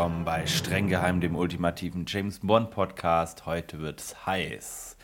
willkommen 0.00 0.24
bei 0.24 0.46
Streng 0.46 0.88
Geheim, 0.88 1.20
dem 1.20 1.36
ultimativen 1.36 2.06
James 2.08 2.38
Bond 2.38 2.70
Podcast. 2.70 3.44
Heute 3.44 3.80
wird 3.80 4.00
es 4.00 4.24
heiß. 4.24 4.96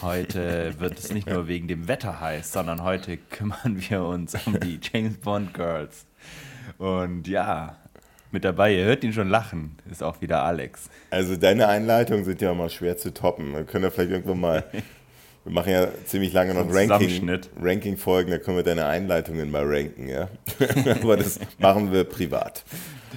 Heute 0.00 0.72
wird 0.80 0.98
es 0.98 1.12
nicht 1.12 1.28
nur 1.28 1.48
wegen 1.48 1.68
dem 1.68 1.86
Wetter 1.86 2.18
heiß, 2.18 2.50
sondern 2.50 2.82
heute 2.82 3.18
kümmern 3.18 3.76
wir 3.90 4.02
uns 4.04 4.34
um 4.46 4.58
die 4.58 4.80
James 4.80 5.18
Bond 5.18 5.52
Girls. 5.52 6.06
Und 6.78 7.28
ja, 7.28 7.76
mit 8.30 8.46
dabei, 8.46 8.74
ihr 8.74 8.86
hört 8.86 9.04
ihn 9.04 9.12
schon 9.12 9.28
lachen, 9.28 9.76
ist 9.90 10.02
auch 10.02 10.22
wieder 10.22 10.42
Alex. 10.42 10.88
Also 11.10 11.36
deine 11.36 11.68
Einleitungen 11.68 12.24
sind 12.24 12.40
ja 12.40 12.52
immer 12.52 12.70
schwer 12.70 12.96
zu 12.96 13.12
toppen. 13.12 13.52
Wir 13.52 13.64
können 13.64 13.84
ja 13.84 13.90
vielleicht 13.90 14.12
irgendwann 14.12 14.40
mal 14.40 14.64
wir 15.44 15.52
machen 15.52 15.72
ja 15.72 15.88
ziemlich 16.06 16.32
lange 16.32 16.54
noch 16.54 16.72
Ranking, 16.72 17.38
Ranking-Folgen, 17.60 18.30
da 18.30 18.38
können 18.38 18.56
wir 18.56 18.64
deine 18.64 18.86
Einleitungen 18.86 19.50
mal 19.50 19.64
ranken, 19.66 20.08
ja. 20.08 20.28
Aber 21.02 21.18
das 21.18 21.38
machen 21.58 21.92
wir 21.92 22.04
privat. 22.04 22.64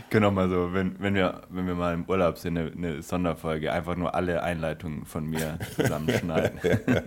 Genau 0.09 0.31
mal 0.31 0.49
so, 0.49 0.73
wenn, 0.73 0.95
wenn, 0.99 1.15
wir, 1.15 1.41
wenn 1.49 1.67
wir 1.67 1.75
mal 1.75 1.93
im 1.93 2.05
Urlaub 2.07 2.37
sind, 2.37 2.57
eine, 2.57 2.71
eine 2.71 3.01
Sonderfolge, 3.01 3.71
einfach 3.71 3.95
nur 3.95 4.13
alle 4.13 4.43
Einleitungen 4.43 5.05
von 5.05 5.25
mir 5.25 5.57
zusammenschneiden. 5.75 6.59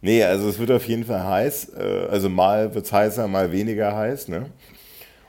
nee, 0.00 0.22
also 0.22 0.48
es 0.48 0.58
wird 0.58 0.70
auf 0.70 0.86
jeden 0.86 1.04
Fall 1.04 1.24
heiß. 1.24 1.72
Äh, 1.74 2.06
also 2.10 2.28
mal 2.28 2.74
wird 2.74 2.86
es 2.86 2.92
heißer, 2.92 3.28
mal 3.28 3.52
weniger 3.52 3.96
heiß. 3.96 4.28
Ne? 4.28 4.46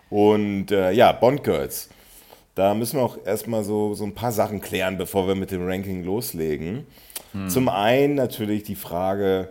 Und 0.09 0.71
äh, 0.71 0.91
ja, 0.91 1.11
Bond 1.11 1.43
Girls. 1.43 1.89
Da 2.55 2.73
müssen 2.73 2.97
wir 2.97 3.03
auch 3.03 3.17
erstmal 3.25 3.63
so, 3.63 3.93
so 3.93 4.03
ein 4.03 4.13
paar 4.13 4.33
Sachen 4.33 4.59
klären, 4.59 4.97
bevor 4.97 5.27
wir 5.27 5.35
mit 5.35 5.51
dem 5.51 5.65
Ranking 5.65 6.03
loslegen. 6.03 6.85
Hm. 7.31 7.47
Zum 7.47 7.69
einen 7.69 8.15
natürlich 8.15 8.63
die 8.63 8.75
Frage, 8.75 9.49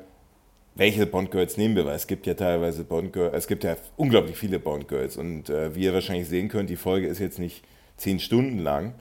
welche 0.74 1.06
Bond-Girls 1.06 1.56
nehmen 1.56 1.76
wir, 1.76 1.84
weil 1.84 1.96
es 1.96 2.06
gibt 2.06 2.26
ja 2.26 2.34
teilweise 2.34 2.84
Bond-Girls, 2.84 3.34
es 3.34 3.46
gibt 3.46 3.64
ja 3.64 3.76
unglaublich 3.96 4.36
viele 4.36 4.58
Bond-Girls 4.58 5.16
und 5.16 5.50
äh, 5.50 5.74
wie 5.74 5.84
ihr 5.84 5.94
wahrscheinlich 5.94 6.28
sehen 6.28 6.48
könnt, 6.48 6.70
die 6.70 6.76
Folge 6.76 7.06
ist 7.06 7.18
jetzt 7.18 7.38
nicht 7.38 7.64
zehn 7.96 8.18
Stunden 8.18 8.58
lang 8.58 8.94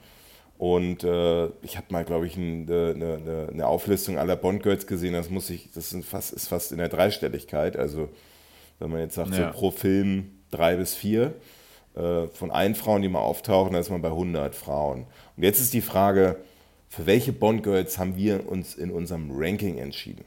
und 0.58 1.04
äh, 1.04 1.46
ich 1.62 1.76
habe 1.76 1.86
mal, 1.90 2.04
glaube 2.04 2.26
ich, 2.26 2.36
eine, 2.36 2.92
eine, 2.94 3.48
eine, 3.50 3.66
Auflistung 3.66 4.18
aller 4.18 4.36
Bond-Girls 4.36 4.86
gesehen, 4.86 5.14
das 5.14 5.30
muss 5.30 5.48
ich, 5.48 5.70
das 5.72 5.92
ist 5.92 6.06
fast, 6.06 6.32
ist 6.32 6.48
fast 6.48 6.72
in 6.72 6.78
der 6.78 6.88
Dreistelligkeit, 6.88 7.76
also 7.76 8.08
wenn 8.78 8.90
man 8.90 9.00
jetzt 9.00 9.14
sagt, 9.14 9.34
ja. 9.34 9.52
so 9.52 9.58
pro 9.58 9.70
Film 9.70 10.32
drei 10.50 10.76
bis 10.76 10.94
vier, 10.94 11.34
äh, 11.94 12.26
von 12.28 12.50
allen 12.50 12.74
Frauen, 12.74 13.02
die 13.02 13.08
mal 13.08 13.20
auftauchen, 13.20 13.72
da 13.72 13.78
ist 13.78 13.90
man 13.90 14.02
bei 14.02 14.08
100 14.08 14.54
Frauen. 14.54 15.06
Und 15.36 15.42
jetzt 15.42 15.60
ist 15.60 15.72
die 15.72 15.80
Frage, 15.80 16.36
für 16.88 17.06
welche 17.06 17.32
Bond-Girls 17.32 17.98
haben 17.98 18.16
wir 18.16 18.48
uns 18.48 18.74
in 18.74 18.90
unserem 18.90 19.30
Ranking 19.32 19.78
entschieden? 19.78 20.24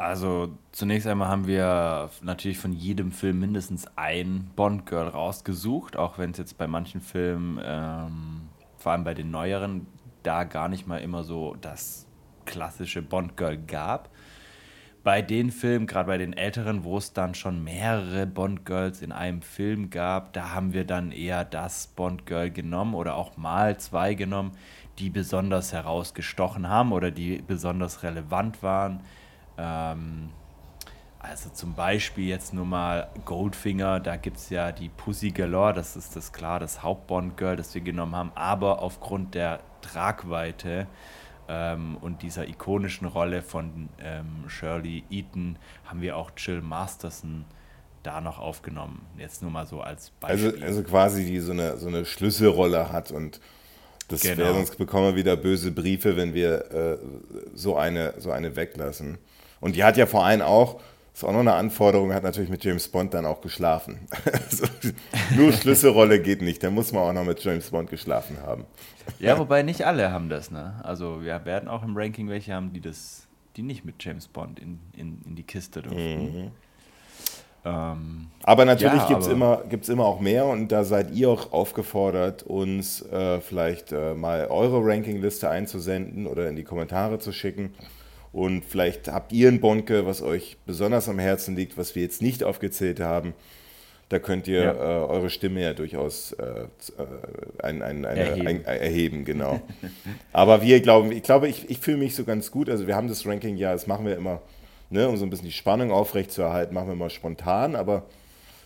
Also 0.00 0.56
zunächst 0.72 1.06
einmal 1.06 1.28
haben 1.28 1.46
wir 1.46 2.08
natürlich 2.22 2.58
von 2.58 2.72
jedem 2.72 3.12
Film 3.12 3.40
mindestens 3.40 3.86
ein 3.96 4.50
Bond-Girl 4.56 5.08
rausgesucht, 5.08 5.98
auch 5.98 6.16
wenn 6.16 6.30
es 6.30 6.38
jetzt 6.38 6.56
bei 6.56 6.66
manchen 6.66 7.02
Filmen, 7.02 7.60
ähm, 7.62 8.48
vor 8.78 8.92
allem 8.92 9.04
bei 9.04 9.12
den 9.12 9.30
neueren, 9.30 9.86
da 10.22 10.44
gar 10.44 10.70
nicht 10.70 10.86
mal 10.86 11.02
immer 11.02 11.22
so 11.22 11.54
das 11.60 12.06
klassische 12.46 13.02
Bond-Girl 13.02 13.58
gab. 13.58 14.08
Bei 15.04 15.20
den 15.20 15.50
Filmen, 15.50 15.86
gerade 15.86 16.06
bei 16.06 16.16
den 16.16 16.32
älteren, 16.32 16.82
wo 16.82 16.96
es 16.96 17.12
dann 17.12 17.34
schon 17.34 17.62
mehrere 17.62 18.26
Bond-Girls 18.26 19.02
in 19.02 19.12
einem 19.12 19.42
Film 19.42 19.90
gab, 19.90 20.32
da 20.32 20.54
haben 20.54 20.72
wir 20.72 20.86
dann 20.86 21.12
eher 21.12 21.44
das 21.44 21.88
Bond-Girl 21.88 22.50
genommen 22.50 22.94
oder 22.94 23.16
auch 23.16 23.36
mal 23.36 23.78
zwei 23.78 24.14
genommen, 24.14 24.52
die 24.98 25.10
besonders 25.10 25.74
herausgestochen 25.74 26.70
haben 26.70 26.92
oder 26.92 27.10
die 27.10 27.42
besonders 27.46 28.02
relevant 28.02 28.62
waren. 28.62 29.02
Ähm, 29.60 30.30
also 31.18 31.50
zum 31.50 31.74
Beispiel 31.74 32.28
jetzt 32.28 32.54
nur 32.54 32.64
mal 32.64 33.08
Goldfinger, 33.26 34.00
da 34.00 34.16
gibt 34.16 34.38
es 34.38 34.48
ja 34.48 34.72
die 34.72 34.88
Pussy 34.88 35.30
Galore, 35.32 35.74
das 35.74 35.94
ist 35.94 36.16
das 36.16 36.32
klar, 36.32 36.60
das 36.60 36.82
Hauptbond-Girl, 36.82 37.56
das 37.56 37.74
wir 37.74 37.82
genommen 37.82 38.16
haben, 38.16 38.32
aber 38.34 38.80
aufgrund 38.80 39.34
der 39.34 39.60
Tragweite 39.82 40.86
ähm, 41.46 41.98
und 42.00 42.22
dieser 42.22 42.48
ikonischen 42.48 43.06
Rolle 43.06 43.42
von 43.42 43.90
ähm, 44.02 44.48
Shirley 44.48 45.04
Eaton 45.10 45.58
haben 45.84 46.00
wir 46.00 46.16
auch 46.16 46.30
Jill 46.38 46.62
Masterson 46.62 47.44
da 48.02 48.22
noch 48.22 48.38
aufgenommen. 48.38 49.04
Jetzt 49.18 49.42
nur 49.42 49.50
mal 49.50 49.66
so 49.66 49.82
als 49.82 50.10
Beispiel. 50.20 50.52
Also, 50.52 50.64
also 50.64 50.82
quasi 50.84 51.26
die 51.26 51.38
so 51.40 51.52
eine, 51.52 51.76
so 51.76 51.88
eine 51.88 52.06
Schlüsselrolle 52.06 52.90
hat 52.92 53.10
und 53.10 53.40
das 54.08 54.22
genau. 54.22 54.38
wäre, 54.38 54.54
sonst 54.54 54.78
bekommen 54.78 55.08
wir 55.08 55.16
wieder 55.16 55.36
böse 55.36 55.70
Briefe, 55.70 56.16
wenn 56.16 56.32
wir 56.32 56.72
äh, 56.72 56.98
so, 57.54 57.76
eine, 57.76 58.14
so 58.18 58.30
eine 58.32 58.56
weglassen. 58.56 59.18
Und 59.60 59.76
die 59.76 59.84
hat 59.84 59.96
ja 59.96 60.06
vor 60.06 60.24
allem 60.24 60.42
auch, 60.42 60.80
ist 61.12 61.24
auch 61.24 61.32
noch 61.32 61.40
eine 61.40 61.54
Anforderung, 61.54 62.12
hat 62.14 62.22
natürlich 62.22 62.50
mit 62.50 62.64
James 62.64 62.88
Bond 62.88 63.14
dann 63.14 63.26
auch 63.26 63.40
geschlafen. 63.40 64.08
also, 64.32 64.64
nur 65.36 65.52
Schlüsselrolle 65.52 66.20
geht 66.20 66.42
nicht, 66.42 66.62
da 66.62 66.70
muss 66.70 66.92
man 66.92 67.02
auch 67.02 67.12
noch 67.12 67.24
mit 67.24 67.42
James 67.42 67.70
Bond 67.70 67.90
geschlafen 67.90 68.38
haben. 68.42 68.64
ja, 69.18 69.38
wobei 69.38 69.62
nicht 69.62 69.86
alle 69.86 70.12
haben 70.12 70.28
das, 70.28 70.50
ne? 70.50 70.80
Also 70.82 71.22
wir 71.22 71.44
werden 71.44 71.68
auch 71.68 71.82
im 71.82 71.96
Ranking 71.96 72.28
welche 72.28 72.54
haben, 72.54 72.72
die 72.72 72.80
das, 72.80 73.26
die 73.56 73.62
nicht 73.62 73.84
mit 73.84 74.02
James 74.02 74.28
Bond 74.28 74.58
in, 74.58 74.78
in, 74.96 75.20
in 75.26 75.36
die 75.36 75.42
Kiste 75.42 75.82
dürfen. 75.82 76.44
Mhm. 76.44 76.50
Ähm, 77.62 78.28
aber 78.42 78.64
natürlich 78.64 79.02
ja, 79.02 79.08
gibt 79.08 79.20
es 79.20 79.26
immer, 79.26 79.62
immer 79.88 80.04
auch 80.06 80.20
mehr 80.20 80.46
und 80.46 80.72
da 80.72 80.82
seid 80.84 81.10
ihr 81.10 81.28
auch 81.28 81.52
aufgefordert, 81.52 82.42
uns 82.42 83.02
äh, 83.02 83.40
vielleicht 83.40 83.92
äh, 83.92 84.14
mal 84.14 84.46
eure 84.46 84.80
Rankingliste 84.82 85.50
einzusenden 85.50 86.26
oder 86.26 86.48
in 86.48 86.56
die 86.56 86.64
Kommentare 86.64 87.18
zu 87.18 87.32
schicken. 87.32 87.74
Und 88.32 88.64
vielleicht 88.64 89.08
habt 89.08 89.32
ihr 89.32 89.48
ein 89.48 89.60
Bonke, 89.60 90.06
was 90.06 90.22
euch 90.22 90.56
besonders 90.66 91.08
am 91.08 91.18
Herzen 91.18 91.56
liegt, 91.56 91.76
was 91.76 91.94
wir 91.94 92.02
jetzt 92.02 92.22
nicht 92.22 92.44
aufgezählt 92.44 93.00
haben. 93.00 93.34
Da 94.08 94.18
könnt 94.18 94.48
ihr 94.48 94.62
ja. 94.62 94.72
äh, 94.72 95.06
eure 95.06 95.30
Stimme 95.30 95.62
ja 95.62 95.72
durchaus 95.72 96.32
äh, 96.32 96.66
ein, 97.62 97.82
ein, 97.82 98.04
eine, 98.04 98.20
erheben. 98.20 98.46
Ein, 98.46 98.64
erheben. 98.64 99.24
genau. 99.24 99.60
Aber 100.32 100.62
wir 100.62 100.80
glauben, 100.80 101.12
ich 101.12 101.22
glaube, 101.22 101.48
ich, 101.48 101.70
ich 101.70 101.78
fühle 101.78 101.96
mich 101.96 102.14
so 102.14 102.24
ganz 102.24 102.50
gut. 102.50 102.68
Also 102.68 102.86
wir 102.86 102.96
haben 102.96 103.08
das 103.08 103.26
Ranking 103.26 103.56
ja, 103.56 103.72
das 103.72 103.86
machen 103.86 104.06
wir 104.06 104.16
immer 104.16 104.42
ne, 104.90 105.08
um 105.08 105.16
so 105.16 105.24
ein 105.24 105.30
bisschen 105.30 105.46
die 105.46 105.52
Spannung 105.52 105.90
aufrechtzuerhalten, 105.90 106.74
machen 106.74 106.88
wir 106.88 106.96
mal 106.96 107.10
spontan, 107.10 107.76
aber 107.76 108.06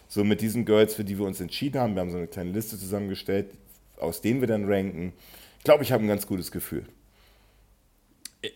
so 0.09 0.25
mit 0.25 0.41
diesen 0.41 0.65
Girls, 0.65 0.95
für 0.95 1.05
die 1.05 1.19
wir 1.19 1.27
uns 1.27 1.41
entschieden 1.41 1.81
haben, 1.81 1.95
wir 1.95 2.01
haben 2.01 2.11
so 2.11 2.17
eine 2.17 2.27
kleine 2.27 2.51
Liste 2.51 2.79
zusammengestellt, 2.79 3.55
aus 3.99 4.21
denen 4.21 4.41
wir 4.41 4.49
dann 4.49 4.65
ranken. 4.65 5.13
Ich 5.59 5.65
glaube, 5.65 5.83
ich 5.83 5.93
habe 5.93 6.05
ein 6.05 6.09
ganz 6.09 6.27
gutes 6.27 6.51
Gefühl. 6.51 6.85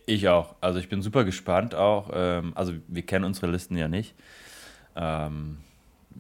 Ich 0.07 0.29
auch. 0.29 0.55
Also 0.61 0.79
ich 0.79 0.89
bin 0.89 1.03
super 1.03 1.25
gespannt 1.25 1.75
auch. 1.75 2.11
Ähm, 2.13 2.53
also 2.55 2.73
wir 2.87 3.03
kennen 3.03 3.25
unsere 3.25 3.47
Listen 3.51 3.77
ja 3.77 3.89
nicht. 3.89 4.15
Ähm, 4.97 5.59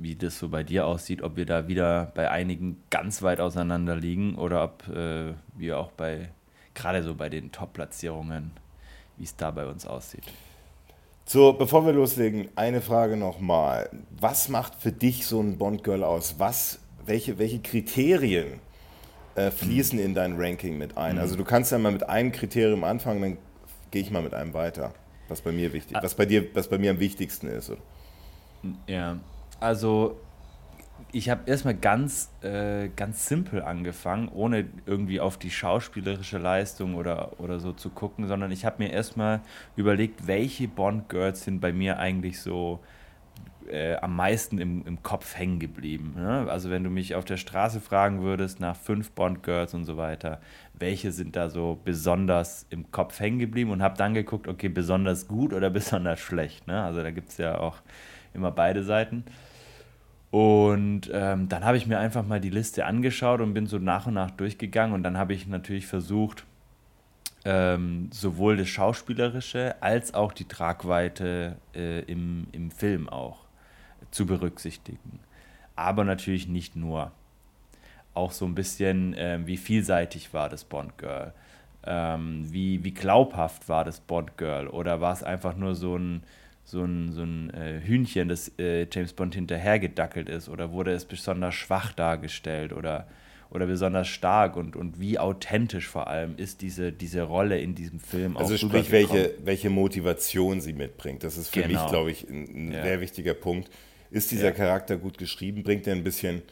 wie 0.00 0.14
das 0.14 0.38
so 0.38 0.48
bei 0.48 0.62
dir 0.62 0.86
aussieht, 0.86 1.22
ob 1.22 1.36
wir 1.36 1.46
da 1.46 1.68
wieder 1.68 2.12
bei 2.14 2.30
einigen 2.30 2.80
ganz 2.90 3.22
weit 3.22 3.40
auseinander 3.40 3.96
liegen 3.96 4.36
oder 4.36 4.62
ob 4.64 4.88
äh, 4.88 5.34
wir 5.56 5.78
auch 5.78 5.90
bei, 5.92 6.28
gerade 6.74 7.02
so 7.02 7.14
bei 7.14 7.28
den 7.28 7.50
Top-Platzierungen, 7.50 8.52
wie 9.16 9.24
es 9.24 9.36
da 9.36 9.50
bei 9.50 9.66
uns 9.66 9.86
aussieht. 9.86 10.24
So, 11.24 11.52
bevor 11.52 11.84
wir 11.84 11.92
loslegen, 11.92 12.48
eine 12.56 12.80
Frage 12.80 13.16
nochmal. 13.16 13.90
Was 14.18 14.48
macht 14.48 14.76
für 14.76 14.92
dich 14.92 15.26
so 15.26 15.40
ein 15.40 15.58
Bond-Girl 15.58 16.02
aus? 16.02 16.36
Was, 16.38 16.78
welche, 17.04 17.38
welche 17.38 17.58
Kriterien 17.58 18.60
äh, 19.34 19.50
fließen 19.50 19.98
mhm. 19.98 20.04
in 20.04 20.14
dein 20.14 20.40
Ranking 20.40 20.78
mit 20.78 20.96
ein? 20.96 21.16
Mhm. 21.16 21.20
Also 21.20 21.36
du 21.36 21.44
kannst 21.44 21.72
ja 21.72 21.78
mal 21.78 21.92
mit 21.92 22.08
einem 22.08 22.32
Kriterium 22.32 22.84
anfangen, 22.84 23.20
dann 23.20 23.38
gehe 23.90 24.02
ich 24.02 24.10
mal 24.10 24.22
mit 24.22 24.34
einem 24.34 24.54
weiter. 24.54 24.92
Was 25.28 25.42
bei 25.42 25.52
mir 25.52 25.72
wichtig, 25.72 25.96
ah. 25.96 26.02
was 26.02 26.14
bei 26.14 26.24
dir, 26.24 26.54
was 26.54 26.68
bei 26.68 26.78
mir 26.78 26.90
am 26.90 27.00
wichtigsten 27.00 27.48
ist. 27.48 27.72
Ja, 28.86 29.18
also 29.60 30.18
ich 31.12 31.30
habe 31.30 31.42
erstmal 31.46 31.74
ganz, 31.74 32.30
äh, 32.42 32.88
ganz 32.88 33.26
simpel 33.26 33.62
angefangen, 33.62 34.28
ohne 34.28 34.66
irgendwie 34.86 35.20
auf 35.20 35.36
die 35.38 35.50
schauspielerische 35.50 36.38
Leistung 36.38 36.94
oder, 36.94 37.40
oder 37.40 37.60
so 37.60 37.72
zu 37.72 37.90
gucken, 37.90 38.26
sondern 38.26 38.50
ich 38.50 38.64
habe 38.64 38.82
mir 38.82 38.90
erstmal 38.90 39.40
überlegt, 39.76 40.26
welche 40.26 40.68
Bond-Girls 40.68 41.44
sind 41.44 41.60
bei 41.60 41.72
mir 41.72 41.98
eigentlich 41.98 42.40
so 42.40 42.80
äh, 43.70 43.96
am 43.96 44.16
meisten 44.16 44.58
im, 44.58 44.86
im 44.86 45.02
Kopf 45.02 45.36
hängen 45.36 45.58
geblieben. 45.58 46.14
Ne? 46.16 46.46
Also 46.48 46.70
wenn 46.70 46.84
du 46.84 46.90
mich 46.90 47.14
auf 47.14 47.24
der 47.24 47.36
Straße 47.36 47.80
fragen 47.80 48.22
würdest 48.22 48.60
nach 48.60 48.76
fünf 48.76 49.10
Bond-Girls 49.12 49.74
und 49.74 49.84
so 49.84 49.96
weiter, 49.96 50.40
welche 50.78 51.12
sind 51.12 51.36
da 51.36 51.48
so 51.48 51.78
besonders 51.84 52.66
im 52.70 52.90
Kopf 52.90 53.18
hängen 53.20 53.38
geblieben 53.38 53.70
und 53.70 53.82
habe 53.82 53.96
dann 53.96 54.14
geguckt, 54.14 54.48
okay, 54.48 54.68
besonders 54.68 55.28
gut 55.28 55.52
oder 55.52 55.70
besonders 55.78 56.20
schlecht. 56.20 56.66
Ne? 56.66 56.82
Also 56.82 57.02
da 57.02 57.10
gibt 57.10 57.30
es 57.30 57.38
ja 57.38 57.58
auch 57.58 57.76
immer 58.34 58.50
beide 58.50 58.82
Seiten. 58.82 59.24
Und 60.30 61.10
ähm, 61.12 61.48
dann 61.48 61.64
habe 61.64 61.78
ich 61.78 61.86
mir 61.86 61.98
einfach 61.98 62.26
mal 62.26 62.40
die 62.40 62.50
Liste 62.50 62.84
angeschaut 62.84 63.40
und 63.40 63.54
bin 63.54 63.66
so 63.66 63.78
nach 63.78 64.06
und 64.06 64.14
nach 64.14 64.30
durchgegangen. 64.30 64.94
Und 64.94 65.02
dann 65.02 65.16
habe 65.16 65.32
ich 65.32 65.46
natürlich 65.46 65.86
versucht, 65.86 66.44
ähm, 67.44 68.10
sowohl 68.12 68.56
das 68.58 68.68
Schauspielerische 68.68 69.76
als 69.80 70.12
auch 70.12 70.32
die 70.32 70.44
Tragweite 70.44 71.56
äh, 71.74 72.00
im, 72.00 72.46
im 72.52 72.70
Film 72.70 73.08
auch 73.08 73.47
zu 74.10 74.26
berücksichtigen. 74.26 75.20
Aber 75.76 76.04
natürlich 76.04 76.48
nicht 76.48 76.76
nur. 76.76 77.12
Auch 78.14 78.32
so 78.32 78.46
ein 78.46 78.54
bisschen, 78.54 79.14
äh, 79.14 79.38
wie 79.44 79.56
vielseitig 79.56 80.34
war 80.34 80.48
das 80.48 80.64
Bond 80.64 80.98
Girl? 80.98 81.32
Ähm, 81.86 82.46
wie, 82.52 82.82
wie 82.82 82.92
glaubhaft 82.92 83.68
war 83.68 83.84
das 83.84 84.00
Bond 84.00 84.36
Girl? 84.36 84.66
Oder 84.66 85.00
war 85.00 85.12
es 85.12 85.22
einfach 85.22 85.56
nur 85.56 85.74
so 85.74 85.96
ein 85.96 86.22
so 86.68 86.84
ein, 86.84 87.12
so 87.12 87.22
ein 87.22 87.50
äh, 87.54 87.80
Hühnchen, 87.82 88.28
das 88.28 88.52
äh, 88.58 88.86
James 88.92 89.14
Bond 89.14 89.34
hinterhergedackelt 89.34 90.28
ist? 90.28 90.48
Oder 90.48 90.70
wurde 90.70 90.92
es 90.92 91.06
besonders 91.06 91.54
schwach 91.54 91.92
dargestellt 91.92 92.74
oder, 92.74 93.06
oder 93.50 93.66
besonders 93.66 94.08
stark? 94.08 94.56
Und, 94.56 94.76
und 94.76 95.00
wie 95.00 95.18
authentisch 95.18 95.86
vor 95.86 96.08
allem 96.08 96.36
ist 96.36 96.60
diese, 96.60 96.92
diese 96.92 97.22
Rolle 97.22 97.58
in 97.58 97.74
diesem 97.74 98.00
Film 98.00 98.36
also 98.36 98.54
auch 98.54 98.58
sprich, 98.58 98.90
welche, 98.90 99.34
welche 99.44 99.70
Motivation 99.70 100.60
sie 100.60 100.74
mitbringt. 100.74 101.24
Das 101.24 101.38
ist 101.38 101.48
für 101.48 101.62
genau. 101.62 101.82
mich, 101.82 101.90
glaube 101.90 102.10
ich, 102.10 102.28
ein, 102.28 102.68
ein 102.68 102.72
ja. 102.72 102.82
sehr 102.82 103.00
wichtiger 103.00 103.34
Punkt. 103.34 103.70
Ist 104.10 104.30
dieser 104.30 104.46
ja. 104.46 104.52
Charakter 104.52 104.96
gut 104.96 105.18
geschrieben? 105.18 105.62
Bringt 105.62 105.86
er 105.86 105.94
ein 105.94 106.04
bisschen, 106.04 106.42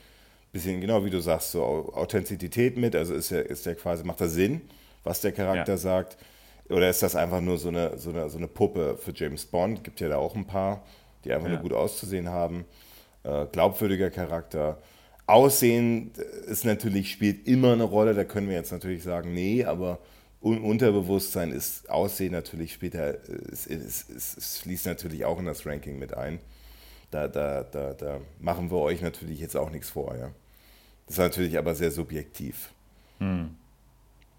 bisschen, 0.52 0.80
genau 0.80 1.04
wie 1.04 1.10
du 1.10 1.20
sagst, 1.20 1.52
so 1.52 1.62
Authentizität 1.94 2.76
mit? 2.76 2.94
Also 2.94 3.14
ist 3.14 3.32
er, 3.32 3.46
ist 3.46 3.66
er 3.66 3.74
quasi, 3.74 4.04
macht 4.04 4.20
er 4.20 4.28
Sinn, 4.28 4.62
was 5.04 5.20
der 5.20 5.32
Charakter 5.32 5.72
ja. 5.72 5.78
sagt? 5.78 6.16
Oder 6.68 6.90
ist 6.90 7.02
das 7.02 7.14
einfach 7.14 7.40
nur 7.40 7.58
so 7.58 7.68
eine, 7.68 7.96
so, 7.96 8.10
eine, 8.10 8.28
so 8.28 8.38
eine 8.38 8.48
Puppe 8.48 8.98
für 8.98 9.12
James 9.14 9.44
Bond? 9.46 9.84
Gibt 9.84 10.00
ja 10.00 10.08
da 10.08 10.16
auch 10.16 10.34
ein 10.34 10.46
paar, 10.46 10.84
die 11.24 11.32
einfach 11.32 11.48
ja. 11.48 11.54
nur 11.54 11.62
gut 11.62 11.72
auszusehen 11.72 12.28
haben. 12.28 12.64
Äh, 13.22 13.46
glaubwürdiger 13.52 14.10
Charakter. 14.10 14.78
Aussehen 15.26 16.12
ist 16.46 16.64
natürlich, 16.64 17.10
spielt 17.10 17.46
immer 17.46 17.72
eine 17.72 17.84
Rolle. 17.84 18.14
Da 18.14 18.24
können 18.24 18.48
wir 18.48 18.56
jetzt 18.56 18.72
natürlich 18.72 19.02
sagen, 19.02 19.32
nee, 19.32 19.64
aber 19.64 19.98
Un 20.42 20.60
Unterbewusstsein 20.62 21.50
ist 21.50 21.88
Aussehen 21.90 22.32
natürlich 22.32 22.72
später, 22.72 23.16
es, 23.50 23.66
es, 23.66 24.08
es, 24.08 24.36
es, 24.36 24.58
fließt 24.58 24.86
natürlich 24.86 25.24
auch 25.24 25.40
in 25.40 25.46
das 25.46 25.66
Ranking 25.66 25.98
mit 25.98 26.14
ein. 26.14 26.38
Da, 27.10 27.28
da, 27.28 27.62
da, 27.62 27.92
da 27.94 28.20
machen 28.40 28.70
wir 28.70 28.78
euch 28.78 29.00
natürlich 29.00 29.40
jetzt 29.40 29.56
auch 29.56 29.70
nichts 29.70 29.90
vor. 29.90 30.16
Ja? 30.16 30.30
Das 31.06 31.14
ist 31.14 31.18
natürlich 31.18 31.58
aber 31.58 31.74
sehr 31.74 31.90
subjektiv. 31.90 32.70
Hm 33.18 33.50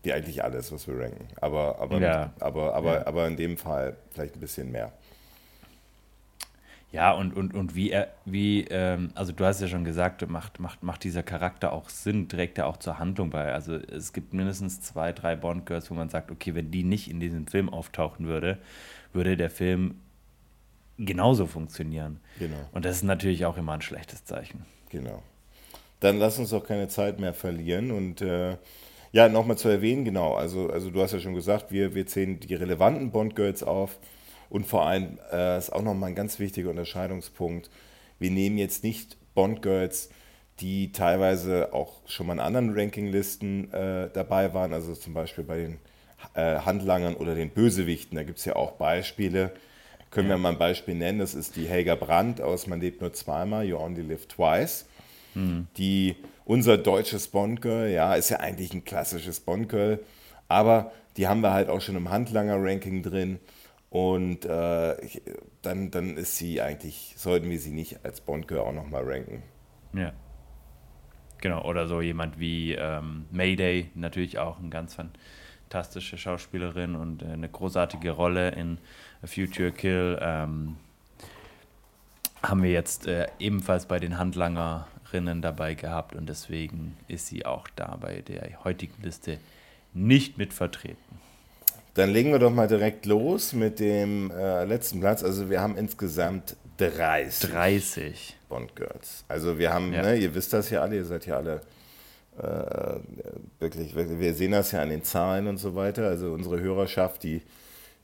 wie 0.08 0.14
eigentlich 0.14 0.44
alles, 0.44 0.72
was 0.72 0.88
wir 0.88 0.98
ranken. 0.98 1.28
Aber, 1.42 1.80
aber, 1.80 2.00
ja. 2.00 2.32
aber, 2.40 2.74
aber, 2.74 2.94
ja. 2.94 3.08
aber 3.08 3.28
in 3.28 3.36
dem 3.36 3.58
Fall 3.58 3.98
vielleicht 4.12 4.36
ein 4.36 4.40
bisschen 4.40 4.72
mehr. 4.72 4.94
Ja, 6.94 7.12
und, 7.12 7.36
und, 7.36 7.54
und 7.54 7.76
wie 7.76 7.92
er, 7.92 8.14
wie, 8.24 8.64
ähm, 8.70 9.12
also 9.14 9.34
du 9.34 9.44
hast 9.44 9.60
ja 9.60 9.68
schon 9.68 9.84
gesagt, 9.84 10.26
macht, 10.30 10.62
macht, 10.62 10.82
macht 10.82 11.04
dieser 11.04 11.22
Charakter 11.22 11.74
auch 11.74 11.90
Sinn, 11.90 12.30
trägt 12.30 12.58
er 12.58 12.68
auch 12.68 12.78
zur 12.78 12.98
Handlung 12.98 13.30
bei. 13.30 13.52
Also 13.52 13.76
es 13.76 14.14
gibt 14.14 14.34
mindestens 14.34 14.80
zwei, 14.80 15.12
drei 15.12 15.36
Bond-Girls, 15.36 15.92
wo 15.92 15.96
man 15.96 16.08
sagt, 16.08 16.32
okay, 16.32 16.56
wenn 16.56 16.72
die 16.72 16.86
nicht 16.86 17.10
in 17.10 17.20
diesem 17.20 17.46
Film 17.46 17.70
auftauchen 17.70 18.28
würde, 18.28 18.60
würde 19.12 19.36
der 19.36 19.50
Film 19.50 19.96
genauso 20.98 21.46
funktionieren. 21.46 22.20
Genau. 22.40 22.58
Und 22.72 22.86
das 22.86 22.98
ist 22.98 23.04
natürlich 23.04 23.46
auch 23.46 23.58
immer 23.58 23.74
ein 23.74 23.82
schlechtes 23.82 24.26
Zeichen. 24.26 24.66
Genau. 24.90 25.22
Dann 26.00 26.20
lass 26.20 26.38
uns 26.38 26.52
doch 26.52 26.64
keine 26.64 26.88
Zeit 26.88 27.20
mehr 27.20 27.34
verlieren 27.34 27.92
und 27.92 28.22
äh, 28.22 28.58
ja, 29.12 29.30
nochmal 29.30 29.58
zu 29.58 29.70
erwähnen, 29.70 30.06
genau. 30.06 30.36
Also, 30.36 30.70
also 30.70 30.92
du 30.92 31.02
hast 31.02 31.14
ja 31.14 31.20
schon 31.20 31.34
gesagt, 31.34 31.72
wir, 31.72 31.96
wir 31.96 32.06
zählen 32.06 32.40
die 32.40 32.54
relevanten 32.56 33.12
Bond-Girls 33.12 33.64
auf. 33.64 33.98
Und 34.50 34.66
vor 34.66 34.86
allem 34.86 35.18
äh, 35.32 35.58
ist 35.58 35.72
auch 35.72 35.82
nochmal 35.82 36.10
ein 36.10 36.16
ganz 36.16 36.40
wichtiger 36.40 36.70
Unterscheidungspunkt. 36.70 37.70
Wir 38.20 38.32
nehmen 38.32 38.58
jetzt 38.58 38.84
nicht 38.84 39.18
Bond-Girls, 39.34 40.10
die 40.60 40.92
teilweise 40.92 41.74
auch 41.74 42.02
schon 42.06 42.28
mal 42.28 42.34
in 42.34 42.40
anderen 42.40 42.74
Rankinglisten 42.74 43.72
äh, 43.74 44.10
dabei 44.12 44.54
waren, 44.54 44.74
also 44.74 44.94
zum 44.96 45.14
Beispiel 45.14 45.44
bei 45.44 45.58
den 45.58 45.80
äh, 46.34 46.60
Handlangern 46.60 47.16
oder 47.16 47.36
den 47.36 47.50
Bösewichten. 47.50 48.16
Da 48.16 48.24
gibt 48.24 48.40
es 48.40 48.46
ja 48.46 48.56
auch 48.56 48.74
Beispiele. 48.74 49.52
Können 50.12 50.30
wir 50.30 50.38
mal 50.38 50.54
ein 50.54 50.58
Beispiel 50.58 50.96
nennen? 50.96 51.20
Das 51.20 51.36
ist 51.36 51.56
die 51.56 51.68
Helga 51.68 51.96
Brandt 51.96 52.42
aus 52.42 52.68
Man 52.68 52.80
lebt 52.80 53.02
nur 53.02 53.14
zweimal, 53.14 53.66
You 53.66 53.78
Only 53.78 54.02
Live 54.02 54.28
Twice, 54.28 54.88
hm. 55.34 55.68
die 55.78 56.16
unser 56.46 56.78
deutsches 56.78 57.28
Bond-Girl, 57.28 57.90
ja, 57.90 58.16
ist 58.16 58.30
ja 58.30 58.40
eigentlich 58.40 58.74
ein 58.74 58.86
klassisches 58.86 59.42
Bond-Girl, 59.42 60.00
aber 60.48 60.92
die 61.18 61.28
haben 61.28 61.42
wir 61.42 61.52
halt 61.52 61.70
auch 61.70 61.82
schon 61.82 61.96
im 61.96 62.10
Handlanger-Ranking 62.10 63.04
drin. 63.04 63.40
Und 63.90 64.46
äh, 64.46 64.96
dann, 65.62 65.92
dann 65.92 66.18
ist 66.18 66.38
sie 66.38 66.62
eigentlich, 66.62 67.14
sollten 67.18 67.50
wir 67.50 67.60
sie 67.60 67.72
nicht 67.72 68.04
als 68.04 68.22
Bond-Girl 68.22 68.60
auch 68.60 68.74
nochmal 68.74 69.04
ranken. 69.06 69.44
Ja. 69.94 70.14
Genau, 71.40 71.64
oder 71.64 71.88
so 71.88 72.02
jemand 72.02 72.40
wie 72.40 72.74
ähm, 72.74 73.26
Mayday, 73.32 73.90
natürlich 73.96 74.40
auch 74.40 74.60
eine 74.60 74.70
ganz 74.70 74.96
fantastische 74.96 76.18
Schauspielerin 76.18 76.96
und 76.96 77.22
äh, 77.22 77.28
eine 77.28 77.48
großartige 77.48 78.12
Rolle 78.12 78.50
in 78.50 78.80
A 79.24 79.28
Future 79.28 79.72
Kill. 79.72 80.18
Ähm, 80.22 80.78
haben 82.44 82.64
wir 82.64 82.72
jetzt 82.72 83.08
äh, 83.08 83.28
ebenfalls 83.40 83.86
bei 83.86 84.00
den 84.00 84.18
Handlanger 84.18 84.88
Rinnen 85.14 85.42
dabei 85.42 85.74
gehabt 85.74 86.16
und 86.16 86.28
deswegen 86.28 86.98
ist 87.08 87.28
sie 87.28 87.46
auch 87.46 87.68
da 87.76 87.98
bei 88.00 88.22
der 88.22 88.64
heutigen 88.64 89.02
Liste 89.02 89.38
nicht 89.94 90.38
mit 90.38 90.54
vertreten. 90.54 90.98
Dann 91.94 92.12
legen 92.12 92.32
wir 92.32 92.40
doch 92.40 92.52
mal 92.52 92.68
direkt 92.68 93.06
los 93.06 93.54
mit 93.54 93.80
dem 93.80 94.30
äh, 94.30 94.66
letzten 94.66 95.00
Platz. 95.00 95.24
Also 95.24 95.50
wir 95.50 95.62
haben 95.62 95.76
insgesamt 95.78 96.56
30. 96.78 97.50
30. 97.50 98.38
Bond 98.50 98.76
Girls. 98.76 99.26
Also 99.28 99.58
wir 99.58 99.74
haben, 99.74 99.94
ja. 99.94 100.04
ne, 100.04 100.16
ihr 100.16 100.36
wisst 100.36 100.54
das 100.54 100.70
ja 100.70 100.82
alle, 100.82 100.98
ihr 100.98 101.06
seid 101.06 101.26
ja 101.26 101.38
alle 101.38 101.62
äh, 102.38 103.00
wirklich, 103.60 103.96
wirklich, 103.96 104.20
wir 104.20 104.34
sehen 104.36 104.52
das 104.52 104.72
ja 104.72 104.82
an 104.82 104.90
den 104.90 105.04
Zahlen 105.04 105.48
und 105.48 105.58
so 105.58 105.74
weiter. 105.74 106.08
Also 106.08 106.32
unsere 106.34 106.60
Hörerschaft, 106.60 107.24
die, 107.24 107.42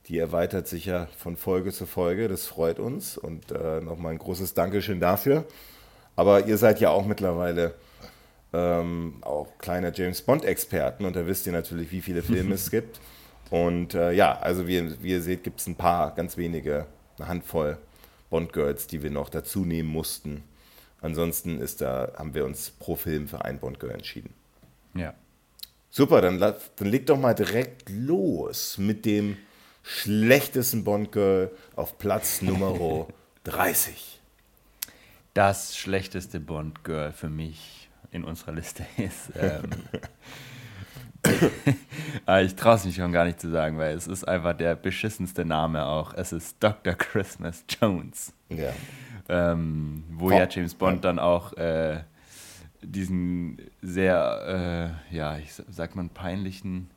die 0.07 0.19
erweitert 0.19 0.67
sich 0.67 0.85
ja 0.85 1.07
von 1.17 1.37
Folge 1.37 1.71
zu 1.71 1.85
Folge. 1.85 2.27
Das 2.27 2.45
freut 2.45 2.79
uns 2.79 3.17
und 3.17 3.51
äh, 3.51 3.81
nochmal 3.81 4.13
ein 4.13 4.17
großes 4.17 4.53
Dankeschön 4.53 4.99
dafür. 4.99 5.45
Aber 6.15 6.45
ihr 6.45 6.57
seid 6.57 6.79
ja 6.79 6.89
auch 6.89 7.05
mittlerweile 7.05 7.73
ähm, 8.51 9.15
auch 9.21 9.57
kleine 9.57 9.91
James 9.95 10.21
Bond-Experten 10.21 11.05
und 11.05 11.15
da 11.15 11.25
wisst 11.25 11.47
ihr 11.47 11.53
natürlich, 11.53 11.91
wie 11.91 12.01
viele 12.01 12.21
Filme 12.21 12.55
es 12.55 12.69
gibt. 12.69 12.99
Und 13.49 13.93
äh, 13.93 14.11
ja, 14.11 14.37
also 14.39 14.67
wie, 14.67 15.01
wie 15.01 15.11
ihr 15.11 15.21
seht, 15.21 15.43
gibt 15.43 15.59
es 15.59 15.67
ein 15.67 15.75
paar, 15.75 16.13
ganz 16.15 16.37
wenige, 16.37 16.85
eine 17.17 17.27
Handvoll 17.27 17.77
Bond-Girls, 18.29 18.87
die 18.87 19.03
wir 19.03 19.11
noch 19.11 19.29
dazu 19.29 19.63
nehmen 19.63 19.89
mussten. 19.89 20.43
Ansonsten 21.01 21.59
ist 21.59 21.81
da, 21.81 22.13
haben 22.17 22.33
wir 22.33 22.45
uns 22.45 22.71
pro 22.71 22.95
Film 22.95 23.27
für 23.27 23.43
ein 23.43 23.59
Bond-Girl 23.59 23.91
entschieden. 23.91 24.33
Ja. 24.95 25.13
Super, 25.89 26.21
dann, 26.21 26.39
dann 26.39 26.55
leg 26.79 27.05
doch 27.05 27.17
mal 27.17 27.35
direkt 27.35 27.89
los 27.89 28.77
mit 28.77 29.05
dem 29.05 29.37
schlechtesten 29.83 30.83
Bond-Girl 30.83 31.51
auf 31.75 31.97
Platz 31.99 32.41
Nummer 32.41 33.07
30. 33.43 34.19
das 35.33 35.77
schlechteste 35.77 36.39
Bond-Girl 36.39 37.11
für 37.11 37.29
mich 37.29 37.89
in 38.11 38.23
unserer 38.23 38.53
Liste 38.53 38.85
ist. 38.97 39.31
Ähm, 39.35 39.69
ah, 42.25 42.39
ich 42.39 42.55
traue 42.55 42.75
es 42.75 42.85
mich 42.85 42.95
schon 42.95 43.11
gar 43.11 43.25
nicht 43.25 43.39
zu 43.39 43.49
sagen, 43.49 43.77
weil 43.77 43.95
es 43.95 44.07
ist 44.07 44.27
einfach 44.27 44.55
der 44.55 44.75
beschissenste 44.75 45.45
Name 45.45 45.85
auch. 45.85 46.13
Es 46.13 46.31
ist 46.31 46.57
Dr. 46.61 46.93
Christmas 46.93 47.65
Jones. 47.69 48.33
Ja. 48.49 48.71
Ähm, 49.29 50.03
wo 50.11 50.29
Vor 50.29 50.39
ja 50.39 50.47
James 50.49 50.75
Bond 50.75 51.03
dann 51.05 51.17
auch 51.17 51.53
äh, 51.53 52.03
diesen 52.81 53.57
sehr, 53.81 54.99
äh, 55.11 55.15
ja, 55.15 55.37
ich 55.37 55.53
sag 55.53 55.95
mal, 55.95 56.07
peinlichen 56.13 56.89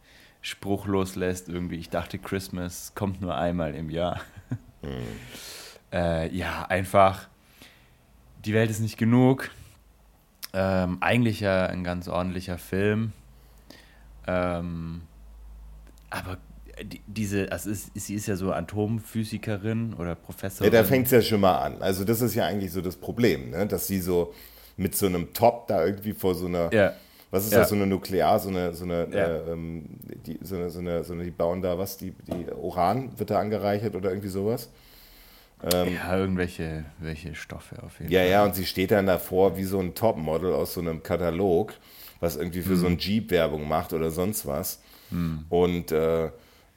Spruch 0.46 0.86
loslässt. 0.86 1.48
Irgendwie, 1.48 1.74
ich 1.74 1.90
dachte, 1.90 2.18
Christmas 2.18 2.92
kommt 2.94 3.20
nur 3.20 3.36
einmal 3.36 3.74
im 3.74 3.90
Jahr. 3.90 4.20
Mhm. 4.82 4.90
äh, 5.90 6.28
ja, 6.36 6.66
einfach 6.66 7.28
die 8.44 8.52
Welt 8.52 8.70
ist 8.70 8.80
nicht 8.80 8.98
genug. 8.98 9.50
Ähm, 10.52 10.98
eigentlich 11.00 11.40
ja 11.40 11.66
ein 11.66 11.82
ganz 11.82 12.06
ordentlicher 12.06 12.58
Film. 12.58 13.12
Ähm, 14.28 15.00
aber 16.10 16.36
die, 16.80 17.00
diese, 17.06 17.50
also 17.50 17.70
ist, 17.70 17.90
sie 17.94 18.14
ist 18.14 18.26
ja 18.28 18.36
so 18.36 18.52
Atomphysikerin 18.52 19.94
oder 19.94 20.14
Professorin. 20.14 20.72
Ja, 20.72 20.82
da 20.82 20.86
fängt 20.86 21.06
es 21.06 21.12
ja 21.12 21.22
schon 21.22 21.40
mal 21.40 21.58
an. 21.58 21.82
Also 21.82 22.04
das 22.04 22.20
ist 22.20 22.34
ja 22.34 22.44
eigentlich 22.44 22.70
so 22.70 22.82
das 22.82 22.96
Problem, 22.96 23.50
ne? 23.50 23.66
dass 23.66 23.88
sie 23.88 23.98
so 23.98 24.34
mit 24.76 24.94
so 24.94 25.06
einem 25.06 25.32
Top 25.32 25.66
da 25.66 25.84
irgendwie 25.84 26.12
vor 26.12 26.34
so 26.34 26.46
einer, 26.46 26.72
ja. 26.72 26.92
Was 27.36 27.44
ist 27.44 27.52
ja. 27.52 27.60
das, 27.60 27.68
so 27.68 27.74
eine 27.74 27.86
Nuklear, 27.86 28.38
so 28.38 28.48
eine, 28.48 28.74
so 28.74 28.84
eine, 28.84 29.08
ja. 29.12 29.26
äh, 29.26 29.52
ähm, 29.52 29.84
die, 30.26 30.38
so 30.42 30.56
eine, 30.56 30.70
so 30.70 30.80
eine, 30.80 31.04
so 31.04 31.12
eine, 31.12 31.24
die 31.24 31.30
bauen 31.30 31.62
da 31.62 31.78
was, 31.78 31.96
die, 31.96 32.12
die 32.12 32.46
Uran 32.52 33.18
wird 33.18 33.30
da 33.30 33.38
angereichert 33.38 33.94
oder 33.94 34.10
irgendwie 34.10 34.28
sowas. 34.28 34.70
Ähm, 35.62 35.94
ja, 35.94 36.18
irgendwelche 36.18 36.84
welche 36.98 37.34
Stoffe 37.34 37.82
auf 37.82 37.98
jeden 38.00 38.12
ja, 38.12 38.20
Fall. 38.20 38.28
Ja, 38.28 38.32
ja, 38.32 38.44
und 38.44 38.54
sie 38.54 38.66
steht 38.66 38.90
dann 38.90 39.06
davor 39.06 39.56
wie 39.56 39.64
so 39.64 39.78
ein 39.78 39.94
Topmodel 39.94 40.52
aus 40.52 40.74
so 40.74 40.80
einem 40.80 41.02
Katalog, 41.02 41.74
was 42.20 42.36
irgendwie 42.36 42.62
für 42.62 42.70
hm. 42.70 42.76
so 42.76 42.86
ein 42.86 42.98
Jeep 42.98 43.30
Werbung 43.30 43.68
macht 43.68 43.92
oder 43.92 44.10
sonst 44.10 44.46
was. 44.46 44.80
Hm. 45.10 45.44
Und, 45.48 45.92
äh, 45.92 46.30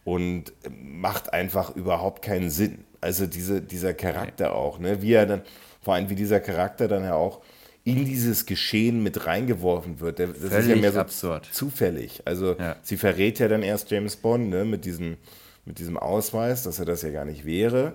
und 0.04 0.54
macht 0.70 1.34
einfach 1.34 1.76
überhaupt 1.76 2.22
keinen 2.22 2.50
Sinn. 2.50 2.86
Also 3.02 3.28
diese, 3.28 3.62
dieser 3.62 3.94
Charakter 3.94 4.50
nee. 4.50 4.56
auch, 4.56 4.80
ne? 4.80 5.02
wie 5.02 5.14
er 5.14 5.26
dann, 5.26 5.42
vor 5.82 5.94
allem 5.94 6.10
wie 6.10 6.16
dieser 6.16 6.40
Charakter 6.40 6.88
dann 6.88 7.04
ja 7.04 7.16
auch 7.16 7.42
in 7.84 8.06
dieses 8.06 8.46
Geschehen 8.46 9.02
mit 9.02 9.26
reingeworfen 9.26 10.00
wird. 10.00 10.20
Das 10.20 10.30
Völlig 10.30 10.54
ist 10.54 10.68
ja 10.68 10.76
mehr 10.76 10.92
so 10.92 11.00
absurd. 11.00 11.50
zufällig. 11.52 12.22
Also 12.26 12.56
ja. 12.60 12.76
sie 12.84 12.98
verrät 12.98 13.40
ja 13.40 13.48
dann 13.48 13.64
erst 13.64 13.90
James 13.90 14.16
Bond 14.16 14.50
ne, 14.50 14.66
mit, 14.66 14.86
diesen, 14.86 15.18
mit 15.66 15.80
diesem 15.80 15.98
Ausweis, 15.98 16.64
dass 16.64 16.80
er 16.80 16.86
das 16.86 17.02
ja 17.02 17.10
gar 17.10 17.26
nicht 17.26 17.46
wäre 17.46 17.94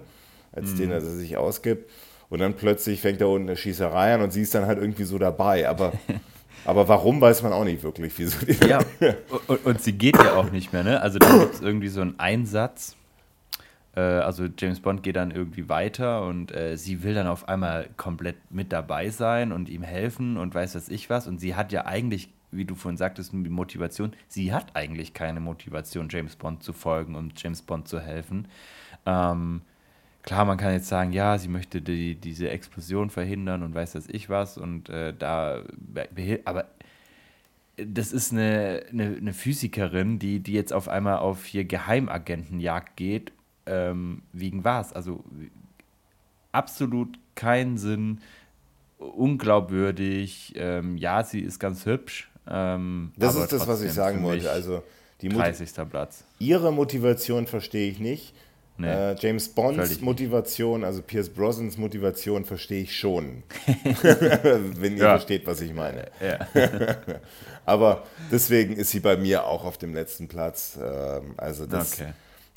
als 0.54 0.72
mhm. 0.72 0.76
den 0.76 0.90
er 0.92 1.00
sich 1.00 1.36
ausgibt. 1.36 1.90
Und 2.30 2.38
dann 2.40 2.54
plötzlich 2.54 3.00
fängt 3.00 3.20
da 3.20 3.26
unten 3.26 3.48
eine 3.48 3.56
Schießerei 3.56 4.14
an 4.14 4.22
und 4.22 4.32
sie 4.32 4.42
ist 4.42 4.54
dann 4.54 4.66
halt 4.66 4.78
irgendwie 4.78 5.04
so 5.04 5.18
dabei. 5.18 5.68
Aber, 5.68 5.92
aber 6.64 6.88
warum, 6.88 7.20
weiß 7.20 7.42
man 7.42 7.52
auch 7.52 7.64
nicht 7.64 7.82
wirklich. 7.82 8.12
Wieso 8.16 8.38
ja, 8.66 8.80
und, 9.46 9.66
und, 9.66 9.82
sie 9.82 9.92
geht 9.92 10.16
ja 10.16 10.34
auch 10.34 10.50
nicht 10.50 10.72
mehr, 10.72 10.84
ne? 10.84 11.00
Also 11.00 11.18
da 11.18 11.38
gibt 11.38 11.54
es 11.54 11.60
irgendwie 11.60 11.88
so 11.88 12.00
einen 12.00 12.18
Einsatz, 12.18 12.96
also 14.00 14.46
James 14.58 14.80
Bond 14.80 15.02
geht 15.02 15.16
dann 15.16 15.30
irgendwie 15.30 15.68
weiter 15.68 16.26
und 16.26 16.54
äh, 16.54 16.76
sie 16.76 17.02
will 17.02 17.14
dann 17.14 17.28
auf 17.28 17.48
einmal 17.48 17.88
komplett 17.96 18.36
mit 18.50 18.72
dabei 18.72 19.10
sein 19.10 19.52
und 19.52 19.68
ihm 19.68 19.82
helfen 19.82 20.36
und 20.36 20.54
weiß 20.54 20.74
was 20.74 20.88
ich 20.88 21.10
was. 21.10 21.28
Und 21.28 21.38
sie 21.38 21.54
hat 21.54 21.72
ja 21.72 21.86
eigentlich, 21.86 22.28
wie 22.50 22.64
du 22.64 22.74
vorhin 22.74 22.96
sagtest, 22.96 23.32
die 23.32 23.48
Motivation, 23.48 24.12
sie 24.26 24.52
hat 24.52 24.74
eigentlich 24.74 25.14
keine 25.14 25.40
Motivation, 25.40 26.08
James 26.10 26.34
Bond 26.34 26.62
zu 26.62 26.72
folgen 26.72 27.14
und 27.14 27.40
James 27.40 27.62
Bond 27.62 27.86
zu 27.86 28.00
helfen. 28.00 28.48
Ähm, 29.06 29.62
klar, 30.22 30.44
man 30.44 30.58
kann 30.58 30.72
jetzt 30.72 30.88
sagen, 30.88 31.12
ja, 31.12 31.38
sie 31.38 31.48
möchte 31.48 31.80
die, 31.80 32.16
diese 32.16 32.50
Explosion 32.50 33.10
verhindern 33.10 33.62
und 33.62 33.74
weiß 33.74 33.92
das 33.92 34.08
ich 34.08 34.28
was 34.28 34.58
und 34.58 34.88
äh, 34.88 35.14
da, 35.16 35.62
aber 36.44 36.66
das 37.76 38.12
ist 38.12 38.32
eine, 38.32 38.84
eine, 38.90 39.16
eine, 39.16 39.32
Physikerin, 39.32 40.18
die, 40.18 40.40
die 40.40 40.52
jetzt 40.52 40.72
auf 40.72 40.88
einmal 40.88 41.18
auf 41.18 41.44
hier 41.44 41.64
Geheimagentenjagd 41.64 42.96
geht, 42.96 43.32
ähm, 43.66 44.22
wegen 44.32 44.64
was? 44.64 44.92
Also 44.92 45.24
absolut 46.52 47.18
keinen 47.34 47.78
Sinn, 47.78 48.20
unglaubwürdig, 48.98 50.54
ähm, 50.56 50.96
ja, 50.96 51.24
sie 51.24 51.40
ist 51.40 51.58
ganz 51.58 51.84
hübsch. 51.86 52.30
Ähm, 52.48 53.12
das 53.16 53.34
ist 53.34 53.52
das, 53.52 53.66
was 53.66 53.82
ich 53.82 53.92
sagen 53.92 54.22
wollte. 54.22 54.50
Also 54.50 54.82
die 55.20 55.28
30. 55.28 55.70
Platz. 55.90 56.24
Ihre 56.38 56.72
Motivation 56.72 57.46
verstehe 57.46 57.90
ich 57.90 57.98
nicht. 57.98 58.34
Nee, 58.76 58.88
äh, 58.88 59.14
James 59.20 59.48
Bonds 59.50 60.00
Motivation, 60.00 60.82
also 60.82 61.00
Pierce 61.00 61.28
Brosnans 61.28 61.78
Motivation, 61.78 62.44
verstehe 62.44 62.82
ich 62.82 62.96
schon. 62.96 63.44
Wenn 64.02 64.96
ihr 64.96 65.04
ja. 65.04 65.10
versteht, 65.10 65.46
was 65.46 65.60
ich 65.60 65.72
meine. 65.72 66.06
Ja. 66.20 66.48
Aber 67.64 68.02
deswegen 68.32 68.74
ist 68.74 68.90
sie 68.90 68.98
bei 68.98 69.16
mir 69.16 69.44
auch 69.44 69.64
auf 69.64 69.78
dem 69.78 69.94
letzten 69.94 70.26
Platz. 70.26 70.76
Ähm, 70.82 71.34
also 71.36 71.66
das 71.66 71.92
okay. 71.92 72.12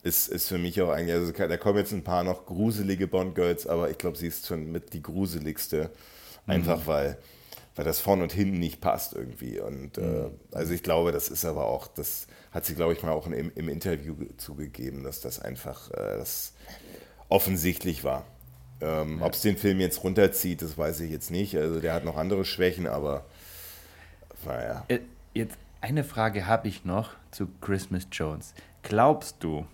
Ist, 0.07 0.27
ist 0.27 0.47
für 0.47 0.57
mich 0.57 0.81
auch 0.81 0.89
eigentlich, 0.89 1.15
also 1.15 1.31
da 1.31 1.57
kommen 1.57 1.77
jetzt 1.77 1.91
ein 1.91 2.03
paar 2.03 2.23
noch 2.23 2.45
gruselige 2.45 3.07
Bond-Girls, 3.07 3.67
aber 3.67 3.89
ich 3.89 3.97
glaube, 3.97 4.17
sie 4.17 4.27
ist 4.27 4.47
schon 4.47 4.71
mit 4.71 4.93
die 4.93 5.01
gruseligste. 5.01 5.91
Einfach 6.47 6.79
mhm. 6.79 6.87
weil, 6.87 7.17
weil 7.75 7.85
das 7.85 7.99
vorne 7.99 8.23
und 8.23 8.31
hinten 8.31 8.59
nicht 8.59 8.79
passt 8.79 9.13
irgendwie. 9.13 9.59
Und 9.59 9.97
äh, 9.97 10.01
mhm. 10.01 10.31
äh, 10.51 10.55
also 10.55 10.73
ich 10.73 10.81
glaube, 10.81 11.11
das 11.11 11.29
ist 11.29 11.45
aber 11.45 11.65
auch, 11.65 11.87
das 11.87 12.27
hat 12.51 12.65
sie, 12.65 12.73
glaube 12.73 12.93
ich, 12.93 13.03
mal 13.03 13.11
auch 13.11 13.27
im, 13.27 13.51
im 13.53 13.69
Interview 13.69 14.15
zugegeben, 14.37 15.03
dass 15.03 15.19
das 15.19 15.39
einfach 15.39 15.91
äh, 15.91 16.17
das 16.17 16.53
offensichtlich 17.29 18.03
war. 18.03 18.25
Ähm, 18.79 19.19
ja. 19.19 19.25
Ob 19.25 19.33
es 19.33 19.41
den 19.41 19.57
Film 19.57 19.79
jetzt 19.79 20.03
runterzieht, 20.03 20.61
das 20.61 20.77
weiß 20.77 21.01
ich 21.01 21.11
jetzt 21.11 21.31
nicht. 21.31 21.57
Also 21.57 21.79
der 21.79 21.93
hat 21.93 22.05
noch 22.05 22.15
andere 22.15 22.45
Schwächen, 22.45 22.87
aber 22.87 23.25
naja. 24.45 24.85
Äh, 24.87 24.99
jetzt 25.33 25.57
eine 25.81 26.03
Frage 26.03 26.45
habe 26.45 26.67
ich 26.67 26.85
noch 26.85 27.11
zu 27.31 27.47
Christmas 27.61 28.07
Jones. 28.11 28.53
Glaubst 28.83 29.37
du, 29.39 29.65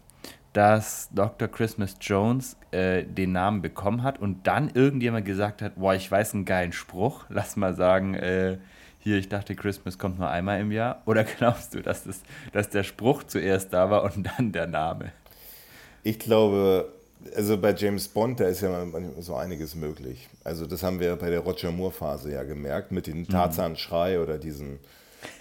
dass 0.54 1.10
Dr. 1.12 1.48
Christmas 1.48 1.96
Jones 2.00 2.56
äh, 2.72 3.04
den 3.04 3.32
Namen 3.32 3.62
bekommen 3.62 4.04
hat 4.04 4.20
und 4.20 4.46
dann 4.48 4.70
irgendjemand 4.70 5.26
gesagt 5.26 5.62
hat, 5.62 5.76
boah, 5.76 5.96
ich 5.96 6.10
weiß 6.10 6.36
einen 6.36 6.46
geilen 6.46 6.72
Spruch, 6.72 7.26
lass 7.30 7.56
mal 7.56 7.76
sagen, 7.76 8.14
äh, 8.14 8.58
hier, 9.00 9.18
ich 9.18 9.28
dachte, 9.28 9.56
Christmas 9.56 9.98
kommt 9.98 10.18
nur 10.18 10.30
einmal 10.30 10.62
im 10.62 10.72
Jahr? 10.72 11.02
Oder 11.06 11.24
glaubst 11.38 11.74
du, 11.74 11.82
dass, 11.82 12.06
das, 12.06 12.22
dass 12.54 12.70
der 12.70 12.84
Spruch 12.84 13.24
zuerst 13.24 13.74
da 13.74 13.90
war 13.90 14.04
und 14.04 14.24
dann 14.24 14.52
der 14.54 14.68
Name? 14.68 15.12
Ich 16.04 16.20
glaube, 16.20 16.94
also 17.36 17.58
bei 17.58 17.74
James 17.74 18.08
Bond, 18.08 18.40
da 18.40 18.46
ist 18.46 18.62
ja 18.62 18.86
so 19.20 19.36
einiges 19.36 19.76
möglich. 19.76 20.30
Also 20.44 20.66
das 20.66 20.84
haben 20.84 21.00
wir 21.00 21.16
bei 21.16 21.30
der 21.30 21.40
Roger 21.40 21.72
Moore-Phase 21.72 22.32
ja 22.32 22.44
gemerkt, 22.44 22.92
mit 22.92 23.08
dem 23.08 23.20
mhm. 23.20 23.30
Tarzan-Schrei 23.30 24.20
oder 24.20 24.38
diesen, 24.38 24.80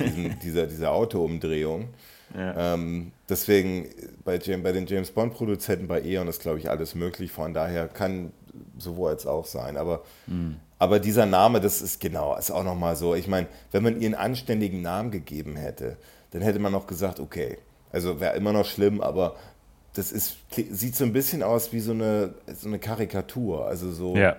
diesen, 0.00 0.38
dieser, 0.42 0.66
dieser 0.66 0.92
Autoumdrehung. 0.92 1.88
Ja. 2.34 2.74
Ähm, 2.74 3.12
deswegen 3.28 3.88
bei, 4.24 4.38
bei 4.38 4.72
den 4.72 4.86
James 4.86 5.10
Bond-Produzenten 5.10 5.86
bei 5.86 6.02
E.ON 6.02 6.28
ist, 6.28 6.40
glaube 6.40 6.58
ich, 6.58 6.70
alles 6.70 6.94
möglich. 6.94 7.30
Von 7.30 7.54
daher 7.54 7.88
kann 7.88 8.32
sowohl 8.78 9.10
als 9.10 9.26
auch 9.26 9.46
sein. 9.46 9.76
Aber 9.76 10.02
mhm. 10.26 10.56
Aber 10.82 10.98
dieser 10.98 11.26
Name, 11.26 11.60
das 11.60 11.80
ist 11.80 12.00
genau, 12.00 12.36
ist 12.36 12.50
auch 12.50 12.64
nochmal 12.64 12.96
so. 12.96 13.14
Ich 13.14 13.28
meine, 13.28 13.46
wenn 13.70 13.84
man 13.84 14.00
ihr 14.00 14.06
einen 14.06 14.16
anständigen 14.16 14.82
Namen 14.82 15.12
gegeben 15.12 15.54
hätte, 15.54 15.96
dann 16.32 16.42
hätte 16.42 16.58
man 16.58 16.72
noch 16.72 16.88
gesagt, 16.88 17.20
okay, 17.20 17.58
also 17.92 18.18
wäre 18.18 18.34
immer 18.34 18.52
noch 18.52 18.66
schlimm, 18.66 19.00
aber 19.00 19.36
das 19.94 20.10
ist, 20.10 20.38
sieht 20.50 20.96
so 20.96 21.04
ein 21.04 21.12
bisschen 21.12 21.44
aus 21.44 21.72
wie 21.72 21.78
so 21.78 21.92
eine, 21.92 22.34
so 22.52 22.66
eine 22.66 22.80
Karikatur. 22.80 23.64
Also 23.64 23.92
so, 23.92 24.16
ja. 24.16 24.34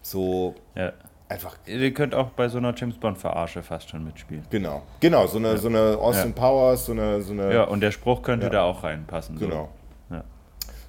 so 0.00 0.54
ja. 0.74 0.94
Einfach. 1.28 1.56
Ihr 1.66 1.94
könnt 1.94 2.14
auch 2.14 2.30
bei 2.30 2.48
so 2.48 2.58
einer 2.58 2.74
James 2.76 2.96
Bond-Verarsche 2.96 3.62
fast 3.62 3.90
schon 3.90 4.04
mitspielen. 4.04 4.44
Genau, 4.50 4.82
genau, 5.00 5.26
so 5.26 5.38
eine, 5.38 5.48
ja. 5.48 5.56
so 5.56 5.68
eine 5.68 5.98
Austin 5.98 6.34
ja. 6.36 6.40
Powers, 6.40 6.86
so 6.86 6.92
eine, 6.92 7.22
so 7.22 7.32
eine. 7.32 7.52
Ja, 7.52 7.64
und 7.64 7.80
der 7.80 7.90
Spruch 7.90 8.22
könnte 8.22 8.50
da 8.50 8.62
auch 8.62 8.82
reinpassen. 8.82 9.38
Genau. 9.38 9.64
So. 9.64 9.84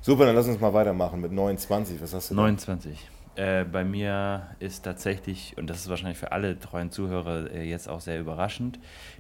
Super, 0.05 0.27
dann 0.27 0.35
lass 0.35 0.47
uns 0.47 0.59
mal 0.59 0.71
weitermachen 0.71 1.19
mit 1.19 1.31
29. 1.31 1.99
Was 1.99 2.13
hast 2.13 2.29
du 2.29 2.35
29. 2.35 3.09
Äh, 3.37 3.63
bei 3.63 3.83
mir 3.83 4.51
ist 4.59 4.85
tatsächlich, 4.85 5.57
und 5.57 5.67
das 5.67 5.79
ist 5.79 5.89
wahrscheinlich 5.89 6.19
für 6.19 6.31
alle 6.31 6.59
treuen 6.59 6.91
Zuhörer 6.91 7.49
äh, 7.49 7.67
jetzt 7.67 7.89
auch 7.89 8.01
sehr 8.01 8.19
überraschend, 8.19 8.77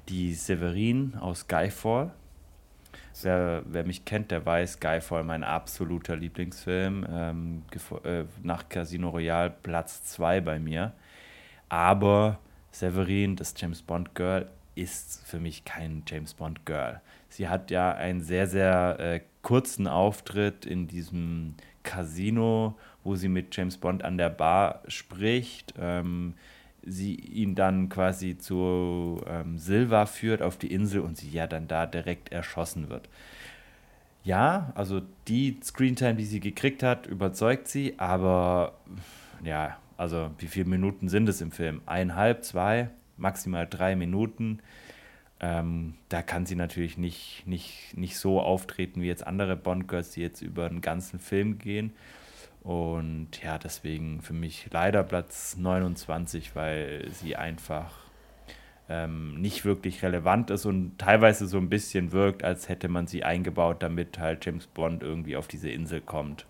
die 0.09 0.35
Severin 0.35 1.15
aus 1.19 1.39
Skyfall. 1.39 2.11
Wer, 3.23 3.63
wer, 3.65 3.83
mich 3.83 4.05
kennt, 4.05 4.29
der 4.29 4.45
weiß, 4.45 4.73
Skyfall 4.73 5.23
mein 5.23 5.43
absoluter 5.43 6.15
Lieblingsfilm. 6.15 7.03
Ähm, 7.09 7.63
äh, 8.03 8.25
nach 8.43 8.69
Casino 8.69 9.09
Royale 9.09 9.55
Platz 9.63 10.03
2 10.03 10.41
bei 10.41 10.59
mir. 10.59 10.93
Aber 11.69 12.39
Severin, 12.71 13.35
das 13.35 13.53
James 13.57 13.81
Bond 13.81 14.15
Girl, 14.15 14.49
ist 14.75 15.25
für 15.25 15.39
mich 15.39 15.63
kein 15.65 16.03
James 16.05 16.33
Bond 16.33 16.65
Girl. 16.65 17.01
Sie 17.29 17.47
hat 17.47 17.71
ja 17.71 17.93
einen 17.93 18.21
sehr, 18.21 18.47
sehr 18.47 18.97
äh, 18.99 19.21
kurzen 19.41 19.87
Auftritt 19.87 20.65
in 20.65 20.87
diesem 20.87 21.55
Casino 21.83 22.75
wo 23.05 23.15
sie 23.15 23.29
mit 23.29 23.55
James 23.55 23.77
Bond 23.77 24.03
an 24.03 24.17
der 24.17 24.31
Bar 24.31 24.81
spricht. 24.87 25.75
Ähm, 25.79 26.33
sie 26.81 27.15
ihn 27.15 27.55
dann 27.55 27.87
quasi 27.87 28.37
zu 28.37 29.21
ähm, 29.27 29.57
Silva 29.57 30.07
führt 30.07 30.41
auf 30.41 30.57
die 30.57 30.73
Insel 30.73 31.01
und 31.01 31.15
sie 31.15 31.29
ja 31.29 31.47
dann 31.47 31.67
da 31.67 31.85
direkt 31.85 32.31
erschossen 32.31 32.89
wird. 32.89 33.07
Ja, 34.23 34.73
also 34.75 35.01
die 35.27 35.59
Screentime, 35.63 36.15
die 36.15 36.25
sie 36.25 36.39
gekriegt 36.39 36.81
hat, 36.81 37.05
überzeugt 37.05 37.67
sie, 37.67 37.93
aber 37.97 38.73
ja, 39.43 39.77
also 39.97 40.31
wie 40.39 40.47
viele 40.47 40.69
Minuten 40.69 41.09
sind 41.09 41.29
es 41.29 41.41
im 41.41 41.51
Film? 41.51 41.81
Eineinhalb, 41.85 42.43
zwei, 42.43 42.89
maximal 43.17 43.67
drei 43.69 43.95
Minuten. 43.95 44.59
Ähm, 45.39 45.95
da 46.09 46.21
kann 46.21 46.45
sie 46.45 46.55
natürlich 46.55 46.97
nicht, 46.97 47.43
nicht, 47.45 47.95
nicht 47.97 48.17
so 48.17 48.39
auftreten 48.41 49.01
wie 49.01 49.07
jetzt 49.07 49.25
andere 49.25 49.55
Bond-Girls, 49.55 50.11
die 50.11 50.21
jetzt 50.21 50.41
über 50.41 50.69
den 50.69 50.81
ganzen 50.81 51.19
Film 51.19 51.57
gehen. 51.59 51.93
Und 52.63 53.43
ja, 53.43 53.57
deswegen 53.57 54.21
für 54.21 54.33
mich 54.33 54.67
leider 54.71 55.03
Platz 55.03 55.55
29, 55.57 56.55
weil 56.55 57.07
sie 57.11 57.35
einfach 57.35 57.91
ähm, 58.89 59.39
nicht 59.39 59.65
wirklich 59.65 60.03
relevant 60.03 60.49
ist 60.49 60.65
und 60.65 60.97
teilweise 60.97 61.47
so 61.47 61.57
ein 61.57 61.69
bisschen 61.69 62.11
wirkt, 62.11 62.43
als 62.43 62.69
hätte 62.69 62.87
man 62.87 63.07
sie 63.07 63.23
eingebaut, 63.23 63.83
damit 63.83 64.19
halt 64.19 64.45
James 64.45 64.67
Bond 64.67 65.03
irgendwie 65.03 65.35
auf 65.35 65.47
diese 65.47 65.69
Insel 65.69 66.01
kommt. 66.01 66.45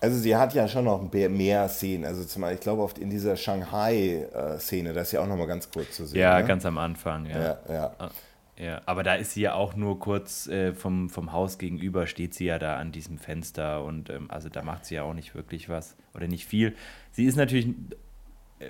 Also 0.00 0.16
sie 0.18 0.36
hat 0.36 0.54
ja 0.54 0.68
schon 0.68 0.84
noch 0.84 1.10
mehr 1.12 1.68
Szenen. 1.68 2.04
Also 2.04 2.24
zum 2.24 2.42
Beispiel, 2.42 2.58
ich 2.58 2.62
glaube, 2.62 2.82
oft 2.82 2.98
in 2.98 3.10
dieser 3.10 3.36
Shanghai-Szene, 3.36 4.92
das 4.92 5.08
ist 5.08 5.12
ja 5.12 5.20
auch 5.20 5.26
noch 5.26 5.36
mal 5.36 5.46
ganz 5.46 5.70
kurz 5.70 5.96
zu 5.96 6.06
sehen. 6.06 6.20
Ja, 6.20 6.38
ne? 6.40 6.46
ganz 6.46 6.64
am 6.64 6.78
Anfang, 6.78 7.26
ja. 7.26 7.40
ja, 7.40 7.58
ja. 7.68 7.94
Ah. 7.98 8.10
Ja, 8.58 8.82
aber 8.86 9.04
da 9.04 9.14
ist 9.14 9.32
sie 9.32 9.42
ja 9.42 9.54
auch 9.54 9.76
nur 9.76 10.00
kurz 10.00 10.48
äh, 10.48 10.72
vom, 10.72 11.10
vom 11.10 11.32
Haus 11.32 11.58
gegenüber, 11.58 12.08
steht 12.08 12.34
sie 12.34 12.46
ja 12.46 12.58
da 12.58 12.76
an 12.76 12.90
diesem 12.90 13.18
Fenster 13.18 13.84
und 13.84 14.10
ähm, 14.10 14.28
also 14.30 14.48
da 14.48 14.62
macht 14.62 14.84
sie 14.84 14.96
ja 14.96 15.04
auch 15.04 15.14
nicht 15.14 15.36
wirklich 15.36 15.68
was 15.68 15.94
oder 16.12 16.26
nicht 16.26 16.44
viel. 16.44 16.74
Sie 17.12 17.24
ist 17.26 17.36
natürlich, 17.36 17.68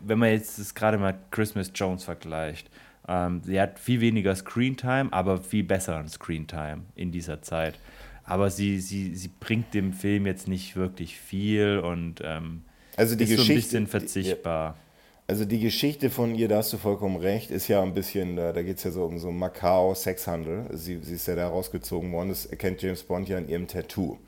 wenn 0.03 0.19
man 0.19 0.29
jetzt 0.29 0.75
gerade 0.77 0.99
mal 0.99 1.19
Christmas 1.31 1.73
Jones 1.75 2.05
vergleicht, 2.05 2.69
ähm, 3.09 3.41
sie 3.43 3.59
hat 3.59 3.79
viel 3.79 4.03
weniger 4.03 4.35
Screentime, 4.37 5.11
aber 5.11 5.39
viel 5.39 5.65
besseren 5.65 6.09
Screentime 6.09 6.83
in 6.95 7.11
dieser 7.11 7.41
Zeit. 7.41 7.79
Aber 8.29 8.51
sie, 8.51 8.79
sie, 8.81 9.15
sie 9.15 9.31
bringt 9.41 9.73
dem 9.73 9.93
Film 9.93 10.27
jetzt 10.27 10.49
nicht 10.49 10.77
wirklich 10.77 11.19
viel 11.19 11.79
und 11.79 12.21
ähm, 12.23 12.63
also 12.97 13.17
die 13.17 13.25
ist 13.25 13.31
Geschichte, 13.31 13.47
so 13.47 13.53
ein 13.53 13.57
bisschen 13.57 13.87
verzichtbar. 13.87 14.73
Die, 14.75 15.33
also 15.33 15.45
die 15.45 15.61
Geschichte 15.61 16.11
von 16.11 16.35
ihr, 16.35 16.49
da 16.49 16.59
hast 16.59 16.73
du 16.73 16.77
vollkommen 16.79 17.17
recht, 17.17 17.51
ist 17.51 17.69
ja 17.69 17.83
ein 17.83 17.95
bisschen, 17.95 18.37
da, 18.37 18.53
da 18.53 18.63
geht 18.63 18.79
es 18.79 18.85
ja 18.85 18.91
so 18.91 19.05
um 19.05 19.19
so 19.19 19.31
Macau, 19.31 19.95
Sexhandel. 19.95 20.67
Sie, 20.73 20.99
sie 21.03 21.15
ist 21.15 21.27
ja 21.27 21.37
da 21.37 21.49
rausgezogen 21.49 22.13
worden, 22.13 22.29
das 22.29 22.45
erkennt 22.47 22.83
James 22.83 23.03
Bond 23.03 23.29
ja 23.29 23.39
in 23.39 23.49
ihrem 23.49 23.67
Tattoo. 23.67 24.19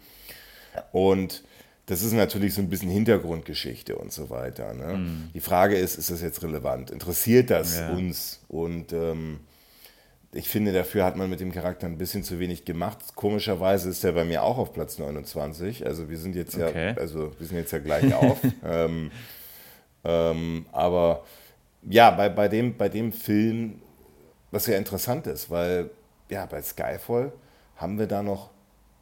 Und 0.92 1.42
das 1.86 2.02
ist 2.02 2.12
natürlich 2.12 2.54
so 2.54 2.62
ein 2.62 2.68
bisschen 2.68 2.90
Hintergrundgeschichte 2.90 3.96
und 3.96 4.12
so 4.12 4.30
weiter. 4.30 4.72
Ne? 4.74 4.98
Mm. 4.98 5.30
Die 5.34 5.40
Frage 5.40 5.76
ist, 5.76 5.98
ist 5.98 6.10
das 6.10 6.22
jetzt 6.22 6.42
relevant? 6.42 6.90
Interessiert 6.90 7.50
das 7.50 7.78
ja. 7.78 7.90
uns? 7.90 8.40
Und 8.48 8.92
ähm, 8.92 9.40
ich 10.32 10.48
finde, 10.48 10.72
dafür 10.72 11.04
hat 11.04 11.16
man 11.16 11.28
mit 11.28 11.40
dem 11.40 11.50
Charakter 11.52 11.86
ein 11.86 11.98
bisschen 11.98 12.22
zu 12.22 12.38
wenig 12.38 12.64
gemacht. 12.64 12.98
Komischerweise 13.16 13.88
ist 13.90 14.04
er 14.04 14.12
bei 14.12 14.24
mir 14.24 14.42
auch 14.42 14.58
auf 14.58 14.72
Platz 14.72 14.98
29. 14.98 15.84
Also 15.86 16.08
wir 16.08 16.18
sind 16.18 16.36
jetzt 16.36 16.56
okay. 16.56 16.90
ja, 16.90 16.96
also 16.96 17.32
wir 17.38 17.46
sind 17.46 17.56
jetzt 17.56 17.72
ja 17.72 17.80
gleich 17.80 18.14
auf. 18.14 18.38
ähm, 18.64 19.10
ähm, 20.04 20.66
aber 20.70 21.24
ja, 21.88 22.10
bei, 22.12 22.28
bei, 22.28 22.48
dem, 22.48 22.76
bei 22.76 22.88
dem 22.88 23.12
Film, 23.12 23.80
was 24.50 24.66
ja 24.66 24.76
interessant 24.76 25.26
ist, 25.26 25.50
weil 25.50 25.90
ja, 26.28 26.46
bei 26.46 26.62
Skyfall 26.62 27.32
haben 27.76 27.98
wir 27.98 28.06
da 28.06 28.22
noch 28.22 28.50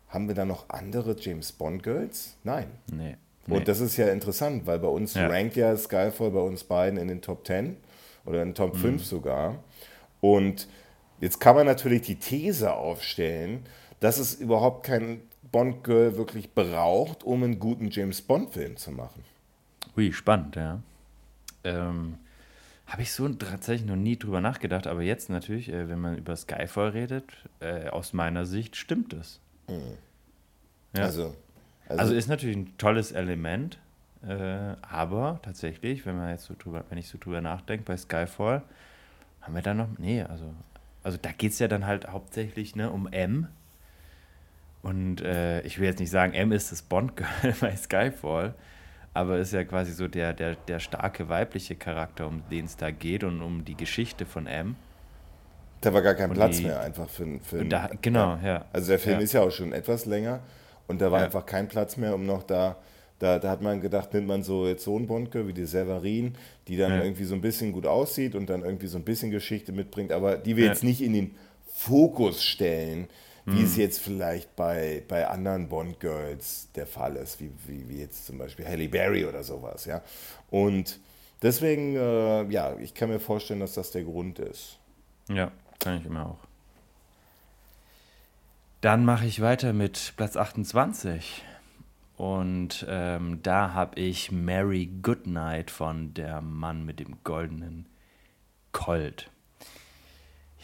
haben 0.08 0.26
wir 0.26 0.34
da 0.34 0.46
noch 0.46 0.70
andere 0.70 1.14
James 1.18 1.52
Bond 1.52 1.82
Girls? 1.82 2.36
Nein. 2.42 2.68
Nee. 2.90 3.16
Und 3.46 3.68
das 3.68 3.80
ist 3.80 3.96
ja 3.96 4.08
interessant, 4.08 4.66
weil 4.66 4.78
bei 4.78 4.88
uns 4.88 5.14
Ja. 5.14 5.26
rankt 5.26 5.56
ja 5.56 5.76
Skyfall 5.76 6.30
bei 6.30 6.40
uns 6.40 6.64
beiden 6.64 6.98
in 6.98 7.08
den 7.08 7.20
Top 7.20 7.46
10 7.46 7.76
oder 8.24 8.42
in 8.42 8.50
den 8.50 8.54
Top 8.54 8.76
5 8.76 9.04
sogar. 9.04 9.62
Und 10.20 10.66
jetzt 11.20 11.40
kann 11.40 11.56
man 11.56 11.66
natürlich 11.66 12.02
die 12.02 12.16
These 12.16 12.72
aufstellen, 12.72 13.64
dass 14.00 14.18
es 14.18 14.34
überhaupt 14.34 14.86
kein 14.86 15.20
Bond-Girl 15.50 16.16
wirklich 16.16 16.52
braucht, 16.54 17.24
um 17.24 17.42
einen 17.42 17.58
guten 17.58 17.90
James 17.90 18.22
Bond-Film 18.22 18.76
zu 18.76 18.90
machen. 18.92 19.24
Ui, 19.96 20.12
spannend, 20.12 20.56
ja. 20.56 20.80
Ähm, 21.64 22.18
Habe 22.86 23.02
ich 23.02 23.12
so 23.12 23.28
tatsächlich 23.28 23.86
noch 23.86 23.96
nie 23.96 24.16
drüber 24.16 24.40
nachgedacht, 24.40 24.86
aber 24.86 25.02
jetzt 25.02 25.28
natürlich, 25.28 25.68
äh, 25.68 25.88
wenn 25.88 25.98
man 26.00 26.16
über 26.16 26.36
Skyfall 26.36 26.90
redet, 26.90 27.24
äh, 27.60 27.88
aus 27.88 28.12
meiner 28.12 28.46
Sicht 28.46 28.76
stimmt 28.76 29.12
es. 29.12 29.40
Ja. 30.96 31.04
Also, 31.04 31.34
also, 31.88 32.00
Also 32.00 32.14
ist 32.14 32.28
natürlich 32.28 32.56
ein 32.56 32.78
tolles 32.78 33.12
Element, 33.12 33.78
äh, 34.26 34.74
aber 34.82 35.40
tatsächlich, 35.42 36.06
wenn 36.06 36.16
man 36.16 36.30
jetzt 36.30 36.44
so 36.44 36.54
drüber, 36.58 36.84
wenn 36.88 36.98
ich 36.98 37.08
so 37.08 37.18
drüber 37.18 37.40
nachdenke, 37.40 37.84
bei 37.84 37.96
Skyfall, 37.96 38.62
haben 39.42 39.54
wir 39.54 39.62
da 39.62 39.74
noch, 39.74 39.88
nee, 39.98 40.22
also, 40.22 40.52
also 41.08 41.18
da 41.22 41.30
geht 41.32 41.52
es 41.52 41.58
ja 41.58 41.68
dann 41.68 41.86
halt 41.86 42.06
hauptsächlich 42.08 42.76
ne, 42.76 42.90
um 42.90 43.08
M. 43.10 43.48
Und 44.82 45.22
äh, 45.22 45.62
ich 45.62 45.78
will 45.78 45.86
jetzt 45.86 46.00
nicht 46.00 46.10
sagen, 46.10 46.34
M 46.34 46.52
ist 46.52 46.70
das 46.70 46.82
Bond-Girl 46.82 47.54
bei 47.60 47.74
Skyfall, 47.74 48.54
aber 49.14 49.38
ist 49.38 49.52
ja 49.54 49.64
quasi 49.64 49.92
so 49.92 50.06
der, 50.06 50.34
der, 50.34 50.54
der 50.54 50.78
starke 50.80 51.30
weibliche 51.30 51.74
Charakter, 51.76 52.26
um 52.26 52.42
den 52.50 52.66
es 52.66 52.76
da 52.76 52.90
geht 52.90 53.24
und 53.24 53.40
um 53.40 53.64
die 53.64 53.74
Geschichte 53.74 54.26
von 54.26 54.46
M. 54.46 54.76
da 55.80 55.94
war 55.94 56.02
gar 56.02 56.14
kein 56.14 56.28
und 56.30 56.36
Platz 56.36 56.58
die- 56.58 56.64
mehr 56.64 56.80
einfach 56.80 57.08
für, 57.08 57.40
für 57.40 57.58
Und 57.60 57.70
da, 57.70 57.88
genau, 58.02 58.38
ja. 58.44 58.66
Also 58.72 58.88
der 58.90 58.98
Film 58.98 59.16
Ja. 59.18 59.24
ist 59.24 59.32
ja 59.32 59.40
auch 59.40 59.50
schon 59.50 59.72
etwas 59.72 60.04
länger 60.04 60.40
und 60.86 61.00
da 61.00 61.10
war 61.10 61.20
Ja. 61.20 61.24
einfach 61.26 61.46
kein 61.46 61.68
Platz 61.68 61.96
mehr, 61.96 62.14
um 62.14 62.26
noch 62.26 62.42
da, 62.42 62.76
da, 63.18 63.38
da 63.38 63.50
hat 63.50 63.62
man 63.62 63.80
gedacht, 63.80 64.12
nimmt 64.14 64.26
man 64.28 64.42
so 64.42 64.66
jetzt 64.66 64.84
so 64.84 64.96
einen 64.96 65.06
Bondke 65.06 65.46
wie 65.48 65.52
die 65.52 65.64
Severin, 65.66 66.34
die 66.68 66.76
dann 66.76 66.92
Ja. 66.92 67.02
irgendwie 67.02 67.24
so 67.24 67.34
ein 67.34 67.40
bisschen 67.40 67.72
gut 67.72 67.86
aussieht 67.86 68.34
und 68.34 68.48
dann 68.48 68.62
irgendwie 68.62 68.86
so 68.86 68.96
ein 68.98 69.04
bisschen 69.04 69.30
Geschichte 69.30 69.72
mitbringt, 69.72 70.12
aber 70.12 70.36
die 70.36 70.56
wir 70.56 70.64
Ja. 70.66 70.70
jetzt 70.70 70.84
nicht 70.84 71.00
in 71.02 71.12
den 71.12 71.34
Fokus 71.74 72.44
stellen, 72.44 73.08
wie 73.44 73.56
Mhm. 73.60 73.64
es 73.64 73.76
jetzt 73.76 73.98
vielleicht 74.00 74.54
bei, 74.56 75.02
bei 75.08 75.26
anderen 75.26 75.68
Bond-Girls 75.68 76.68
der 76.74 76.86
Fall 76.86 77.16
ist, 77.16 77.40
wie, 77.40 77.50
wie, 77.66 77.88
wie 77.88 77.98
jetzt 78.00 78.26
zum 78.26 78.36
Beispiel 78.38 78.66
Halle 78.66 78.88
Berry 78.88 79.24
oder 79.24 79.42
sowas, 79.42 79.84
ja. 79.86 80.02
Und 80.50 81.00
deswegen, 81.42 81.96
äh, 81.96 82.44
ja, 82.50 82.76
ich 82.78 82.94
kann 82.94 83.08
mir 83.08 83.20
vorstellen, 83.20 83.60
dass 83.60 83.74
das 83.74 83.90
der 83.90 84.02
Grund 84.04 84.38
ist. 84.38 84.78
Ja, 85.28 85.50
kann 85.78 85.98
ich 85.98 86.04
immer 86.06 86.26
auch. 86.26 86.38
Dann 88.80 89.04
mache 89.04 89.26
ich 89.26 89.40
weiter 89.40 89.72
mit 89.72 90.12
Platz 90.16 90.36
28. 90.36 91.42
Und 92.18 92.84
ähm, 92.88 93.44
da 93.44 93.74
habe 93.74 94.00
ich 94.00 94.32
Mary 94.32 94.90
Goodnight 95.02 95.70
von 95.70 96.14
Der 96.14 96.40
Mann 96.40 96.84
mit 96.84 96.98
dem 96.98 97.22
goldenen 97.22 97.86
Colt. 98.72 99.30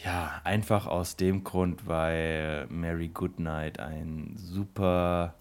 Ja, 0.03 0.41
einfach 0.43 0.85
aus 0.85 1.15
dem 1.15 1.45
Grund, 1.45 1.87
weil 1.87 2.67
Mary 2.69 3.07
Goodnight 3.07 3.79
ein 3.79 4.33
super 4.35 5.35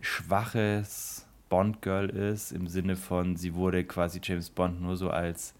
schwaches 0.00 1.28
Bond-Girl 1.48 2.10
ist, 2.10 2.50
im 2.50 2.66
Sinne 2.66 2.96
von, 2.96 3.36
sie 3.36 3.54
wurde 3.54 3.84
quasi 3.84 4.20
James 4.20 4.50
Bond 4.50 4.82
nur 4.82 4.96
so 4.96 5.10
als, 5.10 5.54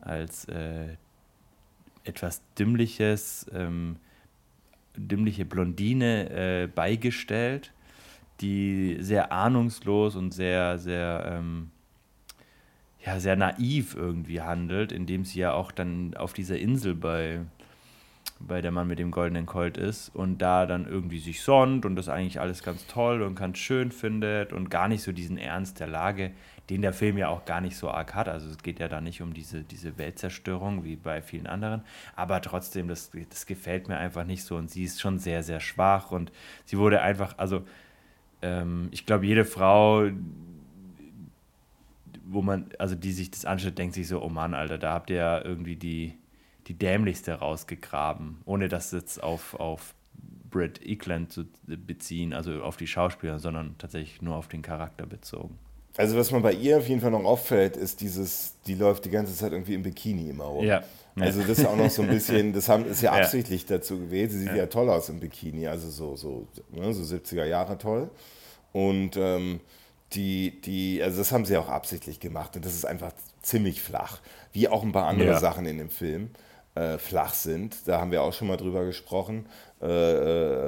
als 0.00 0.44
äh, 0.44 0.96
etwas 2.04 2.42
Dümmliches, 2.58 3.46
ähm, 3.54 3.96
dümmliche 4.94 5.46
Blondine 5.46 6.28
äh, 6.28 6.66
beigestellt, 6.66 7.72
die 8.40 8.96
sehr 9.00 9.32
ahnungslos 9.32 10.16
und 10.16 10.32
sehr, 10.32 10.78
sehr, 10.78 11.24
ähm, 11.32 11.70
ja, 13.04 13.20
sehr 13.20 13.36
naiv 13.36 13.94
irgendwie 13.94 14.40
handelt, 14.40 14.92
indem 14.92 15.24
sie 15.24 15.40
ja 15.40 15.52
auch 15.52 15.72
dann 15.72 16.14
auf 16.14 16.32
dieser 16.32 16.58
Insel 16.58 16.94
bei, 16.94 17.40
bei 18.40 18.60
der 18.60 18.70
Mann 18.70 18.86
mit 18.86 18.98
dem 18.98 19.10
goldenen 19.10 19.46
Colt 19.46 19.76
ist 19.76 20.14
und 20.14 20.38
da 20.38 20.66
dann 20.66 20.86
irgendwie 20.86 21.18
sich 21.18 21.42
sonnt 21.42 21.84
und 21.84 21.96
das 21.96 22.08
eigentlich 22.08 22.40
alles 22.40 22.62
ganz 22.62 22.86
toll 22.86 23.22
und 23.22 23.34
ganz 23.34 23.58
schön 23.58 23.90
findet 23.90 24.52
und 24.52 24.70
gar 24.70 24.88
nicht 24.88 25.02
so 25.02 25.12
diesen 25.12 25.38
Ernst 25.38 25.80
der 25.80 25.88
Lage, 25.88 26.32
den 26.70 26.82
der 26.82 26.92
Film 26.92 27.16
ja 27.18 27.28
auch 27.28 27.44
gar 27.44 27.60
nicht 27.60 27.76
so 27.76 27.90
arg 27.90 28.14
hat. 28.14 28.28
Also 28.28 28.48
es 28.48 28.58
geht 28.58 28.78
ja 28.78 28.88
da 28.88 29.00
nicht 29.00 29.22
um 29.22 29.32
diese, 29.32 29.62
diese 29.62 29.98
Weltzerstörung 29.98 30.84
wie 30.84 30.96
bei 30.96 31.22
vielen 31.22 31.46
anderen, 31.46 31.82
aber 32.14 32.40
trotzdem, 32.40 32.88
das, 32.88 33.10
das 33.30 33.46
gefällt 33.46 33.88
mir 33.88 33.96
einfach 33.96 34.24
nicht 34.24 34.44
so 34.44 34.56
und 34.56 34.70
sie 34.70 34.84
ist 34.84 35.00
schon 35.00 35.18
sehr, 35.18 35.42
sehr 35.42 35.60
schwach 35.60 36.10
und 36.12 36.30
sie 36.64 36.78
wurde 36.78 37.00
einfach, 37.00 37.38
also 37.38 37.64
ähm, 38.42 38.88
ich 38.90 39.06
glaube, 39.06 39.26
jede 39.26 39.44
Frau, 39.44 40.08
wo 42.24 42.42
man, 42.42 42.66
also 42.78 42.94
die 42.94 43.12
sich 43.12 43.30
das 43.30 43.44
anschaut, 43.44 43.78
denkt 43.78 43.94
sich 43.94 44.08
so, 44.08 44.22
oh 44.22 44.28
Mann, 44.28 44.54
Alter, 44.54 44.78
da 44.78 44.92
habt 44.92 45.10
ihr 45.10 45.16
ja 45.16 45.44
irgendwie 45.44 45.76
die, 45.76 46.14
die 46.66 46.74
dämlichste 46.74 47.32
rausgegraben, 47.32 48.38
ohne 48.44 48.68
das 48.68 48.92
jetzt 48.92 49.22
auf, 49.22 49.54
auf 49.54 49.94
Britt 50.50 50.84
Eklund 50.84 51.32
zu 51.32 51.46
beziehen, 51.66 52.32
also 52.32 52.62
auf 52.62 52.76
die 52.76 52.86
Schauspieler, 52.86 53.38
sondern 53.38 53.76
tatsächlich 53.78 54.22
nur 54.22 54.36
auf 54.36 54.48
den 54.48 54.62
Charakter 54.62 55.06
bezogen. 55.06 55.58
Also 55.96 56.16
was 56.16 56.30
man 56.30 56.42
bei 56.42 56.52
ihr 56.52 56.78
auf 56.78 56.88
jeden 56.88 57.00
Fall 57.00 57.10
noch 57.10 57.24
auffällt, 57.24 57.76
ist 57.76 58.00
dieses, 58.00 58.54
die 58.66 58.74
läuft 58.74 59.04
die 59.04 59.10
ganze 59.10 59.34
Zeit 59.34 59.52
irgendwie 59.52 59.74
im 59.74 59.82
Bikini 59.82 60.30
immer 60.30 60.44
rum. 60.44 60.64
Ja. 60.64 60.84
Also 61.20 61.40
das 61.42 61.58
ist 61.58 61.66
auch 61.66 61.76
noch 61.76 61.90
so 61.90 62.02
ein 62.02 62.08
bisschen, 62.08 62.52
das 62.52 62.68
haben, 62.68 62.84
ist 62.86 63.02
ja 63.02 63.16
Ja. 63.16 63.22
absichtlich 63.24 63.66
dazu 63.66 63.98
gewählt. 63.98 64.30
Sie 64.32 64.38
sieht 64.40 64.54
ja. 64.54 64.66
toll 64.66 64.88
aus 64.90 65.08
im 65.08 65.20
Bikini, 65.20 65.66
also 65.66 65.88
so, 65.90 66.16
so, 66.16 66.46
ne, 66.70 66.92
so 66.92 67.02
70er 67.02 67.44
Jahre 67.44 67.78
toll. 67.78 68.10
Und 68.72 69.16
ähm, 69.16 69.60
die, 70.12 70.60
die, 70.62 71.02
also 71.02 71.18
das 71.18 71.32
haben 71.32 71.44
sie 71.44 71.56
auch 71.56 71.68
absichtlich 71.68 72.20
gemacht 72.20 72.56
und 72.56 72.64
das 72.64 72.74
ist 72.74 72.84
einfach 72.84 73.12
ziemlich 73.42 73.80
flach. 73.82 74.20
Wie 74.52 74.68
auch 74.68 74.82
ein 74.82 74.92
paar 74.92 75.06
andere 75.06 75.28
Ja. 75.30 75.40
Sachen 75.40 75.66
in 75.66 75.78
dem 75.78 75.90
Film 75.90 76.30
äh, 76.74 76.98
flach 76.98 77.34
sind. 77.34 77.76
Da 77.86 78.00
haben 78.00 78.10
wir 78.10 78.22
auch 78.22 78.32
schon 78.32 78.48
mal 78.48 78.56
drüber 78.56 78.84
gesprochen, 78.84 79.46
äh, 79.82 79.86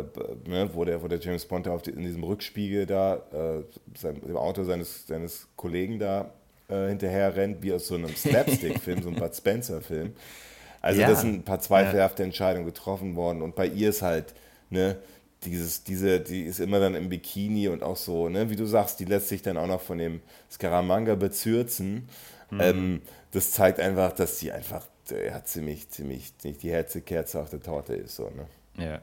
äh, 0.00 0.04
ne, 0.46 0.70
wo, 0.74 0.84
der, 0.84 1.02
wo 1.02 1.08
der 1.08 1.20
James 1.20 1.46
Bond 1.46 1.68
auf 1.68 1.82
die, 1.82 1.90
in 1.90 2.02
diesem 2.02 2.22
Rückspiegel 2.24 2.86
da 2.86 3.16
äh, 3.32 3.62
sein, 3.96 4.20
dem 4.20 4.36
Auto 4.36 4.64
seines, 4.64 5.06
seines 5.06 5.48
Kollegen 5.56 5.98
da 5.98 6.32
äh, 6.70 6.88
hinterher 6.88 7.34
rennt, 7.36 7.62
wie 7.62 7.72
aus 7.72 7.86
so 7.86 7.94
einem 7.96 8.14
Slapstick-Film, 8.14 9.02
so 9.02 9.08
einem 9.08 9.18
Bud 9.18 9.34
Spencer-Film. 9.34 10.14
Also 10.80 11.00
Ja. 11.00 11.08
das 11.08 11.20
sind 11.22 11.34
ein 11.34 11.42
paar 11.44 11.60
zweifelhafte 11.60 12.22
Entscheidungen 12.22 12.66
getroffen 12.66 13.16
worden 13.16 13.42
und 13.42 13.54
bei 13.54 13.66
ihr 13.66 13.90
ist 13.90 14.02
halt, 14.02 14.34
ne, 14.70 14.96
dieses, 15.44 15.84
diese, 15.84 16.20
die 16.20 16.42
ist 16.42 16.60
immer 16.60 16.80
dann 16.80 16.94
im 16.94 17.08
Bikini 17.08 17.68
und 17.68 17.82
auch 17.82 17.96
so, 17.96 18.28
ne, 18.28 18.50
wie 18.50 18.56
du 18.56 18.66
sagst, 18.66 19.00
die 19.00 19.04
lässt 19.06 19.28
sich 19.28 19.42
dann 19.42 19.56
auch 19.56 19.66
noch 19.66 19.80
von 19.80 19.98
dem 19.98 20.20
Scaramanga 20.50 21.14
bezürzen. 21.14 22.08
Ähm, 22.58 23.02
das 23.32 23.52
zeigt 23.52 23.78
einfach, 23.78 24.12
dass 24.12 24.38
sie 24.38 24.50
einfach 24.52 24.86
äh, 25.12 25.28
ja, 25.28 25.44
ziemlich, 25.44 25.88
ziemlich, 25.90 26.36
ziemlich 26.38 26.58
die 26.60 26.70
Herzekerze 26.70 27.40
auf 27.40 27.48
der 27.48 27.62
Torte 27.62 27.94
ist. 27.94 28.16
So, 28.16 28.24
ne? 28.30 28.84
Ja. 28.84 29.00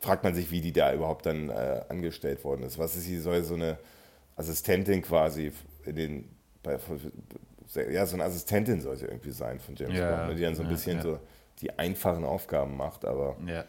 Fragt 0.00 0.22
man 0.22 0.34
sich, 0.34 0.50
wie 0.50 0.60
die 0.60 0.72
da 0.72 0.92
überhaupt 0.92 1.24
dann 1.26 1.48
äh, 1.48 1.80
angestellt 1.88 2.44
worden 2.44 2.62
ist. 2.62 2.78
Was 2.78 2.94
ist 2.94 3.04
sie, 3.04 3.18
soll 3.18 3.42
so 3.42 3.54
eine 3.54 3.78
Assistentin 4.36 5.00
quasi 5.02 5.50
in 5.86 5.96
den, 5.96 6.28
bei, 6.64 6.78
ja, 7.92 8.04
so 8.06 8.16
eine 8.16 8.24
Assistentin 8.24 8.80
soll 8.80 8.96
sie 8.96 9.06
irgendwie 9.06 9.30
sein 9.30 9.60
von 9.60 9.76
James 9.76 9.96
Ja, 9.96 10.16
Bond, 10.16 10.28
ne, 10.30 10.34
die 10.34 10.42
dann 10.42 10.54
so 10.56 10.62
ein 10.62 10.68
ja, 10.68 10.74
bisschen 10.74 10.96
ja. 10.96 11.02
so 11.02 11.18
die 11.60 11.78
einfachen 11.78 12.24
Aufgaben 12.24 12.76
macht, 12.76 13.04
aber 13.04 13.36
Ja. 13.46 13.64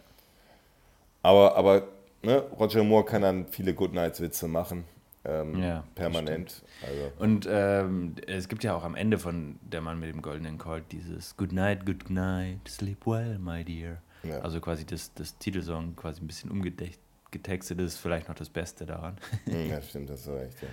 aber, 1.22 1.56
aber 1.56 1.88
ne, 2.24 2.40
Roger 2.60 2.84
Moore 2.84 3.06
kann 3.06 3.22
dann 3.22 3.46
viele 3.48 3.74
Goodnights-Witze 3.74 4.48
machen. 4.48 4.86
Ähm, 5.28 5.62
Ja, 5.62 5.84
permanent. 5.96 6.62
Also, 6.88 7.12
Und 7.18 7.48
ähm, 7.50 8.16
es 8.28 8.48
gibt 8.48 8.64
ja 8.64 8.76
auch 8.76 8.84
am 8.84 8.96
Ende 8.96 9.18
von 9.18 9.58
Der 9.64 9.82
Mann 9.82 10.00
mit 10.00 10.10
dem 10.14 10.22
goldenen 10.22 10.58
Colt 10.60 10.84
dieses 10.92 11.36
Good 11.36 11.52
night, 11.52 11.86
good 11.86 12.10
night, 12.10 12.60
sleep 12.68 13.06
well, 13.08 13.40
my 13.40 13.64
dear. 13.64 14.02
Ja. 14.24 14.40
Also 14.42 14.60
quasi 14.62 14.86
das, 14.86 15.14
das 15.16 15.38
Titelsong 15.40 15.96
quasi 15.96 16.22
ein 16.22 16.28
bisschen 16.28 16.52
umgetextet 16.52 17.80
ist 17.80 17.98
vielleicht 17.98 18.28
noch 18.28 18.36
das 18.36 18.50
Beste 18.50 18.86
daran. 18.86 19.18
hm, 19.46 19.70
ja, 19.70 19.82
stimmt, 19.82 20.10
das 20.12 20.22
ist 20.22 20.28
recht. 20.30 20.62
Ja. 20.62 20.68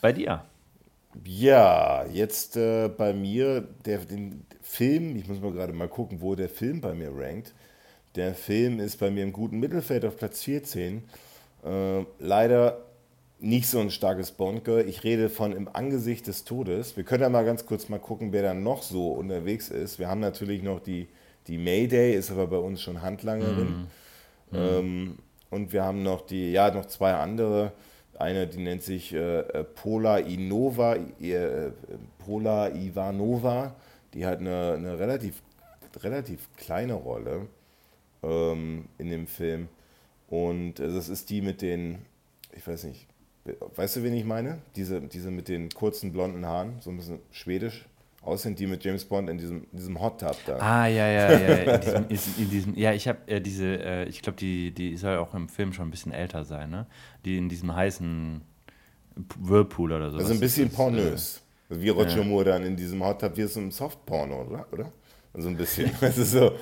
Bei 0.00 0.12
dir. 0.12 0.44
Ja, 1.24 2.04
jetzt 2.06 2.56
äh, 2.56 2.88
bei 2.88 3.12
mir, 3.12 3.62
der, 3.84 3.98
den 3.98 4.44
Film, 4.62 5.16
ich 5.16 5.26
muss 5.26 5.40
mal 5.40 5.52
gerade 5.52 5.72
mal 5.72 5.88
gucken, 5.88 6.20
wo 6.20 6.34
der 6.34 6.48
Film 6.48 6.80
bei 6.80 6.94
mir 6.94 7.10
rankt. 7.14 7.54
Der 8.14 8.34
Film 8.34 8.80
ist 8.80 8.98
bei 8.98 9.10
mir 9.10 9.22
im 9.22 9.32
guten 9.32 9.58
Mittelfeld 9.58 10.04
auf 10.04 10.16
Platz 10.16 10.42
14. 10.42 11.02
Äh, 11.64 12.04
leider 12.18 12.84
nicht 13.40 13.68
so 13.68 13.78
ein 13.80 13.90
starkes 13.90 14.32
Bond-Girl. 14.32 14.88
Ich 14.88 15.04
rede 15.04 15.28
von 15.28 15.52
Im 15.52 15.68
Angesicht 15.72 16.26
des 16.26 16.44
Todes. 16.44 16.96
Wir 16.96 17.04
können 17.04 17.22
ja 17.22 17.28
mal 17.28 17.44
ganz 17.44 17.66
kurz 17.66 17.88
mal 17.88 18.00
gucken, 18.00 18.32
wer 18.32 18.42
da 18.42 18.54
noch 18.54 18.82
so 18.82 19.12
unterwegs 19.12 19.68
ist. 19.68 19.98
Wir 19.98 20.08
haben 20.08 20.20
natürlich 20.20 20.62
noch 20.62 20.80
die, 20.80 21.08
die 21.46 21.58
Mayday, 21.58 22.14
ist 22.14 22.30
aber 22.30 22.48
bei 22.48 22.58
uns 22.58 22.82
schon 22.82 23.02
Handlangerin. 23.02 23.86
Ähm, 24.52 25.18
und 25.50 25.72
wir 25.72 25.84
haben 25.84 26.02
noch 26.02 26.26
die, 26.26 26.52
ja, 26.52 26.70
noch 26.72 26.86
zwei 26.86 27.14
andere. 27.14 27.72
Eine, 28.18 28.48
die 28.48 28.58
nennt 28.58 28.82
sich 28.82 29.14
äh, 29.14 29.40
äh, 29.40 29.64
Pola 29.64 30.18
Inova, 30.18 30.96
äh, 30.96 31.70
Pola 32.18 32.68
Ivanova. 32.68 33.76
Die 34.12 34.26
hat 34.26 34.40
eine, 34.40 34.72
eine 34.72 34.98
relativ, 34.98 35.40
relativ 36.02 36.48
kleine 36.56 36.94
Rolle 36.94 37.46
ähm, 38.24 38.86
in 38.98 39.10
dem 39.10 39.26
Film. 39.28 39.68
Und 40.28 40.80
äh, 40.80 40.92
das 40.92 41.08
ist 41.08 41.30
die 41.30 41.40
mit 41.42 41.62
den, 41.62 41.98
ich 42.56 42.66
weiß 42.66 42.84
nicht, 42.84 43.06
weißt 43.76 43.96
du, 43.96 44.02
wen 44.02 44.14
ich 44.14 44.24
meine? 44.24 44.58
Diese, 44.74 45.00
diese 45.00 45.30
mit 45.30 45.48
den 45.48 45.70
kurzen 45.70 46.12
blonden 46.12 46.44
Haaren, 46.44 46.80
so 46.80 46.90
ein 46.90 46.96
bisschen 46.96 47.20
schwedisch 47.30 47.86
aussehen, 48.28 48.54
die 48.54 48.66
mit 48.66 48.84
James 48.84 49.04
Bond 49.04 49.28
in 49.28 49.38
diesem, 49.38 49.66
diesem 49.72 50.00
Hot 50.00 50.20
Tub 50.20 50.36
da. 50.46 50.56
Ah, 50.58 50.86
ja, 50.86 51.06
ja, 51.08 51.32
ja. 51.32 51.64
In 51.98 52.08
diesem, 52.08 52.34
in 52.38 52.50
diesem, 52.50 52.74
ja, 52.76 52.92
ich 52.92 53.08
habe 53.08 53.18
äh, 53.26 53.40
diese, 53.40 53.66
äh, 53.66 54.08
ich 54.08 54.22
glaube, 54.22 54.38
die, 54.38 54.70
die 54.72 54.96
soll 54.96 55.16
auch 55.18 55.34
im 55.34 55.48
Film 55.48 55.72
schon 55.72 55.88
ein 55.88 55.90
bisschen 55.90 56.12
älter 56.12 56.44
sein, 56.44 56.70
ne? 56.70 56.86
Die 57.24 57.36
in 57.38 57.48
diesem 57.48 57.74
heißen 57.74 58.42
Whirlpool 59.38 59.92
oder 59.92 60.10
so. 60.10 60.18
Also 60.18 60.32
ein 60.32 60.40
bisschen 60.40 60.70
pornös. 60.70 61.42
Also 61.68 61.82
wie 61.82 61.88
Roger. 61.88 62.24
Moore 62.24 62.44
dann 62.44 62.64
in 62.64 62.76
diesem 62.76 63.02
Hot 63.04 63.20
Tub, 63.20 63.36
wie 63.36 63.44
so 63.44 63.60
ein 63.60 63.70
Softporno, 63.70 64.42
oder? 64.42 64.66
oder? 64.72 64.92
Also 65.34 65.48
ein 65.48 65.56
bisschen. 65.56 65.90
Das 66.00 66.16
ist 66.16 66.32
so. 66.32 66.52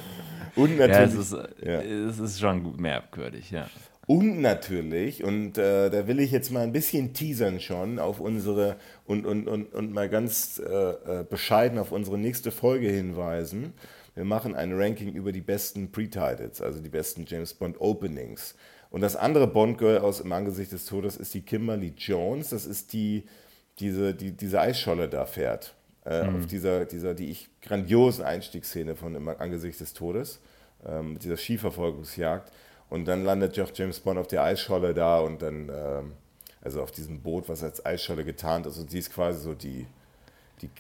Und 0.56 0.78
natürlich. 0.78 0.90
Ja, 0.90 1.02
es 1.02 1.14
ist, 1.14 1.32
ja. 1.62 1.80
es 1.80 2.18
ist 2.18 2.40
schon 2.40 2.76
merkwürdig, 2.76 3.50
ja. 3.50 3.66
Und 4.06 4.40
natürlich, 4.40 5.24
und 5.24 5.58
äh, 5.58 5.90
da 5.90 6.06
will 6.06 6.20
ich 6.20 6.30
jetzt 6.30 6.52
mal 6.52 6.62
ein 6.62 6.72
bisschen 6.72 7.12
teasern 7.12 7.58
schon 7.58 7.98
auf 7.98 8.20
unsere 8.20 8.76
und, 9.04 9.26
und, 9.26 9.48
und, 9.48 9.74
und 9.74 9.92
mal 9.92 10.08
ganz 10.08 10.62
äh, 10.64 10.70
äh, 10.70 11.24
bescheiden 11.28 11.78
auf 11.80 11.90
unsere 11.90 12.16
nächste 12.16 12.52
Folge 12.52 12.88
hinweisen. 12.88 13.72
Wir 14.14 14.24
machen 14.24 14.54
ein 14.54 14.72
Ranking 14.72 15.12
über 15.12 15.32
die 15.32 15.40
besten 15.40 15.90
Pre-Titles, 15.90 16.62
also 16.62 16.80
die 16.80 16.88
besten 16.88 17.24
James 17.26 17.52
Bond 17.52 17.80
Openings. 17.80 18.54
Und 18.90 19.00
das 19.00 19.16
andere 19.16 19.48
Bond-Girl 19.48 19.98
aus 19.98 20.20
Im 20.20 20.32
Angesicht 20.32 20.70
des 20.70 20.86
Todes 20.86 21.16
ist 21.16 21.34
die 21.34 21.42
Kimberly 21.42 21.92
Jones. 21.96 22.50
Das 22.50 22.64
ist 22.64 22.92
die, 22.92 23.24
diese, 23.80 24.14
die 24.14 24.32
diese 24.32 24.60
Eisscholle 24.60 25.08
da 25.08 25.26
fährt. 25.26 25.74
Äh, 26.04 26.22
mhm. 26.22 26.36
Auf 26.36 26.46
dieser, 26.46 26.84
dieser, 26.84 27.14
die 27.14 27.30
ich 27.30 27.48
grandiosen 27.60 28.24
Einstiegsszene 28.24 28.94
von 28.94 29.16
Im 29.16 29.28
Angesicht 29.28 29.80
des 29.80 29.92
Todes, 29.92 30.40
äh, 30.86 31.02
mit 31.02 31.24
dieser 31.24 31.36
Skiverfolgungsjagd. 31.36 32.52
Und 32.88 33.06
dann 33.06 33.24
landet 33.24 33.56
Jeff 33.56 33.72
James 33.74 33.98
Bond 34.00 34.18
auf 34.18 34.28
der 34.28 34.42
Eisscholle 34.44 34.94
da 34.94 35.18
und 35.20 35.42
dann, 35.42 35.68
ähm, 35.68 36.12
also 36.62 36.82
auf 36.82 36.92
diesem 36.92 37.20
Boot, 37.20 37.48
was 37.48 37.62
als 37.62 37.84
Eisscholle 37.84 38.24
getarnt 38.24 38.66
ist. 38.66 38.78
Und 38.78 38.90
sie 38.90 38.98
ist 38.98 39.12
quasi 39.12 39.40
so 39.40 39.54
die, 39.54 39.86
die, 40.62 40.70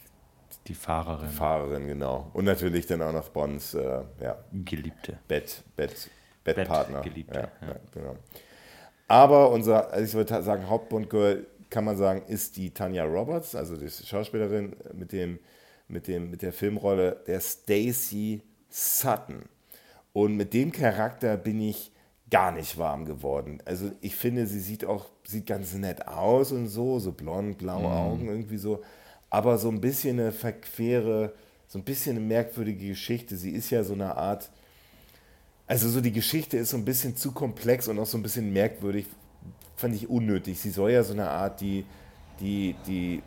die 0.66 0.74
Fahrerin. 0.74 1.28
Fahrerin, 1.28 1.86
genau. 1.86 2.30
Und 2.32 2.44
natürlich 2.44 2.86
dann 2.86 3.02
auch 3.02 3.12
noch 3.12 3.28
Bonds 3.30 3.74
äh, 3.74 4.02
ja, 4.20 4.36
Geliebte. 4.52 5.18
Bett, 5.26 5.62
Bett, 5.74 6.10
Bettpartner. 6.44 7.00
Bett 7.00 7.12
Geliebte, 7.12 7.38
ja, 7.60 7.68
ja. 7.68 7.76
genau. 7.92 8.16
Aber 9.08 9.50
unser, 9.50 9.90
also 9.92 10.04
ich 10.04 10.14
würde 10.14 10.42
sagen, 10.42 10.68
Hauptbond-Girl, 10.68 11.46
kann 11.70 11.84
man 11.84 11.96
sagen, 11.96 12.22
ist 12.28 12.56
die 12.56 12.70
Tanya 12.70 13.04
Roberts, 13.04 13.54
also 13.54 13.76
die 13.76 13.90
Schauspielerin 13.90 14.76
mit, 14.92 15.12
dem, 15.12 15.40
mit, 15.88 16.06
dem, 16.06 16.30
mit 16.30 16.42
der 16.42 16.52
Filmrolle 16.52 17.22
der 17.26 17.40
Stacy 17.40 18.42
Sutton. 18.68 19.42
Und 20.12 20.36
mit 20.36 20.54
dem 20.54 20.72
Charakter 20.72 21.36
bin 21.36 21.60
ich 21.60 21.92
gar 22.30 22.52
nicht 22.52 22.76
warm 22.78 23.04
geworden. 23.04 23.58
Also 23.64 23.90
ich 24.00 24.16
finde, 24.16 24.46
sie 24.46 24.60
sieht 24.60 24.84
auch, 24.84 25.06
sieht 25.24 25.46
ganz 25.46 25.74
nett 25.74 26.08
aus 26.08 26.52
und 26.52 26.66
so, 26.66 26.98
so 26.98 27.12
blond, 27.12 27.58
blaue 27.58 27.86
mhm. 27.88 27.92
Augen 27.92 28.28
irgendwie 28.28 28.56
so, 28.56 28.82
aber 29.30 29.58
so 29.58 29.68
ein 29.68 29.80
bisschen 29.80 30.18
eine 30.18 30.32
verquere, 30.32 31.32
so 31.68 31.78
ein 31.78 31.84
bisschen 31.84 32.16
eine 32.16 32.26
merkwürdige 32.26 32.88
Geschichte. 32.88 33.36
Sie 33.36 33.50
ist 33.50 33.70
ja 33.70 33.84
so 33.84 33.94
eine 33.94 34.16
Art, 34.16 34.50
also 35.66 35.88
so 35.88 36.00
die 36.00 36.12
Geschichte 36.12 36.56
ist 36.56 36.70
so 36.70 36.76
ein 36.76 36.84
bisschen 36.84 37.16
zu 37.16 37.32
komplex 37.32 37.88
und 37.88 37.98
auch 37.98 38.06
so 38.06 38.18
ein 38.18 38.22
bisschen 38.22 38.52
merkwürdig, 38.52 39.06
fand 39.76 39.94
ich 39.94 40.08
unnötig. 40.08 40.58
Sie 40.58 40.70
soll 40.70 40.92
ja 40.92 41.02
so 41.04 41.12
eine 41.12 41.28
Art, 41.28 41.60
die, 41.60 41.84
die, 42.40 42.74
die, 42.86 43.22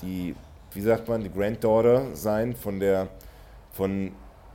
die, 0.00 0.34
wie 0.72 0.80
sagt 0.80 1.08
man, 1.08 1.22
die 1.22 1.30
Granddaughter 1.30 2.14
sein 2.14 2.56
von 2.56 2.80
der, 2.80 3.08
von, 3.72 4.12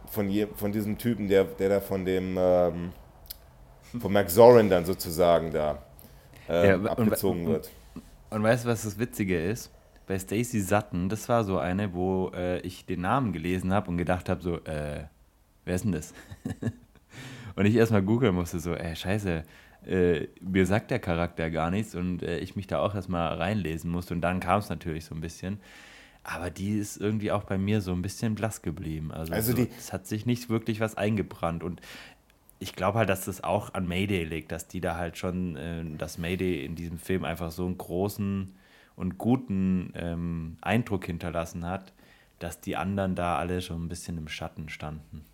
von, 0.07 0.29
je, 0.29 0.47
von 0.55 0.71
diesem 0.71 0.97
Typen, 0.97 1.27
der, 1.27 1.43
der 1.43 1.69
da 1.69 1.79
von 1.79 2.05
dem, 2.05 2.37
ähm, 2.39 2.93
von 3.99 4.11
Max 4.11 4.33
Zorin 4.33 4.69
dann 4.69 4.85
sozusagen 4.85 5.51
da 5.51 5.81
äh, 6.49 6.69
ja, 6.69 6.81
abgezogen 6.83 7.45
und, 7.45 7.51
wird. 7.51 7.71
Und, 7.95 8.37
und 8.37 8.43
weißt 8.43 8.65
du, 8.65 8.69
was 8.69 8.83
das 8.83 8.97
Witzige 8.97 9.43
ist? 9.43 9.71
Bei 10.07 10.19
Stacey 10.19 10.59
Sutton, 10.59 11.07
das 11.07 11.29
war 11.29 11.43
so 11.43 11.57
eine, 11.57 11.93
wo 11.93 12.31
äh, 12.35 12.59
ich 12.59 12.85
den 12.85 13.01
Namen 13.01 13.31
gelesen 13.31 13.73
habe 13.73 13.89
und 13.89 13.97
gedacht 13.97 14.27
habe, 14.27 14.41
so, 14.41 14.57
äh, 14.65 15.05
wer 15.63 15.75
ist 15.75 15.85
denn 15.85 15.93
das? 15.93 16.13
und 17.55 17.65
ich 17.65 17.75
erstmal 17.75 18.01
googeln 18.01 18.35
musste, 18.35 18.59
so, 18.59 18.73
ey, 18.73 18.95
scheiße, 18.95 19.43
äh, 19.85 20.27
mir 20.41 20.65
sagt 20.65 20.91
der 20.91 20.99
Charakter 20.99 21.49
gar 21.49 21.71
nichts 21.71 21.95
und 21.95 22.23
äh, 22.23 22.39
ich 22.39 22.55
mich 22.55 22.67
da 22.67 22.79
auch 22.79 22.95
erstmal 22.95 23.33
reinlesen 23.35 23.91
musste 23.91 24.13
und 24.13 24.21
dann 24.21 24.39
kam 24.39 24.59
es 24.59 24.69
natürlich 24.69 25.05
so 25.05 25.15
ein 25.15 25.21
bisschen. 25.21 25.59
Aber 26.25 26.49
die 26.49 26.77
ist 26.77 26.97
irgendwie 26.97 27.31
auch 27.33 27.43
bei 27.43 27.57
mir 27.57 27.81
so 27.81 27.91
ein 27.91 28.01
bisschen 28.01 28.35
blass 28.35 28.61
geblieben. 28.61 29.11
Also, 29.11 29.33
also 29.33 29.55
so, 29.55 29.67
es 29.77 29.91
hat 29.91 30.07
sich 30.07 30.25
nicht 30.25 30.49
wirklich 30.49 30.79
was 30.79 30.95
eingebrannt 30.95 31.63
und 31.63 31.81
ich 32.59 32.75
glaube 32.75 32.99
halt, 32.99 33.09
dass 33.09 33.25
das 33.25 33.43
auch 33.43 33.73
an 33.73 33.87
Mayday 33.87 34.23
liegt, 34.23 34.51
dass 34.51 34.67
die 34.67 34.81
da 34.81 34.95
halt 34.95 35.17
schon, 35.17 35.55
äh, 35.55 35.83
dass 35.97 36.17
Mayday 36.17 36.65
in 36.65 36.75
diesem 36.75 36.97
Film 36.97 37.25
einfach 37.25 37.51
so 37.51 37.65
einen 37.65 37.77
großen 37.77 38.55
und 38.95 39.17
guten 39.17 39.91
ähm, 39.95 40.57
Eindruck 40.61 41.05
hinterlassen 41.05 41.65
hat, 41.67 41.93
dass 42.39 42.61
die 42.61 42.75
anderen 42.75 43.15
da 43.15 43.37
alle 43.37 43.61
schon 43.61 43.85
ein 43.85 43.89
bisschen 43.89 44.17
im 44.17 44.27
Schatten 44.27 44.69
standen 44.69 45.25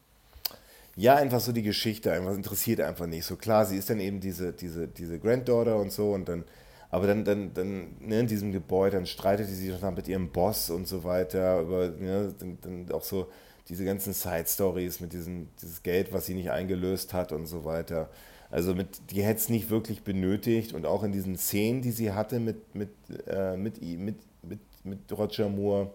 ja, 1.00 1.16
einfach 1.16 1.40
so 1.40 1.54
die 1.54 1.64
Geschichte, 1.64 2.12
einfach 2.12 2.34
interessiert 2.34 2.82
einfach 2.82 3.08
nicht. 3.08 3.24
So 3.26 3.38
klar, 3.38 3.66
sie 3.66 3.78
ist 3.78 3.90
dann 3.90 4.02
eben 4.02 4.20
diese, 4.20 4.52
diese, 4.52 4.86
diese 4.88 5.18
Granddaughter 5.18 5.78
und 5.78 5.94
so 5.94 6.12
und 6.12 6.28
dann, 6.28 6.44
aber 6.90 7.08
dann, 7.08 7.24
dann, 7.24 7.54
dann 7.54 7.96
ne, 8.02 8.20
in 8.20 8.28
diesem 8.28 8.52
Gebäude, 8.52 8.98
dann 8.98 9.06
streitet 9.06 9.48
sie 9.48 9.56
sich 9.56 9.82
noch 9.82 9.96
mit 9.96 10.10
ihrem 10.10 10.30
Boss 10.30 10.70
und 10.70 10.90
so 10.90 11.06
weiter, 11.06 11.62
über, 11.62 11.88
ne, 11.88 12.34
dann, 12.38 12.58
dann 12.62 12.92
auch 12.92 13.04
so 13.04 13.30
diese 13.70 13.86
ganzen 13.86 14.14
Side-Stories 14.14 15.00
mit 15.00 15.14
diesem 15.14 15.48
dieses 15.62 15.84
Geld, 15.84 16.12
was 16.12 16.26
sie 16.26 16.34
nicht 16.34 16.52
eingelöst 16.52 17.14
hat 17.14 17.32
und 17.32 17.46
so 17.46 17.64
weiter. 17.66 18.10
Also 18.52 18.74
mit, 18.74 19.12
die 19.12 19.24
hätte 19.24 19.40
es 19.40 19.50
nicht 19.50 19.70
wirklich 19.70 20.02
benötigt 20.02 20.74
und 20.74 20.86
auch 20.86 21.04
in 21.04 21.12
diesen 21.12 21.38
Szenen, 21.38 21.82
die 21.82 21.92
sie 21.92 22.12
hatte 22.14 22.40
mit, 22.40 22.74
mit, 22.74 22.90
äh, 23.28 23.56
mit, 23.56 23.82
mit, 23.82 24.16
mit, 24.42 24.60
mit 24.84 25.00
Roger 25.12 25.50
Moore, 25.50 25.94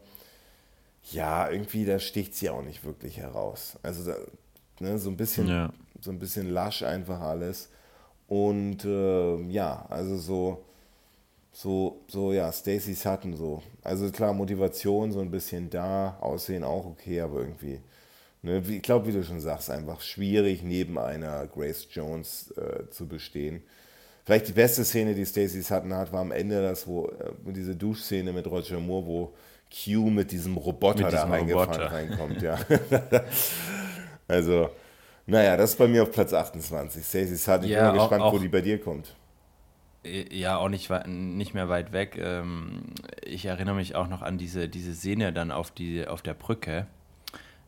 ja, 1.11 1.51
irgendwie, 1.51 1.85
da 1.85 1.99
sticht 1.99 2.35
sie 2.35 2.49
auch 2.49 2.63
nicht 2.63 2.85
wirklich 2.85 3.19
heraus. 3.19 3.77
Also 3.83 4.05
da, 4.05 4.17
Ne? 4.81 4.99
So 4.99 5.11
ein 5.11 5.17
bisschen, 5.17 5.49
ja. 5.49 5.73
so 6.01 6.11
ein 6.11 6.19
bisschen 6.19 6.51
lasch 6.51 6.83
einfach 6.83 7.21
alles. 7.21 7.69
Und 8.27 8.85
äh, 8.85 9.37
ja, 9.49 9.87
also 9.89 10.17
so, 10.17 10.65
so, 11.55 12.01
so, 12.09 12.33
ja, 12.33 12.51
Stacy 12.51 12.95
Sutton 12.95 13.37
so. 13.37 13.63
Also 13.83 14.11
klar, 14.11 14.35
Motivation 14.35 15.13
so 15.13 15.21
ein 15.21 15.31
bisschen 15.31 15.71
da, 15.71 16.19
Aussehen 16.21 16.65
auch 16.65 16.85
okay, 16.85 17.21
aber 17.21 17.39
irgendwie, 17.39 17.81
ne, 18.43 18.61
ich 18.69 18.83
glaube, 18.83 19.07
wie 19.07 19.13
du 19.13 19.23
schon 19.23 19.41
sagst, 19.41 19.71
einfach 19.71 20.01
schwierig 20.01 20.65
neben 20.65 20.99
einer 20.99 21.47
Grace 21.47 21.87
Jones 21.93 22.53
äh, 22.57 22.91
zu 22.91 23.07
bestehen. 23.07 23.63
Vielleicht 24.25 24.49
die 24.49 24.53
beste 24.53 24.85
Szene, 24.85 25.15
die 25.15 25.25
Stacy 25.25 25.63
Sutton 25.63 25.95
hat, 25.95 26.13
war 26.13 26.23
am 26.23 26.33
Ende 26.33 26.61
das, 26.61 26.89
wo 26.89 27.07
äh, 27.07 27.53
diese 27.53 27.77
Duschszene 27.77 28.33
mit 28.33 28.49
Roger 28.49 28.81
Moore, 28.81 29.07
wo 29.07 29.33
Q 29.71 30.11
mit 30.11 30.33
diesem 30.33 30.57
Roboter 30.57 31.05
mit 31.05 31.13
diesem 31.13 31.29
da 31.29 31.37
reingefahren 31.37 31.83
reinkommt, 31.95 32.43
ja. 32.43 32.59
Also, 34.27 34.71
naja, 35.27 35.57
das 35.57 35.71
ist 35.71 35.77
bei 35.77 35.87
mir 35.87 36.03
auf 36.03 36.11
Platz 36.11 36.33
28. 36.33 37.05
Stacey 37.05 37.37
Sutton, 37.37 37.65
ich 37.65 37.71
ja, 37.71 37.91
bin 37.91 37.97
mal 37.97 38.03
gespannt, 38.03 38.23
auch, 38.23 38.33
wo 38.33 38.39
die 38.39 38.49
bei 38.49 38.61
dir 38.61 38.81
kommt. 38.81 39.15
Ja, 40.05 40.59
auch 40.59 40.69
nicht, 40.69 40.91
nicht 41.07 41.55
mehr 41.55 41.69
weit 41.69 41.93
weg. 41.93 42.19
Ähm, 42.19 42.83
ich 43.25 43.47
erinnere 43.47 43.75
mich 43.75 43.95
auch 43.95 44.09
noch 44.09 44.23
an 44.23 44.37
diese, 44.37 44.69
diese 44.69 44.95
Szene 44.95 45.33
dann 45.33 45.51
auf, 45.51 45.71
die, 45.71 46.07
auf 46.07 46.21
der 46.21 46.35
Brücke. 46.35 46.87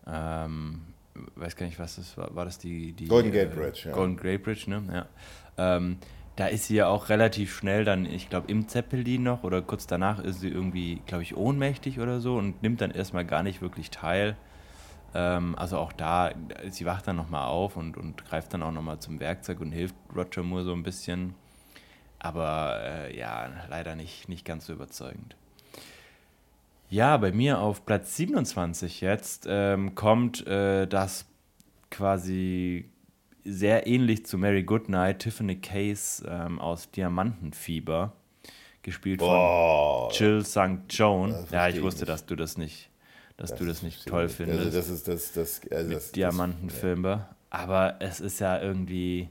Ähm, 0.07 0.83
weiß 1.35 1.57
gar 1.57 1.66
nicht, 1.66 1.79
was 1.79 1.96
das 1.96 2.16
war. 2.18 2.35
War 2.37 2.44
das 2.44 2.59
die. 2.59 2.92
die 2.92 3.07
Golden 3.07 3.33
Gate 3.33 3.53
äh, 3.53 3.55
Bridge, 3.55 3.83
ja. 3.87 3.92
Golden 3.92 4.16
Gate 4.16 4.42
Bridge, 4.42 4.64
ne? 4.68 4.83
Ja. 4.92 5.77
Ähm, 5.77 5.99
da 6.37 6.46
ist 6.46 6.66
sie 6.66 6.77
ja 6.77 6.88
auch 6.88 7.09
relativ 7.09 7.57
schnell 7.57 7.85
dann, 7.85 8.05
ich 8.05 8.29
glaube, 8.29 8.51
im 8.51 8.68
Zeppelin 8.68 9.22
noch 9.22 9.42
oder 9.42 9.62
kurz 9.62 9.87
danach 9.87 10.18
ist 10.22 10.40
sie 10.40 10.49
irgendwie, 10.49 11.01
glaube 11.07 11.22
ich, 11.22 11.35
ohnmächtig 11.35 11.99
oder 11.99 12.20
so 12.20 12.37
und 12.37 12.62
nimmt 12.62 12.83
dann 12.83 12.90
erstmal 12.90 13.25
gar 13.25 13.42
nicht 13.42 13.62
wirklich 13.62 13.90
teil. 13.90 14.37
Ähm, 15.14 15.55
also 15.57 15.79
auch 15.79 15.92
da, 15.92 16.33
sie 16.68 16.85
wacht 16.85 17.09
dann 17.09 17.16
nochmal 17.16 17.46
auf 17.49 17.79
und, 17.79 17.96
und 17.96 18.22
greift 18.27 18.53
dann 18.53 18.62
auch 18.62 18.72
nochmal 18.72 18.99
zum 18.99 19.18
Werkzeug 19.18 19.61
und 19.61 19.72
hilft 19.72 19.94
Roger 20.14 20.42
Moore 20.42 20.64
so 20.64 20.72
ein 20.75 20.83
bisschen. 20.83 21.35
Aber 22.27 22.81
äh, 22.83 23.17
ja, 23.17 23.49
leider 23.69 23.95
nicht, 23.95 24.29
nicht 24.29 24.45
ganz 24.45 24.67
so 24.67 24.73
überzeugend. 24.73 25.37
Ja, 26.91 27.17
bei 27.17 27.31
mir 27.31 27.61
auf 27.61 27.87
Platz 27.87 28.17
27 28.17 29.01
jetzt 29.01 29.47
ähm, 29.49 29.95
kommt 29.95 30.45
äh, 30.47 30.87
das 30.87 31.27
quasi 31.91 32.91
sehr 33.45 33.87
ähnlich 33.87 34.27
zu 34.27 34.39
Mary 34.39 34.65
Goodnight, 34.65 35.21
Tiffany 35.21 35.57
Case 35.61 36.27
ähm, 36.29 36.59
aus 36.59 36.91
Diamantenfieber, 36.91 38.12
gespielt 38.83 39.21
Boah, 39.21 40.11
von 40.11 40.19
Jill 40.19 40.45
St. 40.45 40.83
Joan. 40.91 41.47
Ja, 41.53 41.69
ich 41.69 41.81
wusste, 41.81 42.01
nicht. 42.03 42.09
dass 42.09 42.27
du 42.27 42.35
das 42.35 42.59
nicht 42.59 42.91
dass 43.37 43.51
das 43.51 43.59
du 43.59 43.67
das 43.67 43.83
nicht 43.83 44.07
toll 44.07 44.29
findest. 44.29 44.65
Also 44.65 44.79
das 44.79 44.89
ist 44.89 45.09
das, 45.09 45.33
das, 45.33 45.61
also 45.71 45.93
das, 45.93 46.12
Diamantenfilme. 46.12 47.09
Ja. 47.09 47.37
Aber 47.51 47.97
es 48.01 48.21
ist 48.21 48.41
ja 48.41 48.61
irgendwie, 48.61 49.29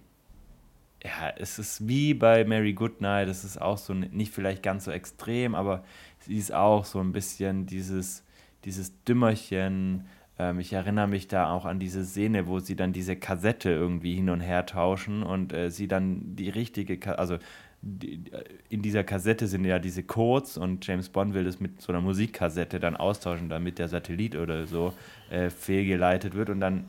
ja, 1.06 1.34
es 1.38 1.60
ist 1.60 1.88
wie 1.88 2.14
bei 2.14 2.44
Mary 2.46 2.74
Goodnight, 2.74 3.28
es 3.30 3.44
ist 3.44 3.62
auch 3.62 3.78
so, 3.78 3.94
nicht 3.94 4.34
vielleicht 4.34 4.64
ganz 4.64 4.86
so 4.86 4.92
extrem, 4.92 5.56
aber 5.56 5.84
sie 6.20 6.38
ist 6.38 6.52
auch 6.54 6.86
so 6.86 7.00
ein 7.00 7.12
bisschen 7.12 7.66
dieses, 7.68 8.24
dieses 8.66 8.92
Dümmerchen, 9.06 10.06
Ähm, 10.38 10.60
ich 10.60 10.74
erinnere 10.74 11.08
mich 11.08 11.28
da 11.28 11.52
auch 11.52 11.66
an 11.66 11.80
diese 11.80 12.04
Szene, 12.04 12.48
wo 12.48 12.60
sie 12.60 12.76
dann 12.76 12.92
diese 12.92 13.16
Kassette 13.16 13.70
irgendwie 13.70 14.16
hin 14.16 14.30
und 14.30 14.42
her 14.42 14.66
tauschen 14.66 15.24
und 15.24 15.54
äh, 15.54 15.70
sie 15.72 15.88
dann 15.88 16.36
die 16.36 16.50
richtige, 16.50 16.98
Ka 16.98 17.14
also 17.14 17.36
äh, 17.36 17.40
in 18.70 18.82
dieser 18.82 19.04
Kassette 19.04 19.48
sind 19.48 19.64
ja 19.66 19.80
diese 19.80 20.04
Codes 20.04 20.58
und 20.58 20.86
James 20.86 21.10
Bond 21.10 21.34
will 21.34 21.46
das 21.46 21.60
mit 21.62 21.82
so 21.82 21.94
einer 21.94 22.02
Musikkassette 22.02 22.80
dann 22.80 22.98
austauschen, 22.98 23.48
damit 23.50 23.80
der 23.80 23.88
Satellit 23.88 24.36
oder 24.36 24.66
so 24.68 24.94
äh, 25.30 25.50
fehlgeleitet 25.50 26.34
wird 26.36 26.50
und 26.50 26.60
dann 26.60 26.86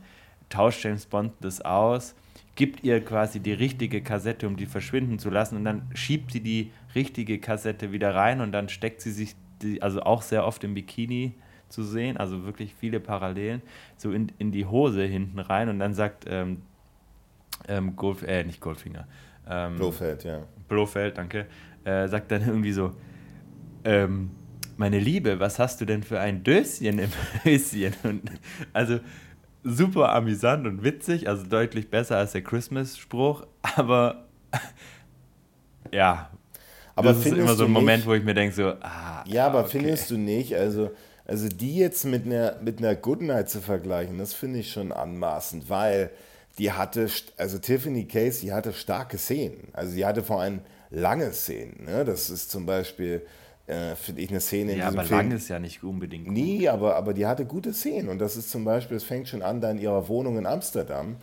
tauscht 0.48 0.84
James 0.84 1.06
Bond 1.06 1.32
das 1.40 1.60
aus, 1.60 2.14
gibt 2.56 2.82
ihr 2.82 3.04
quasi 3.04 3.38
die 3.38 3.52
richtige 3.52 4.02
Kassette, 4.02 4.46
um 4.48 4.56
die 4.56 4.66
verschwinden 4.66 5.18
zu 5.18 5.30
lassen 5.30 5.56
und 5.56 5.64
dann 5.64 5.82
schiebt 5.94 6.32
sie 6.32 6.40
die 6.40 6.72
richtige 6.94 7.38
Kassette 7.38 7.92
wieder 7.92 8.14
rein 8.14 8.40
und 8.40 8.52
dann 8.52 8.68
steckt 8.68 9.02
sie 9.02 9.12
sich, 9.12 9.36
die, 9.62 9.82
also 9.82 10.02
auch 10.02 10.22
sehr 10.22 10.44
oft 10.44 10.64
im 10.64 10.74
Bikini 10.74 11.34
zu 11.68 11.84
sehen, 11.84 12.16
also 12.16 12.44
wirklich 12.44 12.74
viele 12.74 12.98
Parallelen, 12.98 13.62
so 13.96 14.10
in, 14.10 14.32
in 14.38 14.52
die 14.52 14.64
Hose 14.64 15.04
hinten 15.04 15.38
rein 15.38 15.68
und 15.68 15.78
dann 15.78 15.94
sagt 15.94 16.24
ähm, 16.28 16.62
ähm, 17.68 17.94
Gold, 17.94 18.22
äh, 18.22 18.42
nicht 18.44 18.60
Goldfinger, 18.60 19.06
ähm, 19.48 19.76
Blofeld, 19.76 20.24
ja. 20.24 20.42
Blofeld, 20.68 21.18
danke, 21.18 21.46
äh, 21.84 22.08
sagt 22.08 22.30
dann 22.30 22.46
irgendwie 22.46 22.72
so, 22.72 22.92
ähm, 23.84 24.30
meine 24.78 24.98
Liebe, 24.98 25.40
was 25.40 25.58
hast 25.58 25.80
du 25.80 25.84
denn 25.84 26.02
für 26.02 26.20
ein 26.20 26.42
Döschen 26.42 26.98
im 26.98 27.10
Höschen? 27.44 27.94
Und, 28.02 28.30
also 28.72 29.00
super 29.66 30.14
amüsant 30.14 30.66
und 30.66 30.82
witzig, 30.82 31.28
also 31.28 31.44
deutlich 31.44 31.90
besser 31.90 32.16
als 32.16 32.32
der 32.32 32.42
Christmas-Spruch, 32.42 33.46
aber 33.76 34.26
ja, 35.92 36.30
aber 36.94 37.10
das 37.10 37.26
ist 37.26 37.32
immer 37.32 37.54
so 37.54 37.64
ein 37.64 37.70
Moment, 37.70 37.98
nicht, 37.98 38.08
wo 38.08 38.14
ich 38.14 38.24
mir 38.24 38.34
denke, 38.34 38.54
so, 38.54 38.68
ah. 38.80 39.22
Ja, 39.26 39.46
aber 39.46 39.60
okay. 39.60 39.80
findest 39.80 40.10
du 40.10 40.16
nicht, 40.16 40.54
also, 40.56 40.90
also 41.26 41.48
die 41.48 41.76
jetzt 41.76 42.04
mit 42.04 42.24
einer, 42.24 42.56
mit 42.62 42.78
einer 42.78 42.94
Goodnight 42.94 43.50
zu 43.50 43.60
vergleichen, 43.60 44.18
das 44.18 44.32
finde 44.32 44.60
ich 44.60 44.72
schon 44.72 44.92
anmaßend, 44.92 45.68
weil 45.68 46.10
die 46.58 46.72
hatte, 46.72 47.08
also 47.36 47.58
Tiffany 47.58 48.06
Case, 48.06 48.40
die 48.40 48.52
hatte 48.52 48.72
starke 48.72 49.18
Szenen. 49.18 49.68
Also 49.74 49.94
die 49.94 50.06
hatte 50.06 50.22
vor 50.22 50.40
allem 50.40 50.60
lange 50.90 51.32
Szenen. 51.32 51.84
Ne? 51.84 52.04
Das 52.04 52.30
ist 52.30 52.50
zum 52.50 52.64
Beispiel, 52.64 53.26
äh, 53.66 53.96
finde 53.96 54.22
ich, 54.22 54.30
eine 54.30 54.40
Szene 54.40 54.72
in 54.72 54.78
ja, 54.78 54.86
diesem 54.86 54.98
aber 55.00 55.08
Film. 55.08 55.20
lang 55.20 55.30
ist 55.32 55.48
ja 55.48 55.58
nicht 55.58 55.82
unbedingt 55.82 56.26
gut. 56.26 56.34
Nee, 56.34 56.68
aber, 56.68 56.96
aber 56.96 57.14
die 57.14 57.26
hatte 57.26 57.44
gute 57.44 57.72
Szenen. 57.72 58.08
Und 58.08 58.18
das 58.18 58.36
ist 58.36 58.50
zum 58.50 58.64
Beispiel, 58.64 58.96
es 58.96 59.04
fängt 59.04 59.28
schon 59.28 59.42
an 59.42 59.60
da 59.60 59.70
in 59.70 59.78
ihrer 59.78 60.08
Wohnung 60.08 60.38
in 60.38 60.46
Amsterdam 60.46 61.16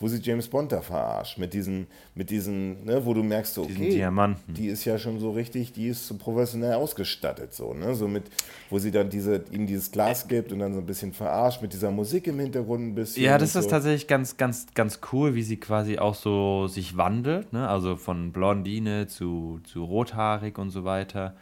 wo 0.00 0.08
sie 0.08 0.18
James 0.18 0.48
Bond 0.48 0.72
da 0.72 0.80
verarscht. 0.80 1.38
Mit 1.38 1.52
diesen, 1.52 1.86
mit 2.14 2.30
diesen, 2.30 2.84
ne, 2.84 3.04
wo 3.04 3.14
du 3.14 3.22
merkst, 3.22 3.54
so, 3.54 3.62
okay, 3.62 3.90
Diamanten. 3.90 4.54
die 4.54 4.68
ist 4.68 4.84
ja 4.84 4.98
schon 4.98 5.20
so 5.20 5.30
richtig, 5.30 5.72
die 5.72 5.88
ist 5.88 6.06
so 6.06 6.16
professionell 6.16 6.74
ausgestattet, 6.74 7.54
so, 7.54 7.74
ne? 7.74 7.94
So 7.94 8.08
mit, 8.08 8.24
wo 8.70 8.78
sie 8.78 8.90
dann 8.90 9.10
diese, 9.10 9.44
ihm 9.50 9.66
dieses 9.66 9.90
Glas 9.92 10.26
gibt 10.26 10.52
und 10.52 10.60
dann 10.60 10.72
so 10.72 10.80
ein 10.80 10.86
bisschen 10.86 11.12
verarscht 11.12 11.60
mit 11.62 11.72
dieser 11.72 11.90
Musik 11.90 12.26
im 12.26 12.40
Hintergrund 12.40 12.82
ein 12.82 12.94
bisschen. 12.94 13.22
Ja, 13.22 13.38
das 13.38 13.54
ist 13.54 13.64
so. 13.64 13.70
tatsächlich 13.70 14.06
ganz, 14.06 14.36
ganz, 14.36 14.66
ganz 14.74 15.00
cool, 15.12 15.34
wie 15.34 15.42
sie 15.42 15.58
quasi 15.58 15.98
auch 15.98 16.14
so 16.14 16.66
sich 16.66 16.96
wandelt, 16.96 17.52
ne? 17.52 17.68
Also 17.68 17.96
von 17.96 18.32
Blondine 18.32 19.06
zu, 19.06 19.60
zu 19.64 19.84
rothaarig 19.84 20.58
und 20.58 20.70
so 20.70 20.84
weiter. 20.84 21.36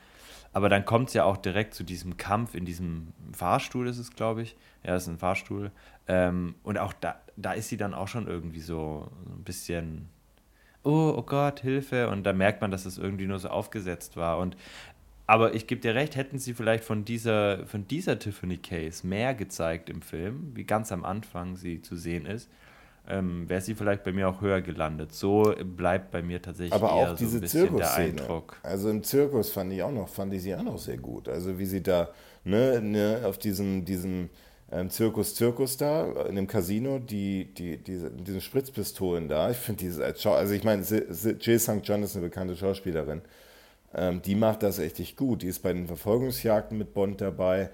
Aber 0.58 0.68
dann 0.68 0.84
kommt 0.84 1.06
es 1.06 1.14
ja 1.14 1.22
auch 1.22 1.36
direkt 1.36 1.72
zu 1.72 1.84
diesem 1.84 2.16
Kampf 2.16 2.56
in 2.56 2.64
diesem 2.64 3.12
Fahrstuhl, 3.32 3.86
ist 3.86 3.98
es, 3.98 4.16
glaube 4.16 4.42
ich. 4.42 4.56
Ja, 4.82 4.94
das 4.94 5.04
ist 5.04 5.08
ein 5.08 5.18
Fahrstuhl. 5.18 5.70
Ähm, 6.08 6.56
und 6.64 6.78
auch 6.78 6.92
da, 6.94 7.20
da 7.36 7.52
ist 7.52 7.68
sie 7.68 7.76
dann 7.76 7.94
auch 7.94 8.08
schon 8.08 8.26
irgendwie 8.26 8.58
so 8.58 9.08
ein 9.26 9.44
bisschen, 9.44 10.08
oh, 10.82 11.14
oh 11.16 11.22
Gott, 11.22 11.60
Hilfe. 11.60 12.08
Und 12.08 12.24
da 12.24 12.32
merkt 12.32 12.60
man, 12.60 12.72
dass 12.72 12.86
es 12.86 12.98
irgendwie 12.98 13.28
nur 13.28 13.38
so 13.38 13.50
aufgesetzt 13.50 14.16
war. 14.16 14.38
Und 14.38 14.56
aber 15.28 15.54
ich 15.54 15.68
gebe 15.68 15.80
dir 15.80 15.94
recht, 15.94 16.16
hätten 16.16 16.40
sie 16.40 16.54
vielleicht 16.54 16.82
von 16.82 17.04
dieser, 17.04 17.64
von 17.68 17.86
dieser 17.86 18.18
Tiffany 18.18 18.56
Case 18.56 19.06
mehr 19.06 19.34
gezeigt 19.34 19.88
im 19.88 20.02
Film, 20.02 20.50
wie 20.54 20.64
ganz 20.64 20.90
am 20.90 21.04
Anfang 21.04 21.54
sie 21.54 21.82
zu 21.82 21.94
sehen 21.94 22.26
ist, 22.26 22.50
ähm, 23.08 23.48
wäre 23.48 23.60
sie 23.60 23.74
vielleicht 23.74 24.04
bei 24.04 24.12
mir 24.12 24.28
auch 24.28 24.40
höher 24.40 24.60
gelandet. 24.60 25.14
So 25.14 25.54
bleibt 25.64 26.10
bei 26.10 26.22
mir 26.22 26.42
tatsächlich 26.42 26.74
Aber 26.74 26.92
auch 26.92 27.16
diese 27.16 27.30
so 27.30 27.36
ein 27.38 27.40
bisschen 27.40 27.76
der 27.76 27.94
Eindruck. 27.94 28.56
Also 28.62 28.90
im 28.90 29.02
Zirkus 29.02 29.50
fand 29.50 29.72
ich 29.72 29.82
auch 29.82 29.92
noch, 29.92 30.08
fand 30.08 30.34
ich 30.34 30.42
sie 30.42 30.54
auch 30.54 30.62
noch 30.62 30.78
sehr 30.78 30.98
gut. 30.98 31.28
Also 31.28 31.58
wie 31.58 31.64
sie 31.64 31.82
da 31.82 32.10
ne, 32.44 32.80
ne, 32.82 33.22
auf 33.24 33.38
diesem, 33.38 33.84
diesem 33.84 34.28
ähm, 34.70 34.90
Zirkus 34.90 35.34
Zirkus 35.34 35.78
da, 35.78 36.26
in 36.28 36.36
dem 36.36 36.46
Casino, 36.46 36.98
die, 36.98 37.46
die, 37.54 37.78
diese, 37.78 38.10
diese 38.10 38.42
Spritzpistolen 38.42 39.28
da. 39.28 39.50
Ich 39.50 39.56
finde 39.56 39.84
diese 39.84 40.04
als 40.04 40.20
Schau 40.20 40.34
also 40.34 40.52
ich 40.52 40.64
meine, 40.64 40.82
Jill 40.82 41.58
St. 41.58 41.80
John 41.82 42.02
ist 42.02 42.14
eine 42.14 42.26
bekannte 42.26 42.56
Schauspielerin. 42.56 43.22
Ähm, 43.94 44.20
die 44.20 44.34
macht 44.34 44.62
das 44.62 44.78
echt 44.78 45.16
gut. 45.16 45.40
Die 45.40 45.46
ist 45.46 45.60
bei 45.60 45.72
den 45.72 45.86
Verfolgungsjagden 45.86 46.76
mit 46.76 46.92
Bond 46.92 47.22
dabei. 47.22 47.70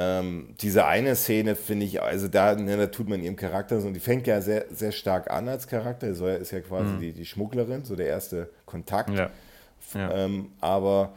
Ähm, 0.00 0.54
diese 0.60 0.86
eine 0.86 1.16
Szene 1.16 1.56
finde 1.56 1.84
ich, 1.84 2.00
also 2.00 2.28
da, 2.28 2.54
ne, 2.54 2.76
da 2.76 2.86
tut 2.86 3.08
man 3.08 3.20
ihrem 3.20 3.34
Charakter 3.34 3.80
so, 3.80 3.90
die 3.90 3.98
fängt 3.98 4.28
ja 4.28 4.40
sehr, 4.40 4.66
sehr 4.70 4.92
stark 4.92 5.28
an 5.28 5.48
als 5.48 5.66
Charakter, 5.66 6.14
so 6.14 6.28
ist 6.28 6.52
ja 6.52 6.60
quasi 6.60 6.92
mhm. 6.92 7.00
die, 7.00 7.12
die 7.12 7.24
Schmugglerin, 7.24 7.84
so 7.84 7.96
der 7.96 8.06
erste 8.06 8.48
Kontakt. 8.64 9.10
Ja. 9.10 9.30
Ja. 9.94 10.12
Ähm, 10.12 10.50
aber 10.60 11.14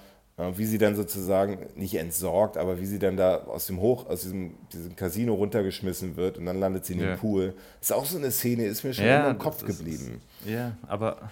wie 0.55 0.65
sie 0.65 0.79
dann 0.79 0.95
sozusagen 0.95 1.59
nicht 1.75 1.93
entsorgt, 1.93 2.57
aber 2.57 2.79
wie 2.79 2.87
sie 2.87 2.97
dann 2.97 3.17
da 3.17 3.43
aus 3.43 3.67
dem 3.67 3.79
Hoch, 3.79 4.07
aus 4.09 4.23
diesem, 4.23 4.55
diesem 4.73 4.95
Casino 4.95 5.35
runtergeschmissen 5.35 6.15
wird 6.15 6.39
und 6.39 6.47
dann 6.47 6.59
landet 6.59 6.85
sie 6.85 6.93
in 6.93 7.01
ja. 7.01 7.13
dem 7.13 7.19
Pool. 7.19 7.53
Das 7.79 7.91
ist 7.91 7.95
auch 7.95 8.05
so 8.05 8.17
eine 8.17 8.31
Szene, 8.31 8.65
ist 8.65 8.83
mir 8.83 8.95
schon 8.95 9.05
ja, 9.05 9.29
im 9.29 9.37
Kopf 9.37 9.63
geblieben. 9.63 10.21
Ist, 10.39 10.49
ja, 10.49 10.75
aber 10.87 11.29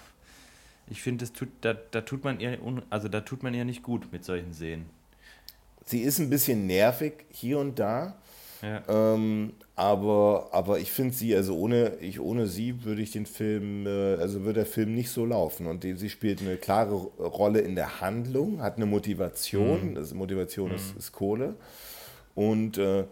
ich 0.88 1.02
finde, 1.02 1.26
da, 1.62 1.74
da 1.90 2.02
tut 2.02 2.22
man 2.22 2.38
ihr, 2.38 2.58
also 2.90 3.08
da 3.08 3.22
tut 3.22 3.42
man 3.42 3.54
ihr 3.54 3.64
nicht 3.64 3.82
gut 3.82 4.12
mit 4.12 4.24
solchen 4.24 4.54
Szenen. 4.54 4.99
Sie 5.90 6.00
ist 6.00 6.18
ein 6.18 6.30
bisschen 6.30 6.66
nervig 6.66 7.12
hier 7.30 7.58
und 7.58 7.78
da, 7.78 8.14
ja. 8.62 8.82
Ähm, 8.88 9.52
aber, 9.74 10.48
aber 10.52 10.78
ich 10.78 10.92
finde 10.92 11.14
sie, 11.14 11.34
also 11.34 11.56
ohne, 11.56 11.94
ich, 12.00 12.20
ohne 12.20 12.46
sie 12.46 12.84
würde 12.84 13.00
ich 13.00 13.10
den 13.10 13.24
Film, 13.24 13.86
äh, 13.86 14.16
also 14.16 14.40
würde 14.42 14.60
der 14.60 14.66
Film 14.66 14.94
nicht 14.94 15.10
so 15.10 15.24
laufen. 15.24 15.66
Und 15.66 15.84
die, 15.84 15.94
sie 15.94 16.10
spielt 16.10 16.42
eine 16.42 16.56
klare 16.56 16.94
Rolle 16.94 17.60
in 17.60 17.74
der 17.74 18.00
Handlung, 18.00 18.60
hat 18.60 18.76
eine 18.76 18.86
Motivation, 18.86 19.92
mhm. 19.92 19.96
also 19.96 20.14
Motivation 20.14 20.68
mhm. 20.68 20.74
ist, 20.74 20.96
ist, 20.96 21.12
Kohle. 21.12 21.54
Und, 22.34 22.76
äh, 22.76 23.04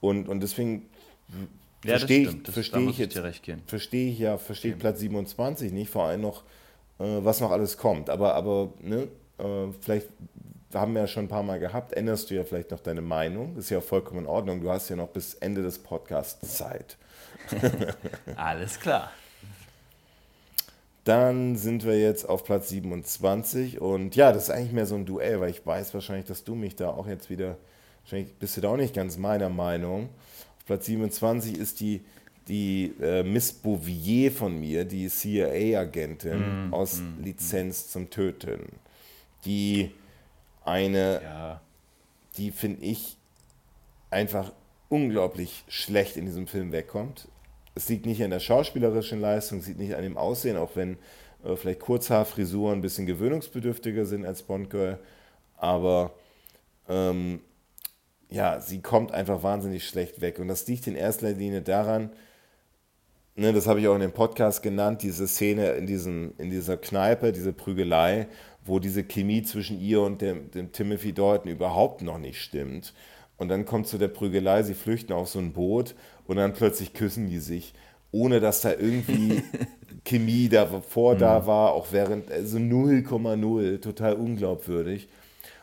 und, 0.00 0.28
und 0.28 0.40
deswegen 0.40 0.88
ja, 1.84 1.98
verstehe 1.98 2.22
ich, 2.22 2.50
versteh 2.52 2.88
ich 2.88 2.98
jetzt, 2.98 3.20
verstehe 3.66 4.10
ich 4.10 4.18
ja, 4.18 4.38
verstehe 4.38 4.72
okay. 4.72 4.80
Platz 4.80 5.00
27 5.00 5.72
nicht, 5.72 5.90
vor 5.90 6.04
allem 6.04 6.22
noch, 6.22 6.42
äh, 6.98 7.04
was 7.04 7.40
noch 7.40 7.50
alles 7.50 7.76
kommt. 7.76 8.08
Aber, 8.08 8.34
aber 8.34 8.72
ne, 8.80 9.08
äh, 9.38 9.72
vielleicht 9.80 10.08
haben 10.74 10.94
wir 10.94 11.02
ja 11.02 11.06
schon 11.06 11.26
ein 11.26 11.28
paar 11.28 11.42
Mal 11.42 11.58
gehabt, 11.58 11.92
änderst 11.92 12.30
du 12.30 12.34
ja 12.34 12.44
vielleicht 12.44 12.70
noch 12.70 12.80
deine 12.80 13.02
Meinung. 13.02 13.56
Ist 13.56 13.70
ja 13.70 13.78
auch 13.78 13.84
vollkommen 13.84 14.20
in 14.20 14.26
Ordnung. 14.26 14.60
Du 14.60 14.70
hast 14.70 14.88
ja 14.88 14.96
noch 14.96 15.08
bis 15.08 15.34
Ende 15.34 15.62
des 15.62 15.78
Podcasts 15.78 16.56
Zeit. 16.56 16.96
Alles 18.36 18.80
klar. 18.80 19.10
Dann 21.04 21.56
sind 21.56 21.84
wir 21.84 22.00
jetzt 22.00 22.26
auf 22.26 22.44
Platz 22.44 22.70
27 22.70 23.78
und 23.80 24.16
ja, 24.16 24.32
das 24.32 24.44
ist 24.44 24.50
eigentlich 24.50 24.72
mehr 24.72 24.86
so 24.86 24.94
ein 24.94 25.04
Duell, 25.04 25.38
weil 25.38 25.50
ich 25.50 25.64
weiß 25.64 25.92
wahrscheinlich, 25.92 26.26
dass 26.26 26.44
du 26.44 26.54
mich 26.54 26.76
da 26.76 26.88
auch 26.88 27.06
jetzt 27.06 27.28
wieder, 27.28 27.58
wahrscheinlich 28.02 28.34
bist 28.36 28.56
du 28.56 28.62
da 28.62 28.70
auch 28.70 28.78
nicht 28.78 28.94
ganz 28.94 29.18
meiner 29.18 29.50
Meinung. 29.50 30.08
Auf 30.56 30.64
Platz 30.64 30.86
27 30.86 31.58
ist 31.58 31.80
die, 31.80 32.00
die 32.48 32.94
äh, 33.02 33.22
Miss 33.22 33.52
Bouvier 33.52 34.32
von 34.32 34.58
mir, 34.58 34.86
die 34.86 35.08
CIA-Agentin 35.08 36.68
mm, 36.68 36.74
aus 36.74 37.00
mm, 37.00 37.22
Lizenz 37.22 37.84
mm. 37.84 37.90
zum 37.90 38.10
Töten. 38.10 38.60
Die 39.44 39.90
eine, 40.64 41.20
ja. 41.22 41.60
die 42.36 42.50
finde 42.50 42.84
ich 42.84 43.16
einfach 44.10 44.52
unglaublich 44.88 45.64
schlecht 45.68 46.16
in 46.16 46.26
diesem 46.26 46.46
Film 46.46 46.72
wegkommt. 46.72 47.28
Es 47.74 47.88
liegt 47.88 48.06
nicht 48.06 48.22
an 48.22 48.30
der 48.30 48.40
schauspielerischen 48.40 49.20
Leistung, 49.20 49.58
es 49.58 49.66
liegt 49.66 49.80
nicht 49.80 49.94
an 49.94 50.02
dem 50.02 50.16
Aussehen, 50.16 50.56
auch 50.56 50.76
wenn 50.76 50.98
äh, 51.44 51.56
vielleicht 51.56 51.80
Kurzhaarfrisuren 51.80 52.78
ein 52.78 52.82
bisschen 52.82 53.06
gewöhnungsbedürftiger 53.06 54.06
sind 54.06 54.24
als 54.24 54.42
Bond-Girl. 54.42 54.98
Aber 55.56 56.12
ähm, 56.88 57.40
ja, 58.30 58.60
sie 58.60 58.80
kommt 58.80 59.12
einfach 59.12 59.42
wahnsinnig 59.42 59.86
schlecht 59.86 60.20
weg. 60.20 60.38
Und 60.38 60.48
das 60.48 60.66
liegt 60.66 60.86
in 60.86 60.96
erster 60.96 61.30
Linie 61.30 61.62
daran, 61.62 62.10
ne, 63.36 63.52
das 63.52 63.66
habe 63.66 63.80
ich 63.80 63.88
auch 63.88 63.94
in 63.94 64.00
dem 64.00 64.12
Podcast 64.12 64.62
genannt, 64.62 65.02
diese 65.02 65.26
Szene 65.26 65.72
in, 65.72 65.86
diesem, 65.86 66.34
in 66.38 66.50
dieser 66.50 66.76
Kneipe, 66.76 67.32
diese 67.32 67.52
Prügelei, 67.52 68.26
wo 68.64 68.78
diese 68.78 69.04
Chemie 69.04 69.42
zwischen 69.42 69.80
ihr 69.80 70.00
und 70.00 70.20
dem, 70.20 70.50
dem 70.50 70.72
Timothy 70.72 71.12
Dalton 71.12 71.50
überhaupt 71.50 72.02
noch 72.02 72.18
nicht 72.18 72.40
stimmt. 72.40 72.94
Und 73.36 73.48
dann 73.48 73.64
kommt 73.64 73.86
zu 73.86 73.98
der 73.98 74.08
Prügelei, 74.08 74.62
sie 74.62 74.74
flüchten 74.74 75.12
auf 75.12 75.28
so 75.28 75.38
ein 75.38 75.52
Boot 75.52 75.94
und 76.26 76.36
dann 76.36 76.52
plötzlich 76.52 76.94
küssen 76.94 77.28
die 77.28 77.40
sich, 77.40 77.74
ohne 78.10 78.40
dass 78.40 78.60
da 78.60 78.70
irgendwie 78.70 79.42
Chemie 80.04 80.48
davor 80.48 81.14
mhm. 81.14 81.18
da 81.18 81.46
war, 81.46 81.72
auch 81.72 81.88
während, 81.90 82.30
also 82.30 82.58
0,0, 82.58 83.80
total 83.80 84.14
unglaubwürdig. 84.14 85.08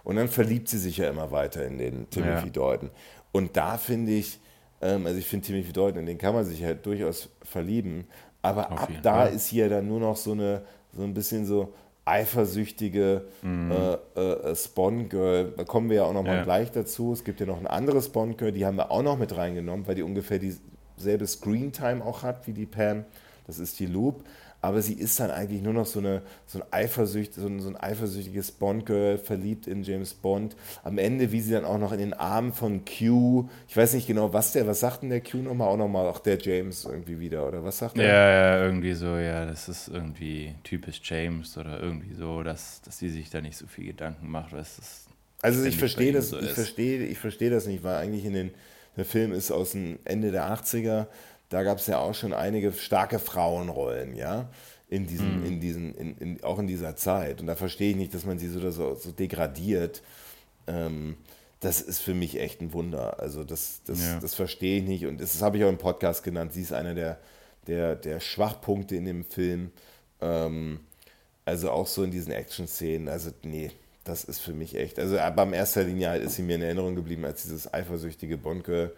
Und 0.03 0.15
dann 0.15 0.27
verliebt 0.27 0.67
sie 0.67 0.79
sich 0.79 0.97
ja 0.97 1.09
immer 1.09 1.31
weiter 1.31 1.65
in 1.65 1.77
den 1.77 2.09
Timothy 2.09 2.47
ja. 2.47 2.51
Dalton. 2.51 2.89
Und 3.31 3.55
da 3.55 3.77
finde 3.77 4.11
ich, 4.13 4.39
ähm, 4.81 5.05
also 5.05 5.17
ich 5.17 5.27
finde 5.27 5.47
Timothy 5.47 5.71
Dalton, 5.71 5.99
in 6.01 6.05
den 6.07 6.17
kann 6.17 6.33
man 6.33 6.43
sich 6.43 6.63
halt 6.63 6.85
durchaus 6.85 7.29
verlieben, 7.43 8.07
aber 8.41 8.71
Auf 8.71 8.81
ab 8.81 8.89
da 9.03 9.25
Fall. 9.25 9.33
ist 9.33 9.47
hier 9.47 9.69
dann 9.69 9.87
nur 9.87 9.99
noch 9.99 10.17
so 10.17 10.31
eine, 10.31 10.63
so 10.91 11.03
ein 11.03 11.13
bisschen 11.13 11.45
so, 11.45 11.73
eifersüchtige 12.05 13.25
mhm. 13.41 13.71
äh, 14.15 14.19
äh, 14.19 14.55
Spawn-Girl. 14.55 15.53
Da 15.55 15.63
kommen 15.63 15.89
wir 15.89 15.97
ja 15.97 16.03
auch 16.05 16.13
noch 16.13 16.23
mal 16.23 16.37
ja. 16.37 16.43
gleich 16.43 16.71
dazu. 16.71 17.13
Es 17.13 17.23
gibt 17.23 17.39
ja 17.39 17.45
noch 17.45 17.59
ein 17.59 17.67
anderes 17.67 18.05
Spawn-Girl, 18.07 18.51
die 18.51 18.65
haben 18.65 18.77
wir 18.77 18.91
auch 18.91 19.03
noch 19.03 19.17
mit 19.17 19.35
reingenommen, 19.35 19.87
weil 19.87 19.95
die 19.95 20.03
ungefähr 20.03 20.39
dieselbe 20.39 21.27
Screen-Time 21.27 22.03
auch 22.03 22.23
hat 22.23 22.47
wie 22.47 22.53
die 22.53 22.65
Pam. 22.65 23.05
Das 23.47 23.59
ist 23.59 23.79
die 23.79 23.85
Loop 23.85 24.23
aber 24.61 24.81
sie 24.81 24.93
ist 24.93 25.19
dann 25.19 25.31
eigentlich 25.31 25.61
nur 25.61 25.73
noch 25.73 25.85
so, 25.85 25.99
eine, 25.99 26.21
so, 26.45 26.59
ein, 26.59 26.65
Eifersücht, 26.71 27.33
so, 27.33 27.47
ein, 27.47 27.59
so 27.59 27.69
ein 27.69 27.77
eifersüchtiges 27.77 28.51
Bond-Girl, 28.51 29.17
verliebt 29.17 29.67
in 29.67 29.83
James 29.83 30.13
Bond. 30.13 30.55
Am 30.83 30.97
Ende, 30.97 31.31
wie 31.31 31.41
sie 31.41 31.53
dann 31.53 31.65
auch 31.65 31.77
noch 31.77 31.91
in 31.91 31.99
den 31.99 32.13
Armen 32.13 32.53
von 32.53 32.83
Q, 32.85 33.49
ich 33.67 33.75
weiß 33.75 33.93
nicht 33.93 34.07
genau, 34.07 34.33
was 34.33 34.53
der, 34.53 34.67
was 34.67 34.79
sagt 34.79 35.03
denn 35.03 35.09
der 35.09 35.21
Q 35.21 35.37
nochmal? 35.37 35.67
Auch 35.67 35.77
nochmal, 35.77 36.07
auch 36.07 36.19
der 36.19 36.37
James 36.39 36.85
irgendwie 36.85 37.19
wieder, 37.19 37.47
oder 37.47 37.63
was 37.63 37.79
sagt 37.79 37.97
er? 37.97 38.05
Ja, 38.05 38.31
ja, 38.31 38.63
irgendwie 38.65 38.93
so, 38.93 39.17
ja, 39.17 39.45
das 39.45 39.67
ist 39.67 39.87
irgendwie 39.87 40.55
typisch 40.63 41.01
James 41.03 41.57
oder 41.57 41.81
irgendwie 41.81 42.13
so, 42.13 42.43
dass, 42.43 42.81
dass 42.81 42.99
sie 42.99 43.09
sich 43.09 43.29
da 43.29 43.41
nicht 43.41 43.57
so 43.57 43.67
viel 43.67 43.85
Gedanken 43.85 44.29
macht, 44.29 44.53
was 44.53 44.77
das 44.77 45.07
also 45.41 45.63
ich 45.63 45.77
verstehe 45.77 46.11
das, 46.11 46.29
so 46.29 46.39
ich 46.39 46.51
verstehe, 46.51 47.03
ich 47.05 47.17
verstehe 47.17 47.49
das 47.49 47.65
nicht, 47.65 47.83
weil 47.83 47.95
eigentlich 47.95 48.25
in 48.25 48.33
den, 48.33 48.51
der 48.95 49.05
Film 49.05 49.31
ist 49.31 49.51
aus 49.51 49.71
dem 49.71 49.97
Ende 50.05 50.31
der 50.31 50.45
80er, 50.53 51.07
da 51.51 51.63
gab 51.63 51.77
es 51.79 51.87
ja 51.87 51.99
auch 51.99 52.15
schon 52.15 52.33
einige 52.33 52.71
starke 52.71 53.19
Frauenrollen, 53.19 54.15
ja, 54.15 54.49
in 54.89 55.05
diesen, 55.05 55.41
mhm. 55.41 55.45
in 55.45 55.59
diesen, 55.59 55.95
in, 55.95 56.17
in, 56.17 56.43
auch 56.43 56.59
in 56.59 56.67
dieser 56.67 56.95
Zeit. 56.95 57.41
Und 57.41 57.47
da 57.47 57.55
verstehe 57.55 57.91
ich 57.91 57.97
nicht, 57.97 58.13
dass 58.13 58.25
man 58.25 58.39
sie 58.39 58.47
so, 58.47 58.71
so, 58.71 58.95
so 58.95 59.11
degradiert. 59.11 60.01
Ähm, 60.65 61.17
das 61.59 61.81
ist 61.81 61.99
für 61.99 62.13
mich 62.13 62.39
echt 62.39 62.61
ein 62.61 62.73
Wunder. 62.73 63.19
Also 63.19 63.43
das, 63.43 63.81
das, 63.85 63.99
ja. 63.99 64.19
das 64.19 64.33
verstehe 64.33 64.79
ich 64.79 64.87
nicht. 64.87 65.05
Und 65.05 65.19
das, 65.19 65.33
das 65.33 65.41
habe 65.41 65.57
ich 65.57 65.63
auch 65.65 65.69
im 65.69 65.77
Podcast 65.77 66.23
genannt. 66.23 66.53
Sie 66.53 66.61
ist 66.61 66.73
einer 66.73 66.93
der, 66.93 67.19
der, 67.67 67.95
der 67.95 68.19
Schwachpunkte 68.21 68.95
in 68.95 69.05
dem 69.05 69.25
Film. 69.25 69.71
Ähm, 70.21 70.79
also 71.43 71.69
auch 71.69 71.87
so 71.87 72.03
in 72.03 72.11
diesen 72.11 72.31
Action-Szenen. 72.31 73.09
Also 73.09 73.31
nee, 73.43 73.71
das 74.05 74.23
ist 74.23 74.39
für 74.39 74.53
mich 74.53 74.75
echt. 74.75 74.99
Also 74.99 75.17
beim 75.35 75.53
erster 75.53 75.83
Linie 75.83 76.15
ist 76.17 76.35
sie 76.35 76.43
mir 76.43 76.55
in 76.55 76.61
Erinnerung 76.61 76.95
geblieben 76.95 77.25
als 77.25 77.43
dieses 77.43 77.73
eifersüchtige 77.73 78.35
äh, 78.35 78.89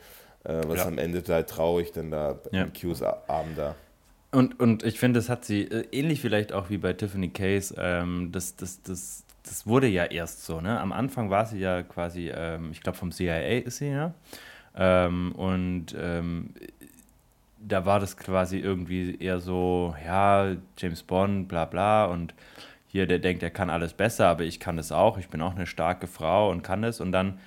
was 0.43 0.79
ja. 0.79 0.85
am 0.87 0.97
Ende 0.97 1.23
halt 1.27 1.49
traurig 1.49 1.91
dann 1.91 2.11
da 2.11 2.39
ja. 2.51 2.63
im 2.63 2.73
Qs-Abend 2.73 3.57
da. 3.57 3.75
Und, 4.31 4.59
und 4.59 4.83
ich 4.83 4.99
finde, 4.99 5.19
das 5.19 5.29
hat 5.29 5.45
sie, 5.45 5.61
äh, 5.61 5.85
ähnlich 5.91 6.19
vielleicht 6.19 6.53
auch 6.53 6.69
wie 6.69 6.77
bei 6.77 6.93
Tiffany 6.93 7.29
Case, 7.29 7.75
ähm, 7.77 8.31
das, 8.31 8.55
das, 8.55 8.81
das, 8.81 9.23
das 9.43 9.67
wurde 9.67 9.87
ja 9.87 10.05
erst 10.05 10.45
so, 10.45 10.59
ne? 10.59 10.79
Am 10.79 10.91
Anfang 10.91 11.29
war 11.29 11.45
sie 11.45 11.59
ja 11.59 11.83
quasi, 11.83 12.31
ähm, 12.33 12.71
ich 12.71 12.81
glaube 12.81 12.97
vom 12.97 13.11
CIA 13.11 13.59
ist 13.59 13.77
sie 13.77 13.89
ja. 13.89 14.13
Ähm, 14.75 15.33
und 15.33 15.95
ähm, 15.99 16.49
da 17.59 17.85
war 17.85 17.99
das 17.99 18.17
quasi 18.17 18.57
irgendwie 18.57 19.17
eher 19.19 19.39
so, 19.39 19.95
ja, 20.03 20.55
James 20.77 21.03
Bond, 21.03 21.47
bla 21.47 21.65
bla 21.65 22.05
und 22.05 22.33
hier, 22.87 23.05
der 23.07 23.19
denkt, 23.19 23.43
er 23.43 23.51
kann 23.51 23.69
alles 23.69 23.93
besser, 23.93 24.27
aber 24.27 24.43
ich 24.43 24.59
kann 24.59 24.77
das 24.77 24.91
auch, 24.91 25.17
ich 25.17 25.29
bin 25.29 25.41
auch 25.41 25.55
eine 25.55 25.67
starke 25.67 26.07
Frau 26.07 26.49
und 26.49 26.63
kann 26.63 26.81
das 26.81 26.99
und 26.99 27.11
dann 27.11 27.39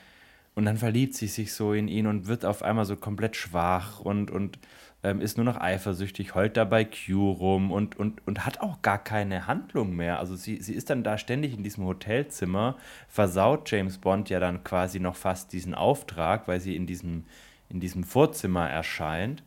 und 0.57 0.64
dann 0.64 0.79
verliebt 0.79 1.14
sie 1.14 1.27
sich 1.29 1.53
so 1.53 1.75
in 1.75 1.87
ihn 1.87 2.07
und 2.07 2.27
wird 2.27 2.45
auf 2.45 2.62
einmal 2.62 2.87
so 2.87 2.97
komplett 2.97 3.37
schwach 3.37 4.01
und, 4.01 4.31
und 4.31 4.59
ähm, 5.03 5.21
ist 5.21 5.37
nur 5.37 5.45
noch 5.45 5.61
eifersüchtig, 5.61 6.35
heult 6.35 6.57
dabei 6.57 6.87
Q 6.87 7.31
rum 7.33 7.71
und, 7.71 7.99
und, 7.99 8.27
und 8.27 8.47
hat 8.47 8.62
auch 8.62 8.81
gar 8.81 8.99
keine 8.99 9.47
Handlung 9.47 9.95
mehr. 9.95 10.19
Also 10.19 10.35
sie, 10.35 10.62
sie 10.62 10.73
ist 10.73 10.88
dann 10.88 11.05
da 11.05 11.19
ständig 11.19 11.55
in 11.55 11.62
diesem 11.62 11.85
Hotelzimmer, 11.85 12.79
versaut 13.07 13.71
James 13.71 13.99
Bond 13.99 14.31
ja 14.31 14.40
dann 14.40 14.64
quasi 14.64 14.99
noch 14.99 15.14
fast 15.14 15.53
diesen 15.53 15.75
Auftrag, 15.75 16.49
weil 16.49 16.59
sie 16.59 16.75
in 16.75 16.87
diesem, 16.87 17.25
in 17.69 17.79
diesem 17.79 18.03
Vorzimmer 18.03 18.69
erscheint. 18.69 19.42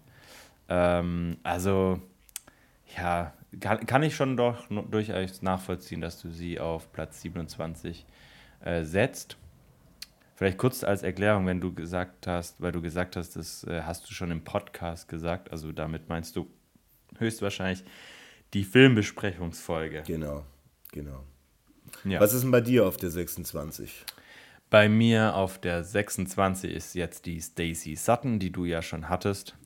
Ähm, 0.70 1.38
also, 1.42 2.00
ja, 2.96 3.34
kann, 3.60 3.88
kann 3.88 4.04
ich 4.04 4.16
schon 4.16 4.38
doch 4.38 4.68
durchaus 4.92 5.42
nachvollziehen, 5.42 6.02
dass 6.02 6.22
du 6.22 6.30
sie 6.30 6.60
auf 6.60 6.94
Platz 6.94 7.22
27 7.22 8.06
äh, 8.64 8.84
setzt. 8.84 9.38
Vielleicht 10.40 10.58
kurz 10.58 10.86
als 10.86 11.04
Erklärung, 11.04 11.46
wenn 11.48 11.60
du 11.60 11.74
gesagt 11.74 12.26
hast, 12.26 12.62
weil 12.62 12.72
du 12.72 12.82
gesagt 12.82 13.18
hast, 13.18 13.36
das 13.36 13.66
äh, 13.66 13.82
hast 13.82 14.10
du 14.10 14.14
schon 14.14 14.32
im 14.32 14.42
Podcast 14.42 15.10
gesagt, 15.10 15.52
also 15.52 15.74
damit 15.74 16.08
meinst 16.08 16.38
du 16.38 16.48
höchstwahrscheinlich 17.18 17.84
die 18.54 18.64
Filmbesprechungsfolge. 18.64 20.04
Genau, 20.08 20.46
genau. 20.94 21.26
Ja. 22.06 22.22
Was 22.22 22.32
ist 22.32 22.44
denn 22.44 22.52
bei 22.52 22.62
dir 22.62 22.88
auf 22.88 22.96
der 22.96 23.10
26? 23.10 24.06
Bei 24.70 24.88
mir 24.88 25.36
auf 25.36 25.60
der 25.60 25.84
26 25.84 26.72
ist 26.72 26.96
jetzt 26.96 27.26
die 27.26 27.42
Stacy 27.42 27.98
Sutton, 27.98 28.40
die 28.40 28.54
du 28.54 28.64
ja 28.64 28.82
schon 28.82 29.10
hattest. 29.10 29.58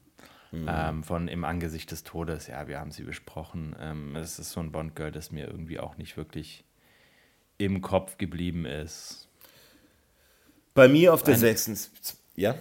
Mhm. 0.51 0.65
Ähm, 0.67 1.03
von 1.03 1.27
Im 1.27 1.43
Angesicht 1.43 1.91
des 1.91 2.03
Todes. 2.03 2.47
Ja, 2.47 2.67
wir 2.67 2.79
haben 2.79 2.89
sie 2.89 3.03
besprochen. 3.03 3.75
Ähm, 3.79 4.15
es 4.15 4.39
ist 4.39 4.49
so 4.49 4.59
ein 4.59 4.71
Bond-Girl, 4.71 5.11
das 5.11 5.29
mir 5.29 5.45
irgendwie 5.45 5.79
auch 5.79 5.97
nicht 5.97 6.17
wirklich 6.17 6.63
im 7.59 7.81
Kopf 7.81 8.17
geblieben 8.17 8.65
ist. 8.65 9.29
Bei 10.73 10.87
mir 10.87 11.13
auf 11.13 11.23
der 11.23 11.37
26. 11.37 12.17
Ja? 12.35 12.55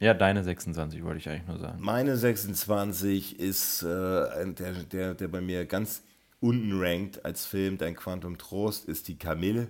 Ja, 0.00 0.14
deine 0.14 0.42
26 0.42 1.02
wollte 1.04 1.18
ich 1.18 1.28
eigentlich 1.28 1.46
nur 1.46 1.58
sagen. 1.58 1.78
Meine 1.80 2.16
26 2.16 3.38
ist 3.38 3.82
äh, 3.82 3.86
der, 3.86 4.72
der, 4.90 5.14
der 5.14 5.28
bei 5.28 5.40
mir 5.40 5.64
ganz 5.66 6.02
unten 6.40 6.78
rankt 6.78 7.24
als 7.24 7.46
Film, 7.46 7.78
Dein 7.78 7.94
Quantum 7.94 8.36
Trost, 8.38 8.86
ist 8.86 9.08
die 9.08 9.16
Kamille. 9.16 9.68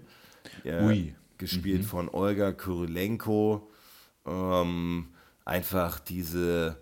Äh, 0.65 1.13
gespielt 1.39 1.83
mhm. 1.83 1.87
von 1.87 2.09
Olga 2.09 2.53
Kurilenko. 2.53 3.71
Ähm, 4.27 5.09
einfach 5.45 6.01
diese, 6.01 6.77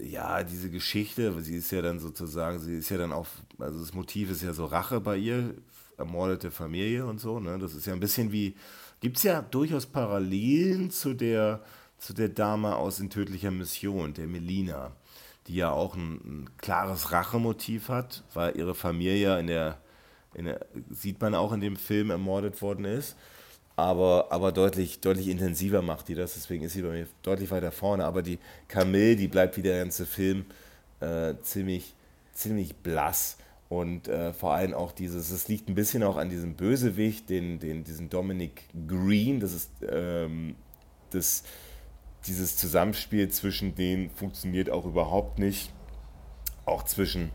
ja, 0.00 0.42
diese 0.42 0.70
Geschichte, 0.70 1.40
sie 1.40 1.56
ist 1.56 1.70
ja 1.70 1.82
dann 1.82 1.98
sozusagen, 1.98 2.58
sie 2.60 2.76
ist 2.76 2.88
ja 2.90 2.98
dann 2.98 3.12
auch, 3.12 3.26
also 3.58 3.80
das 3.80 3.94
Motiv 3.94 4.30
ist 4.30 4.42
ja 4.42 4.52
so 4.52 4.64
Rache 4.66 5.00
bei 5.00 5.16
ihr, 5.16 5.54
ermordete 5.96 6.50
Familie 6.50 7.06
und 7.06 7.20
so, 7.20 7.40
ne? 7.40 7.58
Das 7.58 7.74
ist 7.74 7.86
ja 7.86 7.92
ein 7.92 8.00
bisschen 8.00 8.32
wie 8.32 8.54
gibt 9.04 9.18
es 9.18 9.22
ja 9.24 9.42
durchaus 9.42 9.84
Parallelen 9.84 10.90
zu 10.90 11.12
der, 11.12 11.60
zu 11.98 12.14
der 12.14 12.30
Dame 12.30 12.74
aus 12.76 13.00
In 13.00 13.10
tödlicher 13.10 13.50
Mission, 13.50 14.14
der 14.14 14.26
Melina, 14.26 14.92
die 15.46 15.56
ja 15.56 15.70
auch 15.70 15.94
ein, 15.94 16.14
ein 16.24 16.50
klares 16.56 17.12
Rachemotiv 17.12 17.90
hat, 17.90 18.24
weil 18.32 18.56
ihre 18.56 18.74
Familie 18.74 19.38
in 19.38 19.46
der, 19.46 19.78
in 20.32 20.46
der, 20.46 20.64
sieht 20.90 21.20
man 21.20 21.34
auch 21.34 21.52
in 21.52 21.60
dem 21.60 21.76
Film, 21.76 22.10
ermordet 22.10 22.62
worden 22.62 22.86
ist. 22.86 23.14
Aber, 23.76 24.28
aber 24.30 24.52
deutlich, 24.52 25.00
deutlich 25.00 25.28
intensiver 25.28 25.82
macht 25.82 26.08
die 26.08 26.14
das, 26.14 26.32
deswegen 26.32 26.64
ist 26.64 26.72
sie 26.72 26.82
bei 26.82 26.90
mir 26.90 27.06
deutlich 27.22 27.50
weiter 27.50 27.72
vorne. 27.72 28.06
Aber 28.06 28.22
die 28.22 28.38
Camille, 28.68 29.16
die 29.16 29.28
bleibt 29.28 29.58
wie 29.58 29.62
der 29.62 29.80
ganze 29.80 30.06
Film 30.06 30.46
äh, 31.00 31.34
ziemlich, 31.42 31.94
ziemlich 32.32 32.74
blass. 32.76 33.36
Und 33.68 34.08
äh, 34.08 34.32
vor 34.32 34.52
allem 34.52 34.74
auch 34.74 34.92
dieses, 34.92 35.30
es 35.30 35.48
liegt 35.48 35.68
ein 35.68 35.74
bisschen 35.74 36.02
auch 36.02 36.16
an 36.16 36.28
diesem 36.28 36.54
Bösewicht, 36.54 37.30
den, 37.30 37.58
den, 37.58 37.82
diesen 37.82 38.10
Dominic 38.10 38.62
Green, 38.86 39.40
das 39.40 39.54
ist 39.54 39.70
ähm, 39.90 40.54
das, 41.10 41.44
dieses 42.26 42.56
Zusammenspiel 42.56 43.28
zwischen 43.30 43.74
denen 43.74 44.10
funktioniert 44.10 44.70
auch 44.70 44.84
überhaupt 44.84 45.38
nicht. 45.38 45.72
Auch 46.66 46.82
zwischen, 46.84 47.30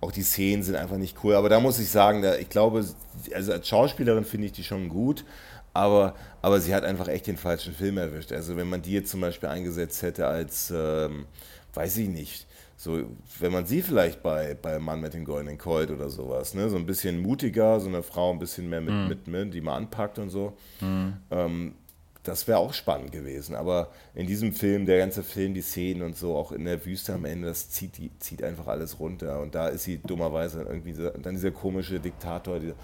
auch 0.00 0.12
die 0.12 0.22
Szenen 0.22 0.62
sind 0.62 0.76
einfach 0.76 0.96
nicht 0.96 1.18
cool. 1.24 1.34
Aber 1.34 1.48
da 1.48 1.60
muss 1.60 1.78
ich 1.78 1.90
sagen, 1.90 2.22
da, 2.22 2.36
ich 2.36 2.48
glaube, 2.48 2.84
also 3.32 3.52
als 3.52 3.68
Schauspielerin 3.68 4.24
finde 4.24 4.46
ich 4.46 4.52
die 4.52 4.64
schon 4.64 4.88
gut, 4.88 5.24
aber, 5.72 6.14
aber 6.42 6.60
sie 6.60 6.74
hat 6.74 6.84
einfach 6.84 7.08
echt 7.08 7.26
den 7.26 7.36
falschen 7.36 7.74
Film 7.74 7.98
erwischt. 7.98 8.32
Also 8.32 8.56
wenn 8.56 8.68
man 8.68 8.82
die 8.82 8.92
jetzt 8.92 9.10
zum 9.10 9.20
Beispiel 9.20 9.48
eingesetzt 9.48 10.02
hätte 10.02 10.26
als, 10.26 10.72
ähm, 10.74 11.26
weiß 11.74 11.98
ich 11.98 12.08
nicht, 12.08 12.46
so, 12.76 13.00
wenn 13.40 13.52
man 13.52 13.64
sie 13.64 13.80
vielleicht 13.80 14.22
bei, 14.22 14.54
bei 14.60 14.78
Mann 14.78 15.00
mit 15.00 15.14
den 15.14 15.24
goldenen 15.24 15.56
Colt 15.56 15.90
oder 15.90 16.10
sowas, 16.10 16.52
ne, 16.52 16.68
so 16.68 16.76
ein 16.76 16.84
bisschen 16.84 17.20
mutiger, 17.20 17.80
so 17.80 17.88
eine 17.88 18.02
Frau 18.02 18.30
ein 18.32 18.38
bisschen 18.38 18.68
mehr 18.68 18.82
mit, 18.82 18.94
mm. 18.94 19.08
mit, 19.08 19.26
mit 19.28 19.54
die 19.54 19.62
man 19.62 19.84
anpackt 19.84 20.18
und 20.18 20.28
so, 20.28 20.52
mm. 20.80 21.08
ähm, 21.30 21.74
das 22.22 22.46
wäre 22.48 22.58
auch 22.58 22.74
spannend 22.74 23.12
gewesen. 23.12 23.54
Aber 23.54 23.90
in 24.14 24.26
diesem 24.26 24.52
Film, 24.52 24.84
der 24.84 24.98
ganze 24.98 25.22
Film, 25.22 25.54
die 25.54 25.62
Szenen 25.62 26.02
und 26.02 26.16
so, 26.16 26.36
auch 26.36 26.52
in 26.52 26.64
der 26.64 26.84
Wüste 26.84 27.14
am 27.14 27.24
Ende, 27.24 27.48
das 27.48 27.70
zieht, 27.70 27.96
die, 27.96 28.10
zieht 28.18 28.42
einfach 28.42 28.66
alles 28.66 28.98
runter. 28.98 29.40
Und 29.40 29.54
da 29.54 29.68
ist 29.68 29.84
sie 29.84 29.98
dummerweise 29.98 30.62
irgendwie 30.62 30.92
dann 30.94 31.34
dieser 31.34 31.52
komische 31.52 32.00
Diktator. 32.00 32.58
Dieser, 32.58 32.74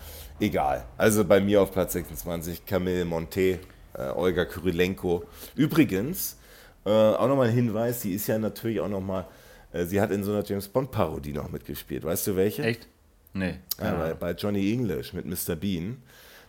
egal. 0.41 0.85
Also 0.97 1.25
bei 1.25 1.41
mir 1.41 1.61
auf 1.61 1.73
Platz 1.73 1.93
26, 1.95 2.65
Camille 2.65 3.05
Monte, 3.05 3.59
äh, 3.95 4.09
Olga 4.15 4.45
Kurilenko. 4.45 5.25
Übrigens, 5.57 6.39
äh, 6.87 6.91
auch 6.91 7.27
nochmal 7.27 7.49
ein 7.49 7.55
Hinweis, 7.55 8.03
sie 8.03 8.15
ist 8.15 8.29
ja 8.29 8.39
natürlich 8.39 8.81
auch 8.81 8.89
nochmal 8.89 9.23
äh, 9.23 9.42
sie 9.73 10.01
hat 10.01 10.11
in 10.11 10.23
so 10.23 10.33
einer 10.33 10.45
James 10.45 10.69
Bond-Parodie 10.69 11.33
noch 11.33 11.51
mitgespielt. 11.51 12.05
Weißt 12.05 12.27
du 12.27 12.37
welche? 12.37 12.63
Echt? 12.63 12.89
Nee. 13.35 13.57
Ja, 13.81 13.95
bei, 13.95 14.15
bei, 14.15 14.33
Johnny 14.33 14.73
English 14.73 15.13
mit 15.13 15.25
Mr. 15.25 15.57
Bean. 15.57 16.03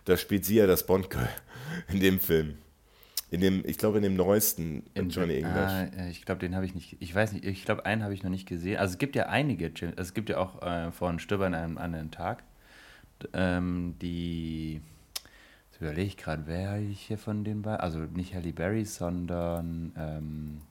Da 0.05 0.17
spielt 0.17 0.43
sie 0.43 0.55
ja 0.55 0.67
das 0.67 0.85
Bond-Girl 0.85 1.29
in 1.87 1.99
dem 1.99 2.19
Film. 2.19 2.55
In 3.31 3.41
dem, 3.41 3.63
ich 3.65 3.77
glaube, 3.77 3.97
in 3.97 4.03
dem 4.03 4.15
neuesten 4.15 4.83
in, 4.93 5.09
Johnny 5.09 5.37
English. 5.37 5.55
Ah, 5.55 5.83
äh, 5.97 6.11
ich 6.11 6.23
glaube, 6.23 6.39
den 6.39 6.55
habe 6.55 6.65
ich 6.65 6.75
nicht. 6.75 6.97
Ich 6.99 7.15
weiß 7.15 7.31
nicht, 7.31 7.45
ich 7.45 7.65
glaube, 7.65 7.85
einen 7.85 8.03
habe 8.03 8.13
ich 8.13 8.21
noch 8.21 8.29
nicht 8.29 8.47
gesehen. 8.47 8.77
Also 8.77 8.93
es 8.93 8.97
gibt 8.99 9.15
ja 9.15 9.27
einige, 9.27 9.71
es 9.95 10.13
gibt 10.13 10.29
ja 10.29 10.37
auch 10.37 10.61
äh, 10.61 10.91
von 10.91 11.17
Stirb 11.17 11.41
an 11.41 11.55
einem 11.55 11.77
anderen 11.77 12.11
Tag. 12.11 12.43
Ähm, 13.33 13.95
die. 14.01 14.81
Jetzt 15.71 15.81
überlege 15.81 16.07
ich 16.07 16.17
gerade, 16.17 16.43
wer 16.45 16.77
ich 16.77 16.99
hier 16.99 17.17
von 17.17 17.43
den 17.43 17.63
beiden. 17.63 17.79
Also 17.79 17.99
nicht 17.99 18.35
Halle 18.35 18.53
Berry, 18.53 18.85
sondern. 18.85 19.93
Ähm, 19.97 20.61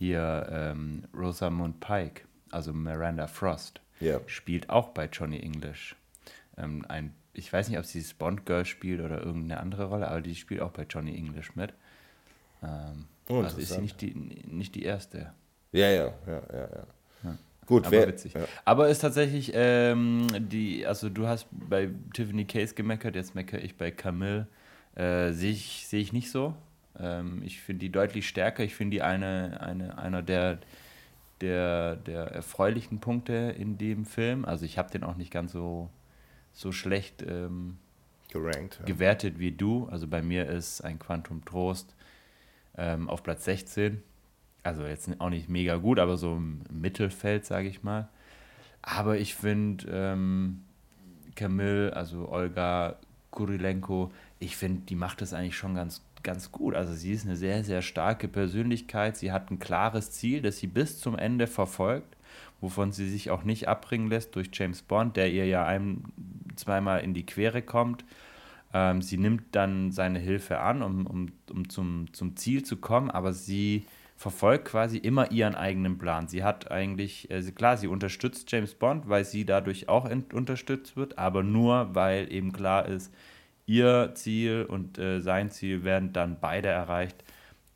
hier 0.00 0.48
ähm, 0.50 1.04
Rosamund 1.14 1.78
Pike, 1.78 2.22
also 2.50 2.72
Miranda 2.72 3.26
Frost, 3.26 3.82
yeah. 4.00 4.18
spielt 4.24 4.70
auch 4.70 4.88
bei 4.88 5.10
Johnny 5.12 5.38
English. 5.38 5.94
ähm, 6.56 6.86
ein, 6.88 7.12
ich 7.34 7.52
weiß 7.52 7.68
nicht, 7.68 7.78
ob 7.78 7.84
sie 7.84 8.00
das 8.00 8.14
Bond-Girl 8.14 8.64
spielt 8.64 9.02
oder 9.02 9.22
irgendeine 9.22 9.60
andere 9.60 9.84
Rolle, 9.84 10.08
aber 10.08 10.22
die 10.22 10.34
spielt 10.34 10.62
auch 10.62 10.70
bei 10.70 10.86
Johnny 10.88 11.14
English 11.14 11.54
mit. 11.54 11.74
Ähm, 12.62 13.08
oh, 13.28 13.42
also 13.42 13.58
ist 13.58 13.74
sie 13.74 13.80
nicht 13.82 14.00
die, 14.00 14.14
nicht 14.14 14.74
die 14.74 14.84
erste. 14.84 15.34
Ja, 15.72 15.90
ja, 15.90 16.14
ja, 16.26 16.42
ja, 16.50 16.58
ja. 16.60 16.86
ja. 17.24 17.38
Gut, 17.66 17.84
aber 17.84 17.92
wer, 17.92 18.08
witzig. 18.08 18.32
Ja. 18.32 18.46
Aber 18.64 18.88
ist 18.88 19.00
tatsächlich 19.00 19.52
ähm, 19.54 20.26
die, 20.48 20.86
also 20.86 21.10
du 21.10 21.26
hast 21.26 21.46
bei 21.50 21.90
Tiffany 22.14 22.46
Case 22.46 22.74
gemeckert, 22.74 23.16
jetzt 23.16 23.34
meckere 23.34 23.60
ich 23.60 23.76
bei 23.76 23.90
Camille. 23.90 24.46
Äh, 24.94 25.32
Sehe 25.32 25.52
ich, 25.52 25.86
seh 25.86 25.98
ich 25.98 26.14
nicht 26.14 26.30
so. 26.30 26.54
Ähm, 26.98 27.42
ich 27.44 27.60
finde 27.60 27.80
die 27.80 27.92
deutlich 27.92 28.28
stärker. 28.28 28.64
Ich 28.64 28.74
finde 28.74 28.96
die 28.96 29.02
eine, 29.02 29.60
eine, 29.60 29.98
einer 29.98 30.22
der, 30.22 30.58
der, 31.40 31.96
der 31.96 32.24
erfreulichen 32.24 33.00
Punkte 33.00 33.54
in 33.58 33.78
dem 33.78 34.04
Film. 34.04 34.44
Also 34.44 34.64
ich 34.64 34.78
habe 34.78 34.90
den 34.90 35.04
auch 35.04 35.16
nicht 35.16 35.30
ganz 35.30 35.52
so, 35.52 35.90
so 36.52 36.72
schlecht 36.72 37.22
ähm, 37.22 37.78
Gerankt, 38.32 38.78
ja. 38.80 38.86
gewertet 38.86 39.38
wie 39.38 39.52
du. 39.52 39.86
Also 39.90 40.06
bei 40.06 40.22
mir 40.22 40.48
ist 40.48 40.82
ein 40.82 40.98
Quantum 40.98 41.44
Trost 41.44 41.94
ähm, 42.76 43.08
auf 43.08 43.22
Platz 43.22 43.44
16 43.44 44.02
also 44.62 44.84
jetzt 44.84 45.08
auch 45.20 45.30
nicht 45.30 45.48
mega 45.48 45.76
gut, 45.76 45.98
aber 45.98 46.16
so 46.16 46.36
im 46.36 46.62
Mittelfeld, 46.70 47.44
sage 47.44 47.68
ich 47.68 47.82
mal. 47.82 48.08
Aber 48.82 49.18
ich 49.18 49.34
finde 49.34 49.86
ähm, 49.90 50.62
Camille, 51.34 51.94
also 51.94 52.28
Olga 52.28 52.96
Kurilenko, 53.30 54.12
ich 54.38 54.56
finde, 54.56 54.82
die 54.82 54.96
macht 54.96 55.20
das 55.20 55.32
eigentlich 55.32 55.56
schon 55.56 55.74
ganz, 55.74 56.02
ganz 56.22 56.52
gut. 56.52 56.74
Also 56.74 56.92
sie 56.94 57.12
ist 57.12 57.26
eine 57.26 57.36
sehr, 57.36 57.64
sehr 57.64 57.82
starke 57.82 58.28
Persönlichkeit. 58.28 59.16
Sie 59.16 59.32
hat 59.32 59.50
ein 59.50 59.58
klares 59.58 60.10
Ziel, 60.10 60.42
das 60.42 60.58
sie 60.58 60.66
bis 60.66 61.00
zum 61.00 61.16
Ende 61.16 61.46
verfolgt, 61.46 62.16
wovon 62.60 62.92
sie 62.92 63.08
sich 63.08 63.30
auch 63.30 63.44
nicht 63.44 63.68
abbringen 63.68 64.08
lässt 64.08 64.36
durch 64.36 64.50
James 64.52 64.82
Bond, 64.82 65.16
der 65.16 65.30
ihr 65.30 65.46
ja 65.46 65.64
ein, 65.64 66.04
zweimal 66.56 67.00
in 67.00 67.14
die 67.14 67.26
Quere 67.26 67.62
kommt. 67.62 68.04
Ähm, 68.72 69.02
sie 69.02 69.16
nimmt 69.16 69.54
dann 69.54 69.90
seine 69.90 70.18
Hilfe 70.18 70.60
an, 70.60 70.82
um, 70.82 71.06
um, 71.06 71.32
um 71.50 71.68
zum, 71.68 72.12
zum 72.12 72.36
Ziel 72.36 72.62
zu 72.62 72.76
kommen, 72.76 73.10
aber 73.10 73.32
sie 73.32 73.86
verfolgt 74.16 74.66
quasi 74.66 74.98
immer 74.98 75.32
ihren 75.32 75.54
eigenen 75.54 75.96
Plan. 75.96 76.28
Sie 76.28 76.44
hat 76.44 76.70
eigentlich, 76.70 77.30
äh, 77.30 77.40
klar, 77.52 77.78
sie 77.78 77.88
unterstützt 77.88 78.52
James 78.52 78.74
Bond, 78.74 79.08
weil 79.08 79.24
sie 79.24 79.46
dadurch 79.46 79.88
auch 79.88 80.08
unterstützt 80.32 80.94
wird, 80.96 81.18
aber 81.18 81.42
nur, 81.42 81.94
weil 81.94 82.30
eben 82.30 82.52
klar 82.52 82.86
ist, 82.86 83.12
ihr 83.70 84.12
Ziel 84.14 84.66
und 84.68 84.98
äh, 84.98 85.20
sein 85.20 85.50
Ziel 85.50 85.84
werden 85.84 86.12
dann 86.12 86.38
beide 86.40 86.68
erreicht. 86.68 87.22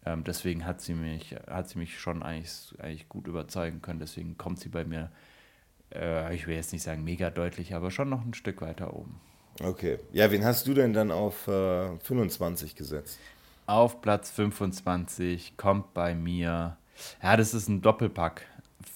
Ähm, 0.04 0.24
deswegen 0.24 0.66
hat 0.66 0.80
sie 0.80 0.92
mich, 0.92 1.36
hat 1.48 1.68
sie 1.68 1.78
mich 1.78 2.00
schon 2.00 2.22
eigentlich, 2.24 2.74
eigentlich 2.78 3.08
gut 3.08 3.28
überzeugen 3.28 3.80
können. 3.80 4.00
Deswegen 4.00 4.36
kommt 4.36 4.58
sie 4.58 4.68
bei 4.68 4.84
mir, 4.84 5.10
äh, 5.94 6.34
ich 6.34 6.48
will 6.48 6.56
jetzt 6.56 6.72
nicht 6.72 6.82
sagen 6.82 7.04
mega 7.04 7.30
deutlich, 7.30 7.74
aber 7.74 7.92
schon 7.92 8.08
noch 8.08 8.24
ein 8.24 8.34
Stück 8.34 8.60
weiter 8.60 8.94
oben. 8.94 9.20
Okay. 9.62 10.00
Ja, 10.12 10.32
wen 10.32 10.44
hast 10.44 10.66
du 10.66 10.74
denn 10.74 10.92
dann 10.92 11.12
auf 11.12 11.46
äh, 11.46 11.96
25 12.00 12.74
gesetzt? 12.74 13.20
Auf 13.66 14.02
Platz 14.02 14.30
25 14.32 15.56
kommt 15.56 15.94
bei 15.94 16.16
mir, 16.16 16.76
ja, 17.22 17.36
das 17.36 17.54
ist 17.54 17.68
ein 17.68 17.82
Doppelpack. 17.82 18.46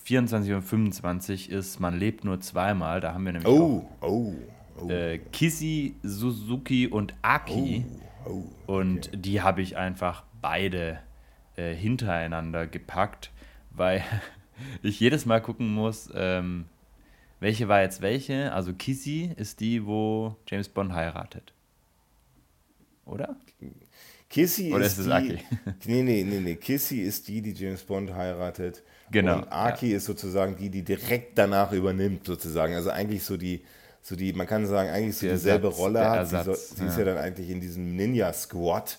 24 0.05 0.53
und 0.53 0.63
25 0.63 1.51
ist 1.51 1.81
Man 1.81 1.97
lebt 1.97 2.25
nur 2.25 2.41
zweimal. 2.41 3.01
Da 3.01 3.15
haben 3.15 3.25
wir 3.25 3.33
nämlich 3.33 3.49
oh, 3.49 3.87
auch, 4.01 4.09
oh, 4.09 4.35
oh. 4.81 4.91
Äh, 4.91 5.19
Kissy, 5.33 5.95
Suzuki 6.03 6.87
und 6.87 7.15
Aki. 7.23 7.85
Oh, 8.25 8.29
oh, 8.29 8.31
okay. 8.31 8.45
Und 8.67 9.11
die 9.15 9.43
habe 9.43 9.63
ich 9.63 9.77
einfach 9.77 10.25
beide 10.41 11.01
äh, 11.57 11.75
hintereinander 11.75 12.67
gepackt, 12.67 13.31
weil 13.71 14.05
ich 14.83 15.01
jedes 15.01 15.27
Mal 15.27 15.41
gucken 15.41 15.73
muss, 15.73 16.11
ähm, 16.15 16.67
welche 17.41 17.69
war 17.69 17.83
jetzt 17.83 18.03
welche. 18.03 18.53
Also 18.53 18.73
Kissy 18.73 19.33
ist 19.37 19.61
die, 19.61 19.87
wo 19.87 20.37
James 20.47 20.69
Bond 20.69 20.93
heiratet. 20.93 21.53
Oder? 23.05 23.37
Kissy 24.29 24.73
Oder 24.75 24.85
ist, 24.85 24.99
ist 24.99 25.07
die, 25.07 25.13
Aki? 25.13 25.39
Nee, 25.87 26.03
nee, 26.03 26.23
nee, 26.23 26.41
nee. 26.41 26.57
Kissy 26.57 27.01
ist 27.01 27.29
die, 27.29 27.41
die 27.41 27.53
James 27.53 27.83
Bond 27.83 28.13
heiratet. 28.15 28.83
Genau. 29.11 29.39
Und 29.39 29.49
Aki 29.51 29.91
ja. 29.91 29.97
ist 29.97 30.05
sozusagen 30.05 30.57
die, 30.57 30.69
die 30.69 30.83
direkt 30.83 31.39
danach 31.39 31.73
übernimmt, 31.73 32.27
sozusagen. 32.27 32.75
Also 32.75 32.91
eigentlich 32.91 33.23
so 33.23 33.37
die, 33.37 33.63
so 34.09 34.17
die, 34.17 34.33
man 34.33 34.47
kann 34.47 34.67
sagen, 34.67 34.89
eigentlich 34.89 35.19
so 35.19 35.27
der 35.27 35.35
dieselbe 35.35 35.67
Ersatz, 35.67 35.81
Rolle 35.81 36.09
hat. 36.09 36.29
Sie, 36.29 36.43
so, 36.43 36.55
sie 36.55 36.83
ja. 36.83 36.89
ist 36.89 36.99
ja 36.99 37.05
dann 37.05 37.19
eigentlich 37.19 37.51
in 37.51 37.61
diesem 37.61 37.95
Ninja-Squad. 37.95 38.97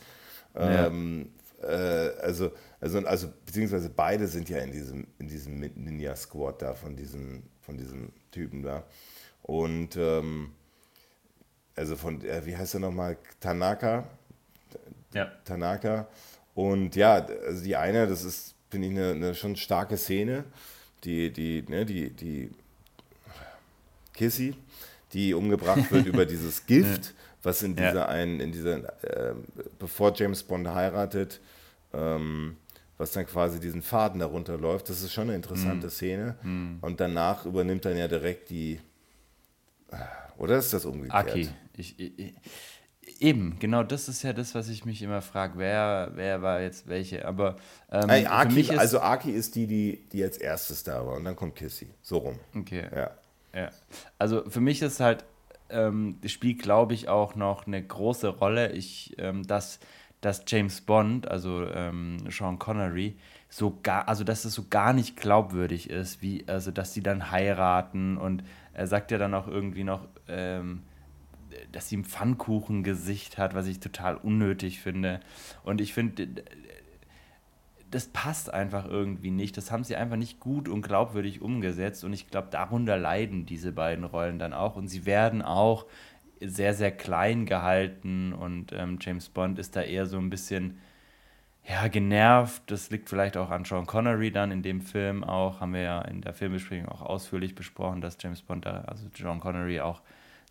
Ähm, 0.56 1.32
äh, 1.64 1.66
also, 1.66 2.52
also, 2.80 3.00
also, 3.00 3.34
beziehungsweise 3.44 3.90
beide 3.90 4.28
sind 4.28 4.50
ja 4.50 4.60
in 4.60 4.72
diesem, 4.72 5.08
in 5.18 5.28
diesem 5.28 5.60
Ninja-Squad 5.60 6.62
da 6.62 6.76
von 6.76 6.96
diesem, 6.96 7.42
von 7.62 7.76
diesem 7.76 8.12
Typen 8.30 8.62
da. 8.62 8.84
Und 9.42 9.98
ähm, 9.98 10.52
also 11.76 11.96
von, 11.96 12.24
äh, 12.24 12.46
wie 12.46 12.56
heißt 12.56 12.76
er 12.76 12.82
nochmal? 12.82 13.18
Tanaka, 13.40 14.08
ja. 15.16 15.32
Tanaka. 15.44 16.08
Und 16.54 16.96
ja, 16.96 17.26
also 17.48 17.64
die 17.64 17.76
eine, 17.76 18.06
das 18.06 18.24
ist, 18.24 18.54
finde 18.70 18.90
ich, 18.90 18.94
eine, 18.94 19.12
eine, 19.12 19.34
schon 19.34 19.56
starke 19.56 19.98
Szene. 19.98 20.44
Die, 21.04 21.34
die, 21.34 21.66
ne, 21.68 21.84
die, 21.84 22.12
die 22.12 22.52
Kissy, 24.14 24.54
die 25.14 25.34
umgebracht 25.34 25.92
wird 25.92 26.06
über 26.06 26.26
dieses 26.26 26.66
Gift, 26.68 27.14
was 27.44 27.64
in 27.64 27.76
dieser 27.76 27.94
ja. 27.94 28.06
einen, 28.08 28.40
in 28.40 28.52
dieser, 28.52 28.78
äh, 29.04 29.34
bevor 29.78 30.14
James 30.14 30.44
Bond 30.44 30.68
heiratet, 30.68 31.40
ähm, 31.94 32.58
was 32.98 33.12
dann 33.12 33.26
quasi 33.26 33.60
diesen 33.60 33.82
Faden 33.82 34.20
darunter 34.20 34.58
läuft. 34.58 34.90
Das 34.90 35.02
ist 35.02 35.14
schon 35.14 35.24
eine 35.24 35.36
interessante 35.36 35.88
mm. 35.88 35.90
Szene. 35.90 36.36
Mm. 36.44 36.78
Und 36.82 37.00
danach 37.00 37.46
übernimmt 37.46 37.86
dann 37.86 37.98
ja 37.98 38.10
direkt 38.10 38.50
die. 38.50 38.82
Oder 40.38 40.58
ist 40.58 40.74
das 40.74 40.86
umgekehrt? 40.86 41.30
Aki. 41.30 41.50
Ich, 41.78 41.98
ich, 41.98 42.34
Eben, 43.20 43.58
genau 43.60 43.84
das 43.84 44.08
ist 44.08 44.24
ja 44.24 44.34
das, 44.34 44.56
was 44.56 44.70
ich 44.70 44.86
mich 44.86 45.02
immer 45.02 45.22
frage, 45.22 45.58
wer, 45.58 46.12
wer 46.16 46.42
war 46.42 46.62
jetzt 46.62 46.88
welche. 46.88 47.26
Aber 47.26 47.58
ähm, 47.92 48.10
hey, 48.10 48.26
Aki, 48.26 48.62
ist, 48.62 48.78
also 48.78 49.00
Aki 49.00 49.32
ist 49.32 49.56
die, 49.56 49.68
die, 49.68 50.08
die 50.12 50.24
als 50.24 50.38
erstes 50.38 50.84
da 50.84 51.06
war 51.06 51.16
und 51.16 51.26
dann 51.26 51.36
kommt 51.36 51.56
Kissy. 51.56 51.90
So 52.02 52.20
rum. 52.20 52.40
Okay. 52.56 52.88
Ja. 52.96 53.12
Ja. 53.54 53.70
Also 54.18 54.50
für 54.50 54.62
mich 54.62 54.82
ist 54.82 55.00
halt, 55.00 55.26
ähm, 55.70 56.18
das 56.22 56.32
Spiel, 56.32 56.56
glaube 56.56 56.94
ich, 56.94 57.08
auch 57.10 57.36
noch 57.36 57.68
eine 57.68 57.82
große 57.82 58.28
Rolle, 58.28 58.72
ich, 58.72 59.16
ähm, 59.18 59.46
dass, 59.46 59.80
dass 60.22 60.44
James 60.48 60.82
Bond, 60.82 61.28
also 61.28 61.66
ähm, 61.66 62.18
Sean 62.30 62.60
Connery, 62.60 63.18
so 63.50 63.80
gar, 63.82 64.08
also 64.08 64.24
dass 64.24 64.46
es 64.46 64.54
so 64.54 64.66
gar 64.70 64.94
nicht 64.94 65.18
glaubwürdig 65.18 65.90
ist, 65.90 66.22
wie, 66.22 66.44
also 66.48 66.72
dass 66.72 66.94
sie 66.94 67.02
dann 67.02 67.32
heiraten 67.32 68.18
und 68.18 68.44
er 68.74 68.88
sagt 68.88 69.12
ja 69.12 69.18
dann 69.18 69.34
auch 69.34 69.48
irgendwie 69.48 69.84
noch, 69.84 70.08
ähm, 70.28 70.84
dass 71.72 71.90
sie 71.90 71.98
ein 71.98 72.06
Pfannkuchengesicht 72.06 73.38
hat, 73.38 73.54
was 73.54 73.68
ich 73.68 73.80
total 73.80 74.16
unnötig 74.16 74.80
finde. 74.80 75.20
Und 75.64 75.82
ich 75.82 75.94
finde, 75.94 76.28
das 77.92 78.08
passt 78.08 78.54
einfach 78.54 78.86
irgendwie 78.86 79.32
nicht. 79.32 79.58
Das 79.58 79.72
haben 79.72 79.84
sie 79.84 79.96
einfach 79.96 80.16
nicht 80.16 80.40
gut 80.40 80.70
und 80.70 80.82
glaubwürdig 80.82 81.42
umgesetzt. 81.42 82.04
Und 82.04 82.14
ich 82.14 82.28
glaube, 82.28 82.50
darunter 82.52 82.98
leiden 82.98 83.46
diese 83.46 83.72
beiden 83.72 84.04
Rollen 84.04 84.40
dann 84.40 84.54
auch. 84.54 84.76
Und 84.76 84.88
sie 84.88 85.06
werden 85.06 85.42
auch 85.42 85.86
sehr, 86.40 86.74
sehr 86.74 86.92
klein 86.92 87.46
gehalten. 87.46 88.34
Und 88.34 88.72
ähm, 88.74 89.00
James 89.02 89.30
Bond 89.30 89.60
ist 89.60 89.76
da 89.76 89.82
eher 89.82 90.06
so 90.06 90.18
ein 90.18 90.30
bisschen 90.30 90.80
ja, 91.68 91.88
genervt. 91.88 92.64
Das 92.68 92.92
liegt 92.92 93.10
vielleicht 93.10 93.38
auch 93.38 93.50
an 93.50 93.66
Sean 93.66 93.86
Connery 93.86 94.32
dann 94.32 94.52
in 94.52 94.62
dem 94.62 94.82
Film 94.82 95.24
auch. 95.24 95.60
Haben 95.60 95.74
wir 95.74 95.82
ja 95.82 96.02
in 96.02 96.22
der 96.22 96.34
Filmbesprechung 96.34 96.90
auch 96.90 97.02
ausführlich 97.02 97.56
besprochen, 97.56 98.02
dass 98.02 98.18
James 98.22 98.42
Bond 98.42 98.66
da, 98.66 98.82
also 98.82 99.08
Sean 99.16 99.40
Connery 99.40 99.80
auch 99.80 100.02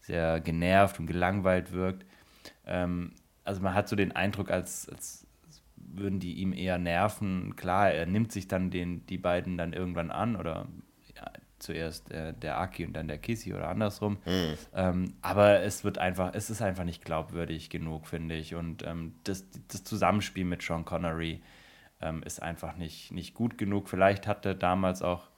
sehr 0.01 0.41
genervt 0.41 0.99
und 0.99 1.07
gelangweilt 1.07 1.72
wirkt. 1.72 2.05
Ähm, 2.66 3.12
also 3.45 3.62
man 3.62 3.74
hat 3.74 3.89
so 3.89 3.97
den 3.97 4.12
Eindruck, 4.12 4.51
als, 4.51 4.89
als 4.89 5.28
würden 5.81 6.20
die 6.20 6.35
ihm 6.35 6.53
eher 6.53 6.79
nerven. 6.79 7.57
Klar, 7.57 7.91
er 7.91 8.07
nimmt 8.07 8.33
sich 8.33 8.49
dann 8.49 8.70
den, 8.70 9.07
die 9.07 9.18
beiden 9.18 9.57
dann 9.59 9.72
irgendwann 9.72 10.11
an 10.11 10.37
oder 10.37 10.66
ja, 11.16 11.31
zuerst 11.59 12.11
der, 12.11 12.33
der 12.33 12.59
Aki 12.59 12.87
und 12.87 12.93
dann 12.95 13.09
der 13.09 13.18
Kissy 13.18 13.55
oder 13.55 13.68
andersrum. 13.68 14.18
Mhm. 14.24 14.55
Ähm, 14.74 15.14
aber 15.22 15.61
es 15.61 15.85
wird 15.85 15.99
einfach, 15.99 16.33
es 16.35 16.51
ist 16.51 16.62
einfach 16.62 16.85
nicht 16.85 17.05
glaubwürdig 17.05 17.70
genug, 17.70 18.07
finde 18.07 18.37
ich. 18.37 18.55
Und 18.55 18.87
ähm, 18.87 19.14
das, 19.24 19.47
das 19.68 19.85
Zusammenspiel 19.85 20.45
mit 20.45 20.62
Sean 20.62 20.85
Connery 20.85 21.43
ähm, 22.01 22.22
ist 22.22 22.43
einfach 22.43 22.76
nicht, 22.76 23.12
nicht 23.12 23.35
gut 23.35 23.59
genug. 23.59 23.89
Vielleicht 23.89 24.26
hatte 24.26 24.55
damals 24.55 25.03
auch 25.03 25.29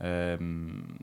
ähm, 0.00 0.98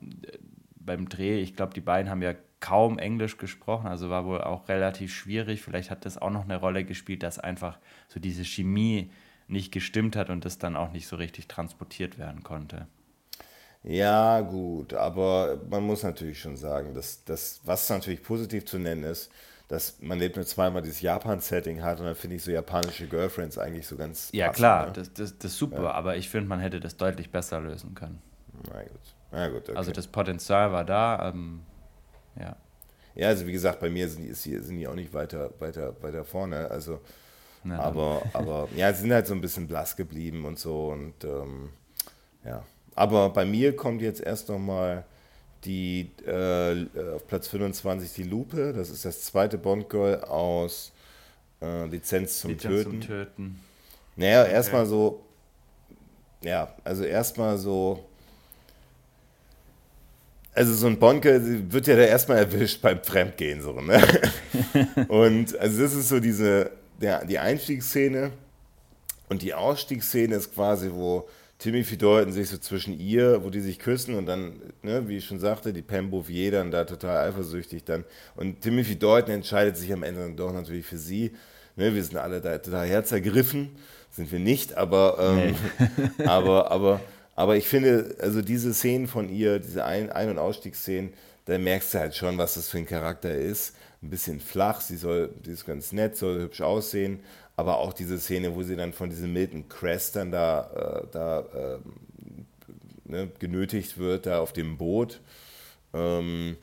beim 0.76 1.08
Dreh, 1.08 1.40
ich 1.40 1.56
glaube, 1.56 1.74
die 1.74 1.80
beiden 1.80 2.10
haben 2.10 2.22
ja 2.22 2.34
kaum 2.62 2.98
Englisch 2.98 3.36
gesprochen, 3.36 3.88
also 3.88 4.08
war 4.08 4.24
wohl 4.24 4.40
auch 4.40 4.68
relativ 4.70 5.12
schwierig. 5.12 5.60
Vielleicht 5.60 5.90
hat 5.90 6.06
das 6.06 6.16
auch 6.16 6.30
noch 6.30 6.44
eine 6.44 6.56
Rolle 6.56 6.84
gespielt, 6.84 7.22
dass 7.22 7.38
einfach 7.38 7.78
so 8.08 8.20
diese 8.20 8.44
Chemie 8.44 9.10
nicht 9.48 9.72
gestimmt 9.72 10.16
hat 10.16 10.30
und 10.30 10.46
das 10.46 10.56
dann 10.56 10.76
auch 10.76 10.92
nicht 10.92 11.06
so 11.06 11.16
richtig 11.16 11.48
transportiert 11.48 12.18
werden 12.18 12.42
konnte. 12.42 12.86
Ja, 13.82 14.40
gut, 14.40 14.94
aber 14.94 15.60
man 15.68 15.82
muss 15.82 16.04
natürlich 16.04 16.40
schon 16.40 16.56
sagen, 16.56 16.94
dass 16.94 17.24
das, 17.24 17.60
was 17.64 17.90
natürlich 17.90 18.22
positiv 18.22 18.64
zu 18.64 18.78
nennen 18.78 19.02
ist, 19.02 19.30
dass 19.66 20.00
man 20.00 20.18
lebt 20.18 20.36
nur 20.36 20.46
zweimal 20.46 20.82
dieses 20.82 21.00
Japan-Setting 21.00 21.82
hat 21.82 21.98
und 21.98 22.06
dann 22.06 22.14
finde 22.14 22.36
ich 22.36 22.44
so 22.44 22.52
japanische 22.52 23.08
Girlfriends 23.08 23.58
eigentlich 23.58 23.86
so 23.86 23.96
ganz. 23.96 24.30
Ja, 24.32 24.46
passend, 24.46 24.56
klar, 24.56 24.86
ne? 24.86 24.92
das, 24.92 25.12
das, 25.12 25.38
das 25.38 25.52
ist 25.52 25.58
super, 25.58 25.82
ja. 25.82 25.90
aber 25.90 26.16
ich 26.16 26.28
finde, 26.28 26.48
man 26.48 26.60
hätte 26.60 26.78
das 26.78 26.96
deutlich 26.96 27.30
besser 27.32 27.60
lösen 27.60 27.94
können. 27.94 28.22
Na 28.72 28.82
gut. 28.82 29.00
Na 29.32 29.48
gut 29.48 29.68
okay. 29.68 29.76
Also 29.76 29.90
das 29.90 30.06
Potenzial 30.06 30.72
war 30.72 30.84
da, 30.84 31.30
ähm, 31.30 31.62
ja. 32.38 32.56
Ja, 33.14 33.28
also 33.28 33.46
wie 33.46 33.52
gesagt, 33.52 33.80
bei 33.80 33.90
mir 33.90 34.08
sind 34.08 34.24
die, 34.24 34.32
sind 34.32 34.78
die 34.78 34.88
auch 34.88 34.94
nicht 34.94 35.12
weiter, 35.12 35.50
weiter, 35.58 35.94
weiter 36.00 36.24
vorne. 36.24 36.70
Also, 36.70 37.00
Na, 37.62 37.78
aber, 37.78 38.22
aber 38.32 38.68
ja, 38.76 38.92
sie 38.92 39.02
sind 39.02 39.12
halt 39.12 39.26
so 39.26 39.34
ein 39.34 39.40
bisschen 39.40 39.68
blass 39.68 39.96
geblieben 39.96 40.44
und 40.44 40.58
so. 40.58 40.88
Und 40.88 41.24
ähm, 41.24 41.70
ja. 42.44 42.64
Aber 42.94 43.30
bei 43.30 43.44
mir 43.44 43.76
kommt 43.76 44.02
jetzt 44.02 44.20
erst 44.20 44.48
nochmal 44.48 45.04
die 45.64 46.10
äh, 46.26 46.86
auf 47.14 47.26
Platz 47.26 47.48
25 47.48 48.14
die 48.14 48.22
Lupe. 48.24 48.72
Das 48.72 48.90
ist 48.90 49.04
das 49.04 49.22
zweite 49.22 49.58
Bond-Girl 49.58 50.24
aus 50.24 50.92
äh, 51.60 51.86
Lizenz 51.86 52.40
zum 52.40 52.52
Lizenz 52.52 52.74
Töten. 52.74 52.90
Zum 52.90 53.00
Töten. 53.00 53.60
Naja, 54.16 54.42
okay. 54.42 54.52
erstmal 54.52 54.86
so. 54.86 55.22
Ja, 56.42 56.74
also 56.82 57.04
erstmal 57.04 57.56
so 57.56 58.04
also 60.54 60.74
so 60.74 60.86
ein 60.86 60.98
Bonke 60.98 61.40
wird 61.72 61.86
ja 61.86 61.96
da 61.96 62.02
erstmal 62.02 62.38
erwischt 62.38 62.82
beim 62.82 63.02
Fremdgehen 63.02 63.62
so, 63.62 63.80
ne? 63.80 64.02
und 65.08 65.58
also 65.58 65.82
das 65.82 65.94
ist 65.94 66.08
so 66.08 66.20
diese, 66.20 66.70
der, 67.00 67.24
die 67.24 67.38
Einstiegsszene 67.38 68.32
und 69.28 69.42
die 69.42 69.54
Ausstiegsszene 69.54 70.34
ist 70.36 70.54
quasi, 70.54 70.90
wo 70.92 71.28
Timothy 71.58 71.96
Dalton 71.96 72.32
sich 72.32 72.48
so 72.48 72.58
zwischen 72.58 72.98
ihr, 72.98 73.44
wo 73.44 73.50
die 73.50 73.60
sich 73.60 73.78
küssen 73.78 74.16
und 74.16 74.26
dann, 74.26 74.60
ne, 74.82 75.08
wie 75.08 75.18
ich 75.18 75.24
schon 75.24 75.38
sagte, 75.38 75.72
die 75.72 75.80
Pam 75.80 76.10
Bouvier 76.10 76.50
dann 76.50 76.70
da 76.70 76.84
total 76.84 77.28
eifersüchtig 77.28 77.84
dann 77.84 78.04
und 78.36 78.60
Timothy 78.60 78.98
Dalton 78.98 79.34
entscheidet 79.34 79.76
sich 79.76 79.92
am 79.92 80.02
Ende 80.02 80.20
dann 80.20 80.36
doch 80.36 80.52
natürlich 80.52 80.84
für 80.84 80.98
sie. 80.98 81.32
Ne, 81.76 81.94
wir 81.94 82.04
sind 82.04 82.18
alle 82.18 82.40
da 82.42 82.58
total 82.58 82.86
herzergriffen, 82.86 83.70
sind 84.10 84.30
wir 84.30 84.40
nicht, 84.40 84.76
aber, 84.76 85.16
ähm, 85.18 85.54
nee. 86.18 86.24
aber, 86.26 86.70
aber 86.70 87.00
aber 87.34 87.56
ich 87.56 87.66
finde, 87.66 88.16
also 88.20 88.42
diese 88.42 88.74
Szenen 88.74 89.08
von 89.08 89.28
ihr, 89.28 89.58
diese 89.58 89.84
Ein-, 89.84 90.10
Ein 90.10 90.30
und 90.30 90.38
Ausstiegsszenen, 90.38 91.12
da 91.46 91.58
merkst 91.58 91.94
du 91.94 91.98
halt 91.98 92.14
schon, 92.14 92.38
was 92.38 92.54
das 92.54 92.68
für 92.68 92.78
ein 92.78 92.86
Charakter 92.86 93.34
ist. 93.34 93.74
Ein 94.02 94.10
bisschen 94.10 94.40
flach, 94.40 94.80
sie 94.80 94.96
soll, 94.96 95.30
die 95.44 95.50
ist 95.50 95.66
ganz 95.66 95.92
nett, 95.92 96.16
soll 96.16 96.40
hübsch 96.40 96.60
aussehen, 96.60 97.20
aber 97.56 97.78
auch 97.78 97.92
diese 97.92 98.18
Szene, 98.18 98.54
wo 98.54 98.62
sie 98.62 98.76
dann 98.76 98.92
von 98.92 99.10
diesem 99.10 99.32
Milton 99.32 99.68
Crest 99.68 100.16
dann 100.16 100.30
da, 100.30 101.02
äh, 101.04 101.06
da 101.12 101.40
äh, 101.40 101.78
ne, 103.04 103.30
genötigt 103.38 103.98
wird, 103.98 104.26
da 104.26 104.40
auf 104.40 104.52
dem 104.52 104.76
Boot. 104.76 105.20
Ähm, 105.94 106.56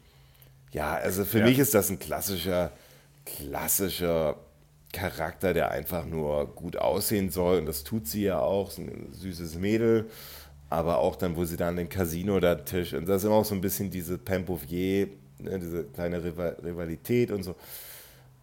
ja, 0.72 0.93
also 0.93 1.26
für 1.26 1.39
ja. 1.39 1.45
mich 1.45 1.59
ist 1.59 1.74
das 1.74 1.89
ein 1.89 1.99
klassischer, 1.99 2.72
klassischer 3.26 4.36
Charakter, 4.91 5.53
der 5.53 5.72
einfach 5.72 6.05
nur 6.05 6.47
gut 6.47 6.78
aussehen 6.78 7.30
soll 7.30 7.59
und 7.59 7.65
das 7.65 7.84
tut 7.84 8.07
sie 8.07 8.24
ja 8.24 8.39
auch, 8.39 8.70
ist 8.70 8.80
ein 8.80 9.13
süßes 9.13 9.55
Mädel 9.55 10.09
aber 10.70 10.99
auch 10.99 11.15
dann, 11.15 11.36
wo 11.36 11.45
sie 11.45 11.57
dann 11.57 11.76
den 11.76 11.89
Casino 11.89 12.39
da 12.39 12.55
Tisch 12.55 12.93
und 12.93 13.07
das 13.07 13.22
ist 13.22 13.26
immer 13.26 13.36
auch 13.36 13.45
so 13.45 13.55
ein 13.55 13.61
bisschen 13.61 13.89
diese 13.89 14.17
Pampovier, 14.17 15.07
ne, 15.39 15.59
diese 15.59 15.84
kleine 15.86 16.24
Rivalität 16.24 17.32
und 17.32 17.43
so, 17.43 17.55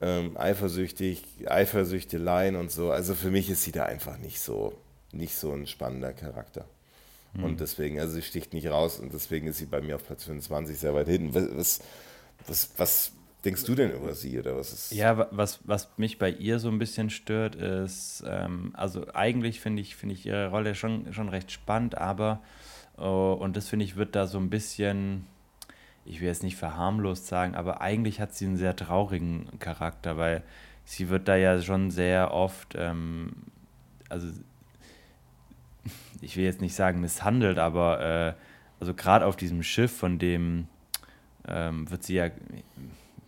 ähm, 0.00 0.36
eifersüchtig, 0.36 1.22
Eifersüchteleien 1.46 2.56
und 2.56 2.70
so. 2.70 2.90
Also 2.90 3.14
für 3.14 3.30
mich 3.30 3.48
ist 3.48 3.62
sie 3.62 3.72
da 3.72 3.84
einfach 3.84 4.18
nicht 4.18 4.40
so, 4.40 4.74
nicht 5.12 5.36
so 5.36 5.52
ein 5.52 5.66
spannender 5.66 6.12
Charakter. 6.12 6.66
Mhm. 7.34 7.44
Und 7.44 7.60
deswegen, 7.60 8.00
also 8.00 8.14
sie 8.14 8.22
sticht 8.22 8.52
nicht 8.52 8.66
raus 8.68 8.98
und 8.98 9.12
deswegen 9.12 9.46
ist 9.46 9.58
sie 9.58 9.66
bei 9.66 9.80
mir 9.80 9.96
auf 9.96 10.06
Platz 10.06 10.24
25 10.24 10.78
sehr 10.78 10.94
weit 10.94 11.08
hinten. 11.08 11.34
Was, 11.34 11.80
was, 12.46 12.70
was, 12.76 13.12
denkst 13.46 13.64
du 13.64 13.74
denn 13.74 13.92
über 13.92 14.14
sie 14.14 14.38
oder 14.38 14.56
was 14.56 14.72
ist? 14.72 14.92
Ja, 14.92 15.28
was, 15.30 15.60
was 15.64 15.88
mich 15.96 16.18
bei 16.18 16.30
ihr 16.30 16.58
so 16.58 16.68
ein 16.68 16.78
bisschen 16.78 17.10
stört, 17.10 17.54
ist, 17.54 18.24
ähm, 18.26 18.72
also 18.74 19.06
eigentlich 19.14 19.60
finde 19.60 19.80
ich, 19.80 19.96
finde 19.96 20.14
ich 20.14 20.26
ihre 20.26 20.50
Rolle 20.50 20.74
schon, 20.74 21.12
schon 21.12 21.28
recht 21.28 21.52
spannend, 21.52 21.96
aber, 21.96 22.42
oh, 22.98 23.36
und 23.38 23.56
das 23.56 23.68
finde 23.68 23.84
ich, 23.84 23.96
wird 23.96 24.16
da 24.16 24.26
so 24.26 24.38
ein 24.38 24.50
bisschen, 24.50 25.26
ich 26.04 26.20
will 26.20 26.26
jetzt 26.26 26.42
nicht 26.42 26.56
verharmlost 26.56 27.28
sagen, 27.28 27.54
aber 27.54 27.80
eigentlich 27.80 28.20
hat 28.20 28.34
sie 28.34 28.46
einen 28.46 28.56
sehr 28.56 28.74
traurigen 28.74 29.46
Charakter, 29.60 30.16
weil 30.16 30.42
sie 30.84 31.08
wird 31.08 31.28
da 31.28 31.36
ja 31.36 31.62
schon 31.62 31.90
sehr 31.90 32.32
oft, 32.32 32.74
ähm, 32.76 33.30
also 34.08 34.26
ich 36.20 36.36
will 36.36 36.44
jetzt 36.44 36.60
nicht 36.60 36.74
sagen 36.74 37.00
misshandelt, 37.00 37.58
aber 37.58 38.00
äh, 38.00 38.32
also 38.80 38.92
gerade 38.92 39.24
auf 39.24 39.36
diesem 39.36 39.62
Schiff, 39.62 39.96
von 39.96 40.18
dem 40.18 40.66
ähm, 41.46 41.88
wird 41.88 42.02
sie 42.02 42.14
ja 42.16 42.30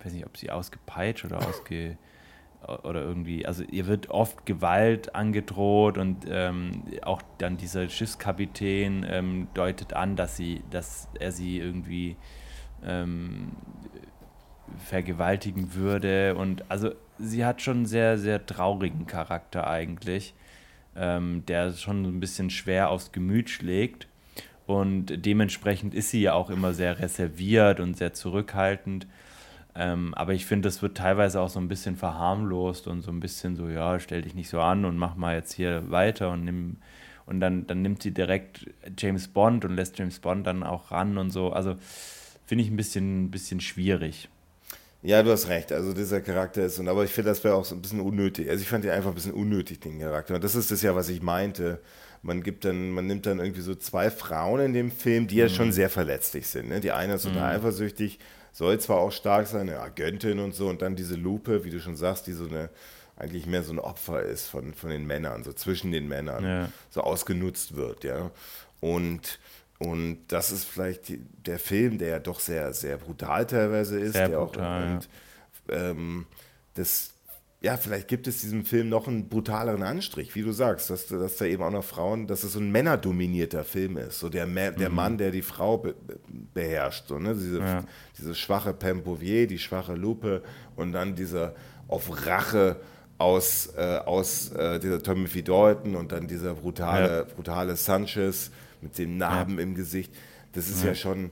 weiß 0.09 0.14
nicht, 0.14 0.26
ob 0.26 0.36
sie 0.36 0.50
ausgepeitscht 0.50 1.24
oder 1.24 1.46
ausge 1.46 1.98
oder 2.66 3.02
irgendwie, 3.02 3.46
also 3.46 3.62
ihr 3.62 3.86
wird 3.86 4.11
oft 4.11 4.44
Gewalt 4.44 5.14
angedroht 5.14 5.96
und 5.96 6.26
ähm, 6.28 6.82
auch 7.02 7.22
dann 7.38 7.56
dieser 7.56 7.88
Schiffskapitän 7.88 9.06
ähm, 9.09 9.48
deutet 9.54 9.92
an, 9.92 10.16
dass 10.16 10.36
sie, 10.36 10.62
dass 10.70 11.09
er 11.20 11.30
sie 11.30 11.59
irgendwie 11.59 12.16
ähm, 12.84 13.52
vergewaltigen 14.76 15.74
würde 15.74 16.34
und 16.34 16.68
also 16.68 16.90
sie 17.18 17.44
hat 17.44 17.62
schon 17.62 17.78
einen 17.78 17.86
sehr, 17.86 18.18
sehr 18.18 18.44
traurigen 18.44 19.06
Charakter 19.06 19.68
eigentlich, 19.68 20.34
ähm, 20.96 21.44
der 21.46 21.72
schon 21.72 22.04
ein 22.04 22.20
bisschen 22.20 22.50
schwer 22.50 22.90
aufs 22.90 23.12
Gemüt 23.12 23.50
schlägt 23.50 24.09
und 24.66 25.24
dementsprechend 25.24 25.94
ist 25.94 26.11
sie 26.11 26.22
ja 26.22 26.32
auch 26.32 26.50
immer 26.50 26.74
sehr 26.74 26.98
reserviert 26.98 27.78
und 27.78 27.96
sehr 27.96 28.14
zurückhaltend 28.14 29.06
ähm, 29.80 30.12
aber 30.14 30.34
ich 30.34 30.44
finde, 30.44 30.66
das 30.66 30.82
wird 30.82 30.96
teilweise 30.96 31.40
auch 31.40 31.48
so 31.48 31.60
ein 31.60 31.68
bisschen 31.68 31.96
verharmlost 31.96 32.88
und 32.88 33.02
so 33.02 33.12
ein 33.12 33.20
bisschen 33.20 33.54
so, 33.54 33.68
ja, 33.68 34.00
stell 34.00 34.22
dich 34.22 34.34
nicht 34.34 34.48
so 34.48 34.60
an 34.60 34.84
und 34.84 34.98
mach 34.98 35.14
mal 35.14 35.36
jetzt 35.36 35.52
hier 35.52 35.88
weiter 35.88 36.30
und 36.32 36.44
nimm. 36.44 36.76
Und 37.26 37.40
dann, 37.40 37.66
dann 37.66 37.82
nimmt 37.82 38.02
sie 38.02 38.10
direkt 38.10 38.66
James 38.96 39.28
Bond 39.28 39.64
und 39.64 39.76
lässt 39.76 39.98
James 39.98 40.18
Bond 40.18 40.46
dann 40.46 40.62
auch 40.62 40.90
ran 40.90 41.16
und 41.18 41.30
so. 41.30 41.52
Also 41.52 41.76
finde 42.46 42.64
ich 42.64 42.70
ein 42.70 42.76
bisschen, 42.76 43.30
bisschen 43.30 43.60
schwierig. 43.60 44.28
Ja, 45.02 45.22
du 45.22 45.30
hast 45.30 45.48
recht. 45.48 45.70
Also 45.70 45.92
dieser 45.92 46.22
Charakter 46.22 46.64
ist, 46.64 46.78
und 46.80 46.88
aber 46.88 47.04
ich 47.04 47.12
finde, 47.12 47.30
das 47.30 47.44
wäre 47.44 47.54
auch 47.54 47.66
so 47.66 47.76
ein 47.76 47.82
bisschen 47.82 48.00
unnötig. 48.00 48.50
Also 48.50 48.62
ich 48.62 48.68
fand 48.68 48.84
ihn 48.84 48.90
einfach 48.90 49.10
ein 49.10 49.14
bisschen 49.14 49.34
unnötig, 49.34 49.78
den 49.78 50.00
Charakter. 50.00 50.34
Und 50.34 50.42
das 50.42 50.56
ist 50.56 50.70
das 50.72 50.82
ja, 50.82 50.96
was 50.96 51.08
ich 51.08 51.22
meinte. 51.22 51.80
Man 52.22 52.42
gibt 52.42 52.64
dann, 52.64 52.90
man 52.90 53.06
nimmt 53.06 53.26
dann 53.26 53.38
irgendwie 53.38 53.60
so 53.60 53.76
zwei 53.76 54.10
Frauen 54.10 54.60
in 54.60 54.72
dem 54.72 54.90
Film, 54.90 55.28
die 55.28 55.36
ja 55.36 55.44
mhm. 55.44 55.50
schon 55.50 55.72
sehr 55.72 55.90
verletzlich 55.90 56.48
sind. 56.48 56.70
Ne? 56.70 56.80
Die 56.80 56.90
eine 56.90 57.14
ist 57.14 57.22
total 57.22 57.52
mhm. 57.52 57.60
eifersüchtig 57.60 58.18
soll 58.53 58.78
zwar 58.80 58.99
auch 58.99 59.12
stark 59.12 59.46
sein, 59.46 59.68
eine 59.68 59.80
Agentin 59.80 60.38
und 60.38 60.55
so, 60.55 60.68
und 60.68 60.82
dann 60.82 60.96
diese 60.96 61.14
Lupe, 61.16 61.64
wie 61.64 61.70
du 61.70 61.80
schon 61.80 61.96
sagst, 61.96 62.26
die 62.26 62.32
so 62.32 62.46
eine 62.46 62.70
eigentlich 63.18 63.46
mehr 63.46 63.62
so 63.62 63.72
ein 63.72 63.80
Opfer 63.80 64.22
ist 64.22 64.46
von, 64.46 64.74
von 64.74 64.90
den 64.90 65.07
Männern, 65.07 65.42
so 65.42 65.53
zwischen 65.53 65.90
den 65.90 66.07
Männern, 66.07 66.44
ja. 66.44 66.68
so 66.90 67.01
ausgenutzt 67.01 67.74
wird, 67.74 68.05
ja. 68.05 68.30
Und, 68.80 69.40
und 69.78 70.20
das 70.28 70.53
ist 70.53 70.64
vielleicht 70.64 71.09
die, 71.09 71.18
der 71.18 71.59
Film, 71.59 71.99
der 71.99 72.09
ja 72.09 72.18
doch 72.20 72.38
sehr, 72.38 72.72
sehr 72.72 72.96
brutal 72.96 73.46
teilweise 73.46 73.99
ist, 73.99 74.12
sehr 74.12 74.28
der 74.28 74.38
brutal, 74.38 74.82
auch, 74.82 74.94
und 74.94 75.09
ja. 75.68 75.90
ähm, 75.90 76.26
das 76.74 77.11
ja, 77.61 77.76
vielleicht 77.76 78.06
gibt 78.06 78.28
es 78.28 78.40
diesem 78.40 78.64
Film 78.64 78.88
noch 78.88 79.09
einen 79.09 79.28
brutaleren 79.28 79.82
Anstrich, 79.82 80.34
wie 80.36 80.42
du 80.42 80.52
sagst, 80.52 80.90
dass, 80.90 81.09
dass 81.09 81.38
da 81.38 81.44
eben 81.44 81.62
auch 81.62 81.72
noch 81.72 81.82
Frauen, 81.82 82.28
dass 82.28 82.44
es 82.44 82.52
so 82.52 82.61
ein 82.61 82.70
männerdominierter 82.70 83.64
Film 83.64 83.96
ist. 83.96 84.20
So 84.20 84.28
der, 84.28 84.46
der 84.46 84.90
mhm. 84.90 84.94
Mann, 84.94 85.18
der 85.18 85.32
die 85.32 85.42
Frau 85.42 85.78
be 85.78 85.96
beherrscht. 86.54 87.09
So, 87.09 87.18
ne? 87.18 87.34
diese, 87.34 87.59
ja. 87.59 87.84
diese 88.16 88.36
schwache 88.36 88.72
Pempovier, 88.74 89.48
die 89.48 89.59
schwache 89.59 89.94
Lupe 89.94 90.42
und 90.76 90.92
dann 90.92 91.16
dieser 91.16 91.54
auf 91.88 92.26
Rache 92.26 92.76
aus, 93.18 93.72
äh, 93.76 93.98
aus 94.04 94.52
äh, 94.52 94.78
dieser 94.78 95.02
Tommy 95.02 95.26
Dalton 95.42 95.96
und 95.96 96.12
dann 96.12 96.28
dieser 96.28 96.54
brutale, 96.54 97.16
ja. 97.16 97.22
brutale 97.24 97.74
Sanchez 97.74 98.52
mit 98.80 98.96
dem 98.98 99.18
Narben 99.18 99.56
ja. 99.56 99.62
im 99.64 99.74
Gesicht. 99.74 100.14
Das 100.52 100.68
ist 100.68 100.84
ja, 100.84 100.94
schon 100.94 101.30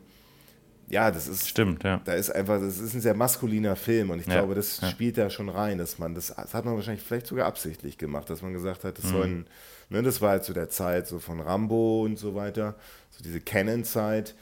ja, 0.89 1.11
das 1.11 1.27
ist. 1.27 1.49
Stimmt, 1.49 1.83
ja. 1.85 2.01
Da 2.05 2.15
ist 2.15 2.31
einfach, 2.31 2.61
das 2.61 2.79
ist 2.79 2.95
ein 2.95 3.01
sehr 3.01 3.15
maskuliner 3.15 3.77
Film 3.77 4.11
und 4.11 4.21
ich 4.21 4.27
ja, 4.27 4.35
glaube, 4.35 4.55
das 4.55 4.81
ja. 4.81 4.89
spielt 4.89 5.19
da 5.19 5.31
schon 5.31 5.49
rein, 5.49 5.79
dass 5.79 5.99
man, 5.99 6.15
das, 6.15 6.35
das, 6.35 6.55
hat 6.55 6.65
man 6.65 6.75
wahrscheinlich 6.77 7.03
vielleicht 7.03 7.27
sogar 7.27 7.47
absichtlich 7.47 7.99
gemacht, 7.99 8.31
dass 8.31 8.43
man 8.43 8.53
gesagt 8.53 8.85
hat, 8.85 8.99
das 8.99 9.07
mhm. 9.07 9.11
sollen, 9.11 9.47
ne, 9.89 10.03
das 10.03 10.21
war 10.21 10.31
halt 10.31 10.45
zu 10.45 10.53
der 10.53 10.69
Zeit 10.69 11.09
so 11.09 11.19
von 11.19 11.41
Rambo 11.41 12.03
und 12.03 12.19
so 12.19 12.35
weiter, 12.35 12.75
so 13.11 13.25
diese 13.25 13.41
Canon-Zeit. 13.41 14.35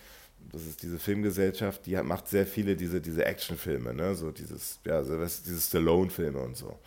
Das 0.53 0.67
ist 0.67 0.83
diese 0.83 0.99
Filmgesellschaft, 0.99 1.87
die 1.87 1.97
hat, 1.97 2.05
macht 2.05 2.29
sehr 2.29 2.47
viele 2.47 2.77
diese, 2.77 3.01
diese 3.01 3.25
Actionfilme, 3.25 3.95
ne? 3.95 4.15
so 4.15 4.31
dieses, 4.31 4.79
ja, 4.85 5.03
so, 5.03 5.17
diese 5.19 5.61
Stallone-Filme 5.61 6.39
und 6.39 6.57
so, 6.57 6.79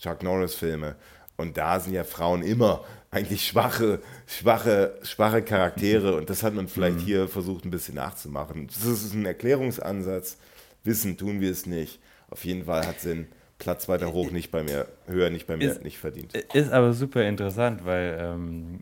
Chuck 0.00 0.22
Norris-Filme. 0.22 0.94
Und 1.36 1.56
da 1.56 1.80
sind 1.80 1.92
ja 1.92 2.04
Frauen 2.04 2.42
immer 2.42 2.84
eigentlich 3.12 3.46
schwache, 3.46 4.00
schwache, 4.26 4.98
schwache 5.02 5.42
Charaktere. 5.42 6.16
Und 6.16 6.30
das 6.30 6.42
hat 6.42 6.54
man 6.54 6.66
vielleicht 6.66 6.96
mhm. 6.96 7.04
hier 7.04 7.28
versucht, 7.28 7.64
ein 7.64 7.70
bisschen 7.70 7.94
nachzumachen. 7.94 8.66
Das 8.66 8.84
ist 8.84 9.14
ein 9.14 9.26
Erklärungsansatz. 9.26 10.38
Wissen 10.82 11.16
tun 11.16 11.40
wir 11.40 11.50
es 11.50 11.66
nicht. 11.66 12.00
Auf 12.30 12.44
jeden 12.44 12.64
Fall 12.64 12.86
hat 12.86 13.00
sie 13.00 13.10
einen 13.12 13.28
Platz 13.58 13.88
weiter 13.88 14.12
hoch 14.12 14.30
nicht 14.32 14.50
bei 14.50 14.64
mir, 14.64 14.88
höher 15.06 15.30
nicht 15.30 15.46
bei 15.46 15.56
mir 15.56 15.70
ist, 15.70 15.84
nicht 15.84 15.98
verdient. 15.98 16.34
Ist 16.34 16.72
aber 16.72 16.94
super 16.94 17.22
interessant, 17.22 17.84
weil 17.84 18.18
ähm, 18.18 18.80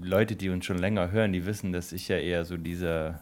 Leute, 0.00 0.36
die 0.36 0.50
uns 0.50 0.66
schon 0.66 0.78
länger 0.78 1.10
hören, 1.10 1.32
die 1.32 1.46
wissen, 1.46 1.72
dass 1.72 1.90
ich 1.90 2.06
ja 2.06 2.18
eher 2.18 2.44
so 2.44 2.56
dieser, 2.56 3.20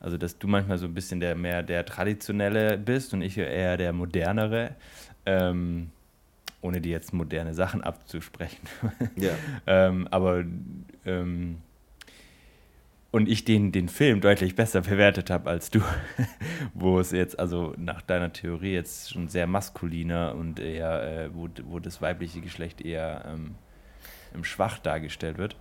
also 0.00 0.18
dass 0.18 0.38
du 0.38 0.48
manchmal 0.48 0.76
so 0.76 0.86
ein 0.86 0.92
bisschen 0.92 1.20
der 1.20 1.34
mehr 1.36 1.62
der 1.62 1.86
traditionelle 1.86 2.76
bist 2.76 3.14
und 3.14 3.22
ich 3.22 3.38
eher 3.38 3.76
der 3.76 3.92
modernere. 3.92 4.74
Ähm, 5.24 5.92
ohne 6.60 6.80
dir 6.80 6.92
jetzt 6.92 7.12
moderne 7.12 7.54
Sachen 7.54 7.82
abzusprechen. 7.82 8.66
Ja. 9.16 9.32
ähm, 9.66 10.08
aber 10.10 10.44
ähm, 11.04 11.58
und 13.10 13.28
ich 13.28 13.44
den, 13.44 13.72
den 13.72 13.88
Film 13.88 14.20
deutlich 14.20 14.54
besser 14.54 14.82
bewertet 14.82 15.30
habe 15.30 15.48
als 15.48 15.70
du, 15.70 15.80
wo 16.74 17.00
es 17.00 17.10
jetzt, 17.10 17.38
also 17.38 17.74
nach 17.76 18.02
deiner 18.02 18.32
Theorie 18.32 18.72
jetzt 18.72 19.12
schon 19.12 19.28
sehr 19.28 19.46
maskuliner 19.46 20.34
und 20.34 20.60
eher, 20.60 21.02
äh, 21.02 21.34
wo, 21.34 21.48
wo 21.64 21.78
das 21.78 22.02
weibliche 22.02 22.40
Geschlecht 22.40 22.80
eher 22.80 23.24
ähm, 23.26 23.54
schwach 24.44 24.78
dargestellt 24.78 25.38
wird. 25.38 25.56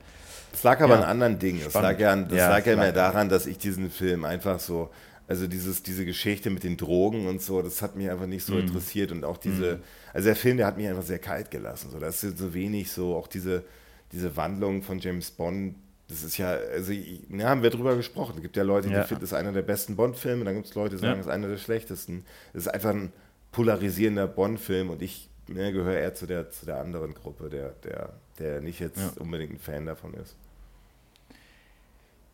Es 0.54 0.64
lag 0.64 0.82
aber 0.82 0.96
ja. 0.96 1.02
an 1.02 1.10
anderen 1.10 1.40
Dingen. 1.40 1.62
Es 1.66 1.74
lag 1.74 2.00
ja, 2.00 2.16
das 2.16 2.38
ja, 2.38 2.50
lag 2.50 2.66
ja 2.66 2.76
mehr 2.76 2.92
daran, 2.92 3.30
dass 3.30 3.46
ich 3.46 3.58
diesen 3.58 3.92
Film 3.92 4.26
einfach 4.26 4.60
so, 4.60 4.90
also 5.28 5.48
dieses, 5.48 5.84
diese 5.84 6.06
Geschichte 6.06 6.50
mit 6.50 6.64
den 6.64 6.78
Drogen 6.78 7.28
und 7.28 7.42
so, 7.42 7.62
das 7.62 7.82
hat 7.82 7.96
mich 7.96 8.10
einfach 8.10 8.28
nicht 8.28 8.46
so 8.46 8.54
mhm. 8.54 8.62
interessiert 8.62 9.12
und 9.12 9.24
auch 9.24 9.38
diese, 9.38 9.76
mhm. 9.76 9.82
Also 10.18 10.30
der 10.30 10.36
Film, 10.36 10.58
der 10.58 10.66
hat 10.66 10.78
mich 10.78 10.88
einfach 10.88 11.04
sehr 11.04 11.20
kalt 11.20 11.52
gelassen. 11.52 11.92
So, 11.92 12.00
das 12.00 12.24
ist 12.24 12.40
so 12.40 12.52
wenig 12.52 12.92
so, 12.92 13.16
auch 13.16 13.28
diese, 13.28 13.64
diese 14.12 14.36
Wandlung 14.36 14.82
von 14.82 14.98
James 14.98 15.30
Bond, 15.30 15.76
das 16.08 16.24
ist 16.24 16.40
ja, 16.40 16.54
also 16.54 16.92
ja, 16.92 17.48
haben 17.48 17.62
wir 17.62 17.70
drüber 17.70 17.96
gesprochen. 17.96 18.34
Es 18.38 18.42
gibt 18.42 18.58
ja 18.58 18.64
Leute, 18.64 18.88
die 18.88 18.96
ja. 18.96 19.04
finden, 19.04 19.22
das 19.22 19.32
ist 19.32 19.38
einer 19.38 19.52
der 19.52 19.62
besten 19.62 19.96
Bond-Filme, 19.96 20.44
dann 20.44 20.56
gibt 20.56 20.66
es 20.66 20.74
Leute, 20.74 20.96
die 20.96 21.02
sagen, 21.02 21.12
ja. 21.12 21.18
das 21.18 21.28
ist 21.28 21.32
einer 21.32 21.48
der 21.48 21.58
schlechtesten. 21.58 22.26
Das 22.52 22.64
ist 22.64 22.68
einfach 22.68 22.90
ein 22.90 23.14
polarisierender 23.52 24.26
Bond-Film 24.26 24.90
und 24.90 25.04
ich 25.04 25.30
ne, 25.46 25.72
gehöre 25.72 26.00
eher 26.00 26.16
zu 26.16 26.26
der, 26.26 26.50
zu 26.50 26.66
der 26.66 26.80
anderen 26.80 27.14
Gruppe, 27.14 27.50
der, 27.50 27.74
der, 27.84 28.14
der 28.40 28.62
nicht 28.62 28.80
jetzt 28.80 28.98
ja. 28.98 29.12
unbedingt 29.20 29.54
ein 29.54 29.60
Fan 29.60 29.86
davon 29.86 30.16
ist. 30.16 30.36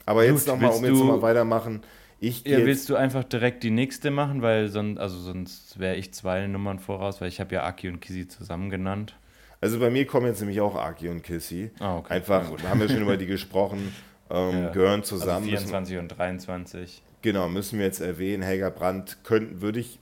Aber 0.06 0.24
jetzt 0.24 0.48
nochmal, 0.48 0.72
um 0.72 0.86
jetzt 0.86 0.98
nochmal 0.98 1.22
weitermachen. 1.22 1.84
Ich 2.26 2.46
ja, 2.46 2.66
willst 2.66 2.90
du 2.90 2.96
einfach 2.96 3.26
direkt 3.26 3.64
die 3.64 3.70
nächste 3.70 4.10
machen, 4.10 4.42
weil 4.42 4.70
sonst, 4.70 4.98
also 4.98 5.20
sonst 5.20 5.78
wäre 5.78 5.98
ich 5.98 6.14
zwei 6.14 6.48
Nummern 6.48 6.80
voraus, 6.80 7.20
weil 7.20 7.28
ich 7.28 7.42
habe 7.42 7.54
ja 7.54 7.66
Aki 7.66 7.90
und 7.90 8.00
Kisi 8.00 8.30
zusammen 8.30 8.70
genannt. 8.70 9.18
Also 9.60 9.78
bei 9.78 9.90
mir 9.90 10.06
kommen 10.08 10.28
jetzt 10.28 10.40
nämlich 10.40 10.62
auch 10.62 10.78
Aki 10.78 11.10
und 11.10 11.22
Kissy. 11.22 11.72
Ah, 11.80 11.98
okay. 11.98 12.14
Einfach, 12.14 12.50
da 12.62 12.70
haben 12.70 12.80
wir 12.80 12.88
schon 12.88 13.02
über 13.02 13.18
die 13.18 13.26
gesprochen, 13.26 13.94
ähm, 14.30 14.52
ja. 14.54 14.70
gehören 14.70 15.02
also 15.02 15.18
zusammen. 15.18 15.50
Also 15.52 15.68
24 15.68 15.96
müssen, 15.96 16.02
und 16.02 16.18
23. 16.18 17.02
Genau, 17.24 17.50
müssen 17.50 17.78
wir 17.78 17.86
jetzt 17.86 18.00
erwähnen. 18.00 18.42
Helga 18.42 18.70
Brandt 18.70 19.18
könnten, 19.26 19.60
würde 19.60 19.82
ich, 19.82 20.00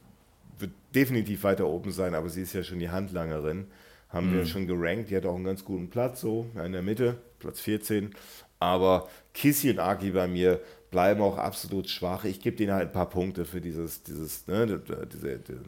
wird 0.59 0.73
definitiv 0.93 1.43
weiter 1.43 1.65
oben 1.65 1.91
sein, 1.91 2.13
aber 2.13 2.29
sie 2.29 2.43
ist 2.43 2.53
ja 2.53 2.61
schon 2.61 2.77
die 2.77 2.91
Handlangerin. 2.91 3.65
Haben 4.09 4.29
mhm. 4.29 4.37
wir 4.37 4.45
schon 4.45 4.67
gerankt. 4.67 5.09
Die 5.09 5.15
hat 5.15 5.25
auch 5.25 5.33
einen 5.33 5.45
ganz 5.45 5.65
guten 5.65 5.89
Platz, 5.89 6.21
so 6.21 6.45
in 6.63 6.71
der 6.71 6.83
Mitte, 6.83 7.17
Platz 7.39 7.61
14. 7.61 8.13
Aber 8.59 9.09
Kissy 9.33 9.71
und 9.71 9.79
Aki 9.79 10.11
bei 10.11 10.27
mir 10.27 10.59
bleiben 10.91 11.21
auch 11.21 11.37
absolut 11.37 11.89
schwach. 11.89 12.25
Ich 12.25 12.41
gebe 12.41 12.57
denen 12.57 12.73
halt 12.73 12.89
ein 12.89 12.93
paar 12.93 13.09
Punkte 13.09 13.45
für 13.45 13.61
dieses, 13.61 14.03
dieses, 14.03 14.45
ne, 14.47 14.79
diese, 15.11 15.39
diese 15.39 15.61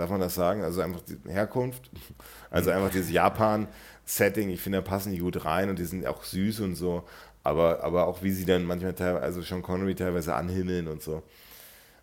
Darf 0.00 0.08
man 0.08 0.20
das 0.20 0.34
sagen? 0.34 0.62
Also 0.62 0.80
einfach 0.80 1.02
die 1.02 1.18
Herkunft. 1.30 1.90
Also 2.52 2.70
einfach 2.70 2.90
dieses 2.90 3.12
Japan-Setting. 3.12 4.50
Ich 4.50 4.60
finde, 4.60 4.78
da 4.78 4.82
passen 4.82 5.12
die 5.12 5.18
gut 5.18 5.44
rein 5.44 5.70
und 5.70 5.78
die 5.78 5.84
sind 5.84 6.04
auch 6.04 6.24
süß 6.24 6.60
und 6.60 6.74
so. 6.74 7.04
Aber, 7.44 7.84
aber 7.84 8.08
auch 8.08 8.24
wie 8.24 8.32
sie 8.32 8.44
dann 8.44 8.64
manchmal 8.64 8.94
teilweise, 8.94 9.22
also 9.22 9.42
schon 9.42 9.62
Connery 9.62 9.94
teilweise 9.94 10.34
anhimmeln 10.34 10.88
und 10.88 11.00
so. 11.00 11.22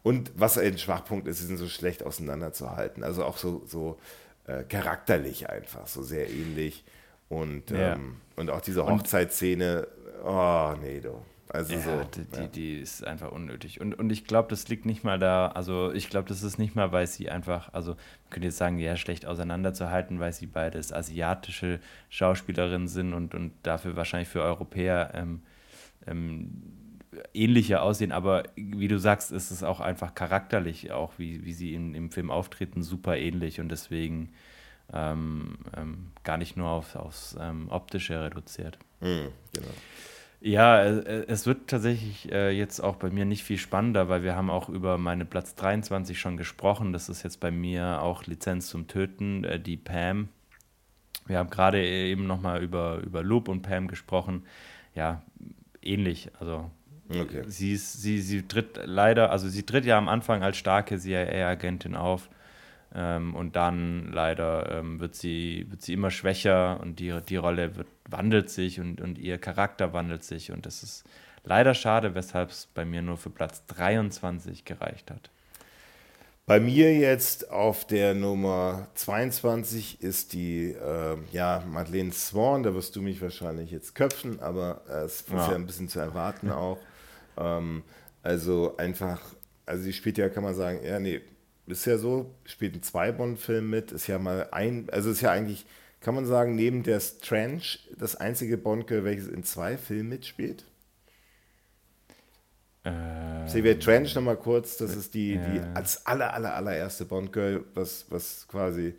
Und 0.04 0.32
was 0.36 0.58
ein 0.58 0.78
Schwachpunkt 0.78 1.28
ist, 1.28 1.40
sie 1.40 1.48
sind 1.48 1.58
so 1.58 1.68
schlecht 1.68 2.02
auseinanderzuhalten. 2.06 3.04
Also 3.04 3.26
auch 3.26 3.36
so, 3.36 3.64
so 3.66 3.98
äh, 4.46 4.64
charakterlich 4.64 5.50
einfach, 5.50 5.88
so 5.88 6.02
sehr 6.02 6.30
ähnlich. 6.30 6.86
Und, 7.28 7.72
ja. 7.72 7.96
ähm, 7.96 8.22
und 8.38 8.52
auch 8.52 8.62
diese 8.62 8.86
Hochzeitsszene, 8.86 9.86
oh 10.24 10.76
nee, 10.82 11.02
du. 11.02 11.20
Also 11.50 11.74
ja, 11.74 11.80
so. 11.80 12.04
Die, 12.16 12.40
ja. 12.40 12.48
die, 12.48 12.80
ist 12.80 13.06
einfach 13.06 13.32
unnötig. 13.32 13.80
Und, 13.80 13.98
und 13.98 14.10
ich 14.10 14.26
glaube, 14.26 14.50
das 14.50 14.68
liegt 14.68 14.86
nicht 14.86 15.04
mal 15.04 15.18
da, 15.18 15.48
also 15.48 15.92
ich 15.94 16.10
glaube, 16.10 16.28
das 16.28 16.44
ist 16.44 16.58
nicht 16.58 16.76
mal, 16.76 16.92
weil 16.92 17.08
sie 17.08 17.30
einfach, 17.30 17.74
also 17.74 17.92
man 17.92 18.30
könnte 18.30 18.48
jetzt 18.48 18.58
sagen, 18.58 18.80
ja, 18.80 18.96
schlecht 18.98 19.26
auseinanderzuhalten, 19.26 20.20
weil 20.20 20.34
sie 20.34 20.48
beides 20.48 20.92
asiatische 20.92 21.80
Schauspielerinnen 22.10 22.88
sind 22.88 23.14
und, 23.14 23.34
und 23.34 23.54
dafür 23.64 23.96
wahrscheinlich 23.96 24.30
für 24.30 24.42
Europäer 24.42 25.12
ähm, 25.14 25.42
ähm, 26.06 26.52
ähnlicher 27.34 27.82
aussehen, 27.82 28.12
aber 28.12 28.44
wie 28.56 28.88
du 28.88 29.00
sagst, 29.00 29.32
ist 29.32 29.52
es 29.52 29.64
auch 29.64 29.80
einfach 29.80 30.14
charakterlich, 30.14 30.92
auch 30.92 31.14
wie, 31.18 31.46
wie 31.46 31.54
sie 31.54 31.74
in, 31.74 31.96
im 31.96 32.12
Film 32.12 32.30
auftreten, 32.30 32.84
super 32.84 33.18
ähnlich 33.18 33.60
und 33.60 33.70
deswegen 33.70 34.34
ähm, 34.94 35.58
ähm 35.76 36.12
gar 36.24 36.38
nicht 36.38 36.58
nur 36.58 36.70
auf, 36.70 36.96
aufs 36.96 37.38
ähm, 37.40 37.70
Optische 37.70 38.22
reduziert. 38.22 38.78
Mhm, 39.00 39.30
genau. 39.54 39.74
Ja, 40.40 40.84
äh, 40.84 41.26
es 41.28 41.46
wird 41.46 41.68
tatsächlich 41.68 42.32
äh, 42.32 42.52
jetzt 42.52 42.80
auch 42.80 42.96
bei 42.96 43.10
mir 43.10 43.26
nicht 43.26 43.44
viel 43.44 43.58
spannender, 43.58 44.08
weil 44.08 44.24
wir 44.24 44.36
haben 44.36 44.50
auch 44.50 44.70
über 44.70 44.98
meine 44.98 45.26
Platz 45.26 45.56
23 45.56 46.20
schon 46.20 46.38
gesprochen. 46.38 46.94
Das 46.94 47.10
ist 47.10 47.24
jetzt 47.24 47.40
bei 47.40 47.52
mir 47.52 48.02
auch 48.02 48.26
Lizenz 48.26 48.68
zum 48.68 48.88
Töten, 48.88 49.44
äh, 49.44 49.60
die 49.60 49.78
Pam. 49.78 50.30
Wir 51.26 51.40
haben 51.40 51.50
gerade 51.50 51.86
eben 51.86 52.28
nochmal 52.28 52.64
über, 52.64 53.00
über 53.00 53.24
Loop 53.24 53.50
und 53.50 53.62
Pam 53.64 53.88
gesprochen. 53.88 54.46
Ja, 54.96 55.24
ähnlich. 55.82 56.30
Also 56.40 56.70
okay. 57.10 57.44
sie, 57.48 57.74
ist, 57.74 58.02
sie, 58.02 58.22
sie 58.22 58.48
tritt 58.48 58.80
leider, 58.86 59.32
also 59.32 59.50
sie 59.50 59.64
tritt 59.64 59.86
ja 59.86 59.98
am 59.98 60.08
Anfang 60.08 60.44
als 60.44 60.58
starke 60.58 60.98
CIA-Agentin 60.98 61.96
auf. 61.96 62.30
Ähm, 62.96 63.36
und 63.36 63.56
dann 63.56 64.12
leider 64.12 64.72
ähm, 64.72 65.00
wird, 65.00 65.16
sie, 65.16 65.66
wird 65.70 65.82
sie 65.82 65.94
immer 65.94 66.12
schwächer 66.12 66.80
und 66.82 67.00
die, 67.00 67.20
die 67.28 67.36
Rolle 67.36 67.76
wird, 67.76 67.88
wandelt 68.10 68.50
sich 68.50 68.80
und, 68.80 69.02
und 69.02 69.18
ihr 69.18 69.38
Charakter 69.38 69.94
wandelt 69.94 70.24
sich. 70.24 70.52
Und 70.52 70.66
das 70.66 70.84
ist 70.84 71.04
leider 71.44 71.74
schade, 71.74 72.16
weshalb 72.16 72.50
es 72.50 72.68
bei 72.68 72.86
mir 72.86 73.02
nur 73.02 73.18
für 73.18 73.30
Platz 73.30 73.66
23 73.68 74.66
gereicht 74.66 75.12
hat. 75.12 75.30
Bei 76.46 76.62
mir 76.62 76.96
jetzt 76.96 77.52
auf 77.52 77.86
der 77.86 78.14
Nummer 78.14 78.88
22 78.96 80.02
ist 80.02 80.32
die 80.32 80.72
äh, 80.72 81.18
ja, 81.34 81.62
Madeleine 81.68 82.14
Swan. 82.14 82.64
Da 82.64 82.74
wirst 82.74 82.96
du 82.96 83.02
mich 83.02 83.22
wahrscheinlich 83.22 83.70
jetzt 83.70 83.96
köpfen, 83.96 84.40
aber 84.40 84.82
äh, 84.90 85.04
es 85.04 85.22
ist 85.22 85.30
ja. 85.30 85.50
ja. 85.50 85.56
ein 85.56 85.66
bisschen 85.66 85.90
zu 85.90 86.00
erwarten 86.00 86.50
auch. 86.52 86.78
ähm, 87.38 87.84
also 88.24 88.78
einfach, 88.78 89.22
also 89.66 89.84
sie 89.84 89.92
spielt 89.92 90.18
ja, 90.18 90.30
kann 90.30 90.44
man 90.44 90.56
sagen, 90.56 90.80
ja, 90.86 91.00
nee, 91.00 91.22
ist 91.68 91.86
ja 91.86 91.98
so, 91.98 92.34
spielt 92.46 92.76
in 92.76 92.84
zwei 92.84 93.12
Bond-Filmen 93.12 93.70
mit, 93.70 93.92
ist 93.92 94.08
ja 94.08 94.18
mal 94.18 94.50
ein, 94.52 94.90
also 94.92 95.12
ist 95.12 95.22
ja 95.22 95.32
eigentlich, 95.32 95.66
kann 96.00 96.16
man 96.16 96.26
sagen, 96.26 96.56
neben 96.56 96.84
der 96.84 97.00
Strange 97.00 97.80
das 97.98 98.16
einzige 98.16 98.58
Bond-Girl, 98.58 99.04
welches 99.04 99.28
in 99.28 99.44
zwei 99.44 99.78
Filmen 99.78 100.10
mitspielt. 100.10 100.66
Ähm, 102.86 103.48
Sylvia 103.48 103.74
Trench 103.76 104.16
nochmal 104.16 104.38
kurz, 104.38 104.78
das 104.78 104.96
ist 104.96 105.14
die, 105.14 105.38
die 105.38 105.62
als 105.74 106.06
aller, 106.06 106.34
aller, 106.34 106.56
allererste 106.56 107.06
Bond-Girl, 107.06 107.66
was, 107.74 108.06
was 108.10 108.48
quasi, 108.48 108.96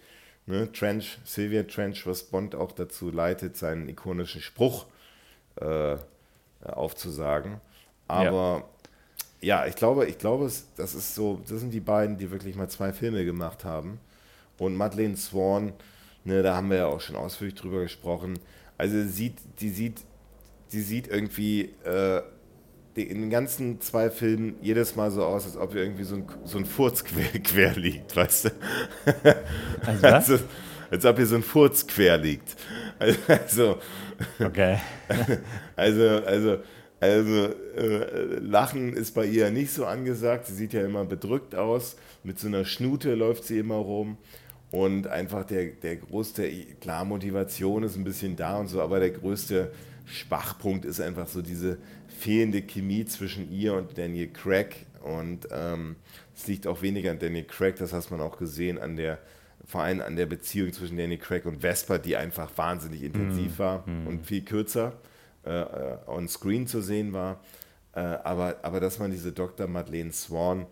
ne, 0.46 0.70
Trench, 0.72 1.18
Sylvia 1.24 1.62
Trench, 1.62 2.06
was 2.06 2.24
Bond 2.24 2.54
auch 2.54 2.72
dazu 2.72 3.10
leitet, 3.10 3.56
seinen 3.56 3.88
ikonischen 3.88 4.42
Spruch 4.42 4.86
äh, 5.56 5.96
aufzusagen. 6.62 7.60
Aber 8.08 8.68
ja 9.40 9.66
ich 9.66 9.76
glaube, 9.76 10.06
ich 10.06 10.18
glaube, 10.18 10.50
das 10.76 10.94
ist 10.94 11.14
so, 11.14 11.40
das 11.48 11.60
sind 11.60 11.72
die 11.72 11.80
beiden, 11.80 12.18
die 12.18 12.30
wirklich 12.30 12.56
mal 12.56 12.68
zwei 12.68 12.92
Filme 12.92 13.24
gemacht 13.24 13.64
haben. 13.64 14.00
Und 14.58 14.76
Madeleine 14.76 15.16
Swan, 15.16 15.72
ne, 16.24 16.42
da 16.42 16.56
haben 16.56 16.70
wir 16.70 16.78
ja 16.78 16.86
auch 16.86 17.00
schon 17.00 17.16
ausführlich 17.16 17.54
drüber 17.54 17.82
gesprochen. 17.82 18.38
Also 18.76 19.02
sieht, 19.04 19.38
die 19.60 19.70
sieht, 19.70 20.00
die 20.72 20.80
sieht 20.80 21.08
irgendwie 21.08 21.74
äh, 21.84 22.22
in 22.94 23.20
den 23.20 23.30
ganzen 23.30 23.80
zwei 23.80 24.10
Filmen 24.10 24.56
jedes 24.60 24.96
Mal 24.96 25.10
so 25.10 25.24
aus, 25.24 25.44
als 25.44 25.56
ob 25.56 25.74
ihr 25.74 25.82
irgendwie 25.82 26.04
so 26.04 26.16
ein, 26.16 26.26
so 26.44 26.58
ein 26.58 26.66
Furz 26.66 27.04
quer, 27.04 27.24
quer 27.42 27.74
liegt, 27.76 28.16
weißt 28.16 28.46
du? 28.46 28.50
Also 29.86 30.02
was? 30.02 30.30
Also, 30.30 30.44
als 30.90 31.04
ob 31.04 31.16
hier 31.16 31.26
so 31.26 31.36
ein 31.36 31.42
Furz 31.42 31.86
quer 31.86 32.18
liegt. 32.18 32.56
Also, 33.28 33.78
okay. 34.40 34.78
Also, 35.76 36.02
also, 36.24 36.58
also 37.00 37.54
äh, 37.76 38.38
Lachen 38.40 38.92
ist 38.92 39.14
bei 39.14 39.24
ihr 39.24 39.50
nicht 39.50 39.72
so 39.72 39.86
angesagt. 39.86 40.46
Sie 40.46 40.54
sieht 40.54 40.72
ja 40.72 40.84
immer 40.84 41.04
bedrückt 41.04 41.54
aus. 41.54 41.96
Mit 42.24 42.38
so 42.40 42.48
einer 42.48 42.64
Schnute 42.64 43.14
läuft 43.14 43.44
sie 43.44 43.58
immer 43.58 43.76
rum. 43.76 44.18
Und 44.70 45.06
einfach 45.06 45.44
der, 45.44 45.66
der 45.66 45.96
größte, 45.96 46.50
klar, 46.80 47.04
Motivation 47.04 47.84
ist 47.84 47.96
ein 47.96 48.04
bisschen 48.04 48.36
da 48.36 48.58
und 48.58 48.68
so, 48.68 48.82
aber 48.82 49.00
der 49.00 49.10
größte 49.10 49.72
Schwachpunkt 50.04 50.84
ist 50.84 51.00
einfach 51.00 51.26
so 51.26 51.40
diese 51.40 51.78
fehlende 52.06 52.62
Chemie 52.62 53.06
zwischen 53.06 53.50
ihr 53.50 53.74
und 53.74 53.96
Daniel 53.96 54.28
Craig. 54.28 54.86
Und 55.02 55.48
ähm, 55.52 55.96
es 56.36 56.46
liegt 56.48 56.66
auch 56.66 56.82
weniger 56.82 57.12
an 57.12 57.18
Daniel 57.18 57.44
Craig, 57.44 57.76
das 57.76 57.92
hat 57.92 58.10
man 58.10 58.20
auch 58.20 58.36
gesehen, 58.36 58.78
an 58.78 58.96
der, 58.96 59.18
vor 59.64 59.82
allem 59.82 60.02
an 60.02 60.16
der 60.16 60.26
Beziehung 60.26 60.72
zwischen 60.72 60.98
Daniel 60.98 61.18
Craig 61.18 61.46
und 61.46 61.62
Vesper, 61.62 61.98
die 61.98 62.16
einfach 62.16 62.50
wahnsinnig 62.56 63.02
intensiv 63.02 63.56
mm, 63.56 63.58
war 63.58 63.88
mm. 63.88 64.06
und 64.06 64.26
viel 64.26 64.42
kürzer 64.42 64.98
äh, 65.48 66.10
on 66.10 66.28
screen 66.28 66.66
zu 66.66 66.80
sehen 66.80 67.12
war. 67.12 67.40
Äh, 67.94 68.00
aber, 68.00 68.56
aber 68.62 68.80
dass 68.80 68.98
man 68.98 69.10
diese 69.10 69.32
Dr. 69.32 69.66
Madeleine 69.66 70.12
Swan 70.12 70.66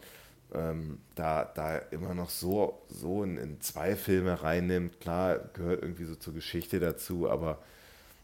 ähm, 0.55 0.99
da, 1.15 1.45
da 1.45 1.79
immer 1.79 2.15
noch 2.15 2.31
so, 2.31 2.83
so 2.89 3.23
in, 3.23 3.37
in, 3.37 3.61
zwei 3.61 3.97
Filme 3.97 4.43
reinnimmt, 4.43 5.01
klar, 5.01 5.39
gehört 5.55 5.83
irgendwie 5.83 6.05
so 6.05 6.15
zur 6.15 6.35
Geschichte 6.35 6.79
dazu, 6.81 7.29
aber 7.29 7.59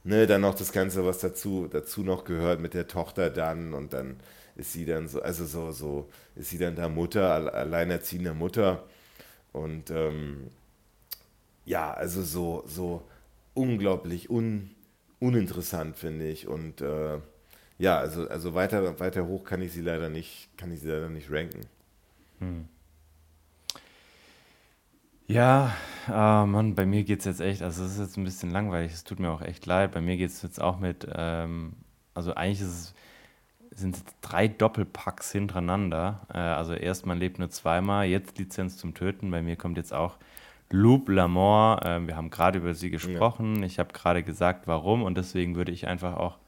ne, 0.04 0.26
dann 0.26 0.42
noch 0.42 0.54
das 0.54 0.72
Ganze, 0.72 1.04
was 1.04 1.18
dazu, 1.18 1.68
dazu 1.70 2.02
noch 2.02 2.24
gehört 2.24 2.60
mit 2.60 2.74
der 2.74 2.88
Tochter 2.88 3.30
dann 3.30 3.74
und 3.74 3.92
dann 3.92 4.20
ist 4.56 4.72
sie 4.72 4.84
dann 4.84 5.08
so, 5.08 5.22
also 5.22 5.46
so, 5.46 5.72
so, 5.72 6.08
ist 6.36 6.50
sie 6.50 6.58
dann 6.58 6.76
da 6.76 6.88
Mutter, 6.88 7.54
alleinerziehende 7.54 8.34
Mutter 8.34 8.84
und 9.52 9.90
ähm, 9.90 10.48
ja, 11.64 11.92
also 11.92 12.22
so, 12.22 12.64
so 12.66 13.02
unglaublich 13.54 14.30
un, 14.30 14.70
uninteressant, 15.22 15.96
finde 15.96 16.28
ich. 16.28 16.46
Und 16.48 16.80
äh, 16.80 17.18
ja, 17.78 17.98
also, 17.98 18.28
also 18.28 18.54
weiter, 18.54 18.98
weiter 19.00 19.26
hoch 19.26 19.44
kann 19.44 19.62
ich 19.62 19.72
sie 19.72 19.80
leider 19.80 20.08
nicht, 20.08 20.48
kann 20.58 20.72
ich 20.72 20.80
sie 20.80 20.88
leider 20.88 21.08
nicht 21.08 21.30
ranken. 21.30 21.60
Hm. 22.40 22.68
Ja, 25.28 25.74
oh 26.08 26.46
Mann, 26.46 26.74
bei 26.74 26.84
mir 26.84 27.04
geht 27.04 27.20
es 27.20 27.24
jetzt 27.24 27.40
echt, 27.40 27.62
also 27.62 27.84
es 27.84 27.92
ist 27.92 28.00
jetzt 28.00 28.16
ein 28.18 28.24
bisschen 28.24 28.50
langweilig, 28.50 28.92
es 28.92 29.04
tut 29.04 29.20
mir 29.20 29.30
auch 29.30 29.40
echt 29.40 29.64
leid. 29.64 29.92
Bei 29.92 30.00
mir 30.00 30.16
geht 30.16 30.30
es 30.30 30.42
jetzt 30.42 30.60
auch 30.60 30.78
mit, 30.78 31.06
ähm, 31.14 31.74
also 32.12 32.34
eigentlich 32.34 32.60
es, 32.60 32.92
sind 33.70 33.96
es 33.96 34.04
drei 34.20 34.48
Doppelpacks 34.48 35.32
hintereinander. 35.32 36.26
Äh, 36.34 36.38
also 36.38 36.74
erst 36.74 37.06
man 37.06 37.18
lebt 37.18 37.38
nur 37.38 37.48
zweimal, 37.50 38.06
jetzt 38.06 38.38
Lizenz 38.38 38.76
zum 38.76 38.94
Töten. 38.94 39.30
Bei 39.30 39.40
mir 39.40 39.56
kommt 39.56 39.78
jetzt 39.78 39.94
auch 39.94 40.18
Loup 40.72 41.08
L'Amour. 41.08 41.84
Äh, 41.84 42.06
wir 42.06 42.16
haben 42.16 42.30
gerade 42.30 42.58
über 42.58 42.74
sie 42.74 42.90
gesprochen. 42.90 43.60
Ja. 43.60 43.66
Ich 43.66 43.78
habe 43.78 43.92
gerade 43.92 44.22
gesagt, 44.22 44.66
warum 44.66 45.02
und 45.02 45.16
deswegen 45.16 45.54
würde 45.54 45.72
ich 45.72 45.86
einfach 45.86 46.16
auch 46.16 46.38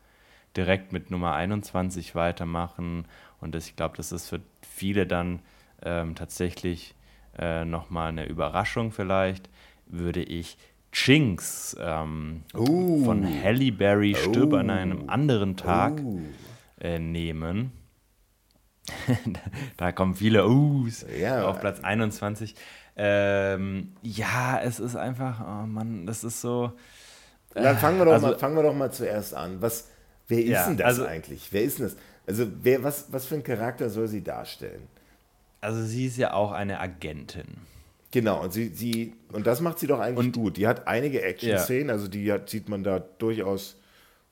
direkt 0.56 0.92
mit 0.92 1.10
Nummer 1.10 1.34
21 1.34 2.14
weitermachen. 2.14 3.06
Und 3.40 3.54
das, 3.54 3.66
ich 3.66 3.76
glaube, 3.76 3.96
das 3.96 4.12
ist 4.12 4.28
für 4.28 4.40
viele 4.62 5.06
dann 5.06 5.40
ähm, 5.82 6.14
tatsächlich 6.14 6.94
äh, 7.38 7.64
nochmal 7.64 8.08
eine 8.08 8.26
Überraschung 8.26 8.92
vielleicht, 8.92 9.50
würde 9.86 10.22
ich 10.22 10.56
Jinx 10.92 11.76
ähm, 11.80 12.42
uh. 12.54 13.04
von 13.04 13.26
Halle 13.42 13.72
Berry 13.72 14.14
Stirb 14.14 14.52
uh. 14.52 14.56
an 14.56 14.70
einem 14.70 15.10
anderen 15.10 15.56
Tag 15.56 16.00
uh. 16.00 16.20
äh, 16.80 16.98
nehmen. 16.98 17.72
da 19.76 19.92
kommen 19.92 20.14
viele 20.14 20.46
U's 20.46 21.04
ja. 21.18 21.46
auf 21.46 21.60
Platz 21.60 21.80
21. 21.80 22.54
Ähm, 22.96 23.92
ja, 24.02 24.60
es 24.62 24.78
ist 24.78 24.96
einfach, 24.96 25.40
oh 25.40 25.66
Mann, 25.66 26.06
das 26.06 26.22
ist 26.24 26.40
so. 26.40 26.72
Äh, 27.54 27.62
Dann 27.62 27.78
fangen 27.78 27.98
wir, 27.98 28.04
doch 28.04 28.12
also, 28.12 28.26
mal, 28.28 28.38
fangen 28.38 28.56
wir 28.56 28.62
doch 28.62 28.74
mal 28.74 28.92
zuerst 28.92 29.34
an. 29.34 29.60
Was, 29.60 29.88
wer 30.28 30.38
ist 30.38 30.48
ja, 30.48 30.66
denn 30.66 30.76
das 30.76 30.86
also, 30.86 31.06
eigentlich? 31.06 31.52
Wer 31.52 31.62
ist 31.62 31.78
denn 31.78 31.86
das? 31.86 31.96
Also, 32.26 32.46
wer, 32.62 32.82
was, 32.82 33.06
was 33.10 33.26
für 33.26 33.34
ein 33.34 33.42
Charakter 33.42 33.90
soll 33.90 34.08
sie 34.08 34.22
darstellen? 34.22 34.88
Also 35.60 35.82
sie 35.82 36.06
ist 36.06 36.18
ja 36.18 36.34
auch 36.34 36.52
eine 36.52 36.78
Agentin. 36.78 37.46
Genau, 38.10 38.42
und 38.42 38.52
sie, 38.52 38.68
sie, 38.68 39.14
und 39.32 39.46
das 39.46 39.60
macht 39.60 39.78
sie 39.78 39.86
doch 39.86 39.98
eigentlich 39.98 40.26
und, 40.26 40.36
gut. 40.36 40.56
Die 40.56 40.68
hat 40.68 40.86
einige 40.86 41.22
Action-Szenen, 41.22 41.88
ja. 41.88 41.94
also 41.94 42.06
die 42.06 42.30
hat, 42.30 42.48
sieht 42.48 42.68
man 42.68 42.84
da 42.84 43.00
durchaus, 43.00 43.76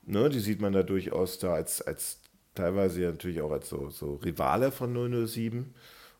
ne, 0.05 0.29
die 0.29 0.39
sieht 0.39 0.61
man 0.61 0.73
da 0.73 0.85
durchaus 0.85 1.39
da 1.39 1.55
als, 1.55 1.83
als 1.83 2.21
teilweise 2.55 3.01
ja 3.01 3.11
natürlich 3.11 3.41
auch 3.41 3.51
als 3.51 3.69
so, 3.69 3.91
so 3.91 4.17
Rivale 4.17 4.71
von 4.71 5.27
007 5.27 5.75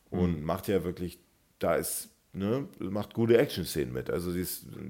und 0.09 0.39
mhm. 0.39 0.45
macht 0.45 0.67
ja 0.67 0.83
wirklich, 0.83 1.19
da 1.59 1.75
ist, 1.75 2.09
ne, 2.33 2.67
macht 2.79 3.13
gute 3.13 3.37
Action-Szenen 3.37 3.93
mit. 3.93 4.09
Also 4.09 4.33
die, 4.33 4.45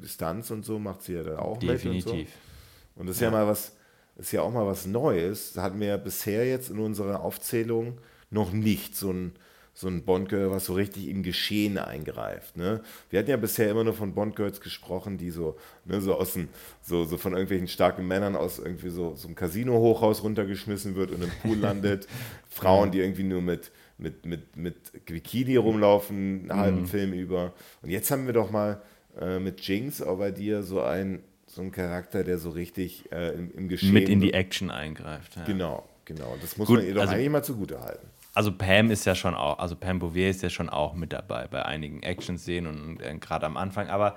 Stunts 0.07 0.51
und 0.51 0.65
so 0.65 0.79
macht 0.79 1.03
sie 1.03 1.13
ja 1.13 1.23
da 1.23 1.39
auch 1.39 1.57
Definitiv. 1.57 2.05
mit. 2.05 2.13
Und, 2.13 2.27
so. 2.27 2.99
und 3.01 3.07
das 3.07 3.15
ist 3.17 3.21
ja. 3.21 3.27
ja 3.27 3.31
mal 3.31 3.47
was, 3.47 3.75
ist 4.17 4.31
ja 4.31 4.41
auch 4.41 4.51
mal 4.51 4.65
was 4.65 4.85
Neues. 4.85 5.53
Da 5.53 5.63
hatten 5.63 5.79
wir 5.79 5.87
ja 5.87 5.97
bisher 5.97 6.47
jetzt 6.47 6.69
in 6.69 6.79
unserer 6.79 7.21
Aufzählung 7.21 7.99
noch 8.29 8.51
nicht 8.51 8.95
so 8.95 9.11
ein 9.11 9.33
so 9.75 9.87
ein 9.87 10.03
Bond-Girl, 10.03 10.51
was 10.51 10.65
so 10.65 10.73
richtig 10.73 11.07
im 11.07 11.23
Geschehen 11.23 11.79
eingreift. 11.79 12.55
Ne? 12.57 12.81
Wir 13.09 13.19
hatten 13.19 13.29
ja 13.29 13.37
bisher 13.37 13.71
immer 13.71 13.83
nur 13.83 13.95
von 13.95 14.13
Bond-Girls 14.13 14.61
gesprochen, 14.61 15.17
die 15.17 15.31
so, 15.31 15.57
ne, 15.85 15.99
so 15.99 16.13
aus 16.13 16.33
dem, 16.33 16.49
so, 16.83 17.05
so 17.05 17.17
von 17.17 17.33
irgendwelchen 17.33 17.67
starken 17.67 18.07
Männern 18.07 18.35
aus 18.35 18.59
irgendwie 18.59 18.89
so, 18.89 19.15
so 19.15 19.27
einem 19.27 19.35
Casino-Hochhaus 19.35 20.21
runtergeschmissen 20.21 20.95
wird 20.95 21.11
und 21.11 21.23
im 21.23 21.31
Pool 21.41 21.57
landet. 21.57 22.07
Frauen, 22.49 22.91
die 22.91 22.99
irgendwie 22.99 23.23
nur 23.23 23.41
mit, 23.41 23.71
mit, 23.97 24.25
mit, 24.25 24.55
mit 24.57 25.05
Bikini 25.05 25.55
rumlaufen, 25.55 26.49
einen 26.49 26.59
halben 26.59 26.81
mhm. 26.81 26.87
Film 26.87 27.13
über. 27.13 27.53
Und 27.81 27.89
jetzt 27.89 28.11
haben 28.11 28.25
wir 28.25 28.33
doch 28.33 28.51
mal 28.51 28.81
äh, 29.19 29.39
mit 29.39 29.61
Jinx 29.61 30.01
auch 30.01 30.17
bei 30.17 30.31
dir 30.31 30.63
so 30.63 30.81
einen, 30.81 31.23
so 31.47 31.61
einen 31.61 31.71
Charakter, 31.71 32.23
der 32.23 32.37
so 32.37 32.49
richtig 32.49 33.11
äh, 33.11 33.33
im, 33.33 33.51
im 33.55 33.69
Geschehen. 33.69 33.93
Mit 33.93 34.09
in 34.09 34.19
die 34.19 34.33
Action 34.33 34.71
eingreift. 34.71 35.35
Ja. 35.35 35.43
Genau, 35.45 35.87
genau. 36.05 36.35
Das 36.41 36.57
muss 36.57 36.67
Gut, 36.67 36.79
man 36.79 36.87
ihr 36.87 36.93
doch 36.95 37.01
also, 37.01 37.13
eigentlich 37.13 37.29
mal 37.29 37.43
zugute 37.43 37.79
halten 37.79 38.07
also 38.33 38.51
Pam 38.51 38.89
ist 38.89 39.05
ja 39.05 39.13
schon 39.13 39.35
auch, 39.35 39.59
also 39.59 39.75
Pam 39.75 39.99
Bouvier 39.99 40.29
ist 40.29 40.41
ja 40.41 40.49
schon 40.49 40.69
auch 40.69 40.95
mit 40.95 41.13
dabei 41.13 41.47
bei 41.47 41.63
einigen 41.65 42.01
Action-Szenen 42.01 42.67
und 42.67 43.01
äh, 43.01 43.15
gerade 43.19 43.45
am 43.45 43.57
Anfang. 43.57 43.89
Aber 43.89 44.15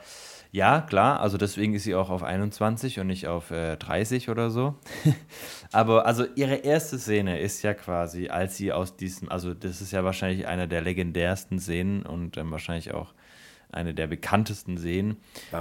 ja, 0.52 0.80
klar, 0.80 1.20
also 1.20 1.36
deswegen 1.36 1.74
ist 1.74 1.84
sie 1.84 1.94
auch 1.94 2.08
auf 2.08 2.22
21 2.22 2.98
und 2.98 3.08
nicht 3.08 3.26
auf 3.26 3.50
äh, 3.50 3.76
30 3.76 4.30
oder 4.30 4.48
so. 4.50 4.74
Aber 5.72 6.06
also 6.06 6.24
ihre 6.34 6.54
erste 6.56 6.98
Szene 6.98 7.40
ist 7.40 7.62
ja 7.62 7.74
quasi, 7.74 8.28
als 8.28 8.56
sie 8.56 8.72
aus 8.72 8.96
diesem, 8.96 9.28
also 9.28 9.52
das 9.52 9.82
ist 9.82 9.92
ja 9.92 10.02
wahrscheinlich 10.02 10.46
einer 10.46 10.66
der 10.66 10.80
legendärsten 10.80 11.58
Szenen 11.58 12.06
und 12.06 12.38
ähm, 12.38 12.50
wahrscheinlich 12.50 12.94
auch 12.94 13.12
eine 13.72 13.94
der 13.94 14.06
bekanntesten 14.06 14.78
Szenen, 14.78 15.16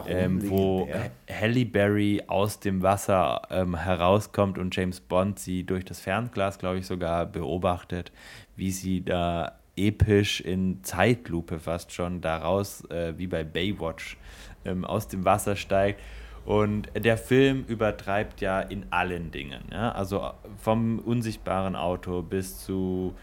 ähm, 0.08 0.50
wo 0.50 0.88
Halle 1.30 1.66
Berry 1.66 2.24
aus 2.28 2.60
dem 2.60 2.82
Wasser 2.82 3.42
ähm, 3.50 3.76
herauskommt 3.76 4.58
und 4.58 4.76
James 4.76 5.00
Bond 5.00 5.40
sie 5.40 5.64
durch 5.64 5.86
das 5.86 6.00
Fernglas, 6.00 6.60
glaube 6.60 6.80
ich, 6.80 6.86
sogar 6.86 7.26
beobachtet, 7.26 8.12
wie 8.56 8.72
sie 8.72 9.04
da 9.04 9.60
episch 9.76 10.42
in 10.42 10.84
Zeitlupe 10.84 11.60
fast 11.60 11.92
schon 11.92 12.22
daraus, 12.22 12.86
äh, 12.90 13.14
wie 13.18 13.28
bei 13.28 13.44
Baywatch, 13.44 14.18
ähm, 14.64 14.86
aus 14.86 15.08
dem 15.08 15.26
Wasser 15.26 15.56
steigt. 15.56 16.02
Und 16.46 16.90
der 16.96 17.18
Film 17.18 17.66
übertreibt 17.68 18.40
ja 18.40 18.62
in 18.62 18.86
allen 18.92 19.32
Dingen. 19.32 19.64
Ja? 19.72 19.92
Also 19.92 20.32
vom 20.58 21.00
unsichtbaren 21.00 21.76
Auto 21.76 22.22
bis 22.22 22.60
zu 22.60 23.16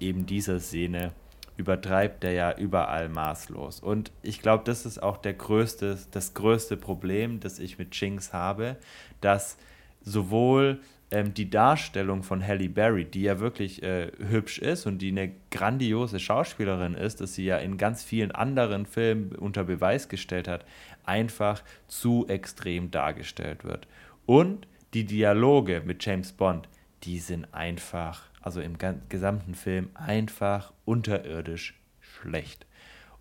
eben 0.00 0.24
dieser 0.24 0.60
Szene 0.60 1.12
übertreibt 1.56 2.24
er 2.24 2.32
ja 2.32 2.56
überall 2.56 3.08
maßlos. 3.08 3.80
Und 3.80 4.10
ich 4.22 4.42
glaube, 4.42 4.64
das 4.64 4.86
ist 4.86 5.02
auch 5.02 5.16
der 5.16 5.34
größte, 5.34 5.98
das 6.10 6.34
größte 6.34 6.76
Problem, 6.76 7.40
das 7.40 7.58
ich 7.58 7.78
mit 7.78 7.94
Jinx 7.94 8.32
habe, 8.32 8.76
dass 9.20 9.56
sowohl 10.02 10.80
ähm, 11.10 11.32
die 11.32 11.48
Darstellung 11.48 12.22
von 12.22 12.44
Halle 12.44 12.68
Berry, 12.68 13.04
die 13.04 13.22
ja 13.22 13.38
wirklich 13.38 13.82
äh, 13.82 14.10
hübsch 14.18 14.58
ist 14.58 14.86
und 14.86 14.98
die 14.98 15.10
eine 15.10 15.32
grandiose 15.50 16.18
Schauspielerin 16.18 16.94
ist, 16.94 17.20
dass 17.20 17.34
sie 17.34 17.44
ja 17.44 17.58
in 17.58 17.78
ganz 17.78 18.02
vielen 18.02 18.32
anderen 18.32 18.84
Filmen 18.84 19.32
unter 19.32 19.64
Beweis 19.64 20.08
gestellt 20.08 20.48
hat, 20.48 20.64
einfach 21.04 21.62
zu 21.86 22.26
extrem 22.28 22.90
dargestellt 22.90 23.64
wird. 23.64 23.86
Und 24.26 24.66
die 24.92 25.04
Dialoge 25.04 25.82
mit 25.84 26.04
James 26.04 26.32
Bond, 26.32 26.68
die 27.04 27.18
sind 27.18 27.52
einfach, 27.52 28.22
also 28.44 28.60
im 28.60 28.76
gesamten 29.08 29.54
Film, 29.54 29.88
einfach 29.94 30.74
unterirdisch 30.84 31.80
schlecht. 32.00 32.66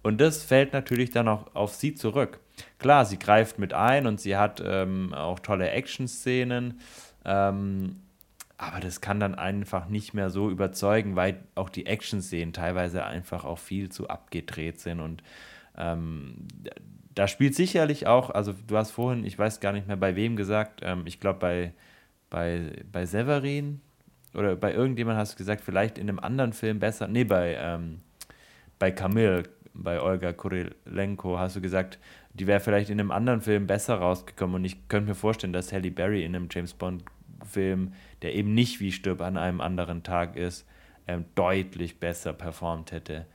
Und 0.02 0.20
das 0.20 0.44
fällt 0.44 0.74
natürlich 0.74 1.12
dann 1.12 1.30
auch 1.30 1.56
auf 1.56 1.74
sie 1.74 1.96
zurück. 1.96 2.42
Klar, 2.78 3.06
sie 3.06 3.18
greift 3.18 3.58
mit 3.58 3.74
ein 3.74 4.06
und 4.06 4.20
sie 4.20 4.36
hat 4.36 4.62
ähm, 4.64 5.14
auch 5.14 5.40
tolle 5.40 5.70
Action-Szenen. 5.70 6.82
Ähm, 7.24 8.02
aber 8.58 8.82
das 8.82 9.00
kann 9.00 9.22
dann 9.22 9.34
einfach 9.34 9.88
nicht 9.88 10.14
mehr 10.14 10.30
so 10.30 10.50
überzeugen, 10.50 11.16
weil 11.16 11.40
auch 11.56 11.70
die 11.70 11.86
Action-Szenen 11.86 12.52
teilweise 12.52 13.06
einfach 13.06 13.46
auch 13.46 13.60
viel 13.60 13.88
zu 13.90 14.10
abgedreht 14.10 14.82
sind. 14.82 15.00
Und 15.00 15.24
ähm, 15.78 16.48
da 17.16 17.30
spielt 17.30 17.56
sicherlich 17.56 18.08
auch, 18.08 18.30
also 18.30 18.54
du 18.68 18.76
hast 18.76 18.92
vorhin, 18.92 19.24
ich 19.24 19.40
weiß 19.40 19.62
gar 19.62 19.72
nicht 19.72 19.88
mehr 19.88 19.96
bei 19.96 20.18
wem 20.18 20.36
gesagt, 20.36 20.82
ähm, 20.84 21.04
ich 21.06 21.22
glaube 21.22 21.40
bei, 21.40 21.74
bei, 22.30 22.74
bei 22.92 23.06
Severin 23.06 23.80
oder 24.34 24.56
bei 24.56 24.74
irgendjemand 24.74 25.18
hast 25.18 25.34
du 25.34 25.38
gesagt, 25.38 25.62
vielleicht 25.62 25.98
in 25.98 26.10
einem 26.10 26.20
anderen 26.20 26.54
Film 26.54 26.80
besser. 26.80 27.08
Nee, 27.08 27.24
bei, 27.24 27.56
ähm, 27.60 28.02
bei 28.80 28.92
Camille, 28.92 29.44
bei 29.74 30.02
Olga 30.02 30.34
Kurilenko 30.34 31.38
hast 31.40 31.56
du 31.56 31.62
gesagt, 31.62 32.00
die 32.34 32.48
wäre 32.48 32.60
vielleicht 32.60 32.90
in 32.90 33.00
einem 33.00 33.12
anderen 33.12 33.42
Film 33.42 33.68
besser 33.68 33.96
rausgekommen. 33.96 34.58
Und 34.58 34.66
ich 34.66 34.88
könnte 34.88 35.10
mir 35.10 35.16
vorstellen, 35.16 35.54
dass 35.54 35.72
Halle 35.72 35.92
Berry 35.92 36.24
in 36.24 36.36
einem 36.36 36.48
James 36.52 36.74
Bond-Film, 36.74 37.94
der 38.22 38.34
eben 38.34 38.54
nicht 38.54 38.80
wie 38.80 38.92
Stirb 38.92 39.22
an 39.22 39.38
einem 39.38 39.62
anderen 39.62 40.04
Tag 40.04 40.36
ist, 40.36 40.66
ähm, 41.08 41.26
deutlich 41.36 42.00
besser 42.00 42.34
performt 42.34 42.92
hätte 42.92 43.26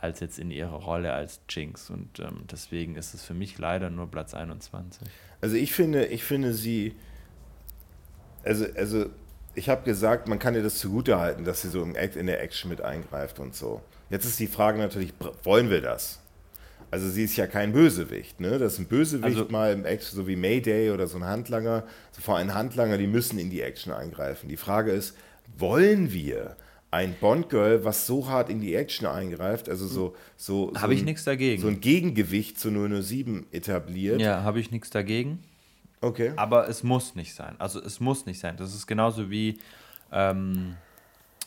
als 0.00 0.20
jetzt 0.20 0.38
in 0.38 0.50
ihrer 0.50 0.76
Rolle 0.76 1.12
als 1.12 1.40
Jinx. 1.48 1.90
Und 1.90 2.20
ähm, 2.20 2.44
deswegen 2.50 2.96
ist 2.96 3.14
es 3.14 3.24
für 3.24 3.34
mich 3.34 3.58
leider 3.58 3.90
nur 3.90 4.10
Platz 4.10 4.34
21. 4.34 5.08
Also 5.40 5.56
ich 5.56 5.72
finde, 5.72 6.06
ich 6.06 6.24
finde 6.24 6.54
sie, 6.54 6.94
also, 8.44 8.66
also 8.76 9.06
ich 9.58 9.68
habe 9.68 9.82
gesagt, 9.82 10.28
man 10.28 10.38
kann 10.38 10.54
ihr 10.54 10.62
das 10.62 10.78
zugutehalten, 10.78 11.44
dass 11.44 11.62
sie 11.62 11.68
so 11.68 11.82
in 11.82 12.26
der 12.26 12.42
Action 12.42 12.70
mit 12.70 12.80
eingreift 12.80 13.40
und 13.40 13.54
so. 13.54 13.82
Jetzt 14.08 14.24
ist 14.24 14.38
die 14.38 14.46
Frage 14.46 14.78
natürlich, 14.78 15.12
wollen 15.42 15.68
wir 15.68 15.82
das? 15.82 16.20
Also 16.90 17.10
sie 17.10 17.24
ist 17.24 17.36
ja 17.36 17.46
kein 17.46 17.72
Bösewicht, 17.72 18.40
ne? 18.40 18.58
Das 18.58 18.74
ist 18.74 18.78
ein 18.78 18.86
Bösewicht 18.86 19.36
also, 19.36 19.50
mal 19.50 19.72
im 19.72 19.84
Action, 19.84 20.16
so 20.16 20.26
wie 20.26 20.36
Mayday 20.36 20.90
oder 20.90 21.06
so 21.06 21.18
ein 21.18 21.24
Handlanger. 21.24 21.84
So 22.12 22.22
vor 22.22 22.36
allem 22.38 22.54
Handlanger, 22.54 22.96
die 22.96 23.08
müssen 23.08 23.38
in 23.38 23.50
die 23.50 23.60
Action 23.60 23.92
eingreifen. 23.92 24.48
Die 24.48 24.56
Frage 24.56 24.92
ist, 24.92 25.14
wollen 25.58 26.12
wir 26.12 26.56
ein 26.90 27.14
Bond-Girl, 27.20 27.84
was 27.84 28.06
so 28.06 28.28
hart 28.28 28.48
in 28.48 28.60
die 28.60 28.74
Action 28.74 29.06
eingreift, 29.06 29.68
also 29.68 29.86
so 29.86 30.14
so, 30.36 30.72
so 30.72 30.80
habe 30.80 30.94
ich 30.94 31.04
nichts 31.04 31.24
dagegen. 31.24 31.60
So 31.60 31.68
ein 31.68 31.80
Gegengewicht 31.80 32.58
zu 32.58 32.70
007 32.70 33.46
etabliert. 33.52 34.20
Ja, 34.20 34.42
habe 34.42 34.60
ich 34.60 34.70
nichts 34.70 34.88
dagegen. 34.88 35.40
Okay. 36.00 36.32
Aber 36.36 36.68
es 36.68 36.82
muss 36.82 37.14
nicht 37.14 37.34
sein. 37.34 37.56
Also 37.58 37.82
es 37.82 38.00
muss 38.00 38.26
nicht 38.26 38.40
sein. 38.40 38.56
Das 38.56 38.74
ist 38.74 38.86
genauso 38.86 39.30
wie 39.30 39.58
ähm, 40.12 40.76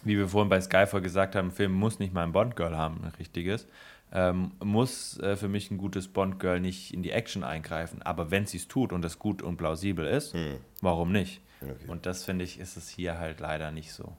wie 0.04 0.18
wir 0.18 0.28
vorhin 0.28 0.50
bei 0.50 0.60
Skyfall 0.60 1.02
gesagt 1.02 1.36
haben, 1.36 1.50
ein 1.50 1.52
Film 1.52 1.74
muss 1.74 2.00
nicht 2.00 2.14
mal 2.14 2.24
ein 2.24 2.32
Bond-Girl 2.32 2.76
haben, 2.76 3.02
ein 3.04 3.14
richtiges 3.20 3.68
ähm, 4.14 4.52
muss 4.64 5.20
äh, 5.20 5.36
für 5.36 5.48
mich 5.48 5.72
ein 5.72 5.78
gutes 5.78 6.08
Bond-Girl 6.08 6.60
nicht 6.60 6.94
in 6.94 7.02
die 7.02 7.12
Action 7.12 7.44
eingreifen. 7.44 8.02
Aber 8.02 8.32
wenn 8.32 8.46
sie 8.46 8.58
es 8.58 8.68
tut 8.68 8.92
und 8.92 9.06
es 9.06 9.20
gut 9.20 9.42
und 9.42 9.58
plausibel 9.58 10.06
ist, 10.06 10.34
hm. 10.34 10.58
warum 10.82 11.12
nicht? 11.12 11.42
Okay. 11.62 11.74
Und 11.88 12.06
das 12.06 12.24
finde 12.24 12.44
ich, 12.44 12.60
ist 12.60 12.76
es 12.76 12.90
hier 12.90 13.20
halt 13.20 13.40
leider 13.40 13.72
nicht 13.72 13.94
so. 13.94 14.14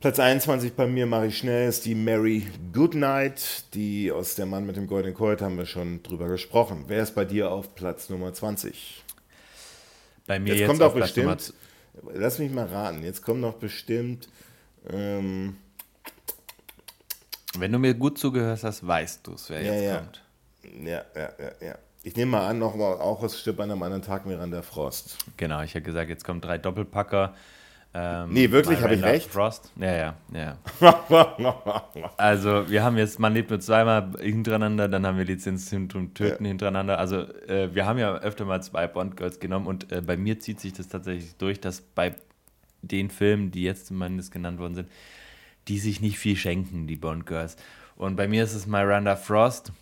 Platz 0.00 0.20
21 0.20 0.74
bei 0.74 0.86
mir 0.86 1.06
mache 1.06 1.26
ich 1.26 1.38
schnell, 1.38 1.68
ist 1.68 1.84
die 1.84 1.96
Mary 1.96 2.46
Goodnight, 2.72 3.64
die 3.74 4.12
aus 4.12 4.36
Der 4.36 4.46
Mann 4.46 4.64
mit 4.64 4.76
dem 4.76 4.86
goldenen 4.86 5.12
Colt 5.12 5.42
haben 5.42 5.58
wir 5.58 5.66
schon 5.66 6.04
drüber 6.04 6.28
gesprochen. 6.28 6.84
Wer 6.86 7.02
ist 7.02 7.16
bei 7.16 7.24
dir 7.24 7.50
auf 7.50 7.74
Platz 7.74 8.08
Nummer 8.08 8.32
20? 8.32 9.02
Bei 10.28 10.38
mir 10.38 10.50
jetzt, 10.50 10.60
jetzt 10.60 10.68
kommt 10.68 10.82
auch 10.82 10.94
bestimmt, 10.94 11.52
lass 12.14 12.38
mich 12.38 12.52
mal 12.52 12.66
raten, 12.66 13.02
jetzt 13.02 13.22
kommt 13.22 13.40
noch 13.40 13.54
bestimmt, 13.54 14.28
ähm, 14.88 15.56
wenn 17.58 17.72
du 17.72 17.80
mir 17.80 17.94
gut 17.94 18.18
zugehört 18.18 18.62
hast, 18.62 18.86
weißt 18.86 19.26
du 19.26 19.32
es, 19.32 19.50
wer 19.50 19.62
ja, 19.62 19.72
jetzt 19.72 19.84
ja. 19.84 19.96
kommt. 19.96 20.22
Ja, 20.86 21.04
ja, 21.16 21.32
ja, 21.40 21.66
ja. 21.66 21.78
Ich 22.04 22.14
nehme 22.14 22.30
mal 22.32 22.46
an, 22.46 22.60
noch 22.60 22.76
mal, 22.76 22.92
auch 22.92 23.24
es 23.24 23.40
stirbt 23.40 23.58
an 23.58 23.72
einem 23.72 23.82
anderen 23.82 24.02
Tag 24.02 24.26
Miranda 24.26 24.62
Frost. 24.62 25.16
Genau, 25.36 25.62
ich 25.62 25.74
habe 25.74 25.82
gesagt, 25.82 26.08
jetzt 26.08 26.24
kommen 26.24 26.40
drei 26.40 26.56
Doppelpacker. 26.56 27.34
Ähm, 28.00 28.32
nee, 28.32 28.48
wirklich, 28.52 28.80
habe 28.80 28.94
ich 28.94 29.02
recht? 29.02 29.28
Frost. 29.28 29.72
Ja, 29.74 29.92
ja, 29.92 30.14
ja. 30.32 30.58
also, 32.16 32.70
wir 32.70 32.84
haben 32.84 32.96
jetzt, 32.96 33.18
man 33.18 33.34
lebt 33.34 33.50
nur 33.50 33.58
zweimal 33.58 34.12
hintereinander, 34.20 34.86
dann 34.86 35.04
haben 35.04 35.18
wir 35.18 35.24
Lizenz 35.24 35.72
und 35.72 36.14
Töten 36.14 36.44
ja. 36.44 36.48
hintereinander. 36.48 36.98
Also, 36.98 37.22
äh, 37.48 37.74
wir 37.74 37.86
haben 37.86 37.98
ja 37.98 38.14
öfter 38.18 38.44
mal 38.44 38.62
zwei 38.62 38.86
Bond-Girls 38.86 39.40
genommen 39.40 39.66
und 39.66 39.90
äh, 39.90 40.00
bei 40.00 40.16
mir 40.16 40.38
zieht 40.38 40.60
sich 40.60 40.74
das 40.74 40.86
tatsächlich 40.86 41.34
durch, 41.38 41.60
dass 41.60 41.80
bei 41.80 42.14
den 42.82 43.10
Filmen, 43.10 43.50
die 43.50 43.64
jetzt 43.64 43.88
zumindest 43.88 44.30
genannt 44.30 44.60
worden 44.60 44.76
sind, 44.76 44.88
die 45.66 45.80
sich 45.80 46.00
nicht 46.00 46.18
viel 46.18 46.36
schenken, 46.36 46.86
die 46.86 46.96
Bond 46.96 47.26
Girls. 47.26 47.56
Und 47.96 48.14
bei 48.14 48.28
mir 48.28 48.44
ist 48.44 48.54
es 48.54 48.68
Miranda 48.68 49.16
Frost. 49.16 49.72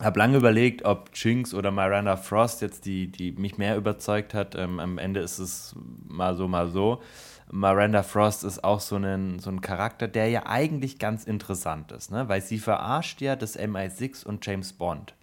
Habe 0.00 0.18
lange 0.18 0.38
überlegt, 0.38 0.86
ob 0.86 1.10
Jinx 1.14 1.52
oder 1.52 1.70
Miranda 1.70 2.16
Frost 2.16 2.62
jetzt 2.62 2.86
die, 2.86 3.08
die 3.08 3.32
mich 3.32 3.58
mehr 3.58 3.76
überzeugt 3.76 4.32
hat. 4.32 4.54
Ähm, 4.54 4.80
am 4.80 4.96
Ende 4.96 5.20
ist 5.20 5.38
es 5.38 5.76
mal 6.08 6.34
so, 6.34 6.48
mal 6.48 6.68
so. 6.68 7.02
Miranda 7.54 8.02
Frost 8.02 8.42
ist 8.42 8.64
auch 8.64 8.80
so 8.80 8.96
ein, 8.96 9.38
so 9.38 9.48
ein 9.48 9.60
Charakter, 9.60 10.08
der 10.08 10.28
ja 10.28 10.46
eigentlich 10.46 10.98
ganz 10.98 11.22
interessant 11.22 11.92
ist, 11.92 12.10
ne? 12.10 12.28
weil 12.28 12.42
sie 12.42 12.58
verarscht 12.58 13.20
ja 13.20 13.36
das 13.36 13.56
MI6 13.56 14.26
und 14.26 14.44
James 14.44 14.72
Bond. 14.72 15.14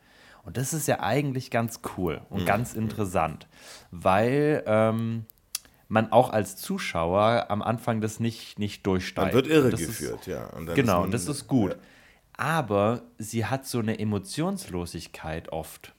Und 0.43 0.55
das 0.55 0.73
ist 0.73 0.87
ja 0.87 1.01
eigentlich 1.01 1.51
ganz 1.51 1.81
cool 1.97 2.21
und 2.29 2.43
mhm. 2.43 2.45
ganz 2.45 2.73
interessant, 2.73 3.47
weil 3.91 4.63
ähm, 4.65 5.25
man 5.89 6.13
auch 6.13 6.29
als 6.29 6.55
Zuschauer 6.55 7.47
am 7.49 7.61
Anfang 7.61 7.99
das 7.99 8.21
nicht, 8.21 8.57
nicht 8.57 8.87
durchsteigt. 8.87 9.33
Man 9.33 9.35
wird 9.35 9.47
irregeführt, 9.47 10.25
ja. 10.25 10.49
Genau, 10.73 11.03
und 11.03 11.13
das 11.13 11.27
ist 11.27 11.47
gut. 11.47 11.71
Ja. 11.71 11.77
Aber 12.37 13.01
sie 13.17 13.45
hat 13.45 13.67
so 13.67 13.79
eine 13.79 13.99
Emotionslosigkeit 13.99 15.51
oft. 15.51 15.93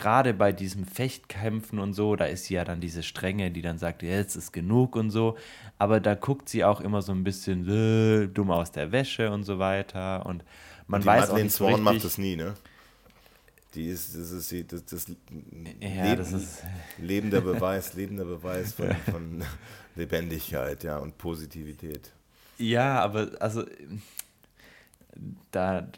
Gerade 0.00 0.32
bei 0.32 0.52
diesem 0.52 0.86
Fechtkämpfen 0.86 1.78
und 1.78 1.92
so, 1.92 2.16
da 2.16 2.24
ist 2.24 2.46
sie 2.46 2.54
ja 2.54 2.64
dann 2.64 2.80
diese 2.80 3.02
Strenge, 3.02 3.50
die 3.50 3.60
dann 3.60 3.78
sagt, 3.78 4.02
jetzt 4.02 4.34
ist 4.34 4.52
genug 4.52 4.96
und 4.96 5.10
so. 5.10 5.36
Aber 5.78 6.00
da 6.00 6.14
guckt 6.14 6.48
sie 6.48 6.64
auch 6.64 6.80
immer 6.80 7.02
so 7.02 7.12
ein 7.12 7.22
bisschen 7.22 7.68
äh, 7.68 8.26
dumm 8.26 8.50
aus 8.50 8.72
der 8.72 8.92
Wäsche 8.92 9.30
und 9.30 9.44
so 9.44 9.58
weiter. 9.58 10.24
Und 10.24 10.42
man 10.86 11.02
und 11.02 11.06
weiß 11.06 11.28
Madeleine 11.28 11.32
auch 11.32 11.44
nicht 11.44 11.52
so 11.52 11.64
Swan 11.64 11.74
richtig, 11.74 11.84
macht 11.84 12.04
das 12.04 12.18
nie, 12.18 12.36
ne? 12.36 12.54
Die 13.74 13.86
ist, 13.86 14.16
das 14.16 14.30
ist 14.32 14.50
die, 14.50 14.66
das, 14.66 14.84
das, 14.86 15.06
ja, 15.80 16.04
Leben, 16.04 16.16
das 16.16 16.32
ist 16.32 16.62
lebender 16.98 17.40
Beweis, 17.42 17.94
lebender 17.94 18.24
Beweis 18.24 18.72
von, 18.72 18.90
von 19.10 19.44
Lebendigkeit, 19.94 20.82
ja, 20.82 20.98
und 20.98 21.16
Positivität. 21.18 22.10
Ja, 22.58 23.00
aber 23.00 23.30
also 23.38 23.64
da, 25.50 25.88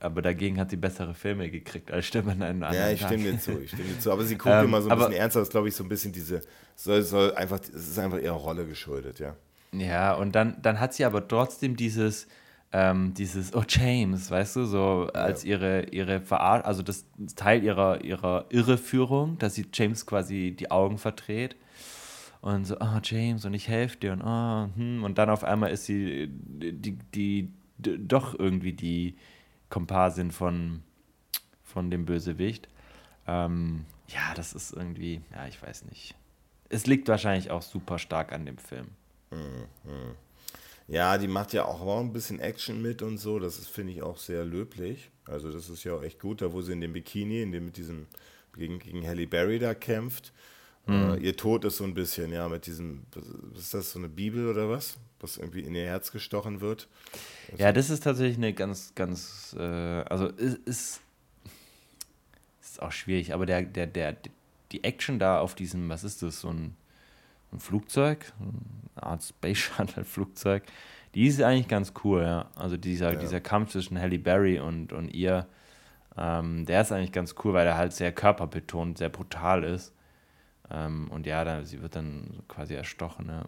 aber 0.00 0.22
dagegen 0.22 0.58
hat 0.58 0.70
sie 0.70 0.76
bessere 0.76 1.14
Filme 1.14 1.50
gekriegt 1.50 1.90
als 1.90 2.06
Stimme 2.06 2.32
in 2.32 2.42
einem 2.42 2.62
anderen. 2.62 2.86
Ja, 2.86 2.92
ich 2.92 3.00
stimme 3.00 3.32
dir 3.32 3.38
zu, 3.38 3.60
ich 3.60 3.70
stimme 3.70 3.88
dir 3.88 3.98
zu. 3.98 4.12
Aber 4.12 4.24
sie 4.24 4.34
guckt 4.38 4.54
ähm, 4.54 4.66
immer 4.66 4.82
so 4.82 4.90
ein 4.90 4.98
bisschen 4.98 5.12
ernster, 5.14 5.40
das 5.40 5.50
glaube 5.50 5.68
ich 5.68 5.74
so 5.74 5.84
ein 5.84 5.88
bisschen 5.88 6.12
diese, 6.12 6.42
soll, 6.74 7.02
soll 7.02 7.34
einfach, 7.34 7.60
es 7.60 7.88
ist 7.88 7.98
einfach 7.98 8.18
ihrer 8.18 8.34
Rolle 8.34 8.66
geschuldet, 8.66 9.18
ja. 9.18 9.36
Ja, 9.72 10.14
und 10.14 10.34
dann, 10.34 10.56
dann 10.62 10.80
hat 10.80 10.94
sie 10.94 11.04
aber 11.04 11.26
trotzdem 11.26 11.76
dieses, 11.76 12.28
ähm, 12.72 13.14
dieses, 13.14 13.54
oh 13.54 13.64
James, 13.68 14.30
weißt 14.30 14.56
du, 14.56 14.64
so 14.64 15.08
als 15.12 15.44
ja. 15.44 15.50
ihre, 15.50 15.84
ihre 15.90 16.20
Verar 16.20 16.64
also 16.64 16.82
das 16.82 17.04
Teil 17.34 17.62
ihrer, 17.62 18.04
ihrer 18.04 18.46
Irreführung, 18.50 19.38
dass 19.38 19.54
sie 19.54 19.66
James 19.72 20.06
quasi 20.06 20.54
die 20.58 20.70
Augen 20.70 20.98
verdreht 20.98 21.56
und 22.40 22.64
so, 22.64 22.76
oh 22.80 23.00
James, 23.02 23.44
und 23.44 23.54
ich 23.54 23.68
helfe 23.68 23.96
dir 23.98 24.12
und 24.12 24.22
oh, 24.22 24.68
hm, 24.76 25.04
und 25.04 25.18
dann 25.18 25.30
auf 25.30 25.42
einmal 25.44 25.70
ist 25.70 25.86
sie 25.86 26.28
die, 26.28 26.72
die, 26.72 26.98
die 27.14 27.52
doch 27.78 28.38
irgendwie 28.38 28.72
die 28.72 29.16
Komparsin 29.70 30.30
von, 30.30 30.82
von 31.62 31.90
dem 31.90 32.04
Bösewicht. 32.04 32.68
Ähm, 33.26 33.84
ja, 34.08 34.34
das 34.34 34.52
ist 34.52 34.72
irgendwie, 34.72 35.20
ja, 35.32 35.46
ich 35.46 35.60
weiß 35.60 35.84
nicht. 35.86 36.14
Es 36.68 36.86
liegt 36.86 37.08
wahrscheinlich 37.08 37.50
auch 37.50 37.62
super 37.62 37.98
stark 37.98 38.32
an 38.32 38.46
dem 38.46 38.58
Film. 38.58 38.88
Mhm. 39.30 40.14
Ja, 40.88 41.18
die 41.18 41.28
macht 41.28 41.52
ja 41.52 41.64
auch 41.64 42.00
ein 42.00 42.12
bisschen 42.12 42.38
Action 42.38 42.80
mit 42.80 43.02
und 43.02 43.18
so. 43.18 43.38
Das 43.38 43.66
finde 43.66 43.92
ich, 43.92 44.02
auch 44.02 44.18
sehr 44.18 44.44
löblich. 44.44 45.10
Also, 45.26 45.50
das 45.50 45.68
ist 45.68 45.82
ja 45.82 45.94
auch 45.94 46.02
echt 46.02 46.20
gut, 46.20 46.42
da 46.42 46.52
wo 46.52 46.62
sie 46.62 46.72
in 46.72 46.80
dem 46.80 46.92
Bikini, 46.92 47.42
in 47.42 47.50
dem 47.50 47.66
mit 47.66 47.76
diesem, 47.76 48.06
gegen, 48.56 48.78
gegen 48.78 49.06
Halle 49.06 49.26
Berry 49.26 49.58
da 49.58 49.74
kämpft. 49.74 50.32
Mhm. 50.86 50.94
Äh, 50.94 51.16
ihr 51.16 51.36
Tod 51.36 51.64
ist 51.64 51.78
so 51.78 51.84
ein 51.84 51.94
bisschen, 51.94 52.32
ja, 52.32 52.48
mit 52.48 52.66
diesem, 52.66 53.02
ist 53.56 53.74
das, 53.74 53.92
so 53.92 53.98
eine 53.98 54.08
Bibel 54.08 54.48
oder 54.48 54.70
was? 54.70 54.96
Was 55.20 55.38
irgendwie 55.38 55.60
in 55.60 55.74
ihr 55.74 55.86
Herz 55.86 56.12
gestochen 56.12 56.60
wird. 56.60 56.88
Also 57.50 57.62
ja, 57.62 57.72
das 57.72 57.90
ist 57.90 58.02
tatsächlich 58.02 58.36
eine 58.36 58.52
ganz, 58.52 58.94
ganz, 58.94 59.56
äh, 59.58 59.62
also 59.62 60.26
ist, 60.28 60.58
ist, 60.66 61.00
ist 62.60 62.82
auch 62.82 62.92
schwierig, 62.92 63.32
aber 63.32 63.46
der, 63.46 63.62
der, 63.62 63.86
der, 63.86 64.16
die 64.72 64.84
Action 64.84 65.18
da 65.18 65.40
auf 65.40 65.54
diesem, 65.54 65.88
was 65.88 66.04
ist 66.04 66.22
das, 66.22 66.40
so 66.40 66.50
ein 66.50 66.76
ein 67.52 67.60
Flugzeug, 67.60 68.32
eine 68.40 69.06
Art 69.06 69.22
Space 69.22 69.58
Shuttle 69.58 70.04
Flugzeug. 70.04 70.62
Die 71.14 71.26
ist 71.26 71.40
eigentlich 71.40 71.68
ganz 71.68 71.92
cool, 72.04 72.22
ja. 72.22 72.50
Also 72.54 72.76
dieser, 72.76 73.12
ja. 73.12 73.18
dieser 73.18 73.40
Kampf 73.40 73.70
zwischen 73.70 73.98
Halle 73.98 74.18
Berry 74.18 74.58
und, 74.58 74.92
und 74.92 75.08
ihr, 75.08 75.46
ähm, 76.16 76.66
der 76.66 76.82
ist 76.82 76.92
eigentlich 76.92 77.12
ganz 77.12 77.34
cool, 77.42 77.54
weil 77.54 77.66
er 77.66 77.76
halt 77.76 77.92
sehr 77.92 78.12
körperbetont, 78.12 78.98
sehr 78.98 79.08
brutal 79.08 79.64
ist. 79.64 79.94
Ähm, 80.70 81.08
und 81.10 81.26
ja, 81.26 81.44
da, 81.44 81.64
sie 81.64 81.80
wird 81.80 81.96
dann 81.96 82.42
quasi 82.48 82.74
erstochen, 82.74 83.28
ja. 83.28 83.44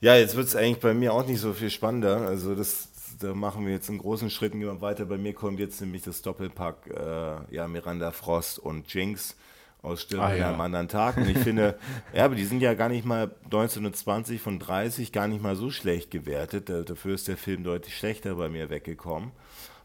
Ja, 0.00 0.16
jetzt 0.16 0.36
wird 0.36 0.46
es 0.46 0.56
eigentlich 0.56 0.80
bei 0.80 0.94
mir 0.94 1.12
auch 1.12 1.26
nicht 1.26 1.40
so 1.40 1.52
viel 1.52 1.70
spannender. 1.70 2.18
Also 2.18 2.54
das, 2.54 2.88
da 3.20 3.34
machen 3.34 3.66
wir 3.66 3.72
jetzt 3.72 3.88
einen 3.88 3.98
großen 3.98 4.30
Schritt 4.30 4.54
und 4.54 4.60
gehen 4.60 4.80
weiter. 4.80 5.06
Bei 5.06 5.18
mir 5.18 5.34
kommt 5.34 5.58
jetzt 5.58 5.80
nämlich 5.80 6.02
das 6.02 6.22
Doppelpack, 6.22 6.86
äh, 6.86 7.54
ja, 7.54 7.66
Miranda 7.66 8.12
Frost 8.12 8.58
und 8.58 8.92
Jinx 8.92 9.36
aus 9.82 10.02
Stirn 10.02 10.20
ah, 10.20 10.34
ja. 10.34 10.52
am 10.52 10.60
anderen 10.60 10.88
Tag. 10.88 11.16
Und 11.16 11.28
ich 11.28 11.38
finde, 11.38 11.78
ja, 12.14 12.24
aber 12.24 12.36
die 12.36 12.44
sind 12.44 12.60
ja 12.60 12.74
gar 12.74 12.88
nicht 12.88 13.04
mal 13.04 13.30
1920 13.44 14.40
von 14.40 14.58
30 14.58 15.12
gar 15.12 15.26
nicht 15.26 15.42
mal 15.42 15.56
so 15.56 15.70
schlecht 15.70 16.10
gewertet. 16.10 16.68
Dafür 16.68 17.14
ist 17.14 17.28
der 17.28 17.36
Film 17.36 17.64
deutlich 17.64 17.96
schlechter 17.96 18.36
bei 18.36 18.48
mir 18.48 18.70
weggekommen. 18.70 19.32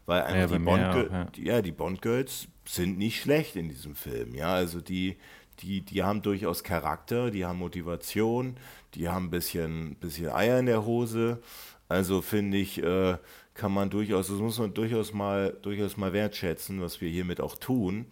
Weil 0.06 0.22
einfach 0.22 0.52
ja, 0.52 0.58
die, 0.58 0.64
Bond 0.64 0.84
auch, 0.84 1.10
ja. 1.10 1.26
ja. 1.36 1.62
die 1.62 1.72
Bond 1.72 2.02
Girls 2.02 2.46
sind 2.66 2.98
nicht 2.98 3.20
schlecht 3.20 3.56
in 3.56 3.68
diesem 3.68 3.94
Film. 3.94 4.34
Ja, 4.34 4.52
also 4.54 4.80
die, 4.80 5.16
die, 5.60 5.82
die 5.82 6.02
haben 6.02 6.22
durchaus 6.22 6.64
Charakter, 6.64 7.30
die 7.30 7.44
haben 7.44 7.58
Motivation, 7.58 8.56
die 8.94 9.08
haben 9.08 9.26
ein 9.26 9.30
bisschen, 9.30 9.96
bisschen 9.96 10.30
Eier 10.30 10.58
in 10.58 10.66
der 10.66 10.84
Hose. 10.84 11.40
Also 11.88 12.22
finde 12.22 12.58
ich, 12.58 12.82
äh, 12.82 13.16
kann 13.54 13.72
man 13.72 13.90
durchaus, 13.90 14.28
das 14.28 14.38
muss 14.38 14.58
man 14.58 14.74
durchaus 14.74 15.12
mal, 15.12 15.56
durchaus 15.62 15.96
mal 15.96 16.12
wertschätzen, 16.12 16.80
was 16.80 17.00
wir 17.00 17.08
hiermit 17.08 17.40
auch 17.40 17.56
tun. 17.56 18.06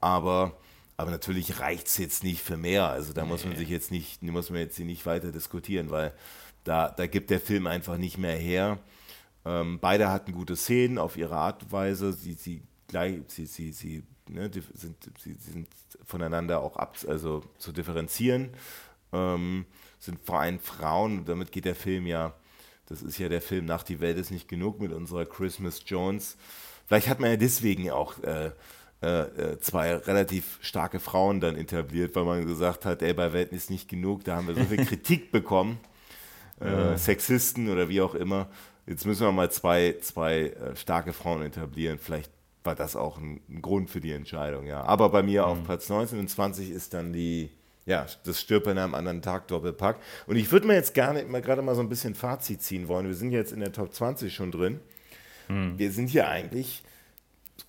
Aber 0.00 0.56
aber 0.96 1.10
natürlich 1.10 1.60
reicht 1.60 1.88
es 1.88 1.98
jetzt 1.98 2.24
nicht 2.24 2.40
für 2.40 2.56
mehr. 2.56 2.88
Also 2.88 3.12
da 3.12 3.22
nee. 3.22 3.28
muss 3.28 3.44
man 3.44 3.56
sich 3.56 3.68
jetzt 3.68 3.90
nicht, 3.90 4.22
muss 4.22 4.50
man 4.50 4.60
jetzt 4.60 4.78
nicht 4.78 5.06
weiter 5.06 5.32
diskutieren, 5.32 5.90
weil 5.90 6.12
da, 6.62 6.88
da 6.88 7.06
gibt 7.06 7.30
der 7.30 7.40
Film 7.40 7.66
einfach 7.66 7.96
nicht 7.98 8.18
mehr 8.18 8.36
her. 8.36 8.78
Ähm, 9.44 9.78
beide 9.80 10.10
hatten 10.10 10.32
gute 10.32 10.56
Szenen 10.56 10.98
auf 10.98 11.16
ihre 11.16 11.36
Art 11.36 11.64
und 11.64 11.72
Weise. 11.72 12.12
Sie, 12.12 12.34
sie, 12.34 12.62
gleich, 12.86 13.20
sie, 13.26 13.46
sie, 13.46 13.72
sie, 13.72 14.04
ne, 14.28 14.50
sind, 14.74 14.96
sie, 15.22 15.34
sie 15.34 15.52
sind 15.52 15.68
voneinander 16.04 16.60
auch 16.60 16.76
ab, 16.76 16.96
also 17.08 17.42
zu 17.58 17.72
differenzieren. 17.72 18.50
Ähm, 19.12 19.66
sind 19.98 20.20
vor 20.20 20.40
allem 20.40 20.58
Frauen, 20.58 21.24
damit 21.24 21.52
geht 21.52 21.64
der 21.64 21.74
Film 21.74 22.06
ja, 22.06 22.34
das 22.86 23.02
ist 23.02 23.18
ja 23.18 23.28
der 23.28 23.40
Film 23.40 23.64
nach 23.64 23.82
Die 23.82 24.00
Welt 24.00 24.18
ist 24.18 24.30
nicht 24.30 24.48
genug 24.48 24.80
mit 24.80 24.92
unserer 24.92 25.24
Christmas 25.24 25.82
Jones. 25.86 26.36
Vielleicht 26.86 27.08
hat 27.08 27.20
man 27.20 27.30
ja 27.30 27.36
deswegen 27.36 27.90
auch 27.90 28.22
äh, 28.22 28.50
äh, 29.04 29.52
äh, 29.52 29.58
zwei 29.60 29.96
relativ 29.96 30.58
starke 30.62 31.00
Frauen 31.00 31.40
dann 31.40 31.56
etabliert, 31.56 32.14
weil 32.14 32.24
man 32.24 32.46
gesagt 32.46 32.86
hat, 32.86 33.02
ey, 33.02 33.12
bei 33.12 33.32
Welten 33.32 33.56
ist 33.56 33.70
nicht 33.70 33.88
genug, 33.88 34.24
da 34.24 34.36
haben 34.36 34.48
wir 34.48 34.54
so 34.54 34.64
viel 34.64 34.84
Kritik 34.86 35.30
bekommen, 35.30 35.78
äh, 36.60 36.96
Sexisten 36.96 37.70
oder 37.70 37.88
wie 37.88 38.00
auch 38.00 38.14
immer. 38.14 38.48
Jetzt 38.86 39.04
müssen 39.04 39.26
wir 39.26 39.32
mal 39.32 39.50
zwei, 39.50 39.96
zwei 40.00 40.48
äh, 40.48 40.76
starke 40.76 41.12
Frauen 41.12 41.42
etablieren. 41.42 41.98
Vielleicht 41.98 42.30
war 42.64 42.74
das 42.74 42.96
auch 42.96 43.18
ein, 43.18 43.40
ein, 43.48 43.62
Grund 43.62 43.90
für 43.90 44.00
die 44.00 44.12
Entscheidung, 44.12 44.66
ja. 44.66 44.82
Aber 44.82 45.10
bei 45.10 45.22
mir 45.22 45.42
mhm. 45.42 45.48
auf 45.48 45.64
Platz 45.64 45.88
19 45.88 46.18
und 46.18 46.28
20 46.28 46.70
ist 46.70 46.94
dann 46.94 47.12
die, 47.12 47.50
ja, 47.86 48.06
das 48.24 48.40
Stirb 48.40 48.66
an 48.66 48.78
einem 48.78 48.94
anderen 48.94 49.22
Tag 49.22 49.46
Doppelpack. 49.48 49.98
Und 50.26 50.36
ich 50.36 50.50
würde 50.50 50.66
mir 50.66 50.74
jetzt 50.74 50.94
gerne 50.94 51.22
mal 51.24 51.42
gerade 51.42 51.62
mal 51.62 51.74
so 51.74 51.82
ein 51.82 51.88
bisschen 51.88 52.14
Fazit 52.14 52.62
ziehen 52.62 52.88
wollen. 52.88 53.06
Wir 53.06 53.14
sind 53.14 53.30
jetzt 53.30 53.52
in 53.52 53.60
der 53.60 53.72
Top 53.72 53.92
20 53.94 54.34
schon 54.34 54.50
drin. 54.50 54.80
Mhm. 55.48 55.78
Wir 55.78 55.92
sind 55.92 56.08
hier 56.08 56.28
eigentlich 56.28 56.82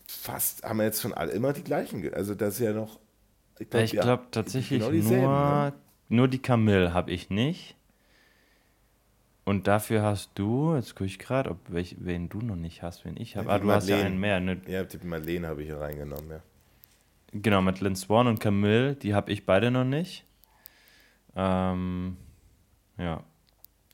fast, 0.08 0.64
haben 0.64 0.78
wir 0.78 0.86
jetzt 0.86 1.02
schon 1.02 1.14
alle 1.14 1.32
immer 1.32 1.54
die 1.54 1.64
gleichen. 1.64 2.14
Also 2.14 2.36
das 2.36 2.56
ist 2.56 2.60
ja 2.62 2.74
noch 2.74 3.00
Ich 3.60 3.70
glaube 3.70 3.86
ja, 3.88 4.02
glaub, 4.02 4.32
tatsächlich 4.32 4.82
genau 4.82 4.92
nur, 4.92 5.28
ne? 5.28 5.74
nur 6.10 6.28
die 6.28 6.40
Camille 6.40 6.94
habe 6.94 7.12
ich 7.12 7.30
nicht. 7.30 7.76
Und 9.46 9.68
dafür 9.68 10.02
hast 10.02 10.32
du, 10.36 10.76
jetzt 10.76 10.96
gucke 10.96 11.06
ich 11.06 11.20
gerade, 11.20 11.52
ob 11.52 11.60
welch, 11.68 11.96
wen 12.00 12.30
du 12.30 12.40
noch 12.40 12.56
nicht 12.56 12.82
hast, 12.82 13.06
wen 13.06 13.16
ich 13.16 13.38
habe. 13.38 13.48
Ah, 13.50 13.60
du 13.60 13.66
Madeleine. 13.66 13.76
hast 13.76 13.90
ja 13.90 14.06
einen 14.06 14.20
mehr. 14.20 14.40
Ne? 14.40 14.60
Ja, 14.68 14.84
die 14.84 15.06
Madeleine 15.06 15.48
habe 15.48 15.62
ich 15.62 15.68
hier 15.68 15.80
reingenommen, 15.80 16.32
ja. 16.32 16.42
Genau, 17.32 17.62
Madeleine 17.62 17.96
Swan 17.96 18.28
und 18.28 18.40
Camille, 18.40 18.96
die 18.96 19.14
habe 19.14 19.32
ich 19.32 19.46
beide 19.46 19.70
noch 19.70 19.84
nicht. 19.84 20.26
Ähm, 21.36 22.18
ja. 22.98 23.24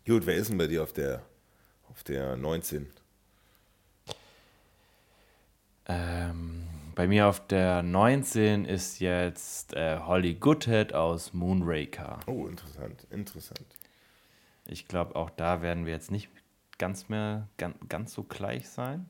Gut, 0.05 0.25
wer 0.25 0.35
ist 0.35 0.49
denn 0.49 0.57
bei 0.57 0.67
dir 0.67 0.83
auf 0.83 0.93
der, 0.93 1.21
auf 1.89 2.03
der 2.03 2.37
19? 2.37 2.87
Ähm, 5.87 6.67
bei 6.95 7.07
mir 7.07 7.27
auf 7.27 7.45
der 7.47 7.83
19 7.83 8.63
ist 8.63 8.99
jetzt 8.99 9.73
äh, 9.73 9.99
Holly 9.99 10.35
Goodhead 10.35 10.93
aus 10.93 11.33
Moonraker. 11.33 12.19
Oh, 12.27 12.47
interessant, 12.47 13.05
interessant. 13.09 13.65
Ich 14.67 14.87
glaube, 14.87 15.15
auch 15.15 15.29
da 15.29 15.61
werden 15.61 15.85
wir 15.85 15.93
jetzt 15.93 16.11
nicht 16.11 16.29
ganz 16.77 17.09
mehr 17.09 17.47
ganz, 17.57 17.75
ganz 17.89 18.13
so 18.13 18.23
gleich 18.23 18.69
sein. 18.69 19.05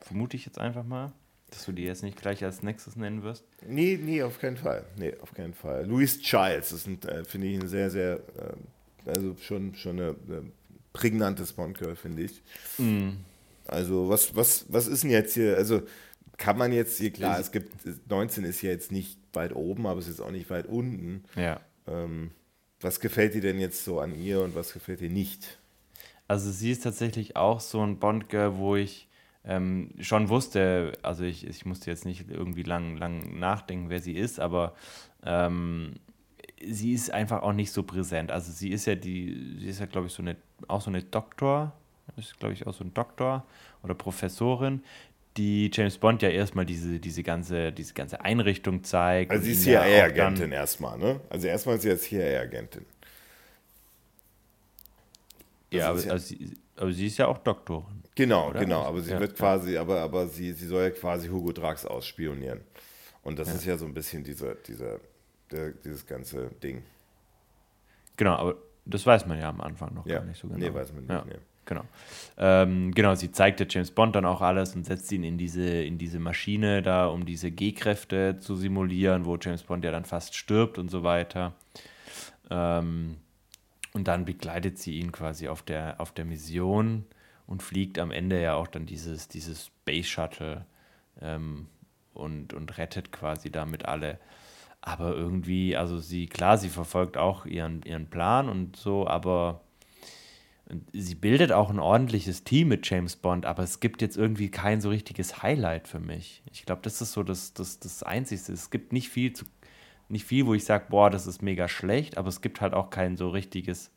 Vermute 0.00 0.36
ich 0.36 0.46
jetzt 0.46 0.58
einfach 0.58 0.84
mal. 0.84 1.12
Dass 1.50 1.64
du 1.64 1.72
die 1.72 1.84
jetzt 1.84 2.02
nicht 2.02 2.20
gleich 2.20 2.44
als 2.44 2.62
nächstes 2.62 2.96
nennen 2.96 3.22
wirst? 3.22 3.44
Nee, 3.66 3.98
nee, 4.02 4.22
auf 4.22 4.38
keinen 4.38 4.58
Fall. 4.58 4.84
Nee, 4.96 5.14
auf 5.22 5.32
keinen 5.32 5.54
Fall. 5.54 5.86
Louis 5.86 6.20
Childs 6.20 6.72
ist, 6.72 6.86
äh, 7.06 7.24
finde 7.24 7.46
ich, 7.46 7.60
ein 7.60 7.68
sehr, 7.68 7.90
sehr, 7.90 8.16
äh, 8.16 9.10
also 9.10 9.34
schon, 9.40 9.74
schon 9.74 9.98
eine, 9.98 10.14
eine 10.26 10.52
prägnante 10.92 11.44
Bond-Girl, 11.44 11.96
finde 11.96 12.22
ich. 12.22 12.42
Mm. 12.76 13.12
Also, 13.66 14.08
was, 14.10 14.36
was, 14.36 14.66
was 14.68 14.86
ist 14.86 15.04
denn 15.04 15.10
jetzt 15.10 15.34
hier, 15.34 15.56
also 15.56 15.82
kann 16.36 16.58
man 16.58 16.72
jetzt 16.72 16.98
hier, 16.98 17.10
klar, 17.10 17.38
es 17.38 17.50
gibt, 17.50 17.74
19 18.08 18.44
ist 18.44 18.62
ja 18.62 18.70
jetzt 18.70 18.92
nicht 18.92 19.18
weit 19.32 19.54
oben, 19.54 19.86
aber 19.86 20.00
es 20.00 20.08
ist 20.08 20.20
auch 20.20 20.30
nicht 20.30 20.50
weit 20.50 20.66
unten. 20.66 21.24
Ja. 21.34 21.60
Ähm, 21.86 22.30
was 22.80 23.00
gefällt 23.00 23.34
dir 23.34 23.40
denn 23.40 23.60
jetzt 23.60 23.84
so 23.84 24.00
an 24.00 24.14
ihr 24.14 24.40
und 24.40 24.54
was 24.54 24.72
gefällt 24.72 25.00
dir 25.00 25.10
nicht? 25.10 25.58
Also 26.26 26.50
sie 26.50 26.70
ist 26.70 26.84
tatsächlich 26.84 27.36
auch 27.36 27.60
so 27.60 27.80
ein 27.82 27.98
Bond-Girl, 27.98 28.56
wo 28.58 28.76
ich 28.76 29.08
ähm, 29.44 29.90
schon 29.98 30.28
wusste, 30.28 30.92
also 31.02 31.24
ich, 31.24 31.46
ich 31.46 31.64
musste 31.64 31.90
jetzt 31.90 32.04
nicht 32.04 32.30
irgendwie 32.30 32.62
lang, 32.62 32.96
lang 32.96 33.38
nachdenken, 33.38 33.88
wer 33.88 34.00
sie 34.00 34.12
ist, 34.12 34.38
aber 34.38 34.74
ähm, 35.24 35.94
sie 36.62 36.92
ist 36.92 37.10
einfach 37.10 37.42
auch 37.42 37.52
nicht 37.52 37.72
so 37.72 37.82
präsent. 37.82 38.30
Also 38.30 38.52
sie 38.52 38.70
ist 38.70 38.86
ja 38.86 38.94
die, 38.94 39.56
sie 39.58 39.68
ist 39.68 39.80
ja, 39.80 39.86
glaube 39.86 40.08
ich, 40.08 40.12
so 40.12 40.22
eine, 40.22 40.36
auch 40.66 40.82
so 40.82 40.90
eine 40.90 41.02
Doktor, 41.02 41.72
ist, 42.16 42.38
glaube 42.38 42.54
ich, 42.54 42.66
auch 42.66 42.74
so 42.74 42.84
ein 42.84 42.94
Doktor 42.94 43.44
oder 43.82 43.94
Professorin, 43.94 44.82
die 45.38 45.70
James 45.72 45.96
Bond 45.96 46.20
ja 46.22 46.28
erstmal 46.28 46.66
diese, 46.66 46.98
diese, 46.98 47.22
ganze, 47.22 47.72
diese 47.72 47.94
ganze 47.94 48.20
Einrichtung 48.20 48.82
zeigt. 48.82 49.30
Also 49.30 49.44
sie 49.44 49.52
ist 49.52 49.62
CIA-Agentin 49.62 50.50
erstmal, 50.52 50.98
ne? 50.98 51.20
Also 51.30 51.46
erstmal 51.46 51.76
ist 51.76 51.82
sie 51.82 51.88
jetzt 51.88 52.04
CIA-Agentin. 52.04 52.84
Ja, 55.70 55.90
aber, 55.90 56.00
ja 56.00 56.12
also 56.12 56.26
sie, 56.26 56.54
aber 56.76 56.92
sie 56.92 57.06
ist 57.06 57.18
ja 57.18 57.28
auch 57.28 57.38
Doktorin. 57.38 58.02
Genau, 58.14 58.50
oder? 58.50 58.60
genau. 58.60 58.82
Aber 58.82 59.00
sie 59.00 59.12
ja, 59.12 59.20
wird 59.20 59.36
quasi, 59.36 59.74
ja. 59.74 59.80
aber, 59.80 60.00
aber 60.00 60.26
sie, 60.26 60.52
sie 60.52 60.66
soll 60.66 60.82
ja 60.82 60.90
quasi 60.90 61.28
Hugo 61.28 61.52
Drax 61.52 61.86
ausspionieren. 61.86 62.60
Und 63.22 63.38
das 63.38 63.48
ja. 63.48 63.54
ist 63.54 63.64
ja 63.64 63.76
so 63.78 63.86
ein 63.86 63.94
bisschen 63.94 64.24
dieser, 64.24 64.56
dieser, 64.56 64.98
der, 65.52 65.70
dieses 65.70 66.04
ganze 66.04 66.50
Ding. 66.62 66.82
Genau, 68.16 68.34
aber 68.34 68.56
das 68.84 69.06
weiß 69.06 69.26
man 69.26 69.38
ja 69.38 69.48
am 69.48 69.60
Anfang 69.60 69.94
noch 69.94 70.04
gar 70.04 70.24
nicht 70.24 70.40
so 70.40 70.48
genau. 70.48 70.58
Nee, 70.58 70.74
weiß 70.74 70.92
man 70.92 71.04
nicht. 71.04 71.26
Nee. 71.26 71.38
Genau. 71.68 71.84
Ähm, 72.38 72.94
genau, 72.94 73.14
sie 73.14 73.30
zeigt 73.30 73.60
der 73.60 73.66
James 73.68 73.90
Bond 73.90 74.16
dann 74.16 74.24
auch 74.24 74.40
alles 74.40 74.74
und 74.74 74.84
setzt 74.84 75.12
ihn 75.12 75.22
in 75.22 75.36
diese, 75.36 75.82
in 75.82 75.98
diese 75.98 76.18
Maschine 76.18 76.80
da, 76.80 77.08
um 77.08 77.26
diese 77.26 77.50
G-Kräfte 77.50 78.38
zu 78.40 78.56
simulieren, 78.56 79.26
wo 79.26 79.36
James 79.36 79.62
Bond 79.64 79.84
ja 79.84 79.90
dann 79.90 80.06
fast 80.06 80.34
stirbt 80.34 80.78
und 80.78 80.90
so 80.90 81.02
weiter. 81.02 81.52
Ähm, 82.50 83.18
und 83.92 84.08
dann 84.08 84.24
begleitet 84.24 84.78
sie 84.78 84.98
ihn 84.98 85.12
quasi 85.12 85.48
auf 85.48 85.60
der, 85.60 86.00
auf 86.00 86.12
der 86.12 86.24
Mission 86.24 87.04
und 87.46 87.62
fliegt 87.62 87.98
am 87.98 88.12
Ende 88.12 88.40
ja 88.40 88.54
auch 88.54 88.68
dann 88.68 88.86
dieses, 88.86 89.28
dieses 89.28 89.66
Space 89.66 90.06
Shuttle 90.06 90.64
ähm, 91.20 91.66
und, 92.14 92.54
und 92.54 92.78
rettet 92.78 93.12
quasi 93.12 93.50
damit 93.50 93.84
alle. 93.84 94.18
Aber 94.80 95.14
irgendwie, 95.14 95.76
also 95.76 95.98
sie, 95.98 96.28
klar, 96.28 96.56
sie 96.56 96.70
verfolgt 96.70 97.18
auch 97.18 97.44
ihren, 97.44 97.82
ihren 97.82 98.08
Plan 98.08 98.48
und 98.48 98.76
so, 98.76 99.06
aber 99.06 99.60
sie 100.92 101.14
bildet 101.14 101.52
auch 101.52 101.70
ein 101.70 101.78
ordentliches 101.78 102.44
Team 102.44 102.68
mit 102.68 102.88
James 102.88 103.16
Bond, 103.16 103.46
aber 103.46 103.62
es 103.62 103.80
gibt 103.80 104.02
jetzt 104.02 104.16
irgendwie 104.16 104.50
kein 104.50 104.80
so 104.80 104.90
richtiges 104.90 105.42
Highlight 105.42 105.88
für 105.88 106.00
mich. 106.00 106.42
Ich 106.52 106.66
glaube, 106.66 106.82
das 106.82 107.00
ist 107.00 107.12
so 107.12 107.22
das, 107.22 107.54
das, 107.54 107.78
das 107.78 108.02
Einzige. 108.02 108.52
Es 108.52 108.70
gibt 108.70 108.92
nicht 108.92 109.08
viel, 109.08 109.32
zu, 109.32 109.46
nicht 110.08 110.26
viel, 110.26 110.46
wo 110.46 110.54
ich 110.54 110.64
sage, 110.64 110.86
boah, 110.90 111.10
das 111.10 111.26
ist 111.26 111.42
mega 111.42 111.68
schlecht, 111.68 112.18
aber 112.18 112.28
es 112.28 112.40
gibt 112.40 112.60
halt 112.60 112.74
auch 112.74 112.90
kein 112.90 113.16
so 113.16 113.30
richtiges, 113.30 113.90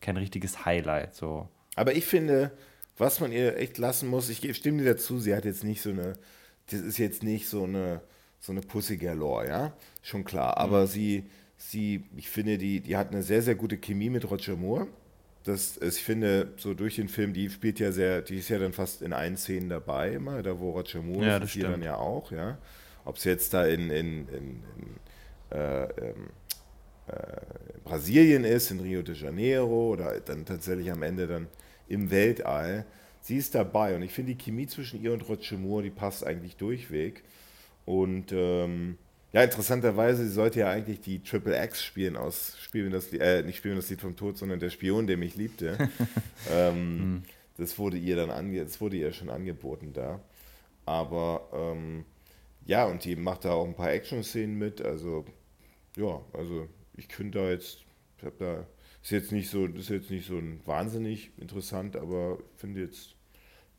kein 0.00 0.16
richtiges 0.16 0.64
Highlight. 0.64 1.14
So. 1.14 1.48
Aber 1.76 1.94
ich 1.94 2.04
finde, 2.04 2.50
was 2.98 3.20
man 3.20 3.30
ihr 3.30 3.56
echt 3.56 3.78
lassen 3.78 4.08
muss, 4.08 4.28
ich 4.28 4.56
stimme 4.56 4.82
dir 4.82 4.94
dazu, 4.94 5.20
sie 5.20 5.34
hat 5.34 5.44
jetzt 5.44 5.64
nicht 5.64 5.80
so 5.80 5.90
eine, 5.90 6.14
das 6.70 6.80
ist 6.80 6.98
jetzt 6.98 7.22
nicht 7.22 7.48
so 7.48 7.64
eine, 7.64 8.00
so 8.40 8.50
eine 8.52 8.62
Pussy 8.62 8.96
Galore, 8.96 9.48
ja, 9.48 9.76
schon 10.02 10.24
klar. 10.24 10.56
Aber 10.56 10.82
mhm. 10.82 10.86
sie, 10.88 11.24
sie, 11.56 12.04
ich 12.16 12.28
finde, 12.28 12.58
die, 12.58 12.80
die 12.80 12.96
hat 12.96 13.12
eine 13.12 13.22
sehr, 13.22 13.42
sehr 13.42 13.54
gute 13.54 13.78
Chemie 13.78 14.10
mit 14.10 14.28
Roger 14.28 14.56
Moore 14.56 14.88
das, 15.46 15.78
ich 15.78 16.02
finde, 16.02 16.52
so 16.56 16.74
durch 16.74 16.96
den 16.96 17.08
Film, 17.08 17.32
die 17.32 17.48
spielt 17.48 17.78
ja 17.78 17.92
sehr, 17.92 18.20
die 18.22 18.38
ist 18.38 18.48
ja 18.48 18.58
dann 18.58 18.72
fast 18.72 19.00
in 19.00 19.12
allen 19.12 19.36
Szenen 19.36 19.68
dabei 19.68 20.12
immer, 20.12 20.42
da 20.42 20.58
wo 20.58 20.70
Roger 20.70 21.02
Moore 21.02 21.26
ja, 21.26 21.36
ist, 21.36 21.52
hier 21.52 21.68
dann 21.68 21.82
ja 21.82 21.96
auch, 21.96 22.32
ja. 22.32 22.58
Ob 23.04 23.16
es 23.16 23.24
jetzt 23.24 23.54
da 23.54 23.64
in, 23.64 23.90
in, 23.90 24.28
in, 24.28 24.62
in 25.50 25.56
äh, 25.56 25.84
ähm, 25.84 26.30
äh, 27.06 27.12
Brasilien 27.84 28.42
ist, 28.42 28.72
in 28.72 28.80
Rio 28.80 29.02
de 29.02 29.14
Janeiro 29.14 29.92
oder 29.92 30.18
dann 30.20 30.44
tatsächlich 30.44 30.90
am 30.90 31.02
Ende 31.02 31.28
dann 31.28 31.46
im 31.88 32.10
Weltall. 32.10 32.84
Sie 33.20 33.36
ist 33.36 33.54
dabei 33.54 33.94
und 33.94 34.02
ich 34.02 34.12
finde 34.12 34.34
die 34.34 34.42
Chemie 34.42 34.66
zwischen 34.66 35.00
ihr 35.00 35.12
und 35.12 35.28
Roger 35.28 35.56
Moore, 35.56 35.84
die 35.84 35.90
passt 35.90 36.26
eigentlich 36.26 36.56
durchweg. 36.56 37.22
Und 37.84 38.32
ähm, 38.32 38.98
ja, 39.36 39.42
interessanterweise, 39.42 40.24
sie 40.24 40.32
sollte 40.32 40.60
ja 40.60 40.70
eigentlich 40.70 41.02
die 41.02 41.22
Triple 41.22 41.62
X 41.62 41.84
spielen 41.84 42.16
aus 42.16 42.56
Spielen 42.58 42.90
das 42.90 43.12
äh, 43.12 43.42
nicht 43.42 43.58
Spielen 43.58 43.76
das 43.76 43.90
Lied 43.90 44.00
vom 44.00 44.16
Tod, 44.16 44.38
sondern 44.38 44.60
der 44.60 44.70
Spion, 44.70 45.06
der 45.06 45.18
mich 45.18 45.36
liebte. 45.36 45.76
ähm, 46.50 46.96
mhm. 46.96 47.22
Das 47.58 47.78
wurde 47.78 47.98
ihr 47.98 48.16
dann 48.16 48.30
ange 48.30 48.64
das 48.64 48.80
wurde 48.80 48.96
ihr 48.96 49.12
schon 49.12 49.28
angeboten 49.28 49.92
da. 49.92 50.22
Aber 50.86 51.50
ähm, 51.52 52.06
ja, 52.64 52.86
und 52.86 53.04
die 53.04 53.14
macht 53.14 53.44
da 53.44 53.52
auch 53.52 53.66
ein 53.66 53.74
paar 53.74 53.92
Action-Szenen 53.92 54.56
mit. 54.56 54.80
Also, 54.80 55.26
ja, 55.98 56.18
also 56.32 56.66
ich 56.96 57.14
finde 57.14 57.40
da 57.40 57.50
jetzt, 57.50 57.84
ich 58.16 58.24
habe 58.24 58.36
da, 58.38 58.66
ist 59.02 59.10
jetzt 59.10 59.32
nicht 59.32 59.50
so, 59.50 59.66
das 59.66 59.82
ist 59.82 59.90
jetzt 59.90 60.10
nicht 60.10 60.26
so 60.26 60.38
ein 60.38 60.62
wahnsinnig 60.64 61.30
interessant, 61.36 61.96
aber 61.96 62.38
finde 62.56 62.80
jetzt 62.80 63.14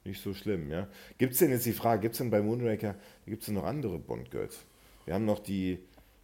nicht 0.03 0.21
so 0.21 0.35
schlimm, 0.35 0.69
ja. 0.69 0.87
Gibt 1.17 1.33
es 1.33 1.39
denn 1.39 1.49
jetzt 1.49 1.65
die 1.65 1.73
Frage, 1.73 2.03
gibt 2.03 2.13
es 2.13 2.19
denn 2.19 2.29
bei 2.29 2.43
Moonraker, 2.43 2.93
gibt 3.25 3.41
es 3.41 3.47
noch 3.47 3.63
andere 3.63 3.97
Bond-Girls? 3.97 4.66
Wir 5.07 5.13
haben 5.13 5.25
noch 5.25 5.39
die, 5.39 5.79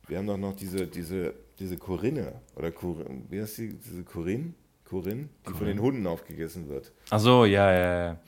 wir 0.07 0.17
haben 0.17 0.27
doch 0.27 0.37
noch 0.37 0.53
diese, 0.53 0.85
diese, 0.87 1.33
diese 1.57 1.77
Corinne, 1.77 2.41
oder 2.57 2.69
Corinne, 2.69 3.23
wie 3.29 3.41
heißt 3.41 3.57
die, 3.59 3.79
diese 3.79 4.03
Corinne? 4.03 4.53
Corinne, 4.83 5.29
die 5.39 5.43
Corinne. 5.45 5.57
von 5.57 5.67
den 5.67 5.79
Hunden 5.79 6.05
aufgegessen 6.05 6.67
wird. 6.67 6.91
Ach 7.09 7.19
so, 7.19 7.45
ja, 7.45 7.71
ja, 7.71 8.05
ja. 8.05 8.19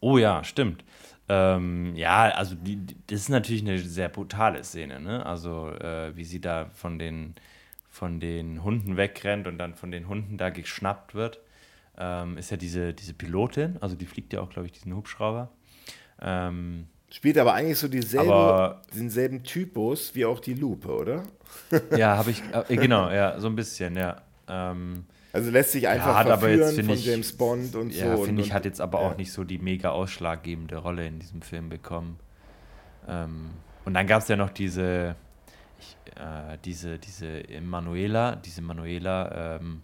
Oh 0.00 0.16
ja, 0.16 0.44
stimmt. 0.44 0.84
Ähm, 1.28 1.96
ja, 1.96 2.28
also 2.28 2.54
die, 2.54 2.78
das 3.08 3.22
ist 3.22 3.28
natürlich 3.28 3.62
eine 3.62 3.76
sehr 3.80 4.08
brutale 4.08 4.62
Szene, 4.62 5.00
ne? 5.00 5.26
Also 5.26 5.70
äh, 5.70 6.16
wie 6.16 6.24
sie 6.24 6.40
da 6.40 6.66
von 6.66 7.00
den, 7.00 7.34
von 7.88 8.20
den 8.20 8.62
Hunden 8.62 8.96
wegrennt 8.96 9.48
und 9.48 9.58
dann 9.58 9.74
von 9.74 9.90
den 9.90 10.06
Hunden 10.06 10.38
da 10.38 10.50
geschnappt 10.50 11.16
wird, 11.16 11.40
ähm, 11.98 12.38
ist 12.38 12.52
ja 12.52 12.56
diese, 12.56 12.94
diese 12.94 13.14
Pilotin, 13.14 13.78
also 13.80 13.96
die 13.96 14.06
fliegt 14.06 14.32
ja 14.32 14.42
auch, 14.42 14.50
glaube 14.50 14.66
ich, 14.66 14.72
diesen 14.72 14.94
Hubschrauber. 14.94 15.50
Ähm, 16.22 16.86
Spielt 17.14 17.38
aber 17.38 17.54
eigentlich 17.54 17.78
so 17.78 17.86
dieselbe, 17.86 18.34
aber, 18.34 18.82
denselben 18.92 19.44
Typus 19.44 20.16
wie 20.16 20.24
auch 20.24 20.40
die 20.40 20.54
Lupe, 20.54 20.88
oder? 20.88 21.22
ja, 21.96 22.16
habe 22.16 22.32
ich, 22.32 22.42
äh, 22.68 22.74
genau, 22.74 23.08
ja, 23.08 23.38
so 23.38 23.46
ein 23.46 23.54
bisschen, 23.54 23.96
ja. 23.96 24.16
Ähm, 24.48 25.04
also 25.32 25.52
lässt 25.52 25.70
sich 25.70 25.86
einfach 25.86 26.26
ja, 26.26 26.36
verführen 26.36 26.74
von 26.74 26.94
ich, 26.94 27.06
James 27.06 27.32
Bond 27.32 27.76
und 27.76 27.94
ja, 27.94 28.16
so. 28.16 28.18
Ja, 28.18 28.26
finde 28.26 28.42
ich, 28.42 28.52
hat 28.52 28.64
jetzt 28.64 28.80
aber 28.80 29.00
ja. 29.00 29.06
auch 29.06 29.16
nicht 29.16 29.30
so 29.30 29.44
die 29.44 29.58
mega 29.58 29.90
ausschlaggebende 29.90 30.76
Rolle 30.78 31.06
in 31.06 31.20
diesem 31.20 31.40
Film 31.40 31.68
bekommen. 31.68 32.18
Ähm, 33.06 33.50
und 33.84 33.94
dann 33.94 34.08
gab 34.08 34.22
es 34.22 34.26
ja 34.26 34.34
noch 34.34 34.50
diese, 34.50 35.14
ich, 35.78 35.96
äh, 36.20 36.58
diese, 36.64 36.98
diese 36.98 37.44
Manuela, 37.62 38.34
diese 38.34 38.60
Manuela, 38.60 39.58
ähm, 39.60 39.82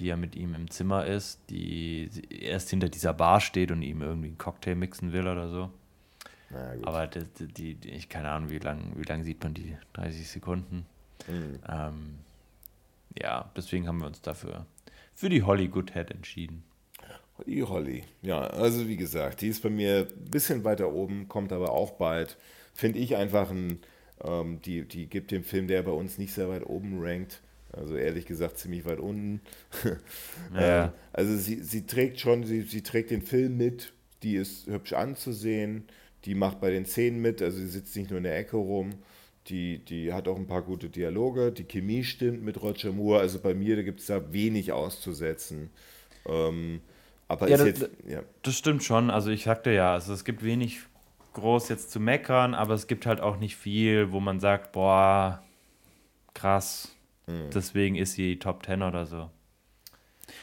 die 0.00 0.06
ja 0.06 0.16
mit 0.16 0.34
ihm 0.34 0.56
im 0.56 0.68
Zimmer 0.72 1.06
ist, 1.06 1.38
die 1.50 2.10
erst 2.30 2.70
hinter 2.70 2.88
dieser 2.88 3.14
Bar 3.14 3.40
steht 3.40 3.70
und 3.70 3.82
ihm 3.82 4.02
irgendwie 4.02 4.26
einen 4.26 4.38
Cocktail 4.38 4.74
mixen 4.74 5.12
will 5.12 5.28
oder 5.28 5.48
so. 5.50 5.70
Aber 6.82 7.06
die, 7.06 7.24
die, 7.48 7.74
die, 7.74 7.90
ich 7.90 8.08
keine 8.08 8.30
Ahnung, 8.30 8.50
wie 8.50 8.58
lange 8.58 8.82
wie 8.96 9.02
lang 9.02 9.22
sieht 9.24 9.42
man 9.42 9.54
die? 9.54 9.76
30 9.94 10.28
Sekunden. 10.28 10.86
Mhm. 11.26 11.58
Ähm, 11.68 12.18
ja, 13.20 13.50
deswegen 13.56 13.86
haben 13.88 13.98
wir 13.98 14.06
uns 14.06 14.22
dafür 14.22 14.66
für 15.14 15.28
die 15.28 15.42
Holly 15.42 15.68
Goodhead 15.68 16.10
entschieden. 16.10 16.62
Die 17.46 17.62
Holly, 17.62 18.02
ja, 18.22 18.40
also 18.40 18.88
wie 18.88 18.96
gesagt, 18.96 19.42
die 19.42 19.48
ist 19.48 19.62
bei 19.62 19.70
mir 19.70 20.08
ein 20.10 20.30
bisschen 20.30 20.64
weiter 20.64 20.92
oben, 20.92 21.28
kommt 21.28 21.52
aber 21.52 21.70
auch 21.72 21.92
bald. 21.92 22.36
Finde 22.74 22.98
ich 22.98 23.16
einfach 23.16 23.50
ein, 23.50 23.80
Ähm, 24.24 24.60
die, 24.62 24.82
die 24.86 25.06
gibt 25.06 25.30
dem 25.30 25.44
Film, 25.44 25.68
der 25.68 25.82
bei 25.84 25.92
uns 25.92 26.18
nicht 26.18 26.32
sehr 26.34 26.48
weit 26.48 26.66
oben 26.66 26.98
rankt, 27.00 27.40
also 27.72 27.96
ehrlich 27.96 28.26
gesagt 28.26 28.58
ziemlich 28.58 28.84
weit 28.84 29.00
unten. 29.00 29.40
Ja. 30.54 30.86
Ähm, 30.86 30.92
also 31.12 31.36
sie, 31.36 31.62
sie 31.62 31.86
trägt 31.86 32.20
schon, 32.20 32.44
sie, 32.44 32.62
sie 32.62 32.82
trägt 32.82 33.10
den 33.10 33.22
Film 33.22 33.56
mit, 33.56 33.92
die 34.22 34.36
ist 34.36 34.66
hübsch 34.66 34.92
anzusehen, 34.92 35.84
die 36.28 36.34
macht 36.34 36.60
bei 36.60 36.70
den 36.70 36.84
Szenen 36.84 37.22
mit, 37.22 37.40
also 37.40 37.56
sie 37.56 37.66
sitzt 37.66 37.96
nicht 37.96 38.10
nur 38.10 38.18
in 38.18 38.24
der 38.24 38.36
Ecke 38.36 38.58
rum, 38.58 38.90
die, 39.46 39.78
die 39.78 40.12
hat 40.12 40.28
auch 40.28 40.36
ein 40.36 40.46
paar 40.46 40.60
gute 40.60 40.90
Dialoge, 40.90 41.50
die 41.52 41.64
Chemie 41.64 42.04
stimmt 42.04 42.42
mit 42.42 42.60
Roger 42.60 42.92
Moore, 42.92 43.20
also 43.20 43.38
bei 43.38 43.54
mir, 43.54 43.76
da 43.76 43.82
gibt 43.82 44.00
es 44.00 44.06
da 44.06 44.30
wenig 44.30 44.70
auszusetzen. 44.70 45.70
Ähm, 46.26 46.82
aber 47.28 47.48
ja, 47.48 47.56
das, 47.56 47.66
jetzt, 47.66 47.90
ja. 48.06 48.20
das 48.42 48.58
stimmt 48.58 48.84
schon, 48.84 49.08
also 49.08 49.30
ich 49.30 49.44
sagte 49.44 49.70
ja, 49.70 49.94
also 49.94 50.12
es 50.12 50.26
gibt 50.26 50.44
wenig 50.44 50.80
groß 51.32 51.70
jetzt 51.70 51.90
zu 51.90 51.98
meckern, 51.98 52.52
aber 52.52 52.74
es 52.74 52.86
gibt 52.88 53.06
halt 53.06 53.22
auch 53.22 53.38
nicht 53.38 53.56
viel, 53.56 54.12
wo 54.12 54.20
man 54.20 54.38
sagt, 54.38 54.72
boah, 54.72 55.42
krass, 56.34 56.94
mhm. 57.26 57.48
deswegen 57.54 57.96
ist 57.96 58.12
sie 58.12 58.38
Top 58.38 58.66
10 58.66 58.82
oder 58.82 59.06
so. 59.06 59.30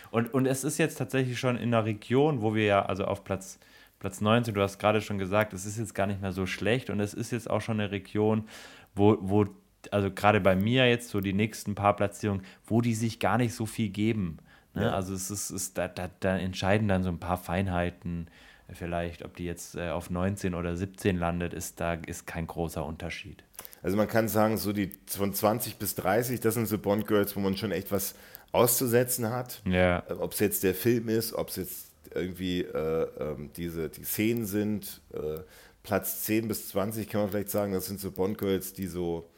Und, 0.09 0.33
und 0.33 0.47
es 0.47 0.63
ist 0.63 0.79
jetzt 0.79 0.95
tatsächlich 0.95 1.37
schon 1.37 1.57
in 1.57 1.75
einer 1.75 1.85
Region, 1.85 2.41
wo 2.41 2.55
wir 2.55 2.65
ja, 2.65 2.85
also 2.85 3.05
auf 3.05 3.23
Platz, 3.23 3.59
Platz 3.99 4.21
19, 4.21 4.53
du 4.53 4.61
hast 4.61 4.77
gerade 4.77 5.01
schon 5.01 5.17
gesagt, 5.17 5.53
es 5.53 5.65
ist 5.65 5.77
jetzt 5.77 5.95
gar 5.95 6.07
nicht 6.07 6.21
mehr 6.21 6.31
so 6.31 6.45
schlecht 6.45 6.89
und 6.89 6.99
es 6.99 7.13
ist 7.13 7.31
jetzt 7.31 7.49
auch 7.49 7.61
schon 7.61 7.79
eine 7.79 7.91
Region, 7.91 8.47
wo, 8.93 9.17
wo 9.21 9.45
also 9.91 10.11
gerade 10.11 10.41
bei 10.41 10.55
mir 10.55 10.87
jetzt 10.89 11.09
so 11.09 11.21
die 11.21 11.33
nächsten 11.33 11.75
paar 11.75 11.95
Platzierungen, 11.95 12.43
wo 12.65 12.81
die 12.81 12.95
sich 12.95 13.19
gar 13.19 13.37
nicht 13.37 13.53
so 13.53 13.65
viel 13.65 13.89
geben. 13.89 14.37
Ne? 14.73 14.83
Ja. 14.83 14.93
Also 14.93 15.13
es 15.13 15.31
ist, 15.31 15.51
ist 15.51 15.77
da, 15.77 15.87
da, 15.87 16.09
da, 16.19 16.37
entscheiden 16.37 16.87
dann 16.87 17.03
so 17.03 17.09
ein 17.09 17.19
paar 17.19 17.37
Feinheiten 17.37 18.27
vielleicht, 18.73 19.23
ob 19.23 19.35
die 19.35 19.45
jetzt 19.45 19.75
äh, 19.75 19.89
auf 19.89 20.09
19 20.09 20.55
oder 20.55 20.75
17 20.75 21.17
landet, 21.17 21.53
ist 21.53 21.79
da 21.79 21.93
ist 21.93 22.25
kein 22.25 22.47
großer 22.47 22.83
Unterschied. 22.83 23.43
Also 23.83 23.95
man 23.97 24.07
kann 24.07 24.27
sagen, 24.27 24.57
so 24.57 24.73
die 24.73 24.89
von 25.07 25.33
20 25.33 25.77
bis 25.77 25.93
30, 25.95 26.39
das 26.39 26.55
sind 26.55 26.67
so 26.67 26.77
Bond 26.79 27.07
Girls, 27.07 27.35
wo 27.35 27.39
man 27.39 27.55
schon 27.55 27.71
echt 27.71 27.91
was 27.91 28.15
auszusetzen 28.51 29.29
hat. 29.29 29.61
Ja. 29.65 30.03
Ob 30.19 30.33
es 30.33 30.39
jetzt 30.39 30.63
der 30.63 30.73
Film 30.73 31.09
ist, 31.09 31.33
ob 31.33 31.49
es 31.49 31.57
jetzt 31.57 31.84
irgendwie 32.13 32.61
äh, 32.61 33.03
äh, 33.03 33.35
diese 33.55 33.89
die 33.89 34.03
Szenen 34.03 34.45
sind. 34.45 35.01
Äh, 35.13 35.39
Platz 35.83 36.23
10 36.23 36.47
bis 36.47 36.69
20 36.69 37.07
kann 37.09 37.21
man 37.21 37.29
vielleicht 37.29 37.49
sagen, 37.49 37.73
das 37.73 37.85
sind 37.85 37.99
so 37.99 38.11
Bond 38.11 38.37
Girls, 38.37 38.73
die 38.73 38.87
so 38.87 39.29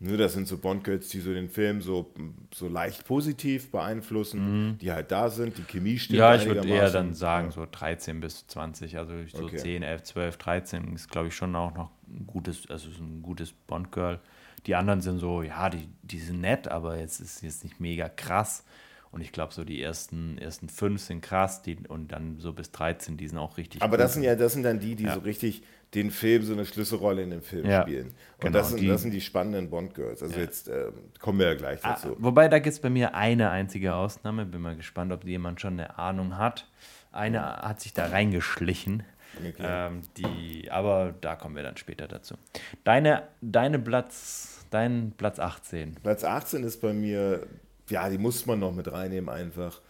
Ne, 0.00 0.16
das 0.16 0.32
sind 0.32 0.48
so 0.48 0.58
Bond-Girls, 0.58 1.08
die 1.08 1.20
so 1.20 1.32
den 1.32 1.48
Film 1.48 1.80
so, 1.80 2.12
so 2.52 2.68
leicht 2.68 3.06
positiv 3.06 3.70
beeinflussen, 3.70 4.40
mhm. 4.66 4.78
die 4.78 4.92
halt 4.92 5.10
da 5.12 5.30
sind, 5.30 5.56
die 5.56 5.62
Chemie 5.62 5.98
stimmt. 5.98 6.18
Ja, 6.18 6.34
ich 6.34 6.44
würde 6.46 6.68
eher 6.68 6.90
dann 6.90 7.14
sagen, 7.14 7.52
so 7.52 7.66
13 7.70 8.20
bis 8.20 8.46
20, 8.48 8.98
also 8.98 9.14
so 9.32 9.44
okay. 9.44 9.56
10, 9.56 9.82
11, 9.82 10.02
12, 10.02 10.36
13 10.36 10.94
ist, 10.94 11.10
glaube 11.10 11.28
ich, 11.28 11.36
schon 11.36 11.54
auch 11.54 11.74
noch 11.74 11.90
ein 12.08 12.26
gutes, 12.26 12.68
also 12.68 12.88
ein 13.00 13.22
gutes 13.22 13.52
Bond-Girl. 13.52 14.20
Die 14.66 14.74
anderen 14.74 15.00
sind 15.00 15.20
so, 15.20 15.42
ja, 15.42 15.70
die, 15.70 15.88
die 16.02 16.18
sind 16.18 16.40
nett, 16.40 16.66
aber 16.68 16.98
jetzt 16.98 17.20
ist 17.20 17.42
jetzt 17.42 17.62
nicht 17.62 17.80
mega 17.80 18.08
krass. 18.08 18.64
Und 19.14 19.20
ich 19.20 19.30
glaube, 19.30 19.54
so 19.54 19.62
die 19.62 19.80
ersten, 19.80 20.38
ersten 20.38 20.68
fünf 20.68 21.00
sind 21.00 21.20
krass, 21.20 21.62
die, 21.62 21.78
und 21.86 22.10
dann 22.10 22.40
so 22.40 22.52
bis 22.52 22.72
13, 22.72 23.16
die 23.16 23.28
sind 23.28 23.38
auch 23.38 23.56
richtig. 23.56 23.80
Aber 23.80 23.96
das 23.96 24.14
sind 24.14 24.24
ja, 24.24 24.34
das 24.34 24.54
sind 24.54 24.64
dann 24.64 24.80
die, 24.80 24.96
die 24.96 25.04
ja. 25.04 25.14
so 25.14 25.20
richtig 25.20 25.62
den 25.94 26.10
Film 26.10 26.42
so 26.42 26.52
eine 26.52 26.66
Schlüsselrolle 26.66 27.22
in 27.22 27.30
dem 27.30 27.42
Film 27.42 27.64
ja, 27.64 27.82
spielen. 27.82 28.08
Und 28.08 28.14
genau, 28.40 28.58
das, 28.58 28.70
sind, 28.70 28.80
die, 28.80 28.88
das 28.88 29.02
sind 29.02 29.12
die 29.12 29.20
spannenden 29.20 29.70
Bond-Girls. 29.70 30.20
Also 30.20 30.34
ja. 30.34 30.42
jetzt 30.42 30.66
äh, 30.66 30.90
kommen 31.20 31.38
wir 31.38 31.46
ja 31.46 31.54
gleich 31.54 31.78
ah, 31.84 31.92
dazu. 31.92 32.14
Ah, 32.14 32.16
wobei, 32.18 32.48
da 32.48 32.58
gibt 32.58 32.72
es 32.72 32.80
bei 32.80 32.90
mir 32.90 33.14
eine 33.14 33.50
einzige 33.50 33.94
Ausnahme. 33.94 34.46
Bin 34.46 34.60
mal 34.60 34.74
gespannt, 34.74 35.12
ob 35.12 35.24
jemand 35.24 35.60
schon 35.60 35.74
eine 35.74 35.96
Ahnung 35.96 36.36
hat. 36.36 36.66
Eine 37.12 37.40
hat 37.40 37.80
sich 37.80 37.92
da 37.92 38.06
reingeschlichen. 38.06 39.04
Okay. 39.38 39.54
Ähm, 39.60 40.02
die, 40.16 40.70
aber 40.72 41.14
da 41.20 41.36
kommen 41.36 41.54
wir 41.54 41.62
dann 41.62 41.76
später 41.76 42.08
dazu. 42.08 42.34
Deine, 42.82 43.22
deine 43.40 43.78
Platz, 43.78 44.66
dein 44.70 45.12
Platz 45.16 45.38
18. 45.38 45.94
Platz 46.02 46.24
18 46.24 46.64
ist 46.64 46.80
bei 46.80 46.92
mir, 46.92 47.46
ja, 47.90 48.08
die 48.08 48.18
muss 48.18 48.46
man 48.46 48.60
noch 48.60 48.74
mit 48.74 48.90
reinnehmen 48.90 49.28
einfach. 49.28 49.80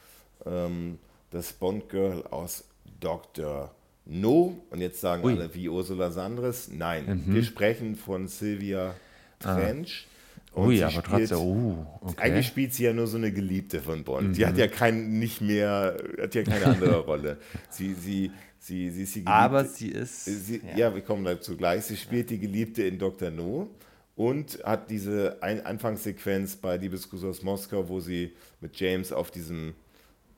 Ähm, 0.47 0.99
das 1.30 1.53
Bond-Girl 1.53 2.24
aus 2.30 2.64
Dr. 3.01 3.74
No, 4.07 4.59
und 4.70 4.80
jetzt 4.80 5.01
sagen 5.01 5.24
Ui. 5.24 5.32
alle 5.32 5.55
wie 5.55 5.68
Ursula 5.68 6.11
Sandres. 6.11 6.70
Nein, 6.72 7.24
mhm. 7.26 7.34
wir 7.34 7.42
sprechen 7.42 7.97
von 7.97 8.28
Sylvia 8.28 8.95
ah. 9.42 9.55
Trench. 9.55 10.07
Ah. 10.55 10.61
Ui, 10.61 10.80
aber 10.82 10.90
spielt, 10.90 11.07
trotzdem, 11.07 11.38
uh, 11.38 11.86
okay. 12.01 12.14
Eigentlich 12.18 12.47
spielt 12.47 12.72
sie 12.74 12.84
ja 12.84 12.92
nur 12.92 13.09
so 13.09 13.16
eine 13.16 13.32
Geliebte 13.32 13.80
von 13.80 14.05
Bond. 14.05 14.28
Mhm. 14.28 14.32
Die 14.34 14.47
hat 14.47 14.57
ja 14.57 14.68
kein, 14.68 15.18
nicht 15.18 15.40
mehr, 15.40 15.97
hat 16.20 16.34
ja 16.34 16.45
keine 16.45 16.66
andere 16.66 16.99
Rolle. 17.05 17.38
Sie, 17.70 17.95
sie, 17.95 18.30
sie, 18.61 18.90
sie 18.90 19.03
ist 19.03 19.14
die 19.16 19.24
Geliebte. 19.24 19.32
Aber 19.32 19.64
sie 19.64 19.88
ist. 19.88 20.24
Sie, 20.26 20.62
ja. 20.64 20.76
ja. 20.76 20.95
wir 20.95 21.03
kommen 21.03 21.24
dazu 21.24 21.57
gleich. 21.57 21.84
Sie 21.86 21.97
spielt 21.97 22.30
die 22.30 22.38
Geliebte 22.38 22.84
in 22.84 22.99
Dr. 22.99 23.30
No 23.30 23.68
und 24.17 24.62
hat 24.65 24.91
diese 24.91 25.43
Ein 25.43 25.65
Anfangssequenz 25.65 26.57
bei 26.57 26.77
Liebesgruß 26.77 27.25
aus 27.25 27.43
Moskau, 27.43 27.89
wo 27.89 28.01
sie 28.01 28.33
mit 28.61 28.79
James 28.79 29.12
auf 29.12 29.31
diesem, 29.31 29.75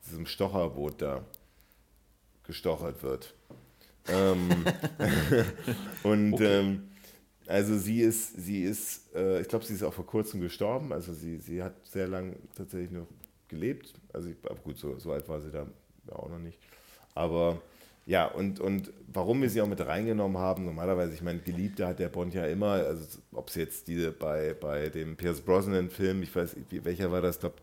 diesem 0.05 0.25
Stocherboot 0.25 1.01
da 1.01 1.23
gestochert 2.43 3.03
wird. 3.03 3.33
ähm, 4.07 4.49
und 6.03 6.33
okay. 6.33 6.59
ähm, 6.59 6.89
also 7.45 7.77
sie 7.77 8.01
ist, 8.01 8.35
sie 8.35 8.63
ist, 8.63 9.13
äh, 9.15 9.41
ich 9.41 9.47
glaube, 9.47 9.65
sie 9.65 9.73
ist 9.73 9.83
auch 9.83 9.93
vor 9.93 10.05
kurzem 10.05 10.41
gestorben. 10.41 10.91
Also 10.91 11.13
sie, 11.13 11.37
sie 11.37 11.61
hat 11.63 11.73
sehr 11.85 12.07
lange 12.07 12.35
tatsächlich 12.55 12.91
noch 12.91 13.07
gelebt. 13.47 13.93
Also 14.11 14.29
ich, 14.29 14.35
gut, 14.63 14.77
so, 14.77 14.97
so 14.97 15.11
alt 15.11 15.27
war 15.29 15.39
sie 15.41 15.51
da 15.51 15.67
auch 16.11 16.29
noch 16.29 16.39
nicht. 16.39 16.59
Aber 17.13 17.61
ja, 18.07 18.25
und, 18.25 18.59
und 18.59 18.91
warum 19.13 19.41
wir 19.41 19.49
sie 19.49 19.61
auch 19.61 19.67
mit 19.67 19.85
reingenommen 19.85 20.39
haben, 20.39 20.65
normalerweise, 20.65 21.13
ich 21.13 21.21
meine, 21.21 21.39
Geliebte 21.39 21.85
hat 21.85 21.99
der 21.99 22.09
Bond 22.09 22.33
ja 22.33 22.47
immer, 22.47 22.71
also 22.71 23.19
ob 23.31 23.49
es 23.49 23.55
jetzt 23.55 23.87
diese 23.87 24.11
bei, 24.11 24.55
bei 24.59 24.89
dem 24.89 25.15
Pierce 25.15 25.41
Brosnan-Film, 25.41 26.23
ich 26.23 26.35
weiß, 26.35 26.55
welcher 26.71 27.11
war 27.11 27.21
das, 27.21 27.39
glaube, 27.39 27.55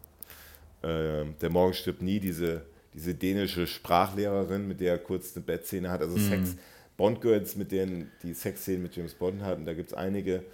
äh, 0.83 1.25
Der 1.41 1.51
Morgen 1.51 1.75
stirbt 1.75 2.03
nie, 2.03 2.21
diese 2.21 2.63
diese 2.95 3.15
dänische 3.15 3.67
Sprachlehrerin, 3.67 4.69
mit 4.69 4.81
der 4.81 4.93
er 4.93 4.99
kurz 4.99 5.35
eine 5.35 5.45
Bettszene 5.45 5.91
hat, 5.91 6.01
also 6.01 6.17
mhm. 6.17 6.29
Sex, 6.29 6.57
Bond-Girls, 6.97 7.57
mit 7.57 7.73
denen 7.73 8.11
die 8.23 8.35
Sexszenen 8.35 8.83
mit 8.83 8.97
James 8.97 9.15
Bond 9.15 9.43
hatten, 9.43 9.65
da 9.65 9.75
gibt 9.75 9.91
es 9.91 9.95
einige. 9.95 10.45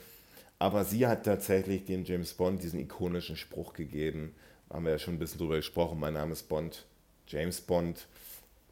Aber 0.58 0.84
sie 0.84 1.06
hat 1.06 1.24
tatsächlich 1.24 1.84
dem 1.84 2.04
James 2.04 2.34
Bond 2.34 2.62
diesen 2.62 2.80
ikonischen 2.80 3.36
Spruch 3.36 3.74
gegeben. 3.74 4.34
Haben 4.70 4.84
wir 4.84 4.92
ja 4.92 4.98
schon 4.98 5.14
ein 5.14 5.18
bisschen 5.18 5.38
drüber 5.38 5.56
gesprochen. 5.56 5.98
Mein 6.00 6.14
Name 6.14 6.32
ist 6.32 6.48
Bond, 6.48 6.86
James 7.26 7.60
Bond, 7.60 8.06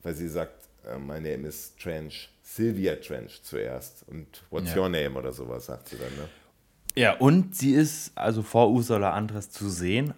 weil 0.02 0.14
sie 0.14 0.28
sagt, 0.28 0.67
uh, 0.84 0.98
my 0.98 1.20
name 1.20 1.46
is 1.46 1.74
Trench, 1.76 2.30
Sylvia 2.42 2.96
Trench 2.96 3.42
zuerst. 3.42 4.04
Und 4.08 4.42
what's 4.50 4.74
ja. 4.74 4.82
your 4.82 4.88
name 4.88 5.16
oder 5.16 5.32
sowas, 5.32 5.66
sagt 5.66 5.88
sie 5.88 5.96
dann. 5.96 6.14
Ne? 6.16 6.28
Ja, 6.94 7.16
und 7.16 7.54
sie 7.54 7.72
ist 7.72 8.12
also 8.16 8.42
vor 8.42 8.70
Ursula 8.70 9.12
Andres 9.12 9.50
zu 9.50 9.68
sehen, 9.68 10.14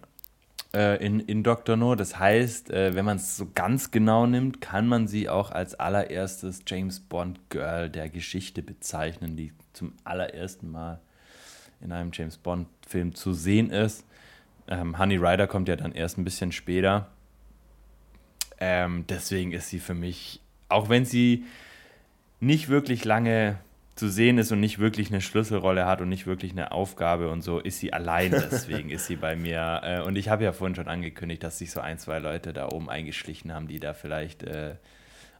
äh, 0.73 1.03
in, 1.05 1.19
in 1.19 1.43
Dr. 1.43 1.75
No. 1.75 1.95
Das 1.95 2.17
heißt, 2.17 2.71
äh, 2.71 2.95
wenn 2.95 3.05
man 3.05 3.17
es 3.17 3.37
so 3.37 3.47
ganz 3.53 3.91
genau 3.91 4.25
nimmt, 4.25 4.61
kann 4.61 4.87
man 4.87 5.07
sie 5.07 5.29
auch 5.29 5.51
als 5.51 5.75
allererstes 5.75 6.61
James 6.65 6.99
Bond 6.99 7.39
Girl 7.49 7.89
der 7.89 8.09
Geschichte 8.09 8.61
bezeichnen, 8.61 9.35
die 9.35 9.53
zum 9.73 9.93
allerersten 10.03 10.71
Mal 10.71 11.01
in 11.81 11.91
einem 11.91 12.11
James 12.13 12.37
Bond 12.37 12.67
Film 12.87 13.15
zu 13.15 13.33
sehen 13.33 13.69
ist. 13.69 14.05
Ähm, 14.67 14.97
Honey 14.97 15.17
Rider 15.17 15.47
kommt 15.47 15.67
ja 15.67 15.75
dann 15.75 15.91
erst 15.91 16.17
ein 16.17 16.23
bisschen 16.23 16.51
später. 16.51 17.07
Ähm, 18.59 19.05
deswegen 19.09 19.51
ist 19.51 19.69
sie 19.69 19.79
für 19.79 19.95
mich, 19.95 20.39
auch 20.71 20.89
wenn 20.89 21.05
sie 21.05 21.45
nicht 22.39 22.69
wirklich 22.69 23.05
lange 23.05 23.57
zu 23.95 24.09
sehen 24.09 24.37
ist 24.37 24.51
und 24.51 24.59
nicht 24.59 24.79
wirklich 24.79 25.09
eine 25.09 25.21
Schlüsselrolle 25.21 25.85
hat 25.85 26.01
und 26.01 26.09
nicht 26.09 26.25
wirklich 26.25 26.53
eine 26.53 26.71
Aufgabe 26.71 27.29
und 27.29 27.41
so, 27.41 27.59
ist 27.59 27.79
sie 27.79 27.93
allein. 27.93 28.31
Deswegen 28.51 28.89
ist 28.89 29.05
sie 29.05 29.15
bei 29.15 29.35
mir. 29.35 29.81
Äh, 29.83 30.01
und 30.01 30.15
ich 30.15 30.29
habe 30.29 30.43
ja 30.43 30.53
vorhin 30.53 30.75
schon 30.75 30.87
angekündigt, 30.87 31.43
dass 31.43 31.59
sich 31.59 31.71
so 31.71 31.81
ein, 31.81 31.99
zwei 31.99 32.19
Leute 32.19 32.53
da 32.53 32.69
oben 32.69 32.89
eingeschlichen 32.89 33.53
haben, 33.53 33.67
die 33.67 33.79
da 33.79 33.93
vielleicht 33.93 34.43
äh, 34.43 34.75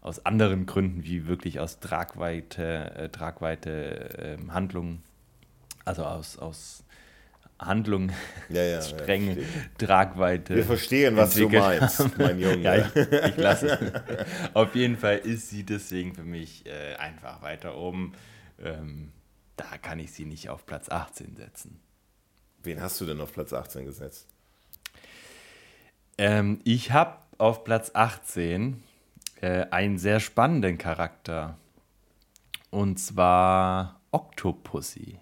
aus 0.01 0.25
anderen 0.25 0.65
Gründen, 0.65 1.03
wie 1.03 1.27
wirklich 1.27 1.59
aus 1.59 1.79
Tragweite, 1.79 2.95
äh, 2.95 3.09
Tragweite 3.09 4.37
ähm, 4.39 4.53
Handlungen, 4.53 5.01
also 5.85 6.03
aus, 6.05 6.37
aus 6.37 6.83
Handlung, 7.61 8.11
ja, 8.49 8.63
ja, 8.63 8.81
streng 8.81 9.37
ja, 9.37 9.43
Tragweite. 9.77 10.55
Wir 10.55 10.65
verstehen, 10.65 11.15
was 11.15 11.35
du 11.35 11.47
meinst, 11.47 11.99
haben. 11.99 12.13
mein 12.17 12.39
Junge. 12.41 12.91
ich, 12.95 13.29
ich 13.29 13.37
lasse 13.37 13.67
es. 13.67 14.55
Auf 14.55 14.75
jeden 14.75 14.97
Fall 14.97 15.17
ist 15.19 15.49
sie 15.49 15.63
deswegen 15.63 16.13
für 16.13 16.23
mich 16.23 16.65
äh, 16.65 16.95
einfach 16.95 17.41
weiter 17.41 17.77
oben 17.77 18.13
ähm, 18.63 19.11
da 19.55 19.77
kann 19.77 19.99
ich 19.99 20.11
sie 20.11 20.25
nicht 20.25 20.49
auf 20.49 20.65
Platz 20.65 20.89
18 20.89 21.35
setzen. 21.35 21.79
Wen 22.63 22.81
hast 22.81 22.99
du 23.01 23.05
denn 23.05 23.19
auf 23.21 23.33
Platz 23.33 23.53
18 23.53 23.85
gesetzt? 23.85 24.27
Ähm, 26.17 26.59
ich 26.63 26.91
habe 26.91 27.17
auf 27.37 27.63
Platz 27.63 27.91
18 27.93 28.83
äh, 29.41 29.65
einen 29.71 29.97
sehr 29.97 30.19
spannenden 30.19 30.77
Charakter. 30.77 31.57
Und 32.69 32.99
zwar 32.99 33.99
Octopussy. 34.11 35.17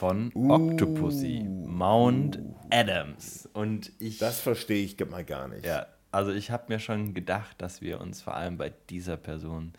Von 0.00 0.32
uh, 0.34 0.54
Octopussy, 0.54 1.42
Mount 1.44 2.38
Adams. 2.70 3.46
Und 3.52 3.92
ich. 3.98 4.16
Das 4.16 4.40
verstehe 4.40 4.82
ich 4.82 4.98
mal 5.10 5.26
gar 5.26 5.46
nicht. 5.46 5.66
Ja, 5.66 5.88
also 6.10 6.32
ich 6.32 6.50
habe 6.50 6.72
mir 6.72 6.78
schon 6.78 7.12
gedacht, 7.12 7.60
dass 7.60 7.82
wir 7.82 8.00
uns 8.00 8.22
vor 8.22 8.34
allem 8.34 8.56
bei 8.56 8.72
dieser 8.88 9.18
Person 9.18 9.74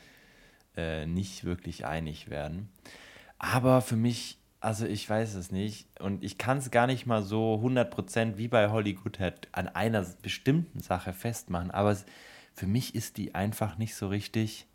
äh, 0.78 1.08
nicht 1.08 1.44
wirklich 1.44 1.88
einig 1.88 2.30
werden. 2.30 2.70
Aber 3.40 3.82
für 3.82 3.96
mich 3.96 4.38
also 4.60 4.86
ich 4.86 5.10
weiß 5.10 5.34
es 5.34 5.52
nicht. 5.52 5.88
Und 6.00 6.24
ich 6.24 6.38
kann 6.38 6.60
es 6.60 6.70
gar 6.70 6.86
nicht 6.86 7.08
mal 7.08 7.24
so 7.24 7.56
100% 7.56 8.38
wie 8.38 8.48
bei 8.48 8.70
Hollywood 8.70 9.20
halt 9.20 9.48
an 9.54 9.68
einer 9.68 10.06
bestimmten 10.22 10.82
Sache 10.82 11.14
festmachen. 11.14 11.72
Aber 11.72 11.90
es, 11.90 12.06
für 12.54 12.68
mich 12.68 12.94
ist 12.94 13.18
die 13.18 13.34
einfach 13.34 13.80
nicht 13.80 13.96
so 13.96 14.08
richtig 14.08 14.68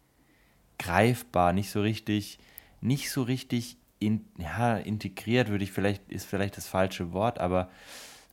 greifbar, 0.81 1.53
nicht 1.53 1.71
so 1.71 1.83
richtig, 1.83 2.41
nicht 2.81 3.13
so 3.13 3.23
richtig 3.23 3.79
in, 3.99 4.27
ja, 4.39 4.77
integriert, 4.77 5.49
würde 5.49 5.65
ich 5.65 5.73
vielleicht, 5.73 6.11
ist 6.11 6.27
vielleicht 6.27 6.57
das 6.57 6.67
falsche 6.67 7.13
Wort, 7.13 7.39
aber 7.39 7.71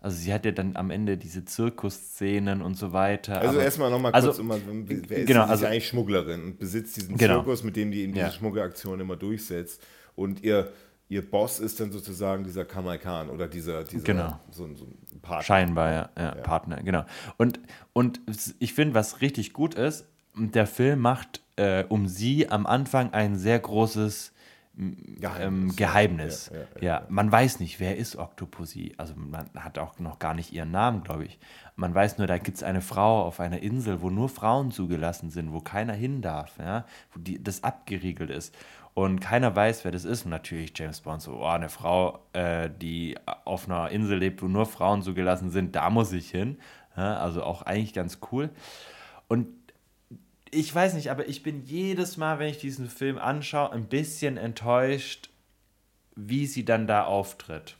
also 0.03 0.17
sie 0.17 0.33
hat 0.33 0.43
ja 0.45 0.51
dann 0.51 0.75
am 0.75 0.91
Ende 0.91 1.17
diese 1.17 1.45
Zirkusszenen 1.45 2.61
und 2.61 2.75
so 2.75 2.91
weiter. 2.91 3.39
Also 3.39 3.59
erstmal 3.59 3.89
nochmal 3.89 4.11
kurz, 4.11 4.25
also, 4.25 4.41
immer, 4.41 4.57
wer 4.65 5.19
ist 5.19 5.27
genau, 5.27 5.45
also, 5.45 5.65
eigentlich 5.65 5.87
Schmugglerin 5.87 6.43
und 6.43 6.59
besitzt 6.59 6.97
diesen 6.97 7.15
genau. 7.15 7.35
Zirkus, 7.35 7.63
mit 7.63 7.77
dem 7.77 7.89
die 7.89 8.01
eben 8.01 8.11
diese 8.11 8.25
ja. 8.25 8.31
Schmuggelaktion 8.31 8.99
immer 8.99 9.15
durchsetzt. 9.15 9.81
Und 10.15 10.43
ihr, 10.43 10.73
ihr 11.07 11.21
Boss 11.21 11.61
ist 11.61 11.79
dann 11.79 11.93
sozusagen 11.93 12.43
dieser 12.43 12.65
Kamal 12.65 12.99
Khan 12.99 13.29
oder 13.29 13.47
dieser, 13.47 13.85
dieser 13.85 14.03
genau. 14.03 14.39
so, 14.51 14.67
so 14.75 14.83
ein 14.83 15.21
Partner. 15.21 15.43
Scheinbar, 15.43 15.91
ja, 15.91 16.09
ja, 16.17 16.35
ja, 16.35 16.41
Partner, 16.41 16.83
genau. 16.83 17.05
Und, 17.37 17.61
und 17.93 18.19
ich 18.59 18.73
finde, 18.73 18.95
was 18.95 19.21
richtig 19.21 19.53
gut 19.53 19.75
ist, 19.75 20.05
der 20.35 20.67
Film 20.67 20.99
macht 20.99 21.41
äh, 21.55 21.85
um 21.87 22.07
sie 22.07 22.49
am 22.49 22.65
Anfang 22.65 23.13
ein 23.13 23.37
sehr 23.37 23.59
großes 23.59 24.32
Geheimnis. 24.75 25.39
Ähm, 25.39 25.75
Geheimnis. 25.75 26.51
Ja, 26.51 26.57
ja, 26.57 26.65
ja, 26.75 26.81
ja, 26.81 27.05
man 27.09 27.31
weiß 27.31 27.59
nicht, 27.59 27.79
wer 27.79 27.97
ist 27.97 28.15
Octopussy. 28.15 28.93
Also 28.97 29.13
man 29.15 29.49
hat 29.55 29.77
auch 29.77 29.99
noch 29.99 30.17
gar 30.17 30.33
nicht 30.33 30.51
ihren 30.51 30.71
Namen, 30.71 31.03
glaube 31.03 31.25
ich. 31.25 31.39
Man 31.75 31.93
weiß 31.93 32.17
nur, 32.17 32.25
da 32.27 32.37
gibt 32.39 32.57
es 32.57 32.63
eine 32.63 32.81
Frau 32.81 33.23
auf 33.23 33.39
einer 33.39 33.61
Insel, 33.61 34.01
wo 34.01 34.09
nur 34.09 34.29
Frauen 34.29 34.71
zugelassen 34.71 35.29
sind, 35.29 35.53
wo 35.53 35.59
keiner 35.59 35.93
hin 35.93 36.21
darf, 36.21 36.57
ja, 36.57 36.85
wo 37.13 37.19
die, 37.19 37.43
das 37.43 37.63
abgeriegelt 37.63 38.31
ist. 38.31 38.55
Und 38.95 39.19
keiner 39.21 39.55
weiß, 39.55 39.85
wer 39.85 39.91
das 39.91 40.05
ist. 40.05 40.25
Und 40.25 40.31
natürlich 40.31 40.73
James 40.75 41.01
Bond 41.01 41.21
so, 41.21 41.39
oh, 41.41 41.45
eine 41.45 41.69
Frau, 41.69 42.19
äh, 42.33 42.69
die 42.69 43.17
auf 43.45 43.67
einer 43.67 43.89
Insel 43.89 44.17
lebt, 44.19 44.41
wo 44.41 44.47
nur 44.47 44.65
Frauen 44.65 45.01
zugelassen 45.01 45.49
sind, 45.49 45.75
da 45.75 45.89
muss 45.89 46.11
ich 46.11 46.29
hin. 46.29 46.57
Also 46.95 47.43
auch 47.43 47.63
eigentlich 47.63 47.93
ganz 47.93 48.19
cool. 48.31 48.51
Und 49.27 49.47
ich 50.53 50.73
weiß 50.73 50.93
nicht, 50.93 51.11
aber 51.11 51.27
ich 51.27 51.43
bin 51.43 51.63
jedes 51.63 52.17
Mal, 52.17 52.39
wenn 52.39 52.49
ich 52.49 52.57
diesen 52.57 52.89
Film 52.89 53.17
anschaue, 53.17 53.71
ein 53.71 53.85
bisschen 53.85 54.37
enttäuscht, 54.37 55.29
wie 56.15 56.45
sie 56.45 56.65
dann 56.65 56.87
da 56.87 57.05
auftritt. 57.05 57.75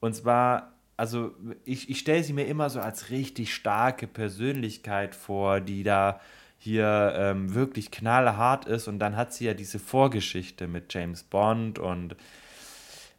Und 0.00 0.14
zwar, 0.14 0.72
also 0.96 1.34
ich, 1.64 1.90
ich 1.90 1.98
stelle 1.98 2.24
sie 2.24 2.32
mir 2.32 2.46
immer 2.46 2.70
so 2.70 2.80
als 2.80 3.10
richtig 3.10 3.54
starke 3.54 4.06
Persönlichkeit 4.06 5.14
vor, 5.14 5.60
die 5.60 5.82
da 5.82 6.20
hier 6.58 7.14
ähm, 7.16 7.54
wirklich 7.54 7.90
knallhart 7.90 8.66
ist. 8.66 8.88
Und 8.88 8.98
dann 8.98 9.16
hat 9.16 9.32
sie 9.32 9.44
ja 9.44 9.54
diese 9.54 9.78
Vorgeschichte 9.78 10.66
mit 10.66 10.92
James 10.92 11.22
Bond 11.22 11.78
und 11.78 12.16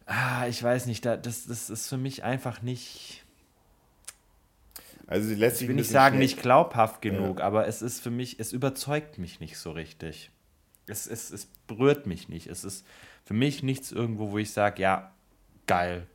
ah, 0.06 0.46
ich 0.48 0.62
weiß 0.62 0.86
nicht, 0.86 1.04
da, 1.04 1.16
das, 1.16 1.46
das 1.46 1.70
ist 1.70 1.88
für 1.88 1.98
mich 1.98 2.24
einfach 2.24 2.62
nicht 2.62 3.24
also 5.08 5.26
sie 5.26 5.34
lässt 5.34 5.56
sich 5.56 5.64
ich 5.64 5.68
will 5.68 5.76
nicht 5.76 5.90
sagen, 5.90 6.18
nicht 6.18 6.40
glaubhaft 6.40 7.00
genug, 7.00 7.38
ja. 7.38 7.46
aber 7.46 7.66
es 7.66 7.80
ist 7.80 8.00
für 8.00 8.10
mich, 8.10 8.38
es 8.38 8.52
überzeugt 8.52 9.18
mich 9.18 9.40
nicht 9.40 9.58
so 9.58 9.72
richtig. 9.72 10.30
Es, 10.86 11.06
es, 11.06 11.30
es 11.30 11.46
berührt 11.66 12.06
mich 12.06 12.28
nicht. 12.28 12.46
Es 12.46 12.62
ist 12.62 12.86
für 13.24 13.34
mich 13.34 13.62
nichts 13.62 13.90
irgendwo, 13.90 14.30
wo 14.30 14.38
ich 14.38 14.52
sage, 14.52 14.82
ja, 14.82 15.12
geil. 15.66 16.06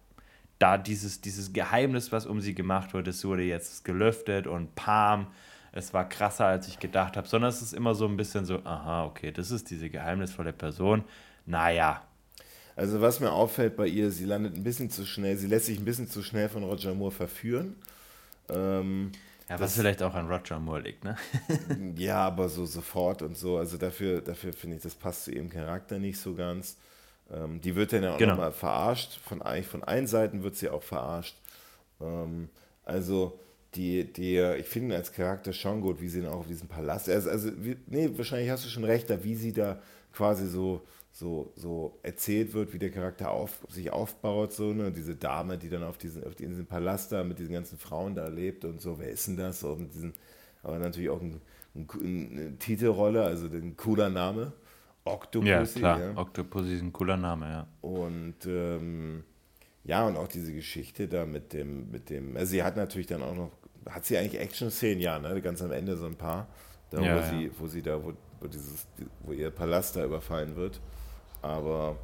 Da 0.60 0.78
dieses, 0.78 1.22
dieses 1.22 1.54
Geheimnis, 1.54 2.12
was 2.12 2.28
um 2.28 2.40
sie 2.40 2.54
gemacht 2.54 2.94
wurde, 2.94 3.12
das 3.12 3.26
wurde 3.26 3.44
jetzt 3.44 3.84
gelüftet 3.84 4.46
und 4.46 4.76
pam, 4.76 5.28
es 5.72 5.92
war 5.94 6.08
krasser, 6.08 6.46
als 6.46 6.68
ich 6.68 6.80
gedacht 6.80 7.18
habe, 7.18 7.28
sondern 7.28 7.50
es 7.50 7.64
ist 7.64 7.74
immer 7.74 7.96
so 7.96 8.08
ein 8.08 8.16
bisschen 8.16 8.46
so, 8.46 8.60
aha, 8.64 9.06
okay, 9.06 9.32
das 9.32 9.50
ist 9.50 9.72
diese 9.72 9.90
geheimnisvolle 9.90 10.54
Person. 10.54 11.04
Naja, 11.48 12.04
also 12.76 13.02
was 13.02 13.20
mir 13.20 13.32
auffällt 13.32 13.76
bei 13.76 13.88
ihr, 13.88 14.12
sie 14.12 14.26
landet 14.26 14.56
ein 14.56 14.64
bisschen 14.64 14.90
zu 14.90 15.06
schnell, 15.06 15.36
sie 15.38 15.48
lässt 15.48 15.66
sich 15.66 15.80
ein 15.80 15.86
bisschen 15.86 16.08
zu 16.08 16.24
schnell 16.24 16.50
von 16.50 16.64
Roger 16.64 16.94
Moore 16.94 17.12
verführen. 17.12 17.76
Ähm, 18.50 19.12
ja, 19.50 19.60
was 19.60 19.76
vielleicht 19.76 20.02
auch 20.02 20.14
an 20.14 20.28
Roger 20.28 20.60
Moore 20.60 20.82
liegt, 20.82 21.04
ne? 21.04 21.16
ja, 21.98 22.18
aber 22.26 22.50
so 22.50 22.66
sofort 22.66 23.22
und 23.22 23.38
so. 23.38 23.58
Also 23.58 23.78
dafür, 23.78 24.22
dafür 24.22 24.54
finde 24.54 24.78
ich, 24.78 24.84
das 24.84 24.96
passt 24.96 25.26
zu 25.26 25.32
ihrem 25.32 25.50
Charakter 25.50 26.00
nicht 26.00 26.20
so 26.20 26.34
ganz. 26.34 26.78
Ähm, 27.32 27.62
die 27.62 27.76
wird 27.76 27.94
dann 27.94 28.04
ja 28.04 28.14
auch 28.14 28.18
genau. 28.18 28.34
nochmal 28.34 28.52
verarscht. 28.52 29.20
Von, 29.20 29.42
eigentlich 29.42 29.68
von 29.68 29.84
allen 29.84 30.08
Seiten 30.08 30.44
wird 30.44 30.56
sie 30.56 30.70
auch 30.70 30.84
verarscht. 30.84 31.36
Ähm, 32.02 32.50
also 32.86 33.40
die, 33.76 34.12
die, 34.12 34.38
ich 34.60 34.68
finde 34.68 34.96
als 34.96 35.12
Charakter 35.12 35.52
schon 35.52 35.82
gut, 35.82 36.00
wie 36.00 36.08
sie 36.08 36.22
dann 36.22 36.32
auch 36.32 36.40
auf 36.40 36.48
diesem 36.48 36.68
Palast, 36.68 37.10
also, 37.10 37.30
also 37.30 37.52
wie, 37.58 37.76
nee, 37.88 38.10
wahrscheinlich 38.16 38.50
hast 38.50 38.66
du 38.66 38.70
schon 38.70 38.84
recht, 38.84 39.10
da 39.10 39.24
wie 39.24 39.36
sie 39.36 39.52
da 39.52 39.82
quasi 40.14 40.48
so 40.48 40.86
so, 41.14 41.54
so 41.56 42.00
erzählt 42.02 42.54
wird, 42.54 42.74
wie 42.74 42.80
der 42.80 42.90
Charakter 42.90 43.30
auf, 43.30 43.66
sich 43.70 43.92
aufbaut, 43.92 44.52
so, 44.52 44.74
ne? 44.74 44.92
diese 44.92 45.16
Dame, 45.16 45.60
die 45.60 45.70
dann 45.70 45.84
auf, 45.84 46.00
diesen, 46.00 46.24
auf 46.24 46.34
diesem 46.34 46.66
Palast 46.66 47.12
da 47.12 47.24
mit 47.24 47.38
diesen 47.38 47.54
ganzen 47.54 47.78
Frauen 47.78 48.16
da 48.16 48.28
lebt 48.28 48.66
und 48.66 48.82
so, 48.82 48.98
wer 48.98 49.10
ist 49.10 49.28
denn 49.28 49.38
das? 49.38 49.60
So, 49.60 49.76
mit 49.76 49.94
diesen, 49.94 50.14
aber 50.64 50.80
natürlich 50.80 51.12
auch 51.12 51.22
ein, 51.22 51.40
ein, 51.76 51.88
eine 52.32 52.58
Titelrolle, 52.58 53.24
also 53.24 53.46
ein 53.46 53.78
cooler 53.78 54.10
Name. 54.10 54.54
Octopussy. 55.06 55.50
Ja, 55.50 55.66
klar, 55.66 56.00
ja. 56.00 56.18
Octopussy 56.18 56.76
ist 56.76 56.82
ein 56.82 56.94
cooler 56.94 57.18
Name, 57.18 57.46
ja. 57.48 57.68
Und 57.82 58.46
ähm, 58.48 59.24
ja, 59.84 60.08
und 60.08 60.18
auch 60.18 60.28
diese 60.28 60.52
Geschichte 60.52 61.08
da 61.08 61.28
mit 61.28 61.54
dem, 61.54 61.92
mit 61.92 62.10
dem, 62.10 62.36
also 62.36 62.50
sie 62.50 62.64
hat 62.64 62.76
natürlich 62.76 63.08
dann 63.08 63.22
auch 63.22 63.36
noch, 63.36 63.52
hat 63.88 64.06
sie 64.06 64.18
eigentlich 64.18 64.42
Action-Szenen, 64.42 65.00
ja, 65.00 65.20
ne? 65.20 65.40
ganz 65.42 65.62
am 65.62 65.72
Ende 65.72 65.96
so 65.96 66.08
ein 66.08 66.16
paar, 66.16 66.48
da, 66.90 67.02
ja, 67.02 67.16
wo, 67.16 67.20
ja. 67.20 67.30
Sie, 67.30 67.52
wo 67.60 67.68
sie 67.68 67.84
da, 67.84 68.04
wo, 68.04 68.14
wo, 68.40 68.48
dieses, 68.48 68.88
wo 69.20 69.32
ihr 69.34 69.52
Palast 69.52 69.96
da 69.96 70.06
überfallen 70.06 70.56
wird. 70.56 70.82
Aber 71.44 71.98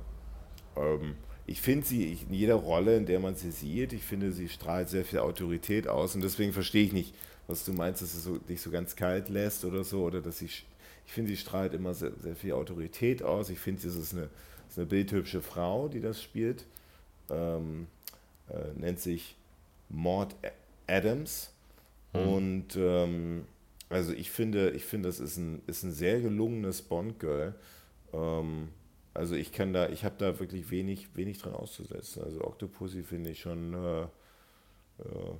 ähm, 0.76 1.16
ich 1.48 1.62
finde 1.62 1.88
sie 1.88 2.14
in 2.28 2.34
jeder 2.34 2.56
Rolle, 2.56 2.98
in 2.98 3.08
der 3.08 3.20
man 3.20 3.36
sie 3.36 3.50
sieht, 3.50 3.94
ich 3.94 4.04
finde, 4.04 4.32
sie 4.32 4.50
strahlt 4.50 4.90
sehr 4.90 5.04
viel 5.04 5.20
Autorität 5.20 5.88
aus. 5.88 6.14
Und 6.14 6.22
deswegen 6.22 6.54
verstehe 6.54 6.84
ich 6.84 6.94
nicht, 6.94 7.16
was 7.48 7.66
du 7.66 7.74
meinst, 7.74 8.04
dass 8.04 8.12
sie 8.12 8.20
so, 8.20 8.38
dich 8.38 8.62
so 8.62 8.70
ganz 8.70 8.96
kalt 8.96 9.30
lässt 9.30 9.66
oder 9.66 9.84
so. 9.84 10.04
Oder 10.04 10.22
dass 10.22 10.38
sie, 10.40 10.46
ich 10.46 11.12
finde, 11.12 11.32
sie 11.32 11.38
strahlt 11.38 11.74
immer 11.74 11.96
sehr, 11.96 12.12
sehr 12.22 12.36
viel 12.36 12.52
Autorität 12.52 13.24
aus. 13.24 13.50
Ich 13.50 13.60
finde, 13.60 13.82
sie 13.82 13.88
ist 13.88 14.14
eine, 14.14 14.30
ist 14.70 14.78
eine 14.78 14.86
bildhübsche 14.86 15.42
Frau, 15.42 15.88
die 15.88 16.02
das 16.02 16.22
spielt. 16.22 16.66
Ähm, 17.32 17.88
äh, 18.50 18.80
nennt 18.80 19.00
sich 19.00 19.36
Maud 19.90 20.36
Adams. 20.86 21.52
Mhm. 22.14 22.20
Und 22.20 22.66
ähm, 22.76 23.46
also 23.90 24.12
ich 24.14 24.30
finde, 24.30 24.72
ich 24.72 24.86
finde, 24.86 25.10
das 25.10 25.20
ist 25.20 25.38
ein, 25.38 25.62
ist 25.66 25.84
ein 25.84 25.94
sehr 25.94 26.20
gelungenes 26.20 26.82
Bond-Girl. 26.82 27.56
Ähm, 28.14 28.68
also 29.20 29.36
ich 29.36 29.52
kann 29.52 29.74
da, 29.74 29.90
ich 29.90 30.06
habe 30.06 30.16
da 30.18 30.40
wirklich 30.40 30.72
wenig, 30.72 31.10
wenig 31.14 31.40
dran 31.40 31.54
auszusetzen. 31.54 32.24
Also 32.24 32.42
Octopussy 32.42 33.04
finde 33.04 33.32
ich 33.32 33.42
schon, 33.42 33.74
äh, 33.74 34.04
äh, 34.04 34.08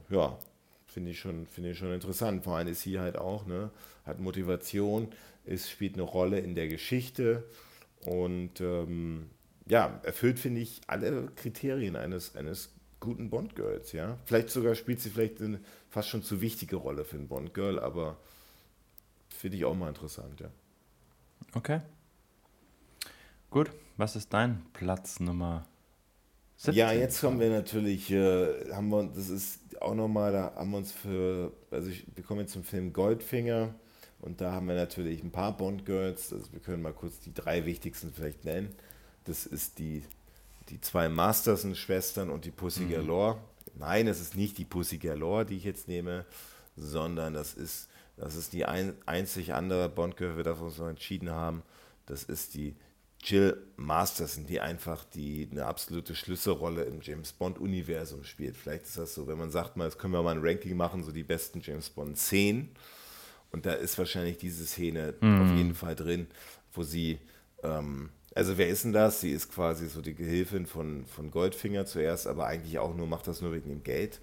ja, 0.10 0.38
finde 0.86 1.12
ich 1.12 1.20
schon, 1.20 1.48
finde 1.48 1.72
ich 1.72 1.78
schon 1.78 1.94
interessant. 1.94 2.44
Vor 2.44 2.58
allem 2.58 2.68
ist 2.68 2.82
sie 2.82 3.00
halt 3.00 3.18
auch, 3.18 3.46
ne, 3.46 3.72
hat 4.06 4.20
Motivation, 4.20 5.08
es 5.46 5.70
spielt 5.70 5.94
eine 5.94 6.04
Rolle 6.04 6.40
in 6.40 6.56
der 6.56 6.68
Geschichte 6.68 7.46
und 8.06 8.60
ähm, 8.60 9.30
ja, 9.66 10.02
erfüllt, 10.04 10.40
finde 10.40 10.60
ich, 10.60 10.82
alle 10.88 11.30
Kriterien 11.38 11.96
eines, 11.96 12.36
eines 12.36 12.74
guten 13.00 13.30
Bond-Girls, 13.30 13.94
ja. 13.94 14.18
Vielleicht 14.26 14.50
sogar 14.50 14.76
spielt 14.76 15.00
sie 15.00 15.10
vielleicht 15.10 15.42
eine 15.42 15.62
fast 15.90 16.10
schon 16.10 16.22
zu 16.22 16.42
wichtige 16.42 16.76
Rolle 16.76 17.06
für 17.06 17.16
ein 17.16 17.30
Bond-Girl, 17.30 17.80
aber 17.80 18.18
finde 19.30 19.56
ich 19.56 19.64
auch 19.64 19.76
mal 19.76 19.88
interessant, 19.88 20.42
ja. 20.42 20.50
Okay. 21.54 21.80
Gut, 23.52 23.72
was 23.98 24.16
ist 24.16 24.32
dein 24.32 24.64
Platz 24.74 25.20
Nummer 25.20 25.66
17? 26.58 26.76
Ja, 26.76 26.92
jetzt 26.92 27.20
kommen 27.20 27.40
wir 27.40 27.50
natürlich, 27.50 28.12
äh, 28.12 28.72
haben 28.72 28.90
wir, 28.90 29.06
das 29.06 29.30
ist 29.30 29.82
auch 29.82 29.96
nochmal, 29.96 30.32
da 30.32 30.54
haben 30.56 30.70
wir 30.70 30.78
uns 30.78 30.92
für, 30.92 31.52
also 31.72 31.90
ich, 31.90 32.06
wir 32.14 32.24
kommen 32.24 32.42
jetzt 32.42 32.54
zum 32.54 32.64
Film 32.64 32.94
Goldfinger 32.94 33.74
und 34.22 34.40
da 34.40 34.52
haben 34.52 34.68
wir 34.68 34.76
natürlich 34.76 35.24
ein 35.24 35.32
paar 35.32 35.58
Bond-Girls, 35.58 36.32
also 36.32 36.46
wir 36.54 36.60
können 36.60 36.84
mal 36.84 36.94
kurz 36.94 37.22
die 37.22 37.34
drei 37.34 37.66
wichtigsten 37.66 38.14
vielleicht 38.14 38.46
nennen. 38.46 38.76
Das 39.24 39.48
ist 39.48 39.80
die, 39.80 40.04
die 40.70 40.80
zwei 40.80 41.10
Masterson-Schwestern 41.10 42.30
und 42.30 42.46
die 42.46 42.52
Pussy 42.52 42.82
mhm. 42.82 42.92
Galore. 42.92 43.40
Nein, 43.74 44.06
es 44.06 44.22
ist 44.22 44.36
nicht 44.36 44.60
die 44.60 44.66
Pussy 44.66 45.00
Galore, 45.00 45.48
die 45.48 45.56
ich 45.56 45.64
jetzt 45.64 45.88
nehme, 45.88 46.26
sondern 46.76 47.34
das 47.34 47.56
ist, 47.56 47.90
das 48.16 48.36
ist 48.36 48.54
die 48.54 48.66
ein, 48.66 48.94
einzig 49.08 49.56
andere 49.56 49.90
Bond-Girl, 49.90 50.38
wir 50.38 50.44
dafür 50.44 50.68
uns 50.68 50.78
noch 50.78 50.90
entschieden 50.90 51.32
haben. 51.32 51.64
Das 52.06 52.24
ist 52.24 52.54
die 52.54 52.76
Jill 53.22 53.58
Masterson, 53.76 54.46
die 54.46 54.60
einfach 54.60 55.04
die, 55.04 55.48
eine 55.52 55.66
absolute 55.66 56.16
Schlüsselrolle 56.16 56.84
im 56.84 57.02
James 57.02 57.34
Bond-Universum 57.34 58.24
spielt. 58.24 58.56
Vielleicht 58.56 58.86
ist 58.86 58.98
das 58.98 59.14
so, 59.14 59.28
wenn 59.28 59.38
man 59.38 59.52
sagt, 59.52 59.76
mal, 59.76 59.86
jetzt 59.86 60.00
können 60.00 60.14
wir 60.14 60.24
mal 60.24 60.36
ein 60.36 60.42
Ranking 60.46 60.76
machen, 60.78 61.04
so 61.04 61.12
die 61.12 61.24
besten 61.24 61.60
James 61.62 61.90
Bond-Szenen. 61.90 62.70
Und 63.52 63.66
da 63.66 63.74
ist 63.74 63.98
wahrscheinlich 63.98 64.38
diese 64.38 64.66
Szene 64.66 65.16
mhm. 65.20 65.42
auf 65.42 65.58
jeden 65.58 65.76
Fall 65.76 65.96
drin, 65.96 66.28
wo 66.74 66.84
sie, 66.84 67.20
ähm, 67.64 68.10
also 68.36 68.58
wer 68.58 68.70
ist 68.70 68.86
denn 68.86 68.94
das? 68.94 69.22
Sie 69.22 69.32
ist 69.32 69.52
quasi 69.52 69.90
so 69.90 70.02
die 70.02 70.16
Gehilfin 70.16 70.66
von, 70.66 71.06
von 71.06 71.32
Goldfinger 71.32 71.86
zuerst, 71.86 72.28
aber 72.28 72.46
eigentlich 72.46 72.80
auch 72.80 72.96
nur, 72.96 73.08
macht 73.08 73.28
das 73.28 73.42
nur 73.42 73.52
wegen 73.52 73.70
dem 73.70 73.84
Geld. 73.84 74.22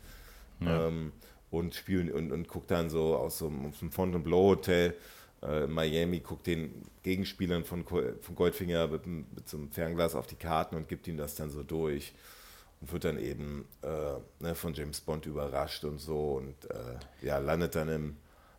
Ja. 0.61 0.89
Ähm, 0.89 1.13
und 1.51 1.75
spielen 1.75 2.11
und, 2.11 2.33
und 2.33 2.49
guckt 2.49 2.71
dann 2.71 2.91
so 2.91 3.17
aus 3.17 3.39
so 3.39 3.47
einem 3.47 3.73
Fontainebleau 3.73 4.51
Hotel 4.51 4.95
äh, 5.43 5.67
Miami, 5.67 6.21
guckt 6.21 6.47
den 6.47 6.83
Gegenspielern 7.03 7.65
von, 7.65 7.85
von 7.87 8.35
Goldfinger 8.35 8.89
mit, 8.89 9.07
mit 9.07 9.49
so 9.49 9.57
einem 9.57 9.71
Fernglas 9.71 10.15
auf 10.15 10.27
die 10.27 10.37
Karten 10.37 10.77
und 10.77 10.89
gibt 10.89 11.07
ihm 11.09 11.17
das 11.17 11.35
dann 11.35 11.51
so 11.51 11.63
durch 11.63 12.15
und 12.81 12.93
wird 12.93 13.05
dann 13.05 13.19
eben 13.19 13.67
äh, 13.83 14.15
ne, 14.41 14.55
von 14.55 14.75
James 14.75 15.01
Bond 15.01 15.27
überrascht 15.27 15.85
und 15.85 15.99
so 15.99 16.35
und 16.35 16.71
äh, 16.71 17.27
ja, 17.27 17.39
landet 17.39 17.75
dann 17.75 17.89
im 17.89 18.17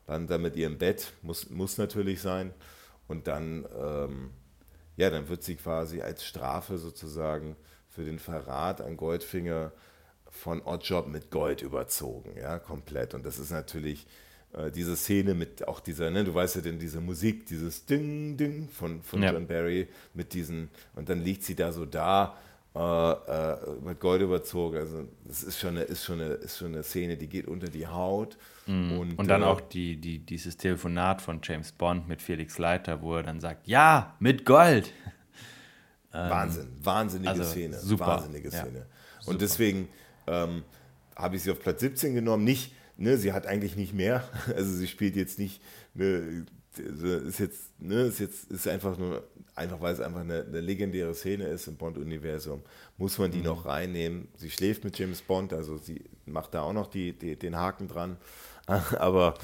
landet 0.07 0.31
dann 0.31 0.41
mit 0.41 0.55
ihr 0.55 0.67
im 0.67 0.77
Bett, 0.77 1.11
muss, 1.21 1.49
muss 1.49 1.77
natürlich 1.77 2.21
sein 2.21 2.53
und 3.09 3.27
dann 3.27 3.65
ähm, 3.77 4.29
ja, 4.97 5.09
dann 5.09 5.29
wird 5.29 5.43
sie 5.43 5.55
quasi 5.55 6.01
als 6.01 6.25
Strafe 6.25 6.77
sozusagen 6.77 7.55
für 7.89 8.03
den 8.03 8.19
Verrat 8.19 8.81
an 8.81 8.97
Goldfinger 8.97 9.71
von 10.29 10.61
Oddjob 10.61 11.07
mit 11.07 11.31
Gold 11.31 11.61
überzogen, 11.61 12.35
ja, 12.37 12.59
komplett. 12.59 13.13
Und 13.13 13.25
das 13.25 13.39
ist 13.39 13.51
natürlich 13.51 14.07
äh, 14.53 14.71
diese 14.71 14.95
Szene 14.95 15.33
mit 15.33 15.67
auch 15.67 15.79
dieser, 15.79 16.09
ne, 16.09 16.23
du 16.23 16.33
weißt 16.33 16.55
ja 16.57 16.61
denn, 16.61 16.79
diese 16.79 17.01
Musik, 17.01 17.45
dieses 17.45 17.85
Ding, 17.85 18.37
Ding 18.37 18.69
von, 18.69 19.01
von 19.01 19.21
ja. 19.21 19.33
John 19.33 19.47
Barry 19.47 19.87
mit 20.13 20.33
diesen, 20.33 20.69
und 20.95 21.09
dann 21.09 21.23
liegt 21.23 21.43
sie 21.43 21.55
da 21.55 21.71
so 21.71 21.85
da, 21.85 22.37
äh, 22.77 23.11
äh, 23.11 23.57
mit 23.83 23.99
Gold 23.99 24.21
überzogen. 24.21 24.77
Also 24.77 25.07
das 25.25 25.41
ist 25.41 25.59
schon, 25.59 25.71
eine, 25.71 25.81
ist, 25.81 26.05
schon 26.05 26.21
eine, 26.21 26.33
ist 26.33 26.59
schon 26.59 26.67
eine 26.67 26.83
Szene, 26.83 27.17
die 27.17 27.27
geht 27.27 27.47
unter 27.47 27.67
die 27.67 27.87
Haut. 27.87 28.37
Mhm. 28.67 28.99
Und, 28.99 29.19
und 29.19 29.27
dann 29.27 29.41
äh, 29.41 29.45
auch 29.45 29.61
die, 29.61 29.97
die, 29.97 30.19
dieses 30.19 30.57
Telefonat 30.57 31.21
von 31.21 31.39
James 31.41 31.71
Bond 31.71 32.07
mit 32.07 32.21
Felix 32.21 32.59
Leiter, 32.59 33.01
wo 33.01 33.15
er 33.15 33.23
dann 33.23 33.39
sagt, 33.39 33.67
ja, 33.67 34.15
mit 34.19 34.45
Gold. 34.45 34.93
Wahnsinn, 36.11 36.67
wahnsinnige 36.83 37.29
also 37.29 37.43
Szene. 37.43 37.79
Super. 37.79 38.07
Wahnsinnige 38.07 38.49
Szene. 38.49 38.79
Ja, 38.79 38.85
und 39.19 39.25
super. 39.25 39.37
deswegen 39.37 39.89
ähm, 40.27 40.63
habe 41.15 41.35
ich 41.35 41.43
sie 41.43 41.51
auf 41.51 41.59
Platz 41.59 41.79
17 41.79 42.13
genommen. 42.13 42.43
Nicht, 42.43 42.73
ne, 42.97 43.17
sie 43.17 43.33
hat 43.33 43.47
eigentlich 43.47 43.75
nicht 43.75 43.93
mehr. 43.93 44.23
Also 44.55 44.71
sie 44.73 44.87
spielt 44.87 45.15
jetzt 45.15 45.39
nicht, 45.39 45.61
ne, 45.93 46.45
ist 46.77 47.39
jetzt, 47.39 47.79
ne, 47.79 48.01
ist 48.03 48.19
jetzt, 48.19 48.51
ist 48.51 48.67
einfach 48.67 48.97
nur, 48.97 49.27
einfach 49.55 49.81
weil 49.81 49.93
es 49.93 49.99
einfach 49.99 50.21
eine, 50.21 50.43
eine 50.43 50.61
legendäre 50.61 51.13
Szene 51.13 51.45
ist 51.45 51.67
im 51.67 51.75
Bond-Universum, 51.75 52.61
muss 52.97 53.17
man 53.17 53.31
die 53.31 53.39
mhm. 53.39 53.45
noch 53.45 53.65
reinnehmen. 53.65 54.27
Sie 54.35 54.49
schläft 54.49 54.83
mit 54.83 54.97
James 54.97 55.21
Bond, 55.21 55.53
also 55.53 55.77
sie 55.77 56.03
macht 56.25 56.53
da 56.53 56.61
auch 56.61 56.73
noch 56.73 56.87
die, 56.87 57.13
die 57.13 57.35
den 57.35 57.55
Haken 57.55 57.87
dran. 57.87 58.17
aber, 58.67 59.35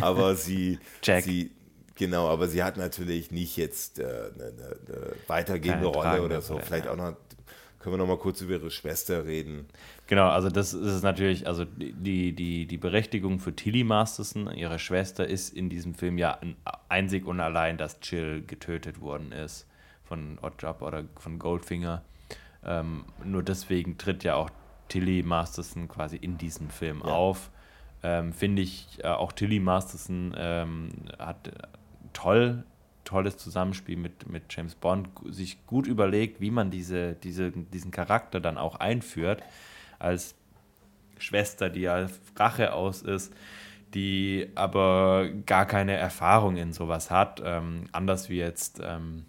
aber 0.00 0.36
sie, 0.36 0.78
sie, 1.02 1.50
genau, 1.94 2.28
aber 2.28 2.48
sie 2.48 2.62
hat 2.62 2.76
natürlich 2.76 3.30
nicht 3.30 3.56
jetzt 3.56 3.98
äh, 3.98 4.04
eine, 4.04 4.44
eine, 4.46 5.12
weitergehende 5.26 5.86
Rolle 5.86 6.22
oder 6.22 6.40
so. 6.40 6.58
Vielleicht 6.58 6.86
auch 6.86 6.96
noch 6.96 7.16
können 7.78 7.94
wir 7.94 7.98
noch 7.98 8.06
mal 8.06 8.18
kurz 8.18 8.40
über 8.40 8.54
ihre 8.54 8.70
Schwester 8.70 9.24
reden. 9.24 9.66
Genau, 10.06 10.28
also 10.28 10.48
das 10.48 10.74
ist 10.74 11.02
natürlich, 11.02 11.46
also 11.46 11.64
die, 11.64 12.32
die, 12.32 12.66
die 12.66 12.76
Berechtigung 12.76 13.38
für 13.38 13.54
Tilly 13.54 13.84
Masterson, 13.84 14.52
ihre 14.52 14.78
Schwester, 14.78 15.26
ist 15.26 15.54
in 15.54 15.68
diesem 15.68 15.94
Film 15.94 16.18
ja 16.18 16.38
einzig 16.88 17.26
und 17.26 17.40
allein, 17.40 17.78
dass 17.78 17.98
Jill 18.02 18.42
getötet 18.46 19.00
worden 19.00 19.32
ist 19.32 19.66
von 20.04 20.38
Oddjob 20.42 20.82
oder 20.82 21.04
von 21.16 21.38
Goldfinger. 21.38 22.02
Ähm, 22.64 23.04
nur 23.24 23.42
deswegen 23.42 23.98
tritt 23.98 24.24
ja 24.24 24.34
auch 24.34 24.50
Tilly 24.88 25.22
Masterson 25.22 25.86
quasi 25.86 26.16
in 26.16 26.38
diesem 26.38 26.70
Film 26.70 27.02
ja. 27.04 27.12
auf. 27.12 27.50
Ähm, 28.02 28.32
Finde 28.32 28.62
ich, 28.62 28.98
äh, 29.02 29.08
auch 29.08 29.32
Tilly 29.32 29.60
Masterson 29.60 30.34
ähm, 30.36 30.90
hat 31.18 31.52
toll 32.12 32.64
tolles 33.08 33.38
Zusammenspiel 33.38 33.96
mit, 33.96 34.28
mit 34.28 34.44
James 34.50 34.74
Bond, 34.74 35.08
sich 35.30 35.66
gut 35.66 35.86
überlegt, 35.86 36.42
wie 36.42 36.50
man 36.50 36.70
diese, 36.70 37.14
diese, 37.14 37.50
diesen 37.50 37.90
Charakter 37.90 38.38
dann 38.38 38.58
auch 38.58 38.76
einführt, 38.76 39.42
als 39.98 40.34
Schwester, 41.16 41.70
die 41.70 41.80
ja 41.80 42.06
Rache 42.36 42.74
aus 42.74 43.00
ist, 43.00 43.32
die 43.94 44.50
aber 44.54 45.30
gar 45.46 45.64
keine 45.64 45.94
Erfahrung 45.94 46.58
in 46.58 46.74
sowas 46.74 47.10
hat, 47.10 47.40
ähm, 47.42 47.84
anders 47.92 48.28
wie 48.28 48.36
jetzt 48.36 48.78
ähm, 48.84 49.24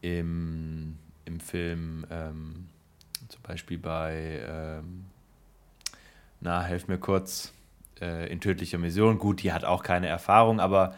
im, 0.00 0.96
im 1.26 1.40
Film, 1.40 2.06
ähm, 2.10 2.68
zum 3.28 3.42
Beispiel 3.42 3.76
bei, 3.76 4.42
ähm, 4.48 5.04
na, 6.40 6.62
helf 6.62 6.88
mir 6.88 6.98
kurz, 6.98 7.52
äh, 8.00 8.32
in 8.32 8.40
tödlicher 8.40 8.78
Mission. 8.78 9.18
Gut, 9.18 9.42
die 9.42 9.52
hat 9.52 9.64
auch 9.64 9.82
keine 9.82 10.06
Erfahrung, 10.06 10.58
aber 10.58 10.94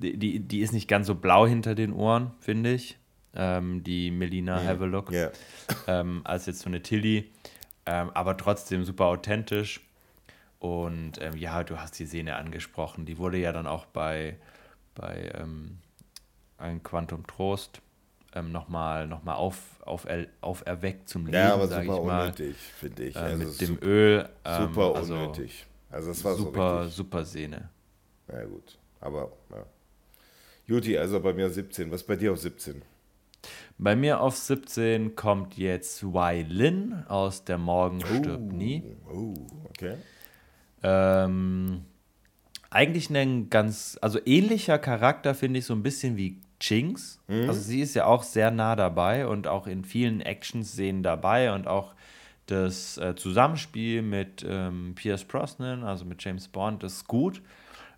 die, 0.00 0.40
die 0.40 0.60
ist 0.60 0.72
nicht 0.72 0.88
ganz 0.88 1.06
so 1.06 1.14
blau 1.14 1.46
hinter 1.46 1.74
den 1.74 1.92
Ohren, 1.92 2.32
finde 2.40 2.72
ich. 2.72 2.98
Ähm, 3.34 3.84
die 3.84 4.10
Melina 4.10 4.60
mhm. 4.60 4.66
Have 4.66 4.82
a 4.82 4.86
Look. 4.86 5.12
Yeah. 5.12 5.32
Ähm, 5.86 6.22
als 6.24 6.46
jetzt 6.46 6.60
so 6.60 6.68
eine 6.68 6.82
Tilly. 6.82 7.30
Ähm, 7.86 8.10
aber 8.14 8.36
trotzdem 8.36 8.84
super 8.84 9.06
authentisch. 9.06 9.80
Und 10.58 11.20
ähm, 11.20 11.36
ja, 11.36 11.64
du 11.64 11.78
hast 11.78 11.98
die 11.98 12.06
Szene 12.06 12.36
angesprochen. 12.36 13.06
Die 13.06 13.18
wurde 13.18 13.38
ja 13.38 13.52
dann 13.52 13.66
auch 13.66 13.86
bei, 13.86 14.36
bei 14.94 15.32
ähm, 15.34 15.78
ein 16.58 16.82
Quantum 16.82 17.26
Trost 17.26 17.80
ähm, 18.34 18.52
nochmal 18.52 19.06
noch 19.06 19.24
mal 19.24 19.34
auf, 19.34 19.56
auf, 19.84 20.06
auferweckt 20.40 21.08
zum 21.08 21.26
Leben. 21.26 21.36
Ja, 21.36 21.54
aber 21.54 21.66
super 21.66 22.00
unnötig, 22.00 22.56
finde 22.56 23.04
ich. 23.04 23.16
Äh, 23.16 23.18
also 23.18 23.44
mit 23.44 23.60
dem 23.60 23.78
Öl. 23.82 24.28
super 24.44 24.94
also 24.94 25.14
unnötig. 25.14 25.66
Also 25.90 26.10
es 26.12 26.24
war 26.24 26.34
super, 26.34 26.84
so 26.84 26.90
super 26.90 27.24
Szene. 27.24 27.68
Ja 28.28 28.44
gut, 28.44 28.78
aber 29.00 29.32
ja. 29.50 29.64
Juti, 30.70 30.96
also 30.96 31.18
bei 31.18 31.32
mir 31.32 31.50
17. 31.50 31.90
Was 31.90 32.04
bei 32.04 32.14
dir 32.14 32.32
auf 32.32 32.38
17? 32.38 32.80
Bei 33.76 33.96
mir 33.96 34.20
auf 34.20 34.36
17 34.36 35.16
kommt 35.16 35.56
jetzt 35.56 36.04
Wai 36.14 36.46
Lin 36.48 37.02
aus 37.08 37.42
Der 37.42 37.58
Morgen 37.58 37.98
oh, 38.04 38.18
stirbt 38.20 38.52
nie. 38.52 38.84
Oh, 39.12 39.34
okay. 39.68 39.96
Ähm, 40.84 41.80
eigentlich 42.70 43.10
ein 43.10 43.50
ganz, 43.50 43.98
also 44.00 44.20
ähnlicher 44.24 44.78
Charakter 44.78 45.34
finde 45.34 45.58
ich 45.58 45.64
so 45.64 45.74
ein 45.74 45.82
bisschen 45.82 46.16
wie 46.16 46.38
Chinks. 46.60 47.18
Mhm. 47.26 47.48
Also 47.48 47.60
sie 47.60 47.80
ist 47.80 47.94
ja 47.94 48.04
auch 48.04 48.22
sehr 48.22 48.52
nah 48.52 48.76
dabei 48.76 49.26
und 49.26 49.48
auch 49.48 49.66
in 49.66 49.84
vielen 49.84 50.20
Action-Szenen 50.20 51.02
dabei 51.02 51.52
und 51.52 51.66
auch 51.66 51.94
das 52.46 52.96
äh, 52.98 53.16
Zusammenspiel 53.16 54.02
mit 54.02 54.46
ähm, 54.48 54.92
Pierce 54.94 55.24
Brosnan, 55.24 55.82
also 55.82 56.04
mit 56.04 56.22
James 56.22 56.46
Bond, 56.46 56.84
ist 56.84 57.08
gut. 57.08 57.42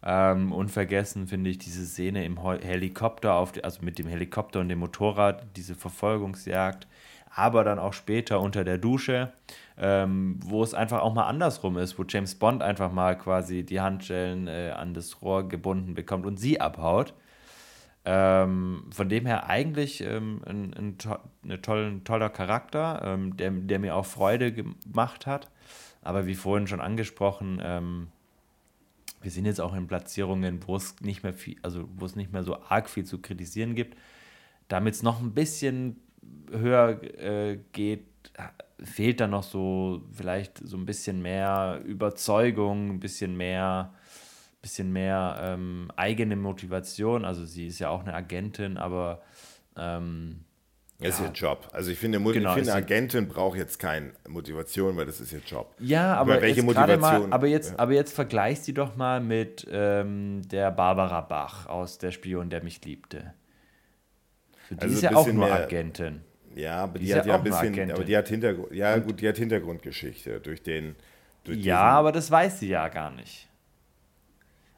Ähm, 0.04 0.52
unvergessen 0.52 1.28
finde 1.28 1.50
ich 1.50 1.58
diese 1.58 1.86
Szene 1.86 2.24
im 2.24 2.40
Helikopter, 2.42 3.34
auf 3.34 3.52
also 3.62 3.82
mit 3.82 3.98
dem 3.98 4.08
Helikopter 4.08 4.60
und 4.60 4.68
dem 4.68 4.80
Motorrad, 4.80 5.46
diese 5.56 5.76
Verfolgungsjagd, 5.76 6.88
aber 7.30 7.62
dann 7.62 7.78
auch 7.78 7.92
später 7.92 8.40
unter 8.40 8.64
der 8.64 8.78
Dusche, 8.78 9.32
ähm, 9.78 10.40
wo 10.44 10.62
es 10.62 10.74
einfach 10.74 11.00
auch 11.00 11.14
mal 11.14 11.26
andersrum 11.26 11.78
ist, 11.78 11.98
wo 11.98 12.04
James 12.06 12.34
Bond 12.34 12.62
einfach 12.62 12.92
mal 12.92 13.16
quasi 13.16 13.62
die 13.64 13.80
Handschellen 13.80 14.48
äh, 14.48 14.72
an 14.76 14.92
das 14.92 15.22
Rohr 15.22 15.48
gebunden 15.48 15.94
bekommt 15.94 16.26
und 16.26 16.38
sie 16.38 16.60
abhaut. 16.60 17.14
Ähm, 18.04 18.84
von 18.90 19.08
dem 19.08 19.26
her 19.26 19.48
eigentlich 19.48 20.00
ähm, 20.00 20.42
ein, 20.44 20.74
ein, 20.74 20.98
to 20.98 21.18
ein, 21.44 21.62
toll, 21.62 21.84
ein, 21.84 22.04
toller 22.04 22.30
Charakter, 22.30 23.00
ähm, 23.04 23.36
der, 23.36 23.52
der, 23.52 23.78
mir 23.78 23.94
auch 23.94 24.06
Freude 24.06 24.52
gemacht 24.52 25.26
hat. 25.26 25.48
Aber 26.02 26.26
wie 26.26 26.34
vorhin 26.34 26.66
schon 26.66 26.80
angesprochen, 26.80 27.62
ähm, 27.64 28.08
wir 29.22 29.30
sind 29.30 29.46
jetzt 29.46 29.60
auch 29.60 29.74
in 29.74 29.86
Platzierungen, 29.86 30.60
wo 30.66 30.76
es 30.76 31.00
nicht 31.00 31.22
mehr 31.22 31.32
viel, 31.32 31.56
also 31.62 31.88
wo 31.96 32.04
es 32.04 32.16
nicht 32.16 32.32
mehr 32.32 32.42
so 32.42 32.60
arg 32.62 32.88
viel 32.88 33.04
zu 33.04 33.20
kritisieren 33.20 33.74
gibt. 33.74 33.96
Damit 34.68 34.94
es 34.94 35.02
noch 35.02 35.20
ein 35.20 35.32
bisschen 35.32 36.00
höher 36.50 37.02
äh, 37.18 37.58
geht, 37.72 38.06
fehlt 38.82 39.20
da 39.20 39.26
noch 39.26 39.42
so 39.42 40.02
vielleicht 40.12 40.58
so 40.58 40.76
ein 40.76 40.86
bisschen 40.86 41.22
mehr 41.22 41.80
Überzeugung, 41.84 42.90
ein 42.90 43.00
bisschen 43.00 43.36
mehr, 43.36 43.92
bisschen 44.60 44.92
mehr 44.92 45.38
ähm, 45.40 45.90
eigene 45.96 46.36
Motivation. 46.36 47.24
Also 47.24 47.44
sie 47.44 47.66
ist 47.66 47.78
ja 47.78 47.90
auch 47.90 48.00
eine 48.00 48.14
Agentin, 48.14 48.76
aber 48.76 49.22
ähm, 49.76 50.44
das 51.02 51.18
ja. 51.18 51.26
ist 51.26 51.30
ihr 51.30 51.48
Job. 51.48 51.68
Also 51.72 51.90
ich 51.90 51.98
finde, 51.98 52.18
genau, 52.18 52.50
ich 52.50 52.54
finde 52.54 52.74
Agentin 52.74 53.28
braucht 53.28 53.58
jetzt 53.58 53.78
keine 53.78 54.12
Motivation, 54.28 54.96
weil 54.96 55.06
das 55.06 55.20
ist 55.20 55.32
ihr 55.32 55.42
Job. 55.46 55.74
Ja, 55.78 56.14
aber 56.14 56.40
welche 56.40 56.62
Motivation? 56.62 57.00
Mal, 57.00 57.32
aber 57.32 57.46
jetzt, 57.46 57.72
ja. 57.72 57.78
aber 57.78 57.92
jetzt 57.92 58.14
vergleich 58.14 58.60
sie 58.60 58.74
doch 58.74 58.96
mal 58.96 59.20
mit 59.20 59.66
ähm, 59.70 60.42
der 60.48 60.70
Barbara 60.70 61.20
Bach 61.20 61.66
aus 61.66 61.98
Der 61.98 62.10
Spion, 62.10 62.50
der 62.50 62.62
mich 62.62 62.84
liebte. 62.84 63.34
Für 64.68 64.76
die 64.76 64.82
also 64.82 64.94
ist 64.94 65.02
ja 65.02 65.14
auch 65.14 65.26
nur 65.26 65.46
mehr, 65.46 65.54
Agentin. 65.54 66.20
Ja, 66.54 66.76
aber 66.84 66.98
die, 66.98 67.06
die 67.06 67.14
hat 67.14 67.26
ja 67.26 67.36
ein 67.36 67.44
bisschen, 67.44 67.90
aber 67.90 68.04
die 68.04 68.16
hat 68.16 68.28
Hintergrund, 68.28 68.72
ja 68.72 68.96
gut, 68.98 69.20
die 69.20 69.28
hat 69.28 69.36
Hintergrundgeschichte 69.36 70.40
durch 70.40 70.62
den. 70.62 70.96
Durch 71.44 71.58
ja, 71.58 71.80
aber 71.80 72.12
das 72.12 72.30
weiß 72.30 72.60
sie 72.60 72.68
ja 72.68 72.88
gar 72.88 73.10
nicht. 73.10 73.48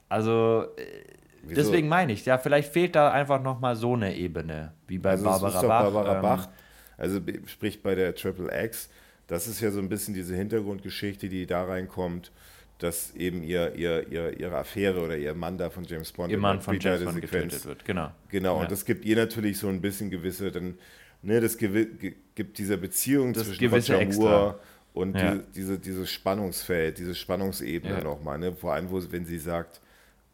Also 0.09 0.67
äh, 0.77 1.14
Wieso? 1.47 1.63
Deswegen 1.63 1.89
meine 1.89 2.13
ich, 2.13 2.25
ja, 2.25 2.39
vielleicht 2.39 2.73
fehlt 2.73 2.95
da 2.95 3.11
einfach 3.11 3.43
nochmal 3.43 3.77
so 3.77 3.95
eine 3.95 4.17
Ebene, 4.17 4.73
wie 4.87 4.99
bei 4.99 5.11
also 5.11 5.25
Barbara 5.25 5.63
Bach. 5.63 5.83
Barbara 5.83 6.17
ähm, 6.17 6.23
Bach, 6.23 6.49
also 6.97 7.21
sprich 7.47 7.83
bei 7.83 7.95
der 7.95 8.15
Triple 8.15 8.51
X, 8.65 8.89
das 9.27 9.47
ist 9.49 9.61
ja 9.61 9.71
so 9.71 9.79
ein 9.79 9.89
bisschen 9.89 10.15
diese 10.15 10.35
Hintergrundgeschichte, 10.35 11.29
die 11.29 11.47
da 11.47 11.65
reinkommt, 11.65 12.31
dass 12.79 13.15
eben 13.15 13.43
ihr, 13.43 13.75
ihr, 13.75 14.09
ihr, 14.11 14.39
ihre 14.39 14.57
Affäre 14.57 15.01
oder 15.01 15.17
ihr 15.17 15.35
Mann 15.35 15.57
da 15.57 15.71
von 15.71 15.85
James 15.85 16.13
Bond 16.13 16.31
ihr 16.31 16.39
Mann 16.39 16.61
von 16.61 16.79
James 16.79 17.05
Bond 17.05 17.21
getötet 17.21 17.65
wird, 17.65 17.85
genau. 17.85 18.11
Genau, 18.29 18.57
ja. 18.57 18.63
und 18.63 18.71
das 18.71 18.85
gibt 18.85 19.05
ihr 19.05 19.17
natürlich 19.17 19.59
so 19.59 19.69
ein 19.69 19.81
bisschen 19.81 20.11
gewisse, 20.11 20.51
dann, 20.51 20.77
ne, 21.23 21.41
das 21.41 21.57
gibt 21.57 22.59
dieser 22.59 22.77
Beziehung 22.77 23.33
das 23.33 23.45
zwischen 23.45 23.69
Roger 23.71 24.59
und 24.93 25.17
ja. 25.17 25.35
die, 25.35 25.41
diese, 25.55 25.79
dieses 25.79 26.11
Spannungsfeld, 26.11 26.99
diese 26.99 27.15
Spannungsebene 27.15 27.95
ja. 27.95 28.05
nochmal, 28.05 28.39
ne, 28.39 28.53
vor 28.55 28.75
allem, 28.75 28.91
wo, 28.91 29.01
wenn 29.11 29.25
sie 29.25 29.39
sagt, 29.39 29.81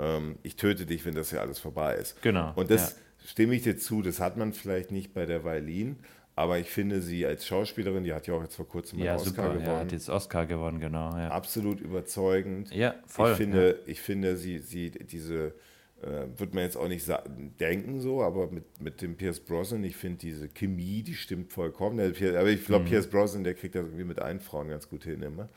ähm, 0.00 0.36
ich 0.42 0.56
töte 0.56 0.86
dich, 0.86 1.04
wenn 1.04 1.14
das 1.14 1.30
ja 1.30 1.40
alles 1.40 1.58
vorbei 1.58 1.94
ist. 1.94 2.20
Genau. 2.22 2.52
Und 2.56 2.70
das 2.70 2.92
ja. 2.92 3.28
stimme 3.28 3.54
ich 3.54 3.62
dir 3.62 3.76
zu, 3.76 4.02
das 4.02 4.20
hat 4.20 4.36
man 4.36 4.52
vielleicht 4.52 4.90
nicht 4.90 5.12
bei 5.12 5.26
der 5.26 5.44
Weilin, 5.44 5.96
aber 6.36 6.58
ich 6.58 6.70
finde 6.70 7.02
sie 7.02 7.26
als 7.26 7.46
Schauspielerin, 7.46 8.04
die 8.04 8.14
hat 8.14 8.26
ja 8.26 8.34
auch 8.34 8.42
jetzt 8.42 8.56
vor 8.56 8.66
kurzem 8.66 8.98
ja, 8.98 9.12
einen 9.12 9.20
Oscar 9.20 9.30
super. 9.30 9.48
gewonnen. 9.48 9.66
Ja, 9.66 9.78
hat 9.78 9.92
jetzt 9.92 10.08
Oscar 10.08 10.46
gewonnen, 10.46 10.80
genau. 10.80 11.10
Ja. 11.16 11.28
Absolut 11.28 11.80
überzeugend. 11.80 12.74
Ja, 12.74 12.94
voll. 13.06 13.32
Ich 13.32 13.36
finde, 13.36 13.68
ja. 13.68 13.92
ich 13.92 14.00
finde 14.00 14.36
sie, 14.36 14.58
sie 14.58 14.90
diese, 14.90 15.52
äh, 16.02 16.26
wird 16.38 16.54
man 16.54 16.64
jetzt 16.64 16.76
auch 16.76 16.88
nicht 16.88 17.06
denken 17.60 18.00
so, 18.00 18.22
aber 18.22 18.50
mit, 18.50 18.80
mit 18.80 19.02
dem 19.02 19.16
Pierce 19.16 19.40
Brosnan, 19.40 19.84
ich 19.84 19.96
finde 19.96 20.18
diese 20.18 20.48
Chemie, 20.48 21.02
die 21.02 21.14
stimmt 21.14 21.52
vollkommen. 21.52 22.00
Aber 22.00 22.48
ich 22.48 22.64
glaube, 22.64 22.84
mhm. 22.84 22.88
Pierce 22.88 23.08
Brosnan, 23.08 23.44
der 23.44 23.52
kriegt 23.52 23.74
das 23.74 23.84
irgendwie 23.84 24.04
mit 24.04 24.18
allen 24.18 24.40
Frauen 24.40 24.68
ganz 24.68 24.88
gut 24.88 25.04
hin 25.04 25.20
immer. 25.20 25.50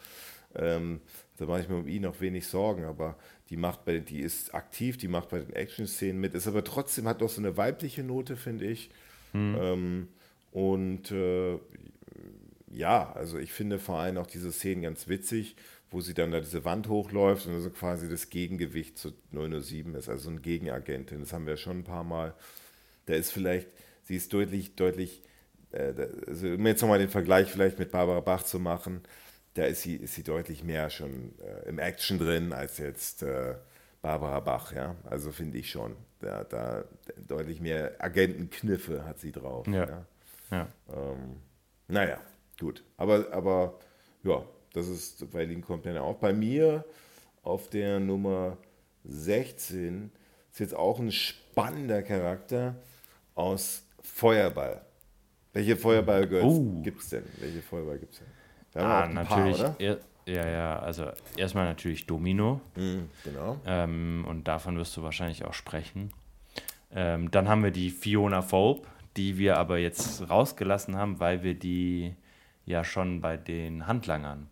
Ähm, 0.55 0.99
da 1.37 1.45
mache 1.45 1.61
ich 1.61 1.69
mir 1.69 1.75
um 1.75 1.87
ihn 1.87 2.05
auch 2.05 2.19
wenig 2.19 2.45
Sorgen, 2.45 2.83
aber 2.83 3.17
die 3.53 3.57
macht 3.57 3.85
bei, 3.85 3.99
die 3.99 4.21
ist 4.21 4.55
aktiv, 4.55 4.97
die 4.97 5.07
macht 5.07 5.29
bei 5.29 5.37
den 5.37 5.53
Action-Szenen 5.53 6.19
mit, 6.19 6.33
ist 6.33 6.47
aber 6.47 6.63
trotzdem 6.63 7.07
hat 7.07 7.21
doch 7.21 7.29
so 7.29 7.39
eine 7.39 7.55
weibliche 7.55 8.03
Note, 8.03 8.35
finde 8.35 8.65
ich. 8.65 8.89
Mhm. 9.31 9.57
Ähm, 9.61 10.07
und 10.51 11.11
äh, 11.11 11.59
ja, 12.71 13.13
also 13.13 13.37
ich 13.37 13.53
finde 13.53 13.77
vor 13.77 13.99
allem 13.99 14.17
auch 14.17 14.25
diese 14.25 14.51
Szenen 14.51 14.81
ganz 14.81 15.07
witzig, 15.07 15.55
wo 15.91 16.01
sie 16.01 16.15
dann 16.15 16.31
da 16.31 16.39
diese 16.39 16.65
Wand 16.65 16.89
hochläuft 16.89 17.45
und 17.45 17.53
also 17.53 17.69
quasi 17.69 18.09
das 18.09 18.31
Gegengewicht 18.31 18.97
zu 18.97 19.13
007 19.31 19.93
ist, 19.93 20.09
also 20.09 20.31
eine 20.31 20.39
Gegenagentin. 20.39 21.19
Das 21.19 21.31
haben 21.31 21.45
wir 21.45 21.57
schon 21.57 21.81
ein 21.81 21.83
paar 21.83 22.03
Mal. 22.03 22.33
Da 23.05 23.13
ist 23.13 23.29
vielleicht, 23.29 23.67
sie 24.01 24.15
ist 24.15 24.33
deutlich, 24.33 24.73
deutlich, 24.75 25.21
äh, 25.73 25.93
also 26.25 26.47
um 26.47 26.65
jetzt 26.65 26.81
nochmal 26.81 26.97
den 26.97 27.09
Vergleich 27.09 27.51
vielleicht 27.51 27.77
mit 27.77 27.91
Barbara 27.91 28.21
Bach 28.21 28.41
zu 28.41 28.59
machen, 28.59 29.01
da 29.53 29.65
ist 29.65 29.83
sie, 29.83 29.95
ist 29.95 30.15
sie 30.15 30.23
deutlich 30.23 30.63
mehr 30.63 30.89
schon 30.89 31.33
äh, 31.39 31.69
im 31.69 31.79
Action 31.79 32.17
drin 32.17 32.53
als 32.53 32.77
jetzt 32.77 33.23
äh, 33.23 33.55
Barbara 34.01 34.39
Bach, 34.39 34.73
ja. 34.73 34.95
Also 35.05 35.31
finde 35.31 35.57
ich 35.57 35.69
schon. 35.69 35.95
Da, 36.19 36.43
da 36.43 36.83
deutlich 37.27 37.61
mehr 37.61 37.95
Agentenkniffe 37.99 39.05
hat 39.05 39.19
sie 39.19 39.31
drauf. 39.31 39.67
Ja. 39.67 39.87
ja. 39.87 40.05
ja. 40.51 40.67
Ähm, 40.93 41.37
naja, 41.87 42.19
gut. 42.59 42.83
Aber, 42.97 43.31
aber 43.31 43.79
ja, 44.23 44.43
das 44.73 44.87
ist 44.87 45.29
bei 45.31 45.45
Link 45.45 45.65
kommt 45.65 45.85
dann 45.85 45.97
auch. 45.97 46.15
Bei 46.15 46.33
mir 46.33 46.83
auf 47.43 47.69
der 47.69 47.99
Nummer 47.99 48.57
16 49.05 50.11
ist 50.51 50.59
jetzt 50.59 50.75
auch 50.75 50.99
ein 50.99 51.11
spannender 51.11 52.01
Charakter 52.01 52.75
aus 53.35 53.83
Feuerball. 54.01 54.85
Welche 55.53 55.77
Feuerball-Girls 55.77 56.45
oh. 56.45 56.81
gibt 56.81 57.01
es 57.01 57.09
denn? 57.09 57.23
Welche 57.39 57.61
Feuerball 57.61 57.99
gibt 57.99 58.13
es 58.13 58.19
denn? 58.19 58.27
Ah, 58.75 59.07
natürlich. 59.07 59.61
Paar, 59.61 59.75
ja, 60.25 60.47
ja, 60.47 60.79
also 60.79 61.07
erstmal 61.35 61.65
natürlich 61.65 62.05
Domino. 62.05 62.61
Mhm, 62.75 63.09
genau. 63.23 63.59
Ähm, 63.65 64.25
und 64.27 64.47
davon 64.47 64.77
wirst 64.77 64.95
du 64.95 65.03
wahrscheinlich 65.03 65.43
auch 65.45 65.53
sprechen. 65.53 66.11
Ähm, 66.91 67.31
dann 67.31 67.49
haben 67.49 67.63
wir 67.63 67.71
die 67.71 67.89
Fiona 67.89 68.41
Phobe, 68.41 68.87
die 69.17 69.37
wir 69.37 69.57
aber 69.57 69.79
jetzt 69.79 70.29
rausgelassen 70.29 70.95
haben, 70.95 71.19
weil 71.19 71.43
wir 71.43 71.55
die 71.55 72.15
ja 72.65 72.83
schon 72.83 73.19
bei 73.19 73.35
den 73.35 73.87
Handlangern 73.87 74.47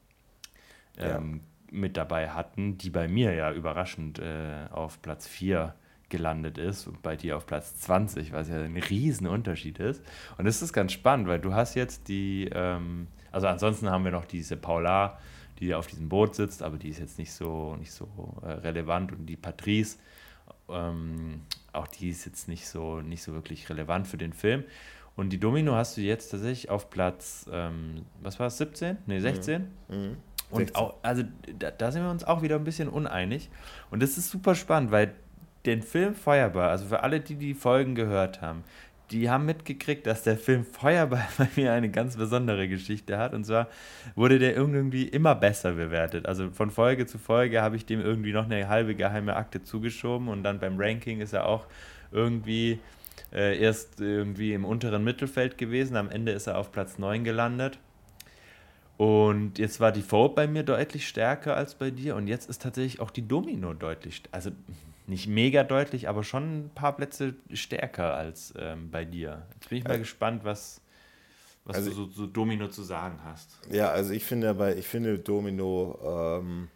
ähm, 0.98 1.42
ja. 1.72 1.80
mit 1.80 1.98
dabei 1.98 2.30
hatten, 2.30 2.78
die 2.78 2.90
bei 2.90 3.08
mir 3.08 3.34
ja 3.34 3.52
überraschend 3.52 4.20
äh, 4.20 4.66
auf 4.72 5.02
Platz 5.02 5.28
4 5.28 5.74
gelandet 6.10 6.58
ist 6.58 6.88
und 6.88 7.02
bei 7.02 7.16
dir 7.16 7.38
auf 7.38 7.48
Platz 7.48 7.80
20, 7.80 8.34
was 8.34 8.50
ja 8.50 8.62
ein 8.62 8.76
Riesenunterschied 8.76 9.80
ist. 9.80 10.04
Und 10.38 10.46
das 10.46 10.62
ist 10.62 10.74
ganz 10.74 10.92
spannend, 10.92 11.28
weil 11.28 11.40
du 11.40 11.54
hast 11.54 11.76
jetzt 11.76 12.10
die, 12.10 12.50
ähm, 12.54 13.08
also 13.32 13.48
ansonsten 13.48 13.90
haben 13.90 14.04
wir 14.04 14.12
noch 14.12 14.26
diese 14.26 14.58
Paula, 14.58 15.20
die 15.60 15.74
auf 15.74 15.88
diesem 15.88 16.10
Boot 16.10 16.36
sitzt, 16.36 16.64
aber 16.64 16.78
die 16.78 16.90
ist 16.90 17.00
jetzt 17.00 17.18
nicht 17.18 17.34
so, 17.34 17.76
nicht 17.76 17.92
so 17.92 18.08
äh, 18.42 18.48
relevant 18.48 19.12
und 19.12 19.26
die 19.26 19.38
Patrice, 19.38 19.98
ähm, 20.70 21.42
auch 21.74 21.88
die 21.88 22.10
ist 22.10 22.26
jetzt 22.26 22.48
nicht 22.48 22.68
so, 22.68 23.02
nicht 23.02 23.24
so 23.24 23.34
wirklich 23.34 23.70
relevant 23.70 24.08
für 24.08 24.18
den 24.18 24.34
Film. 24.34 24.64
Und 25.16 25.30
die 25.30 25.40
Domino 25.40 25.76
hast 25.76 25.98
du 25.98 26.02
jetzt 26.02 26.30
tatsächlich 26.30 26.70
auf 26.70 26.90
Platz, 26.90 27.46
ähm, 27.52 28.06
was 28.22 28.40
war 28.40 28.48
es, 28.48 28.58
17? 28.58 28.98
Ne, 29.06 29.22
16? 29.22 29.68
Mhm. 29.90 29.96
Mhm. 29.96 30.18
Und 30.50 30.76
auch, 30.76 30.96
also 31.02 31.24
da, 31.60 31.72
da, 31.72 31.92
sind 31.92 32.04
wir 32.04 32.12
uns 32.12 32.24
auch 32.24 32.42
wieder 32.42 32.56
ein 32.56 32.64
bisschen 32.64 32.90
uneinig. 32.90 33.50
Und 33.90 34.02
das 34.02 34.18
ist 34.18 34.30
super 34.30 34.56
spannend, 34.56 34.92
weil 34.92 35.14
den 35.66 35.82
Film 35.82 36.16
Feuerball, 36.16 36.70
also 36.70 36.86
für 36.86 37.04
alle, 37.04 37.20
die 37.20 37.36
die 37.36 37.54
Folgen 37.54 37.96
gehört 37.96 38.42
haben, 38.42 38.64
die 39.12 39.30
haben 39.30 39.46
mitgekriegt, 39.46 40.08
dass 40.08 40.24
der 40.24 40.38
Film 40.38 40.66
Feuerball 40.66 41.28
bei 41.38 41.48
mir 41.56 41.74
eine 41.74 41.90
ganz 41.90 42.18
besondere 42.18 42.68
Geschichte 42.68 43.18
hat. 43.18 43.34
Und 43.34 43.46
zwar 43.46 43.68
wurde 44.16 44.40
der 44.40 44.56
irgendwie 44.56 45.04
immer 45.04 45.36
besser 45.36 45.74
bewertet. 45.74 46.26
Also 46.26 46.50
von 46.52 46.72
Folge 46.72 47.06
zu 47.06 47.18
Folge 47.18 47.62
habe 47.62 47.76
ich 47.76 47.86
dem 47.86 48.02
irgendwie 48.02 48.34
noch 48.34 48.46
eine 48.46 48.68
halbe 48.68 48.96
geheime 48.96 49.36
Akte 49.36 49.64
zugeschoben 49.64 50.28
und 50.28 50.44
dann 50.44 50.60
beim 50.60 50.80
Ranking 50.80 51.22
ist 51.22 51.34
er 51.34 51.46
auch 51.46 51.68
irgendwie 52.12 52.80
äh, 53.34 53.58
erst 53.60 54.00
irgendwie 54.02 54.54
im 54.54 54.66
unteren 54.66 55.04
Mittelfeld 55.04 55.58
gewesen. 55.58 55.96
Am 55.96 56.10
Ende 56.10 56.32
ist 56.32 56.48
er 56.48 56.58
auf 56.58 56.72
Platz 56.72 56.98
9 56.98 57.24
gelandet. 57.24 57.80
Und 58.98 59.58
jetzt 59.58 59.80
war 59.80 59.92
die 59.92 60.04
Vote 60.04 60.36
bei 60.36 60.48
mir 60.48 60.62
deutlich 60.62 61.08
stärker 61.08 61.56
als 61.56 61.74
bei 61.74 61.90
dir 61.90 62.16
und 62.16 62.28
jetzt 62.28 62.48
ist 62.50 62.62
tatsächlich 62.62 63.00
auch 63.00 63.10
die 63.10 63.28
Domino 63.28 63.74
deutlich, 63.74 64.22
also 64.32 64.52
nicht 65.12 65.28
mega 65.28 65.64
deutlich, 65.64 66.08
aber 66.08 66.24
schon 66.24 66.44
ein 66.66 66.70
paar 66.74 66.96
Plätze 66.96 67.36
stärker 67.52 68.14
als 68.14 68.54
ähm, 68.58 68.90
bei 68.90 69.04
dir. 69.04 69.46
Jetzt 69.56 69.70
bin 69.70 69.78
ich 69.78 69.84
mal 69.84 69.96
äh, 69.96 70.00
gespannt, 70.00 70.46
was, 70.46 70.80
was 71.66 71.76
also 71.76 71.90
du 71.90 71.96
so, 71.96 72.08
so, 72.08 72.28
Domino 72.28 72.70
zu 72.70 72.82
sagen 72.82 73.20
hast. 73.26 73.60
Ja, 73.70 73.90
also 73.92 74.14
ich 74.14 74.24
finde 74.24 74.50
aber, 74.50 74.78
ich 74.78 74.88
finde 74.88 75.20
Domino, 75.20 76.40
ähm, 76.42 76.70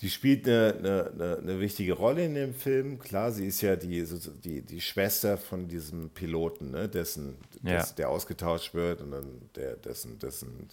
die 0.00 0.08
spielt 0.08 0.48
eine, 0.48 1.10
eine, 1.12 1.38
eine, 1.42 1.60
wichtige 1.60 1.92
Rolle 1.92 2.24
in 2.24 2.34
dem 2.34 2.54
Film. 2.54 2.98
Klar, 2.98 3.30
sie 3.30 3.46
ist 3.46 3.60
ja 3.60 3.76
die, 3.76 4.02
die, 4.42 4.62
die 4.62 4.80
Schwester 4.80 5.36
von 5.36 5.68
diesem 5.68 6.08
Piloten, 6.08 6.70
ne, 6.70 6.88
dessen, 6.88 7.36
ja. 7.62 7.76
des, 7.76 7.94
der 7.94 8.08
ausgetauscht 8.08 8.72
wird 8.72 9.02
und 9.02 9.10
dann 9.10 9.50
der, 9.54 9.76
dessen, 9.76 10.18
dessen 10.18 10.68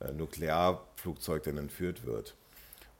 äh, 0.00 0.12
Nuklearflugzeug 0.12 1.44
dann 1.44 1.56
entführt 1.56 2.04
wird. 2.04 2.36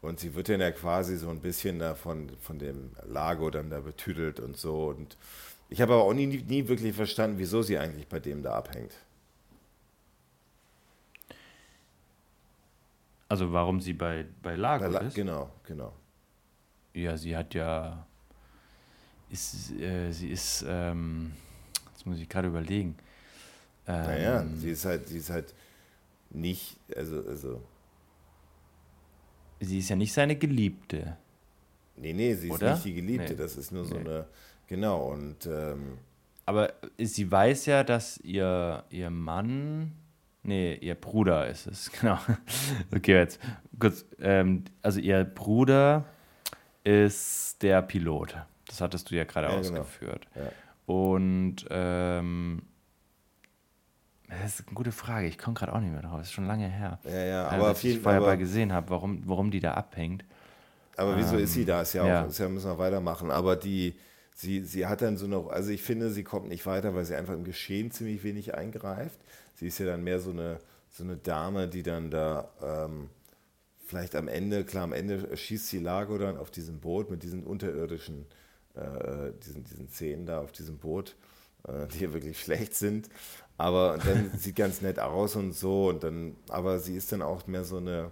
Und 0.04 0.20
sie 0.20 0.34
wird 0.34 0.50
dann 0.50 0.60
ja 0.60 0.70
quasi 0.70 1.16
so 1.16 1.30
ein 1.30 1.40
bisschen 1.40 1.78
davon 1.78 2.30
von 2.38 2.58
dem 2.58 2.90
Lago 3.06 3.48
dann 3.48 3.70
da 3.70 3.80
betüdelt 3.80 4.38
und 4.38 4.54
so. 4.54 4.88
Und 4.88 5.16
ich 5.70 5.80
habe 5.80 5.94
aber 5.94 6.04
auch 6.04 6.12
nie, 6.12 6.26
nie 6.26 6.68
wirklich 6.68 6.94
verstanden, 6.94 7.38
wieso 7.38 7.62
sie 7.62 7.78
eigentlich 7.78 8.06
bei 8.06 8.20
dem 8.20 8.42
da 8.42 8.54
abhängt. 8.54 8.92
Also 13.30 13.52
warum 13.54 13.80
sie 13.80 13.94
bei, 13.94 14.26
bei 14.42 14.56
Lago 14.56 14.84
bei 14.84 14.90
La 14.90 15.00
ist? 15.00 15.14
Genau, 15.14 15.50
genau. 15.66 15.94
Ja, 16.92 17.16
sie 17.16 17.34
hat 17.34 17.54
ja. 17.54 18.06
Ist, 19.30 19.72
äh, 19.72 20.12
sie 20.12 20.28
ist. 20.28 20.66
Ähm, 20.68 21.32
jetzt 21.92 22.04
muss 22.04 22.18
ich 22.18 22.28
gerade 22.28 22.48
überlegen. 22.48 22.94
Ähm, 23.88 24.02
naja, 24.02 24.46
sie 24.58 24.70
ist 24.70 24.84
halt, 24.84 25.08
sie 25.08 25.18
ist 25.18 25.30
halt 25.30 25.54
nicht, 26.28 26.76
also, 26.94 27.26
also. 27.26 27.62
Sie 29.64 29.78
ist 29.78 29.88
ja 29.88 29.96
nicht 29.96 30.12
seine 30.12 30.36
Geliebte. 30.36 31.16
Nee, 31.96 32.12
nee, 32.12 32.34
sie 32.34 32.48
ist 32.48 32.54
Oder? 32.54 32.72
nicht 32.72 32.84
die 32.84 32.94
Geliebte, 32.94 33.32
nee. 33.32 33.38
das 33.38 33.56
ist 33.56 33.72
nur 33.72 33.84
so 33.84 33.94
nee. 33.94 34.00
eine. 34.00 34.26
Genau, 34.66 35.12
und. 35.12 35.46
Ähm, 35.46 35.98
Aber 36.46 36.72
sie 36.98 37.30
weiß 37.30 37.66
ja, 37.66 37.84
dass 37.84 38.18
ihr, 38.18 38.84
ihr 38.90 39.10
Mann. 39.10 39.92
Nee, 40.42 40.74
ihr 40.74 40.94
Bruder 40.94 41.48
ist 41.48 41.66
es, 41.66 41.90
genau. 42.00 42.18
Okay, 42.94 43.14
jetzt 43.14 43.40
kurz. 43.78 44.04
Ähm, 44.20 44.64
also, 44.82 45.00
ihr 45.00 45.24
Bruder 45.24 46.04
ist 46.82 47.62
der 47.62 47.80
Pilot. 47.82 48.36
Das 48.66 48.80
hattest 48.80 49.10
du 49.10 49.16
ja 49.16 49.24
gerade 49.24 49.48
ja, 49.48 49.60
genau. 49.60 49.80
ausgeführt. 49.80 50.26
Genau. 50.34 50.46
Ja. 50.46 50.52
Und 50.86 51.66
ähm, 51.70 52.62
das 54.42 54.60
ist 54.60 54.68
eine 54.68 54.74
gute 54.74 54.92
Frage. 54.92 55.26
Ich 55.26 55.38
komme 55.38 55.54
gerade 55.54 55.72
auch 55.72 55.80
nicht 55.80 55.92
mehr 55.92 56.02
drauf. 56.02 56.18
Das 56.18 56.28
ist 56.28 56.32
schon 56.32 56.46
lange 56.46 56.68
her. 56.68 56.98
Ja, 57.04 57.24
ja, 57.24 57.48
aber 57.48 57.70
auf 57.70 57.82
jeden 57.82 58.02
Fall. 58.02 58.14
ich 58.14 58.20
vorher 58.20 58.36
gesehen 58.36 58.72
habe, 58.72 58.90
warum, 58.90 59.22
warum 59.26 59.50
die 59.50 59.60
da 59.60 59.74
abhängt. 59.74 60.24
Aber 60.96 61.16
wieso 61.16 61.36
ähm, 61.36 61.44
ist 61.44 61.54
sie 61.54 61.64
da? 61.64 61.82
Ist 61.82 61.94
ja 61.94 62.02
auch, 62.02 62.06
ja. 62.06 62.24
Ist 62.24 62.38
ja, 62.38 62.48
müssen 62.48 62.70
wir 62.70 62.78
weitermachen. 62.78 63.30
Aber 63.30 63.56
die, 63.56 63.94
sie, 64.34 64.64
sie 64.64 64.86
hat 64.86 65.02
dann 65.02 65.16
so 65.16 65.26
noch, 65.26 65.48
also 65.48 65.70
ich 65.70 65.82
finde, 65.82 66.10
sie 66.10 66.24
kommt 66.24 66.48
nicht 66.48 66.66
weiter, 66.66 66.94
weil 66.94 67.04
sie 67.04 67.16
einfach 67.16 67.34
im 67.34 67.44
Geschehen 67.44 67.90
ziemlich 67.90 68.22
wenig 68.22 68.54
eingreift. 68.54 69.18
Sie 69.54 69.66
ist 69.66 69.78
ja 69.78 69.86
dann 69.86 70.04
mehr 70.04 70.20
so 70.20 70.30
eine, 70.30 70.58
so 70.90 71.04
eine 71.04 71.16
Dame, 71.16 71.68
die 71.68 71.82
dann 71.82 72.10
da 72.10 72.48
ähm, 72.62 73.10
vielleicht 73.84 74.16
am 74.16 74.28
Ende, 74.28 74.64
klar, 74.64 74.84
am 74.84 74.92
Ende 74.92 75.36
schießt 75.36 75.68
sie 75.68 75.78
Lago 75.78 76.18
dann 76.18 76.36
auf 76.36 76.50
diesem 76.50 76.80
Boot 76.80 77.10
mit 77.10 77.22
diesen 77.22 77.44
unterirdischen, 77.44 78.26
äh, 78.74 79.32
diesen, 79.44 79.64
diesen 79.64 79.88
Szenen 79.88 80.26
da 80.26 80.40
auf 80.40 80.52
diesem 80.52 80.78
Boot, 80.78 81.16
äh, 81.66 81.86
die 81.88 82.00
ja 82.00 82.12
wirklich 82.12 82.40
schlecht 82.42 82.74
sind. 82.74 83.08
Aber 83.56 83.98
dann 83.98 84.30
sieht 84.38 84.56
ganz 84.56 84.80
nett 84.80 84.98
aus 84.98 85.36
und 85.36 85.52
so. 85.52 85.88
Und 85.88 86.02
dann, 86.02 86.36
aber 86.48 86.78
sie 86.78 86.96
ist 86.96 87.12
dann 87.12 87.22
auch 87.22 87.46
mehr 87.46 87.64
so 87.64 87.76
eine, 87.76 88.10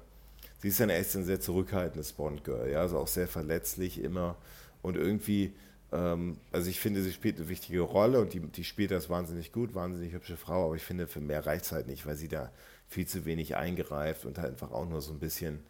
sie 0.58 0.68
ist 0.68 0.80
dann 0.80 0.90
echt 0.90 1.14
ein 1.14 1.24
sehr 1.24 1.40
zurückhaltendes 1.40 2.12
Bond-Girl, 2.12 2.70
ja, 2.70 2.80
also 2.80 2.98
auch 2.98 3.08
sehr 3.08 3.28
verletzlich 3.28 4.02
immer. 4.02 4.36
Und 4.82 4.96
irgendwie, 4.96 5.54
ähm, 5.92 6.38
also 6.52 6.70
ich 6.70 6.80
finde, 6.80 7.02
sie 7.02 7.12
spielt 7.12 7.38
eine 7.38 7.48
wichtige 7.48 7.80
Rolle 7.80 8.20
und 8.20 8.32
die, 8.32 8.40
die 8.40 8.64
spielt 8.64 8.90
das 8.90 9.10
wahnsinnig 9.10 9.52
gut, 9.52 9.74
wahnsinnig 9.74 10.12
hübsche 10.12 10.36
Frau, 10.36 10.66
aber 10.66 10.76
ich 10.76 10.84
finde, 10.84 11.06
für 11.06 11.20
mehr 11.20 11.44
reicht 11.44 11.64
es 11.64 11.72
halt 11.72 11.86
nicht, 11.88 12.06
weil 12.06 12.16
sie 12.16 12.28
da 12.28 12.52
viel 12.88 13.06
zu 13.06 13.24
wenig 13.24 13.56
eingreift 13.56 14.24
und 14.24 14.38
halt 14.38 14.52
einfach 14.52 14.70
auch 14.70 14.88
nur 14.88 15.00
so 15.00 15.12
ein 15.12 15.18
bisschen 15.18 15.60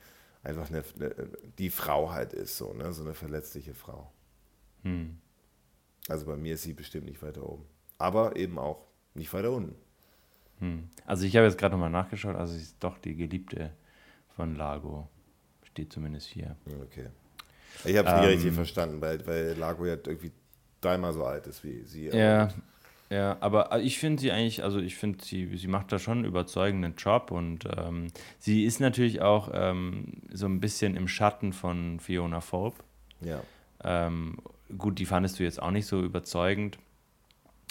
einfach 0.43 0.69
eine, 0.69 0.83
eine, 0.97 1.29
die 1.59 1.71
Frau 1.71 2.11
halt 2.11 2.33
ist, 2.33 2.57
so, 2.57 2.73
ne? 2.75 2.93
so 2.93 3.03
eine 3.03 3.15
verletzliche 3.15 3.75
Frau. 3.75 4.13
Hm. 4.83 5.19
Also 6.09 6.27
bei 6.27 6.37
mir 6.37 6.55
ist 6.55 6.63
sie 6.63 6.73
bestimmt 6.73 7.07
nicht 7.07 7.23
weiter 7.23 7.49
oben. 7.49 7.65
Aber 7.99 8.37
eben 8.37 8.59
auch 8.59 8.85
nicht 9.15 9.33
weiter 9.33 9.53
unten. 9.53 9.75
Hm. 10.61 10.89
Also 11.07 11.27
ich 11.27 11.37
habe 11.37 11.47
jetzt 11.47 11.59
gerade 11.59 11.73
nochmal 11.75 11.91
nachgeschaut, 11.91 12.37
also 12.37 12.55
sie 12.55 12.63
ist 12.63 12.77
doch 12.81 12.99
die 12.99 13.15
Geliebte 13.15 13.71
von 14.37 14.55
Lago. 14.55 15.09
Steht 15.65 15.93
zumindest 15.93 16.29
hier. 16.29 16.57
Okay. 16.83 17.09
Ich 17.85 17.97
habe 17.97 18.09
es 18.09 18.15
nie 18.15 18.27
ähm, 18.27 18.33
richtig 18.33 18.53
verstanden, 18.53 19.01
weil, 19.01 19.27
weil 19.27 19.55
Lago 19.55 19.87
ja 19.87 19.95
irgendwie 19.95 20.33
dreimal 20.81 21.13
so 21.13 21.25
alt 21.25 21.47
ist 21.47 21.65
wie 21.65 21.83
sie. 21.85 22.09
Ja, 22.09 22.51
ja, 23.13 23.37
aber 23.41 23.79
ich 23.81 23.99
finde 23.99 24.23
sie 24.23 24.33
eigentlich, 24.33 24.65
also 24.65 24.79
ich 24.79 24.97
finde, 24.97 25.23
sie, 25.23 25.55
sie 25.59 25.69
macht 25.69 25.93
da 25.93 25.99
schon 25.99 26.19
einen 26.19 26.25
überzeugenden 26.25 26.95
Job 26.97 27.31
und 27.31 27.69
ähm, 27.77 28.07
sie 28.39 28.65
ist 28.65 28.81
natürlich 28.81 29.21
auch 29.21 29.51
ähm, 29.53 30.23
so 30.33 30.47
ein 30.47 30.61
bisschen 30.61 30.97
im 30.97 31.09
Schatten 31.09 31.53
von 31.53 32.01
Fiona 32.01 32.41
Fope. 32.41 32.83
Ja. 33.21 33.43
Ähm, 33.85 34.39
gut, 34.79 34.99
die 34.99 35.05
fandest 35.05 35.39
du 35.39 35.43
jetzt 35.43 35.61
auch 35.61 35.73
nicht 35.73 35.87
so 35.87 36.03
überzeugend, 36.03 36.79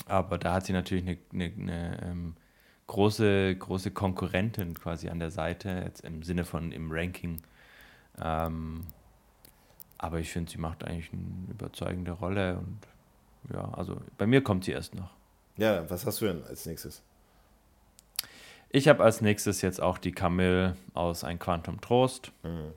aber 0.08 0.38
da 0.38 0.54
hat 0.54 0.66
sie 0.66 0.74
natürlich 0.74 1.08
eine, 1.08 1.18
eine, 1.34 1.54
eine 1.58 2.04
ähm, 2.04 2.36
große, 2.88 3.56
große 3.56 3.92
Konkurrentin 3.92 4.74
quasi 4.74 5.10
an 5.10 5.20
der 5.20 5.32
Seite, 5.32 5.84
jetzt 5.86 6.02
im 6.02 6.24
Sinne 6.24 6.44
von 6.44 6.72
im 6.72 6.92
Ranking. 6.92 7.42
Ähm, 8.22 8.86
aber 9.98 10.20
ich 10.20 10.32
finde, 10.32 10.52
sie 10.52 10.58
macht 10.58 10.84
eigentlich 10.84 11.12
eine 11.14 11.52
überzeugende 11.52 12.12
Rolle 12.12 12.58
und 12.58 12.80
ja, 13.54 13.72
also 13.74 14.02
bei 14.18 14.28
mir 14.28 14.44
kommt 14.44 14.66
sie 14.66 14.72
erst 14.72 14.96
noch. 14.96 15.12
Ja, 15.58 15.90
was 15.90 16.06
hast 16.06 16.22
du 16.22 16.26
denn 16.26 16.44
als 16.44 16.66
nächstes? 16.66 17.02
Ich 18.70 18.88
habe 18.88 19.04
als 19.04 19.22
nächstes 19.22 19.62
jetzt 19.62 19.82
auch 19.82 19.98
die 19.98 20.12
Camille 20.12 20.78
aus 20.94 21.24
Ein 21.24 21.40
Quantum 21.40 21.82
Trost. 21.82 22.32
Mhm. 22.44 22.72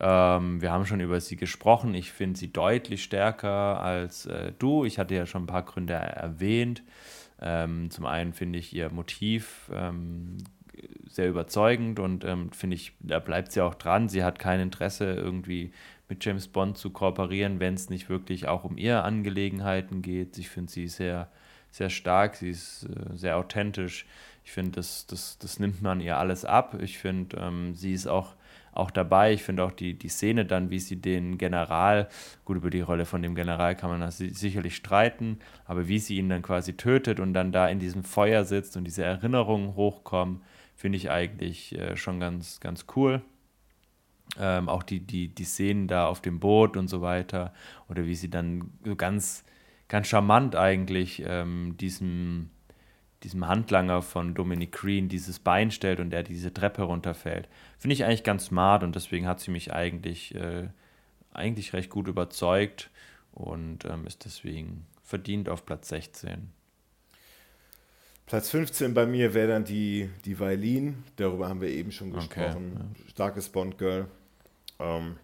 Ähm, 0.00 0.60
wir 0.60 0.72
haben 0.72 0.86
schon 0.86 1.00
über 1.00 1.20
sie 1.20 1.36
gesprochen. 1.36 1.94
Ich 1.94 2.12
finde 2.12 2.38
sie 2.38 2.52
deutlich 2.52 3.02
stärker 3.02 3.80
als 3.80 4.26
äh, 4.26 4.52
du. 4.58 4.84
Ich 4.84 4.98
hatte 4.98 5.14
ja 5.14 5.26
schon 5.26 5.44
ein 5.44 5.48
paar 5.48 5.64
Gründe 5.64 5.94
erwähnt. 5.94 6.82
Ähm, 7.40 7.90
zum 7.90 8.06
einen 8.06 8.32
finde 8.32 8.58
ich 8.58 8.74
ihr 8.74 8.90
Motiv 8.90 9.70
ähm, 9.72 10.38
sehr 11.08 11.28
überzeugend 11.28 12.00
und 12.00 12.24
ähm, 12.24 12.50
finde 12.52 12.76
ich, 12.76 12.92
da 13.00 13.18
bleibt 13.18 13.52
sie 13.52 13.60
auch 13.60 13.74
dran. 13.74 14.08
Sie 14.08 14.24
hat 14.24 14.38
kein 14.38 14.60
Interesse, 14.60 15.12
irgendwie 15.12 15.72
mit 16.08 16.24
James 16.24 16.48
Bond 16.48 16.76
zu 16.76 16.90
kooperieren, 16.90 17.60
wenn 17.60 17.74
es 17.74 17.90
nicht 17.90 18.08
wirklich 18.08 18.48
auch 18.48 18.64
um 18.64 18.76
ihre 18.76 19.02
Angelegenheiten 19.02 20.02
geht. 20.02 20.38
Ich 20.38 20.48
finde 20.48 20.70
sie 20.70 20.88
sehr 20.88 21.28
sehr 21.74 21.90
stark, 21.90 22.36
sie 22.36 22.50
ist 22.50 22.84
äh, 22.84 23.16
sehr 23.16 23.36
authentisch. 23.36 24.06
Ich 24.44 24.52
finde, 24.52 24.72
das, 24.72 25.06
das, 25.06 25.38
das 25.38 25.58
nimmt 25.58 25.82
man 25.82 26.00
ihr 26.00 26.16
alles 26.18 26.44
ab. 26.44 26.76
Ich 26.80 26.98
finde, 26.98 27.36
ähm, 27.36 27.74
sie 27.74 27.92
ist 27.92 28.06
auch, 28.06 28.36
auch 28.74 28.90
dabei. 28.90 29.32
Ich 29.32 29.42
finde 29.42 29.64
auch 29.64 29.72
die, 29.72 29.94
die 29.94 30.08
Szene 30.08 30.44
dann, 30.44 30.70
wie 30.70 30.78
sie 30.78 30.96
den 30.96 31.38
General, 31.38 32.08
gut, 32.44 32.56
über 32.56 32.70
die 32.70 32.80
Rolle 32.80 33.06
von 33.06 33.22
dem 33.22 33.34
General 33.34 33.74
kann 33.76 33.90
man 33.90 34.10
sicherlich 34.10 34.76
streiten, 34.76 35.38
aber 35.64 35.88
wie 35.88 35.98
sie 35.98 36.16
ihn 36.16 36.28
dann 36.28 36.42
quasi 36.42 36.74
tötet 36.76 37.20
und 37.20 37.34
dann 37.34 37.52
da 37.52 37.68
in 37.68 37.78
diesem 37.78 38.04
Feuer 38.04 38.44
sitzt 38.44 38.76
und 38.76 38.84
diese 38.84 39.04
Erinnerungen 39.04 39.74
hochkommen, 39.76 40.42
finde 40.74 40.96
ich 40.96 41.10
eigentlich 41.10 41.78
äh, 41.78 41.96
schon 41.96 42.20
ganz, 42.20 42.60
ganz 42.60 42.86
cool. 42.96 43.22
Ähm, 44.38 44.68
auch 44.68 44.82
die, 44.82 45.00
die, 45.00 45.28
die 45.28 45.44
Szenen 45.44 45.86
da 45.86 46.06
auf 46.06 46.20
dem 46.20 46.40
Boot 46.40 46.76
und 46.76 46.88
so 46.88 47.02
weiter. 47.02 47.52
Oder 47.88 48.06
wie 48.06 48.14
sie 48.14 48.30
dann 48.30 48.72
so 48.84 48.96
ganz 48.96 49.44
ganz 49.88 50.08
charmant 50.08 50.56
eigentlich 50.56 51.22
ähm, 51.26 51.76
diesem, 51.78 52.50
diesem 53.24 53.46
Handlanger 53.48 54.02
von 54.02 54.34
Dominic 54.34 54.72
Green 54.72 55.08
dieses 55.08 55.38
Bein 55.38 55.70
stellt 55.70 56.00
und 56.00 56.10
der 56.10 56.22
diese 56.22 56.52
Treppe 56.52 56.82
runterfällt. 56.82 57.48
Finde 57.78 57.94
ich 57.94 58.04
eigentlich 58.04 58.22
ganz 58.22 58.46
smart 58.46 58.82
und 58.82 58.94
deswegen 58.94 59.26
hat 59.26 59.40
sie 59.40 59.50
mich 59.50 59.72
eigentlich, 59.72 60.34
äh, 60.34 60.68
eigentlich 61.32 61.72
recht 61.72 61.90
gut 61.90 62.06
überzeugt 62.06 62.90
und 63.32 63.84
ähm, 63.84 64.06
ist 64.06 64.24
deswegen 64.24 64.86
verdient 65.02 65.48
auf 65.48 65.66
Platz 65.66 65.88
16. 65.88 66.52
Platz 68.26 68.50
15 68.50 68.94
bei 68.94 69.04
mir 69.04 69.34
wäre 69.34 69.48
dann 69.48 69.64
die, 69.64 70.08
die 70.24 70.38
Vailin. 70.38 71.04
Darüber 71.16 71.48
haben 71.48 71.60
wir 71.60 71.68
eben 71.68 71.92
schon 71.92 72.12
gesprochen. 72.12 72.72
Okay, 72.74 73.02
ja. 73.02 73.10
Starkes 73.10 73.48
Bond-Girl. 73.48 74.06
Ähm, 74.78 75.18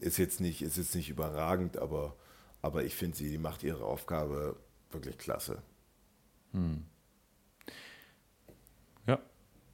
ist, 0.00 0.18
jetzt 0.18 0.40
nicht, 0.40 0.60
ist 0.60 0.76
jetzt 0.76 0.94
nicht 0.94 1.08
überragend, 1.08 1.78
aber 1.78 2.14
aber 2.62 2.84
ich 2.84 2.94
finde, 2.94 3.16
sie 3.16 3.38
macht 3.38 3.62
ihre 3.62 3.84
Aufgabe 3.84 4.56
wirklich 4.90 5.18
klasse. 5.18 5.62
Hm. 6.52 6.84
Ja, 9.06 9.18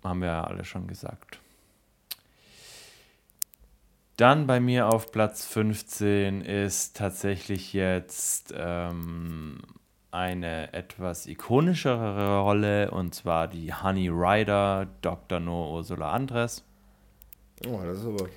haben 0.05 0.20
wir 0.20 0.28
ja 0.28 0.44
alle 0.44 0.65
schon 0.65 0.86
gesagt. 0.86 1.40
Dann 4.16 4.47
bei 4.47 4.61
mir 4.61 4.89
auf 4.89 5.12
Platz 5.12 5.44
15 5.44 6.40
ist 6.40 6.97
tatsächlich 6.97 7.74
jetzt 7.74 8.55
ähm, 8.57 9.59
eine 10.11 10.73
etwas 10.73 11.27
ikonischere 11.27 12.40
Rolle 12.40 12.90
und 12.90 13.15
zwar 13.15 13.47
die 13.47 13.74
Honey 13.74 14.09
Rider, 14.09 14.86
Dr. 15.03 15.40
No 15.40 15.74
Ursula 15.74 16.12
Andres. 16.12 16.65
Oh, 17.66 17.81
das 17.85 17.98
ist 17.98 18.07
aber 18.07 18.28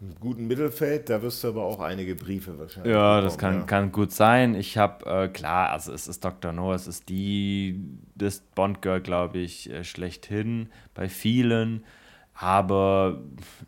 im 0.00 0.14
guten 0.18 0.46
Mittelfeld, 0.46 1.10
da 1.10 1.20
wirst 1.20 1.44
du 1.44 1.48
aber 1.48 1.64
auch 1.64 1.80
einige 1.80 2.14
Briefe 2.14 2.58
wahrscheinlich. 2.58 2.92
Ja, 2.92 3.16
bekommen, 3.16 3.24
das 3.24 3.38
kann, 3.38 3.54
ja. 3.54 3.62
kann 3.62 3.92
gut 3.92 4.12
sein. 4.12 4.54
Ich 4.54 4.78
habe, 4.78 5.04
äh, 5.04 5.28
klar, 5.28 5.70
also 5.70 5.92
es 5.92 6.08
ist 6.08 6.24
Dr. 6.24 6.52
No, 6.52 6.72
es 6.72 6.86
ist 6.86 7.08
die, 7.08 7.80
das 8.14 8.40
Bond-Girl, 8.54 9.00
glaube 9.02 9.38
ich, 9.38 9.70
äh, 9.70 9.84
schlechthin 9.84 10.70
bei 10.94 11.08
vielen. 11.08 11.84
Aber 12.32 13.20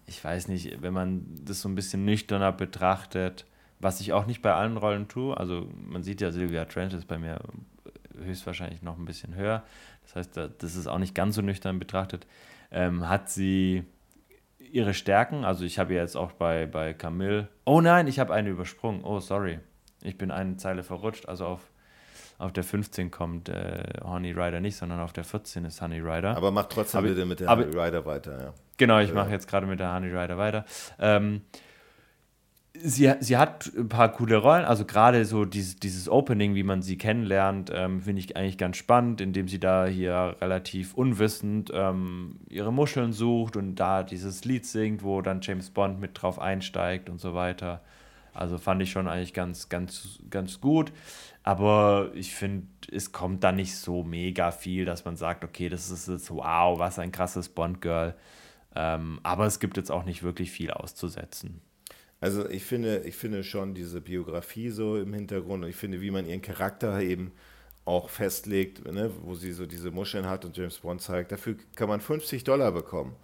ich 0.07 0.25
weiß 0.25 0.49
nicht, 0.49 0.81
wenn 0.81 0.95
man 0.95 1.27
das 1.45 1.61
so 1.61 1.69
ein 1.69 1.75
bisschen 1.75 2.07
nüchterner 2.07 2.53
betrachtet, 2.53 3.45
was 3.81 4.01
ich 4.01 4.15
auch 4.15 4.27
nicht 4.27 4.41
bei 4.41 4.55
allen 4.55 4.79
Rollen 4.79 5.09
tue, 5.09 5.37
also 5.37 5.69
man 5.87 6.03
sieht 6.03 6.23
ja, 6.23 6.31
Sylvia 6.31 6.65
Trent 6.65 6.95
ist 6.95 7.07
bei 7.07 7.19
mir 7.19 7.41
höchstwahrscheinlich 8.25 8.81
noch 8.81 8.97
ein 8.97 9.05
bisschen 9.05 9.35
höher. 9.35 9.63
Das 10.05 10.17
heißt, 10.17 10.37
das 10.59 10.77
ist 10.77 10.87
auch 10.87 10.99
nicht 10.99 11.15
ganz 11.15 11.35
so 11.35 11.43
nüchtern 11.43 11.79
betrachtet. 11.79 12.27
Ähm, 12.71 13.09
hat 13.09 13.29
sie 13.29 13.85
ihre 14.73 14.95
Stärken. 14.95 15.45
Also 15.45 15.65
ich 15.65 15.79
habe 15.79 15.95
jetzt 15.95 16.17
auch 16.17 16.33
bei, 16.33 16.67
bei 16.67 16.95
Camille. 16.95 17.49
Oh 17.65 17.81
nein, 17.81 18.07
ich 18.07 18.19
habe 18.19 18.33
eine 18.33 18.49
übersprungen. 18.51 19.05
Oh, 19.05 19.21
sorry. 19.21 19.61
Ich 20.03 20.19
bin 20.19 20.31
eine 20.31 20.57
Zeile 20.57 20.83
verrutscht. 20.83 21.29
Also 21.29 21.47
auf, 21.47 21.61
auf 22.39 22.53
der 22.53 22.65
15 22.65 23.11
kommt 23.11 23.49
äh, 23.49 23.85
Honey 24.03 24.33
Rider 24.33 24.61
nicht, 24.61 24.77
sondern 24.77 25.01
auf 25.01 25.13
der 25.13 25.25
14 25.25 25.65
ist 25.65 25.81
Honey 25.81 26.01
Rider. 26.01 26.37
Aber 26.37 26.51
mach 26.51 26.67
trotzdem 26.67 26.99
aber, 26.99 27.09
bitte 27.09 27.25
mit 27.27 27.41
der 27.41 27.49
aber, 27.49 27.65
Honey 27.65 27.79
Rider 27.79 28.07
weiter, 28.07 28.43
ja. 28.43 28.55
Genau, 28.79 28.99
ich 28.99 29.13
mache 29.15 29.31
jetzt 29.31 29.47
gerade 29.47 29.67
mit 29.67 29.79
der 29.79 29.95
Honey 29.95 30.09
Rider 30.09 30.39
weiter. 30.39 30.65
Ähm, 30.99 31.43
sie, 32.75 33.13
sie 33.21 33.37
hat 33.37 33.71
ein 33.77 33.89
paar 33.89 34.13
coole 34.13 34.37
Rollen, 34.37 34.65
also 34.65 34.85
gerade 34.85 35.25
so 35.25 35.45
dieses, 35.45 35.77
dieses 35.77 36.09
Opening, 36.09 36.55
wie 36.55 36.63
man 36.63 36.83
sie 36.83 36.97
kennenlernt, 36.97 37.71
ähm, 37.75 38.01
finde 38.03 38.21
ich 38.21 38.37
eigentlich 38.37 38.59
ganz 38.59 38.77
spannend, 38.77 39.21
indem 39.21 39.49
sie 39.49 39.61
da 39.61 39.87
hier 39.87 40.37
relativ 40.41 40.95
unwissend 40.95 41.71
ähm, 41.75 42.41
ihre 42.49 42.73
Muscheln 42.73 43.13
sucht 43.13 43.57
und 43.57 43.77
da 43.77 44.03
dieses 44.03 44.45
Lied 44.45 44.67
singt, 44.67 45.03
wo 45.03 45.23
dann 45.23 45.41
James 45.43 45.71
Bond 45.71 46.01
mit 46.01 46.21
drauf 46.21 46.39
einsteigt 46.39 47.11
und 47.11 47.21
so 47.21 47.35
weiter. 47.35 47.83
Also 48.35 48.57
fand 48.57 48.83
ich 48.83 48.91
schon 48.91 49.09
eigentlich 49.09 49.35
ganz, 49.35 49.69
ganz, 49.69 50.19
ganz 50.31 50.61
gut. 50.61 50.93
Aber 51.43 52.11
ich 52.15 52.35
finde, 52.35 52.67
es 52.91 53.13
kommt 53.13 53.45
da 53.45 53.53
nicht 53.53 53.77
so 53.77 54.05
mega 54.05 54.53
viel, 54.53 54.85
dass 54.85 55.05
man 55.05 55.17
sagt, 55.17 55.45
okay, 55.45 55.69
das 55.69 55.91
ist 55.91 56.09
jetzt 56.09 56.31
wow, 56.31 56.79
was 56.79 56.99
ein 56.99 57.13
krasses 57.13 57.49
Bond-Girl. 57.49 58.15
Ähm, 58.75 59.21
aber 59.23 59.45
es 59.47 59.61
gibt 59.61 59.77
jetzt 59.77 59.91
auch 59.91 60.05
nicht 60.05 60.23
wirklich 60.23 60.51
viel 60.51 60.71
auszusetzen. 60.71 61.61
Also 62.23 62.49
ich 62.49 62.65
finde, 62.65 63.03
ich 63.05 63.17
finde 63.17 63.43
schon 63.43 63.75
diese 63.75 64.01
Biografie 64.01 64.71
so 64.71 64.97
im 64.97 65.13
Hintergrund 65.13 65.65
und 65.65 65.69
ich 65.69 65.75
finde, 65.75 66.01
wie 66.01 66.13
man 66.13 66.25
ihren 66.25 66.41
Charakter 66.41 67.01
eben 67.01 67.33
auch 67.85 68.09
festlegt, 68.11 68.85
ne, 68.91 69.11
wo 69.23 69.35
sie 69.35 69.51
so 69.51 69.67
diese 69.67 69.91
Muscheln 69.91 70.27
hat 70.27 70.45
und 70.45 70.57
James 70.57 70.79
Bond 70.79 71.03
zeigt, 71.03 71.33
dafür 71.33 71.57
kann 71.75 71.89
man 71.89 72.01
50 72.01 72.45
Dollar 72.45 72.71
bekommen. 72.71 73.17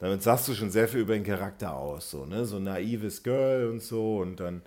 Damit 0.00 0.22
sagst 0.22 0.48
du 0.48 0.54
schon 0.54 0.70
sehr 0.70 0.86
viel 0.86 1.00
über 1.00 1.14
den 1.14 1.24
Charakter 1.24 1.74
aus, 1.74 2.10
so, 2.10 2.26
ne? 2.26 2.44
So 2.44 2.58
naives 2.58 3.22
Girl 3.22 3.70
und 3.70 3.80
so 3.80 4.18
und 4.18 4.38
dann 4.38 4.60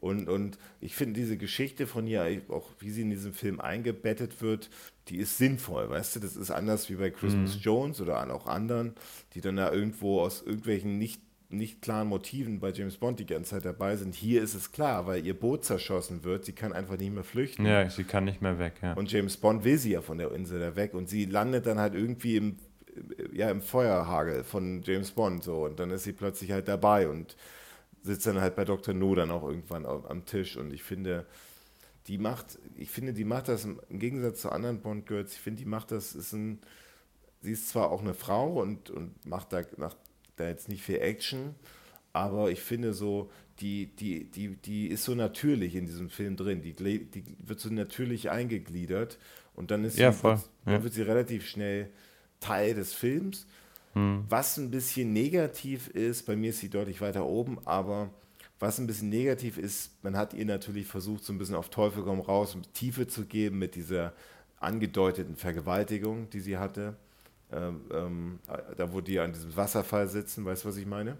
und, 0.00 0.28
und 0.28 0.58
ich 0.80 0.94
finde 0.94 1.20
diese 1.20 1.36
Geschichte 1.36 1.86
von 1.86 2.06
ihr, 2.06 2.42
auch 2.48 2.70
wie 2.78 2.90
sie 2.90 3.02
in 3.02 3.10
diesem 3.10 3.34
Film 3.34 3.60
eingebettet 3.60 4.40
wird, 4.40 4.70
die 5.08 5.16
ist 5.16 5.36
sinnvoll, 5.36 5.90
weißt 5.90 6.16
du? 6.16 6.20
Das 6.20 6.36
ist 6.36 6.50
anders 6.50 6.88
wie 6.88 6.94
bei 6.94 7.10
Christmas 7.10 7.56
mhm. 7.56 7.60
Jones 7.60 8.00
oder 8.00 8.32
auch 8.32 8.46
anderen, 8.46 8.94
die 9.34 9.40
dann 9.40 9.56
da 9.56 9.72
irgendwo 9.72 10.20
aus 10.20 10.42
irgendwelchen 10.42 10.98
nicht 10.98 11.20
nicht 11.48 11.80
klaren 11.80 12.08
Motiven 12.08 12.58
bei 12.58 12.70
James 12.70 12.96
Bond 12.96 13.20
die 13.20 13.26
ganze 13.26 13.50
Zeit 13.50 13.64
dabei 13.64 13.96
sind. 13.96 14.14
Hier 14.14 14.42
ist 14.42 14.54
es 14.54 14.72
klar, 14.72 15.06
weil 15.06 15.24
ihr 15.24 15.38
Boot 15.38 15.64
zerschossen 15.64 16.24
wird. 16.24 16.44
Sie 16.44 16.52
kann 16.52 16.72
einfach 16.72 16.98
nicht 16.98 17.12
mehr 17.12 17.24
flüchten. 17.24 17.64
Ja, 17.64 17.88
sie 17.88 18.04
kann 18.04 18.24
nicht 18.24 18.42
mehr 18.42 18.58
weg. 18.58 18.74
Ja. 18.82 18.94
Und 18.94 19.10
James 19.12 19.36
Bond 19.36 19.64
will 19.64 19.78
sie 19.78 19.92
ja 19.92 20.02
von 20.02 20.18
der 20.18 20.32
Insel 20.32 20.58
da 20.58 20.74
weg. 20.74 20.94
Und 20.94 21.08
sie 21.08 21.24
landet 21.24 21.66
dann 21.66 21.78
halt 21.78 21.94
irgendwie 21.94 22.36
im, 22.36 22.56
ja, 23.32 23.50
im 23.50 23.60
Feuerhagel 23.60 24.42
von 24.42 24.82
James 24.82 25.12
Bond. 25.12 25.44
So. 25.44 25.64
Und 25.64 25.78
dann 25.78 25.90
ist 25.90 26.04
sie 26.04 26.12
plötzlich 26.12 26.50
halt 26.50 26.66
dabei 26.66 27.08
und 27.08 27.36
sitzt 28.02 28.26
dann 28.26 28.40
halt 28.40 28.56
bei 28.56 28.64
Dr. 28.64 28.94
No 28.94 29.14
dann 29.14 29.30
auch 29.30 29.44
irgendwann 29.48 29.86
am 29.86 30.24
Tisch. 30.24 30.56
Und 30.56 30.72
ich 30.72 30.82
finde, 30.82 31.26
die 32.08 32.18
macht, 32.18 32.58
ich 32.76 32.90
finde, 32.90 33.12
die 33.12 33.24
macht 33.24 33.48
das 33.48 33.64
im 33.64 33.80
Gegensatz 33.90 34.40
zu 34.40 34.50
anderen 34.50 34.80
Bond-Girls, 34.80 35.32
ich 35.32 35.40
finde, 35.40 35.62
die 35.62 35.68
macht 35.68 35.90
das, 35.90 36.14
ist 36.14 36.32
ein, 36.32 36.60
sie 37.40 37.52
ist 37.52 37.68
zwar 37.68 37.90
auch 37.90 38.00
eine 38.00 38.14
Frau 38.14 38.60
und, 38.60 38.90
und 38.90 39.26
macht 39.26 39.52
da 39.52 39.62
nach 39.76 39.94
da 40.36 40.48
jetzt 40.48 40.68
nicht 40.68 40.82
viel 40.82 40.96
Action, 41.00 41.54
aber 42.12 42.50
ich 42.50 42.60
finde 42.60 42.92
so, 42.92 43.30
die, 43.60 43.86
die, 43.86 44.24
die, 44.24 44.56
die 44.56 44.86
ist 44.88 45.04
so 45.04 45.14
natürlich 45.14 45.74
in 45.74 45.86
diesem 45.86 46.10
Film 46.10 46.36
drin. 46.36 46.62
Die, 46.62 46.74
die 46.74 47.24
wird 47.38 47.60
so 47.60 47.70
natürlich 47.70 48.30
eingegliedert 48.30 49.18
und 49.54 49.70
dann 49.70 49.84
ist 49.84 49.98
ja, 49.98 50.12
sie, 50.12 50.18
voll. 50.18 50.32
Wird, 50.32 50.50
dann 50.64 50.82
wird 50.82 50.94
sie 50.94 51.02
relativ 51.02 51.46
schnell 51.46 51.90
Teil 52.40 52.74
des 52.74 52.92
Films. 52.92 53.46
Hm. 53.94 54.24
Was 54.28 54.58
ein 54.58 54.70
bisschen 54.70 55.12
negativ 55.12 55.88
ist, 55.88 56.26
bei 56.26 56.36
mir 56.36 56.50
ist 56.50 56.60
sie 56.60 56.68
deutlich 56.68 57.00
weiter 57.00 57.24
oben, 57.24 57.58
aber 57.64 58.10
was 58.58 58.78
ein 58.78 58.86
bisschen 58.86 59.08
negativ 59.08 59.58
ist, 59.58 59.92
man 60.02 60.16
hat 60.16 60.34
ihr 60.34 60.44
natürlich 60.44 60.86
versucht, 60.86 61.24
so 61.24 61.32
ein 61.32 61.38
bisschen 61.38 61.54
auf 61.54 61.68
Teufel 61.70 62.02
komm 62.02 62.20
raus, 62.20 62.54
um 62.54 62.62
Tiefe 62.72 63.06
zu 63.06 63.26
geben 63.26 63.58
mit 63.58 63.74
dieser 63.74 64.12
angedeuteten 64.58 65.36
Vergewaltigung, 65.36 66.30
die 66.30 66.40
sie 66.40 66.56
hatte. 66.56 66.96
Ähm, 67.52 67.80
ähm, 67.92 68.38
da, 68.76 68.92
wo 68.92 69.00
die 69.00 69.20
an 69.20 69.32
diesem 69.32 69.54
Wasserfall 69.56 70.08
sitzen, 70.08 70.44
weißt 70.44 70.64
du, 70.64 70.68
was 70.68 70.76
ich 70.76 70.86
meine? 70.86 71.16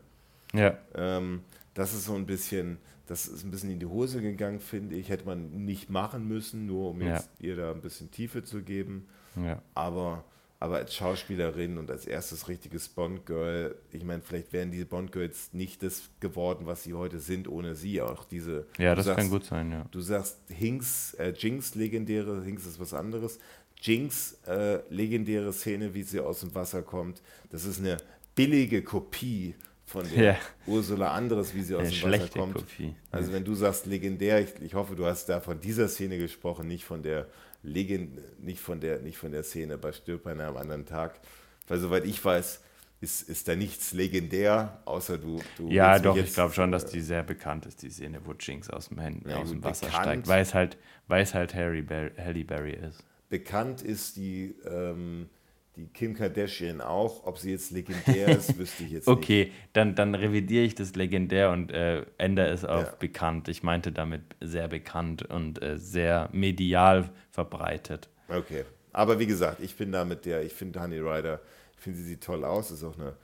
Ja. 0.52 0.76
Ähm, 0.94 1.42
das 1.74 1.92
ist 1.92 2.06
so 2.06 2.14
ein 2.14 2.26
bisschen, 2.26 2.78
das 3.06 3.28
ist 3.28 3.44
ein 3.44 3.50
bisschen 3.50 3.70
in 3.70 3.78
die 3.78 3.86
Hose 3.86 4.20
gegangen, 4.20 4.60
finde 4.60 4.96
ich. 4.96 5.08
Hätte 5.08 5.26
man 5.26 5.64
nicht 5.64 5.90
machen 5.90 6.26
müssen, 6.26 6.66
nur 6.66 6.90
um 6.90 7.02
jetzt 7.02 7.30
ja. 7.38 7.48
ihr 7.48 7.56
da 7.56 7.70
ein 7.70 7.80
bisschen 7.80 8.10
Tiefe 8.10 8.42
zu 8.42 8.62
geben. 8.62 9.06
Ja. 9.36 9.62
Aber, 9.74 10.24
aber 10.58 10.76
als 10.76 10.94
Schauspielerin 10.94 11.78
und 11.78 11.90
als 11.90 12.06
erstes 12.06 12.48
richtiges 12.48 12.88
Bond-Girl, 12.88 13.76
ich 13.92 14.02
meine, 14.02 14.22
vielleicht 14.22 14.52
wären 14.52 14.70
diese 14.72 14.86
Bond-Girls 14.86 15.52
nicht 15.52 15.82
das 15.82 16.08
geworden, 16.18 16.66
was 16.66 16.82
sie 16.82 16.94
heute 16.94 17.20
sind, 17.20 17.46
ohne 17.46 17.74
sie. 17.74 18.00
Auch 18.00 18.24
diese. 18.24 18.66
Ja, 18.78 18.94
das 18.94 19.04
sagst, 19.04 19.20
kann 19.20 19.30
gut 19.30 19.44
sein, 19.44 19.70
ja. 19.70 19.84
Du 19.90 20.00
sagst 20.00 20.38
Hinks, 20.48 21.14
äh, 21.14 21.32
Jinx 21.36 21.74
legendäre, 21.74 22.42
Hinks 22.42 22.66
ist 22.66 22.80
was 22.80 22.94
anderes. 22.94 23.38
Jinx, 23.86 24.38
äh, 24.46 24.80
legendäre 24.90 25.52
Szene, 25.52 25.94
wie 25.94 26.02
sie 26.02 26.18
aus 26.18 26.40
dem 26.40 26.54
Wasser 26.54 26.82
kommt. 26.82 27.22
Das 27.50 27.64
ist 27.64 27.78
eine 27.78 27.98
billige 28.34 28.82
Kopie 28.82 29.54
von 29.84 30.04
der 30.10 30.24
ja. 30.24 30.36
Ursula 30.66 31.12
Anderes, 31.12 31.54
wie 31.54 31.62
sie 31.62 31.76
aus 31.76 31.88
dem 31.88 32.10
Wasser 32.10 32.28
kommt. 32.28 32.54
Kopie. 32.54 32.96
Also 33.12 33.32
wenn 33.32 33.44
du 33.44 33.54
sagst 33.54 33.86
legendär, 33.86 34.40
ich, 34.40 34.60
ich, 34.60 34.74
hoffe, 34.74 34.96
du 34.96 35.06
hast 35.06 35.26
da 35.28 35.40
von 35.40 35.60
dieser 35.60 35.86
Szene 35.86 36.18
gesprochen, 36.18 36.66
nicht 36.66 36.84
von 36.84 37.04
der 37.04 37.28
Legend, 37.62 38.42
nicht 38.42 38.60
von 38.60 38.80
der, 38.80 38.98
nicht 38.98 39.18
von 39.18 39.30
der 39.30 39.44
Szene 39.44 39.78
bei 39.78 39.92
Stirb 39.92 40.26
an 40.26 40.40
einem 40.40 40.56
anderen 40.56 40.84
Tag. 40.84 41.20
Weil 41.68 41.78
soweit 41.78 42.04
ich 42.04 42.24
weiß, 42.24 42.62
ist, 43.00 43.28
ist 43.28 43.46
da 43.46 43.54
nichts 43.54 43.92
legendär, 43.92 44.80
außer 44.84 45.18
du. 45.18 45.40
du 45.58 45.68
ja, 45.68 46.00
doch, 46.00 46.16
jetzt, 46.16 46.30
ich 46.30 46.34
glaube 46.34 46.54
schon, 46.54 46.72
dass 46.72 46.86
die 46.86 47.00
sehr 47.00 47.22
bekannt 47.22 47.66
ist, 47.66 47.82
die 47.82 47.90
Szene, 47.90 48.20
wo 48.24 48.32
Jinx 48.32 48.68
aus 48.68 48.88
dem, 48.88 49.00
Hand, 49.00 49.28
ja, 49.28 49.36
aus 49.36 49.50
dem 49.50 49.62
Wasser 49.62 49.86
bekannt, 49.86 50.04
steigt, 50.04 50.28
weil 50.28 50.42
es 50.42 50.54
halt, 50.54 50.76
weil 51.06 51.22
es 51.22 51.34
halt 51.34 51.54
Harry 51.54 51.82
Bar 51.82 52.10
Halle 52.18 52.44
Berry 52.44 52.72
ist 52.72 53.04
bekannt 53.28 53.82
ist 53.82 54.16
die, 54.16 54.54
ähm, 54.64 55.28
die 55.76 55.86
Kim 55.88 56.14
Kardashian 56.14 56.80
auch. 56.80 57.26
Ob 57.26 57.38
sie 57.38 57.50
jetzt 57.50 57.70
legendär 57.70 58.28
ist, 58.28 58.58
wüsste 58.58 58.84
ich 58.84 58.92
jetzt 58.92 59.08
okay, 59.08 59.44
nicht. 59.44 59.50
Okay, 59.50 59.52
dann, 59.72 59.94
dann 59.94 60.14
revidiere 60.14 60.64
ich 60.64 60.74
das 60.74 60.94
legendär 60.94 61.50
und 61.50 61.70
äh, 61.72 62.04
ändere 62.18 62.48
es 62.48 62.64
auf 62.64 62.84
ja. 62.84 62.94
bekannt. 62.98 63.48
Ich 63.48 63.62
meinte 63.62 63.92
damit 63.92 64.22
sehr 64.40 64.68
bekannt 64.68 65.22
und 65.22 65.62
äh, 65.62 65.78
sehr 65.78 66.28
medial 66.32 67.10
verbreitet. 67.30 68.08
Okay, 68.28 68.64
aber 68.92 69.18
wie 69.18 69.26
gesagt, 69.26 69.60
ich 69.60 69.76
bin 69.76 69.92
da 69.92 70.04
mit 70.04 70.24
der, 70.24 70.42
ich 70.42 70.52
finde 70.52 70.80
Honey 70.80 70.98
Rider, 70.98 71.40
ich 71.76 71.80
finde 71.80 71.98
sie 71.98 72.04
sieht 72.04 72.24
toll 72.24 72.44
aus, 72.44 72.70
ist 72.70 72.82
auch 72.82 72.98
eine 72.98 73.14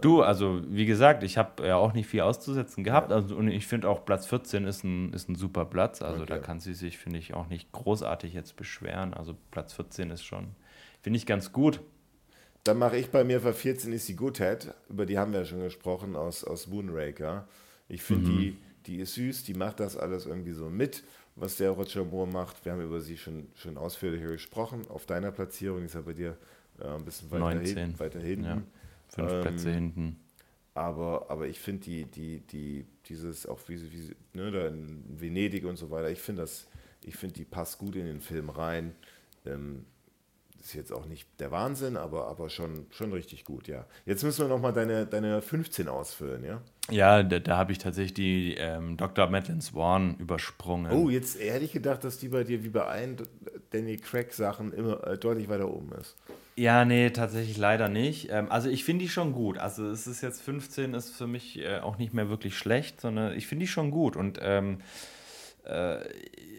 Du, 0.00 0.22
also 0.22 0.62
wie 0.68 0.86
gesagt, 0.86 1.22
ich 1.22 1.38
habe 1.38 1.66
ja 1.66 1.76
auch 1.76 1.92
nicht 1.92 2.06
viel 2.06 2.20
auszusetzen 2.20 2.84
gehabt. 2.84 3.10
Ja. 3.10 3.16
Also, 3.16 3.36
und 3.36 3.48
ich 3.48 3.66
finde 3.66 3.88
auch 3.88 4.04
Platz 4.04 4.26
14 4.26 4.66
ist 4.66 4.84
ein, 4.84 5.12
ist 5.12 5.28
ein 5.28 5.34
super 5.34 5.64
Platz. 5.64 6.02
Also 6.02 6.22
okay. 6.22 6.34
da 6.34 6.38
kann 6.38 6.60
sie 6.60 6.74
sich, 6.74 6.98
finde 6.98 7.18
ich, 7.18 7.34
auch 7.34 7.48
nicht 7.48 7.72
großartig 7.72 8.32
jetzt 8.34 8.56
beschweren. 8.56 9.14
Also 9.14 9.36
Platz 9.50 9.72
14 9.72 10.10
ist 10.10 10.24
schon, 10.24 10.48
finde 11.02 11.16
ich, 11.18 11.26
ganz 11.26 11.52
gut. 11.52 11.80
Dann 12.64 12.78
mache 12.78 12.96
ich 12.96 13.10
bei 13.10 13.22
mir 13.22 13.40
bei 13.40 13.52
14 13.52 13.92
ist 13.92 14.08
die 14.08 14.16
Goodhead, 14.16 14.74
über 14.88 15.06
die 15.06 15.18
haben 15.18 15.32
wir 15.32 15.40
ja 15.40 15.44
schon 15.44 15.60
gesprochen, 15.60 16.16
aus, 16.16 16.42
aus 16.42 16.66
Moonraker. 16.66 17.46
Ich 17.88 18.02
finde, 18.02 18.28
mhm. 18.28 18.38
die, 18.38 18.56
die 18.86 18.96
ist 18.96 19.14
süß, 19.14 19.44
die 19.44 19.54
macht 19.54 19.78
das 19.78 19.96
alles 19.96 20.26
irgendwie 20.26 20.52
so 20.52 20.68
mit, 20.68 21.04
was 21.36 21.56
der 21.56 21.70
Roger 21.70 22.04
Moore 22.04 22.26
macht. 22.26 22.64
Wir 22.64 22.72
haben 22.72 22.82
über 22.82 23.00
sie 23.00 23.16
schon, 23.16 23.46
schon 23.54 23.76
ausführlicher 23.76 24.28
gesprochen. 24.28 24.82
Auf 24.88 25.06
deiner 25.06 25.30
Platzierung 25.30 25.84
ist 25.84 25.94
er 25.94 26.02
bei 26.02 26.12
dir 26.12 26.36
äh, 26.80 26.88
ein 26.88 27.04
bisschen 27.04 27.30
weiter, 27.30 27.60
hin, 27.60 27.94
weiter 27.98 28.20
hinten. 28.20 28.44
Ja. 28.44 28.62
Fünf 29.16 29.32
ähm, 29.32 29.40
Plätze 29.40 29.72
hinten. 29.72 30.20
Aber, 30.74 31.30
aber 31.30 31.48
ich 31.48 31.58
finde 31.58 31.84
die, 31.84 32.04
die, 32.04 32.40
die, 32.40 32.86
dieses, 33.06 33.46
auch 33.46 33.58
wie, 33.66 33.80
wie 33.92 34.14
ne, 34.34 34.50
da 34.50 34.68
in 34.68 35.02
Venedig 35.08 35.64
und 35.64 35.76
so 35.76 35.90
weiter, 35.90 36.10
ich 36.10 36.20
finde 36.20 36.42
das, 36.42 36.68
ich 37.02 37.16
finde, 37.16 37.34
die 37.34 37.44
passt 37.44 37.78
gut 37.78 37.96
in 37.96 38.04
den 38.04 38.20
Film 38.20 38.50
rein. 38.50 38.94
Ähm, 39.46 39.86
ist 40.66 40.74
jetzt 40.74 40.92
auch 40.92 41.06
nicht 41.06 41.28
der 41.38 41.50
Wahnsinn, 41.52 41.96
aber, 41.96 42.26
aber 42.26 42.50
schon, 42.50 42.86
schon 42.90 43.12
richtig 43.12 43.44
gut, 43.44 43.68
ja. 43.68 43.86
Jetzt 44.04 44.24
müssen 44.24 44.44
wir 44.44 44.48
nochmal 44.48 44.72
deine, 44.72 45.06
deine 45.06 45.40
15 45.40 45.86
ausfüllen, 45.86 46.44
ja? 46.44 46.60
Ja, 46.90 47.22
da, 47.22 47.38
da 47.38 47.56
habe 47.56 47.72
ich 47.72 47.78
tatsächlich 47.78 48.14
die 48.14 48.54
ähm, 48.54 48.96
Dr. 48.96 49.28
Madeline 49.28 49.62
Swan 49.62 50.16
übersprungen. 50.18 50.92
Oh, 50.92 51.08
jetzt 51.08 51.38
hätte 51.40 51.64
ich 51.64 51.72
gedacht, 51.72 52.02
dass 52.02 52.18
die 52.18 52.28
bei 52.28 52.42
dir 52.42 52.64
wie 52.64 52.68
bei 52.68 52.84
allen 52.84 53.16
Danny 53.70 53.96
Craig 53.96 54.32
Sachen 54.32 54.72
immer 54.72 55.06
äh, 55.06 55.16
deutlich 55.16 55.48
weiter 55.48 55.68
oben 55.68 55.92
ist. 56.00 56.16
Ja, 56.56 56.84
nee, 56.84 57.10
tatsächlich 57.10 57.58
leider 57.58 57.88
nicht. 57.88 58.28
Ähm, 58.30 58.50
also 58.50 58.68
ich 58.68 58.84
finde 58.84 59.04
die 59.04 59.08
schon 59.08 59.32
gut. 59.32 59.58
Also 59.58 59.88
es 59.88 60.06
ist 60.06 60.20
jetzt 60.20 60.42
15, 60.42 60.94
ist 60.94 61.14
für 61.14 61.26
mich 61.28 61.60
äh, 61.60 61.78
auch 61.78 61.98
nicht 61.98 62.12
mehr 62.12 62.28
wirklich 62.28 62.56
schlecht, 62.58 63.00
sondern 63.00 63.36
ich 63.36 63.46
finde 63.46 63.64
die 63.64 63.70
schon 63.70 63.90
gut 63.90 64.16
und 64.16 64.40
ähm, 64.42 64.78
äh, 65.66 65.98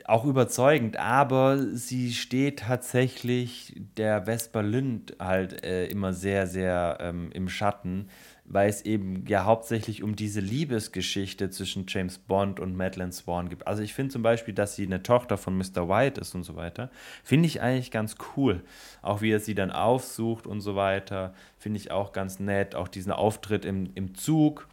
auch 0.06 0.26
überzeugend. 0.26 0.98
Aber 0.98 1.58
sie 1.58 2.14
steht 2.14 2.60
tatsächlich 2.60 3.76
der 3.98 4.26
Vesper 4.26 4.64
Lind 4.64 5.16
halt 5.20 5.64
äh, 5.64 5.88
immer 5.88 6.14
sehr, 6.14 6.48
sehr 6.48 6.98
ähm, 7.02 7.30
im 7.34 7.50
Schatten 7.50 8.08
weil 8.50 8.70
es 8.70 8.84
eben 8.84 9.26
ja 9.28 9.44
hauptsächlich 9.44 10.04
um 10.04 10.16
diese 10.16 10.40
Liebesgeschichte 10.40 11.50
zwischen 11.50 11.86
James 11.88 12.18
Bond 12.18 12.60
und 12.62 12.76
Madeleine 12.78 13.12
Swan 13.12 13.50
gibt. 13.50 13.68
Also 13.68 13.84
ich 13.84 13.94
finde 13.94 14.14
zum 14.14 14.24
Beispiel, 14.24 14.54
dass 14.54 14.76
sie 14.76 14.86
eine 14.86 15.04
Tochter 15.04 15.38
von 15.38 15.58
Mr. 15.58 15.90
White 15.90 16.22
ist 16.22 16.34
und 16.34 16.44
so 16.44 16.56
weiter, 16.56 16.90
finde 17.24 17.48
ich 17.48 17.62
eigentlich 17.62 17.92
ganz 17.92 18.16
cool. 18.36 18.64
Auch 19.02 19.22
wie 19.22 19.32
er 19.32 19.42
sie 19.42 19.54
dann 19.54 19.72
aufsucht 19.72 20.48
und 20.48 20.62
so 20.62 20.78
weiter, 20.78 21.34
finde 21.58 21.78
ich 21.78 21.92
auch 21.92 22.14
ganz 22.14 22.40
nett. 22.40 22.74
Auch 22.74 22.88
diesen 22.88 23.12
Auftritt 23.12 23.66
im, 23.66 23.90
im 23.96 24.16
Zug, 24.16 24.68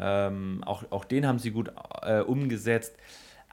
ähm, 0.00 0.62
auch, 0.64 0.84
auch 0.90 1.04
den 1.04 1.26
haben 1.26 1.38
sie 1.38 1.50
gut 1.50 1.70
äh, 2.02 2.20
umgesetzt. 2.20 2.94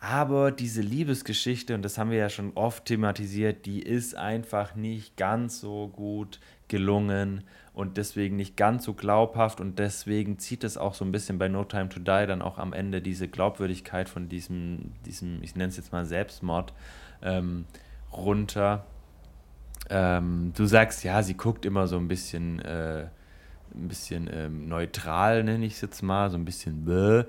Aber 0.08 0.52
diese 0.52 0.82
Liebesgeschichte, 0.82 1.74
und 1.74 1.82
das 1.82 1.98
haben 1.98 2.12
wir 2.12 2.20
ja 2.20 2.30
schon 2.30 2.52
oft 2.54 2.86
thematisiert, 2.86 3.66
die 3.66 3.82
ist 3.82 4.16
einfach 4.16 4.76
nicht 4.76 5.18
ganz 5.18 5.60
so 5.60 5.88
gut 5.88 6.40
gelungen 6.68 7.44
und 7.74 7.98
deswegen 7.98 8.36
nicht 8.36 8.56
ganz 8.56 8.86
so 8.86 8.94
glaubhaft 8.94 9.60
und 9.60 9.80
deswegen 9.80 10.38
zieht 10.38 10.64
es 10.64 10.78
auch 10.78 10.94
so 10.94 11.04
ein 11.06 11.12
bisschen 11.12 11.40
bei 11.40 11.48
No 11.48 11.64
Time 11.64 11.90
to 11.90 11.98
Die 11.98 12.28
dann 12.28 12.44
auch 12.44 12.60
am 12.60 12.72
Ende 12.72 13.02
diese 13.02 13.28
Glaubwürdigkeit 13.28 14.08
von 14.08 14.30
diesem, 14.30 14.92
diesem 15.08 15.42
ich 15.42 15.56
nenne 15.56 15.70
es 15.70 15.78
jetzt 15.78 15.92
mal 15.92 16.06
Selbstmord, 16.06 16.74
ähm, 17.24 17.66
runter. 18.14 18.86
Ähm, 19.90 20.54
du 20.56 20.68
sagst, 20.68 21.04
ja, 21.04 21.24
sie 21.24 21.36
guckt 21.36 21.66
immer 21.66 21.88
so 21.88 21.98
ein 21.98 22.08
bisschen, 22.08 22.60
äh, 22.60 23.08
ein 23.74 23.88
bisschen 23.88 24.30
ähm, 24.32 24.68
neutral, 24.68 25.44
nenne 25.44 25.66
ich 25.66 25.74
es 25.74 25.82
jetzt 25.82 26.04
mal, 26.04 26.30
so 26.30 26.38
ein 26.38 26.46
bisschen 26.46 26.86
bäh. 26.86 27.24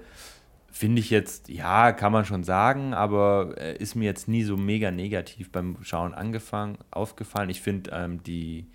Finde 0.77 1.01
ich 1.01 1.09
jetzt, 1.09 1.49
ja, 1.49 1.93
kann 1.93 2.13
man 2.13 2.27
schon 2.27 2.45
sagen, 2.45 2.93
aber 2.93 3.55
äh, 3.57 3.79
ist 3.79 3.95
mir 3.95 4.05
jetzt 4.05 4.29
nie 4.29 4.43
so 4.43 4.59
mega 4.59 4.91
negativ 4.91 5.51
beim 5.51 5.79
Schauen 5.81 6.13
angefangen, 6.13 6.77
aufgefallen. 6.91 7.49
Ich 7.49 7.63
finde 7.63 7.93
ähm, 7.95 8.23
die, 8.23 8.67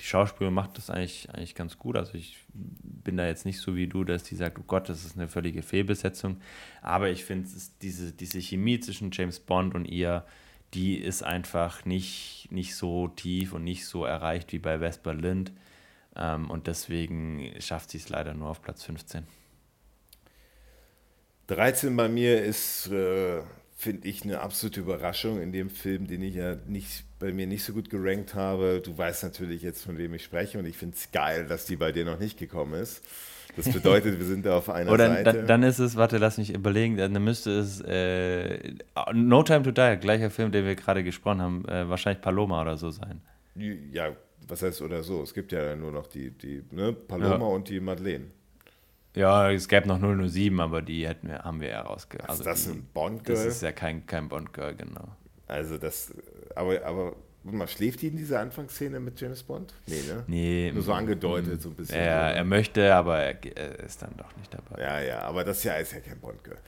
die 0.00 0.04
Schauspielerin 0.04 0.54
macht 0.54 0.78
das 0.78 0.88
eigentlich, 0.88 1.28
eigentlich 1.30 1.56
ganz 1.56 1.76
gut. 1.76 1.96
Also 1.96 2.14
ich 2.14 2.36
bin 2.54 3.16
da 3.16 3.26
jetzt 3.26 3.44
nicht 3.44 3.58
so 3.58 3.74
wie 3.74 3.88
du, 3.88 4.04
dass 4.04 4.22
die 4.22 4.36
sagt, 4.36 4.56
oh 4.60 4.64
Gott, 4.68 4.88
das 4.88 5.04
ist 5.04 5.16
eine 5.16 5.26
völlige 5.26 5.62
Fehlbesetzung. 5.62 6.36
Aber 6.80 7.10
ich 7.10 7.24
finde, 7.24 7.48
diese, 7.82 8.12
diese 8.12 8.40
Chemie 8.40 8.78
zwischen 8.78 9.10
James 9.10 9.40
Bond 9.40 9.74
und 9.74 9.84
ihr, 9.84 10.24
die 10.74 10.96
ist 10.96 11.24
einfach 11.24 11.84
nicht, 11.84 12.46
nicht 12.52 12.76
so 12.76 13.08
tief 13.08 13.52
und 13.52 13.64
nicht 13.64 13.84
so 13.84 14.04
erreicht 14.04 14.52
wie 14.52 14.60
bei 14.60 14.78
Vesper 14.78 15.12
Lind. 15.12 15.50
Ähm, 16.14 16.50
und 16.50 16.68
deswegen 16.68 17.50
schafft 17.58 17.90
sie 17.90 17.98
es 17.98 18.10
leider 18.10 18.32
nur 18.32 18.48
auf 18.48 18.62
Platz 18.62 18.84
15. 18.84 19.26
13 21.48 21.96
bei 21.96 22.08
mir 22.08 22.42
ist, 22.42 22.90
äh, 22.92 23.40
finde 23.76 24.06
ich, 24.06 24.22
eine 24.22 24.40
absolute 24.40 24.80
Überraschung 24.80 25.40
in 25.40 25.50
dem 25.50 25.70
Film, 25.70 26.06
den 26.06 26.22
ich 26.22 26.34
ja 26.34 26.56
nicht 26.66 27.04
bei 27.18 27.32
mir 27.32 27.46
nicht 27.46 27.64
so 27.64 27.72
gut 27.72 27.90
gerankt 27.90 28.34
habe. 28.34 28.80
Du 28.84 28.96
weißt 28.96 29.24
natürlich 29.24 29.62
jetzt, 29.62 29.84
von 29.84 29.98
wem 29.98 30.14
ich 30.14 30.24
spreche 30.24 30.58
und 30.58 30.66
ich 30.66 30.76
finde 30.76 30.96
es 30.96 31.10
geil, 31.10 31.46
dass 31.46 31.64
die 31.64 31.76
bei 31.76 31.90
dir 31.90 32.04
noch 32.04 32.18
nicht 32.18 32.38
gekommen 32.38 32.74
ist. 32.74 33.02
Das 33.56 33.68
bedeutet, 33.72 34.18
wir 34.18 34.26
sind 34.26 34.44
da 34.44 34.58
auf 34.58 34.68
einer 34.68 34.92
Oder 34.92 35.08
Seite. 35.08 35.32
Dann, 35.32 35.46
dann 35.46 35.62
ist 35.62 35.78
es, 35.78 35.96
warte, 35.96 36.18
lass 36.18 36.38
mich 36.38 36.54
überlegen, 36.54 36.96
dann 36.96 37.12
müsste 37.24 37.50
es 37.58 37.80
äh, 37.80 38.74
No 39.14 39.42
Time 39.42 39.62
to 39.62 39.70
Die, 39.70 39.96
gleicher 40.00 40.30
Film, 40.30 40.52
den 40.52 40.66
wir 40.66 40.76
gerade 40.76 41.02
gesprochen 41.02 41.40
haben, 41.40 41.64
äh, 41.66 41.88
wahrscheinlich 41.88 42.20
Paloma 42.20 42.60
oder 42.62 42.76
so 42.76 42.90
sein. 42.90 43.22
Ja, 43.54 44.14
was 44.46 44.62
heißt 44.62 44.82
oder 44.82 45.02
so? 45.02 45.22
Es 45.22 45.34
gibt 45.34 45.50
ja 45.52 45.74
nur 45.74 45.92
noch 45.92 46.06
die, 46.06 46.30
die 46.30 46.62
ne? 46.70 46.92
Paloma 46.92 47.38
ja. 47.38 47.54
und 47.54 47.68
die 47.68 47.80
Madeleine. 47.80 48.26
Ja, 49.18 49.50
es 49.50 49.66
gäbe 49.66 49.88
noch 49.88 49.98
007, 50.00 50.60
aber 50.60 50.80
die 50.80 51.08
hätten 51.08 51.28
wir, 51.28 51.40
haben 51.40 51.60
wir 51.60 51.68
ja 51.70 51.80
rausgehört. 51.82 52.28
Also 52.30 52.42
ist 52.42 52.46
das 52.46 52.64
die, 52.64 52.70
ein 52.78 52.86
Bond-Girl? 52.94 53.34
Das 53.36 53.46
ist 53.46 53.62
ja 53.62 53.72
kein, 53.72 54.06
kein 54.06 54.28
Bond-Girl, 54.28 54.76
genau. 54.76 55.08
Also 55.48 55.76
das, 55.76 56.14
aber, 56.54 56.84
aber 56.84 57.16
mal, 57.42 57.66
schläft 57.66 58.02
die 58.02 58.08
in 58.08 58.16
dieser 58.16 58.38
Anfangsszene 58.40 59.00
mit 59.00 59.20
James 59.20 59.42
Bond? 59.42 59.74
Nee, 59.86 60.02
ne? 60.06 60.24
Nee. 60.28 60.70
Nur 60.72 60.82
so 60.84 60.92
angedeutet, 60.92 61.60
so 61.60 61.70
ein 61.70 61.74
bisschen. 61.74 61.96
Ja, 61.98 62.30
er 62.30 62.44
möchte, 62.44 62.94
aber 62.94 63.18
er, 63.18 63.56
er 63.56 63.80
ist 63.80 64.00
dann 64.02 64.14
doch 64.16 64.36
nicht 64.36 64.54
dabei. 64.54 64.80
Ja, 64.82 65.00
ja, 65.00 65.20
aber 65.22 65.42
das 65.42 65.64
ja 65.64 65.74
ist 65.74 65.92
ja 65.92 66.00
kein 66.00 66.20
Bond-Girl. 66.20 66.58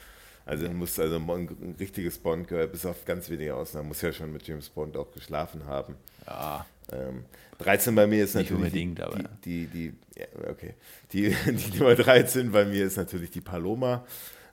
Also 0.46 0.68
muss 0.70 0.98
also 0.98 1.16
ein 1.16 1.76
richtiges 1.78 2.18
Bond-Girl, 2.18 2.66
bis 2.66 2.84
auf 2.84 3.04
ganz 3.04 3.30
wenige 3.30 3.54
Ausnahmen, 3.54 3.86
muss 3.86 4.02
ja 4.02 4.12
schon 4.12 4.32
mit 4.32 4.44
James 4.48 4.68
Bond 4.68 4.96
auch 4.96 5.12
geschlafen 5.12 5.64
haben. 5.66 5.94
Ja. 6.26 6.66
Ähm, 6.90 7.24
13 7.58 7.94
bei 7.94 8.06
mir 8.08 8.24
ist 8.24 8.34
Nicht 8.34 8.50
natürlich 8.50 8.64
unbedingt, 8.64 8.98
die, 8.98 9.02
aber- 9.02 9.18
die, 9.44 9.66
die, 9.66 9.66
die 9.66 9.94
ja, 10.20 10.50
okay. 10.50 10.74
Die, 11.12 11.34
die 11.46 11.78
Nummer 11.78 11.94
13 11.94 12.52
bei 12.52 12.64
mir 12.64 12.84
ist 12.84 12.96
natürlich 12.96 13.30
die 13.30 13.40
Paloma, 13.40 14.06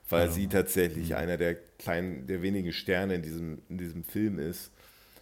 weil 0.08 0.30
sie 0.30 0.46
tatsächlich 0.48 1.10
Mhm. 1.10 1.16
einer 1.16 1.36
der 1.36 1.54
kleinen, 1.78 2.26
der 2.26 2.40
wenigen 2.42 2.72
Sterne 2.72 3.14
in 3.16 3.22
diesem, 3.22 3.60
in 3.68 3.78
diesem 3.78 4.04
Film 4.04 4.38
ist. 4.38 4.70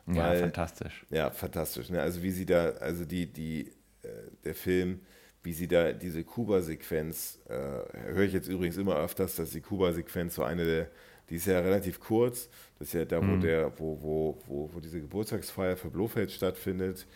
Ja, 0.06 0.28
Weil- 0.28 0.38
fantastisch. 0.40 1.04
Ja, 1.10 1.30
fantastisch. 1.30 1.90
Ne? 1.90 2.00
Also 2.00 2.22
wie 2.22 2.30
sie 2.30 2.46
da, 2.46 2.70
also 2.70 3.04
die, 3.04 3.26
die, 3.26 3.72
äh, 4.02 4.08
der 4.44 4.54
Film, 4.54 5.00
wie 5.42 5.52
sie 5.52 5.66
da 5.66 5.92
diese 5.92 6.22
Kuba-Sequenz, 6.24 7.40
äh, 7.48 7.52
höre 8.12 8.22
ich 8.24 8.32
jetzt 8.32 8.48
übrigens 8.48 8.76
immer 8.76 8.96
öfters, 8.96 9.34
dass 9.36 9.50
die 9.50 9.60
Kuba-Sequenz 9.60 10.36
so 10.36 10.44
eine 10.44 10.64
der, 10.64 10.88
die 11.30 11.36
ist 11.36 11.46
ja 11.46 11.58
relativ 11.58 11.98
kurz, 11.98 12.48
das 12.78 12.88
ist 12.88 12.94
ja 12.94 13.04
da, 13.04 13.20
wo 13.20 13.36
der, 13.36 13.72
wo, 13.80 14.00
wo, 14.00 14.42
wo, 14.46 14.70
wo 14.72 14.78
diese 14.80 15.00
Geburtstagsfeier 15.00 15.76
für 15.76 15.90
Blofeld 15.90 16.30
stattfindet. 16.30 17.06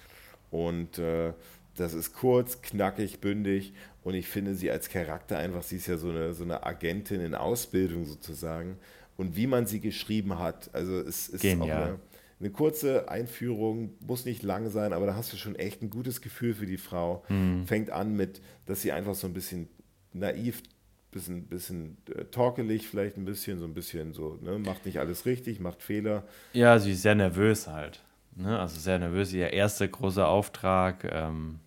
Und 0.50 0.98
äh, 0.98 1.32
das 1.80 1.94
ist 1.94 2.14
kurz, 2.14 2.62
knackig, 2.62 3.20
bündig 3.20 3.72
und 4.02 4.14
ich 4.14 4.28
finde 4.28 4.54
sie 4.54 4.70
als 4.70 4.88
Charakter 4.88 5.38
einfach, 5.38 5.62
sie 5.62 5.76
ist 5.76 5.86
ja 5.86 5.96
so 5.96 6.10
eine, 6.10 6.34
so 6.34 6.44
eine 6.44 6.64
Agentin 6.64 7.20
in 7.20 7.34
Ausbildung 7.34 8.04
sozusagen. 8.04 8.76
Und 9.16 9.36
wie 9.36 9.46
man 9.46 9.66
sie 9.66 9.80
geschrieben 9.80 10.38
hat, 10.38 10.70
also 10.72 10.98
es 10.98 11.28
ist 11.28 11.44
auch 11.44 11.68
eine, 11.68 11.98
eine 12.38 12.50
kurze 12.50 13.10
Einführung, 13.10 13.94
muss 14.06 14.24
nicht 14.24 14.42
lang 14.42 14.70
sein, 14.70 14.92
aber 14.92 15.06
da 15.06 15.14
hast 15.14 15.32
du 15.32 15.36
schon 15.36 15.56
echt 15.56 15.82
ein 15.82 15.90
gutes 15.90 16.22
Gefühl 16.22 16.54
für 16.54 16.66
die 16.66 16.78
Frau. 16.78 17.22
Fängt 17.66 17.90
an 17.90 18.16
mit, 18.16 18.40
dass 18.66 18.80
sie 18.80 18.92
einfach 18.92 19.14
so 19.14 19.26
ein 19.26 19.34
bisschen 19.34 19.68
naiv, 20.12 20.62
bisschen, 21.10 21.46
bisschen 21.48 21.98
äh, 22.14 22.24
torkelig, 22.24 22.88
vielleicht 22.88 23.16
ein 23.16 23.24
bisschen, 23.24 23.58
so 23.58 23.64
ein 23.64 23.74
bisschen 23.74 24.14
so, 24.14 24.38
ne, 24.40 24.58
macht 24.58 24.86
nicht 24.86 25.00
alles 25.00 25.26
richtig, 25.26 25.60
macht 25.60 25.82
Fehler. 25.82 26.24
Ja, 26.52 26.78
sie 26.78 26.92
ist 26.92 27.02
sehr 27.02 27.14
nervös 27.14 27.66
halt. 27.66 28.00
Ne? 28.36 28.58
Also 28.58 28.78
sehr 28.80 28.98
nervös, 28.98 29.32
ihr 29.32 29.52
erster 29.52 29.88
großer 29.88 30.26
Auftrag. 30.28 31.04
Ähm, 31.04 31.58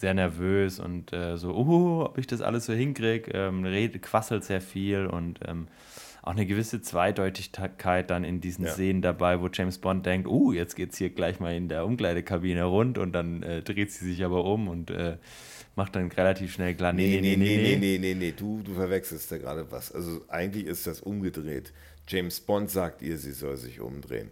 sehr 0.00 0.14
nervös 0.14 0.80
und 0.80 1.12
äh, 1.12 1.36
so, 1.36 1.54
uh, 1.54 2.04
ob 2.04 2.16
ich 2.16 2.26
das 2.26 2.40
alles 2.40 2.64
so 2.64 2.72
hinkriege. 2.72 3.30
Ähm, 3.32 3.64
redet, 3.64 4.00
quasselt 4.02 4.44
sehr 4.44 4.62
viel 4.62 5.06
und 5.06 5.40
ähm, 5.46 5.68
auch 6.22 6.32
eine 6.32 6.46
gewisse 6.46 6.80
Zweideutigkeit 6.80 8.10
dann 8.10 8.24
in 8.24 8.40
diesen 8.40 8.64
Ja. 8.64 8.72
Szenen 8.72 9.02
dabei, 9.02 9.40
wo 9.40 9.48
James 9.52 9.78
Bond 9.78 10.06
denkt, 10.06 10.26
uh, 10.26 10.52
jetzt 10.52 10.74
geht's 10.74 10.96
hier 10.96 11.10
gleich 11.10 11.38
mal 11.38 11.54
in 11.54 11.68
der 11.68 11.84
Umkleidekabine 11.84 12.64
rund 12.64 12.96
und 12.96 13.12
dann 13.12 13.42
äh, 13.42 13.62
dreht 13.62 13.92
sie 13.92 14.06
sich 14.06 14.24
aber 14.24 14.44
um 14.44 14.68
und 14.68 14.90
äh, 14.90 15.18
macht 15.76 15.96
dann 15.96 16.10
relativ 16.10 16.52
schnell 16.54 16.74
klar, 16.74 16.94
Nee, 16.94 17.20
nee, 17.20 17.36
nee, 17.36 17.56
nee, 17.56 17.76
nee, 17.76 17.98
nee, 17.98 18.14
nee, 18.14 18.34
du, 18.36 18.62
du 18.62 18.74
verwechselst 18.74 19.30
da 19.30 19.38
gerade 19.38 19.70
was. 19.70 19.92
Also 19.92 20.22
eigentlich 20.28 20.64
ist 20.66 20.86
das 20.86 21.00
umgedreht. 21.00 21.72
James 22.08 22.40
Bond 22.40 22.70
sagt 22.70 23.02
ihr, 23.02 23.18
sie 23.18 23.32
soll 23.32 23.56
sich 23.56 23.80
umdrehen. 23.80 24.30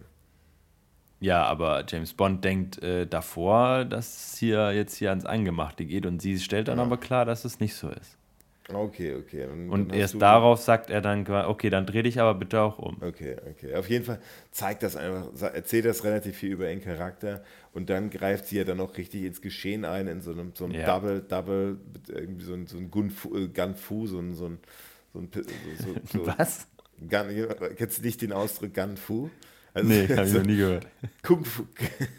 Ja, 1.21 1.43
aber 1.43 1.83
James 1.87 2.13
Bond 2.13 2.43
denkt 2.45 2.81
äh, 2.81 3.05
davor, 3.05 3.83
dass 3.85 4.31
es 4.33 4.37
hier 4.37 4.71
jetzt 4.71 4.95
hier 4.95 5.09
ans 5.09 5.25
Eingemachte 5.25 5.85
geht 5.85 6.05
und 6.05 6.21
sie 6.21 6.39
stellt 6.39 6.69
dann 6.69 6.77
Ja. 6.77 6.83
aber 6.85 6.97
klar, 6.97 7.25
dass 7.25 7.43
es 7.45 7.59
nicht 7.59 7.75
so 7.75 7.89
ist. 7.89 8.15
Okay, 8.71 9.15
okay. 9.15 9.47
dann- 9.47 9.69
Und 9.69 9.89
dann 9.89 9.97
erst 9.97 10.21
darauf 10.21 10.59
sagt 10.61 10.91
er 10.91 11.01
dann, 11.01 11.27
okay, 11.27 11.71
dann 11.71 11.87
dreh 11.87 12.03
dich 12.03 12.21
aber 12.21 12.35
bitte 12.35 12.61
auch 12.61 12.77
um. 12.77 12.97
Okay, 13.01 13.35
okay. 13.49 13.73
Auf 13.75 13.89
jeden 13.89 14.05
Fall 14.05 14.19
zeigt 14.51 14.83
das 14.83 14.95
einfach, 14.95 15.27
erzählt 15.41 15.85
das 15.85 16.03
relativ 16.03 16.37
viel 16.37 16.51
über 16.51 16.69
ihren 16.69 16.81
Charakter 16.83 17.43
und 17.73 17.89
dann 17.89 18.11
greift 18.11 18.45
sie 18.45 18.57
ja 18.57 18.63
dann 18.63 18.79
auch 18.79 18.95
richtig 18.95 19.23
ins 19.23 19.41
Geschehen 19.41 19.85
ein, 19.85 20.07
in 20.07 20.21
so 20.21 20.31
einem, 20.31 20.51
so 20.53 20.65
einem 20.65 20.75
Ja. 20.75 20.85
Double, 20.85 21.21
Double, 21.27 21.77
irgendwie 22.07 22.45
so 22.45 22.53
ein, 22.53 22.67
so 22.67 22.77
ein 22.77 22.91
Gunfu, 22.91 23.35
äh, 23.35 23.47
Gunfu, 23.47 24.05
so 24.05 24.19
ein, 24.19 24.35
so 24.35 24.45
ein, 24.45 24.59
so 25.13 25.19
ein, 25.19 25.29
so, 25.33 25.95
so 26.19 26.27
Was? 26.37 26.67
Gun, 27.09 27.27
kennst 27.75 27.97
du 27.97 28.01
nicht 28.05 28.21
den 28.21 28.31
Ausdruck 28.33 28.73
Gunfu? 28.75 29.29
Also, 29.73 29.87
Nee, 29.87 30.07
habe 30.07 30.27
ich 30.27 30.33
noch 30.33 30.43
nie 30.45 30.57
gehört. 30.57 30.87
Kung 31.23 31.45
Fu, 31.45 31.63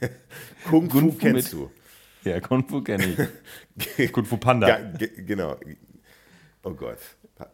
Kung 0.69 0.91
Fu 0.91 0.99
Kung 1.01 1.13
Fu 1.13 1.19
kennst 1.19 1.53
mit- 1.53 1.61
du. 1.61 1.71
Ja, 2.25 2.41
Kung 2.41 2.69
Fu 2.69 2.83
kenne 2.83 3.29
ich. 3.99 4.13
Kung 4.13 4.25
Fu 4.25 4.37
Panda. 4.37 4.69
Ja, 4.69 4.91
ge- 4.93 5.23
genau. 5.25 5.57
Oh 6.63 6.73
Gott. 6.75 6.99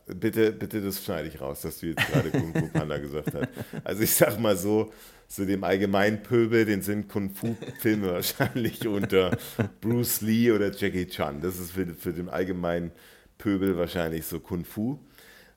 Bitte, 0.06 0.50
bitte, 0.50 0.80
das 0.80 1.04
schneide 1.04 1.28
ich 1.28 1.40
raus, 1.40 1.60
dass 1.60 1.78
du 1.78 1.86
jetzt 1.86 2.04
gerade 2.08 2.30
Kung 2.30 2.52
Fu 2.52 2.68
Panda 2.68 2.98
gesagt 2.98 3.32
hast. 3.34 3.48
Also 3.84 4.02
ich 4.02 4.12
sag 4.12 4.38
mal 4.40 4.56
so, 4.56 4.92
zu 5.28 5.46
dem 5.46 5.62
allgemeinen 5.62 6.22
Pöbel, 6.24 6.64
den 6.64 6.82
sind 6.82 7.08
Kung 7.08 7.30
Fu 7.30 7.56
Filme 7.80 8.12
wahrscheinlich 8.12 8.86
unter 8.88 9.36
Bruce 9.80 10.20
Lee 10.22 10.50
oder 10.50 10.72
Jackie 10.72 11.06
Chan. 11.06 11.40
Das 11.40 11.58
ist 11.60 11.70
für, 11.70 11.86
für 11.94 12.12
den 12.12 12.28
allgemeinen 12.28 12.90
Pöbel 13.38 13.76
wahrscheinlich 13.76 14.26
so 14.26 14.40
Kung 14.40 14.64
Fu. 14.64 14.98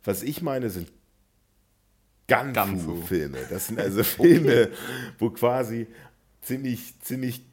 Was 0.03 0.21
ich 0.23 0.41
meine, 0.43 0.69
sind. 0.69 0.89
Gunfu-Filme. 2.29 3.39
Das 3.49 3.67
sind 3.67 3.79
also 3.79 4.03
Filme, 4.03 4.69
wo 5.17 5.29
quasi 5.29 5.87
ziemlich, 6.41 6.93
ziemlich 7.01 7.43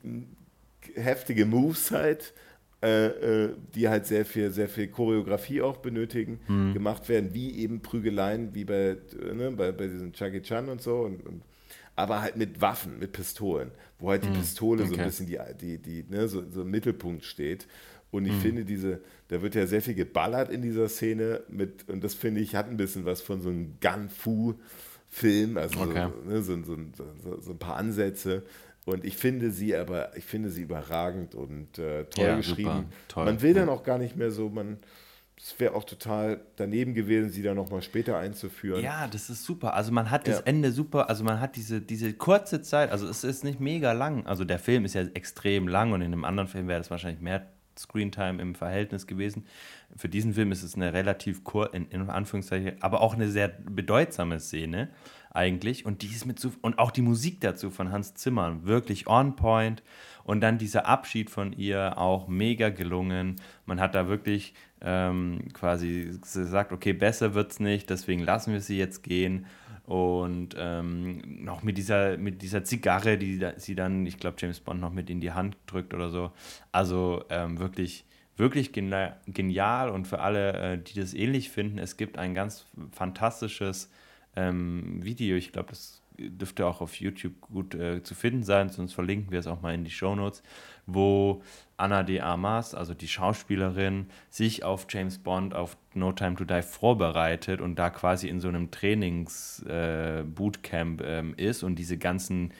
heftige 0.95 1.47
Moves 1.47 1.91
halt, 1.91 2.33
äh, 2.83 3.07
äh, 3.07 3.55
die 3.75 3.89
halt 3.89 4.07
sehr 4.07 4.25
viel, 4.25 4.51
sehr 4.51 4.69
viel 4.69 4.89
Choreografie 4.89 5.63
auch 5.63 5.79
benötigen, 5.79 6.41
Mhm. 6.47 6.75
gemacht 6.75 7.09
werden, 7.09 7.31
wie 7.33 7.59
eben 7.59 7.81
Prügeleien, 7.81 8.55
wie 8.55 8.65
bei, 8.65 8.97
äh, 9.21 9.35
ne, 9.35 9.51
bei, 9.51 9.73
bei 9.73 9.87
diesem 9.89 10.13
Jackie 10.15 10.43
Chan 10.43 10.69
und 10.69 10.81
so. 10.83 11.01
Und, 11.01 11.25
und, 11.27 11.43
aber 11.97 12.21
halt 12.21 12.37
mit 12.37 12.61
Waffen, 12.61 12.99
mit 12.99 13.13
Pistolen, 13.13 13.71
wo 13.99 14.11
halt 14.11 14.25
die 14.25 14.29
Pistole 14.29 14.85
so 14.87 14.93
ein 14.93 15.01
okay. 15.01 15.05
bisschen 15.07 15.27
die, 15.27 15.39
die, 15.59 15.79
die, 15.79 16.05
ne, 16.11 16.29
so, 16.29 16.45
so 16.51 16.63
im 16.63 16.71
Mittelpunkt 16.71 17.25
steht. 17.25 17.67
Und 18.11 18.23
Mhm. 18.23 18.29
ich 18.31 18.35
finde, 18.37 18.65
diese, 18.65 19.01
da 19.29 19.43
wird 19.43 19.55
ja 19.55 19.67
sehr 19.67 19.83
viel 19.83 19.95
geballert 19.95 20.51
in 20.51 20.63
dieser 20.63 20.89
Szene 20.89 21.43
mit, 21.49 21.89
und 21.89 22.03
das 22.05 22.15
finde 22.15 22.41
ich, 22.41 22.55
hat 22.55 22.69
ein 22.69 22.77
bisschen 22.77 23.05
was 23.05 23.21
von 23.21 23.41
so 23.41 23.49
einem 23.51 23.75
Gun-Fu-Film, 23.81 25.57
also 25.59 25.81
Okay. 25.81 26.09
so, 26.25 26.31
ne, 26.31 26.43
so, 26.43 26.57
so, 26.65 27.41
so, 27.41 27.51
ein 27.53 27.59
paar 27.59 27.77
Ansätze. 27.77 28.43
Und 28.85 29.05
ich 29.05 29.17
finde 29.17 29.51
sie 29.51 29.75
aber, 29.75 30.17
ich 30.17 30.25
finde 30.25 30.49
sie 30.51 30.63
überragend 30.63 31.35
und 31.35 31.79
äh, 31.79 32.05
toll 32.05 32.25
Ja, 32.25 32.37
geschrieben. 32.37 32.87
toll. 33.09 33.25
Man 33.25 33.43
will 33.43 33.53
dann 33.55 33.69
auch 33.69 33.83
gar 33.83 33.99
nicht 33.99 34.17
mehr 34.17 34.31
so, 34.31 34.49
man, 34.49 34.79
es 35.37 35.59
wäre 35.59 35.75
auch 35.75 35.83
total 35.85 36.41
daneben 36.55 36.95
gewesen, 36.95 37.31
sie 37.31 37.43
dann 37.43 37.57
nochmal 37.57 37.83
später 37.83 38.17
einzuführen. 38.17 38.83
Ja, 38.85 39.09
das 39.09 39.29
ist 39.29 39.45
super. 39.45 39.75
Also 39.75 39.91
man 39.91 40.11
hat 40.13 40.29
das 40.29 40.39
Ja. 40.39 40.43
Ende 40.45 40.71
super, 40.71 41.11
also 41.11 41.25
man 41.25 41.41
hat 41.41 41.57
diese, 41.57 41.81
diese 41.81 42.13
kurze 42.15 42.63
Zeit, 42.63 42.93
also 42.93 43.09
es 43.09 43.25
ist 43.25 43.43
nicht 43.43 43.59
mega 43.59 43.91
lang. 43.93 44.25
Also 44.27 44.45
der 44.45 44.61
Film 44.61 44.85
ist 44.85 44.95
ja 44.95 45.03
extrem 45.15 45.67
lang 45.67 45.93
und 45.93 46.01
in 46.01 46.13
einem 46.13 46.25
anderen 46.25 46.49
Film 46.49 46.69
wäre 46.69 46.79
das 46.79 46.91
wahrscheinlich 46.91 47.21
mehr 47.21 47.45
Screentime 47.79 48.41
im 48.41 48.55
Verhältnis 48.55 49.07
gewesen. 49.07 49.45
Für 49.97 50.09
diesen 50.09 50.35
Film 50.35 50.53
ist 50.53 50.63
es 50.63 50.75
eine 50.75 50.93
relativ 50.93 51.45
kur 51.45 51.73
in, 51.75 51.87
in 51.91 52.09
Anführungszeichen, 52.11 52.83
aber 52.83 53.01
auch 53.01 53.15
eine 53.15 53.29
sehr 53.31 53.49
bedeutsame 53.49 54.41
Szene 54.41 54.89
eigentlich. 55.33 55.87
Und 55.87 56.03
die 56.03 56.09
ist 56.09 56.27
mit 56.27 56.41
so, 56.41 56.53
und 56.63 56.79
auch 56.79 56.91
die 56.91 57.03
Musik 57.03 57.41
dazu 57.41 57.71
von 57.71 57.93
Hans 57.93 58.15
Zimmer 58.15 58.65
wirklich 58.65 59.07
on 59.07 59.37
point. 59.37 59.83
Und 60.25 60.41
dann 60.41 60.59
dieser 60.59 60.87
Abschied 60.87 61.31
von 61.31 61.53
ihr 61.53 61.99
auch 61.99 62.27
mega 62.27 62.71
gelungen. 62.71 63.37
Man 63.65 63.81
hat 63.81 63.95
da 63.95 64.09
wirklich 64.09 64.55
ähm, 64.81 65.49
quasi 65.53 66.19
gesagt, 66.21 66.73
okay, 66.73 66.93
besser 66.93 67.35
wird's 67.35 67.61
nicht, 67.61 67.91
deswegen 67.91 68.23
lassen 68.23 68.53
wir 68.53 68.61
sie 68.61 68.77
jetzt 68.77 69.03
gehen. 69.03 69.47
Und 69.87 70.57
ähm, 70.59 71.45
noch 71.45 71.63
mit 71.63 71.79
dieser, 71.79 72.19
mit 72.19 72.43
dieser 72.43 72.65
Zigarre, 72.65 73.19
die 73.19 73.41
sie 73.57 73.77
dann, 73.77 74.05
ich 74.05 74.19
glaube, 74.19 74.37
James 74.41 74.59
Bond 74.59 74.81
noch 74.81 74.93
mit 74.93 75.09
in 75.11 75.21
die 75.21 75.33
Hand 75.33 75.57
drückt 75.67 75.95
oder 75.95 76.11
so. 76.11 76.33
Also 76.73 77.25
ähm, 77.31 77.61
wirklich, 77.61 78.05
wirklich 78.37 78.73
genial 78.73 79.91
und 79.91 80.07
für 80.07 80.19
alle, 80.19 80.53
äh, 80.55 80.79
die 80.79 80.99
das 80.99 81.15
ähnlich 81.15 81.51
finden, 81.51 81.79
es 81.79 81.97
gibt 81.97 82.19
ein 82.19 82.35
ganz 82.35 82.67
fantastisches 82.91 83.89
ähm, 84.35 85.05
Video. 85.05 85.37
Ich 85.37 85.53
glaube, 85.53 85.69
das 85.71 86.03
dürfte 86.19 86.67
auch 86.67 86.81
auf 86.81 86.99
YouTube 87.01 87.41
gut 87.41 87.75
äh, 87.75 88.03
zu 88.03 88.15
finden 88.15 88.43
sein, 88.43 88.71
sonst 88.71 88.95
verlinken 88.95 89.31
wir 89.31 89.39
es 89.41 89.47
auch 89.47 89.61
mal 89.63 89.75
in 89.75 89.85
die 89.85 89.91
Shownotes, 89.91 90.43
wo 90.87 91.43
Anna 91.77 92.03
de 92.03 92.21
Armas, 92.21 92.75
also 92.75 92.95
die 92.95 93.09
Schauspielerin, 93.09 94.07
sich 94.31 94.65
auf 94.65 94.87
James 94.89 95.19
Bond, 95.19 95.55
auf 95.55 95.77
No 95.95 96.13
Time 96.13 96.37
to 96.37 96.45
Die 96.45 96.63
vorbereitet 96.63 97.61
und 97.61 97.79
da 97.79 97.91
quasi 97.91 98.29
in 98.29 98.41
so 98.41 98.49
einem 98.49 98.71
Trainings-Bootcamp 98.71 101.03
ähm, 101.05 101.35
ist 101.37 101.63
und 101.63 101.75
diese 101.77 101.99
ganzen 101.99 102.55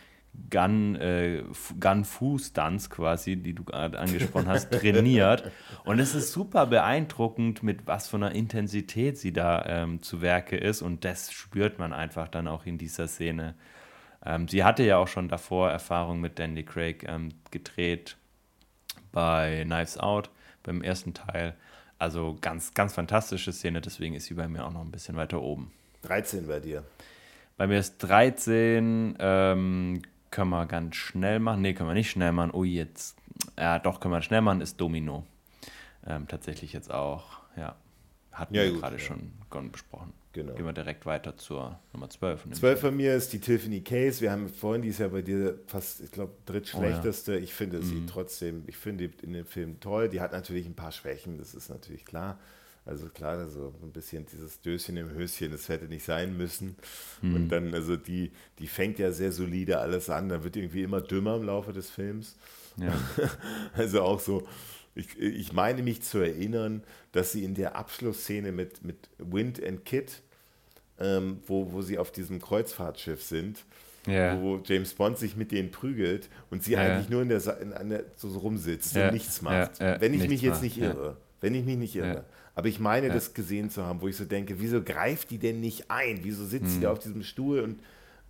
Gun, 0.51 0.97
äh, 0.97 1.43
Gun-Fu-Stunts 1.81 2.91
quasi, 2.91 3.37
die 3.37 3.55
du 3.55 3.65
gerade 3.65 3.99
angesprochen 3.99 4.49
hast, 4.49 4.71
trainiert. 4.73 5.51
Und 5.85 5.99
es 5.99 6.15
ist 6.15 6.33
super 6.33 6.67
beeindruckend, 6.67 7.63
mit 7.63 7.87
was 7.87 8.09
für 8.09 8.17
einer 8.17 8.33
Intensität 8.33 9.19
sie 9.19 9.33
da 9.33 9.65
ähm, 9.67 10.03
zu 10.03 10.21
Werke 10.21 10.57
ist. 10.57 10.83
Und 10.83 11.05
das 11.05 11.33
spürt 11.33 11.79
man 11.79 11.93
einfach 11.93 12.29
dann 12.29 12.49
auch 12.49 12.67
in 12.67 12.79
dieser 12.79 13.09
Szene. 13.09 13.55
Ähm, 14.25 14.49
sie 14.49 14.65
hatte 14.65 14.83
ja 14.83 14.99
auch 14.99 15.09
schon 15.09 15.29
davor 15.29 15.71
Erfahrung 15.71 16.21
mit 16.21 16.39
Danny 16.39 16.65
Craig 16.65 17.05
ähm, 17.09 17.31
gedreht 17.51 18.17
bei 19.13 19.63
Knives 19.65 19.99
Out, 19.99 20.31
beim 20.63 20.83
ersten 20.83 21.15
Teil. 21.15 21.55
Also 21.99 22.37
ganz, 22.41 22.75
ganz 22.75 22.95
fantastische 22.95 23.53
Szene, 23.53 23.81
deswegen 23.81 24.15
ist 24.15 24.27
sie 24.27 24.35
bei 24.35 24.49
mir 24.49 24.67
auch 24.67 24.73
noch 24.73 24.83
ein 24.83 24.91
bisschen 24.91 25.17
weiter 25.17 25.41
oben. 25.41 25.73
13 26.03 26.47
bei 26.47 26.61
dir. 26.61 26.85
Bei 27.57 27.67
mir 27.67 27.79
ist 27.79 27.99
13 27.99 29.17
ähm, 29.19 30.03
können 30.31 30.51
wir 30.51 30.67
ganz 30.67 30.97
schnell 30.97 31.39
machen. 31.39 31.63
Nee, 31.63 31.75
können 31.75 31.89
wir 31.89 31.95
nicht 31.95 32.11
schnell 32.11 32.33
machen. 32.33 32.51
Oh, 32.53 32.65
jetzt. 32.65 33.17
Ja, 33.59 33.79
doch, 33.79 34.01
können 34.01 34.15
wir 34.15 34.23
schnell 34.23 34.41
machen, 34.41 34.61
ist 34.61 34.81
Domino. 34.81 35.25
Ähm, 36.07 36.29
tatsächlich 36.29 36.73
jetzt 36.73 36.91
auch, 36.93 37.41
ja. 37.57 37.75
Hatten 38.33 38.55
ja, 38.55 38.65
wir 38.65 38.75
gerade 38.75 38.97
ja. 38.97 39.03
schon 39.03 39.33
besprochen. 39.73 40.13
Genau. 40.37 40.53
Gehen 40.53 40.67
wir 40.67 40.75
direkt 40.75 41.07
weiter 41.07 41.35
zur 41.39 41.79
Nummer 41.95 42.11
12. 42.11 42.51
12 42.53 42.81
von 42.81 42.95
mir 42.95 43.15
ist 43.15 43.33
die 43.33 43.39
Tiffany 43.39 43.81
Case. 43.81 44.21
Wir 44.21 44.31
haben 44.31 44.51
vorhin, 44.51 44.83
die 44.83 44.89
ist 44.89 45.01
ja 45.01 45.09
bei 45.09 45.23
dir 45.23 45.59
fast, 45.67 46.03
ich 46.03 46.11
glaube, 46.11 46.35
drittschlechteste. 46.45 47.33
Oh, 47.33 47.35
ja. 47.37 47.41
Ich 47.41 47.55
finde 47.55 47.79
mhm. 47.79 47.83
sie 47.83 48.05
trotzdem, 48.07 48.65
ich 48.67 48.77
finde 48.77 49.11
in 49.23 49.33
dem 49.33 49.47
Film 49.47 49.81
toll. 49.81 50.11
Die 50.11 50.21
hat 50.21 50.33
natürlich 50.33 50.67
ein 50.67 50.75
paar 50.75 50.93
Schwächen, 50.93 51.39
das 51.39 51.55
ist 51.55 51.71
natürlich 51.71 52.05
klar. 52.05 52.39
Also 52.87 53.09
klar, 53.09 53.39
also 53.39 53.75
ein 53.83 53.91
bisschen 53.91 54.27
dieses 54.27 54.61
Döschen 54.61 54.97
im 54.97 55.11
Höschen, 55.11 55.51
das 55.51 55.69
hätte 55.69 55.87
nicht 55.87 56.05
sein 56.05 56.37
müssen. 56.37 56.77
Mhm. 57.21 57.35
Und 57.35 57.49
dann, 57.49 57.75
also 57.75 57.97
die, 57.97 58.31
die 58.61 58.69
fängt 58.69 59.01
ja 59.01 59.11
sehr 59.11 59.33
solide 59.33 59.81
alles 59.81 60.09
an, 60.09 60.29
dann 60.29 60.45
wird 60.45 60.57
irgendwie 60.57 60.83
immer 60.83 61.01
dümmer 61.01 61.35
im 61.35 61.43
Laufe 61.43 61.73
des 61.73 61.91
Films. 61.91 62.37
Ja. 62.77 62.95
also 63.75 64.03
auch 64.03 64.21
so, 64.21 64.47
ich, 64.95 65.19
ich 65.19 65.53
meine 65.53 65.83
mich 65.83 66.03
zu 66.03 66.19
erinnern, 66.19 66.85
dass 67.11 67.33
sie 67.33 67.43
in 67.43 67.55
der 67.55 67.75
Abschlussszene 67.75 68.53
mit, 68.53 68.85
mit 68.85 69.09
Wind 69.19 69.61
and 69.65 69.85
Kid, 69.85 70.23
ähm, 71.01 71.41
wo, 71.45 71.73
wo 71.73 71.83
sie 71.83 71.99
auf 71.99 72.13
diesem 72.13 72.41
Kreuzfahrtschiff 72.41 73.21
sind, 73.21 73.65
yeah. 74.07 74.41
wo 74.41 74.61
James 74.65 74.95
Bond 74.95 75.19
sich 75.19 75.35
mit 75.35 75.51
denen 75.51 75.73
prügelt 75.73 76.29
und 76.51 76.63
sie 76.63 76.75
yeah. 76.75 76.83
eigentlich 76.83 77.09
nur 77.09 77.23
in 77.23 77.31
der, 77.31 77.61
in 77.61 77.73
einer, 77.73 78.05
so, 78.15 78.29
so 78.29 78.39
rumsitzt 78.39 78.95
yeah. 78.95 79.09
und 79.09 79.15
nichts 79.15 79.43
macht. 79.43 79.81
Wenn 79.81 80.15
ich 80.15 80.29
mich 80.29 80.41
jetzt 80.41 80.63
nicht 80.63 80.79
irre. 80.79 81.17
Wenn 81.41 81.55
ich 81.57 81.65
mich 81.65 81.77
nicht 81.77 81.97
irre. 81.97 82.25
Aber 82.57 82.69
ich 82.69 82.81
meine, 82.81 83.11
das 83.11 83.35
gesehen 83.35 83.69
zu 83.69 83.85
haben, 83.85 84.01
wo 84.01 84.09
ich 84.09 84.17
so 84.17 84.25
denke, 84.25 84.61
wieso 84.61 84.83
greift 84.83 85.31
die 85.31 85.39
denn 85.39 85.61
nicht 85.61 85.91
ein? 85.91 86.21
Wieso 86.23 86.45
sitzt 86.45 86.71
sie 86.71 86.75
hm. 86.77 86.83
da 86.83 86.93
auf 86.93 86.99
diesem 86.99 87.23
Stuhl 87.23 87.61
und 87.61 87.81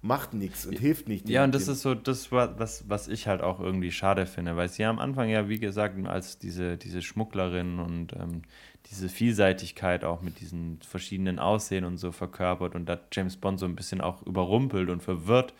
macht 0.03 0.35
nichts 0.35 0.67
und 0.67 0.79
hilft 0.79 1.09
nicht. 1.09 1.29
Ja, 1.29 1.45
und 1.45 1.55
das 1.55 1.69
ist 1.69 1.83
so 1.83 1.95
das, 1.95 2.31
was, 2.33 2.89
was 2.89 3.09
ich 3.09 3.29
halt 3.29 3.41
auch 3.41 3.61
irgendwie 3.61 3.93
schade 3.93 4.27
finde, 4.27 4.57
weil 4.57 4.69
sie 4.69 4.85
am 4.85 4.99
Anfang 4.99 5.29
ja, 5.29 5.49
wie 5.49 5.59
gesagt, 5.59 5.97
als 6.07 6.39
diese, 6.39 6.77
diese 6.77 7.03
Schmugglerin 7.03 7.79
und 7.79 8.13
ähm, 8.15 8.43
diese 8.91 9.09
Vielseitigkeit 9.09 10.05
auch 10.05 10.23
mit 10.23 10.41
diesen 10.41 10.81
verschiedenen 10.83 11.39
Aussehen 11.39 11.85
und 11.85 11.97
so 11.97 12.13
verkörpert 12.13 12.75
und 12.75 12.87
da 12.87 12.99
James 13.13 13.37
Bond 13.37 13.59
so 13.59 13.67
ein 13.67 13.77
bisschen 13.77 14.01
auch 14.01 14.23
überrumpelt 14.23 14.91
und 14.91 15.03
verwirrt. 15.03 15.55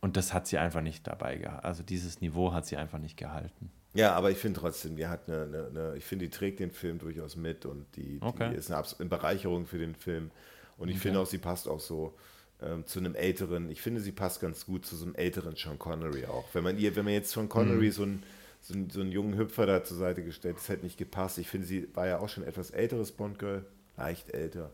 Und 0.00 0.18
das 0.18 0.34
hat 0.34 0.46
sie 0.46 0.58
einfach 0.58 0.82
nicht 0.82 1.06
dabei 1.06 1.36
gehalten. 1.36 1.64
Also 1.64 1.82
dieses 1.82 2.20
Niveau 2.20 2.52
hat 2.52 2.66
sie 2.66 2.76
einfach 2.76 2.98
nicht 2.98 3.16
gehalten. 3.16 3.70
Ja, 3.94 4.12
aber 4.14 4.30
ich 4.30 4.38
finde 4.38 4.60
trotzdem, 4.60 4.96
die 4.96 5.06
hat 5.06 5.28
eine, 5.28 5.42
eine, 5.42 5.66
eine, 5.68 5.96
ich 5.96 6.04
finde, 6.04 6.26
die 6.26 6.30
trägt 6.30 6.60
den 6.60 6.70
Film 6.70 6.98
durchaus 6.98 7.36
mit 7.36 7.64
und 7.64 7.86
die, 7.96 8.18
okay. 8.20 8.50
die 8.50 8.56
ist 8.56 8.70
eine, 8.70 8.84
eine, 8.98 9.08
Bereicherung 9.08 9.66
für 9.66 9.78
den 9.78 9.94
Film. 9.94 10.30
Und 10.76 10.88
ich 10.88 10.96
okay. 10.96 11.02
finde 11.02 11.20
auch, 11.20 11.26
sie 11.26 11.38
passt 11.38 11.68
auch 11.68 11.80
so 11.80 12.14
ähm, 12.60 12.84
zu 12.86 12.98
einem 12.98 13.14
älteren, 13.14 13.70
ich 13.70 13.80
finde, 13.80 14.00
sie 14.00 14.12
passt 14.12 14.40
ganz 14.40 14.66
gut 14.66 14.84
zu 14.84 14.96
so 14.96 15.04
einem 15.04 15.14
älteren 15.14 15.54
Sean 15.54 15.78
Connery 15.78 16.26
auch. 16.26 16.44
Wenn 16.52 16.64
man 16.64 16.76
ihr, 16.76 16.94
wenn 16.96 17.04
man 17.04 17.14
jetzt 17.14 17.30
Sean 17.30 17.48
Connery 17.48 17.86
mhm. 17.86 17.92
so 17.92 18.02
ein 18.02 18.22
so 18.64 18.72
einen, 18.72 18.88
so 18.88 19.00
einen 19.00 19.12
jungen 19.12 19.36
Hüpfer 19.36 19.66
da 19.66 19.84
zur 19.84 19.98
Seite 19.98 20.24
gestellt. 20.24 20.56
Das 20.56 20.68
hätte 20.68 20.84
nicht 20.84 20.96
gepasst. 20.96 21.38
Ich 21.38 21.48
finde, 21.48 21.66
sie 21.66 21.94
war 21.94 22.06
ja 22.06 22.18
auch 22.18 22.28
schon 22.28 22.44
etwas 22.44 22.70
älteres 22.70 23.12
Bond-Girl, 23.12 23.66
leicht 23.96 24.30
älter. 24.30 24.70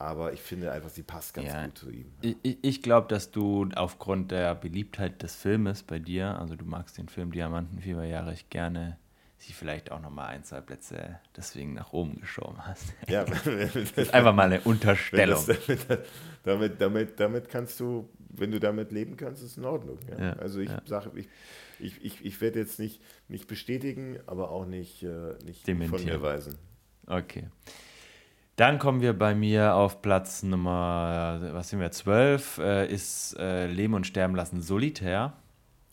Aber 0.00 0.32
ich 0.32 0.40
finde 0.40 0.72
einfach, 0.72 0.88
sie 0.88 1.02
passt 1.02 1.34
ganz 1.34 1.48
ja, 1.48 1.66
gut 1.66 1.76
zu 1.76 1.90
ihm. 1.90 2.10
Ja. 2.22 2.32
Ich, 2.42 2.58
ich 2.62 2.82
glaube, 2.82 3.08
dass 3.08 3.30
du 3.30 3.68
aufgrund 3.74 4.30
der 4.30 4.54
Beliebtheit 4.54 5.22
des 5.22 5.36
Filmes 5.36 5.82
bei 5.82 5.98
dir, 5.98 6.38
also 6.38 6.56
du 6.56 6.64
magst 6.64 6.96
den 6.96 7.10
Film 7.10 7.32
Diamantenfieber 7.32 8.04
ja 8.04 8.24
recht 8.24 8.48
gerne, 8.48 8.96
sie 9.36 9.52
vielleicht 9.52 9.92
auch 9.92 10.00
nochmal 10.00 10.28
ein, 10.28 10.42
zwei 10.42 10.62
Plätze 10.62 11.20
deswegen 11.36 11.74
nach 11.74 11.92
oben 11.92 12.18
geschoben 12.18 12.66
hast. 12.66 12.94
Ja, 13.08 13.24
das 13.24 13.46
ist 13.96 14.14
einfach 14.14 14.34
mal 14.34 14.46
eine 14.46 14.60
Unterstellung. 14.62 15.44
Das, 15.46 15.58
damit, 16.44 16.80
damit, 16.80 17.20
damit 17.20 17.50
kannst 17.50 17.78
du, 17.78 18.08
wenn 18.30 18.50
du 18.50 18.58
damit 18.58 18.92
leben 18.92 19.18
kannst, 19.18 19.42
ist 19.42 19.52
es 19.52 19.58
in 19.58 19.66
Ordnung. 19.66 19.98
Ja. 20.10 20.24
Ja, 20.24 20.32
also 20.34 20.60
ich 20.60 20.70
sage, 20.86 21.10
ich 21.14 21.28
ich, 21.78 22.04
ich, 22.04 22.24
ich 22.24 22.40
werde 22.40 22.58
jetzt 22.58 22.78
nicht, 22.78 23.00
nicht 23.28 23.46
bestätigen, 23.46 24.18
aber 24.26 24.50
auch 24.50 24.66
nicht, 24.66 25.02
äh, 25.02 25.34
nicht 25.44 25.64
von 25.66 26.04
mir 26.04 26.22
weisen. 26.22 26.58
Okay. 27.06 27.48
Dann 28.60 28.78
kommen 28.78 29.00
wir 29.00 29.18
bei 29.18 29.34
mir 29.34 29.74
auf 29.74 30.02
Platz 30.02 30.42
Nummer, 30.42 31.40
was 31.52 31.70
sind 31.70 31.80
wir, 31.80 31.90
12, 31.90 32.58
äh, 32.58 32.92
ist 32.92 33.34
äh, 33.38 33.66
Leben 33.66 33.94
und 33.94 34.06
Sterben 34.06 34.34
lassen 34.34 34.60
solitär. 34.60 35.32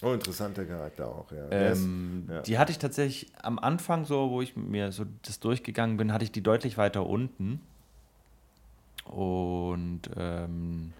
Oh, 0.03 0.11
interessanter 0.11 0.65
Charakter 0.65 1.07
auch, 1.07 1.31
ja. 1.31 1.49
Ähm, 1.49 2.25
ja. 2.29 2.41
Die 2.41 2.57
hatte 2.57 2.73
ich 2.73 2.77
tatsächlich 2.77 3.31
am 3.41 3.57
Anfang 3.57 4.03
so, 4.03 4.31
wo 4.31 4.41
ich 4.41 4.57
mir 4.57 4.91
so 4.91 5.05
das 5.21 5.39
durchgegangen 5.39 5.95
bin, 5.95 6.11
hatte 6.11 6.25
ich 6.25 6.33
die 6.33 6.43
deutlich 6.43 6.77
weiter 6.77 7.05
unten. 7.05 7.61
Und 9.05 10.01
ähm, 10.17 10.91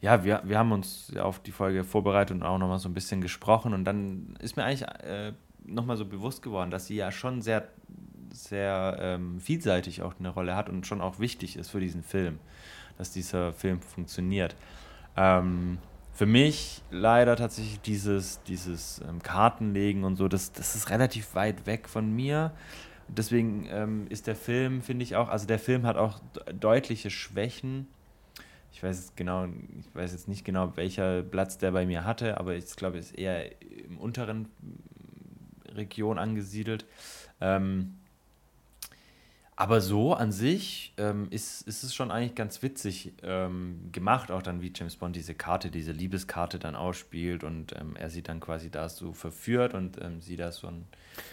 ja, 0.00 0.24
wir, 0.24 0.40
wir 0.44 0.58
haben 0.58 0.72
uns 0.72 1.14
auf 1.18 1.40
die 1.40 1.52
Folge 1.52 1.84
vorbereitet 1.84 2.38
und 2.38 2.42
auch 2.42 2.56
nochmal 2.56 2.78
so 2.78 2.88
ein 2.88 2.94
bisschen 2.94 3.20
gesprochen 3.20 3.74
und 3.74 3.84
dann 3.84 4.34
ist 4.40 4.56
mir 4.56 4.64
eigentlich 4.64 4.88
äh, 5.04 5.34
nochmal 5.66 5.98
so 5.98 6.06
bewusst 6.06 6.40
geworden, 6.40 6.70
dass 6.70 6.86
sie 6.86 6.96
ja 6.96 7.12
schon 7.12 7.42
sehr, 7.42 7.68
sehr 8.44 8.96
ähm, 9.00 9.40
vielseitig 9.40 10.02
auch 10.02 10.14
eine 10.18 10.28
Rolle 10.28 10.56
hat 10.56 10.68
und 10.68 10.86
schon 10.86 11.00
auch 11.00 11.18
wichtig 11.18 11.56
ist 11.56 11.70
für 11.70 11.80
diesen 11.80 12.02
Film, 12.02 12.38
dass 12.98 13.12
dieser 13.12 13.52
Film 13.52 13.80
funktioniert. 13.80 14.56
Ähm, 15.16 15.78
für 16.12 16.26
mich 16.26 16.82
leider 16.90 17.36
tatsächlich 17.36 17.80
dieses, 17.80 18.42
dieses 18.44 19.00
ähm, 19.06 19.22
Kartenlegen 19.22 20.04
und 20.04 20.16
so, 20.16 20.28
das, 20.28 20.52
das 20.52 20.74
ist 20.74 20.90
relativ 20.90 21.34
weit 21.34 21.66
weg 21.66 21.88
von 21.88 22.14
mir. 22.14 22.52
Deswegen 23.08 23.66
ähm, 23.70 24.06
ist 24.08 24.26
der 24.26 24.36
Film, 24.36 24.82
finde 24.82 25.04
ich 25.04 25.14
auch, 25.14 25.28
also 25.28 25.46
der 25.46 25.58
Film 25.58 25.86
hat 25.86 25.96
auch 25.96 26.20
deutliche 26.52 27.10
Schwächen 27.10 27.86
ich 28.76 28.82
weiß 28.82 28.98
jetzt 28.98 29.16
genau, 29.16 29.46
ich 29.46 29.94
weiß 29.94 30.12
jetzt 30.12 30.28
nicht 30.28 30.44
genau, 30.44 30.76
welcher 30.76 31.22
Platz 31.22 31.56
der 31.56 31.70
bei 31.70 31.86
mir 31.86 32.04
hatte, 32.04 32.38
aber 32.38 32.56
ich 32.56 32.76
glaube, 32.76 32.98
ist 32.98 33.16
eher 33.16 33.50
im 33.62 33.96
unteren 33.96 34.50
Region 35.74 36.18
angesiedelt. 36.18 36.84
Ähm, 37.40 37.94
aber 39.58 39.80
so 39.80 40.12
an 40.12 40.32
sich 40.32 40.92
ähm, 40.98 41.28
ist, 41.30 41.62
ist 41.62 41.82
es 41.82 41.94
schon 41.94 42.10
eigentlich 42.10 42.34
ganz 42.34 42.62
witzig 42.62 43.14
ähm, 43.22 43.88
gemacht, 43.90 44.30
auch 44.30 44.42
dann 44.42 44.60
wie 44.60 44.70
James 44.74 44.96
Bond 44.96 45.16
diese 45.16 45.34
Karte, 45.34 45.70
diese 45.70 45.92
Liebeskarte 45.92 46.58
dann 46.58 46.76
ausspielt 46.76 47.42
und 47.42 47.74
ähm, 47.74 47.96
er 47.96 48.10
sie 48.10 48.22
dann 48.22 48.38
quasi 48.38 48.70
da 48.70 48.90
so 48.90 49.14
verführt 49.14 49.72
und 49.72 49.98
ähm, 50.02 50.20
sie 50.20 50.36
da 50.36 50.52
so 50.52 50.66
ein, 50.66 50.86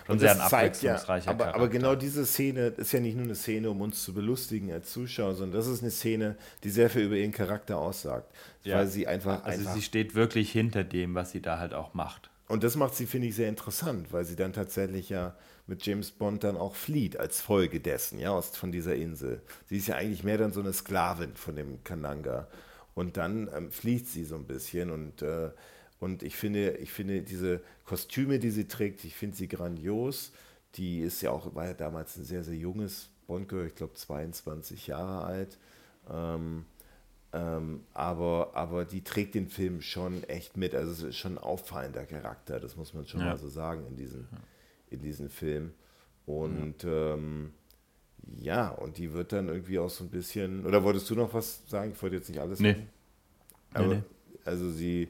schon 0.07 0.19
sehr 0.19 0.31
ein 0.31 0.39
abwechslungsreicher 0.39 1.25
ja, 1.25 1.31
aber, 1.31 1.43
Charakter. 1.43 1.59
aber 1.59 1.67
genau 1.67 1.95
diese 1.95 2.25
Szene 2.25 2.67
ist 2.67 2.93
ja 2.93 3.01
nicht 3.01 3.15
nur 3.15 3.25
eine 3.25 3.35
Szene, 3.35 3.69
um 3.69 3.81
uns 3.81 4.01
zu 4.01 4.13
belustigen 4.13 4.71
als 4.71 4.89
Zuschauer, 4.93 5.35
sondern 5.35 5.59
das 5.59 5.67
ist 5.67 5.81
eine 5.81 5.91
Szene, 5.91 6.37
die 6.63 6.69
sehr 6.69 6.89
viel 6.89 7.01
über 7.01 7.17
ihren 7.17 7.33
Charakter 7.33 7.77
aussagt. 7.77 8.33
Ja. 8.63 8.77
Weil 8.77 8.87
sie 8.87 9.05
einfach. 9.05 9.43
Also 9.43 9.59
einfach 9.59 9.73
sie 9.73 9.81
steht 9.81 10.15
wirklich 10.15 10.49
hinter 10.49 10.85
dem, 10.85 11.13
was 11.13 11.31
sie 11.31 11.41
da 11.41 11.59
halt 11.59 11.73
auch 11.73 11.93
macht. 11.93 12.29
Und 12.47 12.63
das 12.63 12.77
macht 12.77 12.95
sie, 12.95 13.05
finde 13.05 13.27
ich, 13.27 13.35
sehr 13.35 13.49
interessant, 13.49 14.13
weil 14.13 14.23
sie 14.23 14.37
dann 14.37 14.53
tatsächlich 14.53 15.09
ja 15.09 15.35
mit 15.65 15.85
James 15.85 16.11
Bond 16.11 16.43
dann 16.43 16.57
auch 16.57 16.75
flieht 16.75 17.17
als 17.17 17.41
Folge 17.41 17.79
dessen, 17.79 18.19
ja, 18.19 18.31
aus, 18.31 18.55
von 18.55 18.71
dieser 18.71 18.95
Insel. 18.95 19.41
Sie 19.67 19.77
ist 19.77 19.87
ja 19.87 19.95
eigentlich 19.95 20.23
mehr 20.23 20.37
dann 20.37 20.51
so 20.51 20.59
eine 20.59 20.73
Sklavin 20.73 21.35
von 21.35 21.55
dem 21.55 21.83
Kananga. 21.83 22.47
Und 22.95 23.17
dann 23.17 23.49
ähm, 23.55 23.71
flieht 23.71 24.07
sie 24.07 24.23
so 24.23 24.35
ein 24.35 24.45
bisschen 24.45 24.91
und, 24.91 25.21
äh, 25.21 25.51
und 25.99 26.21
ich 26.21 26.35
finde, 26.35 26.77
ich 26.77 26.91
finde 26.91 27.21
diese 27.21 27.61
Kostüme, 27.85 28.39
die 28.39 28.51
sie 28.51 28.67
trägt, 28.67 29.03
ich 29.05 29.15
finde 29.15 29.37
sie 29.37 29.47
grandios. 29.47 30.31
Die 30.75 30.99
ist 30.99 31.21
ja 31.21 31.31
auch, 31.31 31.55
war 31.55 31.67
ja 31.67 31.73
damals 31.73 32.17
ein 32.17 32.25
sehr, 32.25 32.43
sehr 32.43 32.55
junges 32.55 33.09
Bond-Girl, 33.25 33.67
ich 33.67 33.75
glaube 33.75 33.93
22 33.93 34.87
Jahre 34.87 35.23
alt. 35.23 35.57
Ähm, 36.11 36.65
ähm, 37.31 37.83
aber, 37.93 38.51
aber 38.53 38.85
die 38.85 39.03
trägt 39.03 39.33
den 39.33 39.47
Film 39.47 39.81
schon 39.81 40.23
echt 40.25 40.57
mit. 40.57 40.75
Also 40.75 40.91
es 40.91 41.01
ist 41.01 41.17
schon 41.17 41.35
ein 41.35 41.43
auffallender 41.43 42.05
Charakter, 42.05 42.59
das 42.59 42.75
muss 42.75 42.93
man 42.93 43.07
schon 43.07 43.21
ja. 43.21 43.27
mal 43.27 43.37
so 43.37 43.47
sagen 43.47 43.87
in 43.87 43.95
diesen, 43.95 44.27
ja 44.31 44.37
in 44.93 45.01
diesem 45.01 45.29
Film. 45.29 45.71
Und 46.25 46.83
ja. 46.83 47.13
Ähm, 47.15 47.51
ja, 48.39 48.69
und 48.69 48.97
die 48.97 49.13
wird 49.13 49.33
dann 49.33 49.49
irgendwie 49.49 49.79
auch 49.79 49.89
so 49.89 50.03
ein 50.03 50.09
bisschen. 50.09 50.65
Oder 50.65 50.83
wolltest 50.83 51.09
du 51.09 51.15
noch 51.15 51.33
was 51.33 51.61
sagen? 51.67 51.91
Ich 51.93 52.01
wollte 52.01 52.15
jetzt 52.15 52.29
nicht 52.29 52.39
alles 52.39 52.59
nee. 52.59 52.73
sagen. 52.73 52.89
Aber, 53.73 53.87
nee, 53.87 53.95
nee. 53.95 54.03
Also 54.45 54.71
sie, 54.71 55.09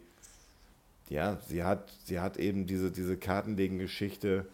ja, 1.09 1.37
sie 1.47 1.63
hat, 1.63 1.91
sie 2.05 2.19
hat 2.19 2.37
eben 2.37 2.65
diese, 2.65 2.91
diese 2.91 3.17
Kartenlegen-Geschichte, 3.17 4.45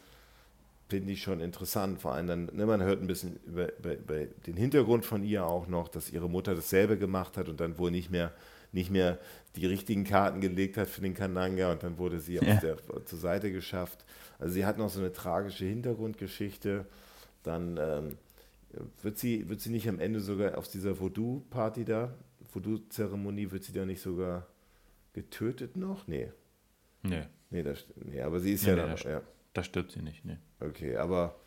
finde 0.90 1.14
ich 1.14 1.22
schon 1.22 1.40
interessant. 1.40 2.02
Vor 2.02 2.14
allem 2.14 2.28
dann, 2.28 2.50
ne, 2.54 2.66
man 2.66 2.82
hört 2.82 3.02
ein 3.02 3.08
bisschen 3.08 3.40
über, 3.46 3.78
über, 3.78 3.94
über, 3.94 4.26
den 4.48 4.58
Hintergrund 4.58 5.06
von 5.06 5.24
ihr 5.24 5.46
auch 5.46 5.68
noch, 5.68 5.88
dass 5.88 6.12
ihre 6.12 6.30
Mutter 6.30 6.56
dasselbe 6.56 6.98
gemacht 6.98 7.38
hat 7.38 7.48
und 7.50 7.60
dann 7.60 7.78
wohl 7.78 7.92
nicht 7.92 8.10
mehr, 8.10 8.34
nicht 8.72 8.92
mehr 8.92 9.20
die 9.56 9.66
richtigen 9.66 10.04
Karten 10.04 10.42
gelegt 10.42 10.78
hat 10.78 10.88
für 10.88 11.02
den 11.02 11.14
Kananga 11.14 11.72
und 11.72 11.84
dann 11.84 11.98
wurde 11.98 12.20
sie 12.20 12.36
ja. 12.36 12.56
der, 12.56 12.78
zur 13.06 13.20
Seite 13.20 13.52
geschafft. 13.52 14.06
Also 14.38 14.54
sie 14.54 14.66
hat 14.66 14.78
noch 14.78 14.90
so 14.90 15.00
eine 15.00 15.12
tragische 15.12 15.66
Hintergrundgeschichte. 15.66 16.86
Dann 17.44 17.78
ähm, 17.82 18.18
wird, 19.02 19.18
sie, 19.18 19.50
wird 19.50 19.62
sie 19.62 19.70
nicht 19.72 19.90
am 19.90 20.00
Ende 20.00 20.20
sogar 20.20 20.58
auf 20.58 20.68
dieser 20.68 21.00
Voodoo-Party 21.00 21.86
da, 21.86 22.14
Voodoo-Zeremonie, 22.54 23.52
wird 23.52 23.64
sie 23.64 23.74
da 23.74 23.86
nicht 23.86 24.02
sogar 24.02 24.48
getötet 25.14 25.76
noch? 25.76 26.08
Nee. 26.08 26.32
Nee. 27.04 27.24
Nee, 27.50 27.64
das, 27.64 27.86
nee 27.96 28.22
aber 28.22 28.40
sie 28.40 28.54
ist 28.54 28.64
nee, 28.64 28.76
ja 28.76 28.88
nee, 28.88 28.96
da. 29.04 29.10
Ja. 29.10 29.22
Da 29.54 29.64
stirbt 29.64 29.92
sie 29.92 30.02
nicht, 30.02 30.24
nee. 30.26 30.38
Okay, 30.60 30.96
aber 30.98 31.40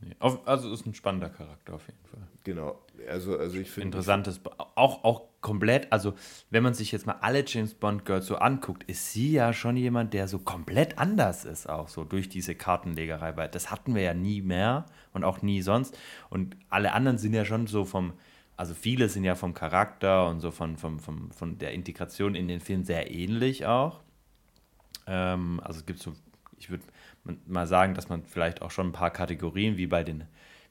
Nee. 0.00 0.14
Auf, 0.20 0.46
also 0.46 0.72
ist 0.72 0.86
ein 0.86 0.94
spannender 0.94 1.28
Charakter 1.28 1.74
auf 1.74 1.86
jeden 1.86 2.04
Fall. 2.04 2.20
Genau. 2.44 2.78
Also, 3.08 3.36
also 3.38 3.58
ich 3.58 3.70
finde. 3.70 3.88
Interessantes, 3.88 4.40
auch, 4.74 5.02
auch 5.04 5.22
komplett, 5.40 5.92
also 5.92 6.14
wenn 6.50 6.62
man 6.62 6.74
sich 6.74 6.92
jetzt 6.92 7.06
mal 7.06 7.16
alle 7.20 7.44
James 7.46 7.74
Bond 7.74 8.04
Girls 8.04 8.26
so 8.26 8.36
anguckt, 8.36 8.84
ist 8.84 9.12
sie 9.12 9.32
ja 9.32 9.52
schon 9.52 9.76
jemand, 9.76 10.14
der 10.14 10.28
so 10.28 10.38
komplett 10.38 10.98
anders 10.98 11.44
ist, 11.44 11.68
auch 11.68 11.88
so 11.88 12.04
durch 12.04 12.28
diese 12.28 12.54
Kartenlegerei, 12.54 13.36
weil 13.36 13.48
das 13.48 13.70
hatten 13.70 13.94
wir 13.94 14.02
ja 14.02 14.14
nie 14.14 14.40
mehr 14.40 14.86
und 15.12 15.24
auch 15.24 15.42
nie 15.42 15.62
sonst. 15.62 15.98
Und 16.30 16.56
alle 16.70 16.92
anderen 16.92 17.18
sind 17.18 17.34
ja 17.34 17.44
schon 17.44 17.66
so 17.66 17.84
vom, 17.84 18.12
also 18.56 18.74
viele 18.74 19.08
sind 19.08 19.24
ja 19.24 19.34
vom 19.34 19.54
Charakter 19.54 20.28
und 20.28 20.40
so 20.40 20.50
von, 20.50 20.76
von, 20.76 21.00
von, 21.00 21.30
von 21.32 21.58
der 21.58 21.72
Integration 21.72 22.34
in 22.34 22.48
den 22.48 22.60
Film 22.60 22.84
sehr 22.84 23.10
ähnlich 23.10 23.66
auch. 23.66 24.00
Ähm, 25.06 25.60
also 25.64 25.80
es 25.80 25.86
gibt 25.86 26.00
so, 26.00 26.12
ich 26.56 26.70
würde 26.70 26.84
mal 27.46 27.66
sagen, 27.66 27.94
dass 27.94 28.08
man 28.08 28.24
vielleicht 28.24 28.62
auch 28.62 28.70
schon 28.70 28.88
ein 28.88 28.92
paar 28.92 29.10
Kategorien, 29.10 29.76
wie 29.76 29.86
bei 29.86 30.04
den, 30.04 30.24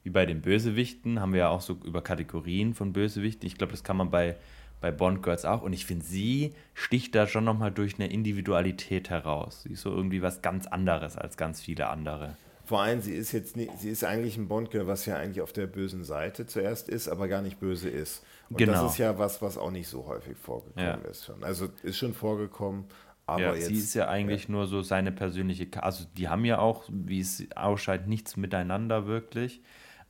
wie 0.03 0.09
bei 0.09 0.25
den 0.25 0.41
Bösewichten, 0.41 1.19
haben 1.19 1.33
wir 1.33 1.39
ja 1.39 1.49
auch 1.49 1.61
so 1.61 1.73
über 1.83 2.01
Kategorien 2.01 2.73
von 2.73 2.93
Bösewichten. 2.93 3.47
Ich 3.47 3.57
glaube, 3.57 3.71
das 3.71 3.83
kann 3.83 3.97
man 3.97 4.09
bei, 4.09 4.35
bei 4.81 4.91
Bond 4.91 5.23
Girls 5.23 5.45
auch. 5.45 5.61
Und 5.61 5.73
ich 5.73 5.85
finde, 5.85 6.05
sie 6.05 6.53
sticht 6.73 7.15
da 7.15 7.27
schon 7.27 7.43
nochmal 7.43 7.71
durch 7.71 7.95
eine 7.95 8.11
Individualität 8.11 9.09
heraus. 9.09 9.63
Sie 9.63 9.73
ist 9.73 9.81
so 9.81 9.91
irgendwie 9.91 10.21
was 10.21 10.41
ganz 10.41 10.67
anderes 10.67 11.17
als 11.17 11.37
ganz 11.37 11.61
viele 11.61 11.89
andere. 11.89 12.35
Vor 12.67 12.81
allem, 12.81 12.99
sie 12.99 13.13
ist 13.13 13.31
jetzt 13.31 13.55
nie, 13.55 13.69
sie 13.77 13.89
ist 13.89 14.03
eigentlich 14.03 14.35
ein 14.35 14.49
Bond-Girl, 14.49 14.87
was 14.87 15.05
ja 15.05 15.15
eigentlich 15.15 15.39
auf 15.39 15.53
der 15.53 15.67
bösen 15.67 16.03
Seite 16.03 16.47
zuerst 16.47 16.89
ist, 16.89 17.07
aber 17.07 17.29
gar 17.29 17.41
nicht 17.41 17.61
böse 17.61 17.89
ist. 17.89 18.25
Und 18.49 18.57
genau. 18.57 18.73
das 18.73 18.91
ist 18.91 18.97
ja 18.97 19.17
was, 19.17 19.41
was 19.41 19.57
auch 19.57 19.71
nicht 19.71 19.87
so 19.87 20.05
häufig 20.05 20.35
vorgekommen 20.37 21.01
ja. 21.01 21.09
ist 21.09 21.23
schon. 21.23 21.45
Also 21.45 21.69
ist 21.83 21.97
schon 21.97 22.13
vorgekommen, 22.13 22.83
aber 23.27 23.41
ja, 23.41 23.53
jetzt, 23.53 23.67
sie 23.67 23.77
ist 23.77 23.93
ja 23.93 24.07
eigentlich 24.07 24.45
ja. 24.45 24.51
nur 24.51 24.67
so 24.67 24.81
seine 24.81 25.11
persönliche, 25.11 25.67
also 25.83 26.05
die 26.15 26.29
haben 26.29 26.45
ja 26.45 26.59
auch, 26.59 26.85
wie 26.89 27.19
es 27.19 27.45
ausscheint, 27.55 28.07
nichts 28.07 28.37
miteinander 28.37 29.05
wirklich. 29.05 29.61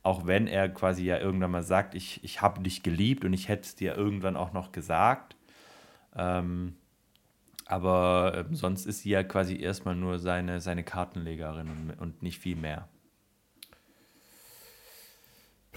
Auch 0.04 0.26
wenn 0.26 0.46
er 0.46 0.68
quasi 0.68 1.04
ja 1.04 1.18
irgendwann 1.18 1.50
mal 1.50 1.64
sagt, 1.64 1.96
ich, 1.96 2.22
ich 2.22 2.40
habe 2.40 2.62
dich 2.62 2.84
geliebt 2.84 3.24
und 3.24 3.32
ich 3.32 3.48
hätte 3.48 3.62
es 3.62 3.74
dir 3.74 3.96
irgendwann 3.96 4.36
auch 4.36 4.52
noch 4.52 4.70
gesagt. 4.70 5.36
Ähm, 6.16 6.76
aber 7.66 8.46
äh, 8.50 8.54
sonst 8.54 8.86
ist 8.86 9.00
sie 9.00 9.10
ja 9.10 9.24
quasi 9.24 9.60
erstmal 9.60 9.96
nur 9.96 10.20
seine, 10.20 10.60
seine 10.60 10.84
Kartenlegerin 10.84 11.68
und, 11.68 11.90
und 11.98 12.22
nicht 12.22 12.38
viel 12.38 12.56
mehr. 12.56 12.88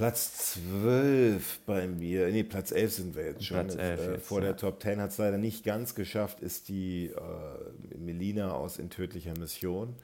Platz 0.02 0.56
12 0.56 1.60
bei 1.68 1.88
mir, 1.88 2.30
nee, 2.30 2.42
Platz 2.42 2.72
11 2.72 2.92
sind 2.92 3.16
wir 3.16 3.24
jetzt 3.24 3.46
schon. 3.46 3.58
Platz 3.58 3.76
11 3.76 4.08
äh, 4.08 4.18
vor 4.18 4.42
der 4.42 4.58
Top 4.58 4.82
10 4.82 5.00
hat 5.00 5.12
es 5.12 5.20
leider 5.20 5.38
nicht 5.38 5.64
ganz 5.64 5.94
geschafft, 5.94 6.40
ist 6.40 6.70
die 6.70 7.12
äh, 7.16 7.98
Melina 8.00 8.52
aus 8.52 8.80
In 8.80 8.90
tödlicher 8.90 9.38
Mission. 9.38 9.96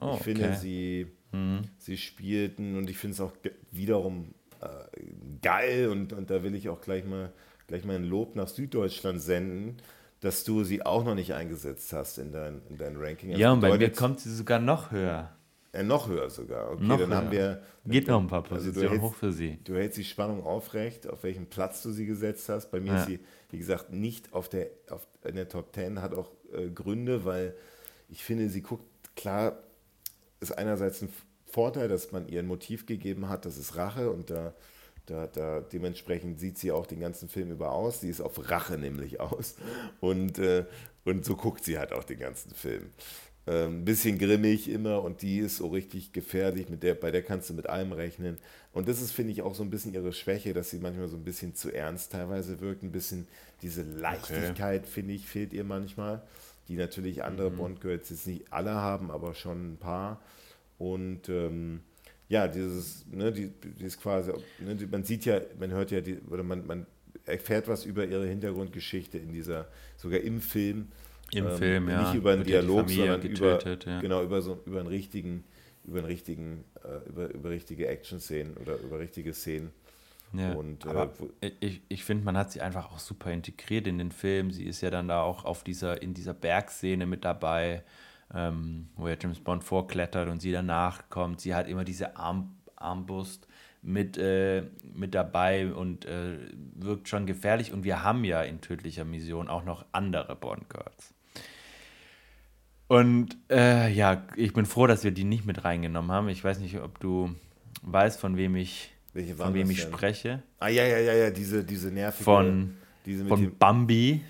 Oh, 0.00 0.14
ich 0.16 0.24
finde, 0.24 0.46
okay. 0.46 0.56
sie, 0.60 1.06
mhm. 1.30 1.60
sie 1.78 1.96
spielten 1.98 2.76
und 2.76 2.90
ich 2.90 2.98
finde 2.98 3.14
es 3.14 3.20
auch 3.20 3.30
wiederum 3.70 4.34
äh, 4.60 4.66
geil 5.40 5.88
und, 5.88 6.12
und 6.12 6.30
da 6.30 6.42
will 6.42 6.56
ich 6.56 6.68
auch 6.68 6.80
gleich 6.80 7.04
mal, 7.04 7.32
gleich 7.68 7.84
mal 7.84 7.94
ein 7.94 8.04
Lob 8.04 8.34
nach 8.34 8.48
Süddeutschland 8.48 9.22
senden, 9.22 9.76
dass 10.18 10.42
du 10.42 10.64
sie 10.64 10.84
auch 10.84 11.04
noch 11.04 11.14
nicht 11.14 11.32
eingesetzt 11.32 11.92
hast 11.92 12.18
in 12.18 12.32
dein, 12.32 12.60
in 12.70 12.76
dein 12.76 12.96
Ranking. 12.96 13.30
Das 13.30 13.38
ja, 13.38 13.52
und 13.52 13.60
bei 13.60 13.78
mir 13.78 13.92
kommt 13.92 14.18
sie 14.18 14.34
sogar 14.34 14.58
noch 14.58 14.90
höher. 14.90 15.32
Äh, 15.74 15.82
noch 15.82 16.08
höher 16.08 16.30
sogar. 16.30 16.70
Okay, 16.70 16.84
noch 16.84 16.98
dann 16.98 17.08
höher. 17.08 17.16
haben 17.16 17.30
wir. 17.32 17.62
Geht 17.84 18.06
noch 18.06 18.20
ein 18.20 18.28
paar 18.28 18.44
Positionen 18.44 18.90
also 18.90 19.02
hoch 19.02 19.14
für 19.14 19.32
sie. 19.32 19.58
Du 19.64 19.74
hältst 19.74 19.98
die 19.98 20.04
Spannung 20.04 20.44
aufrecht, 20.44 21.08
auf 21.08 21.24
welchen 21.24 21.46
Platz 21.46 21.82
du 21.82 21.90
sie 21.90 22.06
gesetzt 22.06 22.48
hast. 22.48 22.70
Bei 22.70 22.78
mir 22.78 22.92
ja. 22.92 23.00
ist 23.00 23.06
sie, 23.06 23.18
wie 23.50 23.58
gesagt, 23.58 23.92
nicht 23.92 24.32
auf 24.32 24.48
der, 24.48 24.68
auf, 24.88 25.06
in 25.24 25.34
der 25.34 25.48
Top 25.48 25.74
10, 25.74 26.00
hat 26.00 26.14
auch 26.14 26.30
äh, 26.52 26.68
Gründe, 26.70 27.24
weil 27.24 27.56
ich 28.08 28.22
finde, 28.22 28.48
sie 28.50 28.62
guckt, 28.62 28.84
klar, 29.16 29.58
ist 30.38 30.56
einerseits 30.56 31.02
ein 31.02 31.08
Vorteil, 31.46 31.88
dass 31.88 32.12
man 32.12 32.28
ihr 32.28 32.38
ein 32.38 32.46
Motiv 32.46 32.86
gegeben 32.86 33.28
hat, 33.28 33.44
das 33.44 33.58
ist 33.58 33.76
Rache 33.76 34.10
und 34.10 34.30
da, 34.30 34.54
da, 35.06 35.26
da 35.26 35.60
dementsprechend 35.60 36.38
sieht 36.38 36.56
sie 36.56 36.70
auch 36.70 36.86
den 36.86 37.00
ganzen 37.00 37.28
Film 37.28 37.50
über 37.50 37.72
aus. 37.72 38.00
Sie 38.00 38.08
ist 38.08 38.20
auf 38.20 38.48
Rache 38.48 38.78
nämlich 38.78 39.20
aus 39.20 39.56
und, 40.00 40.38
äh, 40.38 40.66
und 41.04 41.24
so 41.24 41.34
guckt 41.34 41.64
sie 41.64 41.78
halt 41.78 41.92
auch 41.92 42.04
den 42.04 42.20
ganzen 42.20 42.54
Film 42.54 42.90
ein 43.46 43.54
ähm, 43.54 43.84
bisschen 43.84 44.18
grimmig 44.18 44.70
immer 44.70 45.02
und 45.02 45.20
die 45.20 45.38
ist 45.38 45.58
so 45.58 45.66
richtig 45.66 46.12
gefährlich, 46.12 46.70
mit 46.70 46.82
der, 46.82 46.94
bei 46.94 47.10
der 47.10 47.22
kannst 47.22 47.50
du 47.50 47.54
mit 47.54 47.68
allem 47.68 47.92
rechnen. 47.92 48.38
Und 48.72 48.88
das 48.88 49.02
ist, 49.02 49.12
finde 49.12 49.32
ich, 49.32 49.42
auch 49.42 49.54
so 49.54 49.62
ein 49.62 49.70
bisschen 49.70 49.92
ihre 49.92 50.14
Schwäche, 50.14 50.54
dass 50.54 50.70
sie 50.70 50.78
manchmal 50.78 51.08
so 51.08 51.16
ein 51.16 51.24
bisschen 51.24 51.54
zu 51.54 51.70
ernst 51.70 52.12
teilweise 52.12 52.60
wirkt. 52.60 52.82
Ein 52.82 52.90
bisschen 52.90 53.26
diese 53.60 53.82
Leichtigkeit, 53.82 54.82
okay. 54.82 54.90
finde 54.90 55.12
ich, 55.12 55.26
fehlt 55.26 55.52
ihr 55.52 55.64
manchmal, 55.64 56.22
die 56.68 56.76
natürlich 56.76 57.22
andere 57.22 57.50
mhm. 57.50 57.56
Bond-Girls 57.56 58.08
jetzt 58.08 58.26
nicht 58.26 58.50
alle 58.50 58.74
haben, 58.74 59.10
aber 59.10 59.34
schon 59.34 59.74
ein 59.74 59.76
paar. 59.76 60.22
Und 60.78 61.28
ähm, 61.28 61.80
ja, 62.28 62.48
dieses, 62.48 63.04
ne, 63.12 63.30
die, 63.30 63.50
die 63.50 63.84
ist 63.84 64.00
quasi, 64.00 64.32
ne, 64.58 64.74
die, 64.74 64.86
man 64.86 65.04
sieht 65.04 65.26
ja, 65.26 65.40
man 65.58 65.70
hört 65.70 65.90
ja, 65.90 66.00
die, 66.00 66.18
oder 66.30 66.42
man, 66.42 66.66
man 66.66 66.86
erfährt 67.26 67.68
was 67.68 67.84
über 67.84 68.06
ihre 68.06 68.26
Hintergrundgeschichte 68.26 69.18
in 69.18 69.32
dieser, 69.32 69.68
sogar 69.98 70.20
im 70.20 70.40
Film 70.40 70.88
im 71.32 71.46
ähm, 71.46 71.56
Film, 71.56 71.88
ja. 71.88 72.02
Nicht 72.02 72.14
über 72.14 72.32
einen 72.32 72.44
Dialog, 72.44 72.88
sondern 72.90 73.20
getötet, 73.20 73.84
über, 73.84 73.92
ja. 73.92 74.00
genau, 74.00 74.22
über, 74.22 74.42
so, 74.42 74.60
über 74.66 74.80
einen 74.80 74.88
richtigen, 74.88 75.44
über 75.84 75.98
einen 75.98 76.06
richtigen, 76.06 76.64
äh, 76.82 77.08
über, 77.08 77.32
über 77.32 77.50
richtige 77.50 77.86
Action-Szenen 77.88 78.56
oder 78.56 78.78
über 78.78 78.98
richtige 78.98 79.32
Szenen. 79.32 79.72
Ja, 80.32 80.52
und, 80.54 80.84
äh, 80.84 80.88
aber 80.88 81.12
ich, 81.60 81.82
ich 81.88 82.04
finde, 82.04 82.24
man 82.24 82.36
hat 82.36 82.50
sie 82.50 82.60
einfach 82.60 82.90
auch 82.90 82.98
super 82.98 83.30
integriert 83.30 83.86
in 83.86 83.98
den 83.98 84.10
Film. 84.10 84.50
Sie 84.50 84.64
ist 84.64 84.80
ja 84.80 84.90
dann 84.90 85.08
da 85.08 85.22
auch 85.22 85.44
auf 85.44 85.62
dieser, 85.64 86.02
in 86.02 86.14
dieser 86.14 86.34
Bergszene 86.34 87.06
mit 87.06 87.24
dabei, 87.24 87.84
ähm, 88.34 88.88
wo 88.96 89.06
ja 89.08 89.16
James 89.20 89.40
Bond 89.40 89.62
vorklettert 89.62 90.28
und 90.28 90.40
sie 90.40 90.52
danach 90.52 91.08
kommt. 91.08 91.40
Sie 91.40 91.54
hat 91.54 91.68
immer 91.68 91.84
diese 91.84 92.16
Arm, 92.16 92.56
Armbrust 92.76 93.46
mit, 93.82 94.18
äh, 94.18 94.64
mit 94.92 95.14
dabei 95.14 95.72
und 95.72 96.04
äh, 96.06 96.38
wirkt 96.74 97.08
schon 97.08 97.26
gefährlich. 97.26 97.72
Und 97.72 97.84
wir 97.84 98.02
haben 98.02 98.24
ja 98.24 98.42
in 98.42 98.60
tödlicher 98.60 99.04
Mission 99.04 99.48
auch 99.48 99.64
noch 99.64 99.84
andere 99.92 100.34
Bond 100.34 100.68
Girls. 100.68 101.13
Und 102.86 103.36
äh, 103.50 103.90
ja, 103.92 104.22
ich 104.36 104.52
bin 104.52 104.66
froh, 104.66 104.86
dass 104.86 105.04
wir 105.04 105.10
die 105.10 105.24
nicht 105.24 105.46
mit 105.46 105.64
reingenommen 105.64 106.10
haben. 106.10 106.28
Ich 106.28 106.44
weiß 106.44 106.58
nicht, 106.60 106.78
ob 106.80 107.00
du 107.00 107.34
weißt, 107.82 108.20
von 108.20 108.36
wem 108.36 108.56
ich, 108.56 108.92
von 109.36 109.54
wem 109.54 109.70
ich 109.70 109.82
denn? 109.82 109.92
spreche. 109.92 110.42
Ah 110.58 110.68
ja, 110.68 110.84
ja, 110.84 110.98
ja, 110.98 111.14
ja, 111.14 111.30
diese, 111.30 111.64
diese 111.64 111.90
nervige. 111.90 112.24
Von, 112.24 112.76
diese 113.06 113.24
von 113.26 113.56
Bambi. 113.58 114.22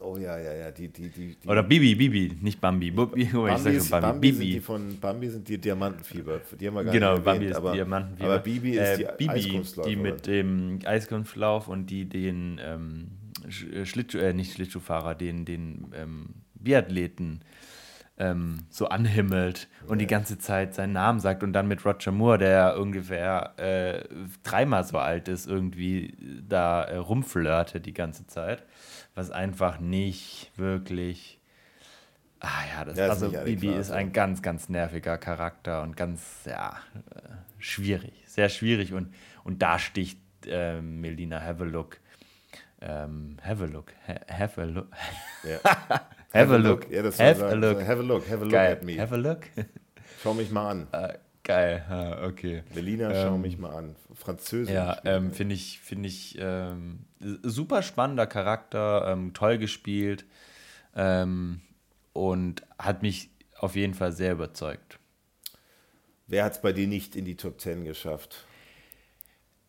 Oh 0.00 0.16
ja, 0.16 0.36
ja, 0.36 0.52
ja, 0.52 0.70
die, 0.72 0.88
die, 0.88 1.10
die, 1.10 1.36
die 1.36 1.48
Oder 1.48 1.62
Bibi, 1.62 1.94
Bibi, 1.94 2.36
nicht 2.40 2.60
Bambi. 2.60 2.90
Bambi, 2.90 3.30
oh, 3.34 3.44
Bambi, 3.44 3.70
ist, 3.70 3.88
Bambi. 3.88 4.06
Bambi 4.06 4.32
Bibi. 4.32 4.44
Sind 4.44 4.54
die 4.54 4.60
von 4.60 5.00
Bambi 5.00 5.28
sind 5.28 5.48
die 5.48 5.58
Diamantenfieber. 5.58 6.40
Die 6.58 6.66
haben 6.66 6.74
wir 6.74 6.84
gar 6.84 6.92
genau, 6.92 7.16
nicht 7.16 7.18
erwähnt, 7.18 7.24
Bambi 7.24 7.46
ist 7.46 7.56
aber, 7.56 7.72
Diamantenfieber. 7.72 8.28
Aber 8.28 8.38
Bibi 8.40 8.70
ist 8.78 8.98
die 8.98 9.04
äh, 9.04 9.14
Bibi, 9.16 9.62
die 9.86 9.96
mit 9.96 10.26
dem 10.26 10.80
Eiskunftlauf 10.84 11.68
und 11.68 11.86
die 11.86 12.08
den 12.08 12.60
ähm, 12.60 13.12
Schlittschuh, 13.48 14.18
äh, 14.18 14.32
nicht 14.32 14.54
Schlittschuhfahrer, 14.54 15.14
den, 15.14 15.44
den 15.44 15.92
ähm, 15.94 16.26
Biathleten 16.54 17.40
ähm, 18.18 18.66
so 18.70 18.88
anhimmelt 18.88 19.68
und 19.86 19.98
die 19.98 20.06
ganze 20.06 20.38
Zeit 20.38 20.74
seinen 20.74 20.92
Namen 20.92 21.20
sagt 21.20 21.42
und 21.42 21.52
dann 21.52 21.66
mit 21.66 21.84
Roger 21.84 22.12
Moore, 22.12 22.38
der 22.38 22.78
ungefähr 22.78 23.54
äh, 23.58 24.04
dreimal 24.42 24.84
so 24.84 24.98
alt 24.98 25.28
ist, 25.28 25.46
irgendwie 25.46 26.16
da 26.46 26.84
äh, 26.84 26.96
rumflirte 26.96 27.80
die 27.80 27.94
ganze 27.94 28.26
Zeit, 28.26 28.64
was 29.14 29.30
einfach 29.30 29.80
nicht 29.80 30.52
wirklich. 30.56 31.38
Ah 32.40 32.48
ja, 32.76 32.84
das, 32.84 32.98
ja, 32.98 33.08
also 33.08 33.30
Bibi 33.30 33.68
klar, 33.68 33.78
ist 33.78 33.92
ein 33.92 34.12
ganz, 34.12 34.42
ganz 34.42 34.68
nerviger 34.68 35.16
Charakter 35.16 35.82
und 35.82 35.96
ganz, 35.96 36.40
ja, 36.44 36.76
äh, 37.14 37.20
schwierig, 37.58 38.24
sehr 38.26 38.48
schwierig 38.48 38.92
und, 38.92 39.14
und 39.44 39.62
da 39.62 39.78
sticht 39.78 40.18
äh, 40.46 40.80
Melina 40.80 41.40
ähm, 42.84 43.36
have 43.42 43.62
a 43.62 43.66
look. 43.66 43.92
Ha 44.08 44.14
have 44.28 44.60
a 44.60 44.64
look. 44.64 44.88
Ja. 45.44 45.60
have, 46.34 46.50
have, 46.50 46.52
a 46.52 46.56
look. 46.56 46.84
look. 46.84 46.92
Ja, 46.92 47.02
das 47.02 47.18
have 47.18 47.42
a 47.42 47.54
look. 47.54 47.80
Have 47.80 48.00
a 48.00 48.02
look. 48.02 48.28
Have 48.28 48.40
a 48.40 48.44
look 48.44 48.52
Geil. 48.52 48.72
at 48.72 48.82
me. 48.82 48.98
Have 48.98 49.14
a 49.14 49.18
look. 49.18 49.48
Schau 50.22 50.34
mich 50.34 50.50
mal 50.50 50.70
an. 50.70 50.86
Uh, 50.92 51.14
geil, 51.42 51.84
uh, 51.90 52.26
okay. 52.26 52.62
Melina, 52.74 53.10
ähm, 53.10 53.26
schau 53.26 53.38
mich 53.38 53.58
mal 53.58 53.74
an. 53.74 53.96
Französisch. 54.14 54.72
Ja, 54.72 55.00
ähm, 55.04 55.32
finde 55.32 55.56
ich, 55.56 55.80
find 55.80 56.06
ich 56.06 56.36
ähm, 56.38 57.00
super 57.42 57.82
spannender 57.82 58.28
Charakter, 58.28 59.08
ähm, 59.08 59.32
toll 59.34 59.58
gespielt 59.58 60.24
ähm, 60.94 61.60
und 62.12 62.62
hat 62.78 63.02
mich 63.02 63.30
auf 63.58 63.74
jeden 63.74 63.94
Fall 63.94 64.12
sehr 64.12 64.32
überzeugt. 64.32 65.00
Wer 66.28 66.44
hat 66.44 66.52
es 66.52 66.62
bei 66.62 66.72
dir 66.72 66.86
nicht 66.86 67.16
in 67.16 67.24
die 67.24 67.36
Top 67.36 67.60
10 67.60 67.84
geschafft? 67.84 68.44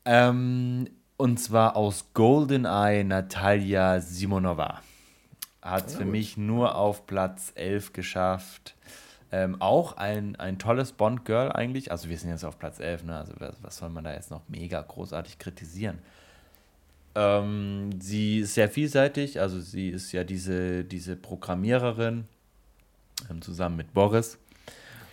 Ähm, 0.05 0.87
und 1.17 1.37
zwar 1.39 1.75
aus 1.75 2.13
GoldenEye 2.13 3.03
Natalia 3.03 3.99
Simonova. 3.99 4.81
Hat 5.63 5.87
es 5.87 5.95
für 5.95 6.03
gut. 6.03 6.11
mich 6.11 6.37
nur 6.37 6.75
auf 6.75 7.07
Platz 7.07 7.53
11 7.55 7.93
geschafft. 7.93 8.75
Ähm, 9.31 9.59
auch 9.61 9.97
ein, 9.97 10.35
ein 10.35 10.59
tolles 10.59 10.91
Bond-Girl 10.91 11.51
eigentlich. 11.51 11.91
Also 11.91 12.09
wir 12.09 12.17
sind 12.17 12.29
jetzt 12.29 12.43
auf 12.43 12.59
Platz 12.59 12.79
11, 12.79 13.05
ne? 13.05 13.17
also 13.17 13.33
was, 13.39 13.55
was 13.61 13.77
soll 13.77 13.89
man 13.89 14.03
da 14.03 14.13
jetzt 14.13 14.29
noch 14.29 14.41
mega 14.47 14.81
großartig 14.81 15.39
kritisieren? 15.39 15.99
Ähm, 17.15 17.99
sie 18.01 18.39
ist 18.39 18.55
sehr 18.55 18.69
vielseitig, 18.69 19.39
also 19.39 19.59
sie 19.59 19.89
ist 19.89 20.11
ja 20.11 20.23
diese, 20.23 20.83
diese 20.83 21.15
Programmiererin 21.15 22.25
ähm, 23.29 23.41
zusammen 23.41 23.77
mit 23.77 23.93
Boris. 23.93 24.37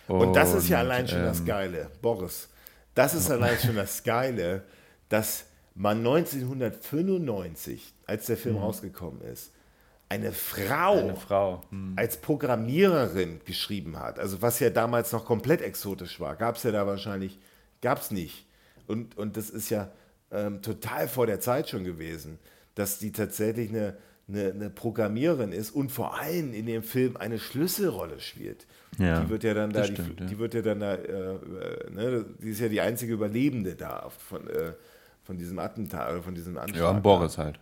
Und, 0.07 0.27
Und, 0.27 0.33
das 0.33 0.53
ist 0.53 0.67
ja 0.67 0.79
allein 0.79 1.07
schon 1.07 1.23
das 1.23 1.39
ähm, 1.39 1.45
Geile, 1.45 1.91
Boris. 2.01 2.49
das 2.95 3.13
ist 3.13 3.31
allein 3.31 3.57
schon 3.57 3.75
das 3.75 4.03
Geile, 4.03 4.63
dass 5.09 5.45
man 5.75 5.99
1995, 5.99 7.93
als 8.05 8.25
der 8.25 8.37
Film 8.37 8.55
mhm. 8.55 8.61
rausgekommen 8.61 9.21
ist, 9.21 9.51
eine 10.11 10.33
Frau, 10.33 10.97
eine 10.97 11.15
Frau. 11.15 11.61
Mhm. 11.71 11.93
als 11.95 12.17
Programmiererin 12.17 13.39
geschrieben 13.45 13.97
hat. 13.97 14.19
Also 14.19 14.41
was 14.41 14.59
ja 14.59 14.69
damals 14.69 15.13
noch 15.13 15.23
komplett 15.23 15.61
exotisch 15.61 16.19
war. 16.19 16.35
Gab 16.35 16.57
es 16.57 16.63
ja 16.63 16.71
da 16.71 16.85
wahrscheinlich, 16.85 17.39
gab 17.81 17.99
es 17.99 18.11
nicht. 18.11 18.45
Und, 18.87 19.17
und 19.17 19.37
das 19.37 19.49
ist 19.49 19.69
ja 19.69 19.89
ähm, 20.29 20.61
total 20.61 21.07
vor 21.07 21.27
der 21.27 21.39
Zeit 21.39 21.69
schon 21.69 21.85
gewesen, 21.85 22.39
dass 22.75 22.99
die 22.99 23.13
tatsächlich 23.13 23.69
eine, 23.69 23.95
eine, 24.27 24.51
eine, 24.51 24.69
Programmiererin 24.69 25.53
ist 25.53 25.71
und 25.71 25.93
vor 25.93 26.19
allem 26.19 26.53
in 26.53 26.65
dem 26.65 26.83
Film 26.83 27.15
eine 27.15 27.39
Schlüsselrolle 27.39 28.19
spielt. 28.19 28.67
Ja, 28.97 29.21
die 29.21 29.29
wird 29.29 29.45
ja 29.45 29.53
dann 29.53 29.71
da, 29.71 29.85
stimmt, 29.85 30.19
die, 30.19 30.23
ja. 30.23 30.29
die, 30.29 30.39
wird 30.39 30.53
ja 30.53 30.61
dann 30.61 30.81
da, 30.81 30.95
äh, 30.95 31.35
äh, 31.35 31.89
ne, 31.89 32.25
die 32.43 32.49
ist 32.49 32.59
ja 32.59 32.67
die 32.67 32.81
einzige 32.81 33.13
Überlebende 33.13 33.75
da 33.75 34.09
von, 34.09 34.45
äh, 34.47 34.73
von 35.23 35.37
diesem 35.37 35.57
Attentat 35.57 36.11
oder 36.11 36.21
von 36.21 36.35
diesem 36.35 36.57
Anschlag. 36.57 36.81
Ja, 36.81 36.89
und 36.89 37.01
Boris 37.01 37.37
halt. 37.37 37.57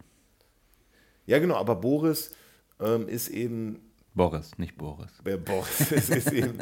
Ja, 1.28 1.38
genau, 1.38 1.58
aber 1.58 1.76
Boris 1.76 2.32
ähm, 2.80 3.08
ist 3.08 3.30
eben. 3.30 3.80
Boris, 4.14 4.58
nicht 4.58 4.78
Boris. 4.78 5.12
Der 5.26 5.38
Boris 5.38 5.92
ist, 5.92 6.10
ist 6.10 6.32
eben, 6.34 6.60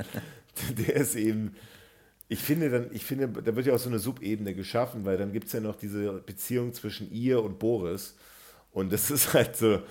der 0.78 0.96
ist 0.96 1.16
eben. 1.16 1.56
Ich 2.30 2.40
finde 2.40 2.70
dann, 2.70 2.90
ich 2.92 3.06
finde, 3.06 3.30
da 3.30 3.56
wird 3.56 3.68
ja 3.68 3.74
auch 3.74 3.80
so 3.80 3.90
eine 3.90 4.00
Subebene 4.00 4.54
geschaffen, 4.54 5.06
weil 5.06 5.18
dann 5.18 5.32
gibt 5.32 5.48
es 5.48 5.54
ja 5.54 5.62
noch 5.62 5.76
diese 5.76 6.14
Beziehung 6.26 6.74
zwischen 6.74 7.12
ihr 7.12 7.42
und 7.42 7.58
Boris. 7.58 8.16
Und 8.74 8.92
das 8.92 9.10
ist 9.10 9.34
halt 9.34 9.56
so, 9.56 9.82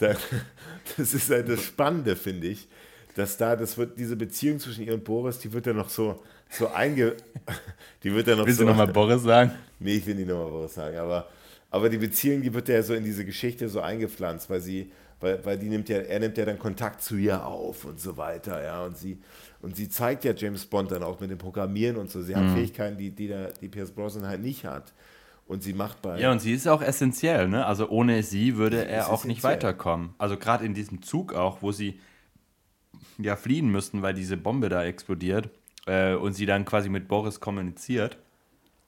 das 0.00 1.14
ist 1.14 1.30
halt 1.30 1.48
das 1.48 1.62
Spannende, 1.62 2.16
finde 2.16 2.48
ich, 2.48 2.68
dass 3.14 3.36
da, 3.36 3.56
das 3.56 3.78
wird, 3.78 3.98
diese 3.98 4.16
Beziehung 4.16 4.58
zwischen 4.58 4.84
ihr 4.84 4.94
und 4.94 5.04
Boris, 5.04 5.38
die 5.38 5.52
wird 5.52 5.66
ja 5.66 5.72
noch 5.72 5.88
so, 5.88 6.22
so 6.50 6.68
einge. 6.68 7.14
Die 8.02 8.12
wird 8.14 8.26
ja 8.26 8.36
noch 8.36 8.44
Willst 8.44 8.58
so, 8.58 8.64
du 8.64 8.70
nochmal 8.70 8.88
Boris 8.88 9.22
sagen? 9.22 9.52
Nee, 9.78 9.94
ich 9.94 10.06
will 10.06 10.14
nicht 10.14 10.28
nochmal 10.28 10.50
Boris 10.50 10.74
sagen, 10.74 10.98
aber, 10.98 11.26
aber 11.70 11.88
die 11.88 11.96
Beziehung, 11.96 12.42
die 12.42 12.52
wird 12.52 12.68
ja 12.68 12.82
so 12.82 12.92
in 12.92 13.02
diese 13.02 13.24
Geschichte 13.24 13.66
so 13.70 13.80
eingepflanzt, 13.80 14.50
weil 14.50 14.60
sie, 14.60 14.92
weil, 15.20 15.44
weil 15.44 15.58
die 15.58 15.68
nimmt 15.68 15.88
ja, 15.88 15.98
er 15.98 16.20
nimmt 16.20 16.36
ja 16.38 16.44
dann 16.44 16.58
Kontakt 16.58 17.02
zu 17.02 17.16
ihr 17.16 17.44
auf 17.46 17.84
und 17.84 18.00
so 18.00 18.16
weiter, 18.16 18.62
ja, 18.62 18.84
und 18.84 18.96
sie, 18.96 19.18
und 19.60 19.76
sie 19.76 19.88
zeigt 19.88 20.24
ja 20.24 20.34
James 20.34 20.66
Bond 20.66 20.90
dann 20.90 21.02
auch 21.02 21.20
mit 21.20 21.30
dem 21.30 21.38
Programmieren 21.38 21.96
und 21.96 22.10
so. 22.10 22.22
Sie 22.22 22.36
hat 22.36 22.44
mhm. 22.44 22.54
Fähigkeiten, 22.54 22.98
die, 22.98 23.10
die, 23.10 23.28
der, 23.28 23.52
die 23.52 23.68
Pierce 23.68 23.92
Brosnan 23.92 24.26
halt 24.26 24.42
nicht 24.42 24.64
hat. 24.64 24.92
Und 25.46 25.62
sie 25.62 25.72
macht 25.74 26.00
bei. 26.02 26.20
Ja, 26.20 26.32
und 26.32 26.40
sie 26.40 26.52
ist 26.52 26.66
auch 26.66 26.82
essentiell, 26.82 27.48
ne? 27.48 27.66
Also 27.66 27.88
ohne 27.88 28.22
sie 28.22 28.56
würde 28.56 28.86
er 28.86 29.08
auch 29.08 29.20
essentiell. 29.20 29.28
nicht 29.28 29.42
weiterkommen. 29.42 30.14
Also 30.16 30.36
gerade 30.38 30.64
in 30.64 30.74
diesem 30.74 31.02
Zug 31.02 31.34
auch, 31.34 31.62
wo 31.62 31.72
sie 31.72 31.98
ja 33.18 33.36
fliehen 33.36 33.68
müssten, 33.68 34.02
weil 34.02 34.14
diese 34.14 34.36
Bombe 34.36 34.68
da 34.68 34.84
explodiert 34.84 35.50
äh, 35.86 36.14
und 36.14 36.32
sie 36.32 36.46
dann 36.46 36.64
quasi 36.64 36.88
mit 36.88 37.08
Boris 37.08 37.40
kommuniziert, 37.40 38.18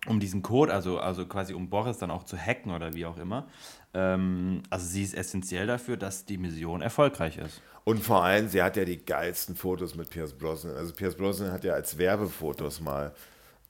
um 0.07 0.21
diesen 0.21 0.43
Code, 0.43 0.73
also, 0.73 0.99
also 0.99 1.27
quasi 1.27 1.53
um 1.55 1.69
Boris 1.69 1.99
dann 1.99 2.11
auch 2.11 2.25
zu 2.25 2.37
hacken 2.37 2.73
oder 2.73 2.95
wie 2.95 3.07
auch 3.07 3.19
immer. 3.19 3.49
Ähm, 3.97 4.63
also 4.69 4.87
sie 4.87 5.03
ist 5.03 5.15
essentiell 5.15 5.67
dafür, 5.67 5.97
dass 5.97 6.27
die 6.27 6.37
Mission 6.37 6.83
erfolgreich 6.83 7.39
ist. 7.39 7.63
Und 7.85 8.05
vor 8.05 8.23
allem, 8.23 8.49
sie 8.49 8.63
hat 8.63 8.77
ja 8.77 8.85
die 8.85 9.03
geilsten 9.03 9.57
Fotos 9.57 9.95
mit 9.95 10.11
Pierce 10.11 10.35
Brosnan. 10.35 10.77
Also 10.77 10.93
Pierce 10.93 11.15
Brosnan 11.15 11.51
hat 11.51 11.65
ja 11.65 11.73
als 11.73 11.97
Werbefotos 11.97 12.83
mal, 12.83 13.15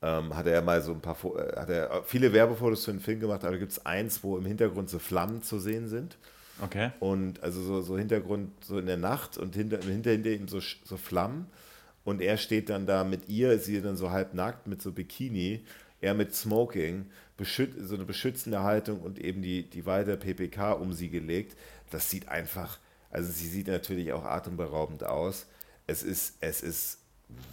ähm, 0.03 0.37
hat 0.37 0.47
er 0.47 0.55
ja 0.55 0.63
mal 0.63 0.83
so 0.83 0.93
ein 0.93 1.01
paar, 1.01 1.17
äh, 1.37 1.61
hat 1.61 1.71
er 1.71 2.03
viele 2.05 2.33
Werbefotos 2.33 2.85
für 2.85 2.91
den 2.91 3.01
Film 3.01 3.21
gemacht, 3.21 3.45
aber 3.45 3.53
da 3.53 3.59
gibt 3.59 3.71
es 3.71 3.87
eins, 3.87 4.25
wo 4.25 4.37
im 4.37 4.45
Hintergrund 4.45 4.91
so 4.91 4.99
Flammen 4.99 5.43
zu 5.43 5.61
sehen 5.61 5.87
sind. 5.87 6.19
Okay. 6.61 6.91
Und 6.99 7.41
also 7.45 7.63
so, 7.63 7.83
so 7.83 7.97
Hintergrund, 7.97 8.51
so 8.65 8.79
in 8.79 8.87
der 8.87 8.97
Nacht 8.97 9.39
und 9.39 9.55
hinter, 9.55 9.79
hinter, 9.79 10.11
hinter 10.11 10.31
ihm 10.31 10.49
so, 10.49 10.59
so 10.61 10.97
Flammen. 10.97 11.47
Und 12.03 12.21
er 12.21 12.37
steht 12.37 12.69
dann 12.69 12.87
da 12.87 13.05
mit 13.05 13.29
ihr, 13.29 13.59
sie 13.61 13.81
dann 13.81 13.97
so 13.97 14.11
halb 14.11 14.35
nackt 14.35 14.67
mit 14.67 14.83
so 14.83 14.91
Bikini, 14.91 15.65
er 16.01 16.15
mit 16.15 16.35
Smoking, 16.35 17.07
so 17.45 17.95
eine 17.95 18.05
beschützende 18.05 18.63
Haltung 18.63 19.01
und 19.01 19.19
eben 19.19 19.43
die, 19.43 19.69
die 19.69 19.87
weite 19.87 20.17
PPK 20.17 20.73
um 20.73 20.93
sie 20.93 21.11
gelegt. 21.11 21.57
Das 21.91 22.11
sieht 22.11 22.29
einfach, 22.29 22.79
also 23.11 23.31
sie 23.31 23.49
sieht 23.49 23.69
natürlich 23.69 24.13
auch 24.13 24.25
atemberaubend 24.25 25.05
aus. 25.05 25.47
Es 25.87 26.03
ist, 26.03 26.39
es 26.41 26.63
ist 26.63 26.99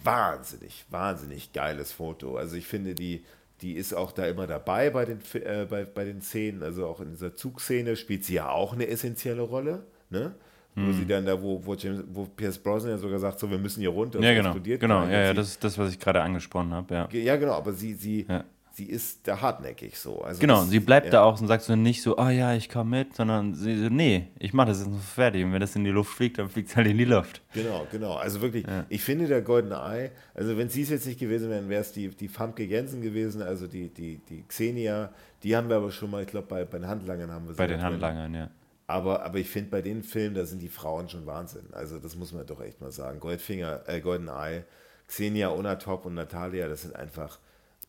wahnsinnig, 0.02 0.86
wahnsinnig 0.90 1.52
geiles 1.52 1.92
Foto. 1.92 2.36
Also 2.36 2.56
ich 2.56 2.66
finde, 2.66 2.94
die, 2.94 3.24
die 3.60 3.74
ist 3.74 3.92
auch 3.92 4.12
da 4.12 4.26
immer 4.26 4.46
dabei 4.46 4.90
bei 4.90 5.04
den, 5.04 5.20
äh, 5.34 5.66
bei, 5.68 5.84
bei 5.84 6.04
den 6.04 6.22
Szenen, 6.22 6.62
also 6.62 6.86
auch 6.86 7.00
in 7.00 7.10
dieser 7.10 7.36
Zugszene 7.36 7.96
spielt 7.96 8.24
sie 8.24 8.34
ja 8.34 8.48
auch 8.48 8.72
eine 8.72 8.88
essentielle 8.88 9.42
Rolle, 9.42 9.84
ne? 10.10 10.34
Wo 10.76 10.90
sie 10.90 11.02
hm. 11.02 11.08
dann 11.08 11.26
da, 11.26 11.40
wo, 11.40 11.64
wo, 11.64 11.74
James, 11.76 12.02
wo 12.08 12.24
Pierce 12.24 12.58
Brosnan 12.58 12.90
ja 12.90 12.98
sogar 12.98 13.20
sagt, 13.20 13.38
so, 13.38 13.48
wir 13.48 13.58
müssen 13.58 13.78
hier 13.78 13.90
runter. 13.90 14.18
Ja, 14.18 14.34
genau. 14.34 14.56
Genau, 14.60 15.04
ja, 15.04 15.26
ja, 15.26 15.32
das 15.32 15.50
ist 15.50 15.62
das, 15.62 15.78
was 15.78 15.92
ich 15.92 16.00
gerade 16.00 16.20
angesprochen 16.20 16.72
habe, 16.72 16.92
ja. 16.92 17.08
Ja, 17.12 17.36
genau, 17.36 17.52
aber 17.52 17.72
sie, 17.72 17.94
sie, 17.94 18.26
ja 18.28 18.44
sie 18.74 18.86
ist 18.86 19.26
da 19.28 19.40
hartnäckig 19.40 19.96
so. 19.96 20.20
Also 20.20 20.40
genau, 20.40 20.60
das, 20.60 20.70
sie 20.70 20.80
bleibt 20.80 21.06
ja. 21.06 21.12
da 21.12 21.22
auch 21.22 21.40
und 21.40 21.46
sagt 21.46 21.62
so 21.62 21.76
nicht 21.76 22.02
so, 22.02 22.18
oh 22.18 22.28
ja, 22.28 22.54
ich 22.54 22.68
komme 22.68 22.98
mit, 22.98 23.14
sondern 23.14 23.54
sie 23.54 23.78
so, 23.78 23.88
nee, 23.88 24.28
ich 24.38 24.52
mache 24.52 24.68
das 24.68 24.80
jetzt 24.80 24.90
noch 24.90 25.00
fertig. 25.00 25.44
Und 25.44 25.52
wenn 25.52 25.60
das 25.60 25.76
in 25.76 25.84
die 25.84 25.90
Luft 25.90 26.12
fliegt, 26.12 26.38
dann 26.38 26.48
fliegt 26.48 26.70
es 26.70 26.76
halt 26.76 26.88
in 26.88 26.98
die 26.98 27.04
Luft. 27.04 27.40
Genau, 27.52 27.86
genau. 27.90 28.14
Also 28.14 28.40
wirklich, 28.40 28.66
ja. 28.66 28.84
ich 28.88 29.02
finde 29.02 29.28
der 29.28 29.42
Goldene 29.42 29.80
Ei, 29.80 30.10
also 30.34 30.58
wenn 30.58 30.68
sie 30.68 30.82
es 30.82 30.90
jetzt 30.90 31.06
nicht 31.06 31.20
gewesen 31.20 31.50
wären, 31.50 31.68
wäre 31.68 31.82
es 31.82 31.92
die, 31.92 32.08
die 32.08 32.26
Famke 32.26 32.64
Jensen 32.64 33.00
gewesen, 33.00 33.42
also 33.42 33.68
die, 33.68 33.88
die, 33.90 34.20
die 34.28 34.42
Xenia, 34.48 35.12
die 35.44 35.56
haben 35.56 35.68
wir 35.68 35.76
aber 35.76 35.92
schon 35.92 36.10
mal, 36.10 36.22
ich 36.22 36.28
glaube, 36.28 36.48
bei, 36.48 36.64
bei 36.64 36.78
den 36.78 36.88
Handlangern 36.88 37.30
haben 37.30 37.46
wir 37.46 37.54
sie. 37.54 37.58
Bei 37.58 37.68
den 37.68 37.80
Handlangern, 37.80 38.34
ja. 38.34 38.50
Aber, 38.86 39.24
aber 39.24 39.38
ich 39.38 39.48
finde, 39.48 39.70
bei 39.70 39.82
den 39.82 40.02
Filmen, 40.02 40.34
da 40.34 40.44
sind 40.44 40.60
die 40.60 40.68
Frauen 40.68 41.08
schon 41.08 41.24
Wahnsinn. 41.26 41.72
Also 41.72 41.98
das 41.98 42.16
muss 42.16 42.32
man 42.32 42.44
doch 42.44 42.60
echt 42.60 42.80
mal 42.80 42.92
sagen. 42.92 43.18
Goldfinger, 43.20 43.82
äh, 43.86 44.00
Golden 44.00 44.28
Eye, 44.28 44.64
Xenia, 45.06 45.50
Onatop 45.52 46.04
und 46.04 46.14
Natalia, 46.14 46.68
das 46.68 46.82
sind 46.82 46.94
einfach 46.94 47.38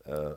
äh, 0.06 0.34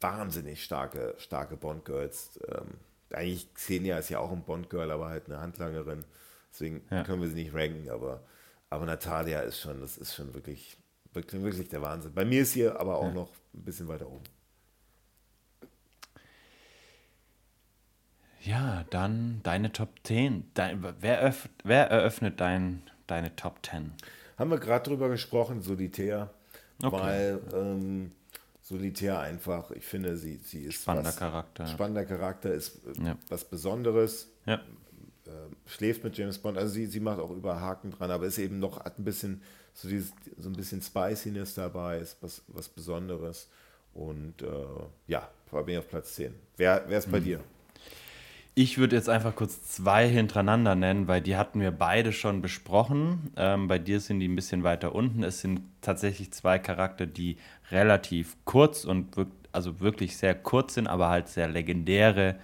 wahnsinnig 0.00 0.62
starke, 0.62 1.14
starke 1.18 1.56
Bond-Girls. 1.56 2.40
Ähm, 2.48 2.74
eigentlich 3.10 3.52
Xenia 3.54 3.98
ist 3.98 4.10
ja 4.10 4.18
auch 4.18 4.32
ein 4.32 4.42
Bond-Girl, 4.42 4.90
aber 4.90 5.08
halt 5.08 5.26
eine 5.26 5.40
Handlangerin. 5.40 6.04
Deswegen 6.52 6.82
ja. 6.90 7.04
können 7.04 7.22
wir 7.22 7.28
sie 7.28 7.34
nicht 7.34 7.54
ranken, 7.54 7.88
aber, 7.90 8.22
aber 8.70 8.86
Natalia 8.86 9.40
ist 9.40 9.60
schon, 9.60 9.80
das 9.80 9.96
ist 9.96 10.14
schon 10.14 10.34
wirklich, 10.34 10.76
wirklich, 11.12 11.42
wirklich 11.42 11.68
der 11.68 11.82
Wahnsinn. 11.82 12.12
Bei 12.14 12.24
mir 12.24 12.42
ist 12.42 12.52
sie 12.52 12.68
aber 12.68 12.98
auch 12.98 13.04
ja. 13.04 13.12
noch 13.12 13.30
ein 13.54 13.64
bisschen 13.64 13.88
weiter 13.88 14.08
oben. 14.08 14.24
Ja, 18.40 18.84
dann 18.90 19.40
deine 19.42 19.72
Top 19.72 19.90
10. 20.04 20.52
Dein, 20.54 20.84
wer, 21.00 21.22
öff, 21.22 21.48
wer 21.64 21.90
eröffnet 21.90 22.40
dein, 22.40 22.82
deine 23.06 23.34
Top 23.36 23.58
10? 23.66 23.92
Haben 24.38 24.50
wir 24.50 24.58
gerade 24.58 24.88
drüber 24.88 25.08
gesprochen, 25.08 25.60
Solitär. 25.60 26.30
Okay. 26.82 26.96
Weil 26.96 27.40
ähm, 27.52 28.12
solitär 28.68 29.18
einfach. 29.18 29.70
Ich 29.70 29.84
finde, 29.84 30.16
sie, 30.16 30.36
sie 30.36 30.64
ist 30.64 30.82
spannender 30.82 31.08
was, 31.08 31.16
Charakter. 31.16 31.66
Spannender 31.66 32.04
Charakter 32.04 32.52
ist 32.52 32.80
äh, 32.98 33.02
ja. 33.02 33.18
was 33.28 33.44
Besonderes. 33.44 34.30
Ja. 34.44 34.54
Äh, 34.54 35.30
schläft 35.66 36.04
mit 36.04 36.16
James 36.16 36.38
Bond. 36.38 36.58
Also 36.58 36.74
sie, 36.74 36.86
sie 36.86 37.00
macht 37.00 37.18
auch 37.18 37.30
über 37.30 37.60
Haken 37.60 37.90
dran, 37.92 38.10
aber 38.10 38.26
ist 38.26 38.38
eben 38.38 38.58
noch 38.58 38.84
hat 38.84 38.98
ein 38.98 39.04
bisschen 39.04 39.42
so 39.72 39.88
dieses 39.88 40.12
so 40.36 40.50
ein 40.50 40.54
bisschen 40.54 40.82
Spiciness 40.82 41.54
dabei, 41.54 41.98
ist 41.98 42.18
was 42.20 42.42
was 42.48 42.68
Besonderes. 42.68 43.48
Und 43.94 44.42
äh, 44.42 44.46
ja, 45.06 45.28
war 45.50 45.64
mir 45.64 45.78
auf 45.78 45.88
Platz 45.88 46.14
10. 46.14 46.34
Wer, 46.56 46.84
wer 46.88 46.98
ist 46.98 47.10
bei 47.10 47.20
mhm. 47.20 47.24
dir? 47.24 47.40
Ich 48.60 48.76
würde 48.76 48.96
jetzt 48.96 49.08
einfach 49.08 49.36
kurz 49.36 49.62
zwei 49.62 50.08
hintereinander 50.08 50.74
nennen, 50.74 51.06
weil 51.06 51.20
die 51.20 51.36
hatten 51.36 51.60
wir 51.60 51.70
beide 51.70 52.12
schon 52.12 52.42
besprochen. 52.42 53.30
Ähm, 53.36 53.68
bei 53.68 53.78
dir 53.78 54.00
sind 54.00 54.18
die 54.18 54.26
ein 54.26 54.34
bisschen 54.34 54.64
weiter 54.64 54.96
unten. 54.96 55.22
Es 55.22 55.42
sind 55.42 55.60
tatsächlich 55.80 56.32
zwei 56.32 56.58
Charakter, 56.58 57.06
die 57.06 57.36
relativ 57.70 58.36
kurz 58.44 58.84
und 58.84 59.16
wirk 59.16 59.28
also 59.52 59.78
wirklich 59.78 60.16
sehr 60.16 60.34
kurz 60.34 60.74
sind, 60.74 60.88
aber 60.88 61.08
halt 61.08 61.28
sehr 61.28 61.46
legendäre 61.46 62.34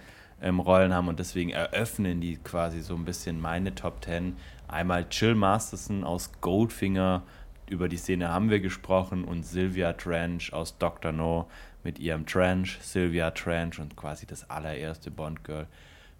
ähm, 0.41 0.61
Rollen 0.61 0.93
haben 0.93 1.09
und 1.09 1.19
deswegen 1.19 1.49
eröffnen 1.49 2.21
die 2.21 2.37
quasi 2.37 2.79
so 2.79 2.95
ein 2.95 3.03
bisschen 3.03 3.41
meine 3.41 3.75
Top 3.75 3.99
Ten. 3.99 4.37
Einmal 4.69 5.09
Chill 5.09 5.35
Masterson 5.35 6.05
aus 6.05 6.31
Goldfinger, 6.39 7.23
über 7.69 7.89
die 7.89 7.97
Szene 7.97 8.29
haben 8.29 8.49
wir 8.49 8.61
gesprochen, 8.61 9.25
und 9.25 9.45
Sylvia 9.45 9.91
Trench 9.91 10.53
aus 10.53 10.77
Dr. 10.77 11.11
No 11.11 11.49
mit 11.83 11.99
ihrem 11.99 12.25
Trench, 12.25 12.77
Sylvia 12.79 13.31
Trench 13.31 13.79
und 13.79 13.97
quasi 13.97 14.25
das 14.25 14.49
allererste 14.49 15.11
Bond-Girl. 15.11 15.67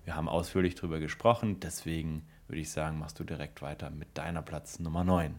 Wir 0.06 0.16
haben 0.16 0.30
ausführlich 0.30 0.76
darüber 0.76 1.00
gesprochen, 1.00 1.60
deswegen 1.60 2.28
würde 2.48 2.62
ich 2.62 2.70
sagen, 2.70 3.00
machst 3.00 3.20
du 3.20 3.24
direkt 3.24 3.64
weiter 3.64 3.90
mit 3.90 4.16
deiner 4.18 4.44
Platz 4.44 4.80
Nummer 4.80 5.04
9. 5.04 5.34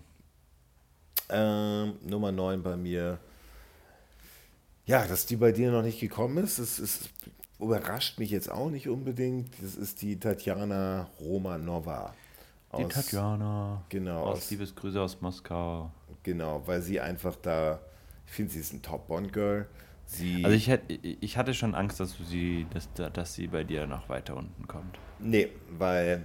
Ähm, 1.29 1.95
Nummer 2.03 2.33
9 2.33 2.63
bei 2.63 2.77
mir. 2.77 3.19
Ja, 4.85 5.07
dass 5.07 5.27
die 5.27 5.37
bei 5.37 5.53
dir 5.53 5.71
noch 5.71 5.83
nicht 5.83 6.01
gekommen 6.01 6.39
ist, 6.39 6.59
das, 6.59 6.81
ist, 6.81 7.11
überrascht 7.61 8.19
mich 8.19 8.31
jetzt 8.31 8.51
auch 8.51 8.69
nicht 8.69 8.89
unbedingt. 8.89 9.51
Das 9.63 9.77
ist 9.77 10.03
die 10.03 10.19
Tatjana 10.19 11.11
Romanova. 11.21 12.13
Die 12.77 12.85
aus, 12.85 12.93
Tatjana. 12.93 13.85
Genau. 13.89 14.25
Aus, 14.25 14.51
Liebesgrüße 14.51 15.01
aus 15.01 15.21
Moskau. 15.21 15.93
Genau, 16.25 16.67
weil 16.67 16.83
sie 16.83 17.01
einfach 17.01 17.37
da, 17.37 17.81
ich 18.27 18.33
finde, 18.33 18.53
sie 18.53 18.61
ist 18.61 18.73
ein 18.73 18.83
Top-Bond-Girl. 18.83 19.69
Sie 20.07 20.45
also 20.45 20.57
ich, 20.57 20.69
hätte, 20.69 20.95
ich 20.95 21.37
hatte 21.37 21.53
schon 21.53 21.75
Angst, 21.75 21.99
dass, 21.99 22.17
sie, 22.29 22.67
dass, 22.71 22.89
dass 23.13 23.35
sie 23.35 23.49
bei 23.49 23.65
dir 23.65 23.87
noch 23.87 24.09
weiter 24.09 24.37
unten 24.37 24.67
kommt. 24.69 24.99
Nee, 25.19 25.49
weil, 25.71 26.25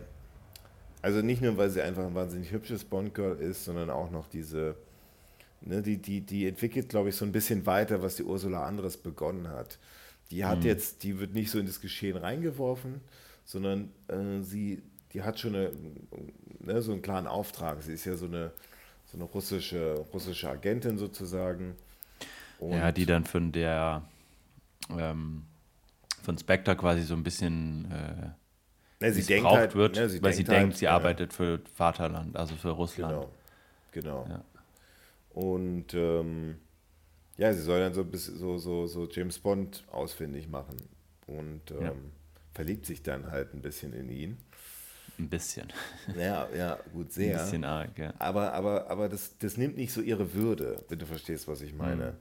also 1.02 1.22
nicht 1.22 1.42
nur, 1.42 1.58
weil 1.58 1.70
sie 1.70 1.82
einfach 1.82 2.06
ein 2.06 2.14
wahnsinnig 2.14 2.52
hübsches 2.52 2.84
Bond-Girl 2.84 3.38
ist, 3.38 3.66
sondern 3.66 3.90
auch 3.90 4.12
noch 4.12 4.28
diese, 4.28 4.76
ne, 5.62 5.82
die, 5.82 5.98
die, 5.98 6.22
die 6.22 6.48
entwickelt, 6.48 6.90
glaube 6.90 7.10
ich, 7.10 7.16
so 7.16 7.26
ein 7.26 7.32
bisschen 7.32 7.66
weiter, 7.66 8.02
was 8.04 8.16
die 8.16 8.24
Ursula 8.24 8.66
Andres 8.66 8.98
begonnen 8.98 9.48
hat. 9.50 9.80
Die 10.30 10.46
hat 10.46 10.60
mhm. 10.60 10.66
jetzt, 10.66 11.04
die 11.04 11.20
wird 11.20 11.34
nicht 11.34 11.50
so 11.52 11.60
in 11.60 11.66
das 11.66 11.82
Geschehen 11.82 12.18
reingeworfen, 12.18 13.02
sondern 13.46 13.92
äh, 14.08 14.42
sie, 14.42 14.82
die 15.14 15.24
hat 15.24 15.40
schon 15.40 15.56
eine, 15.56 15.72
ne, 16.60 16.82
so 16.82 16.92
einen 16.92 17.02
klaren 17.02 17.28
Auftrag. 17.28 17.82
Sie 17.82 17.94
ist 17.94 18.06
ja 18.06 18.16
so 18.16 18.28
eine, 18.28 18.52
so 19.06 19.18
eine 19.18 19.26
russische, 19.26 20.06
russische 20.14 20.50
Agentin 20.50 20.98
sozusagen. 20.98 21.76
Und 22.62 22.74
ja, 22.74 22.92
die 22.92 23.08
dann 23.08 23.26
von 23.26 23.52
der 23.52 24.04
ähm, 24.96 25.46
von 26.22 26.38
Spectre 26.38 26.76
quasi 26.76 27.02
so 27.02 27.16
ein 27.16 27.24
bisschen 27.24 27.92
äh, 27.92 28.30
ne, 29.04 29.14
sie 29.14 29.24
denkt 29.24 29.50
halt, 29.50 29.74
wird, 29.74 29.96
ne, 29.96 30.08
sie 30.08 30.22
weil 30.22 30.32
denkt 30.32 30.38
sie 30.38 30.44
denkt, 30.44 30.66
halt, 30.66 30.78
sie 30.78 30.86
ja. 30.86 30.92
arbeitet 30.92 31.34
für 31.34 31.60
Vaterland, 31.74 32.38
also 32.38 32.56
für 32.56 32.70
Russland. 32.70 33.28
Genau, 33.92 34.26
genau. 34.26 34.28
Ja. 34.30 34.44
Und 35.32 35.92
ähm, 35.96 36.60
ja, 37.38 37.52
sie 37.52 37.64
soll 37.64 37.80
dann 37.80 37.96
so, 37.96 38.06
so, 38.14 38.60
so, 38.60 38.86
so 38.86 39.10
James 39.10 39.40
Bond 39.40 39.84
ausfindig 39.92 40.48
machen 40.48 40.78
und 41.26 41.72
ähm, 41.72 41.82
ja. 41.82 41.94
verliebt 42.54 42.86
sich 42.86 43.02
dann 43.02 43.32
halt 43.32 43.56
ein 43.56 43.62
bisschen 43.64 43.94
in 43.94 44.10
ihn. 44.12 44.38
Ein 45.18 45.30
bisschen. 45.30 45.74
Ja, 46.16 46.48
ja, 46.56 46.78
gut, 46.94 47.12
sehr. 47.12 47.40
Ein 47.40 47.44
bisschen 47.44 47.64
arg, 47.64 47.98
ja. 47.98 48.14
Aber, 48.20 48.54
aber, 48.54 48.88
aber 48.88 49.10
das, 49.10 49.36
das 49.40 49.58
nimmt 49.58 49.78
nicht 49.78 49.94
so 49.94 50.02
ihre 50.02 50.36
Würde, 50.36 50.84
wenn 50.90 51.00
du 51.00 51.08
verstehst, 51.08 51.48
was 51.48 51.62
ich 51.62 51.74
meine. 51.74 52.12
Mhm. 52.12 52.18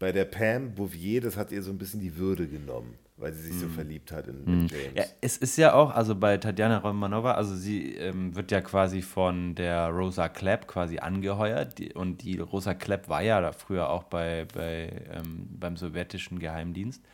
Bei 0.00 0.10
der 0.10 0.24
Pam 0.24 0.74
Bouvier, 0.74 1.20
das 1.20 1.36
hat 1.36 1.52
ihr 1.52 1.62
so 1.62 1.70
ein 1.70 1.78
bisschen 1.78 2.00
die 2.00 2.16
Würde 2.16 2.48
genommen 2.48 2.98
weil 3.20 3.32
sie 3.34 3.42
sich 3.42 3.58
so 3.60 3.66
mhm. 3.66 3.72
verliebt 3.72 4.12
hat 4.12 4.26
in, 4.26 4.44
in, 4.46 4.62
mhm. 4.62 4.66
James. 4.66 4.92
Ja, 4.94 5.04
es 5.20 5.36
ist 5.36 5.56
ja 5.58 5.74
auch, 5.74 5.90
also 5.94 6.14
bei 6.14 6.38
Tatjana 6.38 6.78
Romanova, 6.78 7.32
also 7.32 7.54
sie 7.54 7.94
ähm, 7.94 8.34
wird 8.34 8.50
ja 8.50 8.60
quasi 8.60 9.02
von 9.02 9.54
der 9.54 9.88
Rosa 9.88 10.28
Klepp 10.28 10.66
quasi 10.66 10.98
angeheuert 10.98 11.78
die, 11.78 11.92
und 11.92 12.22
die 12.22 12.38
Rosa 12.38 12.74
Klepp 12.74 13.08
war 13.08 13.22
ja 13.22 13.40
da 13.40 13.52
früher 13.52 13.90
auch 13.90 14.04
bei, 14.04 14.46
bei 14.54 14.90
ähm, 15.12 15.48
beim 15.50 15.76
sowjetischen 15.76 16.38
Geheimdienst 16.38 17.04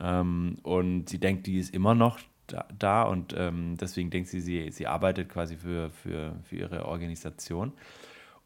ähm, 0.00 0.56
und 0.62 1.08
sie 1.10 1.18
denkt, 1.18 1.46
die 1.46 1.58
ist 1.58 1.74
immer 1.74 1.94
noch 1.94 2.18
da, 2.46 2.66
da 2.76 3.02
und 3.02 3.34
ähm, 3.36 3.76
deswegen 3.78 4.08
denkt 4.08 4.30
sie, 4.30 4.40
sie, 4.40 4.70
sie 4.70 4.86
arbeitet 4.86 5.28
quasi 5.28 5.56
für, 5.56 5.90
für, 5.90 6.36
für 6.44 6.56
ihre 6.56 6.86
Organisation. 6.86 7.72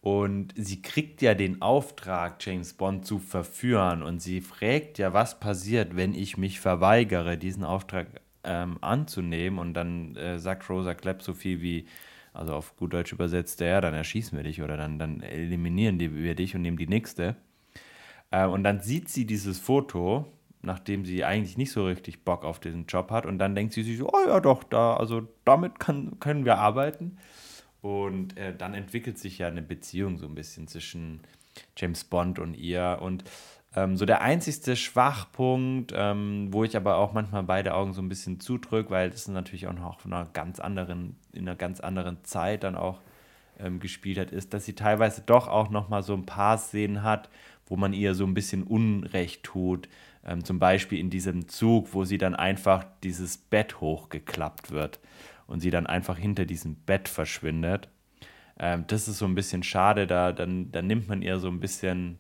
Und 0.03 0.55
sie 0.57 0.81
kriegt 0.81 1.21
ja 1.21 1.35
den 1.35 1.61
Auftrag, 1.61 2.37
James 2.45 2.73
Bond 2.73 3.05
zu 3.05 3.19
verführen. 3.19 4.03
Und 4.03 4.21
sie 4.21 4.41
fragt 4.41 4.99
ja, 4.99 5.13
was 5.13 5.39
passiert, 5.41 5.95
wenn 5.95 6.15
ich 6.15 6.39
mich 6.39 6.59
verweigere, 6.59 7.37
diesen 7.37 7.65
Auftrag 7.65 8.07
ähm, 8.45 8.79
anzunehmen. 8.81 9.59
Und 9.59 9.75
dann 9.75 10.17
äh, 10.17 10.39
sagt 10.39 10.69
Rosa 10.71 10.95
Klepp 10.95 11.23
so 11.23 11.35
viel 11.35 11.61
wie, 11.61 11.87
also 12.33 12.55
auf 12.55 12.77
gut 12.77 12.95
Deutsch 12.95 13.13
übersetzt, 13.13 13.61
ja, 13.61 13.81
dann 13.81 13.93
erschießen 13.93 14.37
wir 14.39 14.45
dich 14.45 14.63
oder 14.63 14.77
dann, 14.77 14.99
dann 14.99 15.21
eliminieren 15.21 16.01
wir 16.01 16.35
dich 16.35 16.55
und 16.55 16.63
nehmen 16.63 16.79
die 16.79 16.87
nächste. 16.87 17.37
Äh, 18.31 18.47
und 18.47 18.65
dann 18.65 18.81
sieht 18.81 19.11
sie 19.11 19.27
dieses 19.27 19.59
Foto, 19.59 20.33
nachdem 20.63 21.05
sie 21.05 21.25
eigentlich 21.25 21.59
nicht 21.59 21.73
so 21.73 21.85
richtig 21.87 22.25
Bock 22.25 22.45
auf 22.45 22.61
diesen 22.61 22.87
Job 22.87 23.11
hat. 23.11 23.27
Und 23.27 23.39
dann 23.39 23.55
denkt 23.55 23.75
sie 23.75 23.83
sich 23.83 23.99
so, 23.99 24.09
oh 24.11 24.27
ja 24.27 24.41
doch, 24.41 24.65
da, 24.65 24.97
also 24.97 25.29
damit 25.45 25.79
kann, 25.79 26.19
können 26.21 26.45
wir 26.45 26.59
arbeiten. 26.59 27.19
Und 27.83 28.37
äh, 28.37 28.55
dann 28.55 28.75
entwickelt 28.75 29.19
sich 29.19 29.39
ja 29.39 29.49
eine 29.49 29.63
Beziehung 29.63 30.19
so 30.19 30.27
ein 30.27 30.35
bisschen 30.35 30.69
zwischen 30.69 31.21
James 31.77 32.05
Bond 32.05 32.39
und 32.39 32.55
ihr. 32.55 32.99
Und 33.01 33.25
ähm, 33.75 33.97
so 33.97 34.05
der 34.05 34.21
einzigste 34.21 34.77
Schwachpunkt, 34.77 35.93
ähm, 35.97 36.49
wo 36.51 36.65
ich 36.65 36.77
aber 36.77 36.97
auch 36.97 37.13
manchmal 37.13 37.45
beide 37.45 37.75
Augen 37.75 37.93
so 37.93 38.03
ein 38.03 38.09
bisschen 38.09 38.41
zudrücke, 38.41 38.91
weil 38.91 39.11
das 39.11 39.29
natürlich 39.29 39.67
auch 39.67 39.73
noch 39.73 40.05
einer 40.05 40.29
ganz 40.33 40.61
anderen, 40.61 41.17
in 41.33 41.49
einer 41.49 41.57
ganz 41.57 41.81
anderen 41.81 42.23
Zeit 42.25 42.65
dann 42.65 42.75
auch 42.75 43.01
ähm, 43.59 43.79
gespielt 43.79 44.19
hat, 44.19 44.33
ist, 44.33 44.53
dass 44.53 44.65
sie 44.65 44.75
teilweise 44.75 45.23
doch 45.25 45.49
auch 45.49 45.71
noch 45.71 45.89
mal 45.89 46.03
so 46.03 46.15
ein 46.15 46.27
paar 46.27 46.59
Szenen 46.59 47.03
hat, 47.03 47.29
wo 47.67 47.77
man 47.77 47.93
ihr 47.93 48.15
so 48.15 48.25
ein 48.25 48.35
bisschen 48.35 48.65
Unrecht 48.65 49.45
tut. 49.45 49.89
Ähm, 50.25 50.45
zum 50.45 50.59
Beispiel 50.59 50.99
in 50.99 51.09
diesem 51.09 51.49
Zug, 51.49 51.95
wo 51.95 52.05
sie 52.05 52.19
dann 52.19 52.35
einfach 52.35 52.85
dieses 53.03 53.39
Bett 53.39 53.81
hochgeklappt 53.81 54.71
wird 54.71 54.99
und 55.51 55.61
sie 55.61 55.71
dann 55.71 55.87
einfach 55.87 56.17
hinter 56.17 56.45
diesem 56.45 56.77
Bett 56.77 57.09
verschwindet. 57.09 57.89
Ähm, 58.59 58.85
das 58.87 59.09
ist 59.09 59.19
so 59.19 59.27
ein 59.27 59.35
bisschen 59.35 59.63
schade, 59.63 60.07
da 60.07 60.33
dann, 60.33 60.71
dann 60.73 60.87
nimmt 60.87 61.09
man 61.09 61.23
ihr 61.23 61.39
so 61.39 61.49
ein 61.49 61.61
bisschen, 61.61 62.19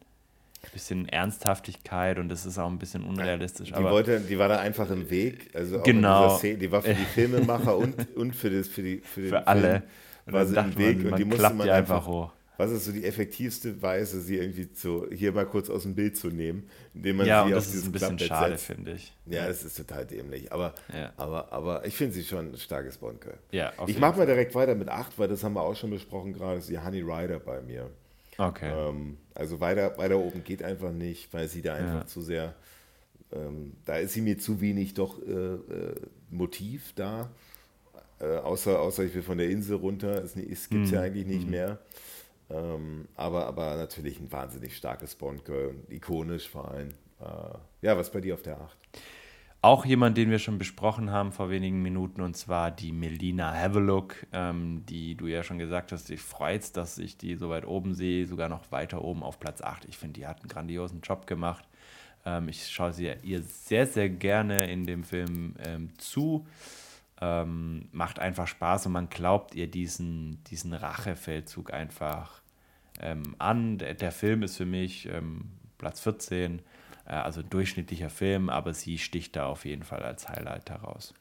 bisschen 0.73 1.09
Ernsthaftigkeit 1.09 2.19
und 2.19 2.29
das 2.29 2.45
ist 2.45 2.59
auch 2.59 2.69
ein 2.69 2.79
bisschen 2.79 3.05
unrealistisch. 3.05 3.69
Die, 3.69 3.75
aber 3.75 3.91
wollte, 3.91 4.21
die 4.21 4.39
war 4.39 4.49
da 4.49 4.59
einfach 4.59 4.91
im 4.91 5.09
Weg, 5.11 5.51
also 5.55 5.81
genau. 5.83 6.37
Szene, 6.37 6.59
die 6.59 6.73
war 6.73 6.83
für 6.83 6.95
die 6.95 7.05
Filmemacher 7.15 7.77
und, 7.77 8.17
und 8.17 8.35
für, 8.35 8.51
das, 8.51 8.69
für, 8.69 8.83
die, 8.83 8.99
für, 8.99 9.29
für 9.29 9.47
alle. 9.47 9.83
Film, 10.25 10.35
war 10.35 10.47
sie 10.47 10.57
im 10.57 10.79
Weg 10.79 10.97
man, 10.97 11.05
man 11.05 11.13
und 11.13 11.19
die 11.19 11.25
musste 11.25 11.43
man 11.43 11.69
einfach, 11.69 11.97
einfach 11.97 12.07
hoch 12.07 12.33
was 12.61 12.71
ist 12.73 12.85
so 12.85 12.93
die 12.93 13.05
effektivste 13.05 13.81
Weise, 13.81 14.21
sie 14.21 14.37
irgendwie 14.37 14.71
zu, 14.71 15.09
hier 15.11 15.33
mal 15.33 15.47
kurz 15.47 15.71
aus 15.71 15.85
dem 15.85 15.95
Bild 15.95 16.15
zu 16.15 16.29
nehmen, 16.29 16.69
indem 16.93 17.17
man 17.17 17.27
ja, 17.27 17.43
sie 17.43 17.47
und 17.47 17.57
das 17.57 17.75
ist 17.75 17.87
ein 17.87 17.93
bisschen 17.93 18.19
schade, 18.19 18.59
finde 18.59 18.93
ich. 18.93 19.15
Ja, 19.25 19.47
das 19.47 19.65
ist 19.65 19.79
total 19.79 20.05
dämlich. 20.05 20.53
Aber, 20.53 20.75
ja. 20.93 21.11
aber, 21.17 21.51
aber 21.53 21.87
ich 21.87 21.97
finde 21.97 22.15
sie 22.15 22.23
schon 22.23 22.53
ein 22.53 22.59
starkes 22.59 22.99
Bond-Girl. 22.99 23.39
Ja, 23.51 23.73
ich 23.87 23.99
mache 23.99 24.19
mal 24.19 24.27
direkt 24.27 24.55
weiter 24.55 24.75
mit 24.75 24.91
8, 24.91 25.19
weil 25.19 25.29
das 25.29 25.43
haben 25.43 25.55
wir 25.55 25.63
auch 25.63 25.75
schon 25.75 25.91
besprochen 25.91 26.35
gerade, 26.35 26.59
ist 26.59 26.69
die 26.69 26.79
Honey 26.79 27.01
Rider 27.01 27.39
bei 27.39 27.63
mir. 27.63 27.89
Okay. 28.37 28.71
Ähm, 28.71 29.17
also 29.35 29.59
weiter, 29.61 29.97
weiter 29.97 30.19
oben 30.19 30.45
geht 30.45 30.63
einfach 30.63 30.93
nicht, 30.93 31.33
weil 31.33 31.49
sie 31.49 31.63
da 31.63 31.75
einfach 31.75 32.01
ja. 32.01 32.07
zu 32.07 32.21
sehr, 32.21 32.55
ähm, 33.33 33.73
da 33.87 33.97
ist 33.97 34.13
sie 34.13 34.21
mir 34.21 34.39
zu 34.39 34.61
wenig 34.61 34.93
doch 34.93 35.19
äh, 35.23 35.33
äh, 35.33 35.95
Motiv 36.29 36.93
da. 36.95 37.31
Äh, 38.21 38.37
außer, 38.37 38.79
außer 38.79 39.05
ich 39.05 39.15
will 39.15 39.23
von 39.23 39.39
der 39.39 39.49
Insel 39.49 39.77
runter, 39.77 40.23
es, 40.23 40.37
es 40.37 40.69
gibt 40.69 40.85
es 40.85 40.91
mm. 40.91 40.95
ja 40.95 41.01
eigentlich 41.01 41.27
nicht 41.27 41.47
mm. 41.47 41.51
mehr. 41.51 41.79
Ähm, 42.51 43.09
aber, 43.15 43.47
aber 43.47 43.77
natürlich 43.77 44.19
ein 44.21 44.31
wahnsinnig 44.31 44.77
starkes 44.77 45.15
Bond-Girl, 45.15 45.75
ikonisch 45.89 46.49
vor 46.49 46.71
allem. 46.71 46.91
Äh, 47.21 47.59
ja, 47.83 47.97
was 47.97 48.11
bei 48.11 48.21
dir 48.21 48.35
auf 48.35 48.43
der 48.43 48.61
8? 48.61 48.77
Auch 49.63 49.85
jemand, 49.85 50.17
den 50.17 50.31
wir 50.31 50.39
schon 50.39 50.57
besprochen 50.57 51.11
haben 51.11 51.33
vor 51.33 51.51
wenigen 51.51 51.83
Minuten, 51.83 52.23
und 52.23 52.35
zwar 52.35 52.71
die 52.71 52.93
Melina 52.93 53.53
Havelook, 53.53 54.27
ähm, 54.33 54.85
die 54.89 55.17
du 55.17 55.27
ja 55.27 55.43
schon 55.43 55.59
gesagt 55.59 55.93
hast, 55.93 56.09
ich 56.11 56.21
freut 56.21 56.77
dass 56.79 56.97
ich 56.97 57.19
die 57.19 57.37
so 57.37 57.51
weit 57.51 57.67
oben 57.67 57.95
sehe, 57.95 58.27
sogar 58.27 58.49
noch 58.49 58.73
weiter 58.73 59.05
oben 59.05 59.23
auf 59.23 59.39
Platz 59.39 59.61
8. 59.61 59.85
Ich 59.85 59.99
finde, 59.99 60.19
die 60.19 60.27
hat 60.27 60.41
einen 60.41 60.49
grandiosen 60.49 61.03
Job 61.03 61.27
gemacht. 61.27 61.69
Ähm, 62.25 62.49
ich 62.49 62.69
schaue 62.69 62.95
sie 62.95 63.13
ihr 63.23 63.43
sehr, 63.43 63.87
sehr 63.87 64.09
gerne 64.09 64.71
in 64.73 64.87
dem 64.87 65.05
Film 65.05 65.57
ähm, 65.65 65.91
zu. 65.99 66.47
Ähm, 67.23 67.89
macht 67.93 68.19
einfach 68.19 68.47
Spaß 68.47 68.87
und 68.87 68.93
man 68.93 69.11
glaubt 69.11 69.55
ihr 69.55 69.71
diesen, 69.71 70.43
diesen 70.45 70.73
Rachefeldzug 70.73 71.73
einfach 71.73 72.41
ähm, 72.99 73.37
an. 73.39 73.79
Der, 73.79 73.95
der, 73.95 74.11
Film 74.11 74.43
ist 74.43 74.57
für 74.57 74.65
mich 74.65 75.07
ähm, 75.07 75.51
Platz 75.77 76.01
14, 76.01 76.63
äh, 77.07 77.11
also 77.13 77.43
durchschnittlicher 77.43 78.09
Film, 78.09 78.49
aber 78.49 78.73
sie 78.73 78.97
sticht 78.97 79.37
da 79.37 79.47
auf 79.47 79.67
jeden 79.67 79.83
Fall 79.83 80.03
als 80.03 80.29
Highlight 80.29 80.71
heraus. 80.71 81.13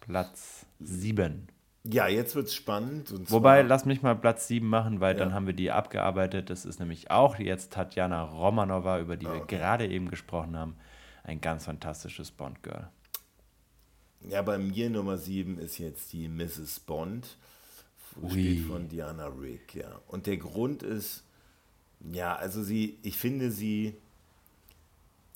Platz 0.00 0.64
7. 0.80 1.48
Ja, 1.84 2.06
jetzt 2.06 2.34
wird 2.34 2.48
es 2.48 2.54
spannend. 2.54 3.12
Wobei, 3.30 3.62
lass 3.62 3.84
mich 3.84 4.02
mal 4.02 4.14
Platz 4.14 4.48
7 4.48 4.66
machen, 4.66 5.00
weil 5.00 5.14
ja. 5.14 5.18
dann 5.20 5.32
haben 5.32 5.46
wir 5.46 5.54
die 5.54 5.70
abgearbeitet. 5.70 6.50
Das 6.50 6.64
ist 6.64 6.80
nämlich 6.80 7.10
auch 7.10 7.38
jetzt 7.38 7.72
Tatjana 7.72 8.22
Romanova, 8.24 8.98
über 9.00 9.16
die 9.16 9.26
okay. 9.26 9.38
wir 9.38 9.46
gerade 9.46 9.86
eben 9.86 10.08
gesprochen 10.08 10.56
haben. 10.56 10.76
Ein 11.24 11.40
ganz 11.40 11.66
fantastisches 11.66 12.30
Bond-Girl. 12.30 12.88
Ja, 14.26 14.42
bei 14.42 14.58
mir 14.58 14.90
Nummer 14.90 15.16
7 15.16 15.58
ist 15.58 15.78
jetzt 15.78 16.12
die 16.12 16.28
Mrs. 16.28 16.80
Bond, 16.80 17.36
gespielt 18.20 18.66
von 18.66 18.88
Diana 18.88 19.28
Rick, 19.28 19.74
ja. 19.74 20.00
Und 20.08 20.26
der 20.26 20.36
Grund 20.38 20.82
ist, 20.82 21.22
ja, 22.12 22.34
also 22.34 22.62
sie, 22.62 22.98
ich 23.02 23.16
finde 23.16 23.50
sie, 23.50 23.96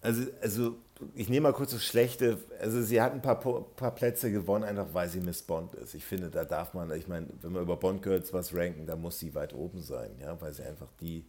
also, 0.01 0.25
also 0.41 0.77
ich 1.15 1.29
nehme 1.29 1.49
mal 1.49 1.53
kurz 1.53 1.73
das 1.73 1.85
Schlechte, 1.85 2.39
also 2.61 2.83
sie 2.83 3.01
hat 3.01 3.13
ein 3.13 3.23
paar, 3.23 3.39
paar 3.41 3.95
Plätze 3.95 4.31
gewonnen, 4.31 4.65
einfach 4.65 4.89
weil 4.93 5.09
sie 5.09 5.21
Miss 5.21 5.43
Bond 5.43 5.75
ist. 5.75 5.95
Ich 5.95 6.05
finde, 6.05 6.31
da 6.31 6.45
darf 6.45 6.75
man, 6.75 6.91
ich 6.93 7.09
meine, 7.09 7.29
wenn 7.41 7.53
wir 7.53 7.61
über 7.61 7.77
Bond 7.77 8.03
Girls 8.03 8.33
was 8.33 8.55
ranken, 8.55 8.87
da 8.87 8.97
muss 8.97 9.19
sie 9.19 9.35
weit 9.35 9.55
oben 9.55 9.81
sein, 9.81 10.11
ja, 10.21 10.41
weil 10.41 10.53
sie 10.53 10.63
einfach 10.63 10.89
die, 11.01 11.25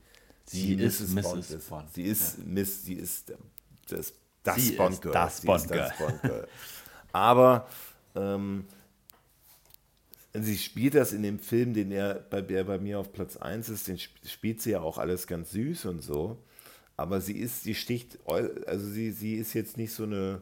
sie 0.45 0.75
die 0.75 0.83
ist 0.83 1.01
Mrs. 1.01 1.23
Bond 1.23 1.49
ist. 1.49 1.69
Bond. 1.69 1.93
Sie 1.93 2.03
ist 2.03 2.37
ja. 2.37 2.43
Miss, 2.45 2.83
sie 2.83 2.93
ist 2.95 3.33
das, 3.87 4.13
das 4.43 4.71
Bond 4.75 5.01
Girl. 5.01 5.13
Das 5.13 5.41
Bond 5.41 5.67
Girl. 5.67 5.77
Das 5.77 5.97
Bond 5.97 6.21
Girl. 6.21 6.47
Aber 7.13 7.67
ähm, 8.15 8.65
sie 10.33 10.57
spielt 10.57 10.95
das 10.95 11.13
in 11.13 11.23
dem 11.23 11.39
Film, 11.39 11.73
den 11.73 11.91
er 11.91 12.15
bei, 12.15 12.41
der 12.41 12.63
bei 12.65 12.79
mir 12.79 12.99
auf 12.99 13.13
Platz 13.13 13.37
1 13.37 13.69
ist, 13.69 13.87
den 13.87 13.97
spielt 13.97 14.61
sie 14.61 14.71
ja 14.71 14.81
auch 14.81 14.97
alles 14.97 15.27
ganz 15.27 15.51
süß 15.51 15.85
und 15.85 16.01
so. 16.01 16.37
Aber 16.97 17.21
sie 17.21 17.37
ist, 17.37 17.63
sie 17.63 17.75
sticht, 17.75 18.19
also 18.27 18.85
sie, 18.85 19.11
sie 19.11 19.35
ist 19.35 19.53
jetzt 19.53 19.77
nicht 19.77 19.93
so 19.93 20.03
eine, 20.03 20.41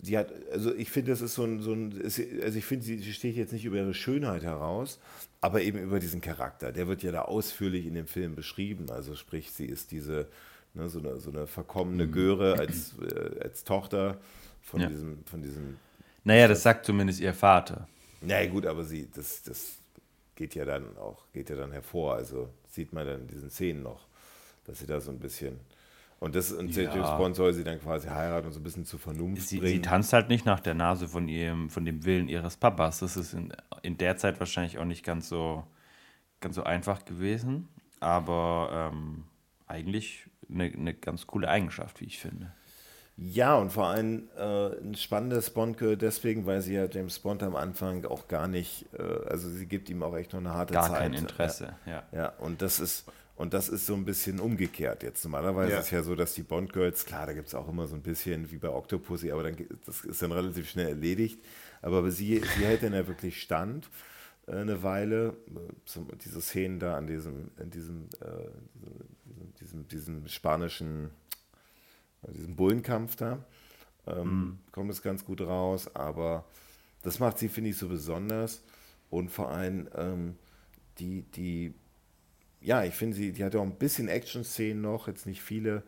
sie 0.00 0.18
hat, 0.18 0.32
also 0.52 0.74
ich 0.74 0.90
finde, 0.90 1.12
das 1.12 1.20
ist 1.20 1.34
so 1.34 1.44
ein, 1.44 1.60
so 1.60 1.72
ein 1.72 2.00
also 2.02 2.58
ich 2.58 2.64
finde, 2.64 2.84
sie 2.84 3.12
sticht 3.12 3.36
jetzt 3.36 3.52
nicht 3.52 3.64
über 3.64 3.76
ihre 3.76 3.94
Schönheit 3.94 4.42
heraus, 4.42 4.98
aber 5.40 5.62
eben 5.62 5.78
über 5.78 6.00
diesen 6.00 6.20
Charakter. 6.20 6.72
Der 6.72 6.88
wird 6.88 7.02
ja 7.02 7.12
da 7.12 7.22
ausführlich 7.22 7.86
in 7.86 7.94
dem 7.94 8.06
Film 8.06 8.34
beschrieben. 8.34 8.90
Also 8.90 9.14
sprich, 9.14 9.52
sie 9.52 9.66
ist 9.66 9.92
diese, 9.92 10.28
ne, 10.74 10.88
so, 10.88 10.98
eine, 10.98 11.18
so 11.18 11.30
eine 11.30 11.46
verkommene 11.46 12.06
mhm. 12.06 12.12
Göre 12.12 12.58
als, 12.58 12.94
äh, 12.98 13.40
als 13.40 13.64
Tochter 13.64 14.20
von 14.62 14.80
ja. 14.80 14.88
diesem, 14.88 15.24
von 15.24 15.42
diesem. 15.42 15.76
Naja, 16.24 16.48
das 16.48 16.62
sagt 16.62 16.86
zumindest 16.86 17.20
ihr 17.20 17.34
Vater. 17.34 17.88
Na 18.20 18.34
naja, 18.34 18.50
gut, 18.50 18.66
aber 18.66 18.84
sie, 18.84 19.10
das, 19.10 19.42
das 19.42 19.78
geht 20.34 20.54
ja 20.54 20.64
dann 20.64 20.96
auch, 20.96 21.24
geht 21.32 21.50
ja 21.50 21.56
dann 21.56 21.72
hervor. 21.72 22.14
Also 22.14 22.48
sieht 22.68 22.92
man 22.92 23.06
dann 23.06 23.22
in 23.22 23.28
diesen 23.28 23.50
Szenen 23.50 23.82
noch, 23.82 24.06
dass 24.64 24.78
sie 24.78 24.86
da 24.86 25.00
so 25.00 25.10
ein 25.10 25.18
bisschen. 25.18 25.60
Und, 26.20 26.36
das, 26.36 26.52
und 26.52 26.74
ja. 26.76 26.84
James 26.84 27.10
Bond 27.16 27.34
soll 27.34 27.52
sie 27.52 27.64
dann 27.64 27.80
quasi 27.80 28.06
heiraten 28.06 28.46
und 28.46 28.52
so 28.52 28.60
ein 28.60 28.62
bisschen 28.62 28.84
zur 28.84 29.00
Vernunft 29.00 29.48
sie, 29.48 29.58
bringen. 29.58 29.72
Sie 29.72 29.82
tanzt 29.82 30.12
halt 30.12 30.28
nicht 30.28 30.46
nach 30.46 30.60
der 30.60 30.74
Nase 30.74 31.08
von 31.08 31.28
ihrem, 31.28 31.68
von 31.68 31.84
dem 31.84 32.04
Willen 32.04 32.28
ihres 32.28 32.56
Papas. 32.56 33.00
Das 33.00 33.16
ist 33.16 33.34
in, 33.34 33.52
in 33.82 33.98
der 33.98 34.16
Zeit 34.16 34.38
wahrscheinlich 34.38 34.78
auch 34.78 34.84
nicht 34.84 35.04
ganz 35.04 35.28
so, 35.28 35.64
ganz 36.40 36.54
so 36.54 36.62
einfach 36.62 37.04
gewesen. 37.04 37.68
Aber 37.98 38.92
ähm, 38.92 39.24
eigentlich 39.66 40.28
eine, 40.48 40.64
eine 40.64 40.94
ganz 40.94 41.26
coole 41.26 41.48
Eigenschaft, 41.48 42.00
wie 42.00 42.04
ich 42.04 42.20
finde. 42.20 42.52
Ja, 43.16 43.56
und 43.56 43.70
vor 43.70 43.86
allem 43.86 44.28
äh, 44.36 44.80
ein 44.80 44.94
spannendes 44.94 45.50
Bond-Girl 45.50 45.96
deswegen, 45.96 46.46
weil 46.46 46.62
sie 46.62 46.74
ja 46.74 46.86
James 46.86 47.18
Bond 47.18 47.42
am 47.42 47.54
Anfang 47.56 48.04
auch 48.06 48.26
gar 48.26 48.48
nicht, 48.48 48.86
äh, 48.98 49.02
also 49.28 49.48
sie 49.50 49.66
gibt 49.66 49.90
ihm 49.90 50.02
auch 50.02 50.16
echt 50.16 50.32
noch 50.32 50.40
eine 50.40 50.54
harte 50.54 50.72
gar 50.72 50.84
Zeit. 50.84 50.92
Gar 50.92 51.00
kein 51.00 51.14
Interesse, 51.14 51.76
ja. 51.86 52.04
Ja, 52.12 52.28
und 52.38 52.62
das 52.62 52.80
ist, 52.80 53.04
und 53.36 53.54
das 53.54 53.68
ist 53.68 53.86
so 53.86 53.94
ein 53.94 54.04
bisschen 54.04 54.40
umgekehrt 54.40 55.02
jetzt. 55.02 55.24
Normalerweise 55.24 55.72
ja. 55.72 55.78
ist 55.78 55.86
es 55.86 55.90
ja 55.90 56.02
so, 56.02 56.14
dass 56.14 56.34
die 56.34 56.42
Bond-Girls, 56.42 57.04
klar, 57.04 57.26
da 57.26 57.32
gibt 57.32 57.48
es 57.48 57.54
auch 57.54 57.68
immer 57.68 57.86
so 57.86 57.94
ein 57.94 58.02
bisschen 58.02 58.50
wie 58.50 58.58
bei 58.58 58.68
Octopussy, 58.68 59.30
aber 59.30 59.42
dann, 59.42 59.56
das 59.84 60.02
ist 60.02 60.22
dann 60.22 60.32
relativ 60.32 60.70
schnell 60.70 60.88
erledigt. 60.88 61.38
Aber 61.82 62.10
sie, 62.10 62.38
sie 62.38 62.64
hält 62.64 62.82
dann 62.82 62.94
ja 62.94 63.06
wirklich 63.06 63.42
stand 63.42 63.90
äh, 64.46 64.52
eine 64.52 64.82
Weile. 64.82 65.36
Zum, 65.84 66.08
diese 66.24 66.40
Szenen 66.40 66.78
da 66.78 66.96
an 66.96 67.06
diesem, 67.06 67.50
in 67.58 67.70
diesem, 67.70 68.08
äh, 68.20 68.48
diesem, 68.74 69.54
diesem, 69.60 69.88
diesem 69.88 70.28
spanischen 70.28 71.10
diesem 72.30 72.56
Bullenkampf 72.56 73.16
da. 73.16 73.44
Ähm, 74.06 74.26
mhm. 74.26 74.58
Kommt 74.72 74.90
es 74.90 75.02
ganz 75.02 75.24
gut 75.24 75.40
raus, 75.40 75.94
aber 75.94 76.44
das 77.02 77.18
macht 77.18 77.38
sie, 77.38 77.48
finde 77.48 77.70
ich, 77.70 77.76
so 77.76 77.88
besonders. 77.88 78.62
Und 79.10 79.30
vor 79.30 79.50
allem 79.50 79.88
ähm, 79.94 80.36
die, 80.98 81.22
die, 81.22 81.74
ja, 82.60 82.84
ich 82.84 82.94
finde 82.94 83.16
sie, 83.16 83.32
die 83.32 83.44
hat 83.44 83.54
ja 83.54 83.60
auch 83.60 83.64
ein 83.64 83.78
bisschen 83.78 84.08
Action-Szenen 84.08 84.80
noch, 84.80 85.08
jetzt 85.08 85.26
nicht 85.26 85.42
viele, 85.42 85.82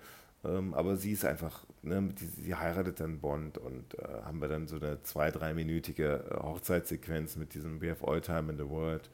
ähm, 0.45 0.75
aber 0.75 0.97
sie 0.97 1.13
ist 1.13 1.25
einfach, 1.25 1.65
ne, 1.83 2.13
die, 2.19 2.27
sie 2.27 2.55
heiratet 2.55 3.01
dann 3.01 3.21
Bond 3.21 3.59
und 3.59 3.99
äh, 3.99 4.23
haben 4.25 4.41
wir 4.41 4.49
dann 4.49 4.67
so 4.67 4.77
eine 4.77 5.03
zwei-, 5.03 5.31
dreiminütige 5.31 6.25
äh, 6.31 6.43
Hochzeitssequenz 6.43 7.37
mit 7.37 7.55
diesem 7.55 7.81
We 7.81 7.91
have 7.91 8.07
all 8.07 8.21
time 8.21 8.53
in 8.53 8.59
the 8.59 8.69
world. 8.69 9.09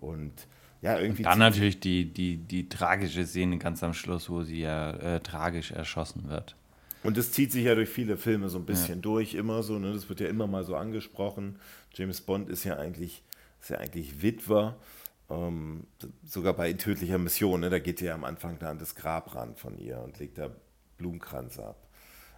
Und 0.00 0.46
ja, 0.82 0.98
irgendwie. 0.98 1.22
Und 1.22 1.30
dann 1.30 1.38
natürlich 1.38 1.80
die, 1.80 2.12
die, 2.12 2.36
die 2.36 2.68
tragische 2.68 3.26
Szene 3.26 3.58
ganz 3.58 3.82
am 3.82 3.92
Schluss, 3.92 4.30
wo 4.30 4.42
sie 4.42 4.60
ja 4.60 4.92
äh, 4.92 5.20
tragisch 5.20 5.72
erschossen 5.72 6.28
wird. 6.28 6.56
Und 7.02 7.16
das 7.16 7.32
zieht 7.32 7.52
sich 7.52 7.64
ja 7.64 7.74
durch 7.74 7.88
viele 7.88 8.16
Filme 8.16 8.48
so 8.48 8.58
ein 8.58 8.66
bisschen 8.66 8.96
ja. 8.96 9.02
durch, 9.02 9.34
immer 9.34 9.62
so, 9.62 9.78
ne? 9.78 9.92
Das 9.92 10.08
wird 10.08 10.20
ja 10.20 10.28
immer 10.28 10.46
mal 10.46 10.64
so 10.64 10.76
angesprochen. 10.76 11.58
James 11.94 12.20
Bond 12.20 12.48
ist 12.48 12.64
ja 12.64 12.76
eigentlich, 12.76 13.22
ist 13.60 13.70
ja 13.70 13.78
eigentlich 13.78 14.22
Witwer. 14.22 14.76
Ähm, 15.30 15.86
sogar 16.24 16.54
bei 16.54 16.72
tödlicher 16.72 17.18
Mission, 17.18 17.60
ne? 17.60 17.70
da 17.70 17.78
geht 17.78 18.02
er 18.02 18.08
ja 18.08 18.14
am 18.14 18.24
Anfang 18.24 18.58
da 18.58 18.70
an 18.70 18.78
das 18.78 18.96
Grab 18.96 19.34
ran 19.34 19.54
von 19.54 19.78
ihr 19.78 20.00
und 20.00 20.18
legt 20.18 20.38
da 20.38 20.50
Blumenkranz 20.98 21.58
ab. 21.58 21.88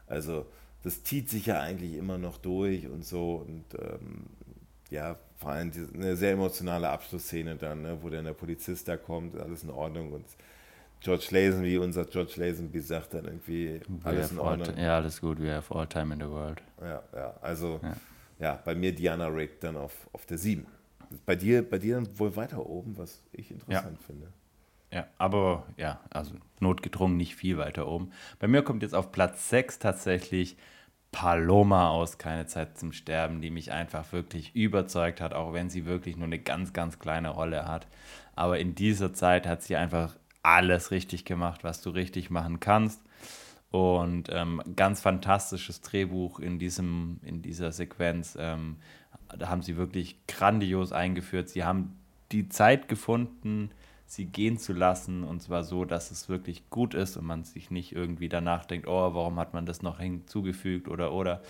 Also 0.06 0.46
das 0.82 1.02
zieht 1.02 1.30
sich 1.30 1.46
ja 1.46 1.60
eigentlich 1.60 1.94
immer 1.94 2.18
noch 2.18 2.38
durch 2.38 2.86
und 2.88 3.04
so. 3.04 3.36
Und 3.36 3.64
ähm, 3.80 4.26
ja, 4.90 5.18
vor 5.42 5.50
allem 5.50 5.72
eine 5.94 6.16
sehr 6.16 6.32
emotionale 6.32 6.88
Abschlussszene 6.88 7.56
dann, 7.56 7.82
ne, 7.82 7.98
wo 8.00 8.08
dann 8.08 8.24
der 8.24 8.32
Polizist 8.32 8.86
da 8.86 8.96
kommt, 8.96 9.36
alles 9.36 9.64
in 9.64 9.70
Ordnung 9.70 10.12
und 10.12 10.24
George 11.00 11.26
Lazenby, 11.30 11.78
unser 11.78 12.04
George 12.04 12.34
Lazenby 12.36 12.80
sagt 12.80 13.14
dann 13.14 13.24
irgendwie 13.24 13.80
alles 14.04 14.30
in 14.30 14.38
Ordnung. 14.38 14.76
ja, 14.78 14.96
alles 14.96 15.20
gut, 15.20 15.40
we 15.40 15.52
have 15.52 15.74
all 15.74 15.86
time 15.86 16.14
in 16.14 16.20
the 16.20 16.28
world. 16.28 16.62
Ja, 16.80 17.02
ja, 17.12 17.34
also 17.42 17.80
ja, 17.82 17.96
ja 18.38 18.60
bei 18.64 18.76
mir 18.76 18.94
Diana 18.94 19.26
Rick 19.26 19.60
dann 19.60 19.76
auf, 19.76 20.08
auf 20.12 20.26
der 20.26 20.38
7. 20.38 20.64
Bei 21.26 21.34
dir, 21.34 21.68
bei 21.68 21.78
dir 21.78 21.96
dann 21.96 22.18
wohl 22.18 22.36
weiter 22.36 22.64
oben, 22.64 22.96
was 22.96 23.20
ich 23.32 23.50
interessant 23.50 23.98
ja. 24.00 24.06
finde. 24.06 24.28
Ja, 24.92 25.06
aber 25.18 25.66
ja, 25.76 26.00
also 26.10 26.34
notgedrungen 26.60 27.16
nicht 27.16 27.34
viel 27.34 27.58
weiter 27.58 27.88
oben. 27.88 28.12
Bei 28.38 28.46
mir 28.46 28.62
kommt 28.62 28.82
jetzt 28.82 28.94
auf 28.94 29.10
Platz 29.10 29.48
6 29.48 29.80
tatsächlich 29.80 30.56
Paloma 31.12 31.90
aus 31.90 32.18
Keine 32.18 32.46
Zeit 32.46 32.78
zum 32.78 32.92
Sterben, 32.92 33.40
die 33.40 33.50
mich 33.50 33.70
einfach 33.70 34.12
wirklich 34.12 34.56
überzeugt 34.56 35.20
hat, 35.20 35.34
auch 35.34 35.52
wenn 35.52 35.70
sie 35.70 35.86
wirklich 35.86 36.16
nur 36.16 36.26
eine 36.26 36.38
ganz, 36.38 36.72
ganz 36.72 36.98
kleine 36.98 37.28
Rolle 37.28 37.66
hat. 37.68 37.86
Aber 38.34 38.58
in 38.58 38.74
dieser 38.74 39.12
Zeit 39.12 39.46
hat 39.46 39.62
sie 39.62 39.76
einfach 39.76 40.16
alles 40.42 40.90
richtig 40.90 41.24
gemacht, 41.24 41.62
was 41.62 41.82
du 41.82 41.90
richtig 41.90 42.30
machen 42.30 42.58
kannst. 42.58 43.00
Und 43.70 44.28
ähm, 44.30 44.60
ganz 44.76 45.00
fantastisches 45.00 45.80
Drehbuch 45.80 46.40
in, 46.40 46.58
diesem, 46.58 47.20
in 47.22 47.40
dieser 47.42 47.72
Sequenz. 47.72 48.36
Ähm, 48.38 48.76
da 49.38 49.48
haben 49.48 49.62
sie 49.62 49.76
wirklich 49.76 50.16
grandios 50.26 50.92
eingeführt. 50.92 51.48
Sie 51.48 51.64
haben 51.64 51.96
die 52.32 52.48
Zeit 52.48 52.88
gefunden, 52.88 53.70
sie 54.12 54.26
gehen 54.26 54.58
zu 54.58 54.74
lassen 54.74 55.24
und 55.24 55.40
zwar 55.40 55.64
so, 55.64 55.86
dass 55.86 56.10
es 56.10 56.28
wirklich 56.28 56.68
gut 56.68 56.92
ist 56.92 57.16
und 57.16 57.24
man 57.24 57.44
sich 57.44 57.70
nicht 57.70 57.92
irgendwie 57.92 58.28
danach 58.28 58.66
denkt, 58.66 58.86
oh, 58.86 59.14
warum 59.14 59.38
hat 59.38 59.54
man 59.54 59.64
das 59.64 59.80
noch 59.80 59.98
hinzugefügt 59.98 60.86
oder 60.88 61.12
oder. 61.12 61.40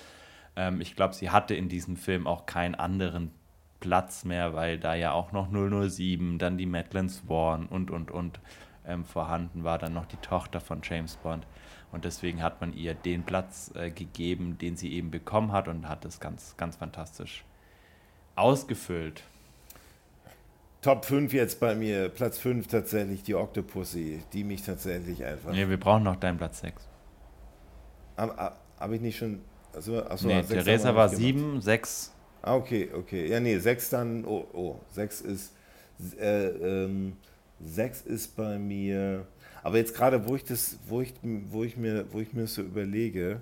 Ähm, 0.55 0.81
ich 0.81 0.95
glaube, 0.95 1.13
sie 1.15 1.31
hatte 1.31 1.57
in 1.57 1.69
diesem 1.69 1.97
Film 1.97 2.29
auch 2.29 2.47
keinen 2.47 2.77
anderen 2.77 3.33
Platz 3.81 4.25
mehr, 4.25 4.55
weil 4.55 4.79
da 4.79 4.95
ja 4.95 5.11
auch 5.11 5.33
noch 5.33 5.49
007, 5.51 6.39
dann 6.39 6.57
die 6.57 6.67
Madeline 6.67 7.09
Swan 7.09 7.67
und 7.67 7.91
und 7.91 8.13
und 8.13 8.39
ähm, 8.87 9.05
vorhanden 9.05 9.65
war, 9.65 9.79
dann 9.79 9.95
noch 9.95 10.07
die 10.07 10.17
Tochter 10.19 10.61
von 10.61 10.83
James 10.85 11.17
Bond. 11.17 11.45
Und 11.91 12.05
deswegen 12.05 12.45
hat 12.45 12.61
man 12.61 12.75
ihr 12.75 12.95
den 12.95 13.25
Platz 13.25 13.73
äh, 13.75 13.91
gegeben, 13.91 14.57
den 14.59 14.77
sie 14.77 14.93
eben 14.93 15.11
bekommen 15.11 15.51
hat 15.51 15.67
und 15.67 15.89
hat 15.89 16.05
es 16.05 16.21
ganz, 16.21 16.57
ganz 16.57 16.77
fantastisch 16.77 17.45
ausgefüllt. 18.37 19.25
Top 20.83 21.05
5 21.05 21.33
jetzt 21.33 21.61
bei 21.61 21.77
mir. 21.77 22.09
Platz 22.09 22.39
5 22.39 22.67
tatsächlich 22.67 23.23
die 23.23 23.37
Octopussy, 23.37 24.21
die 24.33 24.43
mich 24.43 24.63
tatsächlich 24.63 25.25
einfach. 25.25 25.53
Nee, 25.53 25.69
wir 25.69 25.79
brauchen 25.79 26.03
noch 26.03 26.17
deinen 26.17 26.39
Platz 26.39 26.61
6. 26.61 26.89
Habe 28.17 28.53
hab 28.79 28.93
ich 28.93 29.01
nicht 29.01 29.17
schon. 29.17 29.41
Also, 29.73 30.05
achso, 30.05 30.27
nee, 30.27 30.43
Theresa 30.43 30.95
war 30.95 31.09
7, 31.09 31.61
6. 31.61 32.13
Ah, 32.43 32.57
okay, 32.57 32.91
okay. 32.93 33.31
Ja, 33.31 33.39
nee, 33.39 33.57
6 33.59 33.91
dann. 33.91 34.25
Oh, 34.25 34.45
oh. 34.53 34.81
6 34.91 35.21
ist. 35.21 35.53
Äh, 36.19 36.49
ähm, 36.49 37.17
6 37.65 38.03
ist 38.03 38.37
bei 38.37 38.59
mir. 38.59 39.27
Aber 39.63 39.77
jetzt 39.77 39.95
gerade, 39.95 40.27
wo 40.27 40.35
ich 40.35 40.43
das, 40.43 40.79
wo 40.89 41.01
ich, 41.01 41.15
wo 41.23 41.63
ich 41.63 41.77
mir, 41.77 42.13
wo 42.13 42.19
ich 42.19 42.33
mir 42.33 42.49
so 42.49 42.61
überlege, 42.61 43.41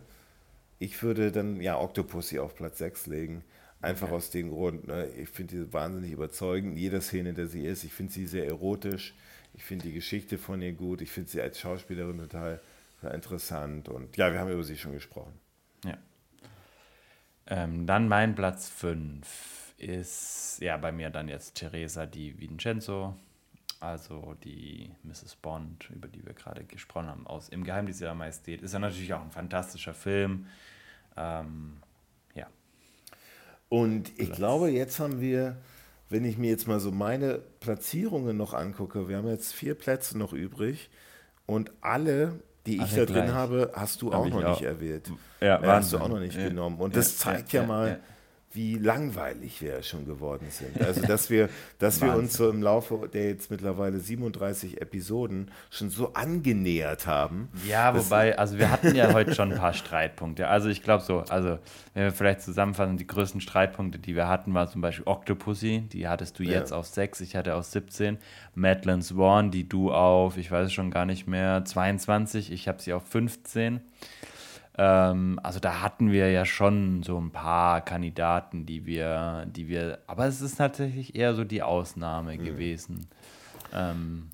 ich 0.78 1.02
würde 1.02 1.32
dann 1.32 1.58
ja 1.62 1.80
Octopussy 1.80 2.38
auf 2.38 2.54
Platz 2.54 2.78
6 2.78 3.06
legen. 3.06 3.42
Einfach 3.82 4.08
okay. 4.08 4.16
aus 4.16 4.30
dem 4.30 4.50
Grund, 4.50 4.86
ne, 4.86 5.06
ich 5.16 5.30
finde 5.30 5.56
sie 5.56 5.72
wahnsinnig 5.72 6.12
überzeugend, 6.12 6.76
jeder 6.76 7.00
Szene, 7.00 7.32
der 7.32 7.46
sie 7.46 7.64
ist. 7.64 7.84
Ich 7.84 7.92
finde 7.92 8.12
sie 8.12 8.26
sehr 8.26 8.46
erotisch. 8.46 9.14
Ich 9.54 9.64
finde 9.64 9.86
die 9.86 9.94
Geschichte 9.94 10.36
von 10.36 10.60
ihr 10.60 10.72
gut. 10.72 11.00
Ich 11.00 11.10
finde 11.10 11.30
sie 11.30 11.40
als 11.40 11.58
Schauspielerin 11.58 12.18
total, 12.18 12.60
total 13.00 13.14
interessant. 13.14 13.88
Und 13.88 14.16
ja, 14.16 14.32
wir 14.32 14.38
haben 14.38 14.50
über 14.50 14.64
sie 14.64 14.76
schon 14.76 14.92
gesprochen. 14.92 15.32
Ja. 15.84 15.96
Ähm, 17.46 17.86
dann 17.86 18.06
mein 18.06 18.34
Platz 18.34 18.68
5 18.68 19.74
ist 19.78 20.58
ja 20.60 20.76
bei 20.76 20.92
mir 20.92 21.08
dann 21.08 21.28
jetzt 21.28 21.54
Teresa 21.54 22.04
di 22.04 22.38
Vincenzo, 22.38 23.16
also 23.80 24.36
die 24.44 24.90
Mrs. 25.02 25.36
Bond, 25.36 25.88
über 25.88 26.06
die 26.06 26.24
wir 26.24 26.34
gerade 26.34 26.64
gesprochen 26.64 27.08
haben, 27.08 27.26
aus 27.26 27.48
Im 27.48 27.64
Geheimnis 27.64 28.02
ihrer 28.02 28.14
Majestät. 28.14 28.60
Ist 28.60 28.74
ja 28.74 28.78
natürlich 28.78 29.14
auch 29.14 29.22
ein 29.22 29.30
fantastischer 29.30 29.94
Film. 29.94 30.46
Ähm, 31.16 31.78
und 33.70 34.12
ich 34.18 34.32
glaube, 34.32 34.68
jetzt 34.68 34.98
haben 34.98 35.20
wir, 35.20 35.56
wenn 36.08 36.24
ich 36.24 36.36
mir 36.36 36.50
jetzt 36.50 36.66
mal 36.66 36.80
so 36.80 36.90
meine 36.90 37.40
Platzierungen 37.60 38.36
noch 38.36 38.52
angucke, 38.52 39.08
wir 39.08 39.16
haben 39.16 39.28
jetzt 39.28 39.54
vier 39.54 39.76
Plätze 39.76 40.18
noch 40.18 40.32
übrig 40.32 40.90
und 41.46 41.70
alle, 41.80 42.40
die 42.66 42.76
ich 42.76 42.92
alle 42.92 43.06
da 43.06 43.12
drin 43.12 43.32
habe, 43.32 43.70
hast 43.72 44.02
du 44.02 44.12
Hab 44.12 44.20
auch 44.20 44.28
noch 44.28 44.42
auch. 44.42 44.50
nicht 44.50 44.62
erwähnt. 44.62 45.12
Ja, 45.40 45.62
ja 45.62 45.76
hast 45.76 45.92
du 45.92 45.98
auch 45.98 46.08
noch 46.08 46.18
nicht 46.18 46.36
ja. 46.36 46.48
genommen. 46.48 46.80
Und 46.80 46.90
ja, 46.90 46.96
das 46.96 47.16
zeigt 47.16 47.52
ja, 47.52 47.62
mal, 47.64 48.00
wie 48.52 48.78
langweilig 48.78 49.62
wir 49.62 49.82
schon 49.84 50.06
geworden 50.06 50.46
sind. 50.50 50.80
Also, 50.80 51.02
dass 51.02 51.30
wir, 51.30 51.48
dass 51.78 52.00
wir 52.00 52.16
uns 52.16 52.32
so 52.32 52.50
im 52.50 52.62
Laufe 52.62 53.08
der 53.12 53.28
jetzt 53.28 53.50
mittlerweile 53.50 54.00
37 54.00 54.80
Episoden 54.80 55.52
schon 55.70 55.88
so 55.88 56.14
angenähert 56.14 57.06
haben. 57.06 57.48
Ja, 57.68 57.96
wobei, 57.96 58.36
also 58.36 58.58
wir 58.58 58.70
hatten 58.70 58.94
ja 58.96 59.12
heute 59.12 59.34
schon 59.34 59.52
ein 59.52 59.58
paar 59.58 59.72
Streitpunkte. 59.72 60.48
Also 60.48 60.68
ich 60.68 60.82
glaube 60.82 61.04
so, 61.04 61.20
also 61.28 61.58
wenn 61.94 62.04
wir 62.04 62.12
vielleicht 62.12 62.42
zusammenfassen, 62.42 62.96
die 62.96 63.06
größten 63.06 63.40
Streitpunkte, 63.40 64.00
die 64.00 64.16
wir 64.16 64.26
hatten, 64.26 64.52
war 64.52 64.68
zum 64.68 64.80
Beispiel 64.80 65.06
Octopussy, 65.06 65.82
die 65.92 66.08
hattest 66.08 66.38
du 66.40 66.42
jetzt 66.42 66.70
ja. 66.70 66.76
auf 66.76 66.86
6, 66.86 67.20
ich 67.20 67.36
hatte 67.36 67.54
auf 67.54 67.64
17. 67.64 68.18
Madeline 68.56 69.02
Swan, 69.02 69.52
die 69.52 69.68
du 69.68 69.92
auf, 69.92 70.36
ich 70.36 70.50
weiß 70.50 70.66
es 70.66 70.72
schon 70.72 70.90
gar 70.90 71.06
nicht 71.06 71.28
mehr, 71.28 71.64
22, 71.64 72.50
ich 72.50 72.66
habe 72.66 72.82
sie 72.82 72.92
auf 72.92 73.06
15. 73.06 73.80
Ähm, 74.82 75.38
also 75.42 75.60
da 75.60 75.82
hatten 75.82 76.10
wir 76.10 76.30
ja 76.30 76.46
schon 76.46 77.02
so 77.02 77.20
ein 77.20 77.32
paar 77.32 77.82
Kandidaten, 77.82 78.64
die 78.64 78.86
wir, 78.86 79.44
die 79.46 79.68
wir, 79.68 79.98
aber 80.06 80.24
es 80.24 80.40
ist 80.40 80.56
tatsächlich 80.56 81.14
eher 81.14 81.34
so 81.34 81.44
die 81.44 81.62
Ausnahme 81.62 82.38
mhm. 82.38 82.44
gewesen. 82.46 83.06
Ähm, 83.74 84.30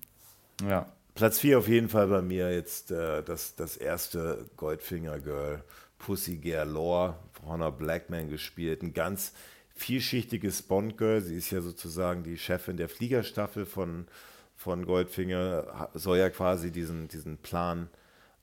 ja. 0.65 0.85
Platz 1.15 1.39
4 1.39 1.57
auf 1.57 1.67
jeden 1.67 1.89
Fall 1.89 2.07
bei 2.07 2.21
mir 2.21 2.53
jetzt 2.53 2.91
äh, 2.91 3.23
das, 3.23 3.55
das 3.55 3.75
erste 3.75 4.45
Goldfinger 4.55 5.19
Girl, 5.19 5.65
Pussy 5.99 6.37
Galore, 6.37 7.15
Hannah 7.45 7.71
Blackman 7.71 8.29
gespielt. 8.29 8.83
Ein 8.83 8.93
ganz 8.93 9.33
vielschichtiges 9.75 10.61
Bond 10.61 10.97
Girl. 10.97 11.19
Sie 11.19 11.35
ist 11.35 11.51
ja 11.51 11.59
sozusagen 11.59 12.23
die 12.23 12.37
Chefin 12.37 12.77
der 12.77 12.87
Fliegerstaffel 12.87 13.65
von, 13.65 14.07
von 14.55 14.85
Goldfinger 14.85 15.89
soll 15.93 16.19
ja 16.19 16.29
quasi 16.29 16.71
diesen, 16.71 17.09
diesen 17.09 17.37
Plan 17.37 17.89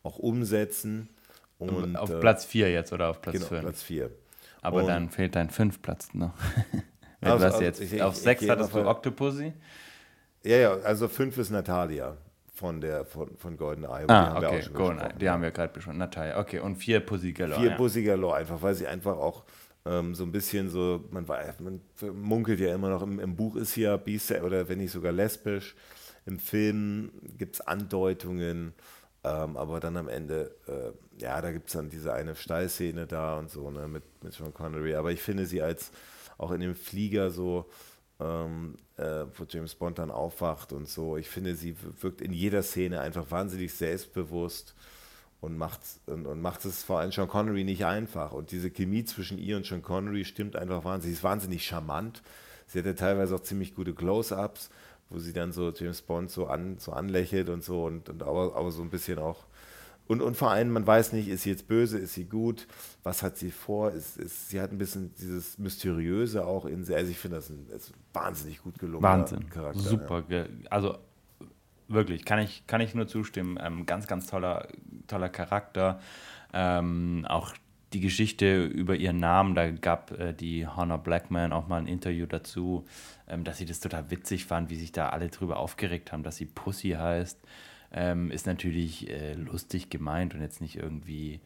auch 0.03 0.19
umsetzen. 0.19 1.09
Und, 1.59 1.97
auf 1.97 2.11
äh, 2.11 2.21
Platz 2.21 2.45
4 2.45 2.73
jetzt 2.73 2.93
oder 2.93 3.11
auf 3.11 3.21
Platz 3.21 3.37
5? 3.37 3.49
Genau, 3.49 3.61
Platz 3.63 3.83
4. 3.83 4.11
Aber 4.63 4.81
und, 4.81 4.89
dann 4.89 5.11
fehlt 5.11 5.37
dein 5.37 5.51
5 5.51 5.83
Platz 5.83 6.15
noch. 6.15 6.35
also, 7.21 7.39
du 7.39 7.45
hast 7.45 7.61
jetzt, 7.61 7.81
ich, 7.81 8.03
auf 8.03 8.17
6 8.17 8.49
hattest 8.49 8.75
du 8.75 8.87
Octopussy. 8.87 9.53
Ja, 10.43 10.57
ja, 10.57 10.73
also 10.79 11.09
5 11.09 11.39
ist 11.39 11.51
Natalia 11.51 12.17
von 12.53 12.81
der 12.81 13.05
von, 13.05 13.37
von 13.37 13.57
Golden 13.57 13.85
Eye. 13.85 14.05
Ah, 14.09 14.37
okay, 14.37 14.63
Golden 14.73 15.01
Eye, 15.01 15.15
die 15.21 15.29
haben 15.29 15.43
wir 15.43 15.51
gerade 15.51 15.73
besprochen. 15.73 15.99
Natalia, 15.99 16.39
okay, 16.39 16.61
und 16.61 16.77
4 16.77 17.01
Pussy 17.01 17.33
Galore. 17.33 17.61
4 17.61 17.71
ja. 17.71 17.77
Pussy 17.77 18.03
Galore, 18.05 18.37
einfach, 18.37 18.63
weil 18.63 18.75
sie 18.75 18.87
einfach 18.87 19.17
auch 19.17 19.45
ähm, 19.85 20.15
so 20.15 20.25
ein 20.25 20.33
bisschen 20.33 20.71
so, 20.71 21.05
man, 21.11 21.27
weiß, 21.27 21.61
man 21.61 21.81
munkelt 22.15 22.61
ja 22.61 22.75
immer 22.75 22.89
noch, 22.89 23.03
im, 23.03 23.19
im 23.21 23.37
Buch 23.37 23.57
ist 23.57 23.77
ja 23.77 23.97
bisexuell 23.97 24.45
oder 24.45 24.69
wenn 24.69 24.79
nicht 24.79 24.93
sogar 24.93 25.13
lesbisch. 25.13 25.75
Im 26.27 26.39
Film 26.39 27.11
gibt 27.37 27.57
es 27.57 27.61
Andeutungen, 27.61 28.73
ähm, 29.25 29.57
aber 29.57 29.81
dann 29.81 29.97
am 29.97 30.09
Ende, 30.09 30.55
äh, 30.67 30.93
ja, 31.19 31.41
da 31.41 31.53
gibt 31.53 31.69
es 31.69 31.75
dann 31.75 31.91
diese 31.91 32.13
eine 32.13 32.35
Stallszene 32.35 33.07
da 33.07 33.39
und 33.39 33.51
so, 33.51 33.71
ne, 33.71 33.89
mit, 33.89 34.03
mit 34.23 34.33
Sean 34.33 34.53
Connery. 34.53 34.95
Aber 34.95 35.13
ich 35.13 35.23
finde 35.23 35.47
sie 35.47 35.63
als 35.63 35.91
auch 36.39 36.51
in 36.51 36.61
dem 36.61 36.75
Flieger 36.75 37.31
so, 37.31 37.67
ähm, 38.21 38.77
äh, 38.97 39.25
wo 39.37 39.45
James 39.49 39.75
Bond 39.75 39.99
dann 39.99 40.11
aufwacht 40.11 40.73
und 40.73 40.89
so, 40.89 41.17
ich 41.17 41.29
finde, 41.29 41.55
sie 41.55 41.77
wirkt 42.01 42.21
in 42.21 42.33
jeder 42.33 42.63
Szene 42.63 43.01
einfach 43.01 43.31
wahnsinnig 43.31 43.75
selbstbewusst 43.75 44.75
und 45.41 45.57
macht, 45.59 45.81
und, 46.07 46.27
und 46.27 46.41
macht 46.41 46.65
es 46.65 46.83
vor 46.83 47.01
allem 47.01 47.13
Sean 47.13 47.29
Connery 47.29 47.65
nicht 47.65 47.85
einfach. 47.85 48.33
Und 48.33 48.51
diese 48.51 48.71
Chemie 48.71 49.05
zwischen 49.05 49.39
ihr 49.39 49.57
und 49.57 49.67
Sean 49.67 49.83
Connery 49.83 50.25
stimmt 50.25 50.57
einfach 50.57 50.85
wahnsinnig. 50.85 51.17
Sie 51.17 51.19
ist 51.21 51.25
wahnsinnig 51.25 51.65
charmant. 51.65 52.23
Sie 52.67 52.79
hatte 52.79 52.95
teilweise 52.95 53.35
auch 53.35 53.43
ziemlich 53.43 53.75
gute 53.75 53.95
Close-Ups, 53.95 54.71
wo 55.11 55.19
sie 55.19 55.33
dann 55.33 55.53
so 55.53 55.71
James 55.71 56.03
Bond 56.03 56.31
so, 56.31 56.47
an, 56.47 56.79
so 56.79 56.93
anlächelt 56.93 57.51
und 57.51 57.63
so 57.63 57.85
und, 57.85 58.09
und 58.09 58.23
aber, 58.23 58.57
aber 58.57 58.71
so 58.73 58.83
ein 58.83 58.91
bisschen 58.91 59.19
auch. 59.19 59.45
Und, 60.07 60.21
und 60.21 60.37
vor 60.37 60.51
allem, 60.51 60.71
man 60.71 60.87
weiß 60.87 61.13
nicht, 61.15 61.29
ist 61.29 61.43
sie 61.43 61.51
jetzt 61.51 61.67
böse, 61.67 61.99
ist 61.99 62.15
sie 62.15 62.27
gut, 62.27 62.67
was 63.03 63.23
hat 63.23 63.39
sie 63.39 63.51
vor? 63.51 63.91
Ist, 63.91 64.19
ist, 64.19 64.51
sie 64.51 64.61
hat 64.61 64.71
ein 64.71 64.79
bisschen 64.79 65.15
dieses 65.15 65.59
Mysteriöse 65.59 66.47
auch 66.47 66.67
in 66.67 66.85
sie. 66.85 66.95
Also 66.95 67.11
ich 67.11 67.19
finde 67.19 67.37
das 67.37 67.49
ein, 67.49 67.67
ist 67.75 67.93
wahnsinnig 68.13 68.63
gut 68.63 68.79
gelungen. 68.79 69.03
Wahnsinn. 69.03 69.49
Charakter, 69.49 69.81
Super. 69.81 70.25
Ja. 70.29 70.45
Also 70.69 70.99
wirklich, 71.89 72.25
kann 72.25 72.39
ich, 72.39 72.67
kann 72.67 72.83
ich 72.83 72.95
nur 72.95 73.09
zustimmen. 73.09 73.59
Ähm, 73.61 73.87
ganz, 73.87 74.07
ganz 74.07 74.27
toller, 74.27 74.69
toller 75.07 75.31
Charakter. 75.31 76.01
Ähm, 76.53 77.25
auch 77.29 77.55
die 77.95 78.01
Geschichte 78.01 78.65
über 78.65 78.97
ihren 78.97 79.19
Namen, 79.19 79.55
da 79.55 79.71
gab 79.71 80.11
äh, 80.19 80.35
die 80.35 80.67
Hannah 80.67 80.97
Blackman 80.97 81.53
auch 81.53 81.69
mal 81.69 81.79
ein 81.79 81.87
Interview 81.87 82.27
dazu, 82.27 82.85
ähm, 83.29 83.45
dass 83.45 83.59
sie 83.59 83.67
das 83.67 83.81
total 83.81 84.11
witzig 84.11 84.45
fand, 84.45 84.69
wie 84.69 84.77
sich 84.77 84.93
da 84.93 85.11
alle 85.11 85.29
drüber 85.29 85.59
aufgeregt 85.59 86.13
haben, 86.13 86.25
dass 86.25 86.37
sie 86.37 86.47
Pussy 86.47 86.91
heißt. 86.91 87.41
Ähm, 87.97 88.31
ist 88.31 88.47
natürlich 88.47 89.09
äh, 89.09 89.35
lustig 89.35 89.89
gemeint 89.89 90.35
und 90.35 90.41
jetzt 90.41 90.61
nicht 90.61 90.77
irgendwie 90.77 91.41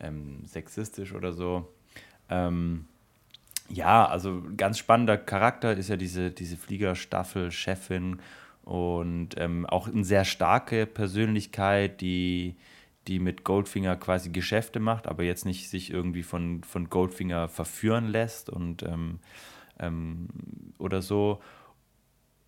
ähm, 0.00 0.44
sexistisch 0.46 1.12
oder 1.12 1.32
so. 1.32 1.68
Ähm, 2.30 2.86
ja, 3.68 4.06
also 4.06 4.42
ganz 4.56 4.78
spannender 4.78 5.16
Charakter 5.16 5.72
ist 5.76 5.88
ja 5.88 5.96
diese, 5.96 6.30
diese 6.30 6.56
Fliegerstaffel-Chefin 6.56 8.18
und 8.64 9.28
ähm, 9.36 9.66
auch 9.66 9.88
eine 9.88 10.04
sehr 10.04 10.24
starke 10.24 10.86
Persönlichkeit, 10.86 12.00
die, 12.00 12.56
die 13.06 13.18
mit 13.18 13.44
Goldfinger 13.44 13.96
quasi 13.96 14.30
Geschäfte 14.30 14.80
macht, 14.80 15.06
aber 15.06 15.22
jetzt 15.22 15.44
nicht 15.44 15.68
sich 15.68 15.92
irgendwie 15.92 16.22
von, 16.22 16.64
von 16.64 16.88
Goldfinger 16.88 17.48
verführen 17.48 18.08
lässt 18.08 18.50
und 18.50 18.82
ähm, 18.82 19.20
ähm, 19.78 20.28
oder 20.78 21.02
so. 21.02 21.40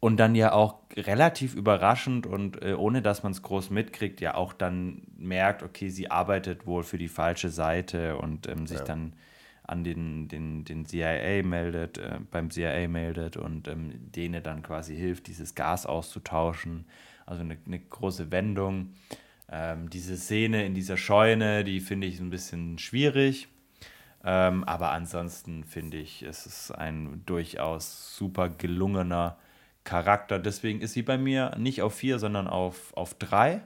Und 0.04 0.16
dann 0.16 0.34
ja 0.34 0.52
auch 0.52 0.80
relativ 0.96 1.54
überraschend 1.54 2.26
und 2.26 2.60
äh, 2.60 2.74
ohne 2.74 3.02
dass 3.02 3.22
man 3.22 3.30
es 3.30 3.40
groß 3.40 3.70
mitkriegt, 3.70 4.20
ja 4.20 4.34
auch 4.34 4.52
dann 4.52 5.02
merkt, 5.16 5.62
okay, 5.62 5.90
sie 5.90 6.10
arbeitet 6.10 6.66
wohl 6.66 6.82
für 6.82 6.98
die 6.98 7.06
falsche 7.06 7.50
Seite 7.50 8.16
und 8.16 8.48
ähm, 8.48 8.66
sich 8.66 8.80
ja. 8.80 8.84
dann 8.84 9.12
an 9.62 9.84
den, 9.84 10.26
den, 10.26 10.64
den 10.64 10.86
CIA 10.86 11.44
meldet, 11.44 11.98
äh, 11.98 12.18
beim 12.32 12.50
CIA 12.50 12.88
meldet 12.88 13.36
und 13.36 13.68
ähm, 13.68 13.92
denen 14.10 14.42
dann 14.42 14.64
quasi 14.64 14.96
hilft, 14.96 15.28
dieses 15.28 15.54
Gas 15.54 15.86
auszutauschen. 15.86 16.84
Also 17.24 17.42
eine, 17.42 17.56
eine 17.64 17.78
große 17.78 18.32
Wendung. 18.32 18.94
Ähm, 19.48 19.88
diese 19.88 20.16
Szene 20.16 20.66
in 20.66 20.74
dieser 20.74 20.96
Scheune, 20.96 21.62
die 21.62 21.78
finde 21.78 22.08
ich 22.08 22.18
ein 22.18 22.30
bisschen 22.30 22.80
schwierig. 22.80 23.46
Ähm, 24.24 24.64
aber 24.64 24.90
ansonsten 24.90 25.62
finde 25.62 25.98
ich, 25.98 26.24
es 26.24 26.44
ist 26.44 26.72
ein 26.72 27.22
durchaus 27.24 28.16
super 28.16 28.48
gelungener 28.48 29.36
Charakter. 29.84 30.38
Deswegen 30.38 30.80
ist 30.80 30.92
sie 30.92 31.02
bei 31.02 31.18
mir 31.18 31.54
nicht 31.58 31.82
auf 31.82 31.94
vier, 31.94 32.18
sondern 32.18 32.46
auf, 32.46 32.94
auf 32.96 33.14
drei. 33.14 33.62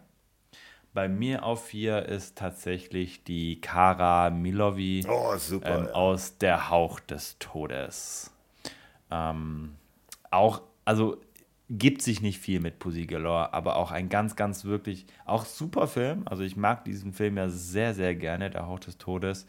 Bei 0.94 1.08
mir 1.08 1.44
auf 1.44 1.66
vier 1.66 2.06
ist 2.06 2.38
tatsächlich 2.38 3.22
die 3.22 3.60
Kara 3.60 4.30
Milovi 4.30 5.04
oh, 5.06 5.36
super, 5.36 5.78
ähm, 5.78 5.84
ja. 5.86 5.92
aus 5.92 6.38
Der 6.38 6.70
Hauch 6.70 7.00
des 7.00 7.38
Todes. 7.38 8.32
Ähm, 9.10 9.76
auch, 10.30 10.62
also 10.86 11.20
gibt 11.68 12.00
sich 12.00 12.22
nicht 12.22 12.38
viel 12.38 12.60
mit 12.60 12.78
Pussy 12.78 13.06
Galore, 13.06 13.52
aber 13.52 13.76
auch 13.76 13.90
ein 13.90 14.08
ganz, 14.08 14.36
ganz 14.36 14.64
wirklich, 14.64 15.06
auch 15.24 15.44
super 15.44 15.86
Film. 15.86 16.22
Also 16.26 16.44
ich 16.44 16.56
mag 16.56 16.84
diesen 16.84 17.12
Film 17.12 17.36
ja 17.36 17.48
sehr, 17.48 17.92
sehr 17.92 18.14
gerne, 18.14 18.50
Der 18.50 18.66
Hauch 18.66 18.78
des 18.78 18.98
Todes. 18.98 19.46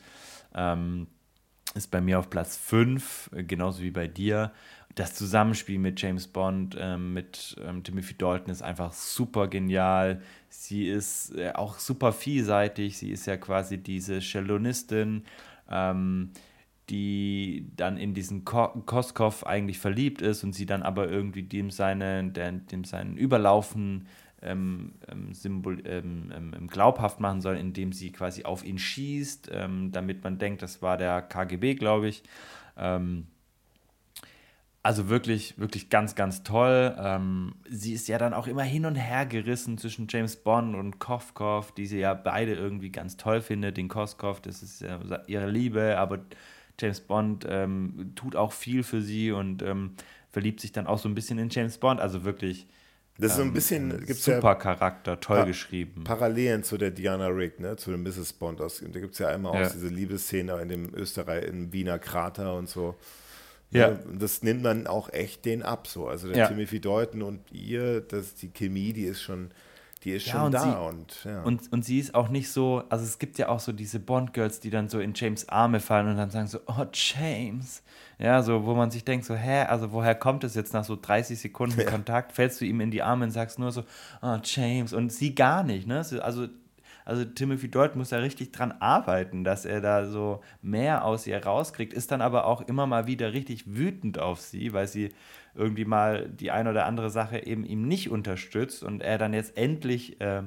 Ähm, 0.53 1.07
ist 1.75 1.91
bei 1.91 2.01
mir 2.01 2.19
auf 2.19 2.29
Platz 2.29 2.57
5, 2.57 3.29
genauso 3.47 3.83
wie 3.83 3.91
bei 3.91 4.07
dir 4.07 4.51
das 4.99 5.13
Zusammenspiel 5.13 5.77
mit 5.77 6.01
James 6.01 6.27
Bond, 6.27 6.75
ähm, 6.79 7.13
mit 7.13 7.55
ähm, 7.63 7.83
Timothy 7.83 8.15
Dalton 8.17 8.49
ist 8.49 8.63
einfach 8.63 8.93
super 8.93 9.47
genial. 9.47 10.21
Sie 10.49 10.87
ist 10.87 11.35
äh, 11.37 11.51
auch 11.53 11.77
super 11.77 12.11
vielseitig. 12.11 12.97
Sie 12.97 13.11
ist 13.11 13.27
ja 13.27 13.37
quasi 13.37 13.77
diese 13.77 14.19
Cellonistin, 14.21 15.23
ähm, 15.69 16.31
die 16.89 17.69
dann 17.75 17.97
in 17.97 18.15
diesen 18.15 18.43
Ko 18.43 18.69
Koskov 18.85 19.45
eigentlich 19.45 19.77
verliebt 19.77 20.21
ist 20.21 20.43
und 20.43 20.53
sie 20.53 20.65
dann 20.65 20.81
aber 20.81 21.09
irgendwie 21.09 21.43
dem, 21.43 21.69
seine, 21.69 22.31
der, 22.31 22.53
dem 22.53 22.83
seinen 22.83 23.17
Überlaufen 23.17 24.07
ähm, 24.41 24.93
ähm, 25.11 25.33
Symbol, 25.33 25.83
ähm, 25.85 26.31
ähm, 26.35 26.67
glaubhaft 26.67 27.19
machen 27.19 27.41
soll, 27.41 27.57
indem 27.57 27.91
sie 27.91 28.11
quasi 28.11 28.45
auf 28.45 28.65
ihn 28.65 28.79
schießt, 28.79 29.51
ähm, 29.53 29.91
damit 29.91 30.23
man 30.23 30.39
denkt, 30.39 30.63
das 30.63 30.81
war 30.81 30.97
der 30.97 31.21
KGB, 31.21 31.75
glaube 31.75 32.07
ich. 32.07 32.23
Ähm, 32.77 33.27
also 34.87 35.09
wirklich, 35.09 35.59
wirklich 35.59 35.89
ganz, 35.89 36.15
ganz 36.15 36.43
toll. 36.43 36.95
Ähm, 36.97 37.55
sie 37.69 37.91
ist 37.91 38.07
ja 38.07 38.17
dann 38.17 38.33
auch 38.33 38.47
immer 38.47 38.63
hin 38.63 38.85
und 38.85 38.95
her 38.95 39.25
gerissen 39.25 39.77
zwischen 39.77 40.07
James 40.09 40.37
Bond 40.37 40.77
und 40.77 40.97
Kofkov, 40.97 41.73
die 41.73 41.85
sie 41.87 41.99
ja 41.99 42.13
beide 42.13 42.53
irgendwie 42.53 42.89
ganz 42.89 43.17
toll 43.17 43.41
findet. 43.41 43.75
Den 43.75 43.89
Koskov, 43.89 44.39
das 44.39 44.63
ist 44.63 44.79
ja 44.79 44.97
ihre 45.27 45.49
Liebe, 45.49 45.97
aber 45.97 46.19
James 46.79 47.01
Bond 47.01 47.45
ähm, 47.49 48.13
tut 48.15 48.37
auch 48.37 48.53
viel 48.53 48.81
für 48.83 49.01
sie 49.01 49.33
und 49.33 49.61
ähm, 49.61 49.91
verliebt 50.31 50.61
sich 50.61 50.71
dann 50.71 50.87
auch 50.87 50.99
so 50.99 51.09
ein 51.09 51.15
bisschen 51.15 51.37
in 51.37 51.49
James 51.49 51.77
Bond. 51.79 51.99
Also 51.99 52.23
wirklich. 52.23 52.65
Das 53.17 53.31
ist 53.31 53.35
so 53.35 53.41
ein 53.41 53.49
ähm, 53.49 53.53
bisschen, 53.55 54.05
gibt's 54.05 54.23
super 54.23 54.39
ja 54.41 54.55
Charakter, 54.55 55.19
toll 55.19 55.43
geschrieben. 55.47 56.05
Parallelen 56.05 56.63
zu 56.63 56.77
der 56.77 56.91
Diana 56.91 57.27
Rick, 57.27 57.59
ne, 57.59 57.75
zu 57.75 57.91
dem 57.91 58.03
Mrs. 58.03 58.31
Bond. 58.31 58.61
Aus, 58.61 58.79
da 58.79 58.99
gibt 59.01 59.11
es 59.11 59.19
ja 59.19 59.27
einmal 59.27 59.53
ja. 59.59 59.67
auch 59.67 59.71
diese 59.73 59.89
Liebesszene 59.89 60.61
in 60.61 60.69
dem 60.69 60.95
Österreich, 60.95 61.43
im 61.43 61.73
Wiener 61.73 61.99
Krater 61.99 62.55
und 62.55 62.69
so. 62.69 62.95
Ja. 63.71 63.89
ja. 63.89 63.99
Das 64.17 64.43
nimmt 64.43 64.65
dann 64.65 64.87
auch 64.87 65.11
echt 65.11 65.45
den 65.45 65.63
ab 65.63 65.87
so. 65.87 66.07
Also 66.07 66.27
der 66.27 66.37
ja. 66.37 66.47
Timothy 66.47 66.79
Deuten 66.79 67.21
und 67.21 67.39
ihr, 67.51 68.01
das, 68.01 68.35
die 68.35 68.49
Chemie, 68.49 68.93
die 68.93 69.03
ist 69.03 69.21
schon, 69.21 69.51
die 70.03 70.11
ist 70.11 70.27
ja, 70.27 70.33
schon 70.33 70.41
und 70.43 70.53
da. 70.53 70.61
Sie, 70.61 70.87
und, 70.87 71.23
ja. 71.25 71.43
und, 71.43 71.71
und 71.71 71.85
sie 71.85 71.99
ist 71.99 72.15
auch 72.15 72.29
nicht 72.29 72.49
so, 72.49 72.83
also 72.89 73.03
es 73.03 73.19
gibt 73.19 73.37
ja 73.37 73.49
auch 73.49 73.59
so 73.59 73.71
diese 73.71 73.99
Bond-Girls, 73.99 74.59
die 74.59 74.69
dann 74.69 74.87
so 74.87 74.99
in 74.99 75.13
James 75.15 75.49
Arme 75.49 75.79
fallen 75.79 76.07
und 76.07 76.17
dann 76.17 76.29
sagen 76.29 76.47
so, 76.47 76.59
oh 76.67 76.85
James. 76.93 77.83
Ja, 78.19 78.41
so, 78.41 78.65
wo 78.65 78.73
man 78.73 78.89
sich 78.89 79.05
denkt, 79.05 79.25
so, 79.25 79.35
hä, 79.35 79.65
also 79.65 79.91
woher 79.91 80.15
kommt 80.15 80.43
es 80.43 80.55
jetzt 80.55 80.73
nach 80.73 80.83
so 80.83 80.97
30 80.99 81.39
Sekunden 81.39 81.85
Kontakt? 81.85 82.31
Fällst 82.31 82.59
du 82.61 82.65
ihm 82.65 82.81
in 82.81 82.89
die 82.89 83.03
Arme 83.03 83.25
und 83.25 83.31
sagst 83.31 83.59
nur 83.59 83.71
so, 83.71 83.83
oh 84.23 84.37
James. 84.43 84.93
Und 84.93 85.11
sie 85.11 85.35
gar 85.35 85.63
nicht, 85.63 85.85
ne? 85.87 86.03
Also 86.21 86.47
also 87.07 87.23
Timothy 87.23 87.71
Dalton 87.71 87.99
muss 87.99 88.09
da 88.09 88.17
richtig 88.17 88.51
dran 88.51 88.73
arbeiten, 88.81 89.45
dass 89.45 89.63
er 89.63 89.79
da 89.79 90.07
so 90.07 90.41
mehr 90.61 91.05
aus 91.05 91.25
ihr 91.25 91.41
rauskriegt, 91.41 91.93
ist 91.93 92.11
dann 92.11 92.19
aber 92.19 92.45
auch 92.45 92.59
immer 92.67 92.85
mal 92.85 93.07
wieder 93.07 93.31
richtig 93.31 93.63
wütend 93.77 94.19
auf 94.19 94.41
sie, 94.41 94.73
weil 94.73 94.89
sie 94.89 95.11
irgendwie 95.55 95.85
mal 95.85 96.27
die 96.27 96.51
eine 96.51 96.71
oder 96.71 96.85
andere 96.85 97.09
Sache 97.09 97.45
eben 97.45 97.63
ihm 97.63 97.87
nicht 97.87 98.11
unterstützt 98.11 98.83
und 98.83 99.01
er 99.01 99.17
dann 99.17 99.33
jetzt 99.33 99.55
endlich 99.55 100.19
äh, 100.19 100.43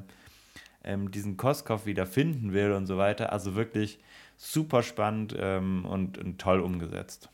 ähm, 0.84 1.10
diesen 1.10 1.38
Koskov 1.38 1.86
wieder 1.86 2.04
finden 2.04 2.52
will 2.52 2.72
und 2.72 2.86
so 2.86 2.98
weiter. 2.98 3.32
Also 3.32 3.54
wirklich 3.54 3.98
super 4.36 4.82
spannend 4.82 5.34
ähm, 5.38 5.86
und, 5.86 6.18
und, 6.18 6.38
toll 6.38 6.60
umgesetzt. 6.60 7.30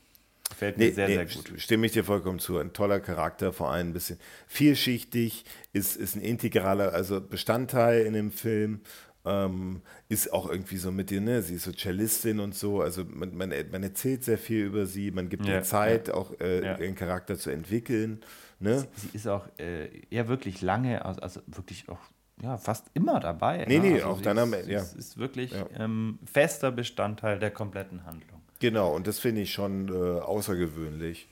Gefällt 0.49 0.77
mir 0.77 0.85
nee, 0.85 0.91
sehr, 0.91 1.09
nee, 1.09 1.15
sehr 1.15 1.25
gut. 1.25 1.51
Stimme 1.57 1.85
ich 1.85 1.91
dir 1.91 2.05
vollkommen 2.05 2.39
zu. 2.39 2.57
Ein 2.57 2.71
toller 2.71 3.01
Charakter, 3.01 3.51
vor 3.51 3.71
allem 3.71 3.89
ein 3.89 3.93
bisschen 3.93 4.17
vielschichtig, 4.47 5.43
ist, 5.73 5.97
ist 5.97 6.15
ein 6.15 6.21
integraler 6.21 6.93
also 6.93 7.19
Bestandteil 7.19 8.05
in 8.05 8.13
dem 8.13 8.31
Film 8.31 8.79
Ähm, 9.27 9.81
ist 10.09 10.31
auch 10.31 10.49
irgendwie 10.49 10.77
so 10.77 10.91
mit 10.91 11.09
dir, 11.09 11.21
ne? 11.21 11.41
Sie 11.41 11.55
ist 11.55 11.63
so 11.63 11.71
Cellistin 11.71 12.39
und 12.39 12.55
so. 12.55 12.81
Also 12.81 13.03
man, 13.05 13.35
man, 13.35 13.53
man 13.71 13.83
erzählt 13.83 14.23
sehr 14.23 14.37
viel 14.37 14.65
über 14.65 14.85
sie, 14.85 15.11
man 15.11 15.29
gibt 15.29 15.45
ja, 15.45 15.55
ihr 15.55 15.63
Zeit, 15.63 16.07
ja. 16.07 16.13
auch 16.13 16.39
äh, 16.39 16.63
ja. 16.63 16.77
ihren 16.77 16.95
Charakter 16.95 17.37
zu 17.37 17.49
entwickeln. 17.49 18.21
Ne? 18.59 18.87
Sie, 18.95 19.07
sie 19.07 19.15
ist 19.15 19.27
auch 19.27 19.47
äh, 19.59 19.89
ja 20.09 20.27
wirklich 20.27 20.61
lange, 20.61 21.03
also, 21.05 21.21
also 21.21 21.41
wirklich 21.47 21.89
auch 21.89 21.99
ja, 22.41 22.57
fast 22.57 22.85
immer 22.93 23.19
dabei. 23.19 23.65
Nee, 23.67 23.79
ne? 23.79 23.85
nee, 23.85 23.93
also 23.95 24.07
auch 24.07 24.21
dann 24.21 24.37
am 24.37 24.53
Ende. 24.53 24.71
Ja. 24.71 24.79
Es 24.79 24.93
ist 24.93 25.17
wirklich 25.17 25.53
ähm, 25.77 26.19
fester 26.25 26.71
Bestandteil 26.71 27.39
der 27.39 27.51
kompletten 27.51 28.05
Handlung. 28.05 28.41
Genau, 28.59 28.95
und 28.95 29.07
das 29.07 29.19
finde 29.19 29.41
ich 29.41 29.51
schon 29.51 29.89
äh, 29.89 30.19
außergewöhnlich. 30.19 31.27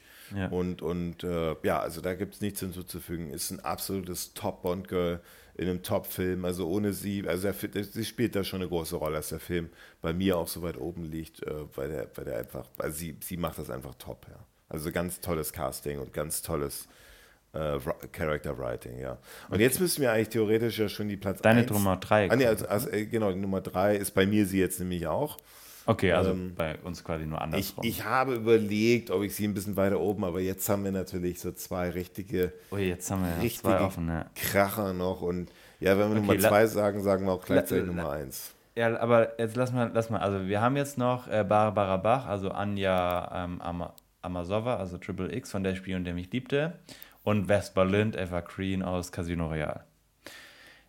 Und, 0.50 0.82
und 0.82 1.24
äh, 1.24 1.56
ja, 1.64 1.80
also 1.80 2.02
da 2.02 2.16
gibt 2.16 2.34
es 2.36 2.42
nichts 2.42 2.60
hinzuzufügen. 2.60 3.30
Ist 3.30 3.52
ein 3.52 3.60
absolutes 3.60 4.34
Top-Bond-Girl 4.34 5.22
in 5.58 5.70
einem 5.70 5.84
Top-Film. 5.84 6.46
Also 6.46 6.68
ohne 6.68 6.94
sie, 6.94 7.28
also 7.28 7.52
der, 7.52 7.84
sie 7.84 8.06
spielt 8.06 8.36
da 8.36 8.44
schon 8.44 8.62
eine 8.62 8.70
große 8.70 8.96
Rolle, 8.96 9.16
dass 9.16 9.30
der 9.30 9.40
Film 9.40 9.70
bei 10.02 10.14
mir 10.14 10.38
auch 10.38 10.48
so 10.48 10.62
weit 10.62 10.78
oben 10.78 11.04
liegt, 11.04 11.44
äh, 11.44 11.54
weil, 11.76 11.90
der, 11.90 12.08
weil 12.16 12.26
der 12.26 12.38
einfach, 12.40 12.68
also 12.78 12.98
sie, 12.98 13.18
sie 13.22 13.38
macht 13.38 13.58
das 13.58 13.70
einfach 13.70 13.96
top, 13.96 14.26
ja. 14.30 14.40
Also 14.68 14.92
ganz 14.92 15.22
tolles 15.22 15.54
Casting 15.54 16.00
und 16.00 16.12
ganz 16.12 16.42
tolles 16.42 16.88
äh, 17.54 17.80
Character 18.12 18.58
Writing, 18.58 19.00
ja. 19.00 19.14
Und 19.48 19.56
okay. 19.56 19.64
jetzt 19.64 19.80
müssen 19.80 20.02
wir 20.02 20.12
eigentlich 20.12 20.30
theoretisch 20.30 20.80
ja 20.80 20.90
schon 20.90 21.08
die 21.08 21.18
Platz 21.18 21.42
Deine 21.42 21.62
eins, 21.62 21.72
Nummer 21.72 21.98
3. 21.98 22.32
Ah, 22.32 22.36
nee, 22.36 22.46
also, 22.46 22.68
also, 22.68 22.90
äh, 22.90 23.06
genau, 23.06 23.32
die 23.32 23.40
Nummer 23.40 23.62
3 23.62 23.96
ist 23.96 24.12
bei 24.12 24.26
mir 24.26 24.46
sie 24.46 24.60
jetzt 24.60 24.80
nämlich 24.80 25.08
auch. 25.08 25.38
Okay, 25.88 26.12
also 26.12 26.32
ähm, 26.32 26.54
bei 26.56 26.78
uns 26.80 27.04
quasi 27.04 27.26
nur 27.26 27.42
andersrum. 27.42 27.84
Ich, 27.86 28.00
ich, 28.00 28.06
habe 28.06 28.36
überlegt, 28.36 29.12
ob 29.12 29.24
ich 29.24 29.36
sie 29.36 29.48
ein 29.48 29.54
bisschen 29.54 29.76
weiter 29.76 30.00
oben, 30.00 30.24
aber 30.24 30.40
jetzt 30.40 30.68
haben 30.68 30.84
wir 30.84 30.92
natürlich 30.92 31.40
so 31.40 31.52
zwei 31.52 31.90
richtige, 31.90 32.54
oh, 32.72 32.78
jetzt 32.78 33.12
haben 33.12 33.24
wir 33.24 33.44
richtige 33.44 33.76
zwei 33.76 33.82
offen, 33.82 34.08
ja. 34.08 34.26
Kracher 34.36 34.94
noch. 34.94 35.22
Und 35.22 35.52
ja, 35.80 35.92
wenn 35.92 36.10
wir 36.10 36.18
okay, 36.18 36.38
Nummer 36.38 36.40
zwei 36.40 36.66
sagen, 36.66 37.04
sagen 37.04 37.26
wir 37.26 37.34
auch 37.34 37.46
gleichzeitig 37.46 37.86
Nummer 37.86 38.10
eins. 38.10 38.54
Ja, 38.76 39.00
aber 39.00 39.40
jetzt 39.40 39.56
lass 39.56 39.72
mal, 39.72 39.92
lass 39.94 40.10
mal. 40.10 40.20
Also 40.20 40.48
wir 40.48 40.60
haben 40.60 40.76
jetzt 40.76 40.98
noch 40.98 41.28
äh, 41.28 41.46
Barbara 41.48 41.98
Bach, 41.98 42.26
also 42.26 42.50
Anja 42.50 43.46
ähm, 43.46 43.62
Am 43.62 43.90
Amasova, 44.22 44.78
also 44.78 44.98
Triple 44.98 45.34
X 45.34 45.52
von 45.52 45.64
der 45.64 45.76
Spion, 45.76 46.04
der 46.04 46.14
mich 46.14 46.32
liebte. 46.32 46.80
Und 47.24 47.48
Vesper 47.48 47.86
Lind, 47.86 48.16
Eva 48.16 48.42
Green 48.42 48.84
aus 48.84 49.12
Casino 49.12 49.48
Royale. 49.48 49.84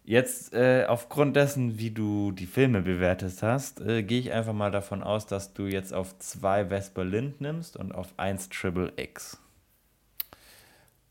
Jetzt, 0.08 0.54
äh, 0.54 0.84
aufgrund 0.86 1.34
dessen, 1.34 1.80
wie 1.80 1.90
du 1.90 2.30
die 2.30 2.46
Filme 2.46 2.80
bewertet 2.80 3.42
hast, 3.42 3.80
äh, 3.80 4.04
gehe 4.04 4.20
ich 4.20 4.30
einfach 4.30 4.52
mal 4.52 4.70
davon 4.70 5.02
aus, 5.02 5.26
dass 5.26 5.52
du 5.52 5.66
jetzt 5.66 5.92
auf 5.92 6.16
zwei 6.20 6.68
Vesper 6.68 7.04
Lind 7.04 7.40
nimmst 7.40 7.76
und 7.76 7.92
auf 7.92 8.06
eins 8.16 8.48
Triple 8.48 8.92
X. 8.94 9.40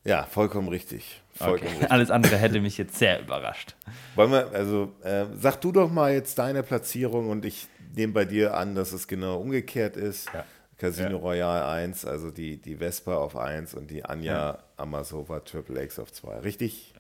Ja, 0.06 0.24
vollkommen 0.24 0.70
richtig. 0.70 1.22
Vollkommen 1.34 1.64
okay. 1.64 1.72
richtig. 1.72 1.92
Alles 1.92 2.10
andere 2.10 2.38
hätte 2.38 2.62
mich 2.62 2.78
jetzt 2.78 2.98
sehr 2.98 3.20
überrascht. 3.20 3.76
Wollen 4.16 4.32
wir, 4.32 4.52
also, 4.54 4.94
äh, 5.04 5.26
sag 5.36 5.60
du 5.60 5.74
doch 5.74 5.92
mal 5.92 6.14
jetzt 6.14 6.40
deine 6.40 6.64
Platzierung 6.64 7.30
und 7.30 7.44
ich 7.44 7.68
nehme 7.98 8.14
bei 8.14 8.24
dir 8.24 8.56
an, 8.56 8.76
dass 8.76 8.94
es 8.94 9.10
genau 9.10 9.42
umgekehrt 9.42 9.98
ist. 9.98 10.34
Ja. 10.34 10.46
Casino 10.78 11.10
ja. 11.10 11.18
Royale 11.18 11.66
1, 11.66 12.06
also 12.06 12.32
die, 12.32 12.62
die 12.62 12.78
Vespa 12.78 13.16
auf 13.16 13.36
1 13.36 13.74
und 13.74 13.92
die 13.92 14.06
Anja 14.06 14.34
ja. 14.34 14.60
Amasova 14.78 15.42
Triple 15.42 15.84
X 15.84 16.00
auf 16.00 16.14
2. 16.14 16.40
Richtig? 16.40 16.94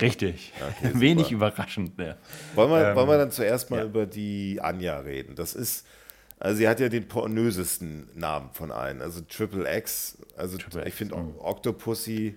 Richtig. 0.00 0.52
Okay, 0.60 0.92
Wenig 1.00 1.32
überraschend. 1.32 1.98
Ja. 1.98 2.16
Wollen, 2.54 2.70
wir, 2.70 2.88
ähm, 2.88 2.96
wollen 2.96 3.08
wir 3.08 3.18
dann 3.18 3.30
zuerst 3.30 3.70
mal 3.70 3.80
ja. 3.80 3.84
über 3.84 4.06
die 4.06 4.60
Anja 4.60 4.98
reden? 4.98 5.34
Das 5.34 5.54
ist, 5.54 5.86
also 6.38 6.58
sie 6.58 6.68
hat 6.68 6.80
ja 6.80 6.88
den 6.88 7.08
pornösesten 7.08 8.08
Namen 8.14 8.50
von 8.52 8.70
allen. 8.70 9.02
Also 9.02 9.20
Triple 9.22 9.72
X, 9.78 10.18
also 10.36 10.58
Triple 10.58 10.86
ich 10.86 10.94
finde 10.94 11.16
mhm. 11.16 11.34
Octopussy, 11.38 12.36